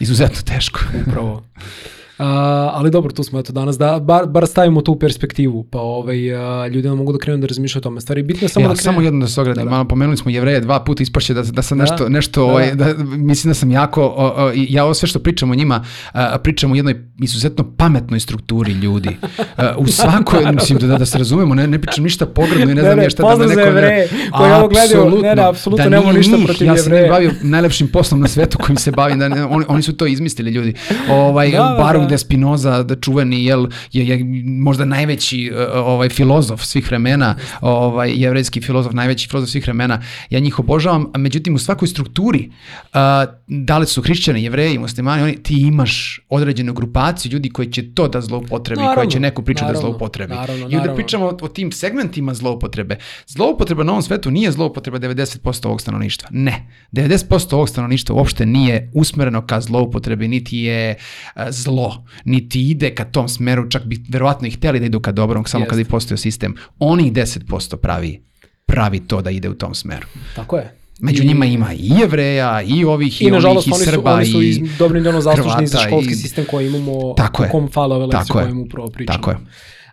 izuzetno 0.00 0.42
teško. 0.54 0.80
Upravo. 1.06 1.42
Uh, 2.18 2.24
ali 2.72 2.90
dobro, 2.90 3.12
tu 3.12 3.22
smo 3.22 3.38
eto 3.38 3.52
danas, 3.52 3.78
da 3.78 3.98
bar, 4.00 4.26
bar 4.26 4.46
stavimo 4.46 4.80
tu 4.80 4.98
perspektivu, 4.98 5.64
pa 5.70 5.80
ovaj, 5.80 6.32
uh, 6.32 6.72
ljudi 6.72 6.88
nam 6.88 6.98
mogu 6.98 7.12
da 7.12 7.18
krenu 7.18 7.38
da 7.38 7.46
razmišljaju 7.46 7.80
o 7.80 7.82
tome. 7.82 8.00
Stvari, 8.00 8.22
bitno 8.22 8.44
je 8.44 8.48
samo 8.48 8.64
ja, 8.64 8.68
da 8.68 8.74
krenu. 8.74 8.82
Samo 8.82 9.00
jedno 9.00 9.20
da 9.20 9.26
se 9.26 9.40
ogradim, 9.40 9.64
da, 9.64 9.64
da. 9.64 9.70
malo 9.70 9.88
pomenuli 9.88 10.16
smo 10.16 10.30
jevreje 10.30 10.60
dva 10.60 10.84
puta, 10.84 11.02
ispašće 11.02 11.34
da, 11.34 11.42
da 11.42 11.62
sam 11.62 11.78
da. 11.78 11.84
nešto, 11.84 12.08
nešto 12.08 12.40
da. 12.40 12.52
Ovaj, 12.52 12.74
da, 12.74 12.94
mislim 13.16 13.50
da 13.50 13.54
sam 13.54 13.70
jako, 13.70 14.02
o, 14.02 14.26
o, 14.36 14.52
ja 14.54 14.84
ovo 14.84 14.94
sve 14.94 15.08
što 15.08 15.18
pričam 15.18 15.50
o 15.50 15.54
njima, 15.54 15.84
uh, 16.14 16.20
pričam 16.42 16.72
o 16.72 16.74
jednoj 16.74 17.04
izuzetno 17.22 17.64
pametnoj 17.76 18.20
strukturi 18.20 18.72
ljudi. 18.72 19.16
Uh, 19.38 19.64
u 19.76 19.86
svakoj, 19.86 20.52
mislim 20.54 20.78
da, 20.78 20.98
da 20.98 21.06
se 21.06 21.18
razumemo, 21.18 21.54
ne, 21.54 21.66
ne 21.66 21.80
pričam 21.80 22.04
ništa 22.04 22.26
pogredno 22.26 22.72
i 22.72 22.74
ne, 22.74 22.74
ne 22.74 22.82
znam 22.82 22.98
ne, 22.98 23.10
šta 23.10 23.36
da 23.36 23.46
neko... 23.46 23.60
Jevreje, 23.60 24.08
koji 24.38 24.52
ovo 24.52 24.68
gledaju, 24.68 25.22
ne, 25.22 25.34
ne, 25.34 25.42
apsolutno 25.48 25.84
da 25.84 25.90
nemamo 25.90 26.12
ništa 26.12 26.36
njih, 26.36 26.46
protiv 26.46 26.66
ja 26.66 26.74
jevreje. 26.74 27.02
Ja 27.02 27.06
sam 27.06 27.14
bavio 27.14 27.32
najlepšim 27.42 27.88
poslom 27.88 28.20
na 28.20 28.28
svetu 28.28 28.58
kojim 28.58 28.76
se 28.76 28.90
bavim, 28.90 29.18
da 29.18 29.28
ne, 29.28 29.44
oni, 29.44 29.64
oni 29.68 29.82
su 29.82 29.96
to 29.96 30.06
izmislili 30.06 30.50
ljudi. 30.50 30.74
Ovaj, 31.10 31.50
da, 31.50 31.58
da 31.58 31.76
Da. 32.04 32.10
de 32.10 32.18
Spinoza, 32.18 32.82
da 32.82 32.96
čuveni 32.96 33.44
jel 33.44 33.66
je, 33.92 34.06
je 34.08 34.24
možda 34.44 34.84
najveći 34.84 35.52
uh, 35.52 35.58
ovaj 35.74 36.08
filozof 36.08 36.64
svih 36.64 36.86
vremena, 36.86 37.36
ovaj 37.60 38.12
jevrejski 38.14 38.60
filozof, 38.60 38.92
najveći 38.92 39.28
filozof 39.28 39.50
svih 39.50 39.64
vremena. 39.64 40.02
Ja 40.30 40.40
njih 40.40 40.58
obožavam, 40.58 41.10
a 41.14 41.18
međutim 41.18 41.54
u 41.54 41.58
svakoj 41.58 41.88
strukturi 41.88 42.50
uh, 42.84 43.00
da 43.46 43.78
li 43.78 43.86
su 43.86 44.02
hrišćani, 44.02 44.44
jevreji, 44.44 44.78
muslimani, 44.78 45.22
oni 45.22 45.42
ti 45.42 45.54
imaš 45.60 46.20
određenu 46.28 46.72
grupaciju 46.72 47.32
ljudi 47.32 47.50
koji 47.50 47.72
će 47.72 47.94
to 47.94 48.08
da 48.08 48.20
zloupotrebi, 48.20 48.80
naravno, 48.80 48.94
koji 48.94 49.10
će 49.10 49.20
neku 49.20 49.42
priču 49.42 49.64
da 49.72 49.80
zloupotrebi. 49.80 50.34
Naravno, 50.34 50.68
I 50.70 50.76
onda 50.76 50.94
pričamo 50.94 51.26
o, 51.26 51.38
o 51.40 51.48
tim 51.48 51.72
segmentima 51.72 52.34
zloupotrebe. 52.34 52.96
Zloupotreba 53.26 53.84
na 53.84 53.92
ovom 53.92 54.02
svetu 54.02 54.30
nije 54.30 54.52
zloupotreba 54.52 54.98
90% 54.98 55.66
ovog 55.66 55.80
stanovništva. 55.80 56.28
Ne. 56.32 56.68
90% 56.92 57.54
ovog 57.54 57.68
stanovništva 57.68 58.16
uopšte 58.16 58.46
nije 58.46 58.90
usmereno 58.94 59.46
ka 59.46 59.60
zloupotrebi, 59.60 60.28
niti 60.28 60.58
je 60.58 60.94
uh, 61.36 61.42
zlo, 61.94 62.04
niti 62.24 62.70
ide 62.70 62.94
ka 62.94 63.04
tom 63.04 63.28
smeru, 63.28 63.70
čak 63.70 63.84
bi 63.84 64.04
verovatno 64.08 64.48
i 64.48 64.50
hteli 64.50 64.80
da 64.80 64.86
idu 64.86 65.00
ka 65.00 65.12
dobrom, 65.12 65.46
samo 65.46 65.64
Jest. 65.64 65.70
kad 65.70 65.78
bi 65.78 65.84
postojao 65.84 66.18
sistem. 66.18 66.54
Onih 66.78 67.12
10% 67.12 67.76
pravi, 67.76 68.22
pravi 68.66 69.00
to 69.00 69.22
da 69.22 69.30
ide 69.30 69.48
u 69.48 69.54
tom 69.54 69.74
smeru. 69.74 70.06
Tako 70.36 70.56
je. 70.56 70.74
Među 71.00 71.22
I, 71.22 71.26
njima 71.26 71.46
ima 71.46 71.72
i 71.74 71.88
jevreja, 72.00 72.62
i 72.62 72.84
ovih, 72.84 73.22
i, 73.22 73.24
i 73.24 73.32
onih, 73.32 73.68
i 73.68 73.84
Srba, 73.84 74.14
oni 74.14 74.26
su, 74.26 74.38
oni 74.38 74.52
su 74.54 74.62
i 74.62 74.68
dobrim 74.78 75.02
delom 75.04 75.22
zaslužni 75.22 75.66
za 75.66 75.78
školski 75.78 76.12
i, 76.12 76.16
sistem 76.16 76.44
koji 76.50 76.66
imamo, 76.66 77.14
tako 77.16 77.42
o 77.42 77.46
kom 77.50 77.68
fale 77.70 77.96
ove 77.96 78.06
lekcije 78.06 78.32
koje 78.32 78.44
imamo 78.44 78.62
upravo 78.62 78.88
pričamo. 78.88 79.18
Tako 79.18 79.30
je. 79.30 79.36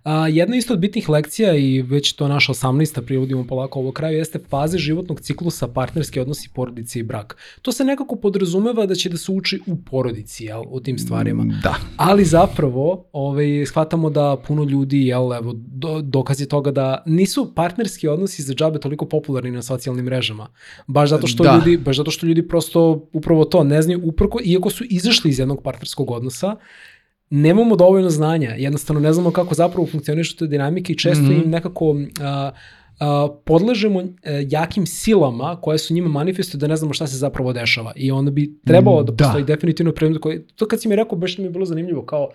A, 0.04 0.28
jedna 0.28 0.56
isto 0.56 0.74
od 0.74 0.80
bitnih 0.80 1.10
lekcija 1.10 1.56
i 1.56 1.82
već 1.82 2.14
to 2.14 2.28
naša 2.28 2.54
18. 2.54 3.02
privodimo 3.02 3.48
polako 3.48 3.80
ovo 3.80 3.92
kraju 3.92 4.18
jeste 4.18 4.40
faze 4.50 4.78
životnog 4.78 5.22
ciklusa 5.22 5.68
partnerski 5.68 6.20
odnosi 6.20 6.50
porodice 6.54 7.00
i 7.00 7.04
brak. 7.04 7.38
To 7.62 7.72
se 7.72 7.86
nekako 7.86 8.16
podrazumeva 8.16 8.86
da 8.86 8.96
će 8.96 9.10
da 9.10 9.18
se 9.18 9.32
uči 9.32 9.60
u 9.68 9.76
porodici, 9.76 10.46
jel, 10.46 10.64
o 10.70 10.80
tim 10.80 10.98
stvarima. 10.98 11.46
Da. 11.64 11.76
Ali 11.98 12.26
zapravo, 12.26 13.06
ovaj, 13.12 13.66
shvatamo 13.66 14.10
da 14.10 14.38
puno 14.48 14.64
ljudi, 14.64 15.08
jel, 15.08 15.34
evo, 15.34 15.54
do, 15.56 16.02
dokaz 16.02 16.42
je 16.42 16.48
toga 16.48 16.72
da 16.72 17.04
nisu 17.06 17.52
partnerski 17.56 18.08
odnosi 18.08 18.42
za 18.44 18.54
džabe 18.54 18.80
toliko 18.80 19.06
popularni 19.06 19.52
na 19.52 19.62
socijalnim 19.62 20.06
mrežama. 20.06 20.48
Baš 20.88 21.10
zato 21.10 21.28
što 21.28 21.44
da. 21.44 21.56
ljudi, 21.56 21.78
baš 21.78 21.98
zato 21.98 22.12
što 22.12 22.26
ljudi 22.26 22.48
prosto 22.48 23.08
upravo 23.14 23.46
to 23.46 23.64
ne 23.64 23.82
znaju 23.82 24.02
uprko, 24.04 24.40
iako 24.44 24.70
su 24.70 24.84
izašli 24.90 25.30
iz 25.30 25.40
jednog 25.40 25.64
partnerskog 25.64 26.12
odnosa, 26.12 26.56
nemamo 27.32 27.76
dovoljno 27.76 28.10
znanja, 28.10 28.50
jednostavno 28.58 29.00
ne 29.00 29.14
znamo 29.14 29.32
kako 29.32 29.56
zapravo 29.56 29.88
funkcionišu 29.88 30.38
te 30.38 30.48
dinamike 30.48 30.94
i 30.94 30.98
često 30.98 31.24
mm 31.24 31.28
-hmm. 31.28 31.44
im 31.44 31.50
nekako 31.50 31.96
a, 32.22 32.52
a, 33.00 33.28
podležemo 33.46 34.02
e, 34.02 34.46
jakim 34.50 34.86
silama 34.86 35.58
koje 35.62 35.78
su 35.78 35.94
njima 35.94 36.10
manifestuju 36.10 36.60
da 36.60 36.68
ne 36.68 36.76
znamo 36.76 36.94
šta 36.94 37.08
se 37.08 37.18
zapravo 37.18 37.54
dešava. 37.54 37.94
I 37.96 38.12
onda 38.12 38.32
bi 38.32 38.60
trebalo 38.66 39.04
da, 39.04 39.12
da 39.12 39.24
postoji 39.24 39.44
definitivno 39.44 39.92
predmet 39.92 40.22
koji, 40.22 40.48
to 40.56 40.68
kad 40.68 40.82
si 40.82 40.88
mi 40.88 40.96
rekao, 40.96 41.18
baš 41.18 41.38
mi 41.38 41.44
je 41.44 41.50
bilo 41.50 41.66
zanimljivo, 41.66 42.06
kao 42.06 42.30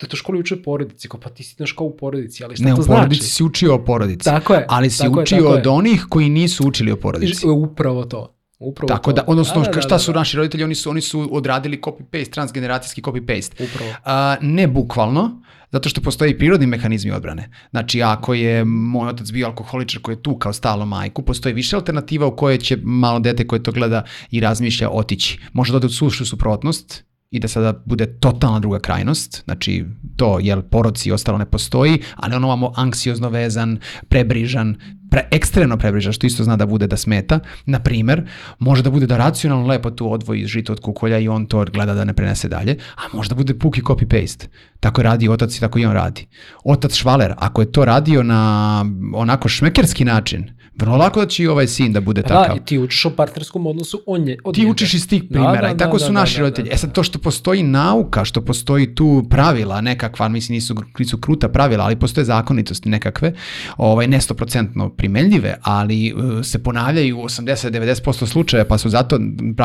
da 0.00 0.06
to 0.06 0.16
školi 0.16 0.40
uče 0.40 0.62
porodici, 0.62 1.08
kao 1.08 1.20
pa 1.20 1.28
ti 1.28 1.42
si 1.44 1.56
na 1.58 1.66
školu 1.66 1.90
u 1.90 1.96
porodici, 1.96 2.44
ali 2.44 2.56
šta 2.56 2.64
ne, 2.64 2.76
to 2.76 2.82
znači? 2.82 2.90
Ne, 2.90 2.94
u 2.94 2.98
porodici 2.98 3.28
si 3.28 3.44
učio 3.44 3.74
o 3.74 3.84
porodici. 3.84 4.24
Tako 4.24 4.54
je. 4.54 4.66
Ali 4.68 4.90
si 4.90 4.98
tako 4.98 5.20
učio 5.20 5.36
je, 5.36 5.46
od 5.46 5.64
je. 5.64 5.70
onih 5.70 6.06
koji 6.08 6.28
nisu 6.28 6.68
učili 6.68 6.92
o 6.92 6.96
porodici. 6.96 7.46
Upravo 7.48 8.04
to. 8.04 8.39
Upravo 8.60 8.88
Tako 8.88 9.12
to. 9.12 9.16
da, 9.16 9.24
odnosno, 9.26 9.62
da, 9.62 9.70
da, 9.70 9.80
šta 9.80 9.94
da, 9.94 9.98
su 9.98 10.12
da. 10.12 10.18
naši 10.18 10.36
roditelji, 10.36 10.64
oni 10.64 10.74
su, 10.74 10.90
oni 10.90 11.00
su 11.00 11.28
odradili 11.32 11.80
copy-paste, 11.82 12.30
transgeneracijski 12.30 13.02
copy-paste. 13.02 13.64
Upravo. 13.64 13.90
A, 14.04 14.36
ne 14.40 14.68
bukvalno, 14.68 15.42
zato 15.72 15.88
što 15.88 16.00
postoje 16.00 16.30
i 16.30 16.38
prirodni 16.38 16.66
mehanizmi 16.66 17.10
odbrane. 17.10 17.50
Znači, 17.70 18.02
ako 18.02 18.34
je 18.34 18.64
moj 18.64 19.08
otac 19.08 19.30
bio 19.30 19.46
alkoholičar 19.46 20.02
koji 20.02 20.14
je 20.14 20.22
tu 20.22 20.38
kao 20.38 20.52
stalo 20.52 20.86
majku, 20.86 21.22
postoji 21.22 21.54
više 21.54 21.76
alternativa 21.76 22.26
u 22.26 22.36
koje 22.36 22.58
će 22.58 22.78
malo 22.82 23.18
dete 23.18 23.46
koje 23.46 23.62
to 23.62 23.72
gleda 23.72 24.04
i 24.30 24.40
razmišlja 24.40 24.90
otići. 24.90 25.38
Može 25.52 25.72
da 25.72 25.76
ode 25.76 25.86
u 25.86 25.90
sušu 25.90 26.26
suprotnost, 26.26 27.04
i 27.30 27.40
da 27.40 27.48
sada 27.48 27.82
bude 27.86 28.06
totalna 28.20 28.60
druga 28.60 28.78
krajnost, 28.78 29.42
znači 29.44 29.84
to, 30.16 30.38
jel, 30.40 30.62
poroci 30.62 31.08
i 31.08 31.12
ostalo 31.12 31.38
ne 31.38 31.46
postoji, 31.46 32.02
ali 32.16 32.34
on 32.34 32.44
ovamo 32.44 32.72
anksiozno 32.76 33.28
vezan, 33.28 33.78
prebrižan, 34.08 34.76
pre, 35.10 35.28
ekstremno 35.30 35.76
prebrižan, 35.76 36.12
što 36.12 36.26
isto 36.26 36.44
zna 36.44 36.56
da 36.56 36.66
bude 36.66 36.86
da 36.86 36.96
smeta, 36.96 37.40
na 37.66 37.78
primer, 37.78 38.22
može 38.58 38.82
da 38.82 38.90
bude 38.90 39.06
da 39.06 39.16
racionalno 39.16 39.66
lepo 39.66 39.90
tu 39.90 40.12
odvoji 40.12 40.46
žito 40.46 40.72
od 40.72 40.80
kukolja 40.80 41.18
i 41.18 41.28
on 41.28 41.46
to 41.46 41.64
gleda 41.64 41.94
da 41.94 42.04
ne 42.04 42.14
prenese 42.14 42.48
dalje, 42.48 42.76
a 42.96 43.16
može 43.16 43.28
da 43.28 43.34
bude 43.34 43.58
puki 43.58 43.82
copy-paste. 43.82 44.46
Tako 44.80 45.00
je 45.00 45.04
radi 45.04 45.28
otac 45.28 45.56
i 45.56 45.60
tako 45.60 45.78
i 45.78 45.84
on 45.84 45.92
radi. 45.92 46.26
Otac 46.64 46.94
Švaler, 46.94 47.34
ako 47.36 47.62
je 47.62 47.72
to 47.72 47.84
radio 47.84 48.22
na 48.22 48.84
onako 49.14 49.48
šmekerski 49.48 50.04
način, 50.04 50.59
Vrlo 50.76 50.96
lako 50.96 51.20
da 51.20 51.26
će 51.26 51.42
i 51.42 51.46
ovaj 51.46 51.66
sin 51.66 51.92
da 51.92 52.00
bude 52.00 52.22
da, 52.22 52.28
takav. 52.28 52.56
Da, 52.56 52.64
ti 52.64 52.78
učiš 52.78 53.04
o 53.04 53.10
partnerskom 53.10 53.66
odnosu 53.66 54.02
on 54.06 54.28
je, 54.28 54.38
od 54.44 54.54
Ti 54.54 54.60
njega. 54.60 54.70
učiš 54.70 54.94
iz 54.94 55.08
tih 55.08 55.24
primjera 55.30 55.60
da, 55.60 55.66
da, 55.66 55.74
i 55.74 55.76
tako 55.76 55.98
da, 55.98 56.04
su 56.04 56.12
da, 56.12 56.20
naši 56.20 56.36
da, 56.36 56.40
roditelji. 56.40 56.64
Da, 56.64 56.70
da. 56.70 56.74
E 56.74 56.78
sad 56.78 56.92
to 56.92 57.02
što 57.02 57.18
postoji 57.18 57.62
nauka, 57.62 58.24
što 58.24 58.40
postoji 58.40 58.94
tu 58.94 59.26
pravila 59.30 59.80
nekakva, 59.80 60.28
mislim 60.28 60.54
nisu, 60.54 60.74
nisu 60.98 61.18
kruta 61.18 61.48
pravila, 61.48 61.84
ali 61.84 61.96
postoje 61.96 62.24
zakonitosti 62.24 62.88
nekakve, 62.88 63.32
ovaj, 63.76 64.06
ne 64.06 64.20
stoprocentno 64.20 64.88
primenljive, 64.88 65.56
ali 65.62 66.12
uh, 66.12 66.44
se 66.44 66.62
ponavljaju 66.62 67.18
u 67.18 67.22
80-90% 67.22 68.26
slučaja, 68.26 68.64
pa 68.64 68.78
su 68.78 68.88
zato, 68.88 69.18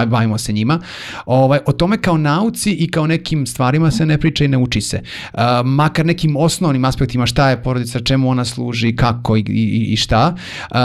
bavimo 0.07 0.37
se 0.37 0.53
njima. 0.53 0.79
Ovaj, 1.25 1.59
o 1.65 1.71
tome 1.71 1.97
kao 1.97 2.17
nauci 2.17 2.71
i 2.71 2.91
kao 2.91 3.07
nekim 3.07 3.45
stvarima 3.45 3.91
se 3.91 4.05
ne 4.05 4.17
priča 4.17 4.45
i 4.45 4.47
ne 4.47 4.57
uči 4.57 4.81
se. 4.81 5.01
Uh, 5.33 5.39
makar 5.65 6.05
nekim 6.05 6.35
osnovnim 6.37 6.85
aspektima 6.85 7.25
šta 7.25 7.49
je 7.49 7.63
porodica, 7.63 7.99
čemu 7.99 8.29
ona 8.29 8.45
služi, 8.45 8.95
kako 8.95 9.37
i, 9.37 9.43
i, 9.47 9.85
i 9.93 9.95
šta. 9.95 10.35
Uh, 10.71 10.77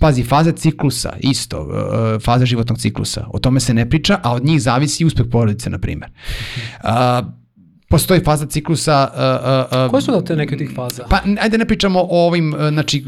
pazi, 0.00 0.22
faze 0.22 0.52
ciklusa, 0.52 1.12
isto, 1.20 1.68
a, 1.72 2.18
faze 2.22 2.46
životnog 2.46 2.78
ciklusa, 2.78 3.26
o 3.28 3.38
tome 3.38 3.60
se 3.60 3.74
ne 3.74 3.88
priča, 3.90 4.20
a 4.22 4.32
od 4.32 4.44
njih 4.44 4.62
zavisi 4.62 5.04
uspeh 5.04 5.26
porodice, 5.30 5.70
na 5.70 5.78
primjer. 5.78 6.10
Postoji 7.88 8.20
faza 8.24 8.46
ciklusa... 8.46 9.10
Uh, 9.14 9.84
uh, 9.84 9.90
Koje 9.90 10.02
su 10.02 10.12
da 10.12 10.24
te 10.24 10.36
neke 10.36 10.54
od 10.54 10.58
tih 10.58 10.70
faza? 10.74 11.04
Pa, 11.10 11.20
ajde 11.40 11.58
ne 11.58 11.66
pričamo 11.66 12.00
o 12.00 12.26
ovim, 12.26 12.54
znači, 12.70 13.04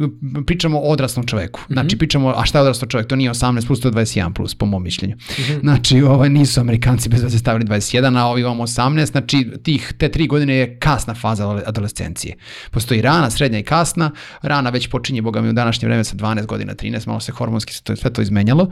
pričamo 0.46 0.78
o 0.78 0.82
odraslom 0.82 1.26
čoveku. 1.26 1.60
Mm 1.60 1.64
-hmm. 1.64 1.72
Znači, 1.72 1.98
pričamo, 1.98 2.28
a 2.36 2.44
šta 2.44 2.58
je 2.58 2.62
odraslo 2.62 2.88
čovek? 2.88 3.06
To 3.06 3.16
nije 3.16 3.30
18 3.30 3.66
plus, 3.66 3.80
to 3.80 3.88
je 3.88 3.92
21 3.92 4.32
plus, 4.32 4.54
po 4.54 4.66
mom 4.66 4.82
mišljenju. 4.82 5.16
Mm 5.16 5.42
-hmm. 5.42 5.60
Znači, 5.60 6.02
ovaj, 6.02 6.30
nisu 6.30 6.60
Amerikanci 6.60 7.08
bez 7.08 7.22
veze 7.22 7.38
stavili 7.38 7.64
21, 7.64 8.18
a 8.18 8.26
ovi 8.26 8.40
imamo 8.40 8.66
18, 8.66 9.04
znači, 9.06 9.50
tih, 9.62 9.92
te 9.98 10.08
tri 10.08 10.26
godine 10.26 10.54
je 10.54 10.78
kasna 10.78 11.14
faza 11.14 11.62
adolescencije. 11.66 12.36
Postoji 12.70 13.02
rana, 13.02 13.30
srednja 13.30 13.58
i 13.58 13.62
kasna. 13.62 14.10
Rana 14.42 14.70
već 14.70 14.88
počinje, 14.88 15.22
boga 15.22 15.40
mi, 15.40 15.48
u 15.48 15.52
današnje 15.52 15.88
vreme 15.88 16.04
sa 16.04 16.16
12 16.16 16.46
godina, 16.46 16.74
13, 16.74 17.06
malo 17.06 17.20
se 17.20 17.32
hormonski 17.32 17.72
sve 17.72 17.82
to, 17.84 17.96
sve 17.96 18.12
to 18.12 18.22
izmenjalo. 18.22 18.70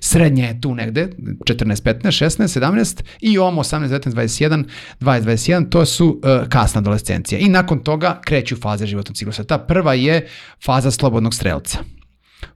Srednja 0.00 0.46
je 0.46 0.60
tu 0.60 0.74
negde, 0.74 1.08
14, 1.18 1.82
15, 1.82 2.24
16, 2.24 2.60
17 2.60 3.02
i 3.20 3.38
ovamo 3.38 3.62
18, 3.62 3.88
19, 3.88 4.14
21, 4.14 4.64
20, 5.00 5.22
21 5.22 5.45
21, 5.46 5.70
to 5.70 5.86
su 5.86 6.08
uh, 6.08 6.48
kasna 6.48 6.78
adolescencija. 6.78 7.38
I 7.38 7.48
nakon 7.48 7.78
toga 7.78 8.20
kreću 8.24 8.56
faze 8.56 8.86
životnog 8.86 9.16
ciklusa. 9.16 9.44
Ta 9.44 9.58
prva 9.58 9.94
je 9.94 10.28
faza 10.64 10.90
slobodnog 10.90 11.34
strelca. 11.34 11.78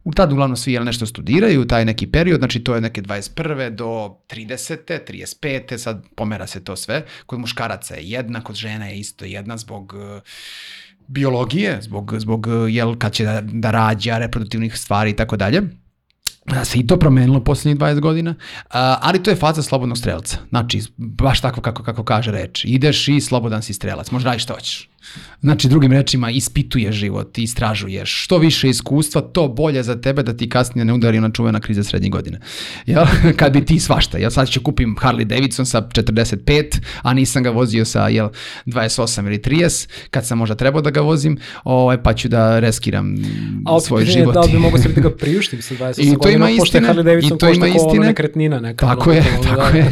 U 0.04 0.12
tad 0.12 0.32
uglavnom 0.32 0.56
svi 0.56 0.72
jel, 0.72 0.84
nešto 0.84 1.06
studiraju, 1.06 1.66
taj 1.66 1.84
neki 1.84 2.06
period, 2.06 2.38
znači 2.38 2.64
to 2.64 2.74
je 2.74 2.80
neke 2.80 3.02
21. 3.02 3.70
do 3.70 3.86
30. 4.28 4.76
35. 5.40 5.78
sad 5.78 6.04
pomera 6.16 6.46
se 6.46 6.64
to 6.64 6.76
sve. 6.76 7.04
Kod 7.26 7.38
muškaraca 7.38 7.94
je 7.94 8.10
jedna, 8.10 8.44
kod 8.44 8.56
žena 8.56 8.86
je 8.86 8.98
isto 8.98 9.24
jedna 9.24 9.56
zbog 9.56 9.94
uh, 9.94 10.20
biologije, 11.06 11.78
zbog, 11.82 12.14
zbog 12.18 12.46
jel, 12.68 12.96
kad 12.96 13.12
će 13.12 13.24
da, 13.24 13.40
da 13.44 13.70
rađa, 13.70 14.18
reproduktivnih 14.18 14.76
stvari 14.76 15.10
i 15.10 15.16
tako 15.16 15.36
dalje 15.36 15.60
da 15.60 15.79
se 16.64 16.78
i 16.78 16.86
to 16.86 16.96
promenilo 16.96 17.44
poslednjih 17.44 17.78
20 17.78 18.00
godina, 18.00 18.34
ali 19.00 19.22
to 19.22 19.30
je 19.30 19.36
faza 19.36 19.62
slobodnog 19.62 19.98
strelca. 19.98 20.38
Znači, 20.48 20.82
baš 20.96 21.40
tako 21.40 21.60
kako, 21.60 21.82
kako 21.82 22.04
kaže 22.04 22.30
reč. 22.30 22.64
Ideš 22.64 23.08
i 23.08 23.20
slobodan 23.20 23.62
si 23.62 23.72
strelac, 23.72 24.10
možda 24.10 24.30
radiš 24.30 24.42
što 24.42 24.54
hoćeš. 24.54 24.88
Znači, 25.40 25.68
drugim 25.68 25.92
rečima, 25.92 26.30
ispituješ 26.30 26.94
život, 26.94 27.38
istražuješ. 27.38 28.24
Što 28.24 28.38
više 28.38 28.68
iskustva, 28.68 29.20
to 29.20 29.48
bolje 29.48 29.82
za 29.82 30.00
tebe 30.00 30.22
da 30.22 30.36
ti 30.36 30.48
kasnije 30.48 30.84
ne 30.84 30.92
udari 30.92 31.18
ona 31.18 31.30
čuvena 31.30 31.60
kriza 31.60 31.84
srednje 31.84 32.08
godine. 32.08 32.40
Jel? 32.86 33.04
Kad 33.38 33.52
bi 33.52 33.64
ti 33.64 33.80
svašta. 33.80 34.18
Ja 34.18 34.30
sad 34.30 34.48
ću 34.48 34.62
kupim 34.62 34.96
Harley 35.00 35.24
Davidson 35.24 35.66
sa 35.66 35.80
45, 35.80 36.80
a 37.02 37.14
nisam 37.14 37.42
ga 37.42 37.50
vozio 37.50 37.84
sa 37.84 38.08
jel, 38.08 38.28
28 38.66 39.26
ili 39.26 39.38
30, 39.38 39.88
kad 40.10 40.26
sam 40.26 40.38
možda 40.38 40.54
trebao 40.54 40.82
da 40.82 40.90
ga 40.90 41.00
vozim, 41.00 41.38
ovaj, 41.64 42.02
pa 42.02 42.14
ću 42.14 42.28
da 42.28 42.58
reskiram 42.58 43.14
a 43.66 43.80
svoj 43.80 44.04
život. 44.04 44.34
Da 44.34 44.40
li 44.40 44.52
bi 44.52 44.58
mogo 44.58 44.78
sebi 44.82 44.94
da 44.94 45.00
ga 45.00 45.10
priuštim 45.10 45.62
sa 45.62 45.74
28 45.74 45.94
I 45.98 46.12
to 46.12 46.18
godina, 46.18 46.50
ima 46.50 46.50
istine, 46.50 46.88
Harley 46.88 47.02
Davidson 47.02 47.36
i 47.36 47.38
to 47.38 47.48
ima 47.48 47.66
istine. 47.66 48.06
nekretnina 48.06 48.60
neka. 48.60 48.86
Tako 48.86 49.12
je, 49.12 49.20
da, 49.20 49.48
tako 49.48 49.72
da, 49.72 49.78
je. 49.78 49.90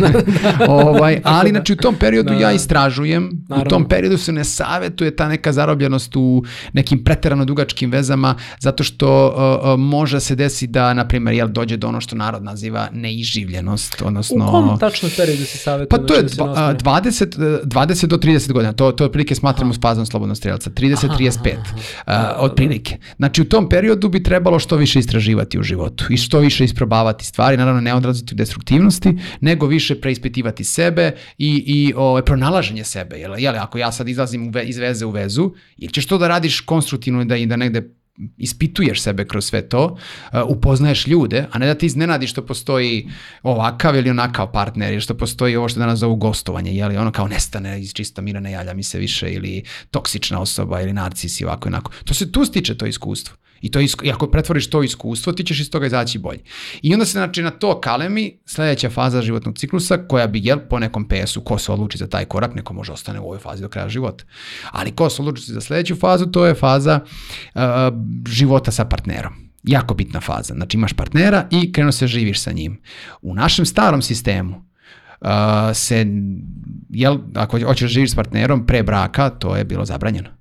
ovaj, 0.68 1.20
ali 1.24 1.51
znači 1.51 1.72
u 1.72 1.76
tom 1.76 1.94
periodu 1.94 2.28
da, 2.28 2.40
ja 2.40 2.52
istražujem, 2.52 3.30
naravno. 3.48 3.66
u 3.66 3.70
tom 3.70 3.89
periodu 3.89 4.18
se 4.18 4.32
ne 4.32 4.44
savetuje 4.44 4.97
je 5.04 5.16
ta 5.16 5.28
neka 5.28 5.52
zarobljenost 5.52 6.16
u 6.16 6.44
nekim 6.72 7.04
preterano 7.04 7.44
dugačkim 7.44 7.90
vezama, 7.90 8.34
zato 8.60 8.84
što 8.84 9.26
uh, 9.26 9.72
uh, 9.72 9.80
može 9.80 10.20
se 10.20 10.34
desi 10.34 10.66
da, 10.66 10.94
na 10.94 11.08
primjer, 11.08 11.34
jel, 11.34 11.48
dođe 11.48 11.76
do 11.76 11.88
ono 11.88 12.00
što 12.00 12.16
narod 12.16 12.44
naziva 12.44 12.88
neiživljenost, 12.92 14.02
odnosno... 14.02 14.48
U 14.48 14.50
kom 14.50 14.78
tačno 14.78 15.08
periodu 15.16 15.44
se 15.44 15.58
savjetuje? 15.58 15.88
Pa 15.88 16.06
to 16.06 16.14
je 16.14 16.22
da 16.22 16.74
20, 16.84 17.62
20 17.64 18.06
do 18.06 18.16
30 18.16 18.52
godina, 18.52 18.72
to, 18.72 18.92
to 18.92 19.04
otprilike 19.04 19.34
smatramo 19.34 19.74
s 19.74 19.80
fazom 19.80 20.06
slobodnog 20.06 20.36
strelca, 20.36 20.70
30-35, 20.70 21.54
uh, 22.06 22.12
otprilike. 22.38 22.96
Znači, 23.16 23.42
u 23.42 23.44
tom 23.44 23.68
periodu 23.68 24.08
bi 24.08 24.22
trebalo 24.22 24.58
što 24.58 24.76
više 24.76 24.98
istraživati 24.98 25.58
u 25.58 25.62
životu 25.62 26.04
i 26.10 26.16
što 26.16 26.38
više 26.38 26.64
isprobavati 26.64 27.24
stvari, 27.24 27.56
naravno 27.56 27.80
ne 27.80 27.94
odraziti 27.94 28.34
u 28.34 28.36
destruktivnosti, 28.36 29.18
nego 29.40 29.66
više 29.66 30.00
preispitivati 30.00 30.64
sebe 30.64 31.12
i, 31.38 31.64
i 31.66 31.94
o, 31.96 32.02
ovaj, 32.02 32.22
pronalaženje 32.22 32.84
sebe. 32.84 33.16
Jel, 33.16 33.38
jel, 33.38 33.56
ako 33.56 33.78
ja 33.78 33.92
sad 33.92 34.08
izlazim 34.08 34.52
iz 34.64 34.78
veze 34.89 35.06
u 35.06 35.10
vezu, 35.10 35.52
ili 35.77 35.93
ćeš 35.93 36.06
to 36.06 36.19
da 36.19 36.28
radiš 36.28 36.60
konstruktivno 36.60 37.23
i 37.23 37.24
da, 37.24 37.36
i 37.36 37.47
da 37.47 37.56
negde 37.56 37.89
ispituješ 38.39 39.02
sebe 39.02 39.24
kroz 39.24 39.44
sve 39.47 39.62
to, 39.69 39.85
uh, 39.86 40.40
upoznaješ 40.48 41.06
ljude, 41.06 41.47
a 41.52 41.59
ne 41.59 41.66
da 41.66 41.74
ti 41.74 41.86
iznenadi 41.86 42.27
što 42.27 42.47
postoji 42.47 43.09
ovakav 43.43 43.97
ili 43.97 44.10
onakav 44.10 44.52
partner, 44.52 44.93
ili 44.93 45.01
što 45.01 45.15
postoji 45.15 45.56
ovo 45.56 45.69
što 45.69 45.81
danas 45.81 45.98
zovu 45.98 46.16
gostovanje, 46.16 46.74
jeli 46.74 46.97
ono 46.97 47.12
kao 47.12 47.28
nestane 47.28 47.81
iz 47.81 47.93
čista 47.93 48.23
mira, 48.23 48.40
ne 48.40 48.52
javlja 48.52 48.74
mi 48.74 48.82
se 48.82 48.98
više, 48.98 49.32
ili 49.32 49.62
toksična 49.90 50.40
osoba, 50.40 50.81
ili 50.81 50.93
narcis 50.93 51.40
i 51.40 51.44
ovako 51.44 51.69
i 51.69 51.70
onako. 51.70 51.93
To 52.05 52.15
se 52.15 52.32
tu 52.32 52.44
stiče 52.44 52.78
to 52.78 52.86
iskustvo. 52.86 53.36
I, 53.60 53.70
to 53.70 53.80
isko, 53.80 54.05
I 54.05 54.10
ako 54.10 54.30
pretvoriš 54.30 54.70
to 54.70 54.82
iskustvo, 54.82 55.32
ti 55.32 55.44
ćeš 55.44 55.60
iz 55.60 55.70
toga 55.70 55.86
izaći 55.86 56.18
bolje. 56.18 56.40
I 56.82 56.94
onda 56.94 57.06
se 57.06 57.12
znači 57.12 57.43
na 57.43 57.51
to 57.51 57.80
kalemi 57.80 58.39
sledeća 58.47 58.90
faza 58.90 59.22
životnog 59.22 59.59
ciklusa 59.59 59.97
koja 60.09 60.26
bi, 60.26 60.40
jel, 60.43 60.59
po 60.70 60.78
nekom 60.78 61.09
PS-u, 61.09 61.40
ko 61.40 61.59
se 61.59 61.72
odluči 61.72 61.98
za 61.98 62.06
taj 62.06 62.24
korak, 62.24 62.55
neko 62.55 62.74
može 62.74 62.93
ostane 62.93 63.20
u 63.20 63.24
ovoj 63.24 63.39
fazi 63.39 63.62
do 63.62 63.68
kraja 63.68 63.89
života. 63.89 64.24
Ali 64.70 64.90
ko 64.90 65.10
se 65.10 65.22
odluči 65.22 65.52
za 65.52 65.60
sledeću 65.60 65.97
fazu, 65.97 66.26
to 66.26 66.47
je 66.47 66.55
faza 66.55 67.01
uh, 67.55 67.62
života 68.28 68.70
sa 68.70 68.85
partnerom 68.85 69.48
jako 69.64 69.94
bitna 69.94 70.20
faza. 70.20 70.55
Znači 70.55 70.76
imaš 70.76 70.93
partnera 70.93 71.47
i 71.51 71.72
krenu 71.72 71.93
se 71.93 72.06
živiš 72.06 72.40
sa 72.40 72.52
njim. 72.52 72.80
U 73.22 73.35
našem 73.35 73.66
starom 73.66 74.02
sistemu 74.02 74.56
uh, 75.20 75.28
se, 75.74 76.06
jel, 76.89 77.18
ako 77.35 77.60
hoćeš 77.60 77.93
živiš 77.93 78.12
s 78.12 78.14
partnerom 78.14 78.66
pre 78.66 78.82
braka, 78.82 79.30
to 79.30 79.56
je 79.56 79.64
bilo 79.64 79.85
zabranjeno. 79.85 80.38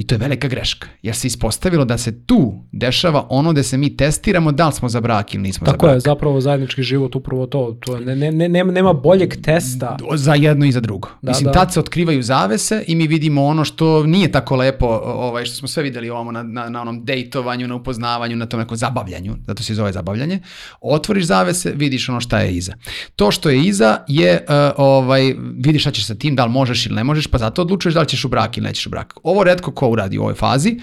I 0.00 0.06
to 0.06 0.14
je 0.14 0.18
velika 0.18 0.48
greška, 0.48 0.88
jer 1.02 1.16
se 1.16 1.26
ispostavilo 1.26 1.84
da 1.84 1.98
se 1.98 2.24
tu 2.26 2.54
dešava 2.72 3.26
ono 3.28 3.52
da 3.52 3.62
se 3.62 3.76
mi 3.76 3.96
testiramo 3.96 4.52
da 4.52 4.66
li 4.66 4.72
smo 4.72 4.88
za 4.88 5.00
brak 5.00 5.34
ili 5.34 5.42
nismo 5.42 5.64
Tako 5.64 5.72
za 5.72 5.78
brak. 5.78 5.80
Tako 5.80 5.94
je, 5.94 6.00
zapravo 6.00 6.40
zajednički 6.40 6.82
život 6.82 7.14
upravo 7.14 7.46
to. 7.46 7.76
to 7.80 8.00
ne, 8.00 8.16
ne, 8.16 8.48
ne, 8.48 8.64
nema 8.64 8.92
boljeg 8.92 9.42
testa. 9.42 9.96
Za 10.14 10.34
jedno 10.34 10.66
i 10.66 10.72
za 10.72 10.80
drugo. 10.80 11.08
Da, 11.22 11.30
Mislim, 11.30 11.44
da. 11.44 11.52
tad 11.52 11.72
se 11.72 11.80
otkrivaju 11.80 12.22
zavese 12.22 12.84
i 12.86 12.94
mi 12.94 13.06
vidimo 13.06 13.44
ono 13.44 13.64
što 13.64 14.06
nije 14.06 14.32
tako 14.32 14.56
lepo, 14.56 14.86
ovaj, 15.04 15.44
što 15.44 15.56
smo 15.56 15.68
sve 15.68 15.82
videli 15.82 16.10
ovamo 16.10 16.32
na, 16.32 16.42
na, 16.42 16.68
na 16.68 16.80
onom 16.80 17.04
dejtovanju, 17.04 17.68
na 17.68 17.74
upoznavanju, 17.74 18.36
na 18.36 18.46
tom 18.46 18.60
nekom 18.60 18.76
zabavljanju, 18.76 19.36
zato 19.46 19.62
se 19.62 19.74
zove 19.74 19.92
zabavljanje. 19.92 20.40
Otvoriš 20.80 21.24
zavese, 21.24 21.72
vidiš 21.76 22.08
ono 22.08 22.20
šta 22.20 22.40
je 22.40 22.52
iza. 22.52 22.72
To 23.16 23.30
što 23.30 23.50
je 23.50 23.64
iza 23.64 23.98
je, 24.08 24.46
uh, 24.48 24.54
ovaj, 24.76 25.34
vidiš 25.56 25.82
šta 25.82 25.90
ćeš 25.90 26.06
sa 26.06 26.14
tim, 26.14 26.36
da 26.36 26.44
li 26.44 26.50
možeš 26.50 26.86
ili 26.86 26.94
ne 26.94 27.04
možeš, 27.04 27.26
pa 27.26 27.38
zato 27.38 27.62
odlučuješ 27.62 27.94
da 27.94 28.00
li 28.00 28.08
ćeš 28.08 28.24
u 28.24 28.28
brak 28.28 28.56
ili 28.56 28.66
nećeš 28.66 28.86
u 28.86 28.90
brak. 28.90 29.14
Ovo 29.22 29.44
redko 29.44 29.72
ko 29.72 29.89
uradi 29.90 30.18
u 30.18 30.22
ovoj 30.22 30.34
fazi, 30.34 30.76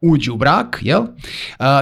uđe 0.00 0.30
u 0.30 0.36
brak, 0.36 0.78
jel? 0.82 1.02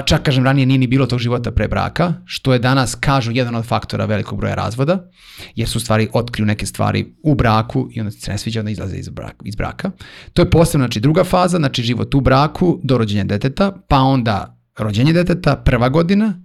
Čak, 0.07 0.23
kažem, 0.23 0.45
ranije 0.45 0.67
nije 0.67 0.79
ni 0.79 0.87
bilo 0.87 1.07
tog 1.07 1.19
života 1.19 1.51
pre 1.51 1.69
braka, 1.69 2.13
što 2.25 2.53
je 2.53 2.59
danas, 2.59 2.95
kažu, 2.95 3.33
jedan 3.33 3.55
od 3.55 3.67
faktora 3.67 4.05
velikog 4.05 4.39
broja 4.39 4.55
razvoda, 4.55 5.11
jer 5.55 5.69
su 5.69 5.81
stvari 5.81 6.09
otkriju 6.13 6.47
neke 6.47 6.67
stvari 6.67 7.15
u 7.23 7.35
braku 7.35 7.89
i 7.93 8.01
onda 8.01 8.11
se 8.11 8.31
ne 8.31 8.39
sviđa, 8.39 8.61
onda 8.61 8.71
izlaze 8.71 8.97
iz 8.97 9.09
braka. 9.09 9.37
Iz 9.45 9.55
braka. 9.57 9.91
To 10.33 10.43
je 10.43 10.51
posebno, 10.51 10.87
znači, 10.87 11.01
druga 11.01 11.25
faza, 11.25 11.59
znači 11.59 11.83
život 11.83 12.15
u 12.15 12.21
braku 12.21 12.81
do 12.83 12.99
rođenja 12.99 13.25
deteta, 13.25 13.73
pa 13.89 13.99
onda 13.99 14.59
rođenje 14.79 15.13
deteta, 15.13 15.57
prva 15.57 15.89
godina, 15.89 16.43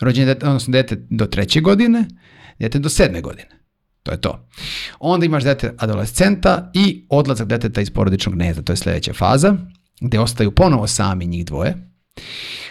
rođenje 0.00 0.26
deteta, 0.26 0.46
odnosno 0.46 0.72
dete 0.72 1.06
do 1.10 1.26
treće 1.26 1.60
godine, 1.60 2.08
dete 2.58 2.78
do 2.78 2.88
sedme 2.88 3.20
godine. 3.20 3.57
To 4.08 4.12
je 4.12 4.20
to. 4.20 4.46
Onda 5.00 5.26
imaš 5.26 5.44
dete 5.44 5.74
adolescenta 5.78 6.70
i 6.74 7.06
odlazak 7.08 7.48
deteta 7.48 7.80
iz 7.80 7.90
porodičnog 7.90 8.34
gnezda, 8.34 8.62
to 8.62 8.72
je 8.72 8.76
sledeća 8.76 9.12
faza, 9.12 9.56
gde 10.00 10.20
ostaju 10.20 10.50
ponovo 10.50 10.86
sami 10.86 11.26
njih 11.26 11.44
dvoje. 11.44 11.90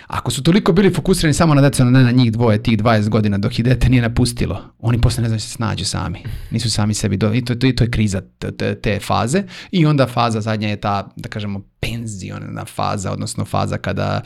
Ako 0.07 0.31
su 0.31 0.43
toliko 0.43 0.73
bili 0.73 0.93
fokusirani 0.93 1.33
samo 1.33 1.53
na 1.53 1.61
decu, 1.61 1.85
ne 1.85 2.03
na 2.03 2.11
njih 2.11 2.31
dvoje, 2.31 2.63
tih 2.63 2.77
20 2.77 3.09
godina 3.09 3.37
dok 3.37 3.59
ih 3.59 3.65
dete 3.65 3.89
nije 3.89 4.01
napustilo, 4.01 4.61
oni 4.79 5.01
posle 5.01 5.21
ne 5.21 5.29
znaju 5.29 5.39
se 5.39 5.49
snađu 5.49 5.85
sami. 5.85 6.23
Nisu 6.51 6.71
sami 6.71 6.93
sebi 6.93 7.17
do... 7.17 7.33
I 7.33 7.45
to, 7.45 7.55
to, 7.55 7.71
to 7.71 7.83
je 7.83 7.91
kriza 7.91 8.21
te, 8.57 8.75
te 8.75 8.99
faze. 8.99 9.43
I 9.71 9.85
onda 9.85 10.07
faza 10.07 10.41
zadnja 10.41 10.69
je 10.69 10.81
ta, 10.81 11.09
da 11.15 11.29
kažemo, 11.29 11.61
penziona 11.79 12.65
faza, 12.65 13.11
odnosno 13.11 13.45
faza 13.45 13.77
kada 13.77 14.21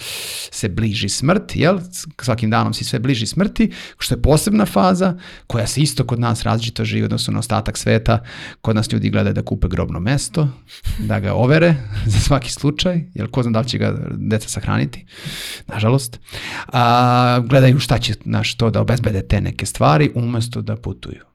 se 0.52 0.70
bliži 0.70 1.10
smrt, 1.10 1.56
jel? 1.56 1.80
Svakim 2.22 2.50
danom 2.50 2.74
si 2.74 2.84
sve 2.84 3.00
bliži 3.00 3.26
smrti, 3.26 3.72
što 3.98 4.16
je 4.16 4.22
posebna 4.22 4.66
faza 4.66 5.18
koja 5.48 5.68
se 5.68 5.82
isto 5.82 6.06
kod 6.08 6.20
nas 6.20 6.44
različito 6.44 6.86
živi, 6.86 7.04
odnosno 7.04 7.34
na 7.34 7.40
ostatak 7.40 7.78
sveta. 7.78 8.24
Kod 8.62 8.76
nas 8.76 8.92
ljudi 8.92 9.10
gledaju 9.10 9.34
da 9.34 9.46
kupe 9.46 9.68
grobno 9.68 10.00
mesto, 10.00 10.48
da 11.00 11.20
ga 11.20 11.34
overe 11.34 11.76
za 12.14 12.20
svaki 12.20 12.52
slučaj, 12.52 13.02
jel 13.14 13.28
ko 13.28 13.44
zna 13.44 13.52
da 13.52 13.60
li 13.60 13.68
će 13.68 13.78
ga 13.78 13.98
deca 14.12 14.50
sahraniti, 14.50 15.06
nažalost. 15.68 16.20
A, 16.68 17.40
gledaju 17.46 17.80
šta 17.80 17.98
će, 17.98 18.14
naš, 18.26 18.56
to 18.56 18.70
da 18.70 18.82
obezbede 18.82 19.28
te 19.28 19.42
neke 19.42 19.66
stvari 19.66 20.12
umesto 20.16 20.62
da 20.62 20.76
putuju. 20.76 21.26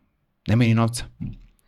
Nemaju 0.48 0.68
ni 0.68 0.74
novca. 0.74 1.05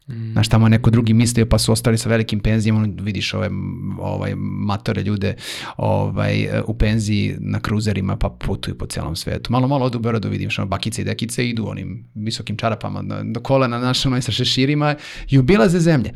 Mm. 0.09 0.32
Znaš, 0.32 0.48
tamo 0.48 0.68
neko 0.68 0.90
drugi 0.90 1.14
mislio 1.14 1.47
pa 1.47 1.59
su 1.59 1.72
ostali 1.72 1.98
sa 1.98 2.09
velikim 2.09 2.40
penzijama, 2.40 2.89
vidiš 3.01 3.35
ove 3.35 3.51
ovaj, 3.98 4.35
matore 4.36 5.02
ljude 5.02 5.35
ovaj, 5.76 6.48
u 6.66 6.78
penziji 6.78 7.36
na 7.40 7.60
kruzerima 7.60 8.16
pa 8.16 8.28
putuju 8.28 8.78
po 8.78 8.86
celom 8.86 9.16
svetu. 9.16 9.52
Malo, 9.52 9.68
malo 9.68 9.86
odu 9.86 9.98
u 9.98 10.01
Berodu, 10.01 10.28
vidim 10.28 10.51
što 10.51 10.66
bakice 10.66 11.02
i 11.02 11.05
dekice 11.05 11.48
idu 11.48 11.66
onim 11.68 12.05
visokim 12.14 12.56
čarapama 12.56 13.02
do, 13.24 13.40
kolena 13.40 13.78
našama 13.78 14.18
i 14.18 14.22
sa 14.22 14.32
šeširima 14.32 14.94
i 15.30 15.39
obilaze 15.39 15.80
zemlje. 15.80 16.12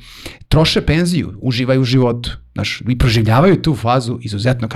troše 0.49 0.81
penziju, 0.81 1.39
uživaju 1.43 1.81
u 1.81 1.85
životu, 1.85 2.31
znaš, 2.53 2.83
i 2.89 2.99
proživljavaju 2.99 3.63
tu 3.63 3.75
fazu 3.75 4.19
izuzetno 4.23 4.69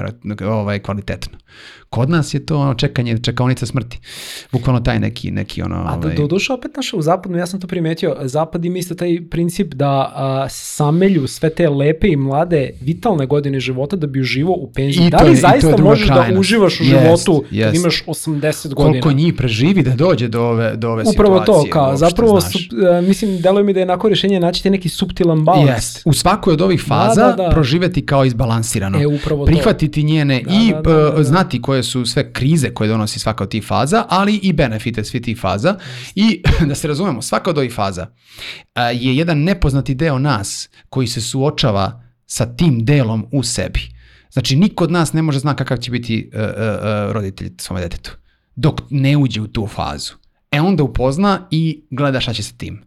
ovaj, 0.48 0.78
kvalitetno. 0.78 1.38
Kod 1.90 2.10
nas 2.10 2.34
je 2.34 2.46
to 2.46 2.58
ono 2.58 2.74
čekanje, 2.74 3.18
čekaonica 3.18 3.66
smrti. 3.66 3.98
Bukvalno 4.52 4.80
taj 4.80 5.00
neki, 5.00 5.30
neki 5.30 5.62
ono... 5.62 5.76
A 5.76 5.96
da, 5.96 6.06
ovaj... 6.06 6.14
do 6.14 6.26
duše 6.26 6.52
opet 6.52 6.76
naša 6.76 6.96
u 6.96 7.02
zapadu, 7.02 7.36
ja 7.36 7.46
sam 7.46 7.60
to 7.60 7.66
primetio, 7.66 8.16
zapad 8.22 8.64
ima 8.64 8.78
isto 8.78 8.94
taj 8.94 9.18
princip 9.30 9.74
da 9.74 10.12
a, 10.14 10.46
samelju 10.50 11.26
sve 11.26 11.50
te 11.50 11.68
lepe 11.68 12.08
i 12.08 12.16
mlade 12.16 12.70
vitalne 12.80 13.26
godine 13.26 13.60
života 13.60 13.96
da 13.96 14.06
bi 14.06 14.20
uživo 14.20 14.52
u 14.52 14.70
penziji. 14.72 15.10
Da 15.10 15.16
li 15.16 15.30
je, 15.30 15.36
zaista 15.36 15.76
možeš 15.76 16.08
da 16.08 16.14
da 16.14 16.38
uživaš 16.40 16.80
u 16.80 16.84
yes, 16.84 16.86
životu 16.86 17.44
yes. 17.50 17.64
kad 17.64 17.74
imaš 17.74 18.04
80 18.06 18.74
godina? 18.74 19.02
Koliko 19.02 19.12
njih 19.12 19.34
preživi 19.34 19.82
da 19.82 19.90
dođe 19.90 20.28
do 20.28 20.42
ove, 20.42 20.76
do 20.76 20.90
ove 20.90 21.02
Upravo 21.06 21.12
situacije. 21.12 21.42
Upravo 21.42 21.64
to, 21.64 21.70
kao, 21.70 21.96
zapravo, 21.96 22.40
su, 22.40 22.58
a, 22.90 23.00
mislim, 23.00 23.40
deluje 23.40 23.64
mi 23.64 23.72
da 23.72 23.80
je 23.80 23.86
nako 23.86 24.08
rješenje 24.08 24.40
naći 24.40 24.62
te 24.62 24.70
neki 24.70 24.88
subtilan 24.88 25.44
balans. 25.44 25.68
Yes. 25.68 26.02
U 26.04 26.12
svakoj 26.12 26.52
od 26.52 26.62
ovih 26.62 26.80
da, 26.80 26.86
faza 26.86 27.26
da, 27.26 27.36
da, 27.36 27.42
da. 27.42 27.50
proživeti 27.50 28.06
kao 28.06 28.24
izbalansirano. 28.24 29.02
E, 29.02 29.06
upravo 29.06 29.44
Prihvatiti 29.44 30.00
to. 30.00 30.06
njene 30.06 30.42
da, 30.44 30.50
i 30.52 30.70
da, 30.72 30.80
da, 30.80 30.92
da, 30.92 31.10
da. 31.10 31.24
znati 31.24 31.62
koje 31.62 31.76
su 31.82 32.07
sve 32.07 32.32
krize 32.32 32.74
koje 32.74 32.89
donosi 32.89 33.19
svaka 33.19 33.44
od 33.44 33.51
tih 33.51 33.66
faza, 33.66 34.05
ali 34.09 34.36
i 34.36 34.53
benefite 34.53 35.05
svi 35.05 35.23
tih 35.23 35.40
faza. 35.40 35.78
I 36.15 36.43
da 36.69 36.74
se 36.74 36.89
razumemo, 36.89 37.23
svaka 37.23 37.51
od 37.51 37.59
ovih 37.59 37.74
faza 37.74 38.07
je 38.77 39.16
jedan 39.16 39.39
nepoznati 39.39 39.94
deo 39.94 40.19
nas 40.19 40.69
koji 40.89 41.07
se 41.07 41.20
suočava 41.20 42.03
sa 42.27 42.57
tim 42.57 42.85
delom 42.85 43.27
u 43.32 43.43
sebi. 43.43 43.81
Znači, 44.32 44.57
niko 44.57 44.85
od 44.85 44.90
nas 44.90 45.12
ne 45.12 45.23
može 45.23 45.39
zna 45.39 45.57
kakav 45.57 45.78
će 45.78 45.90
biti 45.90 46.31
uh, 46.35 46.40
uh, 46.40 47.12
roditelj 47.12 47.51
svome 47.59 47.81
detetu 47.81 48.16
dok 48.57 48.81
ne 48.90 49.16
uđe 49.16 49.40
u 49.40 49.47
tu 49.47 49.66
fazu. 49.66 50.12
E 50.51 50.61
onda 50.61 50.82
upozna 50.82 51.48
i 51.51 51.85
gleda 51.90 52.21
šta 52.21 52.32
će 52.32 52.43
sa 52.43 52.55
tim 52.56 52.85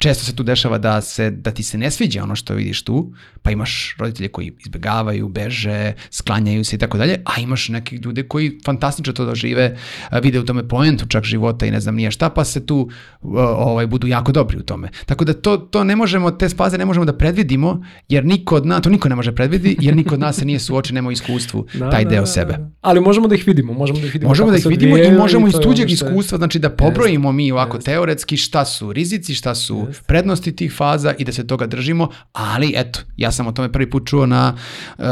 često 0.00 0.24
se 0.24 0.36
tu 0.36 0.42
dešava 0.42 0.78
da, 0.78 1.00
se, 1.00 1.30
da 1.30 1.50
ti 1.50 1.62
se 1.62 1.78
ne 1.78 1.90
sviđa 1.90 2.22
ono 2.22 2.36
što 2.36 2.54
vidiš 2.54 2.82
tu, 2.82 3.12
pa 3.42 3.50
imaš 3.50 3.96
roditelje 3.98 4.28
koji 4.28 4.52
izbegavaju, 4.60 5.28
beže, 5.28 5.92
sklanjaju 6.10 6.64
se 6.64 6.76
i 6.76 6.78
tako 6.78 6.98
dalje, 6.98 7.22
a 7.24 7.40
imaš 7.40 7.68
neke 7.68 7.96
ljude 7.96 8.22
koji 8.22 8.58
fantastično 8.64 9.12
to 9.12 9.24
dožive, 9.24 9.76
vide 10.22 10.40
u 10.40 10.44
tome 10.44 10.68
poentu 10.68 11.06
čak 11.06 11.24
života 11.24 11.66
i 11.66 11.70
ne 11.70 11.80
znam 11.80 11.94
nije 11.94 12.10
šta, 12.10 12.30
pa 12.30 12.44
se 12.44 12.66
tu 12.66 12.90
ovaj, 13.22 13.86
budu 13.86 14.06
jako 14.06 14.32
dobri 14.32 14.58
u 14.58 14.62
tome. 14.62 14.88
Tako 15.06 15.24
da 15.24 15.32
to, 15.32 15.56
to 15.56 15.84
ne 15.84 15.96
možemo, 15.96 16.30
te 16.30 16.48
faze 16.48 16.78
ne 16.78 16.84
možemo 16.84 17.04
da 17.04 17.16
predvidimo, 17.16 17.84
jer 18.08 18.24
niko 18.24 18.56
od 18.56 18.66
nas, 18.66 18.82
to 18.82 18.90
niko 18.90 19.08
ne 19.08 19.14
može 19.14 19.34
predvidi, 19.34 19.76
jer 19.80 19.96
niko 19.96 20.14
od 20.14 20.20
nas 20.20 20.36
se 20.36 20.44
nije 20.44 20.58
suočen, 20.58 20.94
nema 20.94 21.12
iskustvu 21.12 21.66
da, 21.78 21.90
taj 21.90 22.04
da, 22.04 22.10
deo 22.10 22.22
da, 22.22 22.26
sebe. 22.26 22.52
Da. 22.52 22.70
Ali 22.80 23.00
možemo 23.00 23.28
da 23.28 23.34
ih 23.34 23.46
vidimo, 23.46 23.72
možemo 23.72 24.00
da 24.00 24.06
ih 24.06 24.12
vidimo. 24.12 24.28
Možemo 24.28 24.50
da 24.50 24.56
ih 24.56 24.66
vidimo 24.66 24.98
i 24.98 25.12
možemo 25.12 25.48
iz 25.48 25.54
tuđeg 25.62 25.90
iskustva, 25.90 26.38
znači 26.38 26.58
da 26.58 26.70
pobrojimo 26.70 27.32
mi 27.32 27.52
ovako 27.52 27.78
teoretski 27.78 28.36
šta 28.36 28.64
su 28.64 28.92
rizici, 28.92 29.34
šta 29.34 29.54
su 29.54 29.89
prednosti 30.06 30.56
tih 30.56 30.72
faza 30.76 31.14
i 31.18 31.24
da 31.24 31.32
se 31.32 31.46
toga 31.46 31.66
držimo, 31.66 32.08
ali 32.32 32.72
eto, 32.76 33.00
ja 33.16 33.32
sam 33.32 33.46
o 33.46 33.52
tome 33.52 33.72
prvi 33.72 33.90
put 33.90 34.08
čuo 34.08 34.26
na 34.26 34.54
uh, 34.98 35.04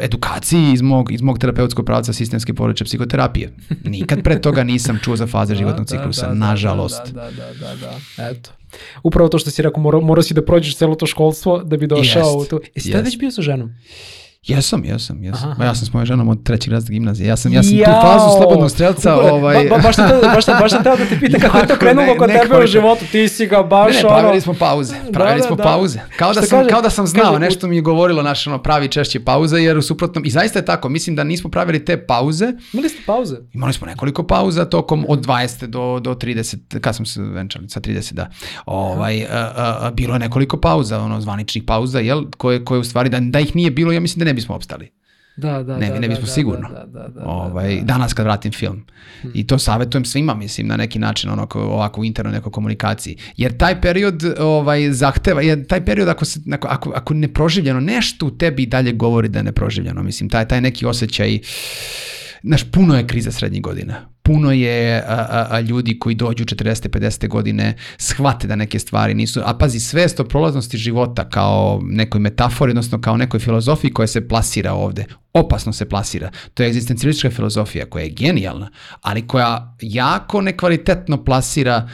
edukaciji 0.00 0.72
iz 0.72 0.82
mog, 0.82 1.12
iz 1.12 1.22
mog 1.22 1.38
terapeutskog 1.38 1.86
pravca 1.86 2.12
sistemske 2.12 2.54
porodiče 2.54 2.84
psihoterapije. 2.84 3.52
Nikad 3.84 4.22
pre 4.22 4.40
toga 4.40 4.64
nisam 4.64 4.98
čuo 5.02 5.16
za 5.16 5.26
faze 5.26 5.52
da, 5.54 5.58
životnog 5.58 5.86
da, 5.86 5.96
ciklusa, 5.96 6.26
da, 6.26 6.34
nažalost. 6.34 7.12
Da, 7.12 7.22
da, 7.22 7.30
da, 7.30 7.74
da, 7.74 7.74
da, 8.16 8.30
eto. 8.30 8.50
Upravo 9.02 9.28
to 9.28 9.38
što 9.38 9.50
si 9.50 9.62
rekao, 9.62 9.82
morao, 9.82 10.00
morao 10.00 10.22
si 10.22 10.34
da 10.34 10.44
prođeš 10.44 10.76
celo 10.76 10.94
to 10.94 11.06
školstvo 11.06 11.62
da 11.62 11.76
bi 11.76 11.86
došao 11.86 12.32
yes, 12.32 12.42
u 12.42 12.44
to. 12.44 12.60
Jesi 12.74 12.92
yes. 12.92 13.04
već 13.04 13.18
bio 13.18 13.30
sa 13.30 13.42
ženom? 13.42 13.70
Jesam, 14.46 14.84
jesam, 14.84 15.24
jesam. 15.24 15.50
Aha. 15.50 15.64
Ja 15.64 15.74
sam 15.74 15.86
s 15.86 15.92
mojom 15.92 16.06
ženom 16.06 16.28
od 16.28 16.42
trećeg 16.42 16.72
razreda 16.72 16.92
gimnazije. 16.92 17.28
Ja 17.28 17.36
sam, 17.36 17.52
ja 17.52 17.62
sam 17.62 17.76
Jao! 17.76 17.86
tu 17.86 18.06
fazu 18.06 18.36
slobodnog 18.36 18.70
strelca... 18.70 19.16
ovaj... 19.16 19.68
Ba, 19.68 19.76
ba, 19.76 19.82
baš, 19.82 19.96
sam 19.96 20.08
te, 20.08 20.26
baš, 20.34 20.46
baš 20.46 20.70
sam 20.70 20.82
teo 20.82 20.96
da 20.96 21.04
ti 21.04 21.20
pita 21.20 21.38
kako 21.38 21.58
je 21.58 21.66
to 21.66 21.76
krenulo 21.76 22.14
kod 22.18 22.30
tebe 22.30 22.64
u 22.64 22.66
životu. 22.66 23.04
Ti 23.12 23.28
si 23.28 23.46
ga 23.46 23.62
baš 23.62 23.94
ne, 23.94 24.02
ne, 24.02 24.08
pravili 24.08 24.40
smo 24.40 24.54
pauze. 24.54 24.94
Da, 24.94 25.12
Pravili 25.12 25.40
da, 25.40 25.46
smo 25.46 25.56
da, 25.56 25.62
pauze. 25.62 26.00
Kao 26.16 26.32
da, 26.32 26.42
sam, 26.42 26.58
kaže, 26.58 26.70
kao 26.70 26.82
da 26.82 26.90
sam 26.90 27.06
znao, 27.06 27.32
kaže, 27.32 27.38
nešto 27.38 27.66
mi 27.66 27.76
je 27.76 27.82
govorilo 27.82 28.22
naš 28.22 28.46
ono, 28.46 28.62
pravi 28.62 28.88
češće 28.88 29.24
pauze, 29.24 29.56
jer 29.56 29.78
u 29.78 29.82
suprotnom... 29.82 30.24
I 30.24 30.30
zaista 30.30 30.58
je 30.58 30.64
tako, 30.64 30.88
mislim 30.88 31.16
da 31.16 31.24
nismo 31.24 31.50
pravili 31.50 31.84
te 31.84 32.06
pauze. 32.06 32.52
Imali 32.72 32.88
ste 32.88 33.02
pauze? 33.06 33.36
Imali 33.52 33.72
smo 33.72 33.86
nekoliko 33.86 34.26
pauza 34.26 34.64
tokom 34.64 35.04
od 35.08 35.26
20 35.26 35.66
do, 35.66 36.00
do 36.00 36.14
30, 36.14 36.80
kad 36.80 36.96
smo 36.96 37.06
se 37.06 37.22
venčali, 37.22 37.68
sa 37.68 37.80
30, 37.80 38.12
da. 38.12 38.30
Ovaj, 38.66 39.24
a, 39.24 39.28
a, 39.30 39.78
a, 39.80 39.90
bilo 39.90 40.14
je 40.14 40.18
nekoliko 40.18 40.56
pauza, 40.56 41.00
ono, 41.00 41.20
zvaničnih 41.20 41.64
pauza, 41.66 41.98
jel, 41.98 42.24
koje, 42.36 42.64
koje 42.64 42.80
u 42.80 42.84
stvari, 42.84 43.08
da, 43.08 43.20
da 43.20 43.40
ih 43.40 43.56
nije 43.56 43.70
bilo, 43.70 43.92
ja 43.92 44.00
mislim 44.00 44.18
da 44.18 44.24
ne 44.24 44.31
bismo 44.32 44.54
opstali. 44.54 44.90
Da, 45.36 45.62
da, 45.62 45.78
ne, 45.78 45.88
da, 45.88 45.98
ne 45.98 46.08
bismo 46.08 46.24
da, 46.24 46.32
sigurno. 46.32 46.68
Da, 46.68 46.86
da, 46.86 47.08
da, 47.08 47.24
ovaj, 47.24 47.80
danas 47.82 48.14
kad 48.14 48.24
vratim 48.24 48.52
film. 48.52 48.86
Hmm. 49.22 49.30
I 49.34 49.46
to 49.46 49.58
savjetujem 49.58 50.04
svima, 50.04 50.34
mislim, 50.34 50.66
na 50.66 50.76
neki 50.76 50.98
način, 50.98 51.30
onako, 51.30 51.60
ovako 51.60 52.00
u 52.00 52.04
interno 52.04 52.30
nekoj 52.30 52.52
komunikaciji. 52.52 53.16
Jer 53.36 53.56
taj 53.56 53.80
period 53.80 54.24
ovaj, 54.38 54.92
zahteva, 54.92 55.42
jer 55.42 55.66
taj 55.66 55.84
period 55.84 56.08
ako, 56.08 56.24
se, 56.24 56.40
ako, 56.52 56.68
ako, 56.68 56.92
ako 56.94 57.14
neproživljeno, 57.14 57.80
nešto 57.80 58.26
u 58.26 58.30
tebi 58.30 58.66
dalje 58.66 58.92
govori 58.92 59.28
da 59.28 59.38
je 59.38 59.42
neproživljeno. 59.42 60.02
Mislim, 60.02 60.28
taj, 60.28 60.48
taj 60.48 60.60
neki 60.60 60.86
osjećaj, 60.86 61.38
znaš, 62.42 62.70
puno 62.70 62.96
je 62.96 63.06
kriza 63.06 63.32
srednjih 63.32 63.62
godina 63.62 64.11
puno 64.22 64.52
je 64.52 65.02
a, 65.06 65.26
a, 65.30 65.46
a 65.50 65.60
ljudi 65.60 65.98
koji 65.98 66.14
dođu 66.14 66.44
40. 66.44 66.88
50. 66.88 67.28
godine 67.28 67.74
shvate 67.98 68.46
da 68.46 68.56
neke 68.56 68.78
stvari 68.78 69.14
nisu, 69.14 69.40
a 69.44 69.54
pazi 69.58 69.80
svest 69.80 70.20
o 70.20 70.24
prolaznosti 70.24 70.78
života 70.78 71.28
kao 71.28 71.80
nekoj 71.84 72.20
metafori, 72.20 72.70
odnosno 72.70 73.00
kao 73.00 73.16
nekoj 73.16 73.40
filozofiji 73.40 73.92
koja 73.92 74.06
se 74.06 74.28
plasira 74.28 74.72
ovde, 74.72 75.04
opasno 75.32 75.72
se 75.72 75.88
plasira. 75.88 76.30
To 76.54 76.62
je 76.62 76.68
egzistencijalistička 76.68 77.30
filozofija 77.30 77.86
koja 77.86 78.02
je 78.02 78.10
genijalna, 78.10 78.70
ali 79.00 79.26
koja 79.26 79.76
jako 79.80 80.40
nekvalitetno 80.40 81.24
plasira 81.24 81.88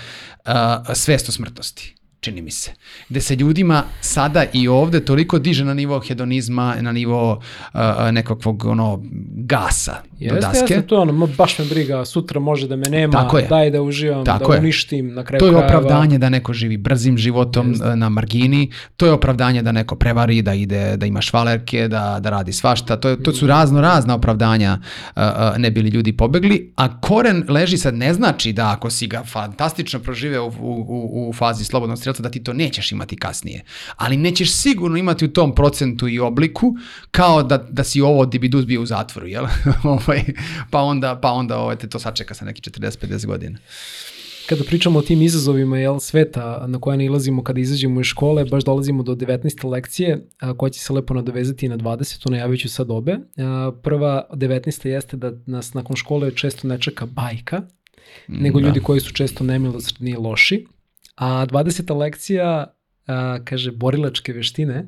a, 0.45 0.95
svest 0.95 1.29
o 1.29 1.33
smrtnosti 1.33 1.98
čini 2.21 2.43
mi 2.43 2.51
se. 2.51 2.71
Gde 3.09 3.21
se 3.21 3.37
ljudima 3.37 3.83
sada 4.01 4.45
i 4.53 4.69
ovde 4.69 5.05
toliko 5.05 5.39
diže 5.39 5.65
na 5.65 5.75
nivo 5.75 6.01
hedonizma, 6.01 6.75
na 6.81 6.93
nivo 6.93 7.33
uh, 7.75 7.81
nekakvog 8.13 8.65
ono, 8.65 9.03
gasa 9.35 9.97
jeste, 10.19 10.35
do 10.35 10.41
daske. 10.41 10.75
Jeste, 10.75 10.87
to 10.87 11.01
ono, 11.01 11.27
baš 11.27 11.59
me 11.59 11.65
briga, 11.65 12.05
sutra 12.05 12.41
može 12.41 12.69
da 12.69 12.77
me 12.77 12.89
nema, 12.91 13.13
Tako 13.13 13.39
je. 13.39 13.47
daj 13.49 13.71
da 13.71 13.83
uživam, 13.83 14.25
Tako 14.25 14.49
da 14.49 14.55
je. 14.55 14.61
uništim 14.61 15.15
na 15.15 15.25
kraju 15.25 15.39
To 15.39 15.47
je 15.47 15.53
krajeva. 15.53 15.67
opravdanje 15.67 16.19
da 16.19 16.29
neko 16.29 16.53
živi 16.53 16.77
brzim 16.77 17.19
životom 17.19 17.69
jeste. 17.71 17.97
na 17.97 18.09
margini, 18.09 18.71
to 18.97 19.07
je 19.07 19.13
opravdanje 19.13 19.63
da 19.63 19.73
neko 19.73 19.97
prevari, 19.97 20.43
da 20.43 20.55
ide, 20.55 20.97
da 20.97 21.07
ima 21.07 21.21
švalerke, 21.21 21.89
da, 21.89 22.19
da 22.21 22.31
radi 22.31 22.53
svašta, 22.53 22.97
to, 22.97 23.09
je, 23.09 23.23
to 23.23 23.33
su 23.33 23.47
razno 23.47 23.81
razna 23.81 24.15
opravdanja 24.15 24.79
uh, 25.17 25.23
ne 25.59 25.71
bili 25.71 25.89
ljudi 25.89 26.13
pobegli, 26.13 26.73
a 26.77 27.01
koren 27.01 27.45
leži 27.49 27.79
sad 27.79 27.95
ne 27.95 28.15
znači 28.15 28.53
da 28.53 28.71
ako 28.71 28.91
si 28.91 29.07
ga 29.07 29.23
fantastično 29.25 30.01
proživeo 30.01 30.45
u, 30.47 30.51
u, 30.51 30.85
u, 30.89 31.29
u 31.29 31.33
fazi 31.33 31.65
slobodnog 31.65 31.99
strelca 32.09 32.23
da 32.23 32.31
ti 32.31 32.45
to 32.45 32.53
nećeš 32.53 32.93
imati 32.93 33.17
kasnije. 33.17 33.65
Ali 33.97 34.17
nećeš 34.17 34.53
sigurno 34.53 34.97
imati 34.97 35.25
u 35.25 35.33
tom 35.33 35.55
procentu 35.55 36.09
i 36.09 36.19
obliku 36.19 36.75
kao 37.11 37.43
da, 37.43 37.57
da 37.57 37.85
si 37.85 38.01
ovo 38.01 38.27
dibidus 38.27 38.67
bio 38.67 38.83
u 38.83 38.87
zatvoru, 38.87 39.27
jel? 39.27 39.47
ovaj, 39.85 40.25
pa 40.71 40.81
onda, 40.81 41.19
pa 41.23 41.33
onda 41.33 41.59
ovaj, 41.59 41.77
te 41.77 41.89
to 41.89 41.99
sačeka 41.99 42.35
sa 42.35 42.45
neki 42.45 42.71
40-50 42.71 43.27
godina 43.27 43.59
kada 44.49 44.65
pričamo 44.65 44.99
o 44.99 45.03
tim 45.03 45.23
izazovima 45.23 45.79
jel, 45.79 45.99
sveta 46.01 46.65
na 46.69 46.81
koje 46.81 46.99
nalazimo 46.99 47.43
kada 47.43 47.61
izađemo 47.61 48.01
iz 48.01 48.07
škole, 48.07 48.45
baš 48.45 48.65
dolazimo 48.65 49.03
do 49.03 49.15
19. 49.15 49.69
lekcije 49.69 50.27
a, 50.41 50.55
koja 50.55 50.71
će 50.71 50.81
se 50.81 50.93
lepo 50.93 51.15
nadovezati 51.15 51.69
na 51.69 51.77
20. 51.77 52.31
najavit 52.31 52.61
ću 52.61 52.69
sad 52.69 52.91
obe. 52.91 53.19
A, 53.37 53.73
prva 53.83 54.29
19. 54.33 54.89
jeste 54.89 55.17
da 55.17 55.33
nas 55.47 55.75
nakon 55.75 55.97
škole 55.97 56.31
često 56.31 56.69
ne 56.69 56.81
čeka 56.81 57.07
bajka, 57.07 57.63
nego 58.29 58.61
da. 58.61 58.67
ljudi 58.67 58.81
koji 58.81 59.01
su 59.01 59.13
često 59.13 59.45
nemilosrdni 59.45 60.11
i 60.11 60.17
loši. 60.17 60.67
A 61.19 61.47
20. 61.47 61.97
lekcija 61.99 62.49
a, 63.07 63.39
kaže 63.45 63.73
borilačke 63.73 64.33
veštine 64.33 64.87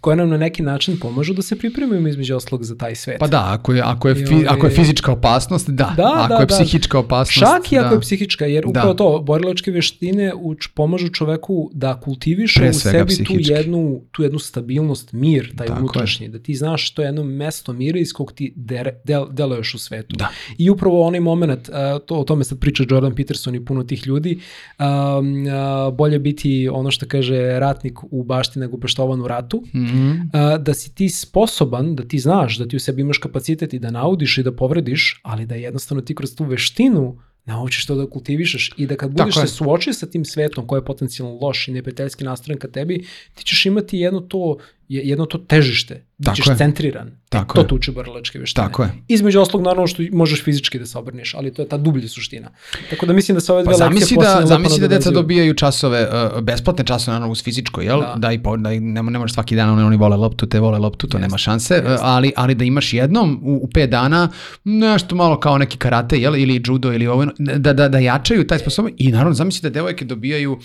koje 0.00 0.16
nam 0.16 0.28
na 0.28 0.36
neki 0.36 0.62
način 0.62 0.98
pomažu 1.00 1.34
da 1.34 1.42
se 1.42 1.58
pripremimo 1.58 2.08
između 2.08 2.36
oslog 2.36 2.64
za 2.64 2.76
taj 2.76 2.94
svet. 2.94 3.16
Pa 3.20 3.26
da, 3.26 3.44
ako 3.48 3.72
je, 3.72 3.82
ako 3.84 4.08
je, 4.08 4.14
fi, 4.14 4.34
ovaj, 4.34 4.46
ako 4.48 4.66
je 4.66 4.72
fizička 4.72 5.12
opasnost, 5.12 5.70
da. 5.70 5.94
da 5.96 6.12
ako 6.16 6.34
da, 6.34 6.40
je 6.40 6.46
da. 6.46 6.54
psihička 6.54 6.98
opasnost, 6.98 7.52
Čak 7.52 7.72
i 7.72 7.78
ako 7.78 7.88
da. 7.88 7.94
je 7.94 8.00
psihička, 8.00 8.46
jer 8.46 8.64
da. 8.64 8.70
upravo 8.70 8.94
to, 8.94 9.22
borilačke 9.26 9.70
veštine 9.70 10.32
uč, 10.34 10.66
pomažu 10.66 11.08
čoveku 11.08 11.70
da 11.72 12.00
kultiviše 12.00 12.60
Pre 12.60 12.70
u 12.70 12.72
sebi 12.72 13.06
psihički. 13.06 13.44
tu 13.44 13.52
jednu, 13.52 14.00
tu 14.12 14.22
jednu 14.22 14.38
stabilnost, 14.38 15.12
mir, 15.12 15.56
taj 15.56 15.66
Tako 15.66 15.78
unutrašnji, 15.78 16.26
je. 16.26 16.30
da 16.30 16.38
ti 16.38 16.54
znaš 16.54 16.86
što 16.86 17.02
je 17.02 17.06
jedno 17.06 17.24
mesto 17.24 17.72
mira 17.72 17.98
iz 17.98 18.12
kog 18.12 18.32
ti 18.32 18.52
der, 18.56 18.90
del, 19.04 19.26
deluješ 19.30 19.74
u 19.74 19.78
svetu. 19.78 20.16
Da. 20.16 20.28
I 20.58 20.70
upravo 20.70 21.06
onaj 21.06 21.20
moment, 21.20 21.68
to, 22.06 22.14
o 22.14 22.24
tome 22.24 22.44
sad 22.44 22.58
priča 22.58 22.84
Jordan 22.90 23.14
Peterson 23.14 23.54
i 23.54 23.64
puno 23.64 23.84
tih 23.84 24.06
ljudi, 24.06 24.38
um, 24.78 24.86
uh, 24.86 25.94
bolje 25.94 26.18
biti 26.18 26.68
ono 26.72 26.90
što 26.90 27.06
kaže 27.06 27.58
ratnik 27.58 27.98
u 28.10 28.24
bašti 28.24 28.58
nego 28.58 28.78
peštovan 28.78 29.20
u 29.20 29.28
ratu, 29.28 29.62
mm 29.74 29.85
-hmm. 29.86 30.62
da 30.62 30.74
si 30.74 30.94
ti 30.94 31.08
sposoban, 31.08 31.94
da 31.96 32.08
ti 32.08 32.18
znaš, 32.18 32.58
da 32.58 32.68
ti 32.68 32.76
u 32.76 32.80
sebi 32.80 33.00
imaš 33.00 33.18
kapacitet 33.18 33.74
i 33.74 33.78
da 33.78 33.90
naudiš 33.90 34.38
i 34.38 34.42
da 34.42 34.56
povrediš, 34.56 35.20
ali 35.22 35.46
da 35.46 35.54
jednostavno 35.54 36.02
ti 36.02 36.14
kroz 36.14 36.34
tu 36.36 36.44
veštinu 36.44 37.18
naučiš 37.46 37.86
to 37.86 37.94
da 37.94 38.10
kultivišeš 38.10 38.70
i 38.76 38.86
da 38.86 38.96
kad 38.96 39.10
budeš 39.10 39.34
se 39.34 39.46
suočio 39.46 39.92
sa 39.92 40.06
tim 40.06 40.24
svetom 40.24 40.66
koji 40.66 40.78
je 40.78 40.84
potencijalno 40.84 41.38
loš 41.42 41.68
i 41.68 41.72
neprijateljski 41.72 42.24
nastrojen 42.24 42.58
ka 42.58 42.68
tebi, 42.68 43.04
ti 43.34 43.44
ćeš 43.44 43.66
imati 43.66 43.98
jedno 43.98 44.20
to 44.20 44.56
je 44.88 45.02
jedno 45.08 45.26
to 45.26 45.38
težište, 45.38 46.02
da 46.18 46.34
ćeš 46.34 46.46
je. 46.46 46.56
centriran. 46.56 47.10
Tako 47.28 47.54
to 47.54 47.60
je. 47.60 47.68
te 47.68 47.74
uči 47.74 47.90
borilačke 47.90 48.38
veštine. 48.38 48.66
Tako 48.66 48.82
je. 48.82 48.90
Između 49.08 49.40
oslog 49.40 49.62
naravno 49.62 49.86
što 49.86 50.02
možeš 50.12 50.44
fizički 50.44 50.78
da 50.78 50.86
se 50.86 50.98
obrneš, 50.98 51.34
ali 51.34 51.54
to 51.54 51.62
je 51.62 51.68
ta 51.68 51.76
dublja 51.76 52.08
suština. 52.08 52.48
Tako 52.90 53.06
da 53.06 53.12
mislim 53.12 53.34
da 53.34 53.40
se 53.40 53.52
ove 53.52 53.62
dve 53.62 53.74
Pa 53.78 53.86
lekcije 53.86 54.18
da, 54.20 54.46
zamisli 54.46 54.80
da 54.80 54.88
deca 54.88 55.10
dobijaju 55.10 55.54
časove, 55.54 56.08
uh, 56.08 56.40
besplatne 56.40 56.84
časove, 56.84 57.12
naravno 57.12 57.32
uz 57.32 57.44
fizičko, 57.44 57.80
jel? 57.80 58.00
Da, 58.00 58.14
Da. 58.16 58.32
i 58.32 58.42
po, 58.42 58.56
da 58.56 58.70
ne, 58.70 59.02
ne 59.02 59.18
možeš 59.18 59.34
svaki 59.34 59.56
dan, 59.56 59.78
oni, 59.86 59.96
vole 59.96 60.16
loptu, 60.16 60.46
te 60.46 60.60
vole 60.60 60.78
loptu, 60.78 61.06
to 61.06 61.18
nema 61.18 61.38
šanse, 61.38 61.82
uh, 61.86 61.98
ali, 62.00 62.32
ali 62.36 62.54
da 62.54 62.64
imaš 62.64 62.92
jednom 62.92 63.40
u, 63.42 63.54
u 63.62 63.68
pet 63.74 63.90
dana 63.90 64.28
nešto 64.64 65.16
malo 65.16 65.40
kao 65.40 65.58
neki 65.58 65.78
karate, 65.78 66.16
jel? 66.16 66.36
Ili 66.36 66.62
judo, 66.66 66.92
ili 66.92 67.06
ovo, 67.06 67.26
da, 67.38 67.72
da, 67.72 67.88
da 67.88 67.98
jačaju 67.98 68.46
taj 68.46 68.58
sposobnost 68.58 68.96
i 68.98 69.12
naravno 69.12 69.34
zamisli 69.34 69.70
da 69.70 69.74
devojke 69.74 70.04
dobijaju 70.04 70.58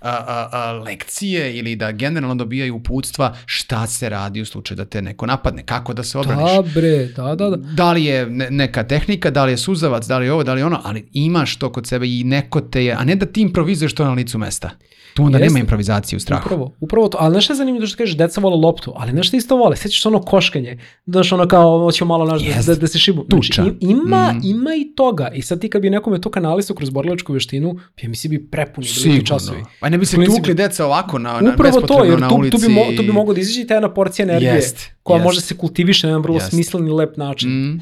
a, 0.00 0.10
a, 0.10 0.48
a, 0.52 0.72
lekcije 0.72 1.58
ili 1.58 1.76
da 1.76 1.92
generalno 1.92 2.34
dobijaju 2.34 2.76
uputstva 2.76 3.36
šta 3.46 3.67
se 3.86 4.08
radi 4.08 4.40
u 4.40 4.46
slučaju 4.46 4.76
da 4.76 4.84
te 4.84 5.02
neko 5.02 5.26
napadne, 5.26 5.62
kako 5.62 5.94
da 5.94 6.02
se 6.02 6.18
obraniš. 6.18 6.44
Da 6.46 6.62
bre, 6.74 7.06
da, 7.06 7.34
da, 7.34 7.50
da. 7.50 7.56
Da 7.56 7.92
li 7.92 8.04
je 8.04 8.26
ne- 8.26 8.50
neka 8.50 8.82
tehnika, 8.82 9.30
da 9.30 9.44
li 9.44 9.52
je 9.52 9.56
suzavac, 9.56 10.06
da 10.06 10.18
li 10.18 10.26
je 10.26 10.32
ovo, 10.32 10.44
da 10.44 10.54
li 10.54 10.60
je 10.60 10.64
ono, 10.64 10.80
ali 10.84 11.08
imaš 11.12 11.56
to 11.56 11.72
kod 11.72 11.86
sebe 11.86 12.06
i 12.08 12.24
neko 12.24 12.60
te 12.60 12.84
je, 12.84 12.92
a 12.92 13.04
ne 13.04 13.16
da 13.16 13.26
ti 13.26 13.40
improvizuješ 13.40 13.94
to 13.94 14.04
na 14.04 14.12
licu 14.12 14.38
mesta. 14.38 14.70
Tu 15.18 15.24
onda 15.24 15.38
Jeste. 15.38 15.46
nema 15.46 15.58
improvizacije 15.58 16.16
u 16.16 16.20
strahu. 16.20 16.42
Upravo, 16.44 16.72
upravo 16.80 17.08
to. 17.08 17.18
Ali 17.20 17.32
znaš 17.32 17.44
šta 17.44 17.52
je 17.52 17.56
zanimljivo 17.56 17.86
što 17.86 17.96
kažeš, 17.96 18.16
deca 18.16 18.40
vole 18.40 18.56
loptu, 18.56 18.92
ali 18.96 19.10
znaš 19.12 19.28
šta 19.28 19.36
isto 19.36 19.56
vole? 19.56 19.76
Sećaš 19.76 20.02
se 20.02 20.08
ono 20.08 20.20
koškanje, 20.22 20.78
daš 21.06 21.32
ono 21.32 21.48
kao, 21.48 21.78
hoćemo 21.80 22.08
malo 22.08 22.24
naš, 22.24 22.42
da, 22.42 22.48
Jeste. 22.48 22.74
da, 22.74 22.80
da 22.80 22.86
se 22.86 22.98
šibu. 22.98 23.24
Tuča. 23.24 23.62
Znači, 23.62 23.76
ima, 23.80 24.32
Mm. 24.32 24.40
ima 24.44 24.70
i 24.72 24.92
toga. 24.96 25.28
I 25.28 25.42
sad 25.42 25.60
ti 25.60 25.70
kad 25.70 25.82
bi 25.82 25.90
nekome 25.90 26.20
to 26.20 26.30
kanalisao 26.30 26.76
kroz 26.76 26.90
borilačku 26.90 27.32
veštinu, 27.32 27.68
ja 28.02 28.08
mislim 28.08 28.30
bi 28.30 28.46
prepuni 28.46 28.86
bili 29.04 29.18
ti 29.20 29.26
časovi. 29.26 29.62
Pa 29.80 29.88
ne 29.88 29.98
bi 29.98 30.06
se 30.06 30.16
Klinci 30.16 30.36
tukli 30.36 30.54
deca 30.54 30.86
ovako 30.86 31.18
na, 31.18 31.40
na 31.40 31.50
Upravo 31.54 31.80
to, 31.80 32.04
jer 32.04 32.20
na 32.20 32.28
tu, 32.28 32.34
ulici. 32.34 32.50
tu, 32.52 32.68
bi, 32.68 32.74
mo, 32.74 32.82
tu 32.96 33.02
bi 33.02 33.12
moglo 33.12 33.34
da 33.34 33.40
izađe 33.40 33.60
i 33.60 33.66
ta 33.66 33.74
jedna 33.74 33.90
porcija 33.90 34.24
energije 34.24 34.52
Jest, 34.52 34.90
koja 35.02 35.16
jest. 35.16 35.24
može 35.24 35.40
se 35.40 35.56
kultiviše 35.56 36.06
na 36.06 36.10
jedan 36.10 36.22
vrlo 36.22 36.36
Jest. 36.36 36.48
smislen 36.48 36.88
i 36.88 36.90
lep 36.90 37.16
način. 37.16 37.50
Mm. 37.50 37.80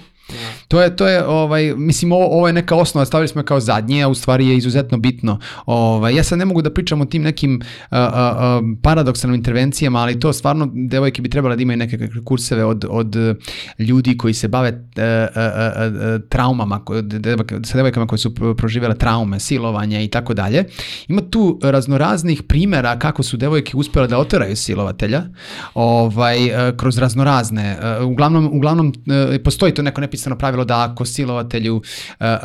To 0.68 0.82
je, 0.82 0.96
to 0.96 1.08
je, 1.08 1.26
ovaj, 1.26 1.74
mislim, 1.76 2.12
ovo, 2.12 2.26
ovo 2.26 2.46
je 2.46 2.52
neka 2.52 2.74
osnova, 2.74 3.04
stavili 3.04 3.28
smo 3.28 3.40
je 3.40 3.44
kao 3.44 3.60
zadnje, 3.60 4.02
a 4.02 4.08
u 4.08 4.14
stvari 4.14 4.48
je 4.48 4.56
izuzetno 4.56 4.98
bitno. 4.98 5.38
Ovaj, 5.66 6.14
ja 6.14 6.24
sad 6.24 6.38
ne 6.38 6.44
mogu 6.44 6.62
da 6.62 6.72
pričam 6.72 7.00
o 7.00 7.04
tim 7.04 7.22
nekim 7.22 7.60
a, 7.90 7.98
a, 7.98 8.08
a, 8.14 8.60
paradoksalnim 8.82 9.34
intervencijama, 9.34 9.98
ali 9.98 10.20
to 10.20 10.32
stvarno 10.32 10.70
devojke 10.74 11.22
bi 11.22 11.30
trebale 11.30 11.56
da 11.56 11.62
imaju 11.62 11.76
neke 11.76 12.08
kurseve 12.24 12.64
od, 12.64 12.84
od 12.90 13.16
ljudi 13.78 14.16
koji 14.16 14.34
se 14.34 14.48
bave 14.48 14.68
e, 14.68 15.02
e, 15.02 15.02
e, 15.04 16.18
traumama, 16.28 16.80
sa 17.64 17.76
devojkama 17.76 18.06
koje 18.06 18.18
su 18.18 18.34
pro- 18.34 18.54
proživjele 18.54 18.94
traume, 18.94 19.40
silovanja 19.40 20.00
i 20.00 20.08
tako 20.08 20.34
dalje. 20.34 20.64
Ima 21.08 21.22
tu 21.30 21.58
raznoraznih 21.62 22.42
primjera 22.42 22.98
kako 22.98 23.22
su 23.22 23.36
devojke 23.36 23.76
uspjele 23.76 24.08
da 24.08 24.18
oteraju 24.18 24.56
silovatelja 24.56 25.22
ovaj, 25.74 26.46
e, 26.46 26.76
kroz 26.76 26.98
raznorazne. 26.98 27.78
e, 27.82 28.02
Uglavnom, 28.02 28.50
uglavnom 28.52 28.92
e, 29.34 29.42
postoji 29.42 29.74
to 29.74 29.82
neko 29.82 30.00
nepisano 30.00 30.15
pravilo 30.38 30.64
da 30.64 30.90
ako 30.90 31.04
silovatelju 31.04 31.82
e, 32.20 32.26
e, 32.26 32.36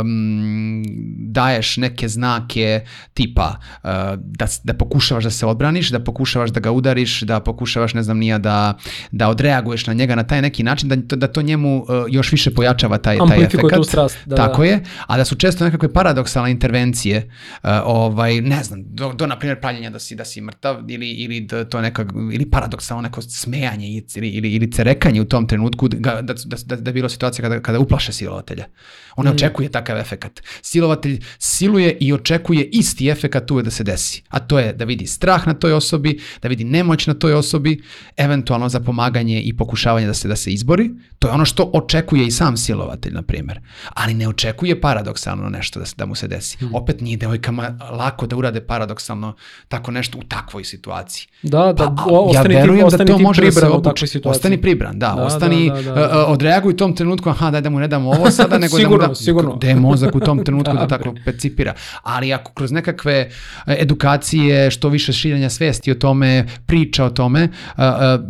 em, 0.00 0.84
daješ 1.18 1.76
neke 1.76 2.08
znake 2.08 2.80
tipa 3.14 3.56
e, 3.84 3.88
da, 4.16 4.46
da 4.64 4.74
pokušavaš 4.74 5.24
da 5.24 5.30
se 5.30 5.46
odbraniš, 5.46 5.90
da 5.90 6.04
pokušavaš 6.04 6.50
da 6.50 6.60
ga 6.60 6.70
udariš, 6.70 7.20
da 7.20 7.40
pokušavaš, 7.40 7.94
ne 7.94 8.02
znam, 8.02 8.18
nija 8.18 8.38
da, 8.38 8.74
da 9.10 9.28
odreaguješ 9.28 9.86
na 9.86 9.92
njega 9.92 10.14
na 10.14 10.22
taj 10.22 10.42
neki 10.42 10.62
način, 10.62 10.88
da, 10.88 10.96
to- 11.08 11.16
da 11.16 11.26
to 11.28 11.42
njemu 11.42 11.84
e, 11.88 12.04
još 12.10 12.32
više 12.32 12.54
pojačava 12.54 12.98
taj, 12.98 13.18
taj 13.28 13.48
tu 13.48 13.84
strast, 13.84 14.18
da, 14.26 14.36
Tako 14.36 14.62
da. 14.62 14.68
je, 14.68 14.84
a 15.06 15.16
da 15.16 15.24
su 15.24 15.34
često 15.36 15.64
nekakve 15.64 15.92
paradoksalne 15.92 16.50
intervencije, 16.50 17.30
uh, 17.62 17.70
ovaj, 17.84 18.40
ne 18.40 18.62
znam, 18.62 18.82
do, 18.84 19.12
do 19.12 19.26
na 19.26 19.38
primjer 19.38 19.60
pravljenja 19.60 19.90
da 19.90 19.98
si, 19.98 20.14
da 20.14 20.24
si 20.24 20.40
mrtav 20.40 20.90
ili, 20.90 21.10
ili 21.10 21.40
da 21.40 21.64
to 21.64 21.80
neka, 21.80 22.06
ili 22.32 22.50
paradoksalno 22.50 23.02
neko 23.02 23.22
smejanje 23.22 23.88
ili, 23.88 24.28
ili, 24.28 24.52
ili 24.52 24.72
cerekanje 24.72 25.20
u 25.20 25.24
tom 25.24 25.46
trenutku, 25.48 25.88
da, 25.88 26.22
da, 26.22 26.34
da, 26.66 26.76
da 26.76 26.90
je 26.90 26.94
bilo 26.94 27.08
situacija 27.18 27.42
kada, 27.42 27.60
kada 27.60 27.78
uplaše 27.78 28.12
silovatelja. 28.12 28.64
On 29.16 29.24
ne 29.24 29.30
očekuje 29.32 29.68
takav 29.68 29.98
efekat. 29.98 30.40
Silovatelj 30.62 31.18
siluje 31.38 31.96
i 32.00 32.12
očekuje 32.12 32.64
isti 32.64 33.08
efekat 33.08 33.50
uvek 33.50 33.64
da 33.64 33.70
se 33.70 33.84
desi. 33.84 34.22
A 34.28 34.38
to 34.38 34.58
je 34.58 34.72
da 34.72 34.84
vidi 34.84 35.06
strah 35.06 35.46
na 35.46 35.54
toj 35.54 35.72
osobi, 35.72 36.12
da 36.42 36.48
vidi 36.48 36.64
nemoć 36.64 37.06
na 37.06 37.14
toj 37.14 37.34
osobi, 37.34 37.82
eventualno 38.16 38.68
za 38.68 38.80
pomaganje 38.80 39.40
i 39.40 39.56
pokušavanje 39.56 40.06
da 40.06 40.14
se 40.14 40.28
da 40.28 40.36
se 40.36 40.52
izbori. 40.52 40.90
To 41.18 41.28
je 41.28 41.34
ono 41.34 41.44
što 41.44 41.70
očekuje 41.74 42.26
i 42.26 42.30
sam 42.30 42.56
silovatelj, 42.56 43.12
na 43.12 43.22
primjer. 43.22 43.60
Ali 43.88 44.14
ne 44.14 44.28
očekuje 44.28 44.80
paradoksalno 44.80 45.48
nešto 45.48 45.80
da, 45.80 45.86
se, 45.86 45.94
da 45.96 46.06
mu 46.06 46.14
se 46.14 46.28
desi. 46.28 46.58
Opet 46.72 47.00
nije 47.00 47.16
devojkama 47.16 47.62
lako 47.90 48.26
da 48.26 48.36
urade 48.36 48.60
paradoksalno 48.60 49.34
tako 49.68 49.90
nešto 49.90 50.18
u 50.18 50.22
takvoj 50.22 50.64
situaciji. 50.64 51.26
Da, 51.42 51.72
da, 51.72 51.74
Pa, 51.74 52.04
o- 52.06 52.24
ostani 52.24 52.54
ja 52.54 52.60
ti, 52.60 52.60
verujem 52.60 52.86
ostani 52.86 53.04
da 53.04 53.12
to 53.12 53.16
ti 53.16 53.22
može 53.22 53.44
da 53.44 53.52
se 53.52 53.66
obuči. 53.66 54.20
Ostani 54.24 54.60
pribran, 54.60 54.98
da, 54.98 55.08
Da, 55.08 55.22
ostani, 55.22 55.68
da, 55.70 55.74
da, 55.74 55.82
da, 55.82 55.92
uh, 55.92 56.10
da. 56.10 56.26
odreaguj 56.26 56.76
tom 56.76 56.94
trenutku, 56.94 57.07
aha, 57.26 57.50
daj 57.50 57.60
da 57.60 57.70
mu 57.70 57.78
ne 57.80 57.88
damo 57.88 58.10
ovo 58.10 58.30
sada, 58.40 58.58
nego 58.58 58.76
Sigurno, 58.76 58.98
da 58.98 59.06
mu 59.06 59.12
da, 59.12 59.14
sigurno. 59.14 59.56
gde 59.56 59.68
je 59.68 59.74
mozak 59.76 60.14
u 60.14 60.20
tom 60.20 60.44
trenutku 60.44 60.72
da, 60.74 60.78
Da, 60.86 60.98
tako 60.98 61.14
percipira. 61.24 61.74
Ali 62.02 62.32
ako 62.32 62.52
kroz 62.52 62.72
nekakve 62.72 63.12
e, 63.12 63.28
edukacije, 63.78 64.70
što 64.70 64.88
više 64.88 65.12
širenja 65.12 65.50
svesti 65.50 65.90
o 65.90 65.94
tome, 65.94 66.46
priča 66.66 67.04
o 67.04 67.10
tome, 67.10 67.44
uh, 67.44 67.78
uh, 67.78 67.84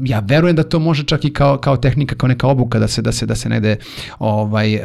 ja 0.04 0.22
verujem 0.26 0.56
da 0.56 0.62
to 0.62 0.78
može 0.78 1.04
čak 1.04 1.24
i 1.24 1.32
kao, 1.32 1.58
kao 1.58 1.76
tehnika, 1.76 2.14
kao 2.14 2.28
neka 2.28 2.46
obuka 2.46 2.78
da 2.78 2.88
se 2.88 3.02
da 3.02 3.12
se 3.12 3.26
da 3.26 3.34
se 3.34 3.48
negde 3.48 3.76
ovaj 4.18 4.80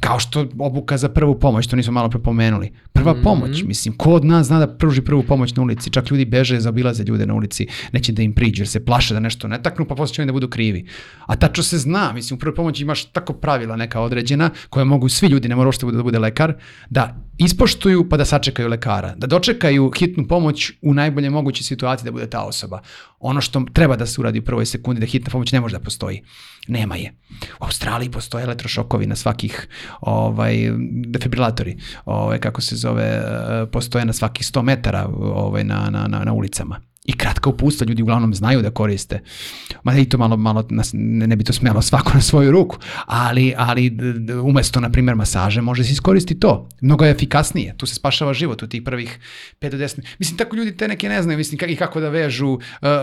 kao 0.00 0.18
što 0.20 0.46
obuka 0.58 0.96
za 0.96 1.08
prvu 1.08 1.38
pomoć, 1.40 1.66
to 1.66 1.76
nismo 1.76 1.92
malo 1.92 2.08
prepomenuli. 2.08 2.72
Prva 2.92 3.12
Mhm. 3.12 3.22
pomoć, 3.22 3.62
mislim, 3.62 3.96
ko 3.96 4.12
od 4.12 4.24
nas 4.24 4.46
zna 4.46 4.58
da 4.58 4.66
pruži 4.66 5.02
prvu 5.02 5.22
pomoć 5.22 5.54
na 5.54 5.62
ulici? 5.62 5.90
Čak 5.90 6.10
ljudi 6.10 6.24
beže, 6.24 6.60
zaobilaze 6.60 7.04
ljude 7.04 7.26
na 7.26 7.34
ulici, 7.34 7.66
neće 7.92 8.12
da 8.12 8.22
im 8.22 8.32
priđu 8.34 8.62
jer 8.62 8.68
se 8.68 8.84
plaše 8.84 9.14
da 9.14 9.20
nešto 9.20 9.48
ne 9.48 9.62
taknu, 9.62 9.84
pa 9.84 9.94
posle 9.94 10.14
će 10.14 10.24
da 10.24 10.32
budu 10.32 10.48
krivi. 10.48 10.86
A 11.26 11.36
tačno 11.36 11.62
se 11.62 11.78
zna, 11.78 12.12
mislim, 12.12 12.36
u 12.36 12.40
prvoj 12.40 12.54
pomoći 12.54 12.82
imaš 12.82 13.04
tako 13.16 13.32
pravila 13.32 13.76
neka 13.76 14.00
određena, 14.00 14.50
koje 14.70 14.84
mogu 14.84 15.08
svi 15.08 15.26
ljudi, 15.26 15.48
ne 15.48 15.56
mora 15.56 15.68
uopšte 15.68 15.86
da 15.86 16.02
bude, 16.02 16.18
lekar, 16.18 16.54
da 16.90 17.14
ispoštuju 17.38 18.08
pa 18.08 18.16
da 18.16 18.24
sačekaju 18.24 18.68
lekara, 18.68 19.14
da 19.16 19.26
dočekaju 19.26 19.90
hitnu 19.98 20.26
pomoć 20.28 20.72
u 20.82 20.94
najbolje 20.94 21.30
mogućoj 21.30 21.64
situaciji 21.64 22.04
da 22.04 22.12
bude 22.12 22.30
ta 22.30 22.42
osoba. 22.44 22.80
Ono 23.20 23.40
što 23.40 23.64
treba 23.72 23.96
da 23.96 24.06
se 24.06 24.20
uradi 24.20 24.38
u 24.38 24.44
prvoj 24.44 24.66
sekundi, 24.66 25.00
da 25.00 25.06
hitna 25.06 25.30
pomoć 25.30 25.52
ne 25.52 25.60
može 25.60 25.78
da 25.78 25.84
postoji. 25.84 26.22
Nema 26.68 26.96
je. 26.96 27.12
U 27.60 27.64
Australiji 27.64 28.10
postoje 28.10 28.44
elektrošokovi 28.44 29.06
na 29.06 29.16
svakih 29.16 29.68
ovaj, 30.00 30.56
defibrilatori, 31.06 31.76
ovaj, 32.04 32.38
kako 32.38 32.60
se 32.60 32.76
zove, 32.76 33.04
eh, 33.04 33.66
postoje 33.72 34.04
na 34.04 34.12
svakih 34.12 34.46
100 34.46 34.62
metara 34.62 35.08
ovaj, 35.18 35.64
na, 35.64 35.90
na, 35.90 36.06
na, 36.08 36.24
na 36.24 36.32
ulicama. 36.32 36.80
I 37.06 37.12
kratka 37.12 37.50
uputstva 37.50 37.86
ljudi 37.88 38.02
uglavnom 38.02 38.34
znaju 38.34 38.62
da 38.62 38.70
koriste. 38.70 39.22
Ma 39.82 39.96
i 39.96 40.04
to 40.04 40.18
malo, 40.18 40.36
malo 40.36 40.66
nas, 40.70 40.90
ne, 40.92 41.26
ne 41.26 41.36
bi 41.36 41.44
to 41.44 41.52
smjelo 41.52 41.82
svako 41.82 42.10
na 42.14 42.20
svoju 42.20 42.50
ruku, 42.50 42.76
ali, 43.06 43.54
ali 43.56 43.96
umesto, 44.42 44.80
na 44.80 44.90
primjer, 44.90 45.16
masaže 45.16 45.60
može 45.60 45.84
se 45.84 45.92
iskoristiti 45.92 46.40
to. 46.40 46.68
Mnogo 46.80 47.04
je 47.04 47.10
efikasnije. 47.10 47.74
Tu 47.76 47.86
se 47.86 47.94
spašava 47.94 48.34
život 48.34 48.62
u 48.62 48.66
tih 48.66 48.82
prvih 48.82 49.18
5 49.60 49.70
do 49.70 49.76
10 49.76 50.00
Mislim, 50.18 50.38
tako 50.38 50.56
ljudi 50.56 50.76
te 50.76 50.88
neke 50.88 51.08
ne 51.08 51.22
znaju, 51.22 51.38
mislim, 51.38 51.70
i 51.70 51.76
kako 51.76 52.00
da 52.00 52.08
vežu, 52.08 52.48
uh, 52.48 52.60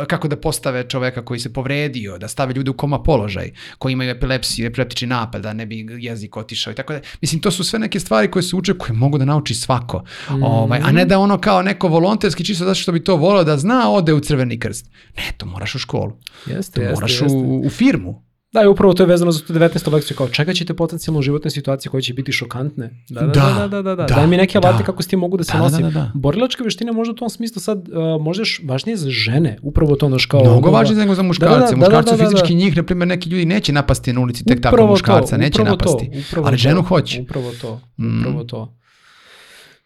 kako 0.08 0.28
da 0.28 0.36
postave 0.36 0.90
čoveka 0.90 1.26
koji 1.26 1.40
se 1.40 1.54
povredio, 1.54 2.18
da 2.18 2.28
stave 2.28 2.54
ljude 2.54 2.72
u 2.72 2.74
koma 2.74 3.04
položaj, 3.04 3.52
koji 3.78 3.94
imaju 3.94 4.10
epilepsiju, 4.10 4.68
epileptični 4.68 5.08
napad, 5.08 5.42
da 5.42 5.54
ne 5.54 5.66
bi 5.66 5.88
jezik 6.00 6.38
otišao 6.38 6.72
i 6.72 6.76
tako 6.76 6.94
da. 6.94 7.00
Mislim, 7.22 7.42
to 7.42 7.52
su 7.52 7.64
sve 7.64 7.80
neke 7.80 8.00
stvari 8.00 8.32
koje 8.32 8.44
se 8.44 8.56
uče, 8.56 8.74
koje 8.74 8.94
mogu 8.94 9.18
da 9.18 9.26
nauči 9.26 9.54
svako. 9.54 10.04
Ovaj, 10.30 10.80
a 10.84 10.92
ne 10.92 11.06
da 11.06 11.20
ono 11.20 11.38
kao 11.38 11.62
neko 11.62 11.88
volonterski, 11.88 12.46
čisto 12.46 12.66
zato 12.66 12.76
što 12.76 12.92
bi 12.92 13.04
to 13.04 13.16
volio 13.16 13.44
da 13.44 13.58
zna, 13.58 13.90
ode 13.94 14.14
u 14.14 14.20
crveni 14.20 14.60
krst. 14.60 14.86
Ne, 15.18 15.24
to 15.38 15.46
moraš 15.46 15.76
u 15.76 15.80
školu. 15.80 16.12
Jeste, 16.48 16.74
To 16.74 16.82
jeste, 16.82 16.94
moraš 16.94 17.12
jeste. 17.14 17.38
u, 17.38 17.62
u 17.62 17.70
firmu. 17.70 18.24
Da, 18.54 18.62
i 18.62 18.68
upravo 18.68 18.94
to 18.94 19.04
je 19.04 19.08
vezano 19.08 19.32
za 19.32 19.46
tu 19.46 19.54
19. 19.54 19.94
lekciju, 19.94 20.18
kao 20.18 20.28
čekaćete 20.28 20.74
potencijalno 20.74 21.22
životne 21.22 21.52
situacije 21.52 21.90
koje 21.90 22.02
će 22.02 22.14
biti 22.14 22.32
šokantne. 22.32 23.04
Da, 23.10 23.22
da, 23.22 23.28
Da, 23.28 23.34
da, 23.34 23.54
da, 23.60 23.82
da, 23.82 23.82
da, 23.82 23.96
da, 23.98 24.06
Daj 24.06 24.28
mi 24.28 24.38
neke 24.38 24.60
da. 24.60 24.68
alate 24.68 24.84
kako 24.84 25.04
s 25.04 25.08
tim 25.08 25.20
mogu 25.20 25.38
da 25.38 25.44
se 25.44 25.52
Da, 25.52 25.58
da, 25.58 25.64
nosim. 25.64 25.82
da, 25.82 25.90
da. 25.90 26.12
Borilačke 26.16 26.64
veštine 26.64 26.92
možda 26.92 27.12
u 27.12 27.16
tom 27.16 27.30
smislu 27.30 27.62
sad 27.62 27.78
uh, 27.80 27.94
možda 28.22 28.42
još 28.42 28.62
važnije 28.66 28.98
za 28.98 29.10
žene, 29.10 29.58
upravo 29.62 29.96
to 29.96 30.10
naš 30.10 30.26
kao... 30.26 30.42
Mnogo 30.42 30.72
važnije 30.72 31.00
nego 31.00 31.16
za 31.16 31.24
muškarce. 31.24 31.56
Da, 31.56 31.60
da, 31.62 31.72
da, 31.72 31.76
Muškarci 31.78 32.12
da, 32.12 32.18
da, 32.18 32.24
da, 32.24 32.30
fizički 32.30 32.54
da. 32.54 32.60
njih, 32.60 32.78
na 32.78 32.84
primjer, 32.84 33.08
neki 33.08 33.30
ljudi 33.30 33.46
neće 33.46 33.74
napasti 33.74 34.14
na 34.14 34.22
ulici 34.22 34.46
tek 34.46 34.62
tako 34.62 34.76
Upravo 34.76 34.90
muškarca, 34.90 35.30
to, 35.30 35.38
neće 35.38 35.58
to, 35.58 35.64
napasti. 35.64 36.10
upravo 36.22 36.48
ali 36.48 36.58
to, 36.58 36.62
ženu 36.62 36.82
hoće. 36.84 37.22
Upravo 37.22 37.52
to, 37.62 37.82
Mm. 37.98 38.20
upravo 38.20 38.44
to. 38.44 38.78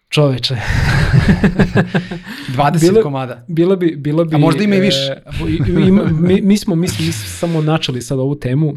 Čoveče, 0.09 0.55
20 2.49 2.79
Bilo- 2.81 3.03
komada. 3.03 3.45
bilo 3.47 3.75
bi, 3.75 3.95
bilo 3.95 4.25
bi... 4.25 4.35
A 4.35 4.39
možda 4.39 4.63
ima 4.63 4.75
i 4.75 4.79
više. 4.79 4.97
e, 4.97 5.21
i- 5.49 5.81
ima- 5.81 6.03
mi, 6.11 6.41
mi, 6.41 6.57
smo, 6.57 6.75
mi, 6.75 6.87
smo, 6.87 7.05
mi 7.05 7.11
smo 7.11 7.27
samo 7.29 7.61
načeli 7.61 8.01
sad 8.01 8.19
ovu 8.19 8.35
temu. 8.35 8.73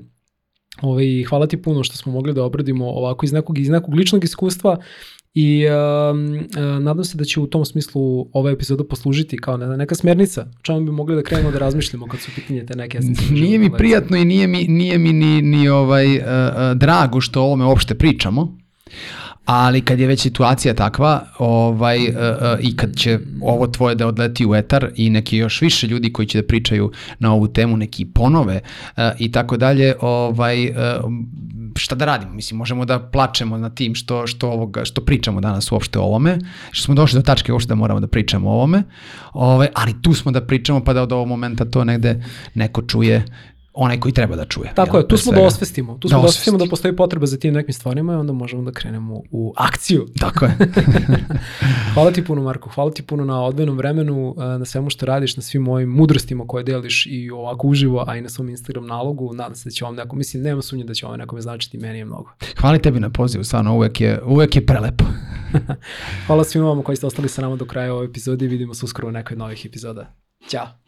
Ovaj, 0.82 1.04
hvala 1.24 1.46
ti 1.46 1.56
puno 1.56 1.84
što 1.84 1.96
smo 1.96 2.12
mogli 2.12 2.34
da 2.34 2.44
obradimo 2.44 2.86
ovako 2.86 3.26
iz 3.26 3.32
nekog, 3.32 3.58
iz 3.58 3.68
nekog 3.68 3.94
ličnog 3.94 4.24
iskustva 4.24 4.76
i 5.34 5.64
um, 5.66 6.24
uh, 6.26 6.40
nadam 6.82 7.04
se 7.04 7.18
da 7.18 7.24
će 7.24 7.40
u 7.40 7.46
tom 7.46 7.64
smislu 7.64 8.02
ova 8.32 8.50
epizoda 8.50 8.84
poslužiti 8.84 9.38
kao 9.38 9.56
neka 9.56 9.94
smjernica 9.94 10.42
o 10.42 10.62
čemu 10.62 10.80
bi 10.80 10.92
mogli 10.92 11.16
da 11.16 11.22
krenemo 11.22 11.50
da 11.50 11.58
razmišljamo 11.58 12.06
kad 12.06 12.20
su 12.20 12.30
pitanje 12.34 12.66
te 12.66 12.76
neke 12.76 12.98
Nije 13.30 13.58
mi 13.58 13.64
lekcije. 13.64 13.78
prijatno 13.78 14.16
i 14.16 14.24
nije 14.24 14.46
mi, 14.46 14.64
nije 14.64 14.98
mi 14.98 15.12
ni, 15.12 15.42
ni 15.42 15.68
ovaj, 15.68 16.06
uh, 16.08 16.22
uh, 16.22 16.28
drago 16.76 17.20
što 17.20 17.40
o 17.40 17.44
ovome 17.44 17.64
uopšte 17.64 17.94
pričamo, 17.94 18.56
ali 19.50 19.80
kad 19.80 20.00
je 20.00 20.06
već 20.06 20.20
situacija 20.20 20.74
takva 20.74 21.26
ovaj, 21.38 21.98
uh, 21.98 22.14
uh, 22.14 22.58
i 22.60 22.76
kad 22.76 22.96
će 22.96 23.18
ovo 23.42 23.66
tvoje 23.66 23.94
da 23.94 24.06
odleti 24.06 24.46
u 24.46 24.54
etar 24.54 24.90
i 24.96 25.10
neki 25.10 25.36
još 25.36 25.60
više 25.60 25.86
ljudi 25.86 26.12
koji 26.12 26.26
će 26.26 26.40
da 26.40 26.46
pričaju 26.46 26.92
na 27.18 27.32
ovu 27.32 27.48
temu, 27.48 27.76
neki 27.76 28.04
ponove 28.04 28.60
uh, 28.96 29.02
i 29.18 29.32
tako 29.32 29.56
dalje, 29.56 29.94
ovaj, 30.00 30.68
uh, 30.68 30.74
šta 31.76 31.94
da 31.94 32.04
radimo? 32.04 32.32
Mislim, 32.32 32.58
možemo 32.58 32.84
da 32.84 32.98
plačemo 32.98 33.58
na 33.58 33.70
tim 33.70 33.94
što, 33.94 34.26
što, 34.26 34.48
ovoga, 34.50 34.84
što 34.84 35.00
pričamo 35.00 35.40
danas 35.40 35.72
uopšte 35.72 35.98
o 35.98 36.02
ovome, 36.02 36.38
što 36.70 36.84
smo 36.84 36.94
došli 36.94 37.18
do 37.18 37.22
tačke 37.22 37.52
uopšte 37.52 37.68
da 37.68 37.74
moramo 37.74 38.00
da 38.00 38.06
pričamo 38.06 38.50
o 38.50 38.52
ovome, 38.52 38.82
ovaj, 39.32 39.68
ali 39.74 40.02
tu 40.02 40.14
smo 40.14 40.30
da 40.32 40.46
pričamo 40.46 40.84
pa 40.84 40.92
da 40.92 41.02
od 41.02 41.12
ovog 41.12 41.28
momenta 41.28 41.64
to 41.64 41.84
negde 41.84 42.22
neko 42.54 42.82
čuje 42.82 43.24
onaj 43.72 44.00
koji 44.00 44.12
treba 44.12 44.36
da 44.36 44.44
čuje. 44.44 44.72
Tako 44.74 44.96
jel, 44.96 45.04
je, 45.04 45.08
tu 45.08 45.16
smo 45.16 45.32
svega. 45.32 45.40
da 45.40 45.46
osvestimo. 45.46 45.98
Tu 45.98 46.08
smo 46.08 46.18
da, 46.18 46.22
da 46.22 46.28
osvestimo 46.28 46.58
da 46.58 46.66
postoji 46.70 46.96
potreba 46.96 47.26
za 47.26 47.36
tim 47.36 47.54
nekim 47.54 47.74
stvarima 47.74 48.12
i 48.12 48.16
onda 48.16 48.32
možemo 48.32 48.62
da 48.62 48.72
krenemo 48.72 49.22
u 49.30 49.54
akciju. 49.56 50.06
Tako 50.18 50.44
je. 50.44 50.56
hvala 51.94 52.10
ti 52.10 52.24
puno, 52.24 52.42
Marko. 52.42 52.70
Hvala 52.70 52.90
ti 52.90 53.02
puno 53.02 53.24
na 53.24 53.44
odvenom 53.44 53.76
vremenu, 53.76 54.34
e, 54.38 54.58
na 54.58 54.64
svemu 54.64 54.90
što 54.90 55.06
radiš, 55.06 55.36
na 55.36 55.42
svim 55.42 55.62
mojim 55.62 55.88
mudrostima 55.88 56.44
koje 56.46 56.64
deliš 56.64 57.06
i 57.06 57.30
ovako 57.30 57.68
uživo, 57.68 58.04
a 58.06 58.16
i 58.16 58.20
na 58.20 58.28
svom 58.28 58.48
Instagram 58.48 58.86
nalogu. 58.86 59.32
Nadam 59.34 59.54
se 59.54 59.68
da 59.68 59.70
će 59.70 59.84
vam 59.84 59.94
neko, 59.94 60.16
mislim, 60.16 60.42
nema 60.42 60.62
sumnje 60.62 60.84
da 60.84 60.94
će 60.94 61.06
vam 61.06 61.18
nekome 61.18 61.42
značiti, 61.42 61.78
meni 61.78 61.98
je 61.98 62.04
mnogo. 62.04 62.30
Hvala 62.60 62.78
tebi 62.78 63.00
na 63.00 63.10
pozivu, 63.10 63.44
stvarno, 63.44 63.74
uvek 63.74 64.00
je, 64.00 64.20
uvek 64.26 64.56
je 64.56 64.66
prelepo. 64.66 65.04
hvala 66.26 66.44
svima 66.44 66.66
vama 66.66 66.82
koji 66.82 66.96
ste 66.96 67.06
ostali 67.06 67.28
sa 67.28 67.42
nama 67.42 67.56
do 67.56 67.64
kraja 67.64 67.94
ove 67.94 68.06
epizode 68.06 68.44
i 68.44 68.48
vidimo 68.48 68.74
se 68.74 68.84
uskoro 68.84 69.08
u 69.08 69.12
nekoj 69.12 69.36
novih 69.36 69.66
epizoda. 69.66 70.14
Ćao! 70.48 70.79